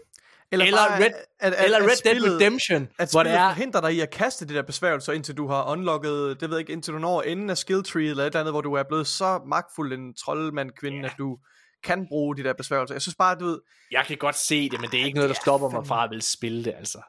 Eller, 0.52 0.66
eller 0.66 0.78
bare, 0.88 1.00
Red, 1.00 1.12
at, 1.40 1.54
at, 1.54 1.64
eller 1.66 1.78
at 1.78 1.84
Red 1.84 1.88
Dead 1.90 2.16
spillet- 2.16 2.36
Redemption, 2.36 2.88
At 3.00 3.12
hvor 3.12 3.24
det 3.24 3.32
er... 3.32 3.50
forhindrer 3.50 3.82
dig 3.82 3.94
i 3.94 4.00
at 4.00 4.10
kaste 4.10 4.48
de 4.48 4.54
der 4.54 4.62
besværgelser, 4.62 5.14
indtil 5.14 5.38
du 5.38 5.48
har 5.48 5.72
unlocket, 5.72 6.42
det 6.42 6.50
ved 6.50 6.58
jeg 6.58 6.60
ikke, 6.60 6.74
indtil 6.74 6.94
du 6.94 7.00
når 7.00 7.22
enden 7.22 7.50
af 7.50 7.58
skill 7.58 7.84
tree, 7.84 8.06
eller 8.10 8.24
et 8.24 8.28
eller 8.28 8.40
andet, 8.40 8.54
hvor 8.54 8.62
du 8.62 8.74
er 8.74 8.84
blevet 8.84 9.08
så 9.08 9.40
magtfuld 9.48 9.94
en 9.94 10.14
troldmand 10.16 10.72
kvinde, 10.72 11.00
Ja. 11.00 11.06
at 11.06 11.14
du 11.18 11.38
kan 11.84 12.08
bruge 12.08 12.38
de 12.38 12.44
der 12.44 12.54
besværgelser. 12.54 12.96
Jeg 12.96 13.02
synes 13.02 13.16
bare, 13.16 13.36
du 13.36 13.46
ved, 13.46 13.60
Jeg 13.92 14.06
kan 14.08 14.18
godt 14.18 14.36
se 14.36 14.70
det, 14.70 14.82
men 14.82 14.90
det 14.92 15.00
er 15.02 15.06
ikke 15.06 15.16
noget, 15.16 15.30
der 15.30 15.36
stopper 15.42 15.70
mig 15.70 15.88
fra 15.88 16.04
at 16.04 16.10
ville 16.10 16.22
spille 16.24 16.66
det, 16.66 16.74
altså. 16.78 17.02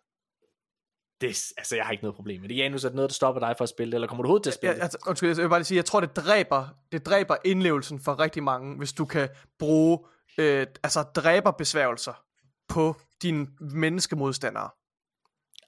Det, 1.20 1.28
altså, 1.56 1.76
jeg 1.76 1.84
har 1.84 1.92
ikke 1.92 2.04
noget 2.04 2.16
problem 2.16 2.40
med 2.40 2.48
det. 2.48 2.56
Janus, 2.56 2.84
er 2.84 2.88
det 2.88 2.96
noget, 2.96 3.10
der 3.10 3.14
stopper 3.14 3.40
dig 3.40 3.54
fra 3.58 3.62
at 3.64 3.68
spille 3.68 3.90
det, 3.90 3.94
eller 3.94 4.08
kommer 4.08 4.22
du 4.22 4.26
overhovedet 4.26 4.42
til 4.44 4.50
at 4.50 4.54
spille 4.54 4.68
jeg, 4.70 4.76
det? 4.76 4.82
altså, 4.82 4.98
undskyld, 5.06 5.28
jeg 5.28 5.36
vil 5.36 5.48
bare 5.48 5.58
lige 5.58 5.64
sige, 5.64 5.76
jeg 5.76 5.84
tror, 5.84 6.00
det 6.00 6.16
dræber, 6.16 6.68
det 6.92 7.06
dræber 7.06 7.36
indlevelsen 7.44 8.00
for 8.00 8.20
rigtig 8.20 8.42
mange, 8.42 8.76
hvis 8.78 8.92
du 8.92 9.04
kan 9.04 9.28
bruge, 9.58 9.98
øh, 10.38 10.66
altså 10.82 11.02
dræber 11.02 11.50
besværgelser 11.50 12.12
på 12.68 12.96
dine 13.22 13.46
menneskemodstandere. 13.60 14.68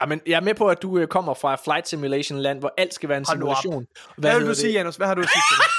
Ja, 0.01 0.07
men 0.07 0.21
jeg 0.27 0.37
er 0.37 0.41
med 0.41 0.55
på, 0.55 0.69
at 0.69 0.83
du 0.83 0.99
øh, 0.99 1.07
kommer 1.09 1.35
fra 1.35 1.55
et 1.55 1.61
flight 1.65 1.89
simulation 1.89 2.39
land, 2.39 2.59
hvor 2.59 2.75
alt 2.79 2.95
skal 2.95 3.09
være 3.09 3.19
en 3.19 3.25
Hold 3.29 3.37
simulation. 3.39 3.87
Hvad, 4.19 4.31
vil 4.31 4.39
hedder 4.41 4.55
du 4.55 4.61
sige, 4.61 4.73
Janus? 4.73 4.97
Hvad 4.97 5.07
har 5.07 5.15
du 5.15 5.21
at 5.21 5.29
sige 5.29 5.43
til 5.51 5.57
det? 5.59 5.71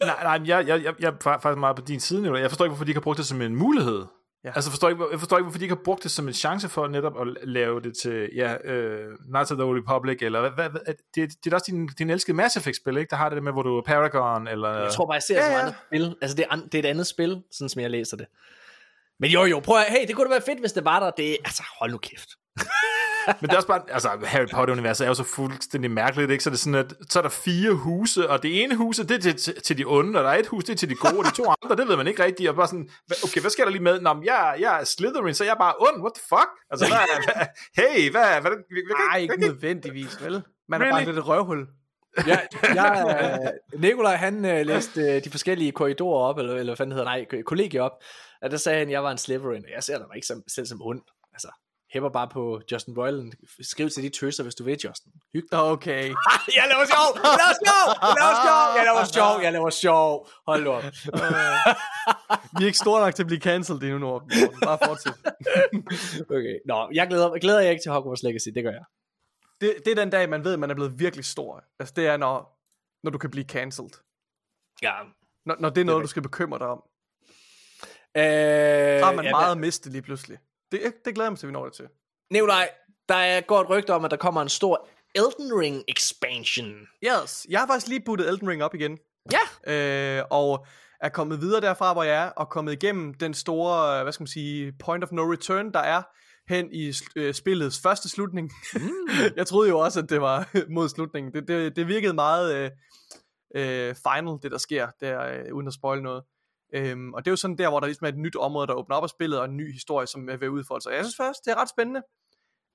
Nej, 0.06 0.22
nej, 0.22 0.38
men 0.38 0.46
jeg, 0.46 0.68
jeg, 0.68 0.84
jeg, 0.84 0.94
jeg 1.00 1.08
er 1.08 1.12
fa- 1.12 1.40
faktisk 1.42 1.58
meget 1.58 1.76
på 1.76 1.82
din 1.82 2.00
side 2.00 2.22
nu. 2.22 2.36
Jeg 2.36 2.50
forstår 2.50 2.64
ikke, 2.64 2.70
hvorfor 2.70 2.84
de 2.84 2.90
ikke 2.90 2.98
har 2.98 3.02
brugt 3.02 3.18
det 3.18 3.26
som 3.26 3.42
en 3.42 3.56
mulighed. 3.56 4.04
Ja. 4.44 4.52
Altså, 4.54 4.70
forstår 4.70 4.88
ikke, 4.88 5.04
jeg 5.10 5.18
forstår 5.18 5.36
ikke, 5.36 5.44
hvorfor 5.44 5.58
de 5.58 5.64
ikke 5.64 5.74
har 5.74 5.82
brugt 5.84 6.02
det 6.02 6.10
som 6.10 6.28
en 6.28 6.34
chance 6.34 6.68
for 6.68 6.88
netop 6.88 7.20
at 7.20 7.26
lave 7.42 7.80
det 7.80 7.92
til, 8.02 8.30
ja, 8.36 8.56
øh, 8.64 9.16
Knights 9.28 9.50
of 9.50 9.56
the 9.56 9.64
Old 9.64 9.82
Republic, 9.82 10.18
eller 10.22 10.40
hvad, 10.40 10.50
hvad, 10.50 10.70
hvad 10.70 10.94
det, 11.14 11.30
det 11.44 11.52
er 11.52 11.56
også 11.56 11.66
din, 11.70 11.86
din 11.86 12.10
elskede 12.10 12.36
Mass 12.36 12.56
Effect-spil, 12.56 12.96
ikke? 12.96 13.10
Der 13.10 13.16
har 13.16 13.28
det 13.28 13.42
med, 13.42 13.52
hvor 13.52 13.62
du 13.62 13.78
er 13.78 13.82
Paragon, 13.82 14.48
eller... 14.48 14.78
Jeg 14.78 14.92
tror 14.92 15.06
bare, 15.06 15.14
jeg 15.14 15.22
ser 15.22 15.34
det 15.34 15.40
Ja, 15.40 15.46
som 15.46 15.52
ja. 15.52 15.60
andet 15.60 15.74
spil. 15.86 16.16
Altså, 16.22 16.36
det 16.36 16.44
er, 16.44 16.52
an, 16.52 16.64
det 16.64 16.74
er 16.74 16.78
et 16.78 16.86
andet 16.86 17.06
spil, 17.06 17.42
sådan 17.52 17.68
som 17.68 17.82
jeg 17.82 17.90
læser 17.90 18.16
det. 18.16 18.26
Men 19.20 19.30
jo, 19.30 19.44
jo, 19.44 19.60
prøv 19.60 19.76
at, 19.78 19.84
hey, 19.88 20.06
det 20.06 20.16
kunne 20.16 20.24
da 20.24 20.30
være 20.30 20.42
fedt, 20.46 20.60
hvis 20.60 20.72
det 20.72 20.84
var 20.84 21.00
der. 21.00 21.10
Det, 21.10 21.36
altså, 21.44 21.62
hold 21.80 21.90
nu 21.90 21.98
kæft. 21.98 22.28
Men 23.40 23.48
det 23.48 23.52
er 23.52 23.56
også 23.56 23.68
bare, 23.68 23.82
altså 23.90 24.08
Harry 24.24 24.46
Potter-universet 24.54 25.04
er 25.04 25.08
jo 25.08 25.14
så 25.14 25.24
fuldstændig 25.24 25.90
mærkeligt, 25.90 26.30
ikke? 26.30 26.44
Så 26.44 26.50
det 26.50 26.56
er 26.56 26.58
sådan, 26.58 26.74
at 26.74 26.94
så 27.10 27.18
er 27.18 27.22
der 27.22 27.28
fire 27.30 27.72
huse, 27.72 28.30
og 28.30 28.42
det 28.42 28.62
ene 28.62 28.74
hus, 28.76 28.96
det 28.96 29.10
er 29.10 29.18
til, 29.18 29.36
til, 29.36 29.62
til 29.62 29.78
de 29.78 29.84
onde, 29.86 30.18
og 30.18 30.24
der 30.24 30.30
er 30.30 30.38
et 30.38 30.46
hus, 30.46 30.64
det 30.64 30.72
er 30.72 30.76
til 30.76 30.90
de 30.90 30.94
gode, 30.94 31.18
og 31.18 31.24
de 31.24 31.30
to 31.30 31.44
andre, 31.62 31.76
det 31.76 31.88
ved 31.88 31.96
man 31.96 32.06
ikke 32.06 32.24
rigtigt, 32.24 32.48
og 32.50 32.56
bare 32.56 32.66
sådan, 32.68 32.88
okay, 33.24 33.40
hvad 33.40 33.50
sker 33.50 33.64
der 33.64 33.70
lige 33.70 33.82
med? 33.82 34.00
Nå, 34.00 34.22
jeg, 34.24 34.56
jeg 34.60 34.80
er 34.80 34.84
Slytherin, 34.84 35.34
så 35.34 35.44
jeg 35.44 35.50
er 35.50 35.58
bare 35.58 35.74
ond, 35.78 36.00
what 36.02 36.12
the 36.14 36.22
fuck? 36.28 36.48
Altså, 36.70 36.86
hvad, 36.86 36.98
hvad, 37.26 37.46
hey, 37.76 38.10
hvad, 38.10 38.24
hvad, 38.24 38.40
hvad, 38.40 38.50
hvad, 38.50 38.96
Nej, 39.08 39.10
hvad, 39.12 39.20
ikke 39.20 39.36
nødvendigvis, 39.40 40.22
vel? 40.24 40.42
Man 40.68 40.82
er 40.82 40.84
bare 40.84 40.94
Really? 40.94 41.06
lidt 41.06 41.18
et 41.18 41.28
røvhul. 41.28 41.66
Ja, 42.26 42.38
jeg, 42.74 43.50
øh, 43.74 43.80
Nikolaj, 43.80 44.16
han 44.16 44.44
øh, 44.44 44.66
læste 44.66 45.00
øh, 45.00 45.24
de 45.24 45.30
forskellige 45.30 45.72
korridorer 45.72 46.28
op, 46.28 46.38
eller, 46.38 46.52
eller 46.52 46.64
hvad 46.64 46.76
fanden 46.76 46.92
hedder, 46.92 47.04
nej, 47.04 47.24
ko- 47.30 47.42
kollegier 47.46 47.82
op, 47.82 47.92
og 48.42 48.50
der 48.50 48.56
sagde 48.56 48.78
han, 48.78 48.88
at 48.88 48.92
jeg 48.92 49.02
var 49.04 49.10
en 49.10 49.18
Slytherin, 49.18 49.64
og 49.64 49.70
jeg 49.70 49.82
ser 49.82 49.98
dig 49.98 50.06
ikke 50.14 50.26
som, 50.26 50.42
selv 50.48 50.66
som 50.66 50.82
ond. 50.82 51.02
Altså, 51.32 51.50
hæpper 51.92 52.10
bare 52.10 52.28
på 52.28 52.60
Justin 52.72 52.98
Roiland. 52.98 53.32
Skriv 53.60 53.90
til 53.90 54.02
de 54.02 54.08
tøser, 54.08 54.42
hvis 54.42 54.54
du 54.54 54.64
vil, 54.64 54.78
Justin. 54.84 55.12
Hyg 55.34 55.46
dig. 55.52 55.62
Okay. 55.62 56.02
jeg 56.58 56.66
laver 56.72 56.86
sjov! 56.94 57.08
Jeg 57.24 57.38
laver 57.42 57.56
sjov! 57.66 57.86
Jeg 58.06 58.14
laver 58.18 58.34
sjov! 58.46 58.64
Jeg 58.76 58.84
laver 58.84 59.04
sjov! 59.16 59.42
Jeg 59.42 59.52
laver 59.52 59.70
sjov! 59.70 60.28
Hold 60.46 60.64
nu 60.64 60.70
op. 60.70 60.82
Vi 62.58 62.62
er 62.64 62.66
ikke 62.66 62.78
store 62.78 63.00
nok 63.04 63.14
til 63.14 63.22
at 63.22 63.26
blive 63.26 63.40
cancelled 63.40 63.82
endnu, 63.82 63.98
Morten. 63.98 64.30
Bare 64.64 64.78
fortsæt. 64.84 65.14
Okay. 66.36 66.56
Nå, 66.66 66.90
jeg 66.94 67.06
glæder, 67.08 67.38
glæder 67.38 67.60
jeg 67.60 67.70
ikke 67.70 67.82
til 67.82 67.92
Hogwarts 67.92 68.22
Legacy, 68.22 68.48
det 68.54 68.64
gør 68.64 68.70
jeg. 68.70 68.84
Det, 69.60 69.74
det 69.84 69.90
er 69.90 69.94
den 69.94 70.10
dag, 70.10 70.28
man 70.28 70.44
ved, 70.44 70.52
at 70.52 70.58
man 70.58 70.70
er 70.70 70.74
blevet 70.74 70.98
virkelig 70.98 71.24
stor. 71.24 71.64
Altså, 71.78 71.94
det 71.96 72.06
er, 72.06 72.16
når, 72.16 72.58
når 73.02 73.10
du 73.10 73.18
kan 73.18 73.30
blive 73.30 73.44
cancelled. 73.44 73.90
Ja. 74.82 74.94
Når, 75.46 75.56
når 75.60 75.70
det 75.70 75.80
er 75.80 75.84
noget, 75.84 76.02
du 76.02 76.08
skal 76.08 76.22
bekymre 76.22 76.58
dig 76.58 76.66
om. 76.66 76.82
Øh, 78.16 78.22
Så 79.00 79.06
er 79.06 79.14
man 79.14 79.24
ja, 79.24 79.30
meget 79.30 79.52
at 79.52 79.58
miste 79.58 79.90
lige 79.90 80.02
pludselig. 80.02 80.38
Det, 80.72 80.80
det 81.04 81.14
glæder 81.14 81.26
jeg 81.26 81.32
mig 81.32 81.38
til, 81.38 81.48
vi 81.48 81.52
når 81.52 81.64
det 81.64 81.72
til. 81.74 81.88
Nikolaj, 82.32 82.68
der 83.08 83.14
er, 83.14 83.38
et 83.38 83.70
rygte 83.70 83.94
om, 83.94 84.04
at 84.04 84.10
der 84.10 84.16
kommer 84.16 84.42
en 84.42 84.48
stor 84.48 84.88
Elden 85.14 85.60
Ring 85.60 85.84
expansion. 85.88 86.74
Yes, 87.04 87.46
jeg 87.50 87.60
har 87.60 87.66
faktisk 87.66 87.88
lige 87.88 88.02
puttet 88.06 88.28
Elden 88.28 88.48
Ring 88.48 88.62
op 88.62 88.74
igen. 88.74 88.98
Ja. 89.32 90.18
Øh, 90.18 90.24
og 90.30 90.66
er 91.00 91.08
kommet 91.08 91.40
videre 91.40 91.60
derfra, 91.60 91.92
hvor 91.92 92.02
jeg 92.02 92.16
er, 92.24 92.28
og 92.28 92.48
kommet 92.48 92.72
igennem 92.72 93.14
den 93.14 93.34
store, 93.34 94.02
hvad 94.02 94.12
skal 94.12 94.22
man 94.22 94.28
sige, 94.28 94.72
point 94.78 95.04
of 95.04 95.12
no 95.12 95.32
return, 95.32 95.72
der 95.72 95.80
er 95.80 96.02
hen 96.48 96.72
i 96.72 96.92
øh, 97.16 97.34
spillets 97.34 97.80
første 97.82 98.08
slutning. 98.08 98.52
Mm. 98.74 98.90
jeg 99.36 99.46
troede 99.46 99.68
jo 99.68 99.78
også, 99.78 100.00
at 100.00 100.10
det 100.10 100.20
var 100.20 100.48
mod 100.76 100.88
slutningen. 100.88 101.32
Det, 101.32 101.48
det, 101.48 101.76
det 101.76 101.88
virkede 101.88 102.14
meget 102.14 102.54
øh, 102.54 102.70
øh, 103.56 103.94
final, 103.94 104.38
det 104.42 104.50
der 104.50 104.58
sker, 104.58 104.88
der, 105.00 105.22
øh, 105.22 105.54
uden 105.54 105.66
at 105.66 105.74
spoil 105.74 106.02
noget. 106.02 106.22
Øhm, 106.74 107.14
og 107.14 107.24
det 107.24 107.30
er 107.30 107.32
jo 107.32 107.36
sådan 107.36 107.58
der, 107.58 107.68
hvor 107.68 107.80
der 107.80 107.86
ligesom 107.86 108.04
er 108.04 108.08
et 108.08 108.18
nyt 108.18 108.36
område, 108.36 108.66
der 108.66 108.74
åbner 108.74 108.96
op 108.96 109.02
af 109.02 109.08
spillet, 109.10 109.38
og 109.38 109.44
en 109.44 109.56
ny 109.56 109.72
historie, 109.72 110.06
som 110.06 110.28
er 110.28 110.36
ved 110.36 110.46
at 110.46 110.50
udfolde 110.50 110.82
sig. 110.82 110.92
Jeg 110.92 111.04
synes 111.04 111.16
faktisk, 111.16 111.44
det 111.44 111.50
er 111.52 111.60
ret 111.60 111.68
spændende. 111.68 112.02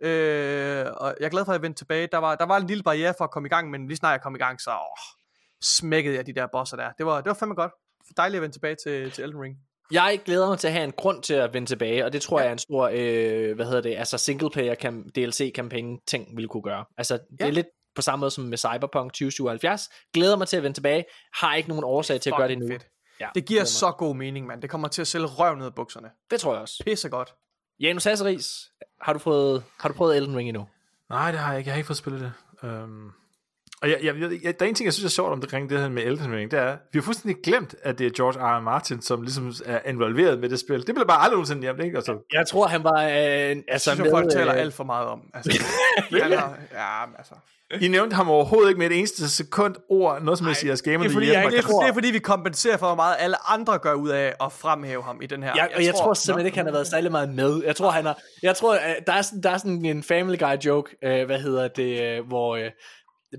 Øh, 0.04 0.86
og 0.98 1.16
jeg 1.20 1.26
er 1.26 1.30
glad 1.30 1.46
for, 1.46 1.52
at 1.52 1.56
jeg 1.56 1.62
vendte 1.62 1.80
tilbage. 1.80 2.08
Der 2.12 2.18
var, 2.18 2.36
der 2.36 2.46
var 2.46 2.58
en 2.58 2.68
lille 2.68 2.84
barriere 2.84 3.14
for 3.18 3.24
at 3.24 3.32
komme 3.32 3.48
i 3.48 3.50
gang, 3.50 3.70
men 3.70 3.88
lige 3.88 3.98
snart 3.98 4.12
jeg 4.12 4.22
kom 4.22 4.36
i 4.36 4.38
gang, 4.38 4.62
så 4.62 4.72
åh, 4.72 5.22
smækkede 5.64 6.16
jeg 6.16 6.26
de 6.28 6.34
der 6.34 6.48
bosser 6.52 6.78
der. 6.78 6.92
Det 6.98 7.06
var, 7.06 7.16
det 7.18 7.26
var 7.26 7.34
fandme 7.34 7.56
godt. 7.56 7.72
Dejligt 8.18 8.38
at 8.38 8.42
vende 8.42 8.56
tilbage 8.56 8.76
til, 8.86 9.12
til 9.12 9.24
Elden 9.24 9.42
Ring. 9.42 9.56
Jeg 9.92 10.20
glæder 10.26 10.48
mig 10.50 10.60
til 10.60 10.68
at 10.68 10.74
have 10.74 10.84
en 10.84 10.92
grund 10.92 11.24
til 11.24 11.34
at 11.34 11.54
vende 11.54 11.68
tilbage, 11.70 12.06
og 12.06 12.14
det 12.14 12.22
tror 12.22 12.38
ja. 12.40 12.44
jeg 12.44 12.48
er 12.50 12.52
en 12.54 12.58
stor, 12.60 12.90
øh, 12.94 13.56
hvad 13.56 13.66
hedder 13.66 13.82
det, 13.82 13.96
altså 13.96 14.18
single 14.18 14.50
player 14.50 14.76
kam- 14.76 15.10
DLC 15.16 15.52
kampagne 15.56 15.98
ting 16.08 16.36
ville 16.36 16.48
kunne 16.48 16.64
gøre. 16.64 16.86
Altså 16.98 17.14
det 17.14 17.24
Ja. 17.40 17.48
er 17.48 17.52
lidt 17.52 17.68
på 17.96 18.02
samme 18.02 18.20
måde 18.22 18.32
som 18.32 18.44
med 18.44 18.58
Cyberpunk 18.58 19.12
2077. 19.14 19.90
Glæder 20.14 20.38
mig 20.38 20.48
til 20.48 20.58
at 20.58 20.64
vende 20.64 20.78
tilbage. 20.78 21.06
Har 21.36 21.56
ikke 21.56 21.70
nogen 21.70 21.84
årsag 21.84 22.22
til 22.22 22.30
at 22.30 22.38
gøre 22.38 22.48
det 22.48 22.60
nu. 22.60 22.68
Fedt. 22.68 22.88
Ja, 23.22 23.30
Det 23.36 23.46
giver 23.46 23.62
mig. 23.62 23.68
så 23.68 23.92
god 23.92 24.16
mening, 24.16 24.48
mand. 24.48 24.62
Det 24.62 24.70
kommer 24.70 24.88
til 24.88 25.02
at 25.02 25.08
sælge 25.08 25.26
røv 25.26 25.56
ned 25.56 25.66
af 25.66 25.76
bukserne. 25.76 26.10
Det 26.32 26.40
tror 26.40 26.54
jeg 26.54 26.62
også. 26.62 26.84
Pisse 26.84 27.10
godt. 27.10 27.34
Janus 27.80 28.04
Hasseris, 28.04 28.72
har 29.02 29.14
du 29.14 29.20
prøvet, 29.20 29.64
har 29.80 29.90
du 29.90 29.96
prøvet 29.96 30.18
Elden 30.18 30.38
Ring 30.38 30.50
endnu? 30.50 30.68
Nej, 31.10 31.32
det 31.32 31.40
har 31.40 31.50
jeg 31.52 31.60
ikke. 31.60 31.68
Jeg 31.68 31.74
har 31.74 31.78
ikke 31.78 31.88
fået 31.88 31.98
spillet 31.98 32.22
det. 32.62 32.70
Um, 32.84 33.14
Og 33.82 33.90
jeg, 33.90 33.98
jeg, 34.04 34.16
jeg, 34.44 34.60
der 34.60 34.66
er 34.66 34.70
en 34.70 34.76
ting, 34.76 34.86
jeg 34.86 34.94
synes 34.94 35.06
er 35.06 35.16
sjovt 35.16 35.32
omkring 35.32 35.70
det 35.70 35.80
her 35.80 35.90
med 35.90 36.04
Elden 36.04 36.34
Ring, 36.36 36.52
det 36.52 36.60
er, 36.60 36.78
vi 36.94 37.00
har 37.00 37.04
fuldstændig 37.04 37.42
glemt, 37.44 37.76
at 37.84 38.00
det 38.00 38.08
er 38.08 38.12
George 38.16 38.40
R. 38.40 38.58
R. 38.58 38.62
Martin, 38.62 39.02
som 39.02 39.22
ligesom 39.22 39.54
er 39.66 39.80
involveret 39.90 40.40
med 40.40 40.50
det 40.50 40.60
spil. 40.60 40.88
Det 40.88 40.96
blev 40.96 41.08
bare 41.08 41.18
aldrig 41.22 41.32
nogensinde 41.34 41.62
hjem, 41.62 41.82
ikke? 41.82 41.96
Altså, 41.98 42.18
Jeg 42.34 42.48
tror, 42.48 42.68
han 42.68 42.84
var... 42.84 43.02
Øh, 43.04 43.10
Altså, 43.10 43.62
jeg 43.68 43.82
synes, 43.82 44.00
at 44.00 44.08
folk 44.12 44.26
med, 44.26 44.32
taler 44.32 44.54
øh, 44.54 44.60
alt 44.62 44.74
for 44.74 44.84
meget 44.84 45.08
om. 45.08 45.22
Altså, 45.34 45.52
han 46.24 46.32
er, 46.34 46.54
ja, 46.74 47.06
men 47.06 47.16
altså. 47.18 47.34
I 47.82 47.88
nævnte 47.88 48.16
ham 48.16 48.30
overhovedet 48.30 48.70
ikke 48.70 48.80
med 48.80 48.88
et 48.92 48.98
eneste 48.98 49.30
sekund 49.30 49.76
ord, 49.90 50.22
noget 50.22 50.38
som 50.38 50.48
jeg 50.48 50.56
siger, 50.56 50.82
gamer 50.84 50.98
Det 51.04 51.10
er, 51.10 51.14
fordi, 51.14 51.28
Year. 51.28 51.42
jeg, 51.42 51.52
det, 51.52 51.58
er, 51.58 51.62
tror- 51.62 51.82
det 51.82 51.90
er 51.90 51.94
fordi, 51.94 52.12
vi 52.12 52.20
kompenserer 52.20 52.78
for, 52.78 52.86
hvor 52.88 52.96
meget 52.96 53.16
alle 53.20 53.50
andre 53.52 53.78
gør 53.78 53.94
ud 53.94 54.10
af 54.10 54.34
at 54.44 54.52
fremhæve 54.52 55.04
ham 55.04 55.22
i 55.22 55.26
den 55.26 55.44
her. 55.44 55.52
Ja, 55.56 55.66
og 55.66 55.72
jeg, 55.78 55.86
jeg 55.86 55.96
tror 55.96 56.14
simpelthen 56.14 56.46
ikke, 56.46 56.58
han 56.58 56.66
har 56.66 56.74
været 56.74 56.88
særlig 56.88 57.12
meget 57.12 57.30
med. 57.30 57.62
Jeg 57.66 57.76
tror, 57.76 57.90
han 57.92 58.06
har, 58.06 58.18
jeg 58.44 58.56
tror, 58.56 58.74
øh, 58.74 58.80
der 59.08 59.14
er 59.14 59.22
sådan, 59.22 59.44
der 59.44 59.50
er 59.50 59.58
sådan 59.58 59.86
en 59.86 60.04
Family 60.04 60.38
Guy 60.40 60.56
joke, 60.66 60.96
øh, 61.04 61.26
hvad 61.26 61.40
hedder 61.40 61.68
det, 61.68 62.02
øh, 62.04 62.28
hvor 62.28 62.56
øh, 62.56 62.70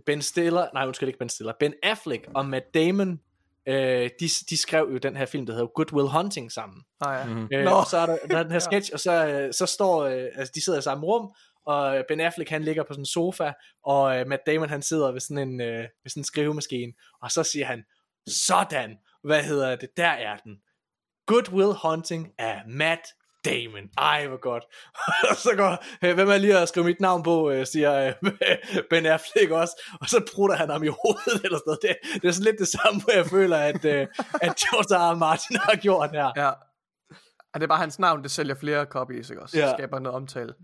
Ben 0.07 0.23
Stiller, 0.23 0.67
nej, 0.75 0.87
undskyld 0.87 1.09
ikke 1.09 1.19
Ben 1.19 1.29
Stiller, 1.29 1.53
Ben 1.61 1.75
Affleck 1.83 2.27
og 2.35 2.47
Matt 2.47 2.75
Damon, 2.75 3.21
øh, 3.69 4.11
de, 4.21 4.29
de 4.51 4.57
skrev 4.57 4.89
jo 4.93 4.99
den 4.99 5.17
her 5.17 5.27
film, 5.27 5.47
der 5.47 5.53
hedder 5.53 5.67
Good 5.67 5.93
Will 5.93 6.09
Hunting 6.09 6.53
sammen. 6.53 6.83
Ah, 7.01 7.29
ja. 7.29 7.35
Mhm. 7.35 7.49
Øh, 7.53 7.65
Nå. 7.65 7.71
og 7.71 7.87
så 7.87 7.97
er 7.97 8.07
der, 8.07 8.19
der 8.31 8.39
er 8.39 8.43
den 8.43 8.53
her 8.53 8.59
sketch, 8.71 8.91
og 8.93 9.01
så, 9.01 9.27
øh, 9.27 9.53
så 9.53 9.67
står, 9.67 10.05
øh, 10.05 10.29
altså 10.35 10.53
de 10.55 10.65
sidder 10.65 10.79
i 10.79 10.83
samme 10.83 11.07
rum, 11.07 11.33
og 11.67 12.05
Ben 12.09 12.21
Affleck 12.21 12.51
han 12.51 12.63
ligger 12.63 12.83
på 12.83 12.93
sådan 12.93 13.03
en 13.03 13.07
sofa, 13.07 13.53
og 13.85 14.19
øh, 14.19 14.27
Matt 14.27 14.43
Damon 14.47 14.69
han 14.69 14.83
sidder 14.83 15.13
ved 15.13 15.21
sådan 15.21 15.49
en, 15.49 15.61
øh, 15.61 15.79
ved 15.79 16.09
sådan 16.09 16.21
en 16.21 16.25
skrivemaskine, 16.25 16.93
og 17.23 17.31
så 17.31 17.43
siger 17.43 17.67
han, 17.67 17.85
sådan, 18.27 18.97
hvad 19.25 19.43
hedder 19.43 19.77
det, 19.77 19.89
der 19.97 20.09
er 20.09 20.37
den. 20.37 20.57
Good 21.27 21.53
Will 21.53 21.75
Hunting 21.83 22.33
af 22.39 22.63
Matt 22.67 23.01
Damon. 23.45 23.91
Ej, 23.99 24.27
hvor 24.27 24.41
godt. 24.41 24.65
og 25.31 25.37
så 25.37 25.51
går, 25.57 25.85
øh, 26.05 26.15
hvem 26.15 26.29
er 26.29 26.39
lige 26.39 26.59
at 26.59 26.69
skrive 26.69 26.87
mit 26.87 27.01
navn 27.01 27.23
på, 27.23 27.51
øh, 27.51 27.67
siger 27.67 28.07
øh, 28.07 28.33
Ben 28.91 29.07
Affleck 29.07 29.51
også, 29.51 29.83
og 30.01 30.09
så 30.09 30.25
prutter 30.35 30.57
han 30.57 30.71
ham 30.71 30.83
i 30.83 30.87
hovedet 31.03 31.45
eller 31.45 31.59
sådan 31.59 31.63
noget. 31.67 31.83
Det, 31.83 32.23
det 32.23 32.29
er 32.29 32.33
sådan 32.33 32.45
lidt 32.45 32.59
det 32.59 32.69
samme, 32.69 33.01
hvor 33.01 33.13
jeg 33.13 33.27
føler, 33.27 33.59
at, 33.59 33.85
øh, 33.85 34.07
at 34.43 34.57
George 34.63 34.97
R. 34.97 35.15
R. 35.15 35.19
Martin 35.19 35.57
har 35.57 35.77
gjort 35.77 36.11
her. 36.11 36.33
Ja. 36.37 36.51
Og 37.55 37.61
det 37.61 37.63
er 37.63 37.69
bare 37.69 37.79
hans 37.79 37.99
navn, 37.99 38.23
det 38.23 38.31
sælger 38.31 38.55
flere 38.55 38.85
copies, 38.85 39.31
ikke 39.31 39.43
også? 39.43 39.59
Ja. 39.59 39.67
Det 39.67 39.75
skaber 39.79 39.99
noget 39.99 40.17
omtale. 40.17 40.55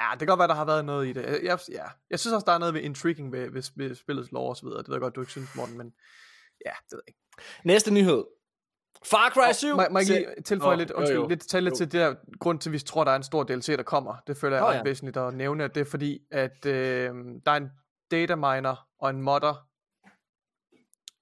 Ja, 0.00 0.08
det 0.12 0.18
kan 0.18 0.28
godt 0.28 0.38
være, 0.38 0.48
der 0.48 0.54
har 0.54 0.64
været 0.64 0.84
noget 0.84 1.06
i 1.06 1.12
det. 1.12 1.24
Jeg, 1.24 1.40
jeg, 1.42 1.58
ja. 1.72 1.84
jeg 2.10 2.20
synes 2.20 2.34
også, 2.34 2.44
der 2.44 2.52
er 2.52 2.58
noget 2.58 2.74
ved 2.74 2.80
intriguing 2.80 3.32
ved, 3.32 3.50
ved, 3.50 3.62
ved 3.76 3.94
spillets 3.94 4.32
lov 4.32 4.48
og 4.48 4.56
så 4.56 4.66
videre. 4.66 4.78
Det 4.78 4.88
ved 4.88 4.94
jeg 4.94 5.00
godt, 5.00 5.16
du 5.16 5.20
ikke 5.20 5.32
synes, 5.32 5.54
Morten, 5.54 5.78
men 5.78 5.92
ja, 6.66 6.70
det 6.70 6.92
ved 6.92 7.02
jeg 7.06 7.08
ikke. 7.08 7.20
Næste 7.64 7.90
nyhed. 7.90 8.24
Far 9.10 9.30
Cry 9.30 9.52
7. 9.52 9.76
Må, 9.76 9.82
må 9.90 9.98
jeg 9.98 10.08
lige 10.08 10.26
tilføje 10.44 10.72
Åh, 10.72 10.78
lidt, 10.78 10.90
jo, 10.90 10.94
undskyld, 10.94 11.18
jo. 11.18 11.28
lidt, 11.28 11.48
tale 11.48 11.64
lidt 11.64 11.72
Jo. 11.72 11.76
til 11.76 11.92
det 11.92 12.00
der 12.00 12.14
grund 12.40 12.58
til, 12.58 12.68
at 12.70 12.72
vi 12.72 12.78
tror, 12.78 13.04
der 13.04 13.12
er 13.12 13.16
en 13.16 13.22
stor 13.22 13.42
DLC, 13.44 13.66
der 13.76 13.82
kommer. 13.82 14.16
Det 14.26 14.36
føler 14.36 14.56
jeg 14.56 14.66
er 14.66 14.70
ret 14.70 14.76
ja. 14.76 14.82
væsentligt 14.82 15.16
at 15.16 15.34
nævne, 15.34 15.64
at 15.64 15.74
det 15.74 15.80
er 15.80 15.84
fordi, 15.84 16.18
at 16.30 16.66
øh, 16.66 17.14
der 17.46 17.52
er 17.52 17.56
en 17.56 17.70
dataminer 18.10 18.86
og 19.00 19.10
en 19.10 19.22
modder. 19.22 19.66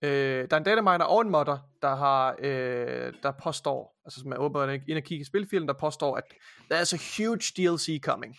Øh, 0.02 0.48
der 0.50 0.56
er 0.56 0.56
en 0.56 0.64
dataminer 0.64 1.04
og 1.04 1.20
en 1.22 1.30
modder, 1.30 1.58
der 1.82 1.94
har, 1.94 2.36
øh, 2.38 3.12
der 3.22 3.32
påstår, 3.42 3.96
altså 4.04 4.20
som 4.20 4.32
er 4.32 4.36
åben 4.36 4.80
ind 4.88 4.98
og 4.98 5.02
kigge 5.04 5.22
i 5.22 5.24
spilfilen, 5.24 5.68
der 5.68 5.74
påstår, 5.74 6.16
at 6.16 6.24
der 6.68 6.76
er 6.76 6.94
a 6.94 6.98
huge 7.16 7.38
DLC 7.56 8.00
coming. 8.02 8.36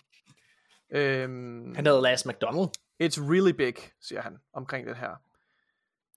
Øhm, 0.92 1.74
Han 1.74 1.86
hedder 1.86 2.00
Last 2.00 2.26
McDonald. 2.26 2.68
It's 3.02 3.30
really 3.32 3.52
big, 3.52 3.74
siger 4.00 4.22
han 4.22 4.38
omkring 4.52 4.86
det 4.86 4.96
her. 4.96 5.25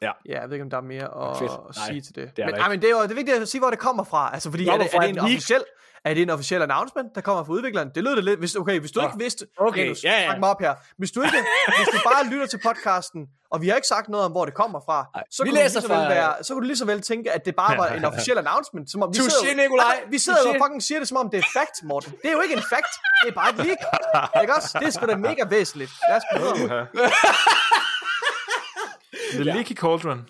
Ja. 0.01 0.11
Ja, 0.29 0.39
jeg 0.41 0.49
ved 0.49 0.53
ikke, 0.55 0.63
om 0.63 0.69
der 0.69 0.77
er 0.77 0.81
mere 0.81 1.31
at, 1.31 1.37
Fedt. 1.37 1.51
at 1.51 1.75
Nej, 1.77 1.87
sige 1.87 2.01
til 2.01 2.15
det. 2.15 2.35
det 2.37 2.41
er 2.41 2.45
men, 2.45 2.55
der 2.55 2.61
ej, 2.61 2.69
men 2.69 2.81
det 2.81 2.87
er 2.87 2.91
jo 2.91 3.01
det 3.03 3.11
er 3.11 3.15
vigtigt 3.15 3.37
at 3.41 3.47
sige, 3.49 3.61
hvor 3.61 3.69
det 3.69 3.79
kommer 3.79 4.03
fra. 4.03 4.29
Altså, 4.33 4.49
fordi 4.49 4.67
er 4.67 4.77
det, 4.77 4.87
er 4.93 4.99
det 4.99 5.09
et 5.09 5.15
en 5.15 5.19
officiel, 5.19 5.63
er 6.05 6.13
det 6.13 6.21
en 6.23 6.29
officiel 6.29 6.61
announcement, 6.61 7.07
der 7.15 7.21
kommer 7.21 7.43
fra 7.43 7.51
udvikleren? 7.53 7.89
Det 7.95 8.03
lyder 8.03 8.15
det 8.15 8.23
lidt. 8.23 8.39
Hvis, 8.39 8.55
okay, 8.55 8.79
hvis 8.79 8.91
du 8.91 8.99
Nå. 9.01 9.07
ikke 9.07 9.17
vidste... 9.19 9.45
Okay, 9.57 9.87
nu 9.89 9.95
ja, 10.03 10.21
ja. 10.21 10.37
mig 10.39 10.49
op 10.49 10.59
her. 10.61 10.73
Hvis 10.97 11.11
du, 11.11 11.21
ikke, 11.21 11.37
hvis 11.77 11.87
du 11.93 11.97
bare 12.11 12.25
lytter 12.25 12.47
til 12.47 12.59
podcasten, 12.65 13.27
og 13.51 13.61
vi 13.61 13.67
har 13.69 13.75
ikke 13.75 13.87
sagt 13.87 14.09
noget 14.09 14.25
om, 14.25 14.31
hvor 14.31 14.45
det 14.45 14.53
kommer 14.53 14.79
fra, 14.85 14.97
Nej, 15.15 15.23
så, 15.31 15.43
kunne 15.43 15.51
du 15.51 15.55
læser 15.55 15.79
lige 15.79 15.87
så, 15.87 15.93
vel 15.93 15.97
fra- 16.03 16.07
være, 16.13 16.43
så 16.43 16.53
kunne 16.53 16.61
du 16.63 16.67
lige 16.67 16.77
så 16.77 16.85
vel 16.85 17.01
tænke, 17.01 17.31
at 17.31 17.45
det 17.45 17.55
bare 17.55 17.77
var 17.77 17.87
en 17.87 18.05
officiel 18.11 18.37
announcement. 18.37 18.91
Som 18.91 19.03
om, 19.03 19.09
vi 19.13 19.17
Touché, 19.19 19.39
sidder, 19.47 19.55
Nikolaj. 19.63 19.85
Altså, 19.91 20.09
vi 20.09 20.17
sidder 20.19 20.39
jo 20.45 20.49
og 20.49 20.55
Touché. 20.55 20.63
fucking 20.63 20.83
siger 20.83 20.99
det, 20.99 21.07
som 21.07 21.17
om 21.17 21.29
det 21.29 21.37
er 21.37 21.43
fact, 21.59 21.83
Morten. 21.83 22.11
Det 22.21 22.27
er 22.29 22.31
jo 22.31 22.41
ikke 22.41 22.55
en 22.55 22.63
fact. 22.73 22.93
Det 23.23 23.29
er 23.29 23.33
bare 23.41 23.49
et 23.49 23.57
leak. 23.65 23.79
ikke 24.43 24.55
også? 24.55 24.77
Det 24.79 24.87
er 24.87 24.91
sgu 24.91 25.05
da 25.05 25.15
mega 25.15 25.43
væsentligt. 25.49 25.91
Lad 26.09 26.17
os 26.17 26.23
prøve. 26.33 26.87
The 29.33 29.43
Leaky 29.43 29.73
Cauldron. 29.73 30.29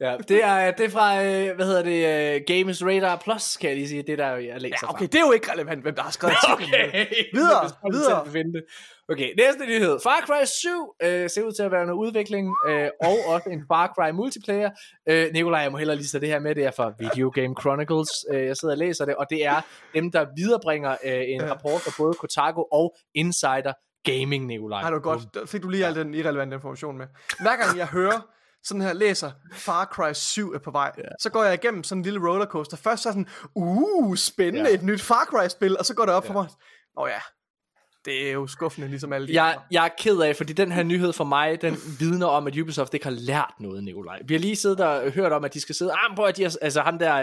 Ja, 0.00 0.16
det 0.28 0.44
er, 0.44 0.70
det 0.70 0.86
er 0.86 0.90
fra, 0.90 1.24
øh, 1.24 1.56
hvad 1.56 1.66
hedder 1.66 1.82
det, 1.82 2.36
uh, 2.36 2.42
Games 2.46 2.84
Radar 2.84 3.16
Plus, 3.16 3.56
kan 3.56 3.68
jeg 3.68 3.76
lige 3.76 3.88
sige. 3.88 4.02
Det 4.02 4.12
er 4.12 4.16
der, 4.16 4.36
jeg 4.36 4.60
læser 4.60 4.76
Ja, 4.82 4.90
okay, 4.90 5.06
det 5.06 5.14
er 5.14 5.26
jo 5.26 5.32
ikke 5.32 5.52
relevant, 5.52 5.82
hvem 5.82 5.94
der 5.94 6.02
har 6.02 6.10
skrevet. 6.10 6.36
Okay, 6.52 7.06
Videre, 7.38 7.70
videre. 7.92 8.26
finde 8.32 8.52
det. 8.52 8.64
Okay, 9.08 9.30
næste 9.38 9.66
nyhed. 9.66 9.98
Far 10.02 10.22
Cry 10.26 10.44
7 10.44 10.68
øh, 11.02 11.30
ser 11.30 11.42
ud 11.42 11.52
til 11.52 11.62
at 11.62 11.70
være 11.72 11.86
noget 11.86 11.98
udvikling, 11.98 12.54
øh, 12.68 12.88
og 13.04 13.16
også 13.34 13.48
en 13.50 13.64
Far 13.68 13.92
Cry 13.94 14.10
multiplayer. 14.10 14.70
Øh, 15.08 15.32
Nikolaj, 15.32 15.60
jeg 15.60 15.72
må 15.72 15.78
hellere 15.78 15.96
lige 15.96 16.08
sætte 16.08 16.26
det 16.26 16.32
her 16.34 16.40
med, 16.40 16.54
det 16.54 16.64
er 16.64 16.70
fra 16.70 16.92
Video 16.98 17.30
Game 17.34 17.54
Chronicles. 17.60 18.08
Øh, 18.32 18.46
jeg 18.46 18.56
sidder 18.56 18.74
og 18.74 18.78
læser 18.78 19.04
det, 19.04 19.14
og 19.16 19.26
det 19.30 19.46
er 19.46 19.60
dem, 19.94 20.12
der 20.12 20.26
viderebringer 20.36 20.96
øh, 21.04 21.22
en 21.26 21.50
rapport 21.50 21.80
fra 21.80 21.92
både 21.98 22.14
Kotaku 22.14 22.62
og 22.72 22.96
Insider 23.14 23.72
Gaming, 24.04 24.46
Nikolaj. 24.46 24.82
Har 24.82 24.90
du 24.90 24.98
godt, 24.98 25.34
der 25.34 25.46
fik 25.46 25.62
du 25.62 25.68
lige 25.68 25.86
al 25.86 25.94
den 25.94 26.14
irrelevante 26.14 26.54
information 26.54 26.98
med. 26.98 27.06
Hver 27.40 27.56
gang 27.56 27.78
jeg 27.78 27.86
hører 27.86 28.35
sådan 28.66 28.80
her, 28.80 28.92
læser 28.92 29.30
Far 29.52 29.84
Cry 29.84 30.12
7 30.12 30.52
er 30.52 30.58
på 30.58 30.70
vej, 30.70 30.92
yeah. 30.98 31.08
så 31.20 31.30
går 31.30 31.44
jeg 31.44 31.54
igennem 31.54 31.84
sådan 31.84 31.98
en 31.98 32.04
lille 32.04 32.28
rollercoaster. 32.28 32.76
Først 32.76 33.02
så 33.02 33.08
er 33.08 33.12
sådan, 33.12 33.28
uh, 33.54 34.16
spændende, 34.16 34.70
yeah. 34.70 34.74
et 34.74 34.82
nyt 34.82 35.02
Far 35.02 35.24
Cry-spil, 35.24 35.78
og 35.78 35.86
så 35.86 35.94
går 35.94 36.04
det 36.04 36.14
op 36.14 36.24
yeah. 36.24 36.32
for 36.32 36.42
mig, 36.42 36.48
åh 36.98 37.08
ja, 37.08 37.20
det 38.06 38.28
er 38.28 38.32
jo 38.32 38.46
skuffende, 38.46 38.88
ligesom 38.88 39.12
alle 39.12 39.28
de 39.28 39.32
Jeg, 39.34 39.50
andre. 39.50 39.62
jeg 39.70 39.84
er 39.84 39.88
ked 39.98 40.18
af, 40.20 40.36
fordi 40.36 40.52
den 40.52 40.72
her 40.72 40.82
nyhed 40.82 41.12
for 41.12 41.24
mig, 41.24 41.62
den 41.62 41.76
vidner 41.98 42.26
om, 42.26 42.46
at 42.46 42.58
Ubisoft 42.58 42.94
ikke 42.94 43.06
har 43.06 43.16
lært 43.18 43.54
noget, 43.60 43.84
Nikolaj. 43.84 44.18
Vi 44.24 44.34
har 44.34 44.38
lige 44.38 44.56
siddet 44.56 44.80
og 44.80 45.10
hørt 45.10 45.32
om, 45.32 45.44
at 45.44 45.54
de 45.54 45.60
skal 45.60 45.74
sidde, 45.74 45.92
ah, 45.92 46.16
prøv 46.16 46.26
at 46.26 46.36
de 46.36 46.42
har, 46.42 46.56
altså 46.62 46.80
ham 46.80 46.98
der, 46.98 47.14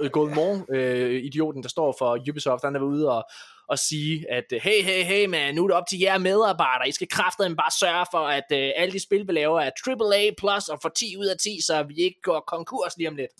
øh, 0.00 0.10
Goldmore, 0.10 0.64
øh, 0.70 1.24
idioten, 1.24 1.62
der 1.62 1.68
står 1.68 1.94
for 1.98 2.18
Ubisoft, 2.30 2.64
han 2.64 2.76
er 2.76 2.80
ude 2.80 3.10
og, 3.10 3.24
og 3.72 3.78
sige, 3.78 4.30
at 4.30 4.44
øh, 4.52 4.60
hey, 4.62 4.82
hey, 4.82 5.02
hey, 5.04 5.26
man, 5.26 5.54
nu 5.54 5.64
er 5.64 5.68
det 5.68 5.76
op 5.76 5.86
til 5.90 5.98
jer 5.98 6.18
medarbejdere, 6.18 6.88
I 6.88 6.92
skal 6.92 7.08
kraftedeme 7.08 7.56
bare 7.56 7.70
sørge 7.80 8.06
for, 8.10 8.18
at 8.18 8.44
øh, 8.52 8.70
alle 8.76 8.92
de 8.92 9.02
spil, 9.02 9.28
vi 9.28 9.32
laver, 9.32 9.60
er 9.60 9.70
AAA+, 9.86 10.30
plus 10.38 10.68
og 10.68 10.78
for 10.82 10.88
10 10.88 11.16
ud 11.16 11.26
af 11.26 11.36
10, 11.42 11.58
så 11.66 11.82
vi 11.82 11.94
ikke 11.94 12.20
går 12.22 12.40
konkurs 12.40 12.96
lige 12.96 13.08
om 13.08 13.16
lidt. 13.16 13.30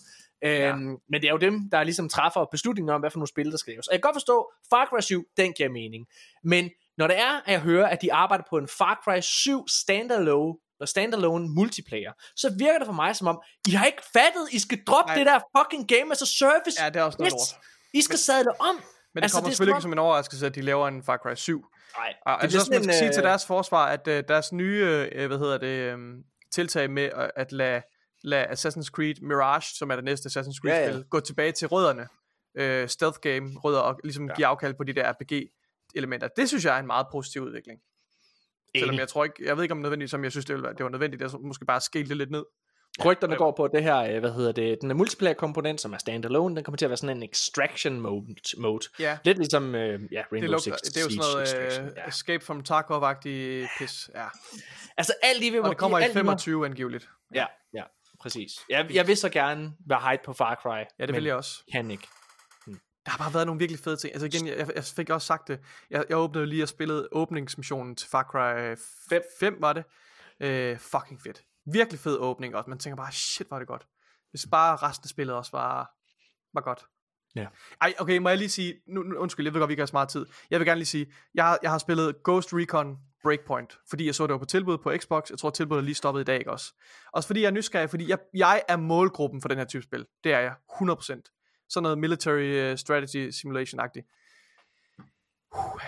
Øhm, 0.45 0.97
Men 1.09 1.21
det 1.21 1.27
er 1.27 1.31
jo 1.31 1.37
dem, 1.37 1.69
der 1.71 1.83
ligesom 1.83 2.09
træffer 2.09 2.45
beslutningen 2.51 2.93
om, 2.95 3.01
hvad 3.01 3.11
for 3.11 3.17
nogle 3.17 3.27
spil, 3.27 3.51
der 3.51 3.57
skal 3.57 3.71
laves. 3.71 3.87
Og 3.87 3.93
jeg 3.93 4.01
kan 4.01 4.07
godt 4.07 4.15
forstå, 4.15 4.51
Far 4.69 4.85
Cry 4.85 5.01
7, 5.01 5.23
den 5.37 5.53
giver 5.53 5.69
mening. 5.69 6.05
Men 6.43 6.69
når 6.97 7.07
det 7.07 7.17
er, 7.19 7.33
at 7.45 7.51
jeg 7.51 7.61
hører, 7.61 7.87
at 7.87 8.01
de 8.01 8.13
arbejder 8.13 8.43
på 8.49 8.57
en 8.57 8.67
Far 8.67 9.01
Cry 9.03 9.19
7 9.21 9.67
standalone, 9.67 10.53
eller 10.79 10.87
standalone 10.87 11.47
multiplayer, 11.47 12.13
så 12.35 12.55
virker 12.59 12.77
det 12.77 12.85
for 12.85 12.93
mig 12.93 13.15
som 13.15 13.27
om, 13.27 13.41
I 13.67 13.71
har 13.71 13.85
ikke 13.85 14.03
fattet, 14.13 14.45
I 14.51 14.59
skal 14.59 14.79
droppe 14.87 15.09
Nej. 15.09 15.17
det 15.17 15.25
der 15.25 15.39
fucking 15.57 15.87
game 15.87 16.11
as 16.11 16.21
a 16.21 16.25
service. 16.25 16.83
Ja, 16.83 16.89
det 16.89 16.95
er 16.95 17.03
også 17.03 17.17
noget 17.19 17.33
lort. 17.33 17.55
I 17.93 18.01
skal 18.01 18.19
sadle 18.19 18.61
om. 18.61 18.75
Men 19.13 19.21
det 19.21 19.23
altså, 19.23 19.37
kommer 19.37 19.49
det 19.49 19.57
selvfølgelig 19.57 19.73
som 19.73 19.77
ikke 19.77 19.81
som 19.81 19.91
en 19.93 19.99
overraskelse, 19.99 20.45
at 20.45 20.55
de 20.55 20.61
laver 20.61 20.87
en 20.87 21.03
Far 21.03 21.17
Cry 21.17 21.33
7. 21.35 21.65
Nej, 21.97 22.13
Og 22.25 22.31
jeg 22.31 22.41
det 22.41 22.51
synes 22.51 22.61
også, 22.61 22.71
man 22.71 22.83
skal 22.83 22.93
sige 22.93 23.07
øh, 23.07 23.13
til 23.13 23.23
deres 23.23 23.45
forsvar, 23.45 23.85
at 23.85 24.07
uh, 24.07 24.13
deres 24.27 24.53
nye, 24.53 25.09
uh, 25.15 25.25
hvad 25.25 25.37
hedder 25.37 25.57
det, 25.57 25.93
um, 25.93 26.23
tiltag 26.51 26.91
med 26.91 27.03
at, 27.03 27.31
at 27.35 27.51
lade, 27.51 27.81
lade 28.23 28.45
Assassin's 28.45 28.89
Creed 28.89 29.15
Mirage, 29.21 29.75
som 29.77 29.89
er 29.89 29.95
det 29.95 30.03
næste 30.03 30.27
Assassin's 30.27 30.59
Creed-spil, 30.61 30.93
Ja, 30.93 30.97
ja, 30.97 31.03
gå 31.09 31.19
tilbage 31.19 31.51
til 31.51 31.67
rødderne. 31.67 32.07
Uh, 32.59 32.87
stealth 32.87 33.19
game 33.19 33.59
rødder, 33.63 33.79
og 33.79 33.99
ligesom 34.03 34.27
ja. 34.27 34.35
give 34.35 34.47
afkald 34.47 34.73
på 34.73 34.83
de 34.83 34.93
der 34.93 35.11
RPG-elementer. 35.11 36.27
Det 36.27 36.47
synes 36.47 36.65
jeg 36.65 36.75
er 36.75 36.79
en 36.79 36.87
meget 36.87 37.07
positiv 37.11 37.41
udvikling. 37.41 37.79
Selvom 38.77 38.95
jeg 38.95 39.07
tror 39.07 39.23
ikke, 39.23 39.45
jeg 39.45 39.55
ved 39.55 39.63
ikke 39.63 39.71
om 39.71 39.77
nødvendigt, 39.77 40.11
som 40.11 40.23
jeg 40.23 40.31
synes, 40.31 40.45
det, 40.45 40.53
ville 40.53 40.63
være, 40.63 40.73
det 40.73 40.83
var 40.83 40.89
nødvendigt, 40.89 41.23
at 41.23 41.31
måske 41.41 41.65
bare 41.65 41.81
skale 41.81 42.09
det 42.09 42.17
lidt 42.17 42.31
ned. 42.31 42.43
Rygterne 43.05 43.35
går 43.35 43.51
på, 43.51 43.67
det 43.67 43.83
her, 43.83 43.97
øh, 43.97 44.19
hvad 44.19 44.31
hedder 44.31 44.51
det, 44.51 44.77
den 44.81 44.91
er 44.91 44.95
multiplayer 44.95 45.33
komponent, 45.33 45.81
som 45.81 45.93
er 45.93 45.97
standalone, 45.97 46.55
den 46.55 46.63
kommer 46.63 46.77
til 46.77 46.85
at 46.85 46.89
være 46.89 46.97
sådan 46.97 47.17
en 47.17 47.23
extraction 47.23 47.99
mode. 47.99 48.35
mode. 48.57 48.85
Ja, 48.99 49.17
Lidt 49.23 49.37
ligesom, 49.37 49.75
øh, 49.75 49.81
ja, 49.91 49.95
det, 50.17 50.25
Rainbow 50.31 50.51
lugter, 50.51 50.75
Six 50.83 50.93
det 50.93 50.97
er 50.97 51.01
jo 51.01 51.09
sådan 51.09 51.77
noget 51.77 51.93
Ja. 51.97 52.07
Escape 52.07 52.45
from 52.45 52.59
Tarkov-agtig 52.69 53.67
pis. 53.79 54.09
Ja. 54.15 54.25
Altså 54.97 55.13
alt 55.23 55.43
i 55.43 55.49
vil 55.49 55.61
Og 55.61 55.69
det 55.69 55.77
kommer 55.77 55.99
i 55.99 56.03
alt 56.03 56.13
mig- 56.15 56.21
25 56.21 56.65
angiveligt. 56.65 57.09
Ja, 57.35 57.45
ja, 57.73 57.83
præcis. 58.21 58.51
Jeg, 58.69 58.87
jeg 58.93 59.07
vil 59.07 59.17
så 59.17 59.29
gerne 59.29 59.73
være 59.87 60.11
hype 60.11 60.23
på 60.25 60.33
Far 60.33 60.55
Cry. 60.61 60.83
Ja, 60.99 61.05
det 61.05 61.15
vil 61.15 61.23
jeg 61.23 61.35
også. 61.35 61.63
kan 61.71 61.91
ikke. 61.91 62.07
Der 63.05 63.11
har 63.11 63.17
bare 63.17 63.33
været 63.33 63.45
nogle 63.47 63.59
virkelig 63.59 63.79
fede 63.83 63.97
ting. 63.97 64.13
Altså 64.13 64.25
igen, 64.25 64.47
jeg, 64.47 64.67
jeg 64.75 64.83
fik 64.83 65.09
også 65.09 65.27
sagt 65.27 65.47
det. 65.47 65.59
Jeg, 65.89 66.03
jeg 66.09 66.17
åbnede 66.17 66.45
lige 66.45 66.63
og 66.63 66.69
spillede 66.69 67.07
åbningsmissionen 67.11 67.95
til 67.95 68.09
Far 68.09 68.23
Cry 68.31 68.75
5, 69.09 69.21
5 69.39 69.57
var 69.59 69.73
det. 69.73 69.83
Øh, 70.39 70.77
fucking 70.77 71.21
fedt. 71.21 71.41
Virkelig 71.65 71.99
fed 71.99 72.17
åbning 72.17 72.55
også. 72.55 72.69
Man 72.69 72.79
tænker 72.79 72.97
bare, 72.97 73.11
shit, 73.11 73.51
var 73.51 73.59
det 73.59 73.67
godt. 73.67 73.87
Hvis 74.29 74.47
bare 74.51 74.75
resten 74.75 75.05
af 75.05 75.09
spillet 75.09 75.35
også 75.35 75.51
var, 75.51 75.91
var 76.53 76.61
godt. 76.61 76.85
Ja. 77.35 77.47
Ej, 77.81 77.93
okay, 77.99 78.17
må 78.17 78.29
jeg 78.29 78.37
lige 78.37 78.49
sige, 78.49 78.73
nu, 78.87 79.01
nu, 79.03 79.15
undskyld, 79.17 79.45
jeg 79.45 79.53
ved 79.53 79.61
godt, 79.61 79.69
vi 79.69 79.73
ikke 79.73 79.81
har 79.81 79.85
så 79.87 79.93
meget 79.95 80.09
tid. 80.09 80.25
Jeg 80.49 80.59
vil 80.59 80.65
gerne 80.67 80.79
lige 80.79 80.85
sige, 80.85 81.13
jeg, 81.33 81.45
har- 81.45 81.59
jeg 81.63 81.71
har 81.71 81.77
spillet 81.77 82.15
Ghost 82.23 82.49
Recon 82.53 82.97
Breakpoint, 83.23 83.77
fordi 83.89 84.05
jeg 84.05 84.15
så 84.15 84.27
det 84.27 84.31
var 84.33 84.37
på 84.39 84.45
tilbud 84.45 84.77
på 84.77 84.91
Xbox. 85.01 85.29
Jeg 85.29 85.39
tror, 85.39 85.49
tilbuddet 85.49 85.81
er 85.81 85.85
lige 85.85 85.95
stoppet 85.95 86.21
i 86.21 86.23
dag, 86.23 86.39
ikke 86.39 86.51
også? 86.51 86.73
Også 87.13 87.27
fordi 87.27 87.41
jeg 87.41 87.47
er 87.47 87.51
nysgerrig, 87.51 87.89
fordi 87.89 88.09
jeg, 88.09 88.19
jeg 88.33 88.63
er 88.67 88.77
målgruppen 88.77 89.41
for 89.41 89.49
den 89.49 89.57
her 89.57 89.65
type 89.65 89.83
spil. 89.83 90.05
Det 90.23 90.33
er 90.33 90.39
jeg, 90.39 90.55
100%. 90.81 91.65
Sådan 91.69 91.83
noget 91.83 91.97
military 91.97 92.71
uh, 92.71 92.77
strategy 92.77 93.31
simulation-agtigt. 93.31 94.05
Uh, 95.55 95.81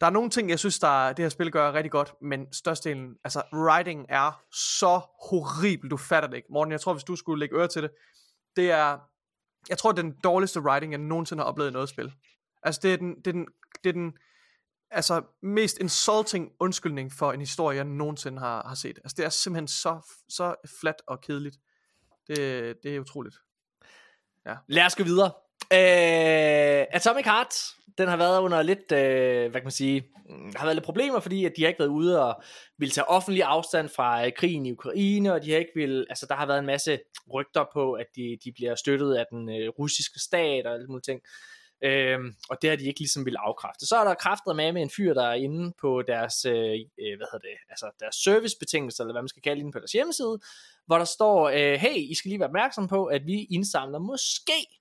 der 0.00 0.06
er 0.06 0.10
nogle 0.10 0.30
ting, 0.30 0.50
jeg 0.50 0.58
synes, 0.58 0.78
der 0.78 1.12
det 1.12 1.24
her 1.24 1.28
spil 1.28 1.52
gør 1.52 1.72
rigtig 1.72 1.90
godt, 1.90 2.14
men 2.22 2.52
størstedelen, 2.52 3.16
altså 3.24 3.42
writing 3.52 4.06
er 4.08 4.42
så 4.52 5.00
horribel, 5.28 5.90
du 5.90 5.96
fatter 5.96 6.28
det 6.28 6.36
ikke. 6.36 6.48
Morten, 6.50 6.72
jeg 6.72 6.80
tror, 6.80 6.92
hvis 6.92 7.04
du 7.04 7.16
skulle 7.16 7.40
lægge 7.40 7.56
øre 7.56 7.68
til 7.68 7.82
det, 7.82 7.90
det 8.56 8.70
er, 8.70 8.98
jeg 9.68 9.78
tror, 9.78 9.92
det 9.92 9.98
er 9.98 10.02
den 10.02 10.16
dårligste 10.24 10.60
writing, 10.60 10.92
jeg 10.92 11.00
nogensinde 11.00 11.42
har 11.42 11.48
oplevet 11.48 11.70
i 11.70 11.72
noget 11.72 11.88
spil. 11.88 12.12
Altså, 12.62 12.80
det 12.82 12.92
er 12.92 12.96
den, 12.96 13.16
det 13.16 13.26
er 13.26 13.32
den, 13.32 13.46
det 13.84 13.88
er 13.88 13.92
den 13.92 14.12
altså, 14.90 15.22
mest 15.42 15.78
insulting 15.78 16.52
undskyldning 16.60 17.12
for 17.12 17.32
en 17.32 17.40
historie, 17.40 17.76
jeg 17.76 17.84
nogensinde 17.84 18.38
har, 18.38 18.68
har 18.68 18.74
set. 18.74 18.98
Altså, 19.04 19.14
det 19.16 19.24
er 19.24 19.28
simpelthen 19.28 19.68
så, 19.68 20.00
så 20.28 20.54
flat 20.80 21.02
og 21.06 21.20
kedeligt. 21.20 21.56
Det, 22.26 22.36
det 22.82 22.96
er 22.96 23.00
utroligt. 23.00 23.36
Lad 24.66 24.86
os 24.86 24.96
gå 24.96 25.04
videre. 25.04 25.32
Øh, 25.72 26.86
Atomic 26.90 27.24
Heart, 27.24 27.54
den 27.98 28.08
har 28.08 28.16
været 28.16 28.40
under 28.40 28.62
lidt, 28.62 28.92
øh, 28.92 29.50
hvad 29.50 29.60
kan 29.60 29.64
man 29.64 29.70
sige, 29.70 30.04
har 30.56 30.64
været 30.64 30.76
lidt 30.76 30.84
problemer, 30.84 31.20
fordi 31.20 31.44
at 31.44 31.52
de 31.56 31.62
har 31.62 31.68
ikke 31.68 31.78
været 31.78 31.88
ude 31.88 32.22
og 32.22 32.42
ville 32.78 32.92
tage 32.92 33.08
offentlig 33.08 33.42
afstand 33.42 33.88
fra 33.88 34.26
øh, 34.26 34.32
krigen 34.32 34.66
i 34.66 34.72
Ukraine, 34.72 35.32
og 35.32 35.42
de 35.42 35.50
har 35.50 35.58
ikke 35.58 35.72
vil, 35.74 36.06
altså 36.10 36.26
der 36.26 36.34
har 36.34 36.46
været 36.46 36.58
en 36.58 36.66
masse 36.66 36.98
rygter 37.34 37.64
på, 37.72 37.92
at 37.92 38.06
de, 38.16 38.38
de 38.44 38.52
bliver 38.52 38.74
støttet 38.74 39.14
af 39.14 39.24
den 39.30 39.48
øh, 39.48 39.68
russiske 39.68 40.20
stat 40.20 40.66
og 40.66 40.74
alt 40.74 40.88
muligt 40.88 41.04
ting. 41.04 41.20
Øhm, 41.84 42.34
og 42.50 42.62
det 42.62 42.70
har 42.70 42.76
de 42.76 42.84
ikke 42.84 43.00
ligesom 43.00 43.24
ville 43.24 43.40
afkræfte. 43.40 43.86
Så 43.86 43.96
er 43.96 44.04
der 44.04 44.14
kræftet 44.14 44.56
med 44.56 44.72
med 44.72 44.82
en 44.82 44.90
fyr, 44.90 45.14
der 45.14 45.26
er 45.26 45.34
inde 45.34 45.72
på 45.80 46.02
deres, 46.02 46.44
øh, 46.44 46.54
øh, 47.02 47.16
hvad 47.16 47.26
hedder 47.32 47.48
det, 47.48 47.56
altså 47.70 47.90
deres 48.00 48.14
servicebetingelser, 48.14 49.04
eller 49.04 49.14
hvad 49.14 49.22
man 49.22 49.28
skal 49.28 49.42
kalde 49.42 49.64
det 49.64 49.72
på 49.72 49.78
deres 49.78 49.92
hjemmeside, 49.92 50.38
hvor 50.86 50.98
der 50.98 51.04
står, 51.04 51.48
øh, 51.48 51.74
hey, 51.74 51.96
I 51.96 52.14
skal 52.14 52.28
lige 52.28 52.40
være 52.40 52.48
opmærksom 52.48 52.88
på, 52.88 53.04
at 53.04 53.26
vi 53.26 53.46
indsamler 53.50 53.98
måske 53.98 54.77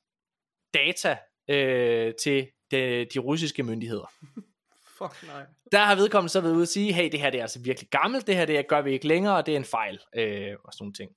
data 0.78 1.18
øh, 1.50 2.14
til 2.24 2.48
de, 2.72 3.06
de 3.14 3.20
russiske 3.20 3.64
myndigheder. 3.64 4.12
Fuck 4.98 5.28
nej. 5.28 5.46
Der 5.72 5.80
har 5.80 5.96
vedkommende 5.96 6.32
så 6.32 6.42
været 6.42 6.54
ude 6.54 6.62
at 6.62 6.68
sige, 6.68 6.94
hey, 6.94 7.12
det 7.12 7.20
her 7.20 7.30
det 7.30 7.38
er 7.38 7.42
altså 7.42 7.60
virkelig 7.60 7.90
gammelt, 7.90 8.28
det 8.28 8.36
her 8.36 8.46
det 8.46 8.68
gør 8.68 8.82
vi 8.82 8.92
ikke 8.92 9.08
længere, 9.08 9.36
og 9.36 9.46
det 9.46 9.52
er 9.52 9.58
en 9.58 9.66
fejl, 9.66 10.00
øh, 10.16 10.56
og 10.64 10.74
sådan 10.74 10.84
nogle 10.84 10.94
ting. 10.94 11.12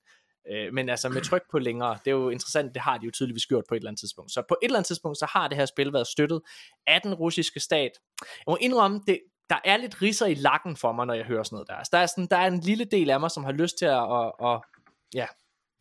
Øh, 0.51 0.73
men 0.73 0.89
altså 0.89 1.09
med 1.09 1.21
tryk 1.21 1.41
på 1.51 1.59
længere, 1.59 1.97
det 2.05 2.11
er 2.11 2.15
jo 2.15 2.29
interessant, 2.29 2.73
det 2.73 2.81
har 2.81 2.97
de 2.97 3.05
jo 3.05 3.11
tydeligvis 3.11 3.45
gjort 3.45 3.63
på 3.69 3.75
et 3.75 3.79
eller 3.79 3.89
andet 3.89 3.99
tidspunkt. 3.99 4.31
Så 4.31 4.43
på 4.49 4.57
et 4.61 4.65
eller 4.65 4.77
andet 4.77 4.87
tidspunkt, 4.87 5.17
så 5.17 5.25
har 5.29 5.47
det 5.47 5.57
her 5.57 5.65
spil 5.65 5.93
været 5.93 6.07
støttet 6.07 6.41
af 6.87 7.01
den 7.01 7.13
russiske 7.13 7.59
stat. 7.59 7.91
Jeg 8.21 8.27
må 8.47 8.57
indrømme, 8.61 9.01
det, 9.07 9.19
der 9.49 9.59
er 9.65 9.77
lidt 9.77 10.01
risser 10.01 10.25
i 10.25 10.33
lakken 10.33 10.75
for 10.75 10.91
mig, 10.91 11.05
når 11.05 11.13
jeg 11.13 11.25
hører 11.25 11.43
sådan 11.43 11.55
noget 11.55 11.67
der. 11.67 11.75
Altså, 11.75 11.89
der, 11.93 11.97
er 11.97 12.05
sådan, 12.05 12.27
der 12.31 12.37
er 12.37 12.47
en 12.47 12.59
lille 12.59 12.85
del 12.85 13.09
af 13.09 13.19
mig, 13.19 13.31
som 13.31 13.43
har 13.43 13.51
lyst 13.51 13.77
til 13.77 13.85
at, 13.85 13.99
og, 13.99 14.39
og, 14.39 14.65
ja, 15.13 15.27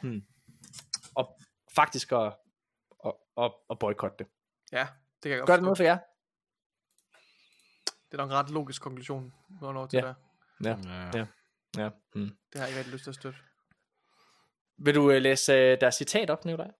hmm, 0.02 0.22
og 1.14 1.40
faktisk 1.74 2.12
at, 2.12 2.32
og, 3.40 3.44
og, 3.44 3.64
og 3.68 3.78
boykotte 3.78 4.16
det. 4.18 4.26
Ja, 4.72 4.88
det 5.22 5.22
kan 5.22 5.30
jeg 5.30 5.38
godt 5.38 5.46
Gør 5.46 5.56
det 5.56 5.62
noget 5.62 5.78
for 5.78 5.84
jer? 5.84 5.98
Det 7.84 8.12
er 8.12 8.16
nok 8.16 8.30
en 8.30 8.36
ret 8.36 8.50
logisk 8.50 8.82
konklusion, 8.82 9.34
hvornår 9.48 9.86
til 9.86 9.96
Ja. 9.96 10.06
ja. 10.06 10.14
Ja. 10.64 10.76
Ja. 11.14 11.26
Ja. 11.76 11.82
ja. 11.82 11.90
Hmm. 12.14 12.36
Det 12.52 12.60
har 12.60 12.60
jeg 12.60 12.68
ikke 12.68 12.78
rigtig 12.78 12.92
lyst 12.92 13.04
til 13.04 13.10
at 13.10 13.14
støtte. 13.14 13.38
Vil 14.76 14.94
du 14.94 15.10
uh, 15.10 15.16
læse 15.16 15.52
uh, 15.52 15.80
deres 15.80 15.94
citat 15.94 16.30
op, 16.30 16.44
Nikolaj? 16.44 16.70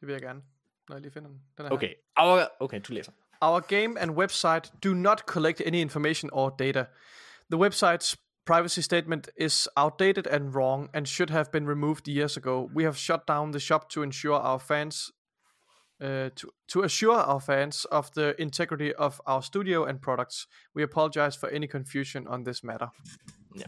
Det 0.00 0.06
vil 0.06 0.12
jeg 0.12 0.22
gerne, 0.22 0.42
når 0.88 0.96
jeg 0.96 1.02
lige 1.02 1.12
finder 1.12 1.28
den. 1.28 1.42
den 1.56 1.66
er 1.66 1.68
her. 1.68 1.76
Okay. 1.76 1.94
Our, 2.16 2.40
okay, 2.60 2.80
du 2.88 2.92
læser. 2.92 3.12
Our 3.40 3.60
game 3.60 4.00
and 4.00 4.10
website 4.10 4.72
do 4.84 4.94
not 4.94 5.18
collect 5.18 5.60
any 5.60 5.76
information 5.76 6.30
or 6.32 6.56
data. 6.58 6.84
The 7.52 7.66
website's 7.66 8.16
privacy 8.44 8.80
statement 8.80 9.28
is 9.36 9.68
outdated 9.76 10.26
and 10.26 10.54
wrong 10.54 10.88
and 10.94 11.08
should 11.08 11.30
have 11.30 11.50
been 11.50 11.66
removed 11.66 12.08
years 12.08 12.36
ago. 12.36 12.70
We 12.74 12.84
have 12.84 12.96
shut 12.96 13.26
down 13.26 13.52
the 13.52 13.60
shop 13.60 13.88
to 13.90 14.02
ensure 14.02 14.38
our 14.38 14.58
fans 14.58 15.12
uh, 16.00 16.30
to, 16.36 16.50
to 16.68 16.82
assure 16.82 17.16
our 17.16 17.40
fans 17.40 17.84
of 17.84 18.10
the 18.14 18.34
integrity 18.38 18.92
of 18.94 19.20
our 19.26 19.42
studio 19.42 19.84
and 19.84 20.00
products. 20.00 20.46
We 20.74 20.82
apologize 20.82 21.36
for 21.36 21.48
any 21.48 21.66
confusion 21.66 22.26
on 22.26 22.44
this 22.44 22.64
matter. 22.64 22.88
Ja. 23.56 23.64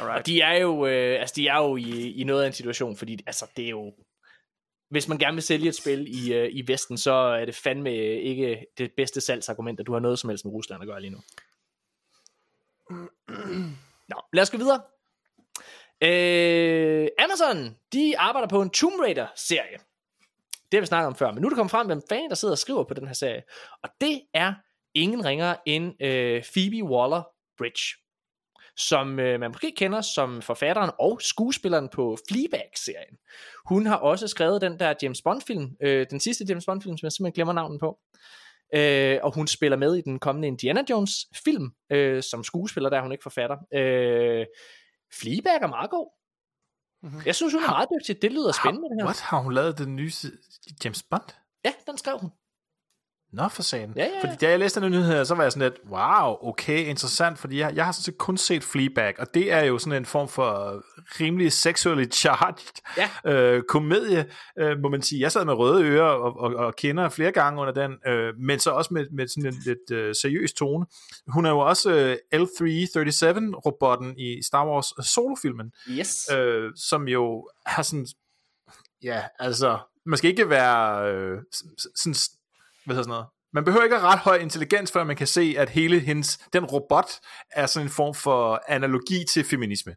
Alright. 0.00 0.18
Og 0.18 0.26
de 0.26 0.40
er 0.40 0.52
jo, 0.52 0.86
øh, 0.86 1.20
altså 1.20 1.32
de 1.36 1.48
er 1.48 1.56
jo 1.56 1.76
i, 1.76 2.10
i 2.10 2.24
noget 2.24 2.42
af 2.42 2.46
en 2.46 2.52
situation, 2.52 2.96
fordi 2.96 3.18
altså 3.26 3.46
det 3.56 3.64
er 3.64 3.70
jo, 3.70 3.92
hvis 4.90 5.08
man 5.08 5.18
gerne 5.18 5.34
vil 5.34 5.42
sælge 5.42 5.68
et 5.68 5.74
spil 5.74 6.06
i, 6.08 6.34
øh, 6.34 6.48
i 6.52 6.64
Vesten, 6.66 6.98
så 6.98 7.12
er 7.12 7.44
det 7.44 7.54
fandme 7.54 7.94
ikke 8.20 8.66
det 8.78 8.92
bedste 8.96 9.20
salgsargument, 9.20 9.80
at 9.80 9.86
du 9.86 9.92
har 9.92 10.00
noget 10.00 10.18
som 10.18 10.30
helst 10.30 10.44
med 10.44 10.52
Rusland 10.52 10.82
at 10.82 10.88
gøre 10.88 11.00
lige 11.00 11.10
nu. 11.10 11.20
Nå, 14.08 14.16
lad 14.32 14.42
os 14.42 14.50
gå 14.50 14.56
videre. 14.56 14.80
Øh, 16.02 17.08
Amazon, 17.18 17.76
de 17.92 18.18
arbejder 18.18 18.48
på 18.48 18.62
en 18.62 18.70
Tomb 18.70 19.00
Raider-serie. 19.00 19.78
Det 20.52 20.78
har 20.78 20.80
vi 20.80 20.86
snakket 20.86 21.06
om 21.06 21.14
før, 21.14 21.32
men 21.32 21.42
nu 21.42 21.46
er 21.46 21.50
det 21.50 21.56
kommet 21.56 21.70
frem, 21.70 21.86
hvem 21.86 22.02
fanden 22.08 22.28
der 22.28 22.34
sidder 22.34 22.54
og 22.54 22.58
skriver 22.58 22.84
på 22.84 22.94
den 22.94 23.06
her 23.06 23.14
serie. 23.14 23.42
Og 23.82 23.88
det 24.00 24.22
er 24.34 24.54
ingen 24.94 25.24
ringer 25.24 25.56
end 25.66 26.02
øh, 26.02 26.42
Phoebe 26.52 26.92
Waller-Bridge 26.92 28.02
som 28.76 29.20
øh, 29.20 29.40
man 29.40 29.50
måske 29.50 29.72
kender 29.76 30.00
som 30.00 30.42
forfatteren 30.42 30.90
og 30.98 31.22
skuespilleren 31.22 31.88
på 31.88 32.18
Fleabag-serien. 32.28 33.16
Hun 33.66 33.86
har 33.86 33.96
også 33.96 34.28
skrevet 34.28 34.60
den 34.60 34.78
der 34.78 34.94
James 35.02 35.22
Bond-film, 35.22 35.76
øh, 35.82 36.06
den 36.10 36.20
sidste 36.20 36.44
James 36.48 36.66
Bond-film, 36.66 36.98
som 36.98 37.06
jeg 37.06 37.12
simpelthen 37.12 37.34
glemmer 37.34 37.52
navnet 37.52 37.80
på. 37.80 37.98
Øh, 38.74 39.18
og 39.22 39.34
hun 39.34 39.46
spiller 39.46 39.76
med 39.76 39.94
i 39.94 40.00
den 40.00 40.18
kommende 40.18 40.48
Indiana 40.48 40.82
Jones-film, 40.90 41.70
øh, 41.92 42.22
som 42.22 42.44
skuespiller, 42.44 42.90
der 42.90 42.96
er 42.98 43.02
hun 43.02 43.12
ikke 43.12 43.22
forfatter. 43.22 43.56
Øh, 43.74 44.46
Fleabag 45.20 45.62
er 45.62 45.66
meget 45.66 45.90
god. 45.90 46.08
Mhm. 47.02 47.22
Jeg 47.26 47.34
synes, 47.34 47.52
hun 47.52 47.62
er 47.62 47.70
meget 47.70 47.88
dygtig. 48.00 48.22
Det 48.22 48.32
lyder 48.32 48.52
spændende, 48.52 48.88
det 48.88 48.96
her. 49.00 49.04
What? 49.04 49.20
Har 49.20 49.38
hun 49.40 49.52
lavet 49.52 49.78
den 49.78 49.96
nye 49.96 50.12
James 50.84 51.02
Bond? 51.02 51.28
Ja, 51.64 51.72
den 51.86 51.98
skrev 51.98 52.18
hun. 52.18 52.30
Nå, 53.32 53.48
for 53.48 53.62
sagen. 53.62 53.92
Ja, 53.96 54.04
ja, 54.04 54.10
ja. 54.14 54.20
Fordi 54.20 54.36
da 54.40 54.50
jeg 54.50 54.58
læste 54.58 54.80
den 54.80 54.92
nyhed 54.92 55.24
så 55.24 55.34
var 55.34 55.42
jeg 55.42 55.52
sådan 55.52 55.70
lidt, 55.72 55.80
wow, 55.90 56.48
okay, 56.48 56.78
interessant, 56.86 57.38
fordi 57.38 57.58
jeg, 57.58 57.72
jeg 57.74 57.84
har 57.84 57.92
sådan 57.92 58.02
set 58.02 58.18
kun 58.18 58.36
set 58.36 58.64
Fleabag, 58.64 59.20
og 59.20 59.34
det 59.34 59.52
er 59.52 59.60
jo 59.64 59.78
sådan 59.78 59.96
en 59.96 60.06
form 60.06 60.28
for 60.28 60.82
rimelig 61.20 61.52
sexually 61.52 62.04
charged 62.12 62.82
Ja. 63.24 63.32
øh, 63.32 63.62
komedie, 63.68 64.26
øh, 64.58 64.78
må 64.78 64.88
man 64.88 65.02
sige. 65.02 65.20
Jeg 65.20 65.32
sad 65.32 65.44
med 65.44 65.54
røde 65.54 65.84
ører 65.84 66.02
og, 66.10 66.36
og, 66.40 66.54
og 66.54 66.76
kender 66.76 67.08
flere 67.08 67.32
gange 67.32 67.60
under 67.60 67.72
den, 67.74 67.92
øh, 68.06 68.34
men 68.38 68.58
så 68.58 68.70
også 68.70 68.94
med, 68.94 69.06
med 69.12 69.28
sådan 69.28 69.46
en 69.46 69.54
lidt 69.66 69.90
øh, 69.90 70.14
seriøs 70.14 70.52
tone. 70.52 70.86
Hun 71.28 71.46
er 71.46 71.50
jo 71.50 71.58
også 71.58 71.90
øh, 71.92 72.16
L337-robotten 72.34 74.14
i 74.18 74.42
Star 74.42 74.66
Wars 74.66 75.06
solofilmen, 75.14 75.72
Yes. 75.90 76.30
øh, 76.32 76.70
som 76.76 77.08
jo 77.08 77.48
har 77.66 77.82
sådan, 77.82 78.06
ja, 79.02 79.22
altså, 79.38 79.78
man 80.06 80.16
skal 80.18 80.30
ikke 80.30 80.50
være 80.50 81.12
øh, 81.14 81.38
sådan, 81.96 82.14
hvad 82.84 82.94
hedder 82.94 83.02
sådan 83.02 83.10
noget, 83.10 83.26
man 83.54 83.64
behøver 83.64 83.84
ikke 83.84 83.96
have 83.98 84.08
ret 84.08 84.18
høj 84.18 84.36
intelligens, 84.36 84.92
før 84.92 85.04
man 85.04 85.16
kan 85.16 85.26
se, 85.26 85.54
at 85.58 85.70
hele 85.70 85.98
hendes, 86.00 86.38
den 86.52 86.64
robot 86.64 87.10
er 87.50 87.66
sådan 87.66 87.86
en 87.86 87.90
form 87.90 88.14
for 88.14 88.62
analogi 88.68 89.24
til 89.30 89.44
feminisme, 89.44 89.94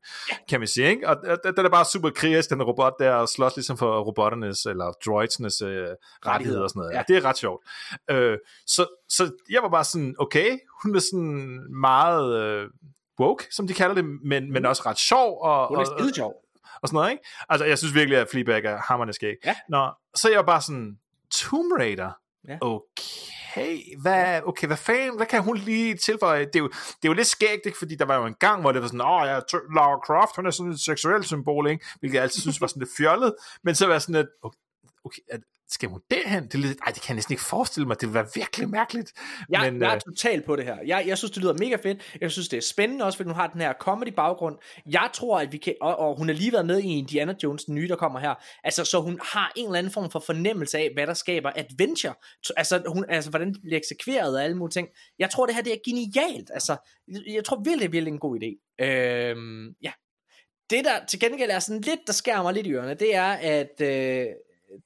kan 0.49 0.59
man 0.59 0.67
sige, 0.67 0.87
ikke? 0.87 1.09
Og 1.09 1.17
og 1.45 1.57
den 1.57 1.65
er 1.65 1.69
bare 1.69 1.85
super 1.85 2.09
krigerisk, 2.09 2.49
den 2.49 2.63
robot 2.63 2.93
der, 2.99 3.11
og 3.11 3.29
slås 3.29 3.55
ligesom 3.55 3.77
for 3.77 3.99
robotternes, 3.99 4.65
eller 4.65 4.91
droidsenes 5.05 5.61
øh, 5.61 5.87
rettigheder 6.25 6.63
og 6.63 6.69
sådan 6.69 6.79
noget. 6.79 6.91
Ja. 6.93 6.97
Ja. 6.97 7.03
Det 7.07 7.17
er 7.17 7.29
ret 7.29 7.37
sjovt. 7.37 7.63
Øh, 8.09 8.37
så, 8.67 8.87
så 9.09 9.31
jeg 9.49 9.63
var 9.63 9.69
bare 9.69 9.83
sådan, 9.83 10.15
okay, 10.19 10.57
hun 10.83 10.95
er 10.95 10.99
sådan 10.99 11.59
meget 11.81 12.39
øh, 12.41 12.69
woke, 13.19 13.47
som 13.51 13.67
de 13.67 13.73
kalder 13.73 13.95
det, 13.95 14.05
men, 14.25 14.51
men 14.53 14.65
også 14.65 14.83
ret 14.85 14.99
sjov, 14.99 15.41
og, 15.41 15.67
Hun 15.67 15.77
er 15.77 15.81
og, 15.81 15.99
skide 15.99 16.15
sjov. 16.15 16.33
og 16.81 16.87
sådan 16.87 16.95
noget, 16.97 17.11
ikke? 17.11 17.23
Altså, 17.49 17.65
jeg 17.65 17.77
synes 17.77 17.93
virkelig, 17.93 18.17
at 18.19 18.27
Fleabag 18.31 18.65
er 18.65 18.77
hammerende 18.77 19.13
skæg. 19.13 19.35
Ja. 19.45 19.55
Nå, 19.69 19.91
så 20.15 20.29
jeg 20.29 20.45
bare 20.45 20.61
sådan, 20.61 20.97
Tomb 21.31 21.71
Raider? 21.79 22.11
Ja. 22.47 22.57
Okay, 22.61 23.99
hvad, 24.01 24.41
okay, 24.45 24.67
hvad 24.67 24.77
fanden, 24.77 25.15
hvad 25.15 25.25
kan 25.25 25.43
hun 25.43 25.57
lige 25.57 25.95
tilføje? 25.95 26.45
Det 26.45 26.55
er 26.55 26.59
jo, 26.59 26.67
det 26.67 27.03
er 27.03 27.07
jo 27.07 27.13
lidt 27.13 27.27
skægt, 27.27 27.65
ikke? 27.65 27.77
Fordi 27.77 27.95
der 27.95 28.05
var 28.05 28.15
jo 28.17 28.25
en 28.25 28.35
gang, 28.39 28.61
hvor 28.61 28.71
det 28.71 28.81
var 28.81 28.87
sådan, 28.87 29.01
åh 29.01 29.27
ja, 29.27 29.39
T- 29.39 29.75
Lara 29.75 29.99
Croft, 30.05 30.35
hun 30.35 30.45
er 30.45 30.51
sådan 30.51 30.71
et 30.71 30.79
seksuelt 30.79 31.25
symbol, 31.25 31.69
ikke? 31.69 31.85
Hvilket 31.99 32.15
jeg 32.15 32.23
altid 32.23 32.41
synes 32.41 32.61
var 32.61 32.67
sådan 32.67 32.79
lidt 32.79 32.91
fjollet. 32.97 33.35
Men 33.63 33.75
så 33.75 33.87
var 33.87 33.99
sådan 33.99 34.15
lidt, 34.15 34.27
okay, 34.43 34.57
okay 35.05 35.21
at, 35.31 35.39
skal 35.69 35.89
hun 35.89 36.01
derhen? 36.11 36.43
Det, 36.43 36.53
er 36.53 36.57
lidt, 36.57 36.77
ej, 36.85 36.91
det 36.91 37.01
kan 37.01 37.09
jeg 37.09 37.15
næsten 37.15 37.33
ikke 37.33 37.43
forestille 37.43 37.87
mig. 37.87 38.01
Det 38.01 38.07
ville 38.07 38.13
være 38.13 38.27
virkelig 38.35 38.69
mærkeligt. 38.69 39.11
Jeg, 39.49 39.71
Men, 39.73 39.81
jeg 39.81 39.89
er 39.89 39.95
øh, 39.95 40.01
totalt 40.01 40.45
på 40.45 40.55
det 40.55 40.65
her. 40.65 40.77
Jeg, 40.85 41.03
jeg 41.07 41.17
synes, 41.17 41.31
det 41.31 41.43
lyder 41.43 41.53
mega 41.53 41.75
fedt. 41.75 42.15
Jeg 42.21 42.31
synes, 42.31 42.49
det 42.49 42.57
er 42.57 42.61
spændende 42.61 43.05
også, 43.05 43.17
fordi 43.17 43.27
hun 43.27 43.35
har 43.35 43.47
den 43.47 43.61
her 43.61 43.73
comedy-baggrund. 43.79 44.55
Jeg 44.91 45.09
tror, 45.13 45.39
at 45.39 45.51
vi 45.51 45.57
kan... 45.57 45.75
Og, 45.81 45.95
og 45.99 46.17
hun 46.17 46.27
har 46.27 46.35
lige 46.35 46.51
været 46.51 46.65
med 46.65 46.79
i 46.79 46.97
Indiana 46.97 47.33
Jones, 47.43 47.63
den 47.63 47.75
nye, 47.75 47.87
der 47.87 47.95
kommer 47.95 48.19
her. 48.19 48.33
Altså, 48.63 48.85
så 48.85 49.01
hun 49.01 49.19
har 49.23 49.51
en 49.55 49.65
eller 49.65 49.79
anden 49.79 49.93
form 49.93 50.11
for 50.11 50.19
fornemmelse 50.19 50.77
af, 50.77 50.89
hvad 50.93 51.07
der 51.07 51.13
skaber 51.13 51.51
adventure. 51.55 52.13
Så- 52.43 52.53
Altså, 52.57 52.83
hun, 52.87 53.05
altså 53.09 53.29
hvordan 53.29 53.53
det 53.53 53.61
bliver 53.61 53.77
eksekveret 53.77 54.35
og 54.37 54.43
alle 54.43 54.57
mulige 54.57 54.71
ting. 54.71 54.87
Jeg 55.19 55.29
tror, 55.29 55.45
det 55.45 55.55
her 55.55 55.61
det 55.63 55.73
er 55.73 55.77
genialt. 55.85 56.51
Altså, 56.53 56.75
jeg, 57.27 57.43
tror 57.45 57.57
virkelig, 57.57 57.79
det 57.79 57.85
er 57.85 57.91
virkelig 57.91 58.11
en 58.11 58.19
god 58.19 58.39
idé. 58.39 58.75
Øhm, 58.85 59.67
ja. 59.83 59.91
Det, 60.69 60.85
der 60.85 61.05
til 61.05 61.19
gengæld 61.19 61.51
er 61.51 61.59
sådan 61.59 61.81
lidt, 61.81 61.99
der 62.07 62.13
skærer 62.13 62.43
mig 62.43 62.53
lidt 62.53 62.67
i 62.67 62.71
ørerne, 62.71 62.93
det 62.93 63.15
er, 63.15 63.31
at 63.31 63.81
øh, 63.81 64.25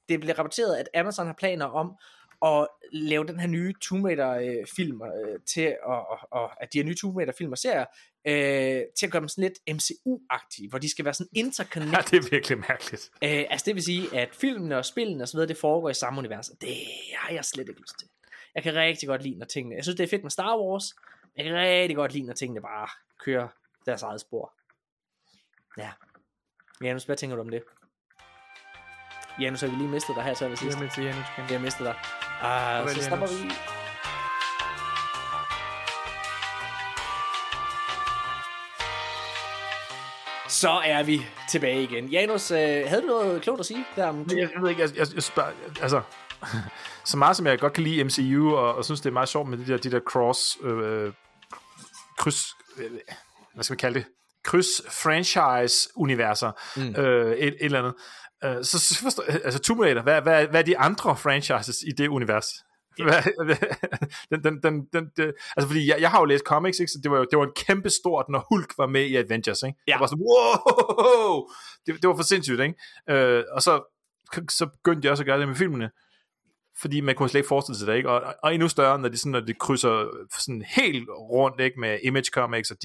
det 0.08 0.20
bliver 0.20 0.38
rapporteret, 0.38 0.76
at 0.76 0.88
Amazon 0.94 1.26
har 1.26 1.34
planer 1.38 1.66
om 1.66 1.96
at 2.42 2.68
lave 2.92 3.26
den 3.26 3.40
her 3.40 3.46
nye 3.48 3.74
Tomb 3.82 4.04
Raider 4.04 4.30
øh, 4.30 4.56
øh, 4.78 5.40
til 5.46 5.76
og, 5.82 6.10
og, 6.10 6.18
og 6.30 6.62
at 6.62 6.72
de 6.72 6.78
her 6.78 6.84
nye 6.84 6.94
Tomb 6.94 7.16
Raider 7.16 7.32
film 7.38 7.52
og 7.52 7.58
serier 7.58 7.84
øh, 8.26 8.82
til 8.98 9.06
at 9.06 9.12
gøre 9.12 9.20
dem 9.20 9.28
sådan 9.28 9.42
lidt 9.44 9.58
MCU-agtige, 9.76 10.68
hvor 10.68 10.78
de 10.78 10.90
skal 10.90 11.04
være 11.04 11.14
sådan 11.14 11.28
ja, 11.36 11.40
interconnected. 11.40 12.20
det 12.20 12.26
er 12.26 12.30
virkelig 12.30 12.58
mærkeligt. 12.58 13.10
øh, 13.24 13.44
altså 13.50 13.64
det 13.66 13.74
vil 13.74 13.82
sige, 13.82 14.20
at 14.20 14.28
filmene 14.34 14.76
og 14.76 14.84
spillene 14.84 15.24
og 15.24 15.28
så 15.28 15.36
videre, 15.36 15.48
det 15.48 15.56
foregår 15.56 15.90
i 15.90 15.94
samme 15.94 16.18
univers. 16.18 16.48
og 16.48 16.56
Det 16.60 16.76
har 17.16 17.34
jeg 17.34 17.44
slet 17.44 17.68
ikke 17.68 17.80
lyst 17.80 17.98
til. 17.98 18.08
Jeg 18.54 18.62
kan 18.62 18.74
rigtig 18.74 19.08
godt 19.08 19.22
lide, 19.22 19.38
når 19.38 19.46
tingene... 19.46 19.76
Jeg 19.76 19.84
synes, 19.84 19.96
det 19.96 20.04
er 20.04 20.08
fedt 20.08 20.22
med 20.22 20.30
Star 20.30 20.58
Wars. 20.58 20.84
Jeg 21.36 21.44
kan 21.44 21.54
rigtig 21.54 21.96
godt 21.96 22.12
lide, 22.12 22.26
når 22.26 22.34
tingene 22.34 22.60
bare 22.60 22.88
kører 23.24 23.48
deres 23.86 24.02
eget 24.02 24.20
spor. 24.20 24.52
Ja. 25.78 25.90
Janus, 26.84 27.04
hvad 27.04 27.16
tænker 27.16 27.36
du 27.36 27.42
om 27.42 27.48
det? 27.48 27.62
Janus, 29.40 29.60
har 29.60 29.68
vi 29.68 29.76
lige 29.76 29.88
mistet 29.88 30.16
dig 30.16 30.24
her 30.24 30.34
til 30.34 30.58
sidst? 30.58 30.80
med 30.80 30.88
til 30.94 31.04
Janus. 31.04 31.24
Vi 31.48 31.54
har 31.54 31.60
mistet 31.60 31.84
dig. 31.84 31.94
Ah, 32.42 32.86
Farvel, 32.86 33.02
så 33.02 33.10
Janus. 33.10 33.42
vi. 33.42 33.50
Så 40.48 40.70
er 40.70 41.02
vi 41.02 41.26
tilbage 41.50 41.82
igen. 41.82 42.08
Janus, 42.08 42.50
øh, 42.50 42.58
havde 42.58 43.02
du 43.02 43.06
noget 43.06 43.42
klogt 43.42 43.60
at 43.60 43.66
sige 43.66 43.84
der 43.96 44.06
om 44.06 44.26
Jeg, 44.30 44.36
jeg 44.38 44.62
ved 44.62 44.70
ikke, 44.70 44.82
jeg, 44.82 44.96
jeg, 44.96 45.06
jeg 45.14 45.22
spørger, 45.22 45.50
altså, 45.82 46.02
så 47.10 47.16
meget 47.16 47.36
som 47.36 47.46
jeg 47.46 47.58
godt 47.58 47.72
kan 47.72 47.84
lide 47.84 48.04
MCU, 48.04 48.56
og, 48.56 48.74
og 48.74 48.84
synes, 48.84 49.00
det 49.00 49.08
er 49.08 49.12
meget 49.12 49.28
sjovt 49.28 49.48
med 49.48 49.58
de 49.58 49.66
der, 49.66 49.76
de 49.76 49.90
der 49.90 50.00
cross, 50.00 50.58
øh, 50.62 51.12
kryds, 52.18 52.56
øh, 52.76 52.90
hvad 53.54 53.64
skal 53.64 53.76
vi 53.76 53.78
kalde 53.78 53.98
det, 53.98 54.06
kryds 54.44 54.82
franchise-universer, 55.02 56.52
mm. 56.76 57.02
øh, 57.02 57.36
et, 57.36 57.48
et 57.48 57.56
eller 57.60 57.78
andet. 57.78 57.94
Øh, 58.44 58.64
så, 58.64 58.78
så 58.78 59.00
forstår, 59.02 59.24
altså 59.44 59.58
Tomb 59.60 59.80
Raider, 59.80 60.02
hvad, 60.02 60.22
hvad, 60.22 60.46
hvad 60.46 60.60
er 60.60 60.64
de 60.64 60.78
andre 60.78 61.16
franchises 61.16 61.76
i 61.86 61.90
det 61.98 62.08
univers? 62.08 62.46
Den, 64.30 64.44
den, 64.44 64.62
den, 64.62 64.86
den, 64.92 65.06
den, 65.16 65.32
altså 65.56 65.66
fordi 65.66 65.88
jeg, 65.88 66.00
jeg 66.00 66.10
har 66.10 66.18
jo 66.18 66.24
læst 66.24 66.44
comics, 66.44 66.80
ikke? 66.80 66.92
så 66.92 66.98
det 67.02 67.10
var 67.10 67.18
jo 67.18 67.26
det 67.30 67.38
var 67.38 67.44
en 67.44 67.52
kæmpe 67.56 67.90
stort, 67.90 68.26
når 68.28 68.46
Hulk 68.48 68.78
var 68.78 68.86
med 68.86 69.06
i 69.06 69.16
Avengers, 69.16 69.62
ikke? 69.62 69.78
Ja. 69.88 69.92
Det 69.92 70.00
var 70.00 70.06
sådan, 70.06 70.22
wow! 70.22 71.48
Det, 71.86 72.02
det 72.02 72.08
var 72.08 72.16
for 72.16 72.22
sindssygt, 72.22 72.60
ikke? 72.60 72.74
Øh, 73.10 73.44
og 73.52 73.62
så, 73.62 73.82
så 74.50 74.66
begyndte 74.66 75.06
jeg 75.06 75.10
også 75.10 75.22
at 75.22 75.26
gøre 75.26 75.40
det 75.40 75.48
med 75.48 75.56
filmene, 75.56 75.90
fordi 76.80 77.00
man 77.00 77.14
kunne 77.14 77.28
slet 77.28 77.38
ikke 77.38 77.48
forestille 77.48 77.78
sig 77.78 77.86
det, 77.88 77.96
ikke? 77.96 78.10
Og, 78.10 78.34
og 78.42 78.54
endnu 78.54 78.68
større, 78.68 78.98
når 78.98 79.08
de, 79.08 79.16
sådan, 79.16 79.32
når 79.32 79.40
de 79.40 79.54
krydser 79.54 80.26
sådan 80.38 80.62
helt 80.62 81.08
rundt, 81.08 81.60
ikke? 81.60 81.80
Med 81.80 81.98
Image 82.02 82.30
Comics 82.32 82.70
og 82.70 82.76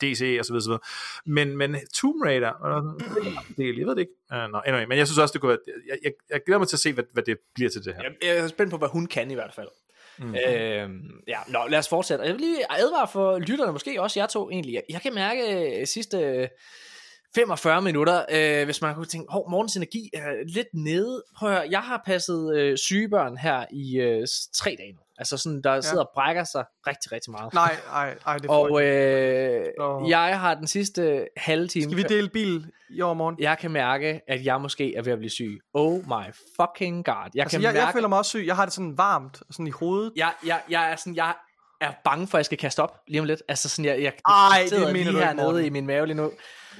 DC 0.00 0.36
og 0.38 0.44
så 0.44 0.52
videre, 0.52 0.62
så 0.62 0.68
videre. 0.68 0.80
Men, 1.26 1.56
men 1.56 1.76
Tomb 1.94 2.22
Raider, 2.24 2.50
og 2.50 2.82
det, 3.56 3.78
jeg 3.78 3.86
ved 3.86 3.94
det 3.94 4.00
ikke. 4.00 4.12
Uh, 4.32 4.52
no, 4.52 4.60
anyway, 4.66 4.84
men 4.84 4.98
jeg 4.98 5.06
synes 5.06 5.18
også, 5.18 5.32
det 5.32 5.40
kunne 5.40 5.48
være, 5.48 5.58
jeg, 5.88 5.98
jeg, 6.04 6.12
jeg 6.30 6.40
glæder 6.46 6.58
mig 6.58 6.68
til 6.68 6.76
at 6.76 6.80
se, 6.80 6.92
hvad, 6.92 7.04
hvad 7.12 7.22
det 7.22 7.38
bliver 7.54 7.70
til 7.70 7.84
det 7.84 7.94
her. 7.94 8.02
Jeg, 8.02 8.12
jeg 8.22 8.36
er 8.36 8.48
spændt 8.48 8.70
på, 8.70 8.78
hvad 8.78 8.88
hun 8.88 9.06
kan 9.06 9.30
i 9.30 9.34
hvert 9.34 9.54
fald. 9.54 9.68
Mm. 10.18 10.34
Øhm, 10.34 11.22
ja, 11.28 11.38
nå, 11.48 11.58
lad 11.68 11.78
os 11.78 11.88
fortsætte. 11.88 12.22
Og 12.22 12.26
Jeg 12.26 12.34
vil 12.34 12.40
lige 12.40 12.72
advare 12.72 13.08
for 13.08 13.38
lytterne, 13.38 13.72
måske 13.72 14.02
også 14.02 14.20
jer 14.20 14.26
to 14.26 14.50
egentlig. 14.50 14.82
Jeg 14.88 15.00
kan 15.02 15.14
mærke 15.14 15.80
øh, 15.80 15.86
sidste 15.86 16.48
45 17.34 17.82
minutter, 17.82 18.24
øh, 18.30 18.64
hvis 18.64 18.82
man 18.82 18.94
kunne 18.94 19.06
tænke, 19.06 19.32
hov, 19.32 19.50
morgens 19.50 19.76
energi 19.76 20.10
er 20.12 20.44
lidt 20.46 20.68
nede. 20.74 21.24
Prøv 21.36 21.50
at 21.50 21.56
høre, 21.56 21.66
jeg 21.70 21.80
har 21.80 22.02
passet 22.06 22.56
øh, 22.56 22.78
sygebørn 22.78 23.36
her 23.36 23.64
i 23.72 23.96
øh, 24.00 24.26
tre 24.54 24.76
dage 24.78 24.92
nu. 24.92 24.98
Altså 25.18 25.36
sådan, 25.36 25.60
der 25.62 25.74
ja. 25.74 25.80
sidder 25.80 26.02
og 26.04 26.10
brækker 26.14 26.44
sig 26.44 26.64
rigtig, 26.86 27.12
rigtig 27.12 27.30
meget. 27.32 27.54
Nej, 27.54 27.76
nej, 27.92 28.16
nej, 28.26 28.36
det 28.38 28.50
og 28.50 28.68
frygteligt. 28.70 30.04
øh, 30.04 30.10
jeg 30.10 30.40
har 30.40 30.54
den 30.54 30.66
sidste 30.66 31.26
halve 31.36 31.66
time... 31.66 31.84
Skal 31.84 31.96
vi 31.96 32.02
dele 32.02 32.28
bil 32.28 32.66
i 32.90 33.00
overmorgen? 33.02 33.36
Jeg 33.38 33.58
kan 33.58 33.70
mærke, 33.70 34.20
at 34.28 34.44
jeg 34.44 34.60
måske 34.60 34.96
er 34.96 35.02
ved 35.02 35.12
at 35.12 35.18
blive 35.18 35.30
syg. 35.30 35.58
Oh 35.74 35.98
my 36.06 36.24
fucking 36.60 37.04
god. 37.04 37.14
Jeg 37.34 37.42
Altså, 37.42 37.56
kan 37.56 37.62
jeg, 37.62 37.72
mærke, 37.72 37.84
jeg 37.86 37.92
føler 37.92 38.08
mig 38.08 38.18
også 38.18 38.28
syg. 38.28 38.44
Jeg 38.46 38.56
har 38.56 38.64
det 38.64 38.74
sådan 38.74 38.98
varmt 38.98 39.42
sådan 39.50 39.66
i 39.66 39.70
hovedet. 39.70 40.12
jeg, 40.16 40.32
jeg, 40.46 40.60
jeg 40.70 40.92
er 40.92 40.96
sådan, 40.96 41.16
jeg 41.16 41.34
er 41.80 41.92
bange 42.04 42.26
for, 42.28 42.38
at 42.38 42.40
jeg 42.40 42.44
skal 42.44 42.58
kaste 42.58 42.80
op 42.82 43.00
lige 43.08 43.20
om 43.20 43.26
lidt. 43.26 43.42
Altså 43.48 43.68
sådan, 43.68 43.84
jeg, 43.84 44.02
jeg 44.02 44.12
Ej, 44.28 44.58
det 44.60 44.68
sidder 44.68 44.92
mener 44.92 45.10
lige 45.10 45.12
du 45.12 45.18
hernede 45.18 45.66
i 45.66 45.70
min 45.70 45.86
mave 45.86 46.06
lige 46.06 46.16
nu. 46.16 46.30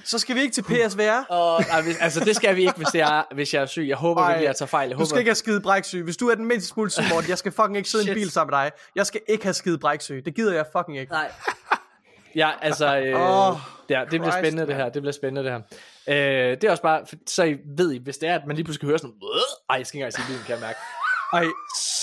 Så 0.04 0.18
skal 0.18 0.36
vi 0.36 0.40
ikke 0.40 0.54
til 0.54 0.62
PSVR. 0.62 1.24
Og, 1.32 1.62
nej, 1.68 1.82
hvis, 1.82 1.96
altså 2.00 2.20
det 2.20 2.36
skal 2.36 2.56
vi 2.56 2.60
ikke, 2.60 2.74
hvis, 2.76 2.88
det 2.88 3.00
er, 3.00 3.34
hvis 3.34 3.54
jeg 3.54 3.62
er 3.62 3.66
syg. 3.66 3.84
Jeg 3.88 3.96
håber 3.96 4.22
Ej, 4.22 4.28
virkelig, 4.28 4.46
jeg 4.46 4.56
tager 4.56 4.66
fejl. 4.66 4.88
Jeg 4.88 4.94
Du 4.94 4.98
håber, 4.98 5.06
skal 5.06 5.18
ikke 5.18 5.28
have 5.28 5.34
skide 5.34 5.60
bræksyg. 5.60 6.02
Hvis 6.02 6.16
du 6.16 6.28
er 6.28 6.34
den 6.34 6.44
mindste 6.44 6.68
smule 6.68 6.90
Morten, 7.10 7.30
jeg 7.30 7.38
skal 7.38 7.52
fucking 7.52 7.76
ikke 7.76 7.88
sidde 7.90 8.04
i 8.04 8.08
en 8.08 8.14
bil 8.14 8.30
sammen 8.30 8.52
med 8.52 8.58
dig. 8.58 8.72
Jeg 8.96 9.06
skal 9.06 9.20
ikke 9.28 9.44
have 9.44 9.54
skide 9.54 9.78
bræksyg. 9.78 10.22
Det 10.24 10.34
gider 10.34 10.54
jeg 10.54 10.64
fucking 10.76 10.98
ikke. 10.98 11.12
Nej. 11.12 11.30
Ja, 12.36 12.50
altså, 12.62 12.98
øh, 12.98 13.48
oh, 13.50 13.56
ja, 13.90 14.00
det 14.00 14.08
bliver 14.08 14.22
Christ, 14.24 14.38
spændende 14.38 14.60
det 14.60 14.68
mand. 14.68 14.78
her, 14.82 14.88
det 14.88 15.02
bliver 15.02 15.12
spændende 15.12 15.50
det 15.50 15.52
her. 15.52 15.60
Øh, 16.08 16.50
det 16.50 16.64
er 16.64 16.70
også 16.70 16.82
bare, 16.82 17.00
så 17.26 17.44
I 17.44 17.56
ved 17.76 17.92
I, 17.92 17.98
hvis 17.98 18.18
det 18.18 18.28
er, 18.28 18.34
at 18.34 18.46
man 18.46 18.56
lige 18.56 18.64
pludselig 18.64 18.80
kan 18.80 18.88
høre 18.88 18.98
sådan, 18.98 19.14
"Åh!" 19.22 19.40
ej, 19.70 19.76
jeg 19.76 19.86
skal 19.86 19.96
ikke 19.98 20.04
engang 20.06 20.12
sige 20.12 20.32
lyden, 20.32 20.44
kan 20.46 20.52
jeg 20.54 20.60
mærke. 20.60 20.78
Ej, 21.34 21.44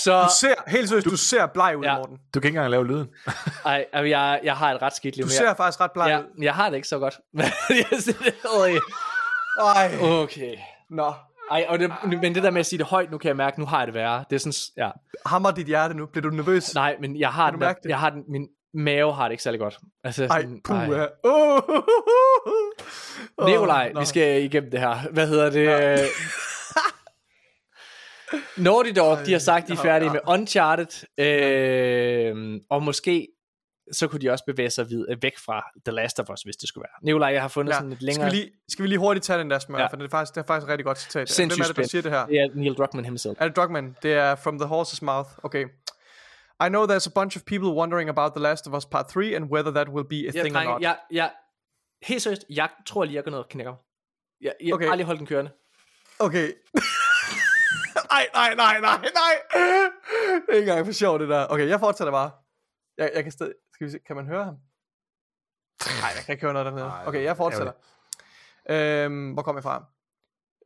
Så, 0.04 0.22
du 0.22 0.28
ser, 0.40 0.54
helt 0.66 0.88
seriøst, 0.88 1.06
du 1.06 1.16
ser 1.16 1.46
bleg 1.46 1.76
ud, 1.78 1.84
Ja. 1.84 1.96
Morten. 1.96 2.18
Du 2.34 2.40
kan 2.40 2.48
ikke 2.48 2.56
engang 2.58 2.70
lave 2.70 2.86
lyden. 2.86 3.08
ej, 3.64 3.84
altså, 3.92 4.06
jeg, 4.06 4.40
jeg 4.44 4.56
har 4.56 4.74
et 4.74 4.82
ret 4.82 4.96
skidt 4.96 5.16
liv. 5.16 5.24
Du 5.24 5.30
ser 5.30 5.46
jeg, 5.46 5.56
faktisk 5.56 5.80
ret 5.80 5.92
bleg 5.92 6.06
ja, 6.08 6.18
ud. 6.18 6.24
jeg 6.42 6.54
har 6.54 6.68
det 6.68 6.76
ikke 6.76 6.88
så 6.88 6.98
godt. 6.98 7.14
Ej, 9.76 9.98
okay. 10.00 10.56
nå. 10.90 11.12
Ej, 11.50 11.64
og 11.68 11.78
det, 11.78 11.92
men 12.04 12.34
det 12.34 12.42
der 12.42 12.50
med 12.50 12.60
at 12.60 12.66
sige 12.66 12.78
det 12.78 12.86
højt, 12.86 13.10
nu 13.10 13.18
kan 13.18 13.28
jeg 13.28 13.36
mærke, 13.36 13.60
nu 13.60 13.66
har 13.66 13.78
jeg 13.78 13.86
det 13.86 13.94
værre. 13.94 14.24
Det 14.30 14.36
er 14.36 14.40
sådan, 14.40 14.84
ja. 14.84 14.90
Hammer 15.26 15.50
dit 15.50 15.66
hjerte 15.66 15.94
nu. 15.94 16.06
Bliver 16.06 16.30
du 16.30 16.36
nervøs? 16.36 16.74
Nej, 16.74 16.96
men 17.00 17.18
jeg 17.18 17.28
har 17.28 17.50
du 17.50 17.58
den, 17.58 17.74
jeg 17.84 17.98
har 17.98 18.10
den, 18.10 18.22
min 18.28 18.48
mave 18.74 19.14
har 19.14 19.24
det 19.24 19.30
ikke 19.32 19.42
særlig 19.42 19.60
godt. 19.60 19.78
Altså, 20.04 20.24
Ej, 20.24 20.40
sådan, 20.40 20.60
puh. 20.64 20.76
ej. 20.76 20.84
ja. 20.84 21.06
Uh, 21.30 21.60
uh, 23.38 23.46
Nikolaj, 23.46 23.92
nå. 23.94 24.00
vi 24.00 24.06
skal 24.06 24.42
igennem 24.44 24.70
det 24.70 24.80
her. 24.80 24.96
Hvad 25.12 25.26
hedder 25.28 25.50
det? 25.50 25.64
Ja. 25.64 25.96
Naughty 28.56 28.90
Dog, 28.96 29.18
de 29.26 29.32
har 29.32 29.38
sagt, 29.38 29.68
de 29.68 29.72
er 29.72 29.76
Ej, 29.76 29.82
færdige 29.82 30.06
ja. 30.08 30.12
med 30.12 30.20
Uncharted, 30.28 31.06
øh, 31.18 32.60
og 32.70 32.82
måske 32.82 33.28
så 33.92 34.08
kunne 34.08 34.20
de 34.20 34.30
også 34.30 34.44
bevæge 34.46 34.70
sig 34.70 34.86
vid- 34.90 35.06
væk 35.22 35.38
fra 35.38 35.62
The 35.86 35.92
Last 35.94 36.20
of 36.20 36.30
Us, 36.30 36.42
hvis 36.42 36.56
det 36.56 36.68
skulle 36.68 36.82
være. 36.82 37.04
Nikolaj, 37.06 37.28
jeg 37.32 37.40
har 37.42 37.48
fundet 37.48 37.72
Ja. 37.72 37.76
sådan 37.78 37.92
et 37.92 37.98
Skal 37.98 38.06
længere... 38.06 38.30
vi, 38.30 38.36
lige, 38.36 38.50
skal 38.68 38.82
vi 38.82 38.88
lige 38.88 38.98
hurtigt 38.98 39.24
tage 39.26 39.38
den 39.38 39.50
der 39.50 39.58
smør, 39.58 39.78
Ja. 39.78 39.82
ja. 39.84 39.88
for 39.88 39.96
det 39.96 40.04
er, 40.04 40.08
faktisk, 40.10 40.34
det 40.34 40.40
er 40.40 40.46
faktisk 40.46 40.64
et 40.64 40.70
rigtig 40.70 40.84
godt 40.84 40.98
citat. 40.98 41.30
Sindssygt 41.30 41.58
Hvem 41.66 41.70
er 41.70 41.74
det, 41.74 41.76
der 41.76 41.88
siger 41.88 42.02
det 42.02 42.10
her? 42.12 42.26
Det 42.26 42.40
er 42.40 42.48
Neil 42.54 42.74
Druckmann 42.74 43.04
himself. 43.04 43.36
Er 43.40 43.48
det 43.48 43.56
Drugman? 43.56 43.96
Det 44.02 44.12
er 44.12 44.34
From 44.34 44.58
the 44.58 44.68
Horse's 44.68 44.98
Mouth. 45.02 45.28
Okay. 45.42 45.64
I 46.64 46.68
know 46.68 46.86
there's 46.86 47.06
a 47.06 47.12
bunch 47.14 47.36
of 47.36 47.42
people 47.46 47.68
wondering 47.68 48.08
about 48.10 48.32
The 48.32 48.42
Last 48.42 48.66
of 48.66 48.74
Us 48.74 48.86
Part 48.86 49.08
3 49.08 49.34
and 49.36 49.44
whether 49.52 49.70
that 49.72 49.88
will 49.88 50.06
be 50.08 50.16
a 50.16 50.30
Ja, 50.34 50.40
thing 50.42 50.56
or 50.56 50.60
drenge, 50.60 50.72
not. 50.72 50.82
jeg, 50.82 50.96
jeg, 51.10 51.30
helt 52.02 52.22
seriøst, 52.22 52.44
jeg 52.50 52.68
tror 52.86 53.04
lige, 53.04 53.14
jeg 53.16 53.24
går 53.24 53.30
ned 53.30 53.38
og 53.38 53.48
knækker. 53.50 53.74
Jeg, 54.40 54.52
jeg 54.64 54.74
Okay. 54.74 54.88
har 54.88 54.94
lige 54.96 55.06
holdt 55.06 55.18
den 55.18 55.26
kørende. 55.26 55.50
Okay. 56.18 56.48
nej, 58.12 58.28
nej, 58.34 58.54
nej, 58.54 58.80
nej, 58.80 58.98
nej. 59.20 59.34
Det 60.46 60.48
er 60.48 60.54
ikke 60.54 60.70
engang 60.70 60.86
for 60.86 60.92
sjovt, 60.92 61.20
det 61.20 61.28
der. 61.28 61.46
Okay, 61.46 61.68
jeg 61.68 61.80
fortsætter 61.80 62.12
bare. 62.12 62.30
Jeg, 62.98 63.10
jeg 63.14 63.22
kan 63.22 63.32
stadig... 63.32 63.54
Skal 63.72 63.86
vi 63.86 63.90
se, 63.90 63.98
kan 64.06 64.16
man 64.16 64.26
høre 64.26 64.44
ham? 64.44 64.56
Nej, 66.00 66.10
jeg 66.16 66.24
kan 66.24 66.32
ikke 66.32 66.42
høre 66.42 66.52
noget 66.52 66.66
dernede. 66.66 67.06
Okay, 67.06 67.24
jeg 67.24 67.36
fortsætter. 67.36 67.72
Øhm, 68.70 69.32
hvor 69.32 69.42
kom 69.42 69.56
jeg 69.56 69.62
fra? 69.62 69.84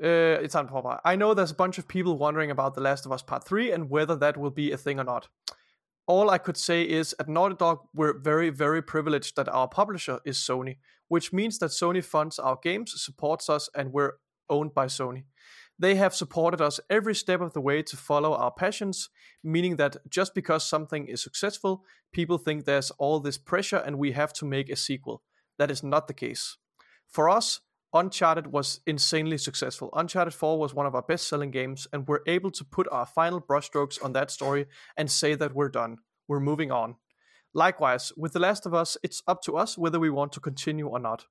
Øh, 0.00 0.10
jeg 0.42 0.50
tager 0.50 0.62
den 0.62 0.70
fra. 0.70 1.12
I 1.12 1.16
know 1.16 1.34
there's 1.34 1.52
a 1.52 1.56
bunch 1.64 1.78
of 1.78 1.84
people 1.88 2.12
wondering 2.12 2.50
about 2.50 2.72
The 2.72 2.82
Last 2.82 3.06
of 3.06 3.12
Us 3.12 3.22
Part 3.22 3.44
3 3.44 3.70
and 3.70 3.82
whether 3.92 4.18
that 4.18 4.36
will 4.36 4.54
be 4.54 4.72
a 4.72 4.76
thing 4.76 5.00
or 5.00 5.04
not. 5.04 5.28
All 6.08 6.30
I 6.34 6.38
could 6.38 6.58
say 6.58 6.82
is 7.00 7.14
at 7.18 7.28
Naughty 7.28 7.56
Dog 7.60 7.78
we're 7.94 8.18
very, 8.22 8.50
very 8.50 8.82
privileged 8.82 9.34
that 9.36 9.48
our 9.48 9.68
publisher 9.68 10.18
is 10.24 10.36
Sony, 10.38 10.74
which 11.08 11.32
means 11.32 11.58
that 11.58 11.70
Sony 11.70 12.02
funds 12.04 12.38
our 12.38 12.58
games, 12.62 12.92
supports 13.06 13.48
us, 13.48 13.70
and 13.74 13.92
we're 13.92 14.12
owned 14.48 14.72
by 14.74 14.86
Sony. 14.86 15.24
They 15.78 15.96
have 15.96 16.14
supported 16.14 16.60
us 16.60 16.80
every 16.88 17.14
step 17.14 17.40
of 17.40 17.52
the 17.52 17.60
way 17.60 17.82
to 17.82 17.96
follow 17.96 18.34
our 18.34 18.50
passions, 18.50 19.10
meaning 19.44 19.76
that 19.76 19.96
just 20.08 20.34
because 20.34 20.64
something 20.64 21.06
is 21.06 21.22
successful, 21.22 21.84
people 22.12 22.38
think 22.38 22.64
there's 22.64 22.90
all 22.92 23.20
this 23.20 23.36
pressure 23.36 23.76
and 23.76 23.98
we 23.98 24.12
have 24.12 24.32
to 24.34 24.46
make 24.46 24.70
a 24.70 24.76
sequel. 24.76 25.22
That 25.58 25.70
is 25.70 25.82
not 25.82 26.08
the 26.08 26.14
case. 26.14 26.56
For 27.06 27.28
us, 27.28 27.60
Uncharted 27.92 28.48
was 28.48 28.80
insanely 28.86 29.38
successful. 29.38 29.90
Uncharted 29.94 30.34
4 30.34 30.58
was 30.58 30.74
one 30.74 30.86
of 30.86 30.94
our 30.94 31.02
best 31.02 31.28
selling 31.28 31.50
games, 31.50 31.86
and 31.92 32.06
we're 32.06 32.20
able 32.26 32.50
to 32.50 32.64
put 32.64 32.88
our 32.90 33.06
final 33.06 33.40
brushstrokes 33.40 34.02
on 34.04 34.12
that 34.12 34.30
story 34.30 34.66
and 34.96 35.10
say 35.10 35.34
that 35.34 35.54
we're 35.54 35.68
done. 35.68 35.98
We're 36.28 36.40
moving 36.40 36.70
on. 36.70 36.96
Likewise, 37.54 38.12
with 38.16 38.32
The 38.32 38.40
Last 38.40 38.66
of 38.66 38.74
Us, 38.74 38.98
it's 39.02 39.22
up 39.26 39.40
to 39.42 39.56
us 39.56 39.78
whether 39.78 39.98
we 39.98 40.10
want 40.10 40.32
to 40.32 40.40
continue 40.40 40.88
or 40.88 40.98
not. 40.98 41.26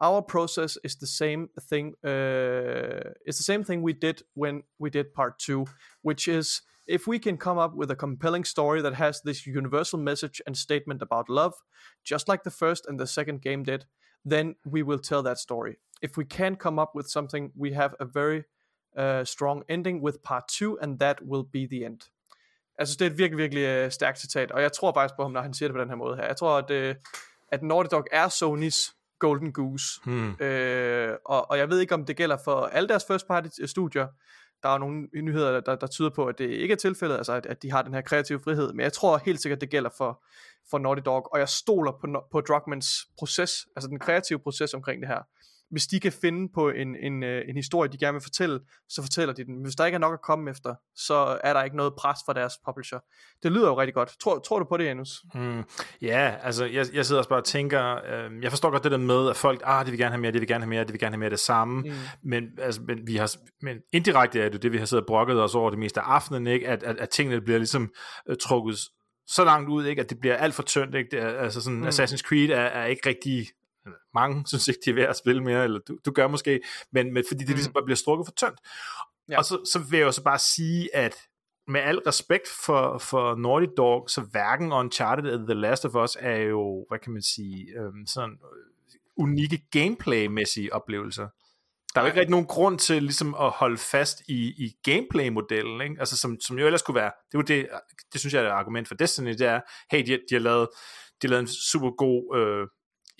Our 0.00 0.22
process 0.22 0.76
is 0.84 0.96
the 0.96 1.06
same 1.06 1.48
thing. 1.70 1.94
Uh, 2.04 3.14
it's 3.24 3.38
the 3.38 3.44
same 3.44 3.64
thing 3.64 3.82
we 3.82 3.94
did 3.94 4.22
when 4.34 4.62
we 4.78 4.90
did 4.90 5.14
part 5.14 5.38
two, 5.38 5.64
which 6.02 6.28
is 6.28 6.62
if 6.86 7.06
we 7.06 7.18
can 7.18 7.36
come 7.36 7.58
up 7.58 7.74
with 7.74 7.90
a 7.90 7.96
compelling 7.96 8.44
story 8.44 8.82
that 8.82 8.94
has 8.94 9.22
this 9.22 9.46
universal 9.46 9.98
message 9.98 10.42
and 10.46 10.56
statement 10.56 11.02
about 11.02 11.28
love, 11.28 11.54
just 12.04 12.28
like 12.28 12.42
the 12.44 12.50
first 12.50 12.86
and 12.86 13.00
the 13.00 13.06
second 13.06 13.42
game 13.42 13.64
did, 13.64 13.86
then 14.24 14.56
we 14.64 14.82
will 14.82 14.98
tell 14.98 15.22
that 15.22 15.38
story. 15.38 15.78
If 16.02 16.16
we 16.16 16.24
can 16.24 16.56
come 16.56 16.78
up 16.78 16.94
with 16.94 17.08
something, 17.08 17.52
we 17.56 17.72
have 17.72 17.94
a 17.98 18.04
very 18.04 18.44
uh, 18.96 19.24
strong 19.24 19.62
ending 19.68 20.02
with 20.02 20.22
part 20.22 20.48
two, 20.48 20.78
and 20.80 20.98
that 20.98 21.22
will 21.22 21.44
be 21.52 21.66
the 21.66 21.84
end. 21.84 22.00
Jeg 22.78 22.86
synes, 22.86 22.96
det 22.96 23.06
er 23.06 23.10
et 23.10 23.18
virkelig, 23.18 23.38
virkelig 23.38 23.84
uh, 23.84 23.90
stærkt 23.90 24.18
citat, 24.18 24.50
og 24.52 24.62
jeg 24.62 24.72
tror 24.72 24.92
faktisk 24.92 25.16
på 25.16 25.22
ham, 25.22 25.32
når 25.32 25.40
han 25.42 25.54
siger 25.54 25.68
det 25.68 25.74
på 25.74 25.80
den 25.80 25.88
her 25.88 25.96
måde 25.96 26.16
her. 26.16 26.24
Jeg 26.24 26.36
tror, 26.36 26.58
at, 26.58 26.90
uh, 26.90 26.96
at 27.48 27.62
Naughty 27.62 27.88
Dog 27.90 28.06
er 28.12 28.28
Sonys 28.28 28.95
Golden 29.18 29.52
Goose. 29.52 30.00
Hmm. 30.04 30.30
Øh, 30.40 31.16
og, 31.24 31.50
og 31.50 31.58
jeg 31.58 31.70
ved 31.70 31.80
ikke, 31.80 31.94
om 31.94 32.04
det 32.04 32.16
gælder 32.16 32.36
for 32.44 32.60
alle 32.60 32.88
deres 32.88 33.04
first 33.04 33.26
party 33.26 33.48
studier. 33.66 34.06
Der 34.62 34.68
er 34.68 34.78
nogle 34.78 35.08
nyheder, 35.22 35.60
der, 35.60 35.76
der 35.76 35.86
tyder 35.86 36.10
på, 36.10 36.26
at 36.26 36.38
det 36.38 36.50
ikke 36.50 36.72
er 36.72 36.76
tilfældet, 36.76 37.16
altså 37.16 37.32
at, 37.32 37.46
at 37.46 37.62
de 37.62 37.70
har 37.70 37.82
den 37.82 37.94
her 37.94 38.00
kreative 38.00 38.40
frihed. 38.40 38.72
Men 38.72 38.80
jeg 38.80 38.92
tror 38.92 39.20
helt 39.24 39.42
sikkert, 39.42 39.60
det 39.60 39.70
gælder 39.70 39.90
for, 39.96 40.24
for 40.70 40.78
Naughty 40.78 41.02
Dog, 41.04 41.32
og 41.32 41.38
jeg 41.38 41.48
stoler 41.48 41.92
på, 41.92 42.24
på 42.32 42.40
Druckmans 42.40 42.86
proces, 43.18 43.66
altså 43.76 43.88
den 43.88 43.98
kreative 43.98 44.38
proces 44.38 44.74
omkring 44.74 45.02
det 45.02 45.08
her. 45.08 45.22
Hvis 45.70 45.86
de 45.86 46.00
kan 46.00 46.12
finde 46.12 46.48
på 46.54 46.68
en, 46.68 46.96
en, 46.96 47.22
øh, 47.22 47.42
en 47.48 47.56
historie, 47.56 47.92
de 47.92 47.98
gerne 47.98 48.12
vil 48.12 48.22
fortælle, 48.22 48.60
så 48.88 49.02
fortæller 49.02 49.34
de 49.34 49.44
den. 49.44 49.62
Hvis 49.62 49.74
der 49.74 49.84
ikke 49.84 49.94
er 49.94 50.00
nok 50.00 50.12
at 50.12 50.22
komme 50.22 50.50
efter, 50.50 50.74
så 50.94 51.38
er 51.44 51.52
der 51.52 51.62
ikke 51.62 51.76
noget 51.76 51.92
pres 51.98 52.18
fra 52.26 52.32
deres 52.32 52.52
publisher. 52.64 52.98
Det 53.42 53.52
lyder 53.52 53.68
jo 53.68 53.80
rigtig 53.80 53.94
godt. 53.94 54.12
Tror, 54.22 54.38
tror 54.38 54.58
du 54.58 54.64
på 54.64 54.76
det, 54.76 54.84
Janus? 54.84 55.22
Mm, 55.34 55.62
ja, 56.02 56.34
altså 56.42 56.64
jeg, 56.64 56.86
jeg 56.92 57.06
sidder 57.06 57.20
også 57.20 57.28
bare 57.28 57.40
og 57.40 57.44
tænker, 57.44 57.94
øh, 57.94 58.42
jeg 58.42 58.52
forstår 58.52 58.70
godt 58.70 58.84
det 58.84 58.92
der 58.92 58.98
med, 58.98 59.30
at 59.30 59.36
folk, 59.36 59.62
ah, 59.64 59.86
de 59.86 59.90
vil 59.90 60.00
gerne 60.00 60.12
have 60.12 60.20
mere, 60.20 60.32
de 60.32 60.38
vil 60.38 60.48
gerne 60.48 60.64
have 60.64 60.70
mere, 60.70 60.84
de 60.84 60.92
vil 60.92 61.00
gerne 61.00 61.12
have 61.12 61.18
mere 61.18 61.26
af 61.26 61.30
det 61.30 61.40
samme, 61.40 61.82
mm. 61.82 61.92
men, 62.22 62.44
altså, 62.58 62.80
men, 62.86 63.06
vi 63.06 63.16
har, 63.16 63.36
men 63.62 63.76
indirekte 63.92 64.42
er 64.42 64.48
det 64.48 64.62
det, 64.62 64.72
vi 64.72 64.78
har 64.78 64.86
siddet 64.86 65.02
og 65.02 65.06
brokket 65.06 65.42
os 65.42 65.54
over 65.54 65.70
det 65.70 65.78
meste 65.78 66.00
af 66.00 66.04
aftenen, 66.04 66.46
ikke? 66.46 66.68
At, 66.68 66.82
at, 66.82 66.96
at 66.96 67.08
tingene 67.08 67.40
bliver 67.40 67.58
ligesom 67.58 67.92
øh, 68.28 68.36
trukket 68.36 68.78
så 69.26 69.44
langt 69.44 69.70
ud, 69.70 69.84
ikke? 69.84 70.02
at 70.02 70.10
det 70.10 70.20
bliver 70.20 70.36
alt 70.36 70.54
for 70.54 70.62
tyndt. 70.62 70.94
Ikke? 70.94 71.10
Det 71.10 71.22
er, 71.22 71.28
altså 71.28 71.60
sådan, 71.60 71.78
mm. 71.78 71.86
Assassin's 71.86 72.22
Creed 72.22 72.50
er, 72.50 72.60
er 72.60 72.86
ikke 72.86 73.08
rigtig 73.08 73.46
mange 74.14 74.44
synes 74.48 74.68
ikke, 74.68 74.80
de 74.84 74.90
er 74.90 74.94
ved 74.94 75.02
at 75.02 75.16
spille 75.16 75.44
mere, 75.44 75.64
eller 75.64 75.78
du, 75.78 75.98
du 76.04 76.10
gør 76.10 76.28
måske, 76.28 76.60
men, 76.92 77.14
men 77.14 77.24
fordi 77.28 77.40
det 77.40 77.48
mm. 77.48 77.54
ligesom 77.54 77.72
bare 77.72 77.84
bliver 77.84 77.96
strukket 77.96 78.26
for 78.26 78.32
tyndt. 78.32 78.60
Ja. 79.28 79.38
Og 79.38 79.44
så, 79.44 79.70
så 79.72 79.78
vil 79.78 79.98
jeg 79.98 80.06
jo 80.06 80.12
så 80.12 80.22
bare 80.22 80.38
sige, 80.38 80.96
at 80.96 81.16
med 81.68 81.80
al 81.80 81.98
respekt 81.98 82.48
for, 82.64 82.98
for 82.98 83.34
Naughty 83.34 83.66
Dog, 83.76 84.10
så 84.10 84.20
hverken 84.20 84.72
Uncharted 84.72 85.24
eller 85.24 85.46
The 85.46 85.54
Last 85.54 85.84
of 85.84 85.94
Us 85.94 86.16
er 86.20 86.36
jo, 86.36 86.86
hvad 86.88 86.98
kan 86.98 87.12
man 87.12 87.22
sige, 87.22 87.66
øhm, 87.78 88.06
sådan 88.06 88.30
øh, 88.30 88.98
unikke 89.16 89.62
gameplay-mæssige 89.70 90.72
oplevelser. 90.72 91.28
Der 91.94 92.00
er 92.00 92.04
jo 92.04 92.06
ikke 92.06 92.20
rigtig 92.20 92.30
nogen 92.30 92.46
grund 92.46 92.78
til 92.78 93.02
ligesom 93.02 93.34
at 93.40 93.50
holde 93.50 93.76
fast 93.76 94.22
i, 94.28 94.64
i 94.64 94.76
gameplay-modellen, 94.82 95.80
ikke? 95.80 95.96
Altså, 95.98 96.16
som, 96.16 96.40
som 96.40 96.58
jo 96.58 96.66
ellers 96.66 96.82
kunne 96.82 96.94
være, 96.94 97.12
det, 97.32 97.38
er 97.38 97.42
det, 97.42 97.68
det 98.12 98.20
synes 98.20 98.34
jeg 98.34 98.42
er 98.42 98.46
et 98.46 98.50
argument 98.50 98.88
for 98.88 98.94
Destiny, 98.94 99.30
det 99.30 99.40
er, 99.40 99.60
hey, 99.90 100.06
de, 100.06 100.12
de 100.30 100.34
har 100.34 100.38
lavet, 100.38 100.68
de 101.22 101.26
har 101.26 101.28
lavet 101.28 101.40
en 101.40 101.48
super 101.48 101.90
god 101.90 102.38
øh, 102.38 102.68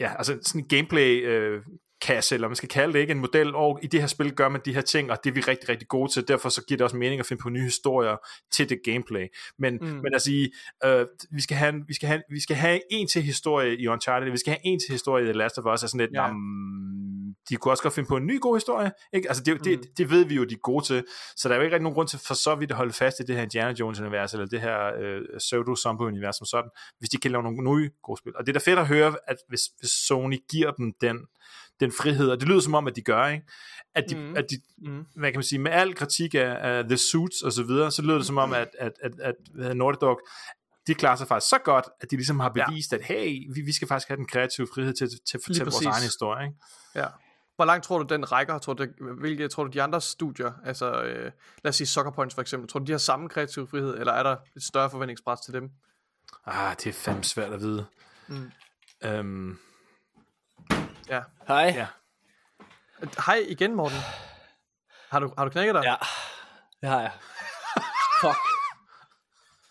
ja, 0.00 0.14
altså 0.18 0.38
sådan 0.42 0.60
en 0.60 0.68
gameplay 0.68 1.24
øh, 1.26 1.62
kasse, 2.00 2.34
eller 2.34 2.48
man 2.48 2.56
skal 2.56 2.68
kalde 2.68 2.92
det, 2.92 2.98
ikke 2.98 3.10
en 3.10 3.18
model, 3.18 3.54
og 3.54 3.78
i 3.82 3.86
det 3.86 4.00
her 4.00 4.06
spil 4.06 4.32
gør 4.32 4.48
man 4.48 4.60
de 4.64 4.74
her 4.74 4.80
ting, 4.80 5.10
og 5.10 5.18
det 5.24 5.30
er 5.30 5.34
vi 5.34 5.40
rigtig, 5.40 5.68
rigtig 5.68 5.88
gode 5.88 6.12
til, 6.12 6.28
derfor 6.28 6.48
så 6.48 6.64
giver 6.64 6.76
det 6.76 6.84
også 6.84 6.96
mening 6.96 7.20
at 7.20 7.26
finde 7.26 7.42
på 7.42 7.48
nye 7.48 7.62
historier 7.62 8.16
til 8.52 8.68
det 8.68 8.78
gameplay. 8.84 9.26
Men, 9.58 9.78
mm. 9.80 9.86
men 9.86 10.20
sige, 10.20 10.50
øh, 10.84 11.06
vi, 11.30 11.40
skal 11.40 11.56
have, 11.56 11.74
vi, 11.88 11.94
skal 11.94 12.08
have, 12.08 12.22
vi 12.30 12.40
skal 12.40 12.56
have 12.56 12.80
en 12.90 13.08
til 13.08 13.22
historie 13.22 13.76
i 13.78 13.86
Uncharted, 13.88 14.30
vi 14.30 14.38
skal 14.38 14.50
have 14.50 14.60
en 14.64 14.80
til 14.80 14.92
historie 14.92 15.24
i 15.24 15.26
The 15.26 15.32
Last 15.32 15.58
of 15.58 15.74
Us, 15.74 15.82
er 15.82 15.86
sådan 15.86 16.00
lidt, 16.00 16.10
ja. 16.14 16.30
um, 16.30 17.34
de 17.48 17.56
kunne 17.56 17.72
også 17.72 17.82
godt 17.82 17.94
finde 17.94 18.08
på 18.08 18.16
en 18.16 18.26
ny 18.26 18.40
god 18.40 18.56
historie, 18.56 18.92
ikke? 19.12 19.28
Altså 19.28 19.42
det, 19.42 19.54
mm. 19.54 19.62
det, 19.62 19.98
det 19.98 20.10
ved 20.10 20.24
vi 20.24 20.34
jo, 20.34 20.44
de 20.44 20.54
er 20.54 20.58
gode 20.58 20.84
til, 20.84 21.04
så 21.36 21.48
der 21.48 21.54
er 21.54 21.58
jo 21.58 21.62
ikke 21.62 21.74
rigtig 21.74 21.82
nogen 21.82 21.94
grund 21.94 22.08
til 22.08 22.18
for 22.26 22.34
så 22.34 22.54
vidt 22.54 22.70
at 22.70 22.76
holde 22.76 22.92
fast 22.92 23.20
i 23.20 23.22
det 23.22 23.36
her 23.36 23.42
Indiana 23.42 23.74
Jones-univers, 23.80 24.32
eller 24.32 24.46
det 24.46 24.60
her 24.60 24.78
øh, 25.00 25.20
pseudo-zombie-univers 25.38 26.36
som 26.36 26.46
sådan, 26.46 26.70
hvis 26.98 27.08
de 27.08 27.16
kan 27.16 27.30
lave 27.30 27.42
nogle 27.42 27.76
nye 27.76 27.90
gode 28.02 28.18
spil. 28.18 28.36
Og 28.36 28.46
det 28.46 28.56
er 28.56 28.58
da 28.58 28.70
fedt 28.70 28.78
at 28.78 28.86
høre, 28.86 29.16
at 29.26 29.36
hvis, 29.48 29.60
hvis 29.78 29.90
Sony 29.90 30.38
giver 30.50 30.70
dem 30.70 30.92
den 31.00 31.18
den 31.80 31.92
frihed, 31.92 32.30
og 32.30 32.40
det 32.40 32.48
lyder 32.48 32.60
som 32.60 32.74
om, 32.74 32.86
at 32.86 32.96
de 32.96 33.02
gør, 33.02 33.26
ikke? 33.26 33.46
At 33.94 34.04
de, 34.10 34.16
mm. 34.16 34.36
at 34.36 34.46
de 34.50 34.56
mm. 34.78 35.06
hvad 35.14 35.30
kan 35.32 35.38
man 35.38 35.44
sige, 35.44 35.58
med 35.58 35.70
al 35.70 35.94
kritik 35.94 36.34
af, 36.34 36.56
af 36.60 36.84
The 36.84 36.96
Suits 36.96 37.42
og 37.42 37.52
så 37.52 37.62
videre, 37.62 37.90
så 37.90 38.02
lyder 38.02 38.16
det 38.16 38.26
som 38.26 38.38
om, 38.38 38.52
at, 38.52 38.68
at, 38.78 38.92
at, 39.02 39.12
at 39.20 39.34
Naughty 39.76 39.98
Dog, 40.00 40.20
de 40.86 40.94
klarer 40.94 41.16
sig 41.16 41.28
faktisk 41.28 41.50
så 41.50 41.58
godt, 41.64 41.84
at 42.00 42.10
de 42.10 42.16
ligesom 42.16 42.40
har 42.40 42.48
bevist, 42.48 42.92
ja. 42.92 42.96
at 42.96 43.04
hey, 43.04 43.54
vi, 43.54 43.60
vi 43.60 43.72
skal 43.72 43.88
faktisk 43.88 44.08
have 44.08 44.16
den 44.16 44.26
kreative 44.26 44.66
frihed 44.74 44.92
til, 44.92 45.08
til 45.08 45.38
at 45.38 45.40
fortælle 45.44 45.64
vores 45.64 45.86
egen 45.86 46.02
historie, 46.02 46.46
ikke? 46.46 46.56
Ja. 46.94 47.06
Hvor 47.56 47.64
langt 47.64 47.84
tror 47.84 48.02
du, 48.02 48.14
den 48.14 48.32
rækker? 48.32 48.58
Tror 48.58 48.74
du, 48.74 48.86
hvilke 49.20 49.48
tror 49.48 49.64
du, 49.64 49.70
de 49.70 49.82
andre 49.82 50.00
studier, 50.00 50.52
altså 50.64 51.02
øh, 51.02 51.32
lad 51.64 51.68
os 51.68 51.76
sige 51.76 51.86
Soccer 51.86 52.10
Points 52.10 52.34
for 52.34 52.42
eksempel, 52.42 52.68
tror 52.68 52.80
du, 52.80 52.84
de 52.84 52.92
har 52.92 52.98
samme 52.98 53.28
kreative 53.28 53.68
frihed, 53.68 53.98
eller 53.98 54.12
er 54.12 54.22
der 54.22 54.36
et 54.56 54.62
større 54.62 54.90
forventningspres 54.90 55.40
til 55.40 55.54
dem? 55.54 55.70
Ah, 56.46 56.76
det 56.76 56.86
er 56.86 56.92
fandme 56.92 57.24
svært 57.24 57.52
at 57.52 57.60
vide. 57.60 57.86
Mm. 58.28 58.50
Øhm, 59.04 59.58
Ja. 61.08 61.22
Hej. 61.48 61.72
Ja. 61.76 61.86
Hej 63.26 63.44
igen, 63.48 63.74
Morten. 63.74 63.98
Har 65.10 65.20
du, 65.20 65.32
har 65.38 65.44
du 65.44 65.50
knækket 65.50 65.74
dig? 65.74 65.82
Ja, 65.84 65.94
det 66.80 66.88
har 66.88 67.00
jeg. 67.00 67.12
Fuck. 68.20 68.36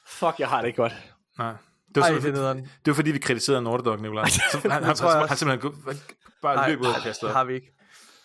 Fuck, 0.08 0.40
jeg 0.40 0.50
har 0.50 0.62
det 0.62 0.68
ikke 0.68 0.78
godt. 0.82 0.94
Nej. 1.38 1.54
Det 1.96 2.02
var, 2.02 2.04
Ej, 2.04 2.20
det, 2.20 2.38
er 2.38 2.54
det 2.54 2.64
var 2.86 2.94
fordi, 2.94 3.12
vi 3.12 3.20
kritiserede 3.20 3.62
Norderdog, 3.62 4.00
Nicolaj. 4.00 4.26
Så 4.52 4.60
han, 4.62 4.72
han, 4.72 4.84
han, 4.84 4.96
han, 4.98 5.28
han 5.28 5.38
simpelthen 5.38 6.00
bare 6.42 6.70
løb 6.70 6.82
ud 6.82 6.88
af 6.88 7.02
kastet. 7.02 7.32
har 7.32 7.44
vi 7.44 7.54
ikke. 7.54 7.72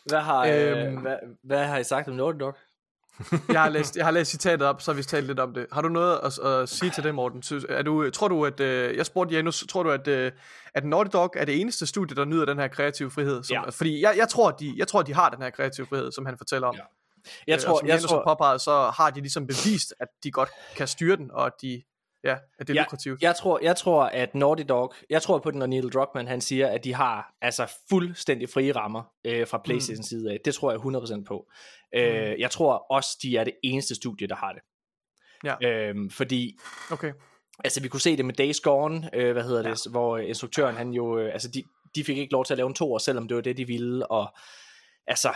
Hvad 0.06 0.20
har, 0.20 0.44
øh, 0.46 0.86
øhm, 0.86 0.96
hvad, 1.00 1.16
hvad 1.44 1.66
har 1.66 1.78
I 1.78 1.84
sagt 1.84 2.08
om 2.08 2.14
Norderdog? 2.14 2.56
jeg, 3.48 3.62
har 3.62 3.68
læst, 3.68 3.96
jeg 3.96 4.04
har 4.04 4.12
læst 4.12 4.30
citatet 4.30 4.66
op, 4.66 4.82
så 4.82 4.90
har 4.90 4.96
vi 4.96 5.02
talt 5.02 5.26
lidt 5.26 5.38
om 5.38 5.54
det. 5.54 5.66
Har 5.72 5.82
du 5.82 5.88
noget 5.88 6.20
at, 6.24 6.46
at 6.46 6.68
sige 6.68 6.90
til 6.90 7.04
det, 7.04 7.14
Morten? 7.14 7.42
Synes, 7.42 7.66
er 7.68 7.82
du, 7.82 8.10
tror 8.10 8.28
du, 8.28 8.46
at... 8.46 8.60
Øh, 8.60 8.96
jeg 8.96 9.06
spurgte 9.06 9.34
Janus, 9.34 9.64
tror 9.68 9.82
du, 9.82 9.90
at, 9.90 10.08
øh, 10.08 10.32
at 10.74 10.84
Naughty 10.84 11.10
Dog 11.12 11.32
er 11.36 11.44
det 11.44 11.60
eneste 11.60 11.86
studie, 11.86 12.16
der 12.16 12.24
nyder 12.24 12.44
den 12.44 12.58
her 12.58 12.68
kreative 12.68 13.10
frihed? 13.10 13.42
Som, 13.42 13.54
ja. 13.54 13.70
Fordi 13.70 14.02
jeg, 14.02 14.14
jeg, 14.16 14.28
tror, 14.28 14.50
de, 14.50 14.74
jeg 14.76 14.88
tror, 14.88 15.02
de 15.02 15.14
har 15.14 15.28
den 15.28 15.42
her 15.42 15.50
kreative 15.50 15.86
frihed, 15.86 16.12
som 16.12 16.26
han 16.26 16.38
fortæller 16.38 16.68
om. 16.68 16.74
Ja. 16.74 16.82
Jeg 17.46 17.60
tror, 17.60 17.74
øh, 17.74 17.78
som 17.78 17.88
jeg 17.88 17.94
Janus 17.94 18.10
tror... 18.10 18.16
har 18.16 18.34
påpeget, 18.34 18.60
så 18.60 18.92
har 18.96 19.10
de 19.10 19.20
ligesom 19.20 19.46
bevist, 19.46 19.94
at 20.00 20.08
de 20.24 20.30
godt 20.30 20.48
kan 20.76 20.88
styre 20.88 21.16
den, 21.16 21.30
og 21.30 21.46
at 21.46 21.52
de 21.62 21.82
Ja, 22.24 22.36
at 22.58 22.68
det 22.68 22.70
er 22.70 22.74
ja, 22.74 22.82
lukrativt. 22.82 23.22
Jeg 23.22 23.36
tror, 23.36 23.58
jeg 23.62 23.76
tror, 23.76 24.02
at 24.02 24.34
Naughty 24.34 24.62
Dog, 24.68 24.94
jeg 25.10 25.22
tror 25.22 25.38
på 25.38 25.50
den, 25.50 25.58
når 25.58 25.66
Neil 25.66 25.88
Druckmann 25.88 26.28
han 26.28 26.40
siger, 26.40 26.68
at 26.68 26.84
de 26.84 26.94
har 26.94 27.34
altså 27.40 27.74
fuldstændig 27.88 28.48
frie 28.48 28.72
rammer 28.72 29.02
øh, 29.24 29.46
fra 29.46 29.60
Playstation 29.64 30.00
mm. 30.00 30.02
side 30.02 30.32
af. 30.32 30.38
Det 30.44 30.54
tror 30.54 30.70
jeg 30.70 30.80
100% 30.80 31.24
på. 31.24 31.50
Øh, 31.94 32.10
mm. 32.10 32.16
Øh, 32.16 32.40
jeg 32.40 32.50
tror 32.50 32.86
også, 32.90 33.18
de 33.22 33.36
er 33.36 33.44
det 33.44 33.54
eneste 33.62 33.94
studie, 33.94 34.26
der 34.26 34.34
har 34.34 34.52
det. 34.52 34.62
Ja. 35.44 35.68
Øhm, 35.68 36.10
fordi, 36.10 36.58
okay. 36.90 37.12
altså 37.64 37.82
vi 37.82 37.88
kunne 37.88 38.00
se 38.00 38.16
det 38.16 38.24
med 38.24 38.34
Days 38.34 38.60
Gone, 38.60 39.10
øh, 39.16 39.32
hvad 39.32 39.44
hedder 39.44 39.68
ja. 39.68 39.70
det, 39.70 39.86
hvor 39.90 40.18
instruktøren 40.18 40.76
han 40.76 40.90
jo, 40.90 41.18
øh, 41.18 41.32
altså 41.32 41.48
de, 41.48 41.64
de 41.94 42.04
fik 42.04 42.18
ikke 42.18 42.32
lov 42.32 42.44
til 42.44 42.54
at 42.54 42.58
lave 42.58 42.66
en 42.66 42.74
to 42.74 42.92
år, 42.92 42.98
selvom 42.98 43.28
det 43.28 43.34
var 43.34 43.40
det, 43.40 43.56
de 43.56 43.66
ville, 43.66 44.06
og 44.06 44.36
altså, 45.06 45.34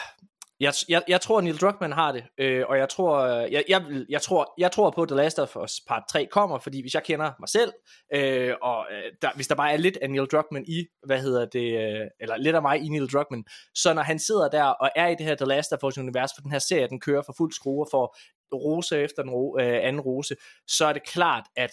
jeg, 0.60 0.74
jeg, 0.88 1.02
jeg 1.08 1.20
tror, 1.20 1.40
Neil 1.40 1.56
Druckmann 1.56 1.92
har 1.92 2.12
det, 2.12 2.24
øh, 2.38 2.64
og 2.68 2.78
jeg 2.78 2.88
tror, 2.88 3.26
jeg, 3.26 3.64
jeg, 3.68 3.84
jeg, 4.08 4.22
tror, 4.22 4.54
jeg 4.58 4.72
tror 4.72 4.90
på, 4.90 5.02
at 5.02 5.08
The 5.08 5.16
Last 5.16 5.38
of 5.38 5.56
Us 5.56 5.80
Part 5.88 6.02
3 6.10 6.26
kommer, 6.26 6.58
fordi 6.58 6.80
hvis 6.80 6.94
jeg 6.94 7.02
kender 7.02 7.32
mig 7.40 7.48
selv, 7.48 7.72
øh, 8.14 8.54
og 8.62 8.86
øh, 8.92 9.12
der, 9.22 9.30
hvis 9.34 9.48
der 9.48 9.54
bare 9.54 9.72
er 9.72 9.76
lidt 9.76 9.96
af 9.96 10.10
Neil 10.10 10.26
Druckmann 10.26 10.64
i, 10.68 10.86
hvad 11.06 11.20
hedder 11.20 11.46
det, 11.46 11.78
øh, 11.78 12.06
eller 12.20 12.36
lidt 12.36 12.56
af 12.56 12.62
mig 12.62 12.78
i 12.78 12.88
Neil 12.88 13.12
Druckmann, 13.12 13.44
så 13.74 13.94
når 13.94 14.02
han 14.02 14.18
sidder 14.18 14.48
der 14.48 14.64
og 14.64 14.90
er 14.96 15.08
i 15.08 15.14
det 15.14 15.26
her 15.26 15.34
The 15.34 15.46
Last 15.46 15.72
of 15.72 15.84
Us 15.84 15.98
univers, 15.98 16.30
for 16.36 16.42
den 16.42 16.50
her 16.50 16.58
serie, 16.58 16.88
den 16.88 17.00
kører 17.00 17.22
for 17.26 17.34
fuld 17.36 17.52
skrue 17.52 17.86
for 17.90 18.16
rose 18.54 18.98
efter 18.98 19.22
den 19.22 19.30
ro, 19.30 19.58
øh, 19.60 19.86
anden 19.86 20.00
rose, 20.00 20.36
så 20.66 20.86
er 20.86 20.92
det 20.92 21.02
klart, 21.02 21.44
at 21.56 21.72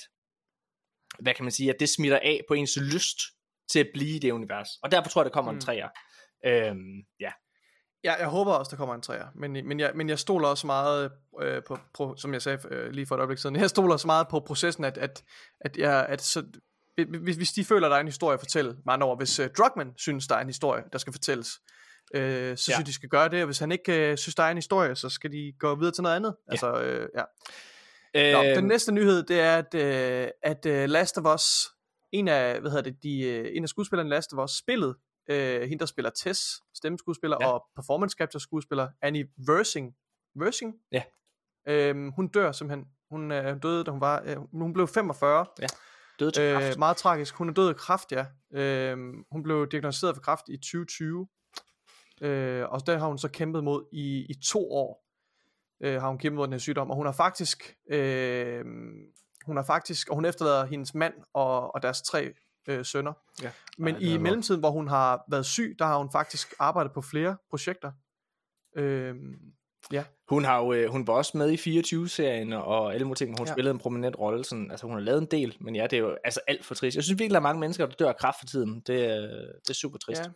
hvad 1.20 1.34
kan 1.34 1.46
man 1.46 1.52
sige, 1.52 1.70
at 1.70 1.80
det 1.80 1.90
smitter 1.90 2.20
af 2.24 2.42
på 2.48 2.54
ens 2.54 2.78
lyst 2.78 3.20
til 3.72 3.80
at 3.80 3.90
blive 3.94 4.16
i 4.16 4.20
det 4.20 4.32
univers. 4.32 4.70
Og 4.84 4.92
derfor 4.92 5.10
tror 5.10 5.22
jeg, 5.22 5.26
der 5.26 5.34
kommer 5.34 5.52
mm. 5.52 5.58
en 5.58 5.62
træer. 5.62 5.90
Øhm, 6.46 7.04
ja. 7.20 7.32
Ja, 8.04 8.14
jeg 8.14 8.28
håber 8.28 8.54
også, 8.54 8.70
der 8.70 8.78
kommer 8.78 8.96
en 8.96 9.02
træer. 9.02 9.28
Men, 9.36 9.52
men, 9.68 9.80
jeg, 9.80 9.92
men 9.96 10.10
jeg 10.10 10.20
stoler 10.20 10.48
også 10.48 10.68
meget 10.68 11.12
øh, 11.42 11.64
på, 11.68 11.78
på, 11.94 12.16
som 12.18 12.34
jeg 12.34 12.42
sagde 12.42 12.60
øh, 12.72 12.92
lige 12.92 13.06
for 13.06 13.16
et 13.16 13.20
øjeblik 13.20 13.38
siden, 13.38 13.56
jeg 13.62 13.70
stoler 13.70 13.94
også 13.94 14.08
meget 14.08 14.28
på 14.28 14.40
processen, 14.40 14.84
at, 14.84 14.98
at, 14.98 15.24
at, 15.60 15.78
jeg, 15.78 16.06
at 16.10 16.22
så, 16.22 16.44
hvis, 17.22 17.36
hvis 17.36 17.52
de 17.52 17.66
føler, 17.66 17.90
der 17.90 17.96
er 17.96 18.00
en 18.00 18.08
historie 18.08 18.34
at 18.34 18.40
fortælle, 18.40 18.78
med 18.86 18.94
andre 18.94 19.08
ord, 19.08 19.20
hvis 19.20 19.40
uh, 19.40 19.46
Druckmann 19.58 19.94
synes, 19.98 20.28
der 20.28 20.36
er 20.36 20.42
en 20.42 20.48
historie, 20.48 20.84
der 20.94 20.98
skal 20.98 21.14
fortælles, 21.14 21.60
øh, 22.14 22.58
så 22.58 22.72
ja. 22.72 22.76
synes 22.76 22.86
de 22.86 22.94
skal 22.94 23.10
gøre 23.10 23.30
det, 23.30 23.40
og 23.40 23.46
hvis 23.46 23.60
han 23.60 23.72
ikke 23.72 24.12
øh, 24.12 24.18
synes, 24.18 24.36
der 24.36 24.44
er 24.44 24.52
en 24.52 24.58
historie, 24.58 24.96
så 24.96 25.10
skal 25.10 25.32
de 25.32 25.54
gå 25.60 25.76
videre 25.76 25.94
til 25.94 26.04
noget 26.04 26.16
andet. 26.16 26.36
Ja. 26.48 26.52
Altså, 26.52 26.82
øh, 26.82 27.10
ja. 27.16 27.24
Øh, 28.14 28.34
Nå, 28.34 28.56
den 28.56 28.68
næste 28.68 28.92
nyhed, 28.92 29.24
det 29.24 29.40
er, 29.40 29.58
at, 29.58 29.76
øh, 29.76 30.28
at 30.44 30.66
uh, 30.66 30.90
Last 30.90 31.18
of 31.18 31.36
Us, 31.36 31.68
en 32.12 32.28
af, 32.28 32.60
hvad 32.62 32.72
hedder 32.72 32.92
det, 32.92 33.04
de, 33.04 33.42
uh, 33.42 33.58
en 33.58 33.64
af 33.64 33.70
skuespillerne 33.70 34.10
Last 34.10 34.34
of 34.34 34.44
Us, 34.44 34.52
spillet 34.52 34.96
øh, 35.30 35.62
hende 35.62 35.80
der 35.80 35.86
spiller 35.86 36.12
Tess, 36.16 36.62
stemmeskuespiller, 36.76 37.38
ja. 37.42 37.52
og 37.52 37.66
performance 37.76 38.16
capture 38.18 38.42
skuespiller, 38.42 38.90
Annie 39.02 39.28
Versing. 39.48 39.96
Versing? 40.36 40.76
Ja. 40.92 41.04
Øhm, 41.68 42.12
hun 42.12 42.28
dør 42.28 42.52
simpelthen. 42.52 42.88
Hun 43.10 43.32
øh, 43.32 43.64
døde, 43.64 43.84
da 43.84 43.92
hun 43.92 44.02
var, 44.02 44.24
øh, 44.26 44.38
hun 44.54 44.74
blev 44.74 44.88
45. 44.88 45.46
Ja. 45.62 45.68
Døde 46.20 46.32
til 46.32 46.54
kræft. 46.54 46.76
Øh, 46.76 46.80
meget 46.80 46.98
tragisk. 46.98 47.36
Hun 47.36 47.50
er 47.50 47.54
død 47.54 47.70
af 47.70 47.76
kræft, 47.76 48.12
ja. 48.12 48.26
Øh, 48.54 48.98
hun 49.32 49.44
blev 49.44 49.68
diagnosticeret 49.72 50.16
for 50.16 50.22
kræft 50.22 50.50
i 50.50 50.58
2020. 50.58 51.28
Øh, 52.22 52.70
og 52.70 52.88
der 52.88 52.98
har 52.98 53.08
hun 53.08 53.18
så 53.18 53.30
kæmpet 53.30 53.64
mod 53.64 53.86
i, 53.92 54.26
i 54.30 54.34
to 54.34 54.72
år. 54.72 55.06
Øh, 55.84 56.02
har 56.02 56.08
hun 56.10 56.18
kæmpet 56.18 56.38
mod 56.38 56.46
den 56.48 56.54
her 56.54 56.60
sygdom, 56.60 56.90
og 56.90 56.96
hun 56.96 57.06
har 57.06 57.14
faktisk, 57.14 57.76
øh, 57.92 58.66
hun 59.46 59.56
har 59.56 59.64
faktisk, 59.64 60.10
og 60.10 60.16
hun 60.16 60.26
efterlader 60.26 60.66
hendes 60.66 60.94
mand 60.94 61.14
og, 61.34 61.76
og 61.76 61.82
deres 61.82 62.02
tre 62.02 62.34
øh, 62.68 62.86
sønner. 62.86 63.14
Ja. 63.44 63.52
Men 63.78 63.96
Ej, 63.96 64.02
i 64.02 64.18
mellemtiden, 64.18 64.60
hvor 64.60 64.72
hun 64.72 64.88
har 64.88 65.24
været 65.30 65.46
syg, 65.46 65.76
der 65.80 65.86
har 65.86 65.98
hun 65.98 66.12
faktisk 66.12 66.54
arbejdet 66.60 66.92
på 66.94 67.02
flere 67.02 67.38
projekter. 67.50 67.92
Øh, 68.76 69.16
ja. 69.92 70.04
Hun 70.30 70.46
har 70.46 70.58
jo, 70.58 70.74
øh, 70.74 70.92
hun 70.92 71.08
var 71.08 71.14
også 71.14 71.38
med 71.38 71.52
i 71.52 71.80
24-serien 71.80 72.54
og 72.54 72.94
alle 72.94 73.06
mulige 73.06 73.18
ting, 73.18 73.40
hun 73.40 73.48
ja. 73.48 73.54
spillede 73.54 73.74
en 73.74 73.80
prominent 73.80 74.20
rolle. 74.20 74.44
Sådan, 74.46 74.72
altså 74.72 74.86
hun 74.86 74.96
har 74.96 75.02
lavet 75.02 75.22
en 75.22 75.28
del, 75.32 75.58
men 75.60 75.76
ja, 75.76 75.84
det 75.84 75.94
er 75.94 76.02
jo 76.02 76.18
altså 76.24 76.40
alt 76.48 76.66
for 76.66 76.76
trist. 76.76 76.96
Jeg 76.96 77.04
synes 77.04 77.20
virkelig, 77.20 77.32
der 77.32 77.40
er 77.40 77.44
mange 77.44 77.60
mennesker, 77.60 77.86
der 77.86 77.96
dør 77.96 78.10
af 78.10 78.18
kræft 78.18 78.40
for 78.40 78.46
tiden. 78.46 78.76
Det, 78.76 78.88
det 78.88 79.70
er 79.70 79.74
super 79.74 79.98
trist. 79.98 80.22
Ja. 80.22 80.30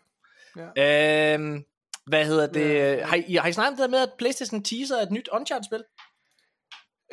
Ja. 0.76 1.34
Øhm, 1.34 1.64
hvad 2.06 2.26
hedder 2.26 2.48
det? 2.48 2.74
Ja. 2.74 3.06
Har, 3.06 3.16
I, 3.28 3.36
har 3.36 3.48
I 3.48 3.54
snakket 3.54 3.80
om 3.80 3.82
det 3.82 3.90
med, 3.90 4.00
at 4.00 4.10
Playstation 4.18 4.64
teaser 4.64 4.96
et 4.96 5.12
nyt 5.12 5.30
Uncharted-spil? 5.32 5.84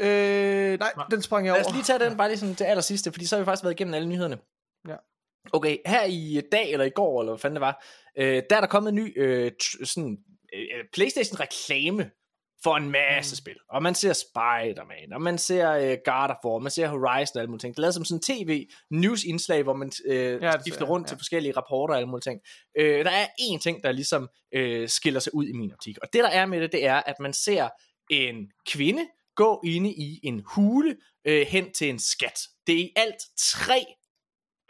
Øh, 0.00 0.78
nej, 0.78 0.92
den 1.10 1.22
sprang 1.22 1.46
jeg 1.46 1.52
over. 1.52 1.62
Lad 1.62 1.66
os 1.66 1.72
lige 1.72 1.84
tage 1.84 1.98
den 1.98 2.16
bare 2.16 2.28
lige 2.28 2.38
sådan 2.38 2.54
til 2.54 2.64
allersidste, 2.64 3.12
fordi 3.12 3.26
så 3.26 3.36
har 3.36 3.40
vi 3.40 3.44
faktisk 3.44 3.64
været 3.64 3.74
igennem 3.74 3.94
alle 3.94 4.08
nyhederne. 4.08 4.38
Ja. 4.88 4.96
Okay, 5.52 5.78
her 5.86 6.04
i 6.04 6.42
dag, 6.52 6.72
eller 6.72 6.84
i 6.84 6.90
går, 6.90 7.20
eller 7.20 7.32
hvad 7.32 7.40
fanden 7.40 7.56
det 7.56 7.60
var, 7.60 7.84
øh, 8.18 8.42
der 8.50 8.56
er 8.56 8.60
der 8.60 8.66
kommet 8.66 8.88
en 8.88 8.94
ny 8.94 9.22
øh, 9.22 9.52
sådan, 9.84 10.18
øh, 10.54 10.84
Playstation-reklame 10.92 12.10
for 12.62 12.76
en 12.76 12.90
masse 12.90 13.32
mm. 13.32 13.36
spil. 13.36 13.56
Og 13.70 13.82
man 13.82 13.94
ser 13.94 14.12
Spider-Man, 14.12 15.12
og 15.12 15.22
man 15.22 15.38
ser 15.38 15.70
øh, 15.70 15.98
God 16.04 16.30
of 16.30 16.44
War, 16.44 16.58
man 16.58 16.70
ser 16.70 16.88
Horizon 16.88 17.36
og 17.36 17.40
alle 17.40 17.50
mulige 17.50 17.60
ting. 17.60 17.74
Det 17.74 17.78
er 17.78 17.82
lavet 17.82 17.94
som 17.94 18.04
sådan 18.04 18.16
en 18.16 18.46
tv-news-indslag, 18.46 19.62
hvor 19.62 19.74
man 19.74 19.92
øh, 20.06 20.42
Ja, 20.42 20.52
skifter 20.60 20.84
rundt 20.84 21.06
ja. 21.06 21.08
til 21.08 21.18
forskellige 21.18 21.56
rapporter 21.56 21.94
og 21.94 21.98
alle 21.98 22.08
mulige 22.08 22.30
ting. 22.30 22.40
Øh, 22.78 23.04
der 23.04 23.10
er 23.10 23.26
én 23.26 23.58
ting, 23.58 23.82
der 23.82 23.92
ligesom 23.92 24.28
øh, 24.54 24.88
skiller 24.88 25.20
sig 25.20 25.34
ud 25.34 25.46
i 25.46 25.52
min 25.52 25.72
optik. 25.72 25.98
Og 26.02 26.08
det 26.12 26.24
der 26.24 26.30
er 26.30 26.46
med 26.46 26.60
det, 26.60 26.72
det 26.72 26.86
er, 26.86 27.02
at 27.06 27.20
man 27.20 27.32
ser 27.32 27.68
en 28.10 28.50
kvinde 28.66 29.06
gå 29.36 29.60
inde 29.64 29.92
i 29.92 30.20
en 30.22 30.42
hule 30.46 30.96
øh, 31.24 31.46
hen 31.46 31.72
til 31.72 31.88
en 31.88 31.98
skat. 31.98 32.40
Det 32.66 32.74
er 32.74 32.78
i 32.78 32.92
alt 32.96 33.22
tre 33.38 33.84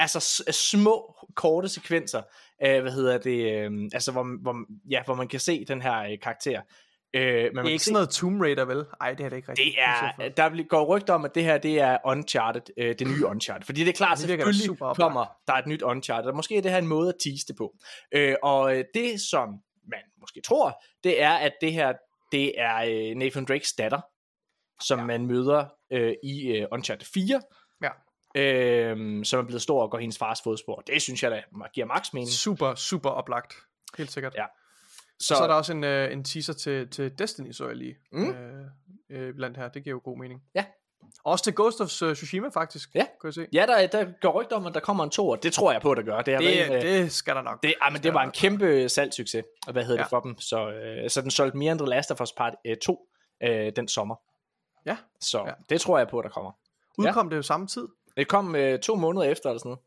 altså 0.03 0.21
s- 0.21 0.57
små, 0.57 1.17
korte 1.35 1.69
sekvenser, 1.69 2.23
øh, 2.67 2.83
hvad 2.83 2.93
hedder 2.93 3.19
det, 3.19 3.53
øh, 3.53 3.71
altså 3.93 4.13
hvor, 4.13 4.43
hvor, 4.43 4.57
ja, 4.91 5.03
hvor 5.05 5.15
man 5.15 5.29
kan 5.29 5.41
se 5.41 5.65
den 5.65 5.83
her 5.83 5.99
øh, 5.99 6.19
karakter. 6.23 6.61
Øh, 7.15 7.25
men 7.45 7.55
man 7.55 7.65
Det 7.65 7.69
er 7.69 7.73
ikke 7.73 7.79
se, 7.79 7.85
sådan 7.85 7.93
noget 7.95 8.11
Tomb 8.11 8.41
Raider, 8.41 8.65
vel? 8.65 8.85
Nej, 9.01 9.15
det 9.15 9.25
er 9.25 9.29
det 9.29 9.37
ikke 9.37 9.49
rigtigt. 9.49 9.67
det 9.67 9.75
er, 10.27 10.29
der 10.29 10.69
går 10.69 10.97
rygter 10.97 11.15
om, 11.15 11.25
at 11.25 11.35
det 11.35 11.45
her 11.45 11.59
det 11.59 11.81
er 11.81 11.99
Uncharted, 12.07 12.63
øh, 12.77 12.95
det 12.99 13.07
nye 13.07 13.27
Uncharted. 13.27 13.65
Fordi 13.67 13.81
det 13.81 13.89
er 13.89 13.93
klart, 13.93 14.19
Det 14.19 14.27
selvfølgelig 14.27 14.65
super 14.67 14.95
kommer 14.95 15.27
der 15.47 15.53
et 15.53 15.67
nyt 15.67 15.83
Uncharted, 15.83 16.31
og 16.31 16.37
måske 16.37 16.57
er 16.57 16.63
det 16.63 16.71
her 16.71 16.79
en 16.79 16.87
måde 16.87 17.09
at 17.09 17.15
tease 17.25 17.47
det 17.49 17.57
på. 17.57 17.75
Øh, 18.13 18.35
og 18.43 18.77
øh, 18.79 18.85
det, 18.95 19.21
som 19.21 19.49
man 19.91 20.01
måske 20.21 20.41
tror, 20.41 20.83
det 21.05 21.23
er, 21.23 21.31
at 21.33 21.53
det 21.61 21.73
her, 21.73 21.93
det 22.33 22.61
er 22.61 22.77
øh, 22.77 23.15
Nathan 23.17 23.45
Drakes 23.45 23.73
datter, 23.73 24.01
som 24.85 24.99
ja. 24.99 25.05
man 25.05 25.27
møder 25.27 25.65
øh, 25.93 26.13
i 26.25 26.47
øh, 26.57 26.67
Uncharted 26.73 27.07
4, 27.15 27.25
Ja. 27.29 27.41
Øh, 28.35 29.25
som 29.25 29.41
er 29.41 29.45
blevet 29.45 29.63
stor 29.63 29.83
og 29.83 29.91
går 29.91 29.99
hendes 29.99 30.19
fars 30.19 30.39
fodspor. 30.45 30.83
Det 30.87 31.03
synes 31.03 31.23
jeg 31.23 31.31
da 31.31 31.43
giver 31.75 31.87
max 31.87 32.13
mening. 32.13 32.29
Super, 32.31 32.75
super 32.75 33.11
oplagt. 33.11 33.55
Helt 33.99 34.13
sikkert. 34.13 34.35
Ja. 34.35 34.45
Så, 35.21 35.27
så 35.29 35.35
er 35.43 35.47
der 35.47 35.55
også 35.55 35.73
en, 35.73 35.85
øh, 35.85 36.13
en 36.13 36.25
teaser 36.25 36.53
til, 36.53 36.89
til 36.91 37.19
Destiny, 37.19 37.53
så 37.53 37.67
jeg 37.67 37.77
lige. 37.77 37.97
Mm. 38.13 38.31
Øh, 38.31 38.65
øh, 39.11 39.35
blandt 39.35 39.57
her. 39.57 39.69
Det 39.69 39.85
giver 39.85 39.95
jo 39.95 40.01
god 40.05 40.19
mening. 40.19 40.43
Ja. 40.55 40.65
Også 41.25 41.45
til 41.45 41.55
Ghost 41.55 41.81
of 41.81 42.03
øh, 42.03 42.15
Tsushima, 42.15 42.49
faktisk. 42.49 42.95
Ja. 42.95 43.01
Kan 43.21 43.29
jeg 43.29 43.35
se. 43.35 43.47
Ja, 43.53 43.67
der, 43.67 43.87
der 43.87 44.07
går 44.21 44.41
rygter 44.41 44.57
om, 44.57 44.67
at 44.67 44.75
der 44.75 44.81
kommer 44.81 45.05
en 45.05 45.11
toer. 45.11 45.37
Det 45.37 45.53
tror 45.53 45.73
jeg 45.73 45.83
på, 45.83 45.95
der 45.95 46.03
gør. 46.03 46.23
Det, 46.23 46.35
er 46.35 46.39
Det, 46.39 46.65
ren, 46.71 46.73
øh, 46.73 46.83
det 46.83 47.13
skal 47.13 47.35
der 47.37 47.43
nok. 47.43 47.63
Det, 47.63 47.75
ah, 47.81 47.93
men 47.93 48.03
det 48.03 48.15
var 48.15 48.23
en 48.23 48.31
kæmpe 48.31 48.89
salgssucces, 48.89 49.45
og 49.67 49.73
hvad 49.73 49.85
hedder 49.85 49.99
Ja. 49.99 50.03
det 50.03 50.11
for 50.11 50.21
dem. 50.21 50.39
Så, 50.41 50.71
øh, 50.71 51.11
så 51.11 51.21
den 51.23 51.31
solgte 51.31 51.57
mere 51.59 51.73
end 51.73 51.79
The 51.81 51.89
Last 51.89 52.11
of 52.11 52.21
Us 52.21 52.33
Part 52.33 52.55
øh, 52.65 52.77
2 52.77 53.09
øh, 53.43 53.73
den 53.77 53.89
sommer. 53.89 54.17
Ja. 54.87 54.97
Så 55.21 55.39
Ja. 55.39 55.47
ja. 55.47 55.53
det 55.71 55.81
tror 55.81 55.99
jeg 55.99 56.09
på, 56.09 56.23
der 56.23 56.29
kommer. 56.29 56.53
Udkom 56.99 57.31
det 57.31 57.37
jo 57.37 57.43
samme 57.43 57.67
tid? 57.67 57.89
Det 58.17 58.29
kom 58.29 58.57
øh, 58.57 58.79
to 58.81 58.95
måneder 58.95 59.27
efter 59.27 59.49
eller 59.51 59.59
sådan 59.59 59.69
noget. 59.69 59.81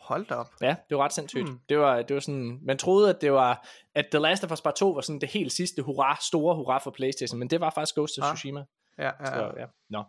Hold 0.00 0.26
da 0.26 0.34
op. 0.34 0.46
Ja, 0.62 0.76
det 0.88 0.96
var 0.96 1.04
ret 1.04 1.12
sindssygt. 1.12 1.48
Hmm. 1.48 1.58
Det, 1.68 1.78
var, 1.78 2.02
det 2.02 2.14
var 2.14 2.20
sådan, 2.20 2.58
man 2.62 2.78
troede, 2.78 3.10
at 3.10 3.20
det 3.20 3.32
var, 3.32 3.66
at 3.94 4.06
The 4.10 4.18
Last 4.18 4.44
of 4.44 4.52
Us 4.52 4.60
Part 4.60 4.74
2 4.74 4.90
var 4.90 5.00
sådan 5.00 5.20
det 5.20 5.28
helt 5.28 5.52
sidste 5.52 5.82
hurra, 5.82 6.18
store 6.22 6.54
hurra 6.56 6.78
for 6.78 6.90
Playstation, 6.90 7.38
men 7.38 7.50
det 7.50 7.60
var 7.60 7.70
faktisk 7.74 7.94
Ghost 7.94 8.18
of 8.18 8.24
Ah. 8.24 8.34
Tsushima. 8.36 8.64
Ja, 8.98 9.04
ja, 9.04 9.26
Så, 9.26 9.32
ja. 9.56 9.60
ja. 9.60 9.66
Nå. 9.90 10.02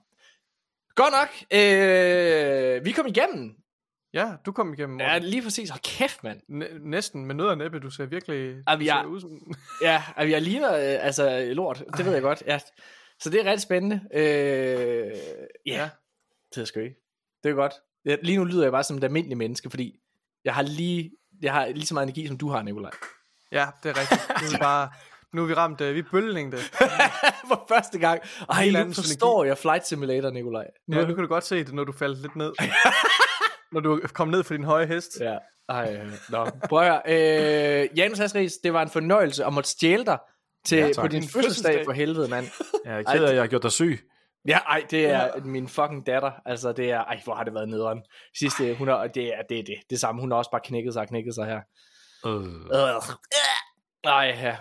Godt 0.96 1.14
nok. 1.20 1.60
Øh, 1.60 2.86
vi 2.86 2.92
kom 2.92 3.08
igennem. 3.08 3.56
ja 4.14 4.32
du 4.46 4.52
kom 4.52 4.74
igennem. 4.74 5.00
Ja, 5.00 5.08
Morten. 5.14 5.24
lige 5.30 5.42
præcis. 5.44 5.70
Hold 5.70 5.82
kæft, 5.82 6.24
mand. 6.24 6.42
Næ- 6.48 6.78
næsten 6.80 7.26
med 7.26 7.36
nød 7.36 7.46
og 7.48 7.58
næppe. 7.58 7.80
Du 7.80 7.90
ser 7.90 8.06
virkelig 8.06 8.64
Ah, 8.68 8.80
vi 8.80 8.86
ser 8.86 8.94
er- 8.94 9.06
ud 9.06 9.22
som... 9.22 9.30
Ja, 9.84 10.04
altså, 10.18 10.32
jeg 10.32 10.42
ligner 10.42 10.74
øh, 10.74 11.06
altså 11.06 11.52
lort. 11.54 11.84
Det 11.98 12.06
ved 12.06 12.14
jeg 12.14 12.22
godt. 12.22 12.44
Ja. 12.48 12.60
Så 13.20 13.30
det 13.30 13.40
er 13.40 13.46
rigtig 13.46 13.62
spændende. 13.62 14.02
Øh, 14.14 14.22
ja, 14.26 15.12
Ja. 15.66 15.90
det 16.56 16.62
er 16.62 16.66
sgu 16.66 16.80
ikke. 16.80 16.96
Det 17.44 17.50
er 17.50 17.54
godt. 17.54 17.74
Ja, 18.06 18.16
lige 18.24 18.38
nu 18.38 18.44
lyder 18.44 18.64
jeg 18.64 18.72
bare 18.72 18.84
som 18.84 18.98
et 18.98 19.04
almindeligt 19.04 19.38
menneske, 19.38 19.70
fordi 19.70 19.96
jeg 20.46 20.54
har 20.56 20.62
lige, 20.62 21.12
jeg 21.42 21.54
har 21.54 21.68
lige 21.68 21.86
så 21.86 21.94
meget 21.94 22.06
energi, 22.06 22.28
som 22.28 22.38
du 22.38 22.50
har, 22.50 22.62
Nikolaj. 22.62 22.92
Ja, 23.52 23.68
det 23.84 23.90
er 23.90 24.00
rigtigt. 24.00 24.22
Nu 24.42 24.48
er 24.48 24.52
vi 24.52 24.58
bare... 24.58 24.90
Nu 25.34 25.44
er 25.44 25.48
vi 25.48 25.54
ramt, 25.54 25.82
øh, 25.82 25.94
vi 25.96 26.00
er 26.00 26.04
bølgelængde. 26.12 26.58
For 27.50 27.66
første 27.70 28.00
gang. 28.00 28.22
Ej, 28.50 28.70
nu 28.70 28.94
forstår 28.94 29.44
jeg 29.44 29.58
Flight 29.58 29.88
Simulator, 29.88 30.30
Nikolaj. 30.30 30.66
Nu, 30.88 30.98
Ja, 31.00 31.06
nu 31.06 31.14
kan 31.16 31.24
du 31.24 31.28
godt 31.30 31.44
se 31.44 31.64
det, 31.64 31.74
når 31.74 31.84
du 31.84 31.92
faldt 31.92 32.22
lidt 32.22 32.36
ned. 32.36 32.52
når 33.74 33.80
du 33.80 34.02
kom 34.14 34.28
ned 34.28 34.44
for 34.44 34.54
din 34.54 34.64
høje 34.64 34.86
hest. 34.86 35.12
ja. 35.20 35.38
Ej, 35.70 35.98
øh, 36.04 36.14
nå. 36.30 36.46
Prøv 36.70 36.80
at 36.84 37.02
høre. 37.06 37.82
Øh, 37.84 37.98
Janus 37.98 38.18
Hasris, 38.18 38.54
det 38.64 38.74
var 38.74 38.82
en 38.82 38.90
fornøjelse 38.90 39.46
at 39.46 39.54
måtte 39.54 39.70
stjæle 39.70 40.06
dig 40.06 40.18
til, 40.66 40.78
Ja, 40.78 40.86
ja, 40.88 40.94
tak. 40.94 41.04
på 41.04 41.08
din 41.08 41.22
fødselsdag 41.24 41.44
fødselsdag. 41.44 41.86
for 41.86 41.92
helvede, 41.92 42.28
mand. 42.30 42.46
Jeg 42.86 43.00
er 43.00 43.04
ked 43.14 43.24
af, 43.24 43.28
at 43.30 43.36
jeg 43.36 43.42
har 43.44 43.48
gjort 43.48 43.64
dig 43.64 43.72
syg. 43.72 44.00
Ja, 44.48 44.58
ej, 44.58 44.86
det 44.92 45.06
er 45.06 45.24
ja. 45.24 45.30
min 45.44 45.68
fucking 45.68 46.06
datter. 46.08 46.32
Altså, 46.46 46.72
det 46.72 46.92
er, 46.92 47.04
ej, 47.04 47.22
hvor 47.24 47.34
har 47.34 47.44
det 47.44 47.54
været 47.54 47.70
nederen. 47.70 48.04
Sidste, 48.40 48.76
hun 48.78 48.88
har, 48.88 49.08
det 49.08 49.28
er 49.38 49.42
det, 49.50 49.60
er 49.60 49.64
det, 49.64 49.76
det 49.90 50.00
samme. 50.00 50.22
Hun 50.22 50.32
har 50.32 50.38
også 50.38 50.52
bare 50.52 50.62
knækket 50.64 50.94
sig 50.94 51.02
og 51.02 51.08
knækket 51.08 51.36
sig 51.36 51.46
her. 51.46 51.62
Øh. 52.26 52.46
Øh. 52.46 53.02
Ej, 54.04 54.38
ja. 54.42 54.58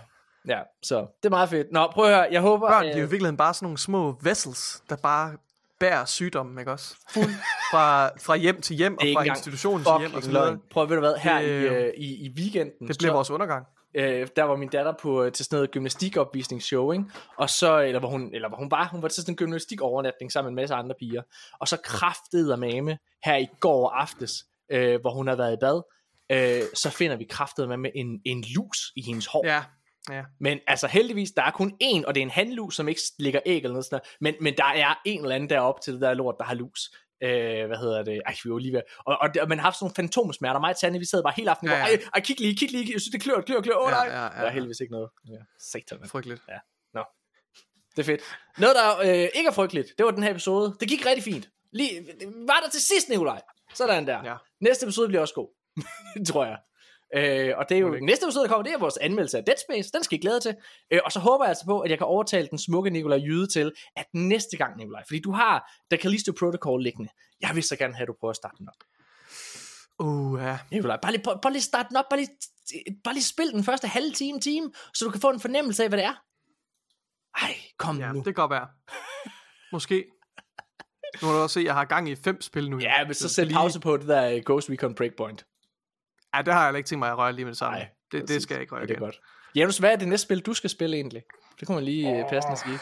Ja, 0.48 0.60
så 0.82 0.98
det 1.22 1.28
er 1.28 1.30
meget 1.30 1.48
fedt. 1.48 1.66
Nå, 1.72 1.86
prøv 1.86 2.04
at 2.04 2.10
høre, 2.16 2.28
jeg 2.30 2.40
håber... 2.40 2.68
Børn, 2.68 2.84
de 2.84 2.88
er 2.88 2.92
jo 2.92 2.98
i 2.98 3.02
øh, 3.02 3.10
virkeligheden 3.10 3.36
bare 3.36 3.54
sådan 3.54 3.66
nogle 3.66 3.78
små 3.78 4.18
vessels, 4.22 4.82
der 4.88 4.96
bare 4.96 5.36
bærer 5.80 6.04
sygdommen, 6.04 6.58
ikke 6.58 6.72
også? 6.72 6.94
Fuld 7.14 7.30
fra, 7.70 8.06
fra 8.20 8.36
hjem 8.36 8.60
til 8.60 8.76
hjem, 8.76 8.98
og 8.98 9.06
fra 9.14 9.22
institution 9.22 9.80
til 9.84 9.92
hjem, 9.98 10.14
og 10.14 10.22
fucking 10.22 10.24
så 10.24 10.30
videre. 10.30 10.46
løgn. 10.46 10.60
Prøv 10.70 10.82
at 10.82 10.88
ved 10.88 10.96
du 10.96 11.00
hvad, 11.00 11.14
her 11.16 11.38
Det, 11.38 11.46
i, 11.46 11.50
øh, 11.50 11.84
øh, 11.84 11.92
i, 11.96 12.26
i 12.26 12.30
weekenden, 12.38 12.88
Det 12.88 12.98
bliver 12.98 13.10
så, 13.10 13.14
vores 13.14 13.30
undergang. 13.30 13.66
Øh, 13.94 14.28
der 14.36 14.42
var 14.42 14.56
min 14.56 14.68
datter 14.68 14.92
på 15.00 15.24
øh, 15.24 15.32
til 15.32 15.44
sådan 15.44 15.56
noget 15.56 15.70
gymnastikopvisningsshow, 15.70 16.92
ikke? 16.92 17.04
Og 17.36 17.50
så, 17.50 17.80
eller 17.80 18.00
hvor 18.00 18.08
hun, 18.08 18.34
eller 18.34 18.48
hvor 18.48 18.58
hun 18.58 18.70
var, 18.70 18.88
hun 18.92 19.02
var 19.02 19.08
til 19.08 19.22
sådan 19.22 19.32
en 19.32 19.36
gymnastik-overnatning 19.36 20.32
sammen 20.32 20.54
med 20.54 20.62
en 20.62 20.62
masse 20.62 20.74
andre 20.74 20.94
piger. 20.98 21.22
Og 21.60 21.68
så 21.68 21.76
kraftede 21.84 22.52
af 22.52 22.58
mame 22.58 22.98
her 23.24 23.36
i 23.36 23.46
går 23.60 23.90
aftes, 23.90 24.44
øh, 24.70 25.00
hvor 25.00 25.10
hun 25.10 25.28
har 25.28 25.36
været 25.36 25.52
i 25.52 25.56
bad, 25.60 25.82
øh, 26.32 26.62
så 26.74 26.90
finder 26.90 27.16
vi 27.16 27.24
kraftet 27.24 27.68
med, 27.68 27.76
med 27.76 27.90
en, 27.94 28.20
en 28.24 28.44
lus 28.54 28.92
i 28.96 29.02
hendes 29.02 29.26
hår. 29.26 29.46
Ja, 29.46 29.62
ja. 30.10 30.22
Men 30.40 30.58
altså 30.66 30.86
heldigvis, 30.86 31.30
der 31.30 31.42
er 31.42 31.50
kun 31.50 31.72
én, 31.82 32.06
og 32.06 32.14
det 32.14 32.20
er 32.20 32.24
en 32.24 32.30
handlus, 32.30 32.76
som 32.76 32.88
ikke 32.88 33.00
ligger 33.18 33.40
æg 33.46 33.56
eller 33.56 33.68
noget 33.68 33.84
sådan 33.84 33.94
noget. 33.94 34.16
Men, 34.20 34.34
men 34.44 34.54
der 34.56 34.64
er 34.64 35.00
en 35.04 35.22
eller 35.22 35.34
anden 35.34 35.50
deroppe 35.50 35.80
til 35.84 35.92
det 35.92 36.00
der 36.00 36.14
lort, 36.14 36.34
der 36.38 36.44
har 36.44 36.54
lus. 36.54 36.90
Øh, 37.22 37.66
hvad 37.66 37.76
hedder 37.78 38.02
det? 38.02 38.22
Ej, 38.26 38.34
vi 38.44 38.50
var 38.50 38.58
lige 38.58 38.72
ved. 38.72 38.82
Og, 39.06 39.18
og, 39.20 39.28
og 39.42 39.48
man 39.48 39.58
har 39.58 39.62
haft 39.62 39.76
sådan 39.76 39.84
nogle 39.84 39.94
fantomsmerter. 39.94 40.60
Mig 40.60 40.70
og 40.70 40.76
Tanne, 40.80 40.98
vi 40.98 41.04
sad 41.04 41.22
bare 41.22 41.32
hele 41.36 41.50
aftenen. 41.50 41.72
Ja, 41.72 41.78
Ja, 41.78 41.84
ja. 41.84 41.90
ja. 41.92 41.96
Ej, 41.96 42.02
ej, 42.14 42.20
kig 42.20 42.40
lige, 42.40 42.56
kig 42.56 42.70
lige. 42.72 42.92
Jeg 42.92 43.00
synes, 43.00 43.12
det 43.12 43.20
klør, 43.22 43.40
klør, 43.40 43.60
klør. 43.60 43.74
Åh, 43.74 43.86
oh, 43.86 43.90
Ja, 43.90 43.96
nej. 43.96 44.06
ja, 44.06 44.16
ja, 44.16 44.22
Der 44.22 44.28
er 44.30 44.44
ja. 44.44 44.50
heldigvis 44.50 44.80
ikke 44.80 44.92
noget. 44.92 45.08
Ja. 45.28 45.38
Satan, 45.60 45.98
mand. 45.98 46.10
Frygteligt. 46.10 46.42
Det 47.96 48.02
er 48.02 48.06
fedt. 48.06 48.22
Noget, 48.58 48.76
der 48.76 48.98
øh, 49.00 49.28
ikke 49.34 49.48
er 49.48 49.52
frygteligt, 49.52 49.88
det 49.98 50.06
var 50.06 50.10
den 50.12 50.22
her 50.22 50.30
episode. 50.30 50.76
Det 50.80 50.88
gik 50.88 51.06
rigtig 51.06 51.24
fint. 51.24 51.48
Lige, 51.72 52.06
var 52.48 52.60
der 52.64 52.70
til 52.70 52.82
sidst, 52.82 53.08
Nikolaj? 53.08 53.40
Sådan 53.74 54.06
der. 54.06 54.24
Ja. 54.24 54.34
Næste 54.60 54.86
episode 54.86 55.08
bliver 55.08 55.20
også 55.20 55.34
god. 55.34 55.48
tror 56.30 56.44
jeg. 56.44 56.58
Øh, 57.16 57.54
og 57.58 57.68
det 57.68 57.74
er 57.74 57.78
jo, 57.80 57.94
ikke? 57.94 58.06
næste 58.06 58.24
episode, 58.26 58.42
der 58.44 58.48
kommer, 58.48 58.62
det 58.62 58.72
er 58.72 58.78
vores 58.78 58.96
anmeldelse 58.96 59.38
af 59.38 59.44
Dead 59.44 59.56
Space. 59.68 59.90
Den 59.94 60.04
skal 60.04 60.18
I 60.18 60.20
glæde 60.20 60.40
til. 60.40 60.54
Øh, 60.90 61.00
og 61.04 61.12
så 61.12 61.18
håber 61.20 61.44
jeg 61.44 61.48
altså 61.48 61.64
på, 61.64 61.80
at 61.80 61.90
jeg 61.90 61.98
kan 61.98 62.06
overtale 62.06 62.48
den 62.50 62.58
smukke 62.58 62.90
Nikolaj 62.90 63.18
Jyde 63.18 63.46
til, 63.46 63.72
at 63.96 64.06
næste 64.14 64.56
gang, 64.56 64.76
Nikolaj, 64.76 65.02
fordi 65.06 65.20
du 65.20 65.32
har 65.32 65.70
The 65.90 66.02
Callisto 66.02 66.32
Protocol 66.38 66.82
liggende. 66.82 67.10
Jeg 67.40 67.50
vil 67.54 67.62
så 67.62 67.76
gerne 67.76 67.94
have, 67.94 68.02
at 68.02 68.08
du 68.08 68.14
prøver 68.20 68.30
at 68.30 68.36
starte 68.36 68.56
den 68.58 68.68
op. 68.68 68.84
Uh, 70.06 70.40
ja. 70.42 70.58
Nikolaj, 70.70 70.96
bare 71.02 71.12
lige, 71.12 71.22
bare, 71.22 71.38
bare 71.42 71.52
lige 71.52 71.62
starte 71.62 71.88
den 71.88 71.96
op. 71.96 72.04
Bare 72.10 72.20
lige, 72.20 72.30
bare 73.04 73.14
lige 73.14 73.24
spil 73.24 73.52
den 73.52 73.64
første 73.64 73.88
halve 73.88 74.12
time, 74.12 74.40
time, 74.40 74.70
så 74.94 75.04
du 75.04 75.10
kan 75.10 75.20
få 75.20 75.30
en 75.30 75.40
fornemmelse 75.40 75.82
af, 75.82 75.88
hvad 75.88 75.98
det 75.98 76.06
er. 76.06 76.14
Ej, 77.44 77.54
kom 77.78 77.98
ja, 78.00 78.12
nu. 78.12 78.16
det 78.18 78.24
kan 78.24 78.34
godt 78.34 78.50
være. 78.50 78.68
Måske. 79.72 80.04
Nu 81.22 81.28
må 81.28 81.34
du 81.34 81.38
også 81.38 81.54
se, 81.54 81.60
at 81.60 81.66
jeg 81.66 81.74
har 81.74 81.84
gang 81.84 82.08
i 82.08 82.16
fem 82.16 82.40
spil 82.40 82.70
nu. 82.70 82.78
Ja, 82.78 83.04
men 83.04 83.14
så 83.14 83.28
sæt 83.28 83.46
lige- 83.46 83.54
pause 83.56 83.80
på 83.80 83.96
det 83.96 84.08
der 84.08 84.30
øh, 84.30 84.42
Ghost 84.46 84.70
Recon 84.70 84.94
Breakpoint. 84.94 85.44
Ja, 86.36 86.42
det 86.42 86.54
har 86.54 86.66
jeg 86.66 86.76
ikke 86.76 86.88
tænkt 86.88 86.98
mig 86.98 87.10
at 87.10 87.18
røre 87.18 87.32
lige 87.32 87.44
med 87.44 87.52
det 87.52 87.58
samme. 87.58 87.78
Nej, 87.78 87.88
det, 88.12 88.28
det 88.28 88.42
skal 88.42 88.54
jeg 88.54 88.60
ikke 88.60 88.72
røre 88.72 88.80
Ja, 88.80 88.86
det 88.86 88.90
er 88.90 88.94
igen. 88.96 89.04
godt. 89.04 89.20
Janus, 89.54 89.78
hvad 89.78 89.92
er 89.92 89.96
det 89.96 90.08
næste 90.08 90.24
spil, 90.24 90.40
du 90.40 90.54
skal 90.54 90.70
spille 90.70 90.96
egentlig? 90.96 91.22
Det 91.60 91.66
kunne 91.66 91.74
man 91.74 91.84
lige 91.84 92.24
oh. 92.24 92.30
passende 92.30 92.56
sige. 92.56 92.78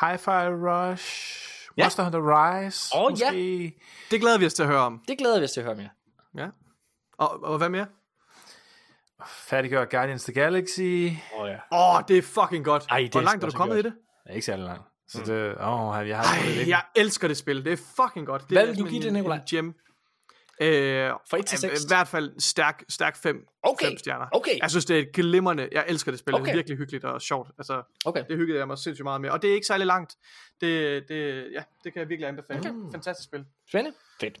Hi-Fi 0.00 0.48
Rush. 0.48 1.34
Ja. 1.76 1.84
Monster 1.84 2.02
Hunter 2.02 2.20
Rise. 2.22 2.96
Ja. 2.96 3.10
måske. 3.10 3.72
Det 4.10 4.20
glæder 4.20 4.38
vi 4.38 4.46
os 4.46 4.54
til 4.54 4.62
at 4.62 4.68
høre 4.68 4.80
om. 4.80 5.00
Det 5.08 5.18
glæder 5.18 5.38
vi 5.38 5.44
os 5.44 5.52
til 5.52 5.60
at 5.60 5.66
høre 5.66 5.74
mere. 5.76 5.88
Ja. 6.36 6.48
Og, 7.18 7.42
og 7.44 7.58
hvad 7.58 7.68
mere? 7.68 7.86
Færdiggør 9.26 9.84
Guardians 9.84 10.28
of 10.28 10.32
the 10.32 10.40
Galaxy. 10.42 10.80
Åh 10.80 11.40
oh, 11.40 11.48
ja. 11.48 11.56
Oh, 11.70 12.02
det 12.08 12.18
er 12.18 12.22
fucking 12.22 12.64
godt. 12.64 12.86
Ej, 12.90 12.98
det 12.98 13.12
Hvor 13.12 13.20
langt 13.20 13.44
er 13.44 13.48
du 13.48 13.56
kommet 13.56 13.74
godt. 13.76 13.86
i 13.86 13.88
det? 13.88 13.96
Det 14.24 14.30
er 14.30 14.34
ikke 14.34 14.46
særlig 14.46 14.64
langt. 14.64 14.82
Så 15.08 15.18
det, 15.18 15.54
åh, 15.60 16.08
jeg 16.08 16.18
har 16.18 16.24
Ej, 16.24 16.68
jeg 16.68 16.82
elsker 16.96 17.28
det 17.28 17.36
spil. 17.36 17.64
Det 17.64 17.72
er 17.72 17.76
fucking 17.76 18.26
godt. 18.26 18.42
Det 18.42 18.50
Hvad 18.50 18.62
er 18.62 18.66
vil 18.66 18.78
du 18.78 18.86
give 18.86 19.02
det, 19.02 19.12
Nikolaj? 19.12 19.40
Gem. 19.50 19.74
Øh, 20.60 21.10
Fra 21.30 21.38
et 21.38 21.46
til 21.46 21.58
seks? 21.58 21.84
I 21.84 21.86
hvert 21.88 22.08
fald 22.08 22.32
stærk, 22.40 22.84
stærk 22.88 23.16
fem, 23.16 23.36
Okay, 23.62 23.86
fem 23.86 23.98
stjerner. 23.98 24.26
okay. 24.32 24.58
Jeg 24.62 24.70
synes, 24.70 24.84
det 24.84 24.96
er 24.96 25.00
et 25.00 25.12
glimrende. 25.12 25.68
Jeg 25.72 25.84
elsker 25.88 26.12
det 26.12 26.18
spil. 26.18 26.32
Det 26.34 26.40
Okay. 26.40 26.50
er 26.50 26.54
virkelig 26.56 26.78
hyggeligt 26.78 27.04
og 27.04 27.22
sjovt. 27.22 27.48
Altså, 27.58 27.82
Okay. 28.04 28.24
det 28.28 28.36
hyggede 28.36 28.58
jeg 28.58 28.66
mig 28.66 28.78
sindssygt 28.78 29.04
meget 29.04 29.20
med. 29.20 29.30
Og 29.30 29.42
det 29.42 29.50
er 29.50 29.54
ikke 29.54 29.66
særlig 29.66 29.86
langt. 29.86 30.14
Det, 30.60 31.04
det, 31.08 31.46
ja, 31.52 31.62
det 31.84 31.92
kan 31.92 32.00
jeg 32.00 32.08
virkelig 32.08 32.28
anbefale. 32.28 32.58
Okay. 32.58 32.70
Fantastisk 32.92 33.28
spil. 33.28 33.44
Spændende. 33.68 33.96
Fedt. 34.20 34.38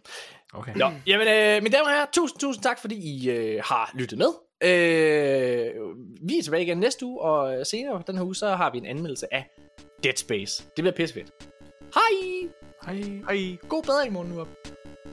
Okay. 0.52 0.72
Nå, 0.76 0.90
jamen, 1.06 1.28
øh, 1.28 1.62
mine 1.62 1.76
damer 1.76 1.84
og 1.84 1.90
herrer, 1.90 2.06
tusind, 2.12 2.40
tusind 2.40 2.62
tak, 2.62 2.80
fordi 2.80 2.96
I 2.96 3.30
øh, 3.30 3.62
har 3.64 3.90
lyttet 3.94 4.18
med. 4.18 4.28
Øh, 4.62 5.70
vi 6.28 6.38
er 6.38 6.42
tilbage 6.42 6.62
igen 6.62 6.78
næste 6.78 7.06
uge, 7.06 7.20
og 7.20 7.66
senere 7.66 8.02
den 8.06 8.16
her 8.16 8.24
uge, 8.24 8.34
så 8.36 8.48
har 8.56 8.70
vi 8.70 8.78
en 8.78 8.86
anmeldelse 8.86 9.34
af 9.34 9.50
Dead 10.04 10.16
Space. 10.16 10.62
Det 10.76 10.82
bliver 10.82 10.92
pissefedt. 10.92 11.30
Hej! 11.94 12.50
Hej. 12.86 12.94
Hej. 13.28 13.56
God 13.68 13.82
bedring 13.82 14.12
morgen 14.12 14.28
nu 14.28 14.40
op. 14.40 14.48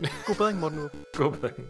God 0.01 0.37
bedring, 0.37 0.59
Morten 0.59 0.79
Urup. 0.79 0.93
God 1.13 1.41
bedring. 1.41 1.67